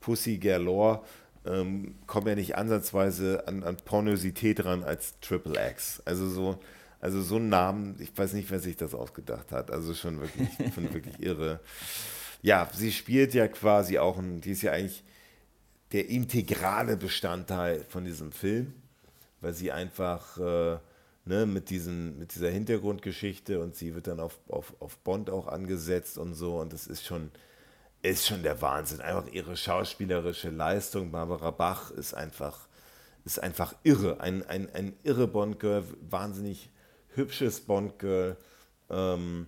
Pussy 0.00 0.38
Galore 0.38 1.02
ähm, 1.46 1.94
kommen 2.06 2.28
ja 2.28 2.34
nicht 2.34 2.56
ansatzweise 2.56 3.46
an, 3.46 3.62
an 3.62 3.76
Pornosität 3.76 4.64
ran 4.64 4.84
als 4.84 5.18
Triple 5.20 5.54
X. 5.70 6.02
Also 6.04 6.28
so, 6.28 6.58
also 7.00 7.22
so 7.22 7.36
einen 7.36 7.48
Namen, 7.48 7.96
ich 8.00 8.16
weiß 8.16 8.32
nicht, 8.34 8.50
wer 8.50 8.60
sich 8.60 8.76
das 8.76 8.94
ausgedacht 8.94 9.52
hat. 9.52 9.70
Also 9.70 9.94
schon 9.94 10.20
wirklich, 10.20 10.48
ich 10.58 10.72
finde 10.72 10.92
wirklich 10.92 11.20
irre. 11.20 11.60
Ja, 12.42 12.68
sie 12.72 12.92
spielt 12.92 13.34
ja 13.34 13.48
quasi 13.48 13.98
auch 13.98 14.18
ein, 14.18 14.40
die 14.40 14.52
ist 14.52 14.62
ja 14.62 14.72
eigentlich 14.72 15.02
der 15.92 16.08
integrale 16.08 16.96
Bestandteil 16.96 17.84
von 17.88 18.04
diesem 18.04 18.32
Film, 18.32 18.74
weil 19.40 19.54
sie 19.54 19.72
einfach 19.72 20.38
äh, 20.38 20.78
ne, 21.24 21.46
mit, 21.46 21.70
diesen, 21.70 22.18
mit 22.18 22.34
dieser 22.34 22.50
Hintergrundgeschichte 22.50 23.60
und 23.60 23.76
sie 23.76 23.94
wird 23.94 24.06
dann 24.06 24.20
auf, 24.20 24.38
auf, 24.48 24.74
auf 24.80 24.98
Bond 24.98 25.30
auch 25.30 25.46
angesetzt 25.46 26.18
und 26.18 26.34
so 26.34 26.60
und 26.60 26.72
das 26.72 26.86
ist 26.86 27.04
schon, 27.04 27.30
ist 28.02 28.26
schon 28.26 28.42
der 28.42 28.60
Wahnsinn. 28.60 29.00
Einfach 29.00 29.30
ihre 29.32 29.56
schauspielerische 29.56 30.50
Leistung, 30.50 31.10
Barbara 31.10 31.50
Bach 31.50 31.90
ist 31.90 32.14
einfach, 32.14 32.68
ist 33.24 33.40
einfach 33.42 33.74
irre. 33.82 34.20
Ein, 34.20 34.44
ein, 34.46 34.68
ein 34.74 34.94
irre 35.02 35.26
Bond-Girl, 35.26 35.84
wahnsinnig 36.08 36.70
hübsches 37.14 37.60
Bond-Girl. 37.60 38.36
Ähm, 38.90 39.46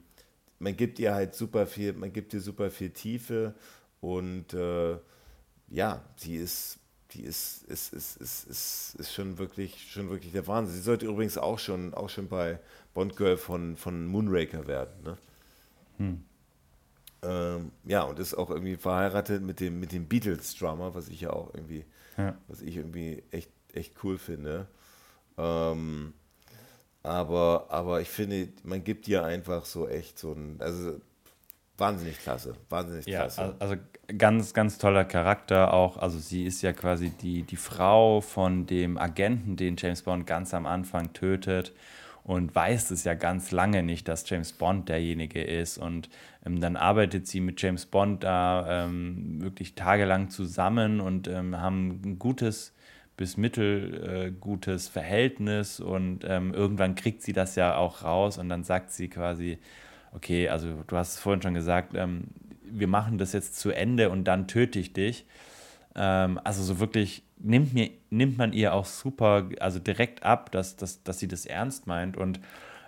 man 0.59 0.77
gibt 0.77 0.99
ihr 0.99 1.15
halt 1.15 1.35
super 1.35 1.67
viel, 1.67 1.95
man 1.95 2.13
gibt 2.13 2.35
ihr 2.35 2.41
super 2.41 2.71
viel 2.71 2.91
Tiefe 2.91 3.55
und 4.01 4.53
äh, 4.53 4.97
ja, 5.71 6.03
sie 6.17 6.37
ist, 6.37 6.79
die 7.13 7.23
ist, 7.23 7.65
ist, 7.65 7.93
ist, 7.93 8.17
ist, 8.17 8.45
ist, 8.49 8.95
ist 8.99 9.13
schon, 9.13 9.39
wirklich, 9.39 9.91
schon 9.91 10.11
wirklich 10.11 10.33
der 10.33 10.47
Wahnsinn. 10.47 10.77
Sie 10.77 10.83
sollte 10.83 11.07
übrigens 11.07 11.39
auch 11.39 11.59
schon, 11.59 11.95
auch 11.95 12.09
schon 12.09 12.29
bei 12.29 12.59
Bond 12.95 13.17
Girl 13.17 13.37
von, 13.37 13.77
von 13.77 14.07
Moonraker 14.07 14.67
werden. 14.67 15.03
Ne? 15.03 15.19
Hm. 15.99 16.25
Ähm, 17.23 17.73
ja, 17.85 18.03
und 18.03 18.19
ist 18.19 18.35
auch 18.35 18.51
irgendwie 18.51 18.77
verheiratet 18.77 19.43
mit 19.43 19.61
dem, 19.61 19.79
mit 19.81 19.93
dem 19.93 20.07
Beatles-Drummer, 20.07 20.95
was 20.95 21.09
ich 21.09 21.21
ja 21.21 21.31
auch 21.31 21.53
irgendwie, 21.55 21.85
ja. 22.17 22.37
was 22.49 22.63
ich 22.63 22.77
irgendwie 22.77 23.23
echt, 23.31 23.51
echt 23.73 24.03
cool 24.03 24.19
finde. 24.19 24.69
Ähm, 25.37 26.15
aber, 27.03 27.67
aber 27.69 28.01
ich 28.01 28.09
finde, 28.09 28.49
man 28.63 28.85
gibt 28.85 29.09
ihr 29.09 29.25
einfach 29.25 29.65
so 29.65 29.89
echt 29.89 30.19
so 30.19 30.33
ein, 30.33 30.57
also 30.61 31.01
wahnsinnig 31.77 32.19
klasse, 32.19 32.55
wahnsinnig 32.69 33.07
ja, 33.07 33.21
klasse. 33.23 33.57
Also 33.59 33.77
ganz, 34.19 34.55
ganz 34.55 34.79
toller 34.79 35.05
Charakter 35.05 35.73
auch. 35.73 35.97
Also 35.97 36.19
sie 36.19 36.45
ist 36.45 36.63
ja 36.63 36.73
quasi 36.73 37.11
die, 37.11 37.43
die 37.43 37.57
Frau 37.57 38.21
von 38.21 38.67
dem 38.67 38.99
Agenten, 38.99 39.57
den 39.57 39.77
James 39.79 40.03
Bond 40.03 40.27
ganz 40.27 40.55
am 40.55 40.67
Anfang 40.67 41.13
tötet 41.13 41.73
und 42.25 42.55
weiß 42.55 42.91
es 42.91 43.05
ja 43.05 43.15
ganz 43.15 43.51
lange 43.51 43.83
nicht, 43.83 44.09
dass 44.09 44.29
James 44.29 44.53
Bond 44.53 44.89
derjenige 44.89 45.43
ist. 45.43 45.79
Und 45.79 46.09
ähm, 46.45 46.61
dann 46.61 46.77
arbeitet 46.77 47.27
sie 47.27 47.41
mit 47.41 47.61
James 47.61 47.87
Bond 47.87 48.25
da 48.25 48.85
ähm, 48.85 49.41
wirklich 49.41 49.75
tagelang 49.75 50.31
zusammen 50.31 51.01
und 51.01 51.29
ähm, 51.29 51.61
haben 51.61 52.01
ein 52.05 52.19
gutes 52.19 52.75
bis 53.17 53.37
mittelgutes 53.37 54.89
äh, 54.89 54.91
Verhältnis 54.91 55.79
und 55.79 56.25
ähm, 56.27 56.55
irgendwann 56.55 56.95
kriegt 56.95 57.21
sie 57.21 57.35
das 57.35 57.55
ja 57.55 57.77
auch 57.77 58.03
raus 58.03 58.39
und 58.39 58.49
dann 58.49 58.65
sagt 58.65 58.93
sie 58.93 59.09
quasi, 59.09 59.59
okay, 60.15 60.49
also 60.49 60.69
du 60.87 60.97
hast 60.97 61.15
es 61.15 61.21
vorhin 61.21 61.43
schon 61.43 61.53
gesagt, 61.53 61.93
ähm, 61.95 62.29
wir 62.73 62.89
machen 62.89 63.19
das 63.19 63.33
jetzt 63.33 63.59
zu 63.59 63.71
Ende 63.71 64.11
und 64.11 64.25
dann 64.25 64.49
töte 64.49 64.79
ich 64.79 64.93
dich. 64.93 65.27
Ähm, 65.95 66.41
also 66.45 66.63
so 66.63 66.81
wirklich 66.81 67.23
nimmt, 67.39 67.75
mir, 67.75 67.91
nimmt 68.11 68.39
man 68.39 68.53
ihr 68.53 68.75
auch 68.75 68.87
super, 68.87 69.49
also 69.61 69.79
direkt 69.79 70.23
ab, 70.23 70.53
dass, 70.53 70.77
dass, 70.77 71.03
dass 71.03 71.19
sie 71.19 71.29
das 71.29 71.47
ernst 71.47 71.87
meint. 71.87 72.17
Und 72.17 72.41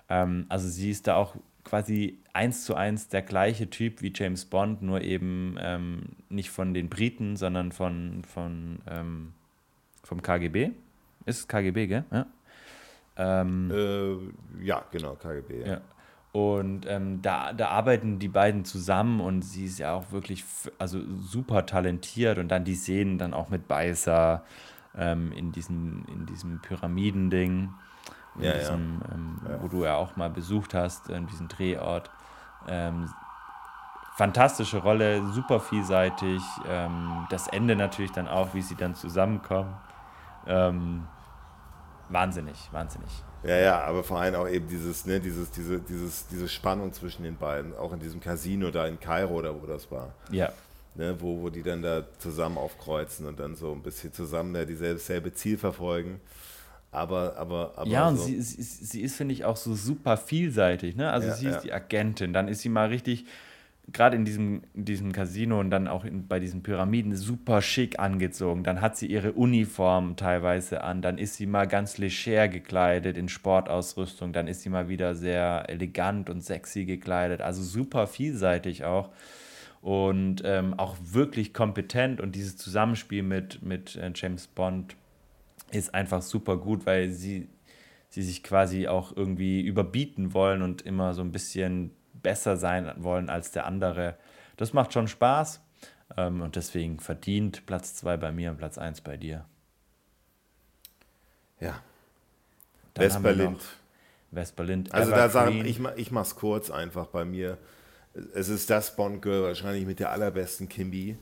ähm, 0.09 0.47
also 0.49 0.69
sie 0.69 0.91
ist 0.91 1.07
da 1.07 1.17
auch 1.17 1.37
quasi 1.65 2.19
eins 2.33 2.65
zu 2.65 2.75
eins 2.75 3.09
der 3.09 3.23
gleiche 3.23 3.71
Typ 3.71 4.03
wie 4.03 4.13
James 4.15 4.45
Bond, 4.45 4.83
nur 4.83 5.01
eben 5.03 5.57
ähm, 5.61 6.03
nicht 6.29 6.51
von 6.51 6.75
den 6.75 6.89
Briten, 6.89 7.37
sondern 7.37 7.73
von, 7.73 8.23
von 8.25 8.81
ähm, 8.89 9.33
vom 10.03 10.23
KGB. 10.23 10.71
Ist 11.27 11.49
KGB, 11.49 11.87
gell? 11.87 12.05
Ja. 12.11 12.27
Ähm, 13.17 13.71
äh, 13.71 14.65
ja, 14.65 14.85
genau, 14.91 15.15
KGB. 15.15 15.61
Ja. 15.61 15.67
ja. 15.67 15.81
Und 16.33 16.87
ähm, 16.87 17.21
da, 17.21 17.53
da 17.53 17.69
arbeiten 17.69 18.19
die 18.19 18.29
beiden 18.29 18.65
zusammen 18.65 19.21
und 19.21 19.43
sie 19.43 19.67
ist 19.67 19.79
ja 19.79 19.93
auch 19.93 20.13
wirklich 20.13 20.45
also 20.79 20.99
super 21.21 21.67
talentiert. 21.67 22.39
Und 22.39 22.49
dann 22.49 22.65
die 22.65 22.75
Szenen 22.75 23.19
dann 23.19 23.35
auch 23.35 23.51
mit 23.51 23.69
Beißer 23.69 24.43
ähm, 24.97 25.31
in, 25.33 25.53
diesem, 25.53 26.05
in 26.09 26.25
diesem 26.25 26.61
Pyramidending, 26.61 27.75
in 28.37 28.43
ja, 28.43 28.53
diesem, 28.53 29.01
ja. 29.03 29.15
Ähm, 29.15 29.41
ja. 29.47 29.63
wo 29.63 29.69
du 29.69 29.85
ja 29.85 29.97
auch 29.97 30.17
mal 30.17 30.31
besucht 30.31 30.73
hast, 30.73 31.11
in 31.11 31.27
diesem 31.27 31.49
Drehort. 31.49 32.11
Ähm, 32.67 33.11
fantastische 34.15 34.79
Rolle, 34.79 35.23
super 35.33 35.61
vielseitig. 35.61 36.43
Ähm, 36.67 37.27
das 37.29 37.49
Ende 37.49 37.77
natürlich 37.77 38.13
dann 38.13 38.29
auch, 38.29 38.55
wie 38.55 38.63
sie 38.63 38.75
dann 38.75 38.95
zusammenkommen. 38.95 39.75
Ähm, 40.47 41.07
wahnsinnig, 42.09 42.71
wahnsinnig. 42.73 43.23
Ja, 43.44 43.56
ja, 43.59 43.81
aber 43.82 44.05
vor 44.05 44.20
allem 44.20 44.35
auch 44.36 44.48
eben 44.48 44.69
dieses, 44.69 45.05
ne, 45.05 45.19
dieses, 45.19 45.51
diese, 45.51 45.81
dieses, 45.81 46.27
diese 46.28 46.48
Spannung 46.48 46.93
zwischen 46.93 47.24
den 47.24 47.36
beiden, 47.36 47.74
auch 47.77 47.93
in 47.93 47.98
diesem 47.98 48.20
Casino 48.20 48.70
da 48.70 48.86
in 48.86 49.01
Kairo 49.01 49.35
oder 49.35 49.60
wo 49.60 49.66
das 49.66 49.90
war. 49.90 50.14
Ja. 50.31 50.52
Ne, 50.94 51.16
wo, 51.19 51.40
wo 51.40 51.51
die 51.51 51.62
dann 51.62 51.82
da 51.82 52.05
zusammen 52.19 52.59
aufkreuzen 52.59 53.27
und 53.27 53.40
dann 53.40 53.56
so 53.56 53.73
ein 53.73 53.82
bisschen 53.82 54.12
zusammen 54.12 54.52
da 54.52 54.64
dieselbe 54.64 55.01
selbe 55.01 55.32
Ziel 55.32 55.56
verfolgen. 55.59 56.20
Aber, 56.90 57.35
aber, 57.39 57.73
aber. 57.77 57.90
Ja, 57.90 58.09
und 58.09 58.19
so. 58.19 58.24
sie, 58.24 58.40
sie, 58.43 58.62
sie 58.62 59.01
ist, 59.01 59.16
finde 59.16 59.32
ich, 59.32 59.47
auch 59.47 59.56
so 59.56 59.74
super 59.74 60.19
vielseitig. 60.19 60.94
Ne? 60.94 61.10
Also, 61.10 61.28
ja, 61.28 61.35
sie 61.35 61.47
ist 61.47 61.55
ja. 61.55 61.60
die 61.62 61.73
Agentin, 61.73 62.35
dann 62.35 62.48
ist 62.48 62.60
sie 62.60 62.69
mal 62.69 62.89
richtig 62.89 63.24
gerade 63.89 64.17
in 64.17 64.25
diesem, 64.25 64.63
in 64.75 64.85
diesem 64.85 65.13
Casino 65.13 65.59
und 65.59 65.71
dann 65.71 65.89
auch 65.89 66.05
in, 66.05 66.29
bei 66.29 66.39
diesen 66.39 66.63
Pyramiden 66.63 67.17
super 67.17 67.63
schick 67.63 67.99
angezogen. 67.99 68.63
Dann 68.63 68.81
hat 68.81 68.97
sie 68.97 69.07
ihre 69.07 69.33
Uniform 69.33 70.17
teilweise 70.17 70.85
an, 70.85 71.03
dann 71.03 71.19
ist 71.19 71.35
sie 71.35 71.47
mal 71.47 71.67
ganz 71.67 71.99
leger 71.99 72.49
gekleidet 72.49 73.17
in 73.17 73.29
Sportausrüstung, 73.29 74.33
dann 74.33 74.47
ist 74.47 74.63
sie 74.63 74.69
mal 74.69 74.89
wieder 74.89 75.15
sehr 75.15 75.65
elegant 75.69 76.31
und 76.31 76.43
sexy 76.43 76.85
gekleidet, 76.85 77.41
also 77.41 77.63
super 77.63 78.07
vielseitig 78.07 78.85
auch. 78.85 79.11
Und 79.81 80.43
ähm, 80.45 80.75
auch 80.79 80.97
wirklich 81.03 81.53
kompetent. 81.53 82.21
Und 82.21 82.37
dieses 82.37 82.57
Zusammenspiel 82.57 83.25
mit, 83.25 83.63
mit 83.63 83.97
äh, 83.97 84.13
James 84.15 84.47
Bond 84.47 84.95
ist 85.73 85.93
einfach 85.93 86.23
super 86.23 86.57
gut, 86.57 86.87
weil 86.87 87.11
sie, 87.11 87.49
sie 88.09 88.23
sich 88.23 88.45
quasi 88.45 88.87
auch 88.87 89.17
irgendwie 89.17 89.61
überbieten 89.61 90.35
wollen 90.35 90.63
und 90.63 90.83
immer 90.83 91.15
so 91.15 91.23
ein 91.23 91.33
bisschen 91.33 91.91
besser 92.23 92.57
sein 92.57 92.93
wollen 92.97 93.28
als 93.31 93.51
der 93.51 93.66
andere. 93.66 94.16
Das 94.57 94.73
macht 94.73 94.93
schon 94.93 95.09
Spaß 95.09 95.61
ähm, 96.16 96.40
und 96.40 96.57
deswegen 96.57 97.01
verdient 97.01 97.66
Platz 97.66 97.94
2 97.97 98.16
bei 98.16 98.32
mir 98.32 98.51
und 98.51 98.59
Platz 98.59 98.78
1 98.78 99.01
bei 99.01 99.16
dir. 99.16 99.44
Ja. 101.61 101.81
West-Berlin. 102.94 103.57
West-Berlin. 104.31 104.89
Also 104.90 105.11
da 105.11 105.28
sagen, 105.28 105.65
ich, 105.65 105.81
ich 105.97 106.11
mach's 106.11 106.35
kurz 106.35 106.70
einfach 106.70 107.07
bei 107.07 107.24
mir. 107.24 107.59
Es 108.35 108.49
ist 108.49 108.69
das 108.69 108.97
Bond-Girl 108.97 109.43
wahrscheinlich 109.43 109.86
mit 109.86 109.99
der 109.99 110.11
allerbesten 110.11 110.69
Kimby. 110.69 111.16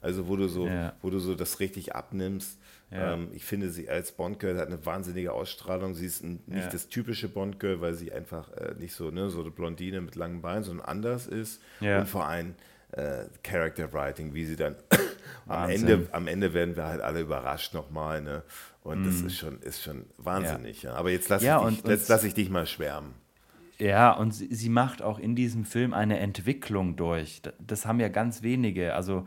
Also 0.00 0.26
wo 0.26 0.36
du 0.36 0.48
so, 0.48 0.66
ja. 0.66 0.94
wo 1.02 1.10
du 1.10 1.18
so 1.18 1.34
das 1.34 1.60
richtig 1.60 1.94
abnimmst. 1.94 2.58
Ja. 2.92 3.14
Ähm, 3.14 3.28
ich 3.32 3.44
finde, 3.44 3.70
sie 3.70 3.88
als 3.88 4.12
Bond-Girl 4.12 4.58
hat 4.58 4.66
eine 4.66 4.84
wahnsinnige 4.84 5.32
Ausstrahlung. 5.32 5.94
Sie 5.94 6.06
ist 6.06 6.22
ein, 6.22 6.40
nicht 6.46 6.64
ja. 6.64 6.70
das 6.70 6.88
typische 6.88 7.28
Bond-Girl, 7.28 7.80
weil 7.80 7.94
sie 7.94 8.12
einfach 8.12 8.52
äh, 8.52 8.74
nicht 8.78 8.94
so, 8.94 9.10
ne, 9.10 9.30
so 9.30 9.40
eine 9.40 9.50
Blondine 9.50 10.00
mit 10.00 10.14
langen 10.14 10.42
Beinen, 10.42 10.62
sondern 10.62 10.86
anders 10.86 11.26
ist. 11.26 11.62
Ja. 11.80 12.00
Und 12.00 12.08
vor 12.08 12.26
allem 12.26 12.54
äh, 12.92 13.24
Character 13.42 13.92
Writing, 13.92 14.34
wie 14.34 14.44
sie 14.44 14.56
dann 14.56 14.76
am 15.46 15.70
Ende, 15.70 16.06
am 16.12 16.26
Ende 16.26 16.52
werden 16.52 16.76
wir 16.76 16.84
halt 16.84 17.00
alle 17.00 17.20
überrascht 17.20 17.72
nochmal. 17.72 18.20
Ne? 18.20 18.42
Und 18.82 19.02
mm. 19.02 19.04
das 19.06 19.14
mhm. 19.20 19.26
ist 19.26 19.38
schon, 19.38 19.60
ist 19.60 19.82
schon 19.82 20.04
wahnsinnig. 20.18 20.82
Ja. 20.82 20.94
Aber 20.94 21.10
jetzt 21.10 21.28
lasse 21.30 21.46
ich, 21.46 21.82
dich, 21.82 22.08
lass 22.08 22.24
ich 22.24 22.34
dich 22.34 22.50
mal 22.50 22.66
schwärmen. 22.66 23.14
Ja, 23.78 24.12
und 24.12 24.32
sie, 24.32 24.54
sie, 24.54 24.68
macht 24.68 25.02
auch 25.02 25.18
in 25.18 25.34
diesem 25.34 25.64
Film 25.64 25.94
eine 25.94 26.18
Entwicklung 26.18 26.94
durch. 26.94 27.42
Das 27.58 27.86
haben 27.86 27.98
ja 27.98 28.08
ganz 28.08 28.42
wenige. 28.42 28.94
Also 28.94 29.26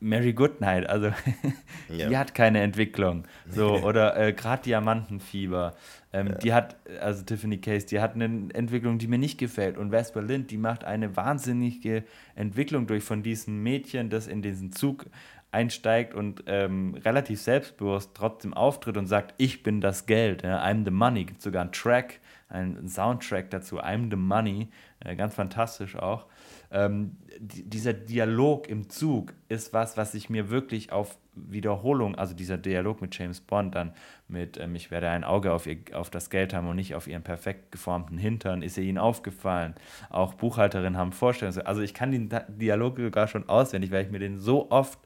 Mary 0.00 0.32
Goodnight, 0.32 0.88
also 0.88 1.12
ja. 1.88 2.08
die 2.08 2.16
hat 2.16 2.34
keine 2.34 2.60
Entwicklung. 2.62 3.24
So, 3.48 3.74
oder 3.82 4.16
äh, 4.16 4.32
gerade 4.32 4.62
Diamantenfieber. 4.62 5.74
Ähm, 6.12 6.28
ja. 6.28 6.34
Die 6.34 6.52
hat, 6.54 6.76
also 7.00 7.22
Tiffany 7.22 7.58
Case, 7.58 7.86
die 7.86 8.00
hat 8.00 8.14
eine 8.14 8.48
Entwicklung, 8.54 8.98
die 8.98 9.06
mir 9.06 9.18
nicht 9.18 9.38
gefällt. 9.38 9.76
Und 9.76 9.90
Vesper 9.90 10.22
Lind, 10.22 10.50
die 10.50 10.56
macht 10.56 10.84
eine 10.84 11.16
wahnsinnige 11.16 12.04
Entwicklung 12.34 12.86
durch 12.86 13.04
von 13.04 13.22
diesem 13.22 13.62
Mädchen, 13.62 14.10
das 14.10 14.26
in 14.26 14.42
diesen 14.42 14.72
Zug 14.72 15.06
einsteigt 15.52 16.14
und 16.14 16.44
ähm, 16.46 16.94
relativ 17.04 17.40
selbstbewusst 17.40 18.12
trotzdem 18.14 18.54
auftritt 18.54 18.96
und 18.96 19.06
sagt, 19.06 19.34
ich 19.36 19.62
bin 19.62 19.80
das 19.80 20.06
Geld, 20.06 20.42
ja, 20.42 20.64
I'm 20.64 20.84
the 20.84 20.90
money. 20.90 21.24
Gibt 21.24 21.42
sogar 21.42 21.62
einen 21.62 21.72
Track, 21.72 22.20
einen 22.48 22.88
Soundtrack 22.88 23.50
dazu, 23.50 23.80
I'm 23.80 24.10
the 24.10 24.16
money, 24.16 24.68
äh, 25.04 25.16
ganz 25.16 25.34
fantastisch 25.34 25.96
auch 25.96 26.26
ähm, 26.70 27.16
dieser 27.40 27.92
Dialog 27.92 28.68
im 28.68 28.88
Zug 28.88 29.34
ist 29.48 29.72
was, 29.72 29.96
was 29.96 30.14
ich 30.14 30.30
mir 30.30 30.50
wirklich 30.50 30.92
auf 30.92 31.18
Wiederholung, 31.34 32.14
also 32.14 32.34
dieser 32.34 32.58
Dialog 32.58 33.00
mit 33.00 33.16
James 33.18 33.40
Bond 33.40 33.74
dann 33.74 33.92
mit, 34.28 34.56
ähm, 34.58 34.74
ich 34.74 34.90
werde 34.90 35.08
ein 35.08 35.24
Auge 35.24 35.52
auf, 35.52 35.66
ihr, 35.66 35.78
auf 35.92 36.10
das 36.10 36.30
Geld 36.30 36.54
haben 36.54 36.68
und 36.68 36.76
nicht 36.76 36.94
auf 36.94 37.08
ihren 37.08 37.22
perfekt 37.22 37.72
geformten 37.72 38.18
Hintern, 38.18 38.62
ist 38.62 38.78
er 38.78 38.84
ihnen 38.84 38.98
aufgefallen. 38.98 39.74
Auch 40.10 40.34
Buchhalterinnen 40.34 40.96
haben 40.96 41.12
Vorstellungen. 41.12 41.66
Also 41.66 41.80
ich 41.82 41.94
kann 41.94 42.12
den 42.12 42.30
Dialog 42.48 42.98
sogar 42.98 43.26
schon 43.26 43.48
auswendig, 43.48 43.90
weil 43.90 44.04
ich 44.04 44.10
mir 44.10 44.18
den 44.20 44.38
so 44.38 44.70
oft 44.70 44.98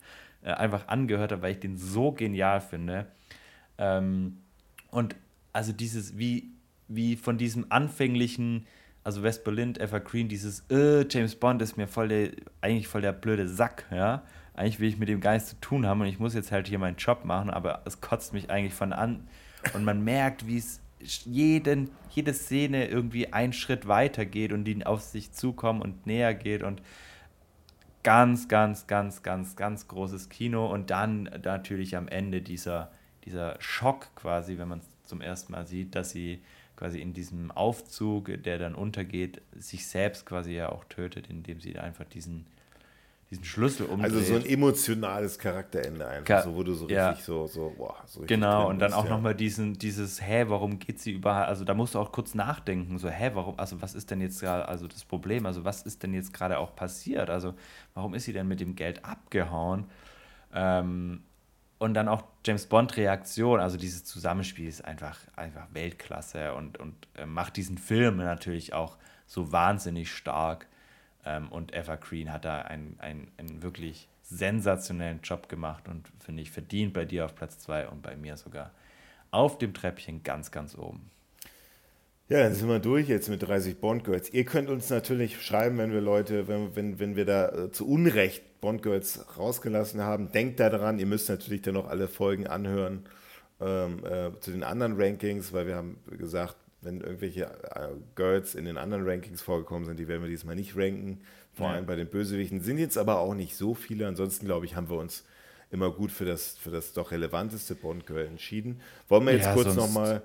äh, 0.42 0.50
einfach 0.50 0.88
angehört 0.88 1.32
habe, 1.32 1.42
weil 1.42 1.52
ich 1.52 1.60
den 1.60 1.78
so 1.78 2.12
genial 2.12 2.60
finde. 2.60 3.06
Ähm, 3.78 4.38
und 4.90 5.16
also 5.52 5.72
dieses, 5.72 6.18
wie, 6.18 6.50
wie 6.88 7.16
von 7.16 7.38
diesem 7.38 7.66
anfänglichen 7.70 8.66
also 9.04 9.22
West 9.22 9.44
Berlin, 9.44 9.76
Evergreen, 9.76 10.28
dieses 10.28 10.64
äh, 10.70 11.06
James 11.08 11.36
Bond 11.36 11.60
ist 11.62 11.76
mir 11.76 11.86
voll 11.86 12.08
der, 12.08 12.30
eigentlich 12.62 12.88
voll 12.88 13.02
der 13.02 13.12
blöde 13.12 13.46
Sack, 13.46 13.84
ja. 13.90 14.22
Eigentlich 14.54 14.80
will 14.80 14.88
ich 14.88 14.98
mit 14.98 15.08
dem 15.08 15.20
gar 15.20 15.34
nichts 15.34 15.50
zu 15.50 15.60
tun 15.60 15.84
haben 15.84 16.00
und 16.00 16.06
ich 16.06 16.18
muss 16.18 16.32
jetzt 16.32 16.52
halt 16.52 16.68
hier 16.68 16.78
meinen 16.78 16.96
Job 16.96 17.24
machen, 17.24 17.50
aber 17.50 17.82
es 17.86 18.00
kotzt 18.00 18.32
mich 18.32 18.50
eigentlich 18.50 18.72
von 18.72 18.92
an. 18.92 19.26
Und 19.74 19.84
man 19.84 20.04
merkt, 20.04 20.46
wie 20.46 20.58
es 20.58 20.80
jeden, 21.24 21.90
jede 22.10 22.32
Szene 22.32 22.86
irgendwie 22.86 23.32
einen 23.32 23.52
Schritt 23.52 23.88
weiter 23.88 24.24
geht 24.24 24.52
und 24.52 24.64
die 24.64 24.86
auf 24.86 25.02
sich 25.02 25.32
zukommen 25.32 25.82
und 25.82 26.06
näher 26.06 26.34
geht 26.34 26.62
und 26.62 26.80
ganz, 28.04 28.48
ganz, 28.48 28.86
ganz, 28.86 29.22
ganz, 29.22 29.56
ganz 29.56 29.88
großes 29.88 30.28
Kino 30.28 30.72
und 30.72 30.90
dann 30.90 31.24
natürlich 31.42 31.96
am 31.96 32.06
Ende 32.06 32.40
dieser, 32.40 32.92
dieser 33.24 33.56
Schock 33.58 34.14
quasi, 34.14 34.56
wenn 34.58 34.68
man 34.68 34.78
es 34.78 34.88
zum 35.04 35.20
ersten 35.20 35.52
Mal 35.52 35.66
sieht, 35.66 35.94
dass 35.94 36.10
sie 36.10 36.42
quasi 36.84 37.00
in 37.00 37.14
diesem 37.14 37.50
Aufzug, 37.50 38.42
der 38.42 38.58
dann 38.58 38.74
untergeht, 38.74 39.40
sich 39.56 39.86
selbst 39.86 40.26
quasi 40.26 40.52
ja 40.52 40.68
auch 40.70 40.84
tötet, 40.84 41.30
indem 41.30 41.58
sie 41.58 41.78
einfach 41.78 42.04
diesen, 42.04 42.44
diesen 43.30 43.42
Schlüssel 43.42 43.86
umdreht. 43.86 44.12
Also 44.12 44.20
so 44.20 44.34
ein 44.34 44.44
emotionales 44.44 45.38
Charakterende 45.38 46.06
einfach, 46.06 46.26
Ka 46.26 46.42
so, 46.42 46.54
wo 46.54 46.62
du 46.62 46.74
so 46.74 46.86
ja. 46.86 47.08
richtig 47.08 47.24
so, 47.24 47.46
so, 47.46 47.72
boah, 47.78 47.96
so 48.04 48.20
richtig 48.20 48.36
Genau, 48.36 48.68
und 48.68 48.80
dann 48.80 48.90
bist, 48.90 48.98
auch 48.98 49.06
ja. 49.06 49.10
nochmal 49.12 49.34
diesen, 49.34 49.78
dieses, 49.78 50.20
hä, 50.20 50.44
warum 50.48 50.78
geht 50.78 51.00
sie 51.00 51.12
überall, 51.12 51.46
also 51.46 51.64
da 51.64 51.72
musst 51.72 51.94
du 51.94 52.00
auch 52.00 52.12
kurz 52.12 52.34
nachdenken, 52.34 52.98
so, 52.98 53.08
hä, 53.08 53.30
warum, 53.32 53.58
also 53.58 53.80
was 53.80 53.94
ist 53.94 54.10
denn 54.10 54.20
jetzt 54.20 54.40
gerade, 54.40 54.68
also 54.68 54.86
das 54.86 55.06
Problem, 55.06 55.46
also 55.46 55.64
was 55.64 55.80
ist 55.84 56.02
denn 56.02 56.12
jetzt 56.12 56.34
gerade 56.34 56.58
auch 56.58 56.76
passiert, 56.76 57.30
also 57.30 57.54
warum 57.94 58.12
ist 58.12 58.24
sie 58.24 58.34
denn 58.34 58.46
mit 58.46 58.60
dem 58.60 58.76
Geld 58.76 59.06
abgehauen? 59.06 59.86
Ähm, 60.52 61.22
und 61.78 61.94
dann 61.94 62.08
auch 62.08 62.24
James 62.44 62.66
Bond-Reaktion, 62.66 63.60
also 63.60 63.76
dieses 63.76 64.04
Zusammenspiel 64.04 64.68
ist 64.68 64.84
einfach, 64.84 65.18
einfach 65.36 65.66
Weltklasse 65.72 66.54
und, 66.54 66.78
und 66.78 66.94
äh, 67.16 67.26
macht 67.26 67.56
diesen 67.56 67.78
Film 67.78 68.18
natürlich 68.18 68.72
auch 68.72 68.96
so 69.26 69.52
wahnsinnig 69.52 70.12
stark. 70.12 70.66
Ähm, 71.24 71.50
und 71.50 71.74
Evergreen 71.74 72.32
hat 72.32 72.44
da 72.44 72.62
einen, 72.62 72.96
einen, 73.00 73.30
einen 73.38 73.62
wirklich 73.62 74.08
sensationellen 74.22 75.20
Job 75.22 75.48
gemacht 75.48 75.88
und 75.88 76.10
finde 76.20 76.42
ich 76.42 76.50
verdient 76.50 76.94
bei 76.94 77.04
dir 77.04 77.24
auf 77.24 77.34
Platz 77.34 77.58
2 77.58 77.88
und 77.88 78.02
bei 78.02 78.16
mir 78.16 78.36
sogar 78.36 78.70
auf 79.30 79.58
dem 79.58 79.74
Treppchen 79.74 80.22
ganz, 80.22 80.50
ganz 80.50 80.76
oben. 80.76 81.10
Ja, 82.28 82.38
dann 82.38 82.54
sind 82.54 82.68
wir 82.68 82.78
durch 82.78 83.08
jetzt 83.08 83.28
mit 83.28 83.42
30 83.42 83.76
Bond 83.80 84.04
Girls. 84.04 84.32
Ihr 84.32 84.44
könnt 84.44 84.70
uns 84.70 84.88
natürlich 84.88 85.42
schreiben, 85.42 85.76
wenn 85.76 85.92
wir 85.92 86.00
Leute, 86.00 86.48
wenn, 86.48 86.74
wenn, 86.74 86.98
wenn 86.98 87.16
wir 87.16 87.26
da 87.26 87.48
äh, 87.48 87.70
zu 87.70 87.86
Unrecht 87.86 88.60
Bond 88.62 88.82
Girls 88.82 89.26
rausgelassen 89.36 90.00
haben. 90.00 90.32
Denkt 90.32 90.58
daran, 90.58 90.98
ihr 90.98 91.04
müsst 91.04 91.28
natürlich 91.28 91.60
dann 91.60 91.74
noch 91.74 91.86
alle 91.86 92.08
Folgen 92.08 92.46
anhören 92.46 93.04
ähm, 93.60 94.04
äh, 94.06 94.30
zu 94.40 94.52
den 94.52 94.62
anderen 94.62 94.98
Rankings, 94.98 95.52
weil 95.52 95.66
wir 95.66 95.76
haben 95.76 95.98
gesagt, 96.18 96.56
wenn 96.80 97.02
irgendwelche 97.02 97.44
äh, 97.44 97.88
Girls 98.14 98.54
in 98.54 98.64
den 98.64 98.78
anderen 98.78 99.06
Rankings 99.06 99.42
vorgekommen 99.42 99.84
sind, 99.84 99.98
die 99.98 100.08
werden 100.08 100.22
wir 100.22 100.30
diesmal 100.30 100.56
nicht 100.56 100.74
ranken. 100.76 101.20
Vor 101.52 101.68
allem 101.68 101.84
bei 101.84 101.94
den 101.94 102.08
Bösewichten 102.08 102.62
sind 102.62 102.78
jetzt 102.78 102.96
aber 102.96 103.18
auch 103.18 103.34
nicht 103.34 103.54
so 103.54 103.74
viele. 103.74 104.08
Ansonsten, 104.08 104.46
glaube 104.46 104.64
ich, 104.64 104.76
haben 104.76 104.88
wir 104.88 104.96
uns 104.96 105.24
immer 105.70 105.90
gut 105.90 106.10
für 106.10 106.24
das, 106.24 106.56
für 106.56 106.70
das 106.70 106.94
doch 106.94 107.10
relevanteste 107.10 107.74
Bond 107.74 108.06
Girl 108.06 108.26
entschieden. 108.26 108.80
Wollen 109.08 109.26
wir 109.26 109.34
jetzt 109.34 109.46
ja, 109.46 109.54
kurz 109.54 109.74
nochmal 109.74 110.22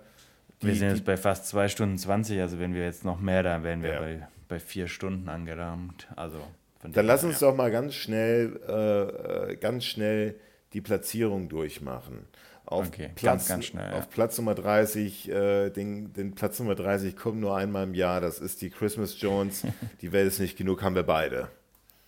die, 0.61 0.67
wir 0.67 0.75
sind 0.75 0.89
jetzt 0.89 1.05
bei 1.05 1.17
fast 1.17 1.47
2 1.47 1.69
Stunden 1.69 1.97
20, 1.97 2.39
also 2.41 2.59
wenn 2.59 2.73
wir 2.73 2.83
jetzt 2.83 3.05
noch 3.05 3.19
mehr, 3.19 3.43
dann 3.43 3.63
wären 3.63 3.81
wir 3.81 3.93
ja. 3.93 3.99
bei, 3.99 4.27
bei 4.47 4.59
vier 4.59 4.87
Stunden 4.87 5.29
angelangt. 5.29 6.07
Also 6.15 6.39
dann 6.81 7.05
lass 7.05 7.23
uns 7.23 7.41
ja. 7.41 7.49
doch 7.49 7.57
mal 7.57 7.71
ganz 7.71 7.93
schnell, 7.93 8.59
äh, 8.67 9.51
äh, 9.51 9.55
ganz 9.57 9.85
schnell 9.85 10.35
die 10.73 10.81
Platzierung 10.81 11.49
durchmachen. 11.49 12.27
Auf, 12.65 12.87
okay, 12.87 13.09
Platz, 13.15 13.23
ganz, 13.23 13.47
ganz 13.47 13.65
schnell, 13.65 13.93
auf 13.93 14.03
ja. 14.03 14.09
Platz 14.11 14.37
Nummer 14.37 14.53
30, 14.53 15.29
äh, 15.29 15.69
den, 15.71 16.13
den 16.13 16.35
Platz 16.35 16.59
Nummer 16.59 16.75
30 16.75 17.15
kommt 17.15 17.39
nur 17.39 17.57
einmal 17.57 17.83
im 17.85 17.95
Jahr, 17.95 18.21
das 18.21 18.39
ist 18.39 18.61
die 18.61 18.69
Christmas 18.69 19.19
Jones. 19.19 19.63
die 20.01 20.11
Welt 20.11 20.27
ist 20.27 20.39
nicht 20.39 20.55
genug, 20.55 20.83
haben 20.83 20.93
wir 20.93 21.03
beide. 21.03 21.49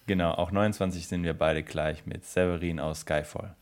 Genau, 0.05 0.31
auch 0.33 0.51
29 0.51 1.07
sind 1.07 1.23
wir 1.23 1.33
beide 1.33 1.63
gleich 1.63 2.05
mit 2.05 2.25
Severin 2.25 2.80
aus 2.80 3.01
Skyfall. 3.01 3.55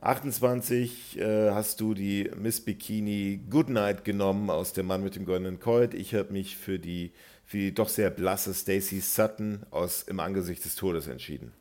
28 0.00 1.18
äh, 1.18 1.50
hast 1.50 1.80
du 1.80 1.94
die 1.94 2.30
Miss 2.36 2.60
Bikini 2.60 3.40
Goodnight 3.48 4.04
genommen 4.04 4.50
aus 4.50 4.72
Der 4.72 4.84
Mann 4.84 5.02
mit 5.02 5.16
dem 5.16 5.24
goldenen 5.24 5.58
Colt. 5.58 5.94
Ich 5.94 6.14
habe 6.14 6.32
mich 6.32 6.56
für 6.56 6.78
die, 6.78 7.12
für 7.44 7.56
die 7.56 7.74
doch 7.74 7.88
sehr 7.88 8.10
blasse 8.10 8.52
Stacey 8.52 9.00
Sutton 9.00 9.64
aus 9.70 10.02
Im 10.02 10.20
Angesicht 10.20 10.64
des 10.64 10.74
Todes 10.74 11.06
entschieden. 11.06 11.52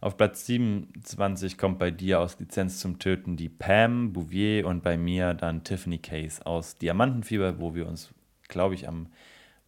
Auf 0.00 0.16
Platz 0.16 0.46
27 0.46 1.58
kommt 1.58 1.78
bei 1.78 1.92
dir 1.92 2.18
aus 2.18 2.40
Lizenz 2.40 2.80
zum 2.80 2.98
Töten 2.98 3.36
die 3.36 3.48
Pam 3.48 4.12
Bouvier 4.12 4.66
und 4.66 4.82
bei 4.82 4.96
mir 4.96 5.34
dann 5.34 5.62
Tiffany 5.62 5.98
Case 5.98 6.44
aus 6.44 6.76
Diamantenfieber, 6.78 7.60
wo 7.60 7.74
wir 7.76 7.86
uns, 7.86 8.10
glaube 8.48 8.74
ich, 8.74 8.88
am 8.88 9.06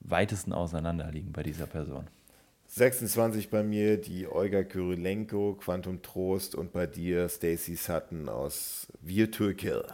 weitesten 0.00 0.52
auseinanderliegen 0.52 1.32
bei 1.32 1.44
dieser 1.44 1.66
Person. 1.66 2.08
26 2.76 3.50
bei 3.50 3.62
mir 3.62 3.98
die 4.00 4.26
Olga 4.26 4.64
Kyrilenko, 4.64 5.56
Quantum 5.60 6.02
Trost 6.02 6.56
und 6.56 6.72
bei 6.72 6.88
dir 6.88 7.28
Stacey 7.28 7.76
Sutton 7.76 8.28
aus 8.28 8.88
Wir 9.00 9.30
Kill. 9.30 9.84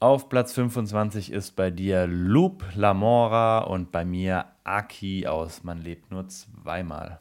Auf 0.00 0.30
Platz 0.30 0.54
25 0.54 1.30
ist 1.30 1.56
bei 1.56 1.70
dir 1.70 2.06
Loop 2.06 2.64
Lamora 2.74 3.64
und 3.64 3.92
bei 3.92 4.06
mir 4.06 4.46
Aki 4.64 5.26
aus 5.26 5.62
Man 5.62 5.82
lebt 5.82 6.10
nur 6.10 6.26
zweimal. 6.28 7.20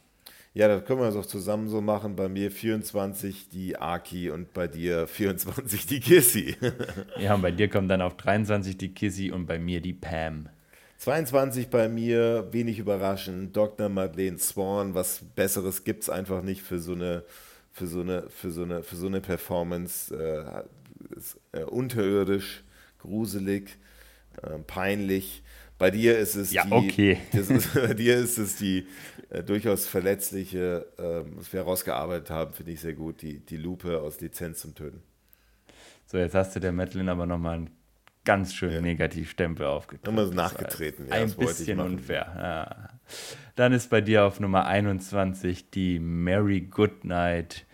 Ja, 0.54 0.70
das 0.70 0.86
können 0.86 1.02
wir 1.02 1.12
doch 1.12 1.26
zusammen 1.26 1.68
so 1.68 1.82
machen. 1.82 2.16
Bei 2.16 2.30
mir 2.30 2.52
24 2.52 3.50
die 3.50 3.76
Aki 3.76 4.30
und 4.30 4.54
bei 4.54 4.70
dir 4.70 5.08
24 5.08 5.86
die 5.88 6.00
Kissy. 6.00 6.56
ja, 7.20 7.36
und 7.36 7.42
bei 7.42 7.52
dir 7.52 7.68
kommt 7.68 7.92
dann 7.92 8.02
auf 8.02 8.16
23 8.16 8.78
die 8.78 8.94
Kissy 8.94 9.30
und 9.30 9.46
bei 9.46 9.60
mir 9.60 9.82
die 9.82 9.92
Pam. 9.92 10.48
22 11.04 11.68
bei 11.68 11.90
mir, 11.90 12.48
wenig 12.52 12.80
überraschend, 12.80 13.58
Dr. 13.58 13.90
Madeleine 13.90 14.38
Swan. 14.38 14.94
Was 14.94 15.20
Besseres 15.36 15.84
gibt 15.84 16.04
es 16.04 16.10
einfach 16.10 16.42
nicht 16.42 16.62
für 16.62 16.80
so 16.80 16.94
eine, 16.94 17.26
für 17.74 17.88
so 17.88 18.00
eine, 18.00 18.30
für 18.30 18.52
so 18.52 18.64
eine, 18.64 18.84
für 18.84 18.96
so 18.96 19.08
eine 19.08 19.20
Performance. 19.20 20.16
Äh, 20.16 20.64
ist, 21.18 21.42
äh, 21.52 21.64
unterirdisch, 21.64 22.64
gruselig, 23.00 23.78
äh, 24.42 24.60
peinlich. 24.60 25.44
Bei 25.78 25.92
dir 25.92 26.18
ist 26.18 26.36
es 26.36 26.54
ja, 26.54 26.64
die, 26.64 26.72
okay. 26.72 27.18
ist, 27.34 27.74
bei 27.74 27.94
dir 27.94 28.16
ist 28.16 28.38
es 28.38 28.56
die 28.56 28.88
äh, 29.30 29.44
durchaus 29.44 29.86
verletzliche, 29.86 30.86
äh, 30.98 31.30
was 31.36 31.52
wir 31.52 31.60
herausgearbeitet 31.60 32.30
haben, 32.30 32.54
finde 32.54 32.72
ich 32.72 32.80
sehr 32.80 32.94
gut, 32.94 33.22
die, 33.22 33.40
die 33.40 33.58
Lupe 33.58 34.00
aus 34.00 34.22
Lizenz 34.22 34.62
zum 34.62 34.74
Töten. 34.74 35.04
So, 36.06 36.18
jetzt 36.18 36.34
hast 36.34 36.56
du 36.56 36.62
der 36.62 36.72
Madeline 36.72 37.12
aber 37.12 37.26
nochmal 37.26 37.56
einen 37.56 37.83
ganz 38.26 38.54
schön 38.54 38.72
ja. 38.72 38.82
Negativstempel 38.82 39.66
aufgetreten. 39.66 40.16
Nochmal 40.16 40.28
so 40.28 40.34
nachgetreten, 40.34 41.08
ja, 41.08 41.16
Ein 41.16 41.32
bisschen 41.34 41.80
unfair. 41.80 42.32
Ja. 42.36 42.90
Dann 43.56 43.74
ist 43.74 43.90
bei 43.90 44.02
dir 44.02 44.26
auf 44.26 44.40
Nummer 44.40 44.66
21 44.66 45.70
die 45.70 46.00
Mary 46.00 46.62
Goodnight 46.62 47.66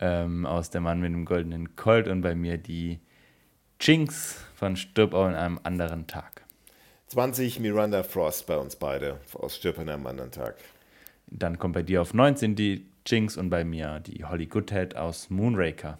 ähm, 0.00 0.46
aus 0.46 0.70
Der 0.70 0.80
Mann 0.80 1.00
mit 1.00 1.12
dem 1.12 1.24
goldenen 1.24 1.76
Colt 1.76 2.08
und 2.08 2.20
bei 2.20 2.34
mir 2.34 2.58
die 2.58 3.00
Jinx 3.80 4.44
von 4.54 4.76
Stirb 4.76 5.14
an 5.14 5.34
einem 5.34 5.60
anderen 5.62 6.06
Tag. 6.06 6.42
20 7.08 7.60
Miranda 7.60 8.02
Frost 8.02 8.46
bei 8.46 8.56
uns 8.56 8.76
beide 8.76 9.20
aus 9.34 9.56
Stirb 9.56 9.78
an 9.78 9.88
einem 9.88 10.06
anderen 10.06 10.30
Tag. 10.30 10.56
Dann 11.26 11.58
kommt 11.58 11.74
bei 11.74 11.82
dir 11.82 12.02
auf 12.02 12.14
19 12.14 12.54
die 12.54 12.86
Jinx 13.06 13.36
und 13.36 13.50
bei 13.50 13.64
mir 13.64 14.00
die 14.00 14.24
Holly 14.24 14.46
Goodhead 14.46 14.96
aus 14.96 15.30
Moonraker. 15.30 15.98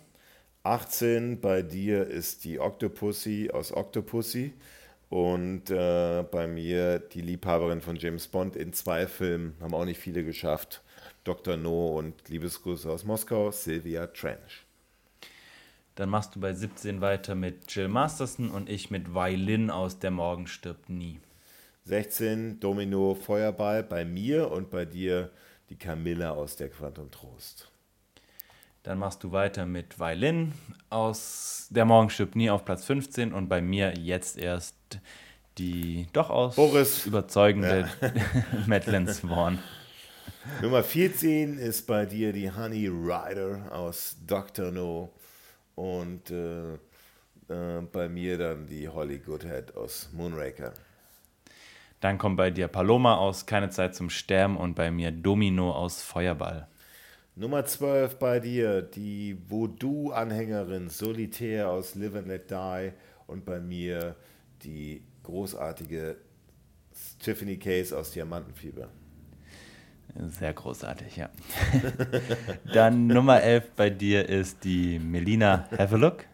18 0.64 1.40
bei 1.40 1.60
dir 1.60 2.06
ist 2.06 2.44
die 2.44 2.58
Octopussy 2.58 3.50
aus 3.52 3.72
Octopussy 3.72 4.54
und 5.10 5.70
äh, 5.70 6.24
bei 6.30 6.46
mir 6.46 6.98
die 6.98 7.20
Liebhaberin 7.20 7.82
von 7.82 7.96
James 7.96 8.26
Bond 8.26 8.56
in 8.56 8.72
zwei 8.72 9.06
Filmen, 9.06 9.54
haben 9.60 9.74
auch 9.74 9.84
nicht 9.84 10.00
viele 10.00 10.24
geschafft. 10.24 10.82
Dr. 11.22 11.58
No 11.58 11.98
und 11.98 12.28
Liebesgrüße 12.28 12.90
aus 12.90 13.04
Moskau, 13.04 13.50
Sylvia 13.50 14.06
Trench. 14.06 14.64
Dann 15.96 16.08
machst 16.08 16.34
du 16.34 16.40
bei 16.40 16.54
17 16.54 17.02
weiter 17.02 17.34
mit 17.34 17.70
Jill 17.72 17.88
Masterson 17.88 18.50
und 18.50 18.68
ich 18.70 18.90
mit 18.90 19.14
Violin 19.14 19.70
aus 19.70 19.98
Der 19.98 20.10
Morgen 20.10 20.46
stirbt 20.46 20.88
nie. 20.88 21.20
16 21.84 22.58
Domino 22.58 23.14
Feuerball 23.14 23.82
bei 23.82 24.06
mir 24.06 24.50
und 24.50 24.70
bei 24.70 24.86
dir 24.86 25.30
die 25.68 25.76
Camilla 25.76 26.30
aus 26.30 26.56
der 26.56 26.70
Quantum 26.70 27.10
Trost. 27.10 27.70
Dann 28.84 28.98
machst 28.98 29.24
du 29.24 29.32
weiter 29.32 29.64
mit 29.64 29.98
Violin 29.98 30.52
aus 30.90 31.68
Der 31.70 31.86
Morgen 31.86 32.10
stirbt 32.10 32.36
nie 32.36 32.50
auf 32.50 32.66
Platz 32.66 32.84
15 32.84 33.32
und 33.32 33.48
bei 33.48 33.62
mir 33.62 33.94
jetzt 33.94 34.36
erst 34.36 34.76
die 35.56 36.06
doch 36.12 36.28
aus 36.28 36.56
Boris. 36.56 37.06
überzeugende 37.06 37.88
ja. 38.02 38.12
Madeleine 38.66 39.10
Swan. 39.10 39.58
Nummer 40.60 40.84
14 40.84 41.56
ist 41.56 41.86
bei 41.86 42.04
dir 42.04 42.34
die 42.34 42.52
Honey 42.52 42.88
Rider 42.88 43.72
aus 43.72 44.18
Dr. 44.26 44.70
No 44.70 45.14
und 45.76 46.30
äh, 46.30 46.74
äh, 46.74 47.80
bei 47.90 48.10
mir 48.10 48.36
dann 48.36 48.66
die 48.66 48.86
Holly 48.86 49.18
Goodhead 49.18 49.74
aus 49.76 50.10
Moonraker. 50.12 50.74
Dann 52.00 52.18
kommt 52.18 52.36
bei 52.36 52.50
dir 52.50 52.68
Paloma 52.68 53.16
aus 53.16 53.46
Keine 53.46 53.70
Zeit 53.70 53.94
zum 53.94 54.10
Sterben 54.10 54.58
und 54.58 54.74
bei 54.74 54.90
mir 54.90 55.10
Domino 55.10 55.72
aus 55.72 56.02
Feuerball. 56.02 56.68
Nummer 57.36 57.64
12 57.64 58.20
bei 58.20 58.38
dir, 58.38 58.80
die 58.80 59.36
Voodoo-Anhängerin 59.48 60.88
Solitär 60.88 61.68
aus 61.68 61.96
Live 61.96 62.14
and 62.14 62.28
Let 62.28 62.48
Die 62.48 62.92
und 63.26 63.44
bei 63.44 63.58
mir 63.58 64.14
die 64.62 65.02
großartige 65.24 66.16
Tiffany 67.18 67.56
Case 67.56 67.96
aus 67.98 68.12
Diamantenfieber. 68.12 68.88
Sehr 70.14 70.52
großartig, 70.52 71.16
ja. 71.16 71.28
Dann 72.72 73.08
Nummer 73.08 73.42
11 73.42 73.70
bei 73.74 73.90
dir 73.90 74.28
ist 74.28 74.62
die 74.62 75.00
Melina 75.00 75.68
Have 75.76 75.96
a 75.96 75.98
Look 75.98 76.26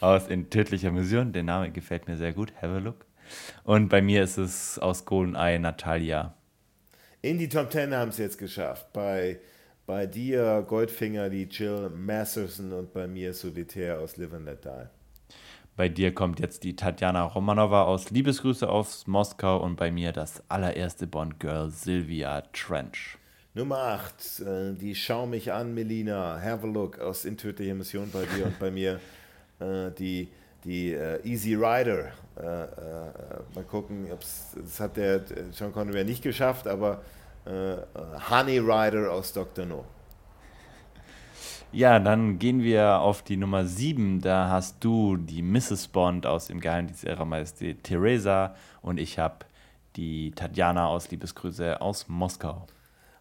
aus 0.00 0.26
In 0.26 0.50
tödlicher 0.50 0.90
Mission. 0.90 1.32
Der 1.32 1.44
Name 1.44 1.70
gefällt 1.70 2.08
mir 2.08 2.16
sehr 2.16 2.32
gut, 2.32 2.52
Have 2.60 2.74
a 2.74 2.78
Look. 2.78 3.06
Und 3.62 3.88
bei 3.88 4.02
mir 4.02 4.24
ist 4.24 4.38
es 4.38 4.76
aus 4.80 5.04
Goldeneye 5.04 5.60
Natalia. 5.60 6.34
In 7.20 7.38
die 7.38 7.48
Top 7.48 7.70
10 7.70 7.94
haben 7.94 8.08
es 8.08 8.18
jetzt 8.18 8.38
geschafft. 8.38 8.92
Bei, 8.92 9.38
bei 9.86 10.06
dir 10.06 10.64
Goldfinger 10.66 11.28
die 11.28 11.44
Jill 11.44 11.90
Masterson 11.90 12.72
und 12.72 12.92
bei 12.92 13.06
mir 13.06 13.34
Solitär 13.34 14.00
aus 14.00 14.16
Live 14.16 14.32
and 14.32 14.46
Let 14.46 14.64
Die. 14.64 14.86
Bei 15.74 15.88
dir 15.88 16.14
kommt 16.14 16.38
jetzt 16.38 16.64
die 16.64 16.76
Tatjana 16.76 17.24
Romanova 17.24 17.84
aus 17.84 18.10
Liebesgrüße 18.10 18.68
aus 18.68 19.06
Moskau 19.06 19.62
und 19.62 19.76
bei 19.76 19.90
mir 19.90 20.12
das 20.12 20.42
allererste 20.48 21.06
Bond-Girl 21.06 21.70
Sylvia 21.70 22.42
Trench. 22.52 23.16
Nummer 23.54 23.78
8, 23.78 24.40
äh, 24.40 24.72
die 24.74 24.94
Schau 24.94 25.26
mich 25.26 25.52
an, 25.52 25.74
Melina, 25.74 26.40
Have 26.40 26.66
a 26.66 26.70
Look 26.70 26.98
aus 26.98 27.24
In 27.24 27.36
tödlicher 27.36 27.74
Mission 27.74 28.10
bei 28.10 28.24
dir 28.24 28.46
und 28.46 28.58
bei 28.58 28.70
mir 28.70 29.00
äh, 29.60 29.90
die, 29.98 30.28
die 30.64 30.94
uh, 30.94 31.26
Easy 31.26 31.54
Rider. 31.54 32.12
Mal 32.36 33.64
gucken, 33.68 34.06
das 34.10 34.80
hat 34.80 34.96
der 34.96 35.22
Sean 35.52 35.72
Connery 35.72 36.04
nicht 36.04 36.22
geschafft, 36.22 36.66
aber 36.66 37.02
Honey 37.44 38.58
Rider 38.58 39.10
aus 39.12 39.32
Dr. 39.32 39.66
No. 39.66 39.84
Ja, 41.72 41.98
dann 41.98 42.38
gehen 42.38 42.62
wir 42.62 43.00
auf 43.00 43.22
die 43.22 43.38
Nummer 43.38 43.64
7. 43.64 44.20
Da 44.20 44.50
hast 44.50 44.84
du 44.84 45.16
die 45.16 45.40
Mrs. 45.40 45.88
Bond 45.88 46.26
aus 46.26 46.48
dem 46.48 46.60
Geheimdienst 46.60 47.04
ihrer 47.04 47.24
Majestät 47.24 47.82
Theresa 47.82 48.54
und 48.82 49.00
ich 49.00 49.18
habe 49.18 49.46
die 49.96 50.32
Tatjana 50.32 50.86
aus 50.86 51.10
Liebesgrüße 51.10 51.80
aus 51.80 52.08
Moskau. 52.08 52.66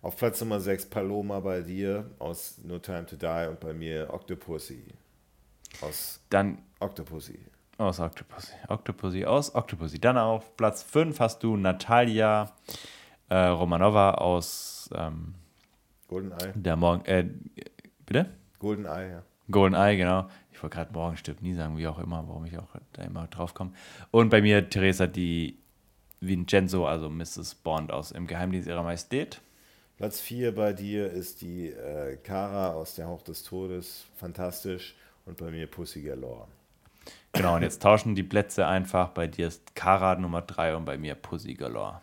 Auf 0.02 0.18
Platz 0.18 0.42
Nummer 0.42 0.60
6 0.60 0.88
Paloma 0.88 1.40
bei 1.40 1.62
dir 1.62 2.10
aus 2.20 2.58
No 2.64 2.80
Time 2.80 3.06
to 3.06 3.16
Die 3.16 3.48
und 3.48 3.60
bei 3.62 3.74
mir 3.74 4.14
Octopussy. 4.14 4.84
Aus 5.80 6.20
dann 6.30 6.58
Octopussy. 6.80 7.40
Aus 7.78 8.00
Octopussy. 8.00 8.54
Octopussy 8.68 9.26
aus 9.26 9.56
Octopussy. 9.56 10.00
Dann 10.00 10.18
auf 10.18 10.58
Platz 10.58 10.84
5 10.84 11.20
hast 11.20 11.42
du 11.44 11.56
Natalia 11.56 12.52
äh, 13.32 13.48
Romanova 13.48 14.16
aus 14.16 14.90
ähm, 14.94 15.36
Goldeneye. 16.10 16.52
Der 16.54 16.76
Morgen. 16.76 17.06
Äh, 17.06 17.30
bitte? 18.06 18.30
Goldeneye, 18.60 19.10
ja. 19.10 19.24
Goldeneye, 19.50 19.96
genau. 19.96 20.28
Ich 20.52 20.62
wollte 20.62 20.76
gerade 20.76 20.94
morgen 20.94 21.16
stirbt 21.16 21.42
nie 21.42 21.54
sagen, 21.54 21.78
wie 21.78 21.88
auch 21.88 21.98
immer, 21.98 22.28
warum 22.28 22.46
ich 22.46 22.58
auch 22.58 22.68
da 22.92 23.04
immer 23.04 23.28
drauf 23.28 23.54
komme. 23.54 23.72
Und 24.12 24.30
bei 24.30 24.42
mir 24.42 24.70
Theresa 24.70 25.08
die 25.08 25.58
Vincenzo, 26.20 26.86
also 26.86 27.10
Mrs. 27.10 27.56
Bond 27.56 27.92
aus 27.92 28.12
Im 28.12 28.28
Geheimdienst 28.28 28.68
ihrer 28.68 28.84
Majestät. 28.84 29.40
Platz 29.98 30.20
4 30.20 30.54
bei 30.54 30.74
dir 30.74 31.10
ist 31.10 31.42
die 31.42 31.68
äh, 31.70 32.18
Kara 32.18 32.74
aus 32.74 32.96
Der 32.96 33.08
Hauch 33.08 33.22
des 33.22 33.44
Todes, 33.44 34.06
fantastisch. 34.18 34.96
Und 35.26 35.38
bei 35.38 35.52
mir 35.52 35.68
Pussy 35.68 36.02
Galore. 36.02 36.48
Genau, 37.32 37.56
und 37.56 37.62
jetzt 37.62 37.82
tauschen 37.82 38.14
die 38.14 38.24
Plätze 38.24 38.68
einfach. 38.68 39.10
Bei 39.10 39.28
dir 39.28 39.48
ist 39.48 39.74
Kara 39.74 40.16
Nummer 40.16 40.42
3 40.42 40.76
und 40.76 40.84
bei 40.86 40.98
mir 40.98 41.16
Pussy 41.16 41.54
Galore. 41.54 42.02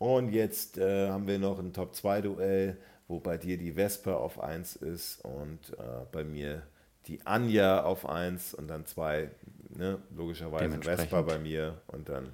Und 0.00 0.32
jetzt 0.32 0.78
äh, 0.78 1.08
haben 1.08 1.28
wir 1.28 1.38
noch 1.38 1.60
ein 1.60 1.72
Top 1.72 1.94
2 1.94 2.22
Duell 2.22 2.76
wo 3.10 3.18
bei 3.18 3.36
dir 3.36 3.58
die 3.58 3.72
Vespa 3.72 4.14
auf 4.14 4.40
1 4.40 4.76
ist 4.76 5.22
und 5.24 5.58
äh, 5.78 5.82
bei 6.12 6.22
mir 6.22 6.62
die 7.06 7.20
Anja 7.26 7.82
auf 7.82 8.08
1 8.08 8.54
und 8.54 8.68
dann 8.68 8.86
zwei, 8.86 9.30
ne, 9.70 10.00
logischerweise 10.16 10.80
Vespa 10.80 11.22
bei 11.22 11.38
mir 11.38 11.82
und 11.88 12.08
dann 12.08 12.32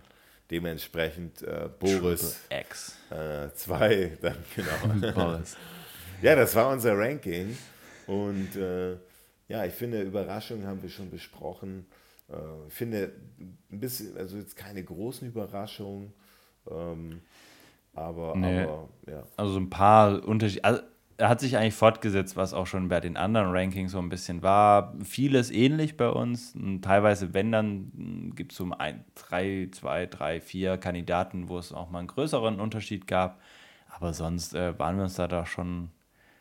dementsprechend 0.50 1.42
äh, 1.42 1.70
Boris 1.78 2.40
X. 2.50 2.98
Äh, 3.10 3.50
zwei, 3.54 4.16
dann 4.20 4.36
genau. 4.54 5.12
Boris. 5.14 5.56
Ja, 6.20 6.36
das 6.36 6.54
war 6.54 6.70
unser 6.70 6.96
Ranking 6.96 7.56
und 8.06 8.54
äh, 8.54 8.96
ja, 9.48 9.64
ich 9.64 9.72
finde, 9.72 10.02
Überraschungen 10.02 10.66
haben 10.66 10.82
wir 10.82 10.90
schon 10.90 11.10
besprochen. 11.10 11.86
Äh, 12.28 12.34
ich 12.68 12.74
finde 12.74 13.12
ein 13.72 13.80
bisschen, 13.80 14.14
also 14.18 14.36
jetzt 14.36 14.56
keine 14.56 14.84
großen 14.84 15.26
Überraschungen. 15.26 16.12
Ähm, 16.70 17.22
aber, 17.97 18.36
nee. 18.36 18.62
aber 18.62 18.89
ja. 19.08 19.23
Also 19.36 19.58
ein 19.58 19.70
paar 19.70 20.25
Unterschiede. 20.26 20.65
Also, 20.65 20.83
er 21.18 21.31
hat 21.31 21.41
sich 21.41 21.57
eigentlich 21.57 21.75
fortgesetzt, 21.75 22.36
was 22.36 22.52
auch 22.52 22.66
schon 22.66 22.89
bei 22.89 23.00
den 23.00 23.16
anderen 23.16 23.50
Rankings 23.50 23.92
so 23.92 23.99
ein 23.99 24.10
bisschen 24.10 24.42
war. 24.42 24.94
Vieles 25.02 25.50
ähnlich 25.50 25.97
bei 25.97 26.10
uns. 26.10 26.55
Und 26.55 26.83
teilweise, 26.83 27.33
wenn 27.33 27.52
dann, 27.52 28.33
gibt 28.34 28.52
es 28.52 28.58
so 28.58 28.70
ein, 28.78 29.05
drei, 29.15 29.68
zwei, 29.73 30.07
drei, 30.07 30.41
vier 30.41 30.76
Kandidaten, 30.76 31.49
wo 31.49 31.58
es 31.58 31.73
auch 31.73 31.91
mal 31.91 32.00
einen 32.00 32.08
größeren 32.08 32.60
Unterschied 32.60 33.07
gab. 33.07 33.41
Aber 33.89 34.12
sonst 34.12 34.55
äh, 34.55 34.78
waren 34.78 34.97
wir 34.97 35.05
uns 35.05 35.15
da 35.15 35.26
doch 35.26 35.47
schon, 35.47 35.91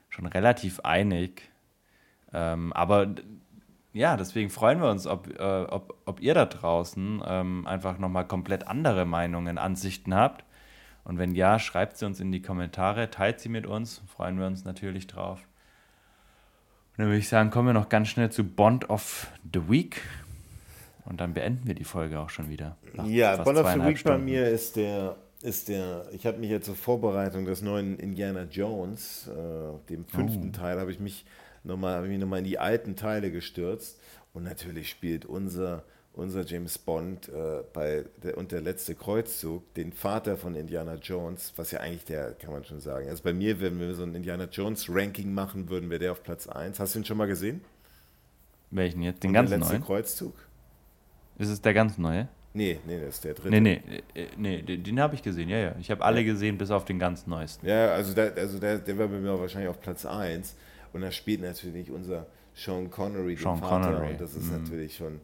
schon 0.09 0.25
relativ 0.25 0.81
einig. 0.81 1.49
Ähm, 2.33 2.73
aber 2.73 3.15
ja, 3.93 4.17
deswegen 4.17 4.49
freuen 4.49 4.81
wir 4.81 4.89
uns, 4.89 5.07
ob, 5.07 5.39
äh, 5.39 5.63
ob, 5.69 5.95
ob 6.03 6.19
ihr 6.19 6.33
da 6.33 6.45
draußen 6.45 7.23
ähm, 7.25 7.65
einfach 7.65 7.97
nochmal 7.97 8.27
komplett 8.27 8.67
andere 8.67 9.05
Meinungen, 9.05 9.57
Ansichten 9.57 10.13
habt. 10.13 10.43
Und 11.05 11.19
wenn 11.19 11.35
ja, 11.35 11.59
schreibt 11.59 11.97
sie 11.97 12.05
uns 12.05 12.19
in 12.19 12.31
die 12.31 12.41
Kommentare, 12.41 13.09
teilt 13.11 13.39
sie 13.39 13.47
mit 13.47 13.65
uns, 13.65 14.01
freuen 14.07 14.37
wir 14.39 14.47
uns 14.47 14.65
natürlich 14.65 15.07
drauf. 15.07 15.39
Und 16.91 16.99
dann 17.03 17.07
würde 17.07 17.19
ich 17.19 17.29
sagen, 17.29 17.51
kommen 17.51 17.69
wir 17.69 17.73
noch 17.73 17.89
ganz 17.89 18.09
schnell 18.09 18.31
zu 18.31 18.43
Bond 18.43 18.89
of 18.89 19.31
the 19.53 19.69
Week. 19.69 20.01
Und 21.05 21.21
dann 21.21 21.33
beenden 21.35 21.67
wir 21.67 21.75
die 21.75 21.83
Folge 21.83 22.19
auch 22.19 22.31
schon 22.31 22.49
wieder. 22.49 22.75
Ja, 23.05 23.37
Bond 23.37 23.59
of 23.59 23.71
the 23.71 23.83
Week 23.83 23.99
Stunden. 23.99 24.19
bei 24.19 24.23
mir 24.25 24.49
ist 24.49 24.75
der, 24.75 25.15
ist 25.43 25.67
der, 25.67 26.07
ich 26.11 26.25
habe 26.25 26.39
mich 26.39 26.49
jetzt 26.49 26.65
zur 26.65 26.75
Vorbereitung 26.75 27.45
des 27.45 27.61
neuen 27.61 27.99
Indiana 27.99 28.43
Jones, 28.49 29.27
äh, 29.27 29.89
dem 29.89 30.05
fünften 30.05 30.49
oh. 30.49 30.57
Teil, 30.57 30.79
habe 30.79 30.91
ich 30.91 30.99
mich 30.99 31.23
nochmal, 31.63 32.01
mich 32.07 32.19
nochmal 32.19 32.39
in 32.39 32.45
die 32.45 32.57
alten 32.57 32.95
Teile 32.95 33.31
gestürzt. 33.31 33.99
Und 34.33 34.43
natürlich 34.43 34.89
spielt 34.89 35.25
unser, 35.25 35.83
unser 36.15 36.45
James 36.45 36.77
Bond 36.77 37.29
äh, 37.29 37.63
bei 37.73 38.05
der, 38.23 38.37
und 38.37 38.51
der 38.51 38.61
letzte 38.61 38.95
Kreuzzug 38.95 39.73
den 39.73 39.91
Vater 39.91 40.37
von 40.37 40.55
Indiana 40.55 40.95
Jones, 40.95 41.53
was 41.57 41.71
ja 41.71 41.81
eigentlich 41.81 42.05
der, 42.05 42.31
kann 42.33 42.51
man 42.51 42.63
schon 42.63 42.79
sagen. 42.79 43.09
Also 43.09 43.23
bei 43.23 43.33
mir, 43.33 43.59
wenn 43.59 43.79
wir 43.79 43.93
so 43.93 44.03
ein 44.03 44.15
Indiana 44.15 44.45
Jones 44.45 44.87
Ranking 44.89 45.33
machen 45.33 45.69
würden, 45.69 45.89
wäre 45.89 45.99
der 45.99 46.11
auf 46.13 46.23
Platz 46.23 46.47
1. 46.47 46.79
Hast 46.79 46.95
du 46.95 46.99
ihn 46.99 47.05
schon 47.05 47.17
mal 47.17 47.27
gesehen? 47.27 47.61
Welchen 48.71 49.01
jetzt? 49.01 49.23
Den 49.23 49.29
und 49.29 49.33
ganzen 49.33 49.51
der 49.51 49.59
letzte 49.59 49.73
neuen? 49.73 49.83
Kreuzzug? 49.83 50.35
Ist 51.37 51.49
es 51.49 51.61
der 51.61 51.73
ganz 51.73 51.97
neue? 51.97 52.29
Nee, 52.53 52.79
nee, 52.87 53.01
das 53.01 53.15
ist 53.15 53.25
der 53.25 53.33
dritte. 53.33 53.49
Nee, 53.49 53.59
nee, 53.59 53.81
äh, 54.13 54.27
nee 54.37 54.61
den, 54.61 54.81
den 54.81 54.99
habe 55.01 55.15
ich 55.15 55.21
gesehen, 55.21 55.49
ja, 55.49 55.57
ja. 55.57 55.75
Ich 55.81 55.91
habe 55.91 56.03
alle 56.05 56.23
gesehen, 56.23 56.57
bis 56.57 56.71
auf 56.71 56.85
den 56.85 56.97
ganz 56.97 57.27
neuesten. 57.27 57.67
Ja, 57.67 57.89
also, 57.89 58.13
der, 58.13 58.33
also 58.37 58.59
der, 58.59 58.77
der 58.77 58.97
war 58.97 59.09
bei 59.09 59.17
mir 59.17 59.37
wahrscheinlich 59.37 59.69
auf 59.69 59.81
Platz 59.81 60.05
1. 60.05 60.55
Und 60.93 61.01
da 61.01 61.11
spielt 61.11 61.41
natürlich 61.41 61.91
unser 61.91 62.25
Sean 62.53 62.89
Connery 62.89 63.35
Sean 63.35 63.55
den 63.55 63.67
Vater. 63.67 63.91
Connery. 63.91 64.11
Und 64.11 64.21
das 64.21 64.33
ist 64.33 64.49
mm. 64.49 64.61
natürlich 64.61 64.95
schon, 64.95 65.19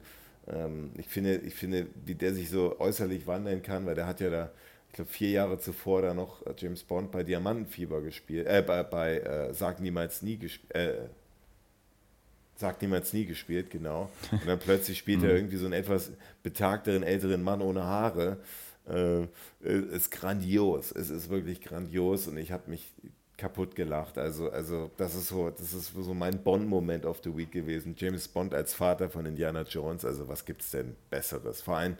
ich, 0.97 1.07
finde, 1.07 1.37
ich 1.37 1.53
finde, 1.53 1.87
wie 2.05 2.15
der 2.15 2.33
sich 2.33 2.49
so 2.49 2.79
äußerlich 2.79 3.27
wandeln 3.27 3.61
kann, 3.61 3.85
weil 3.85 3.95
der 3.95 4.07
hat 4.07 4.19
ja 4.19 4.29
da, 4.29 4.51
ich 4.87 4.93
glaube, 4.93 5.11
vier 5.11 5.29
Jahre 5.29 5.59
zuvor 5.59 6.01
da 6.01 6.13
noch 6.13 6.41
James 6.57 6.83
Bond 6.83 7.11
bei 7.11 7.23
Diamantenfieber 7.23 8.01
gespielt, 8.01 8.47
äh, 8.47 8.63
bei, 8.65 8.83
bei 8.83 9.19
äh, 9.19 9.53
Sag 9.53 9.79
niemals 9.79 10.21
nie 10.21 10.37
gespielt, 10.37 10.75
äh, 10.75 10.93
Sagt 12.55 12.81
niemals 12.81 13.11
nie 13.13 13.25
gespielt, 13.25 13.71
genau. 13.71 14.11
Und 14.31 14.47
dann 14.47 14.59
plötzlich 14.59 14.97
spielt 14.97 15.23
er 15.23 15.29
mhm. 15.31 15.35
irgendwie 15.35 15.57
so 15.57 15.65
einen 15.65 15.73
etwas 15.73 16.11
betagteren, 16.43 17.01
älteren 17.01 17.41
Mann 17.41 17.61
ohne 17.61 17.83
Haare. 17.83 18.37
Äh, 18.87 19.25
ist 19.63 20.11
grandios. 20.11 20.91
Es 20.91 21.09
ist 21.09 21.29
wirklich 21.29 21.61
grandios 21.61 22.27
und 22.27 22.37
ich 22.37 22.51
habe 22.51 22.69
mich 22.69 22.91
kaputt 23.41 23.75
gelacht. 23.75 24.19
Also, 24.19 24.51
also 24.51 24.91
das 24.97 25.15
ist 25.15 25.29
so, 25.29 25.49
das 25.49 25.73
ist 25.73 25.93
so 25.95 26.13
mein 26.13 26.43
Bond-Moment 26.43 27.05
of 27.07 27.21
the 27.23 27.35
Week 27.35 27.51
gewesen. 27.51 27.95
James 27.97 28.27
Bond 28.27 28.53
als 28.53 28.75
Vater 28.75 29.09
von 29.09 29.25
Indiana 29.25 29.63
Jones. 29.63 30.05
Also 30.05 30.27
was 30.27 30.45
gibt 30.45 30.61
es 30.61 30.69
denn 30.69 30.95
Besseres? 31.09 31.63
Vor 31.63 31.77
allem, 31.77 31.97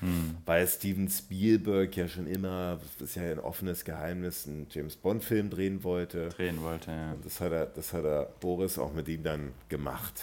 hm. 0.00 0.36
weil 0.44 0.66
Steven 0.66 1.08
Spielberg 1.08 1.96
ja 1.96 2.08
schon 2.08 2.26
immer, 2.26 2.78
das 2.98 3.08
ist 3.08 3.16
ja 3.16 3.22
ein 3.22 3.38
offenes 3.38 3.86
Geheimnis, 3.86 4.46
einen 4.46 4.66
James 4.70 4.96
Bond-Film 4.96 5.48
drehen 5.48 5.82
wollte. 5.82 6.28
Drehen 6.28 6.60
wollte, 6.60 6.90
ja. 6.90 7.12
Und 7.12 7.24
das 7.24 7.40
hat 7.40 7.52
er, 7.52 7.66
das 7.66 7.94
hat 7.94 8.04
er 8.04 8.26
Boris 8.40 8.78
auch 8.78 8.92
mit 8.92 9.08
ihm 9.08 9.22
dann 9.22 9.52
gemacht. 9.70 10.22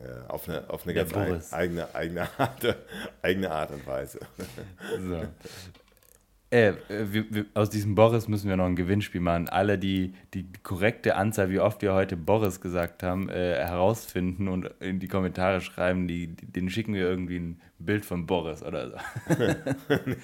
Äh, 0.00 0.28
auf 0.28 0.48
eine, 0.48 0.68
auf 0.68 0.82
eine 0.82 0.94
ganz 0.94 1.14
eigene, 1.52 1.94
eigene, 1.94 2.28
Art, 2.38 2.76
eigene 3.22 3.50
Art 3.52 3.70
und 3.70 3.86
Weise. 3.86 4.18
So. 4.98 5.22
Äh, 6.50 6.72
wir, 6.88 7.26
wir, 7.30 7.46
aus 7.52 7.68
diesem 7.68 7.94
Boris 7.94 8.26
müssen 8.26 8.48
wir 8.48 8.56
noch 8.56 8.64
ein 8.64 8.76
Gewinnspiel 8.76 9.20
machen. 9.20 9.50
Alle, 9.50 9.78
die 9.78 10.14
die 10.32 10.46
korrekte 10.62 11.14
Anzahl, 11.16 11.50
wie 11.50 11.60
oft 11.60 11.82
wir 11.82 11.92
heute 11.92 12.16
Boris 12.16 12.62
gesagt 12.62 13.02
haben, 13.02 13.28
äh, 13.28 13.56
herausfinden 13.56 14.48
und 14.48 14.70
in 14.80 14.98
die 14.98 15.08
Kommentare 15.08 15.60
schreiben, 15.60 16.08
die, 16.08 16.28
denen 16.28 16.70
schicken 16.70 16.94
wir 16.94 17.02
irgendwie 17.02 17.36
ein 17.38 17.60
Bild 17.78 18.06
von 18.06 18.24
Boris 18.24 18.62
oder 18.62 18.90
so. 18.90 18.96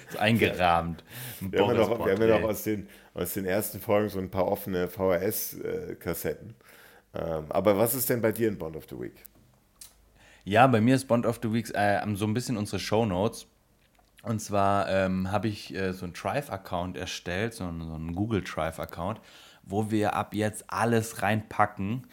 so 0.09 0.19
eingerahmt. 0.19 1.03
Wir 1.41 1.67
haben, 1.67 1.77
noch, 1.77 2.05
wir 2.05 2.13
haben 2.13 2.21
ja 2.21 2.39
noch 2.39 2.49
aus 2.49 2.63
den, 2.63 2.87
aus 3.13 3.33
den 3.35 3.45
ersten 3.45 3.79
Folgen 3.79 4.09
so 4.09 4.17
ein 4.17 4.31
paar 4.31 4.47
offene 4.47 4.87
VHS-Kassetten. 4.87 6.55
Ähm, 7.13 7.45
aber 7.49 7.77
was 7.77 7.93
ist 7.93 8.09
denn 8.09 8.21
bei 8.21 8.31
dir 8.31 8.47
in 8.47 8.57
Bond 8.57 8.75
of 8.75 8.85
the 8.89 8.99
Week? 8.99 9.23
Ja, 10.43 10.65
bei 10.65 10.81
mir 10.81 10.95
ist 10.95 11.05
Bond 11.05 11.27
of 11.27 11.39
the 11.43 11.53
Week 11.53 11.69
äh, 11.75 12.01
so 12.15 12.25
ein 12.25 12.33
bisschen 12.33 12.57
unsere 12.57 12.79
Show 12.79 13.05
Notes 13.05 13.47
und 14.25 14.39
zwar 14.39 14.89
ähm, 14.89 15.31
habe 15.31 15.47
ich 15.47 15.73
äh, 15.75 15.93
so 15.93 16.05
einen 16.05 16.13
Drive-Account 16.13 16.97
erstellt, 16.97 17.53
so 17.53 17.65
einen, 17.65 17.81
so 17.81 17.93
einen 17.93 18.15
Google 18.15 18.41
Drive-Account, 18.41 19.21
wo 19.63 19.91
wir 19.91 20.13
ab 20.15 20.33
jetzt 20.33 20.65
alles 20.67 21.21
reinpacken, 21.21 22.07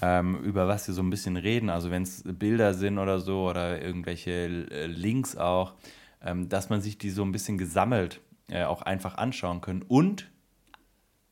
ähm, 0.00 0.36
über 0.36 0.68
was 0.68 0.86
wir 0.88 0.94
so 0.94 1.02
ein 1.02 1.10
bisschen 1.10 1.36
reden. 1.36 1.70
Also 1.70 1.90
wenn 1.90 2.02
es 2.02 2.22
Bilder 2.24 2.74
sind 2.74 2.98
oder 2.98 3.20
so 3.20 3.48
oder 3.48 3.82
irgendwelche 3.82 4.30
äh, 4.30 4.86
Links 4.86 5.36
auch, 5.36 5.74
ähm, 6.22 6.48
dass 6.48 6.70
man 6.70 6.80
sich 6.80 6.98
die 6.98 7.10
so 7.10 7.22
ein 7.22 7.32
bisschen 7.32 7.58
gesammelt 7.58 8.20
äh, 8.50 8.64
auch 8.64 8.82
einfach 8.82 9.16
anschauen 9.16 9.60
können. 9.60 9.82
Und 9.82 10.30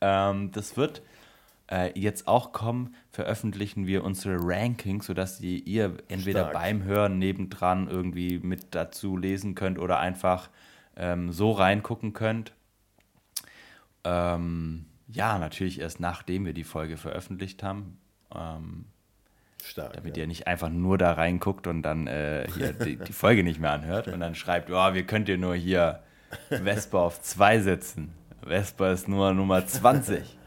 ähm, 0.00 0.52
das 0.52 0.76
wird 0.76 1.02
äh, 1.70 1.98
jetzt 1.98 2.28
auch 2.28 2.52
kommen, 2.52 2.94
veröffentlichen 3.10 3.86
wir 3.86 4.04
unsere 4.04 4.36
Rankings, 4.40 5.06
sodass 5.06 5.38
die, 5.38 5.60
ihr 5.60 5.96
entweder 6.08 6.40
Stark. 6.40 6.52
beim 6.52 6.84
Hören 6.84 7.18
nebendran 7.18 7.88
irgendwie 7.88 8.38
mit 8.38 8.74
dazu 8.74 9.16
lesen 9.16 9.54
könnt 9.54 9.78
oder 9.78 9.98
einfach 9.98 10.48
ähm, 10.96 11.32
so 11.32 11.52
reingucken 11.52 12.12
könnt. 12.12 12.52
Ähm, 14.04 14.86
ja, 15.08 15.38
natürlich 15.38 15.80
erst 15.80 16.00
nachdem 16.00 16.44
wir 16.44 16.52
die 16.52 16.64
Folge 16.64 16.96
veröffentlicht 16.96 17.62
haben. 17.62 17.98
Ähm, 18.34 18.86
Stark, 19.62 19.94
damit 19.94 20.16
ja. 20.16 20.22
ihr 20.22 20.26
nicht 20.28 20.46
einfach 20.46 20.68
nur 20.68 20.96
da 20.98 21.12
reinguckt 21.12 21.66
und 21.66 21.82
dann 21.82 22.06
äh, 22.06 22.46
hier 22.54 22.72
die, 22.72 22.96
die, 22.96 23.12
Folge 23.12 23.42
nicht 23.42 23.58
mehr 23.58 23.72
anhört 23.72 24.06
und 24.06 24.20
dann 24.20 24.36
schreibt, 24.36 24.70
oh, 24.70 24.94
wir 24.94 25.04
könnt 25.04 25.28
ihr 25.28 25.38
nur 25.38 25.56
hier 25.56 26.02
Vespa 26.48 26.98
auf 26.98 27.20
2 27.20 27.60
setzen. 27.60 28.12
Vespa 28.46 28.92
ist 28.92 29.08
nur 29.08 29.34
Nummer 29.34 29.66
20 29.66 30.38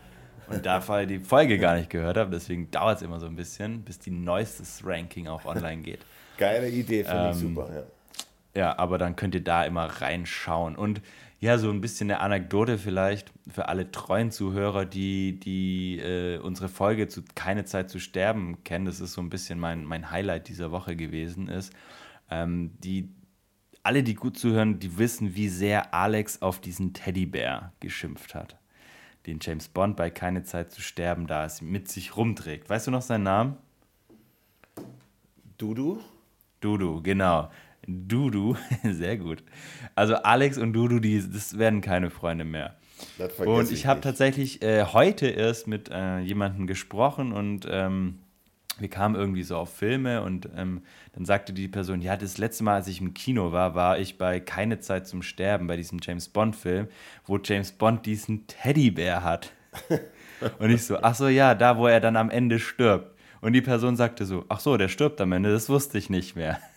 und 0.50 0.66
da 0.66 1.06
die 1.06 1.20
Folge 1.20 1.58
gar 1.60 1.76
nicht 1.76 1.90
gehört 1.90 2.18
habe. 2.18 2.32
Deswegen 2.32 2.72
dauert 2.72 2.98
es 2.98 3.02
immer 3.04 3.20
so 3.20 3.26
ein 3.26 3.36
bisschen, 3.36 3.84
bis 3.84 4.00
die 4.00 4.12
neuestes 4.12 4.82
Ranking 4.86 5.28
auch 5.28 5.46
online 5.46 5.82
geht. 5.82 6.00
Geile 6.38 6.70
Idee, 6.70 7.04
finde 7.04 7.24
ähm, 7.26 7.32
ich 7.32 7.38
super. 7.38 7.70
Ja. 7.74 8.62
ja, 8.62 8.80
aber 8.80 8.98
dann 8.98 9.16
könnt 9.16 9.36
ihr 9.36 9.44
da 9.44 9.64
immer 9.64 9.86
reinschauen. 9.86 10.76
Und 10.76 11.02
ja, 11.40 11.58
so 11.58 11.70
ein 11.70 11.82
bisschen 11.82 12.12
eine 12.12 12.20
Anekdote 12.20 12.78
vielleicht 12.78 13.32
für 13.50 13.70
alle 13.70 13.92
treuen 13.92 14.32
Zuhörer, 14.32 14.86
die, 14.86 15.40
die 15.40 16.00
äh, 16.00 16.38
unsere 16.40 16.68
Folge 16.68 17.08
zu 17.08 17.24
Keine 17.36 17.66
Zeit 17.66 17.90
zu 17.90 18.00
sterben 18.00 18.64
kennen. 18.64 18.86
Das 18.86 19.00
ist 19.00 19.14
so 19.14 19.22
ein 19.22 19.30
bisschen 19.30 19.60
mein, 19.60 19.86
mein 19.86 20.12
Highlight 20.12 20.50
dieser 20.50 20.72
Woche 20.72 20.96
gewesen 20.96 21.48
ist. 21.48 21.74
Ähm, 22.30 22.72
die, 22.84 23.10
alle, 23.84 24.04
die 24.04 24.16
gut 24.16 24.38
zuhören, 24.38 24.80
die 24.80 24.98
wissen, 24.98 25.36
wie 25.36 25.50
sehr 25.50 25.94
Alex 25.94 26.42
auf 26.42 26.60
diesen 26.60 26.94
Teddybär 26.94 27.72
geschimpft 27.80 28.36
hat 28.36 28.59
den 29.26 29.40
James 29.42 29.68
Bond 29.68 29.96
bei 29.96 30.10
Keine 30.10 30.44
Zeit 30.44 30.72
zu 30.72 30.82
sterben 30.82 31.28
da 31.28 31.46
ist, 31.46 31.62
mit 31.62 31.88
sich 31.90 32.16
rumträgt. 32.16 32.70
Weißt 32.70 32.88
du 32.88 32.92
noch 32.92 33.02
seinen 33.02 33.24
Namen? 33.24 33.58
Dudu? 35.58 36.00
Dudu, 36.62 37.02
genau. 37.02 37.50
Dudu, 37.88 38.56
sehr 38.84 39.18
gut. 39.18 39.44
Also 39.96 40.16
Alex 40.16 40.58
und 40.58 40.74
Dudu, 40.74 41.00
die, 41.00 41.22
das 41.32 41.58
werden 41.58 41.82
keine 41.82 42.10
Freunde 42.10 42.46
mehr. 42.46 42.76
und 43.46 43.72
ich 43.72 43.86
habe 43.86 44.02
tatsächlich 44.02 44.62
äh, 44.62 44.86
heute 44.86 45.28
erst 45.28 45.68
mit 45.68 45.90
äh, 45.90 46.20
jemandem 46.20 46.68
gesprochen 46.68 47.32
und 47.32 47.68
ähm, 47.70 48.20
wir 48.80 48.90
kamen 48.90 49.16
irgendwie 49.16 49.44
so 49.44 49.58
auf 49.58 49.74
Filme 49.74 50.22
und 50.22 50.50
ähm, 50.56 50.82
dann 51.14 51.26
sagte 51.26 51.54
die 51.54 51.68
Person, 51.68 52.02
ja, 52.02 52.18
das 52.18 52.38
letzte 52.38 52.64
Mal, 52.64 52.76
als 52.76 52.88
ich 52.88 53.02
im 53.02 53.14
Kino 53.14 53.52
war, 53.52 53.76
war 53.76 54.00
ich 54.00 54.18
bei 54.18 54.40
Keine 54.40 54.80
Zeit 54.80 55.08
zum 55.08 55.22
Sterben, 55.22 55.68
bei 55.68 55.76
diesem 55.76 56.00
James 56.02 56.30
Bond-Film, 56.30 56.88
wo 57.26 57.38
James 57.44 57.72
Bond 57.72 58.06
diesen 58.06 58.48
Teddybär 58.48 59.24
hat. 59.24 59.52
und 60.60 60.70
ich 60.70 60.84
so, 60.84 60.98
ach 61.02 61.16
so, 61.16 61.28
ja, 61.28 61.56
da, 61.56 61.78
wo 61.78 61.88
er 61.88 62.00
dann 62.00 62.16
am 62.16 62.30
Ende 62.30 62.60
stirbt. 62.60 63.16
Und 63.42 63.54
die 63.54 63.62
Person 63.62 63.96
sagte 63.96 64.26
so, 64.26 64.46
ach 64.50 64.60
so, 64.60 64.78
der 64.78 64.90
stirbt 64.90 65.22
am 65.22 65.32
Ende, 65.32 65.52
das 65.52 65.70
wusste 65.70 65.98
ich 65.98 66.10
nicht 66.10 66.36
mehr. 66.36 66.60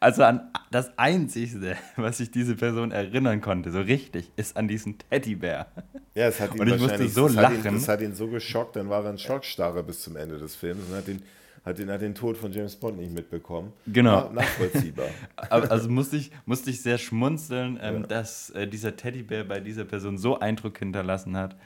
Also 0.00 0.22
an 0.22 0.50
das 0.70 0.96
Einzige, 0.96 1.76
was 1.96 2.16
sich 2.16 2.30
diese 2.30 2.56
Person 2.56 2.90
erinnern 2.90 3.42
konnte, 3.42 3.70
so 3.70 3.80
richtig, 3.80 4.30
ist 4.36 4.56
an 4.56 4.66
diesen 4.66 4.96
Teddybär. 4.96 5.66
Ja, 6.14 6.28
es 6.28 6.40
hat 6.40 6.54
ihn 6.54 6.60
und 6.60 6.68
ich 6.68 6.80
musste 6.80 7.06
so 7.08 7.26
das 7.26 7.36
lachen. 7.36 7.58
Hat 7.58 7.64
ihn, 7.66 7.74
das 7.74 7.88
hat 7.88 8.00
ihn 8.00 8.14
so 8.14 8.28
geschockt, 8.28 8.76
dann 8.76 8.88
war 8.88 9.04
er 9.04 9.10
in 9.10 9.18
Schockstarre 9.18 9.82
bis 9.82 10.02
zum 10.02 10.16
Ende 10.16 10.38
des 10.38 10.56
Films 10.56 10.88
und 10.88 10.96
hat 10.96 11.08
ihn 11.08 11.22
hat 11.64 11.78
den, 11.78 11.90
hat 11.90 12.00
den 12.00 12.14
Tod 12.14 12.36
von 12.36 12.52
James 12.52 12.76
Bond 12.76 12.98
nicht 12.98 13.12
mitbekommen. 13.12 13.72
Genau. 13.86 14.30
nachvollziehbar. 14.32 15.08
also 15.50 15.88
musste 15.88 16.16
ich, 16.16 16.30
musste 16.46 16.70
ich 16.70 16.82
sehr 16.82 16.98
schmunzeln, 16.98 17.78
ähm, 17.82 18.02
ja. 18.02 18.06
dass 18.06 18.50
äh, 18.50 18.66
dieser 18.66 18.96
Teddybär 18.96 19.44
bei 19.44 19.60
dieser 19.60 19.84
Person 19.84 20.18
so 20.18 20.38
Eindruck 20.38 20.78
hinterlassen 20.78 21.36
hat. 21.36 21.56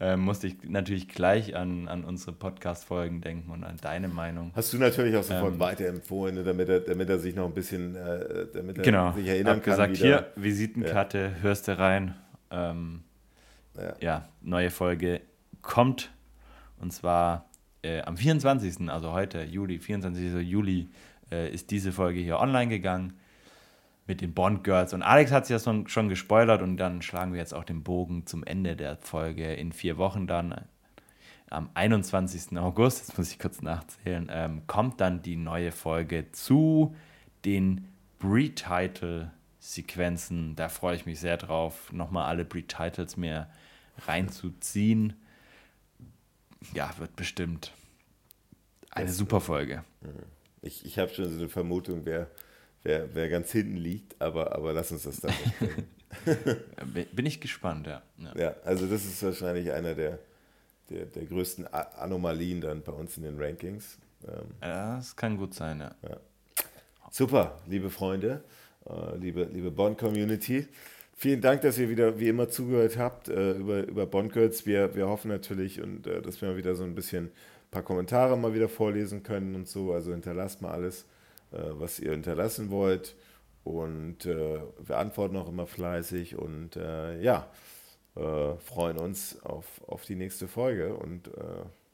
Äh, 0.00 0.16
musste 0.16 0.48
ich 0.48 0.56
natürlich 0.64 1.06
gleich 1.06 1.54
an, 1.54 1.86
an 1.86 2.02
unsere 2.02 2.32
Podcast-Folgen 2.32 3.20
denken 3.20 3.52
und 3.52 3.62
an 3.62 3.76
deine 3.80 4.08
Meinung. 4.08 4.50
Hast 4.56 4.72
du 4.72 4.78
natürlich 4.78 5.16
auch 5.16 5.22
sofort 5.22 5.52
ähm, 5.52 5.60
weiterempfohlen, 5.60 6.34
ne, 6.34 6.42
damit 6.42 6.68
er, 6.68 6.80
damit 6.80 7.08
er 7.08 7.20
sich 7.20 7.36
noch 7.36 7.46
ein 7.46 7.54
bisschen 7.54 7.94
äh, 7.94 8.46
damit 8.52 8.78
er 8.78 8.82
genau, 8.82 9.12
sich 9.12 9.28
erinnern 9.28 9.58
hab 9.58 9.62
kann. 9.62 9.72
gesagt, 9.72 9.96
hier, 9.96 10.26
Visitenkarte, 10.34 11.18
ja. 11.18 11.42
hörst 11.42 11.68
du 11.68 11.78
rein. 11.78 12.16
Ähm, 12.50 13.04
ja. 13.76 13.94
ja, 14.00 14.28
neue 14.40 14.70
Folge 14.70 15.20
kommt. 15.62 16.10
Und 16.80 16.92
zwar 16.92 17.48
äh, 17.82 18.00
am 18.02 18.16
24., 18.16 18.88
also 18.88 19.12
heute, 19.12 19.44
Juli, 19.44 19.78
24. 19.78 20.48
Juli, 20.48 20.88
äh, 21.30 21.52
ist 21.52 21.70
diese 21.70 21.92
Folge 21.92 22.20
hier 22.20 22.38
online 22.38 22.68
gegangen 22.68 23.14
mit 24.06 24.20
den 24.20 24.34
Bond 24.34 24.62
Girls. 24.64 24.92
Und 24.92 25.02
Alex 25.02 25.32
hat 25.32 25.44
es 25.44 25.48
ja 25.48 25.58
schon, 25.58 25.88
schon 25.88 26.08
gespoilert 26.08 26.60
und 26.62 26.76
dann 26.76 27.02
schlagen 27.02 27.32
wir 27.32 27.40
jetzt 27.40 27.54
auch 27.54 27.64
den 27.64 27.82
Bogen 27.82 28.26
zum 28.26 28.44
Ende 28.44 28.76
der 28.76 28.98
Folge 28.98 29.54
in 29.54 29.72
vier 29.72 29.96
Wochen 29.98 30.26
dann. 30.26 30.54
Am 31.50 31.70
21. 31.74 32.58
August, 32.58 33.00
jetzt 33.00 33.18
muss 33.18 33.30
ich 33.30 33.38
kurz 33.38 33.62
nachzählen, 33.62 34.28
ähm, 34.32 34.66
kommt 34.66 35.00
dann 35.00 35.22
die 35.22 35.36
neue 35.36 35.70
Folge 35.70 36.32
zu 36.32 36.96
den 37.44 37.86
Pre-Title-Sequenzen. 38.18 40.56
Da 40.56 40.68
freue 40.70 40.96
ich 40.96 41.04
mich 41.04 41.20
sehr 41.20 41.36
drauf, 41.36 41.92
nochmal 41.92 42.24
alle 42.26 42.46
Pre-Titles 42.46 43.18
mehr 43.18 43.50
reinzuziehen. 44.06 45.12
Ja, 46.74 46.94
wird 46.98 47.16
bestimmt 47.16 47.72
eine 48.92 49.06
das 49.06 49.16
super 49.16 49.40
Folge. 49.40 49.84
Ich, 50.60 50.84
ich 50.84 50.98
habe 50.98 51.12
schon 51.12 51.28
so 51.30 51.38
eine 51.38 51.48
Vermutung, 51.48 52.04
wer, 52.04 52.30
wer, 52.82 53.14
wer 53.14 53.28
ganz 53.28 53.50
hinten 53.50 53.76
liegt, 53.76 54.20
aber, 54.20 54.54
aber 54.54 54.72
lass 54.72 54.92
uns 54.92 55.04
das 55.04 55.20
dann 55.20 55.34
Bin 57.12 57.26
ich 57.26 57.40
gespannt, 57.40 57.86
ja. 57.86 58.02
ja. 58.18 58.38
ja. 58.38 58.54
also 58.64 58.86
das 58.86 59.04
ist 59.04 59.22
wahrscheinlich 59.22 59.72
einer 59.72 59.94
der, 59.94 60.18
der, 60.90 61.06
der 61.06 61.24
größten 61.24 61.66
Anomalien 61.66 62.60
dann 62.60 62.82
bei 62.82 62.92
uns 62.92 63.16
in 63.16 63.22
den 63.22 63.40
Rankings. 63.40 63.98
Ähm, 64.26 64.54
ja, 64.60 64.96
das 64.96 65.16
kann 65.16 65.36
gut 65.36 65.54
sein, 65.54 65.80
ja. 65.80 65.94
ja. 66.02 66.16
Super, 67.10 67.60
liebe 67.66 67.90
Freunde, 67.90 68.44
äh, 68.86 69.16
liebe, 69.16 69.44
liebe 69.44 69.70
Bond-Community. 69.70 70.68
Vielen 71.22 71.40
Dank, 71.40 71.60
dass 71.60 71.78
ihr 71.78 71.88
wieder 71.88 72.18
wie 72.18 72.26
immer 72.26 72.48
zugehört 72.48 72.98
habt 72.98 73.28
äh, 73.28 73.52
über, 73.52 73.86
über 73.86 74.06
Bond 74.06 74.32
Girls. 74.32 74.66
Wir, 74.66 74.96
wir 74.96 75.08
hoffen 75.08 75.28
natürlich, 75.28 75.80
und 75.80 76.04
äh, 76.04 76.20
dass 76.20 76.42
wir 76.42 76.48
mal 76.48 76.56
wieder 76.56 76.74
so 76.74 76.82
ein 76.82 76.96
bisschen 76.96 77.26
ein 77.26 77.70
paar 77.70 77.84
Kommentare 77.84 78.36
mal 78.36 78.54
wieder 78.54 78.68
vorlesen 78.68 79.22
können 79.22 79.54
und 79.54 79.68
so. 79.68 79.92
Also 79.92 80.10
hinterlasst 80.10 80.62
mal 80.62 80.72
alles, 80.72 81.06
äh, 81.52 81.58
was 81.74 82.00
ihr 82.00 82.10
hinterlassen 82.10 82.72
wollt. 82.72 83.14
Und 83.62 84.26
äh, 84.26 84.62
wir 84.84 84.98
antworten 84.98 85.36
auch 85.36 85.48
immer 85.48 85.68
fleißig 85.68 86.36
und 86.36 86.74
äh, 86.74 87.22
ja, 87.22 87.46
äh, 88.16 88.56
freuen 88.56 88.98
uns 88.98 89.40
auf, 89.44 89.80
auf 89.86 90.04
die 90.04 90.16
nächste 90.16 90.48
Folge. 90.48 90.96
Und 90.96 91.30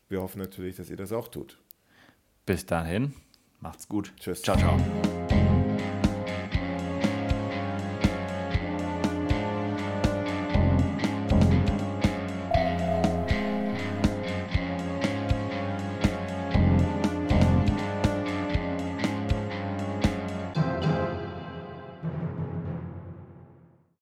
wir 0.08 0.23
hoffen 0.23 0.39
natürlich, 0.39 0.76
dass 0.76 0.89
ihr 0.89 0.97
das 0.97 1.12
auch 1.12 1.28
tut. 1.28 1.58
Bis 2.47 2.65
dahin, 2.65 3.12
macht's 3.60 3.86
gut. 3.86 4.10
Tschüss. 4.18 4.40
Ciao, 4.40 4.57
ciao. 4.57 4.78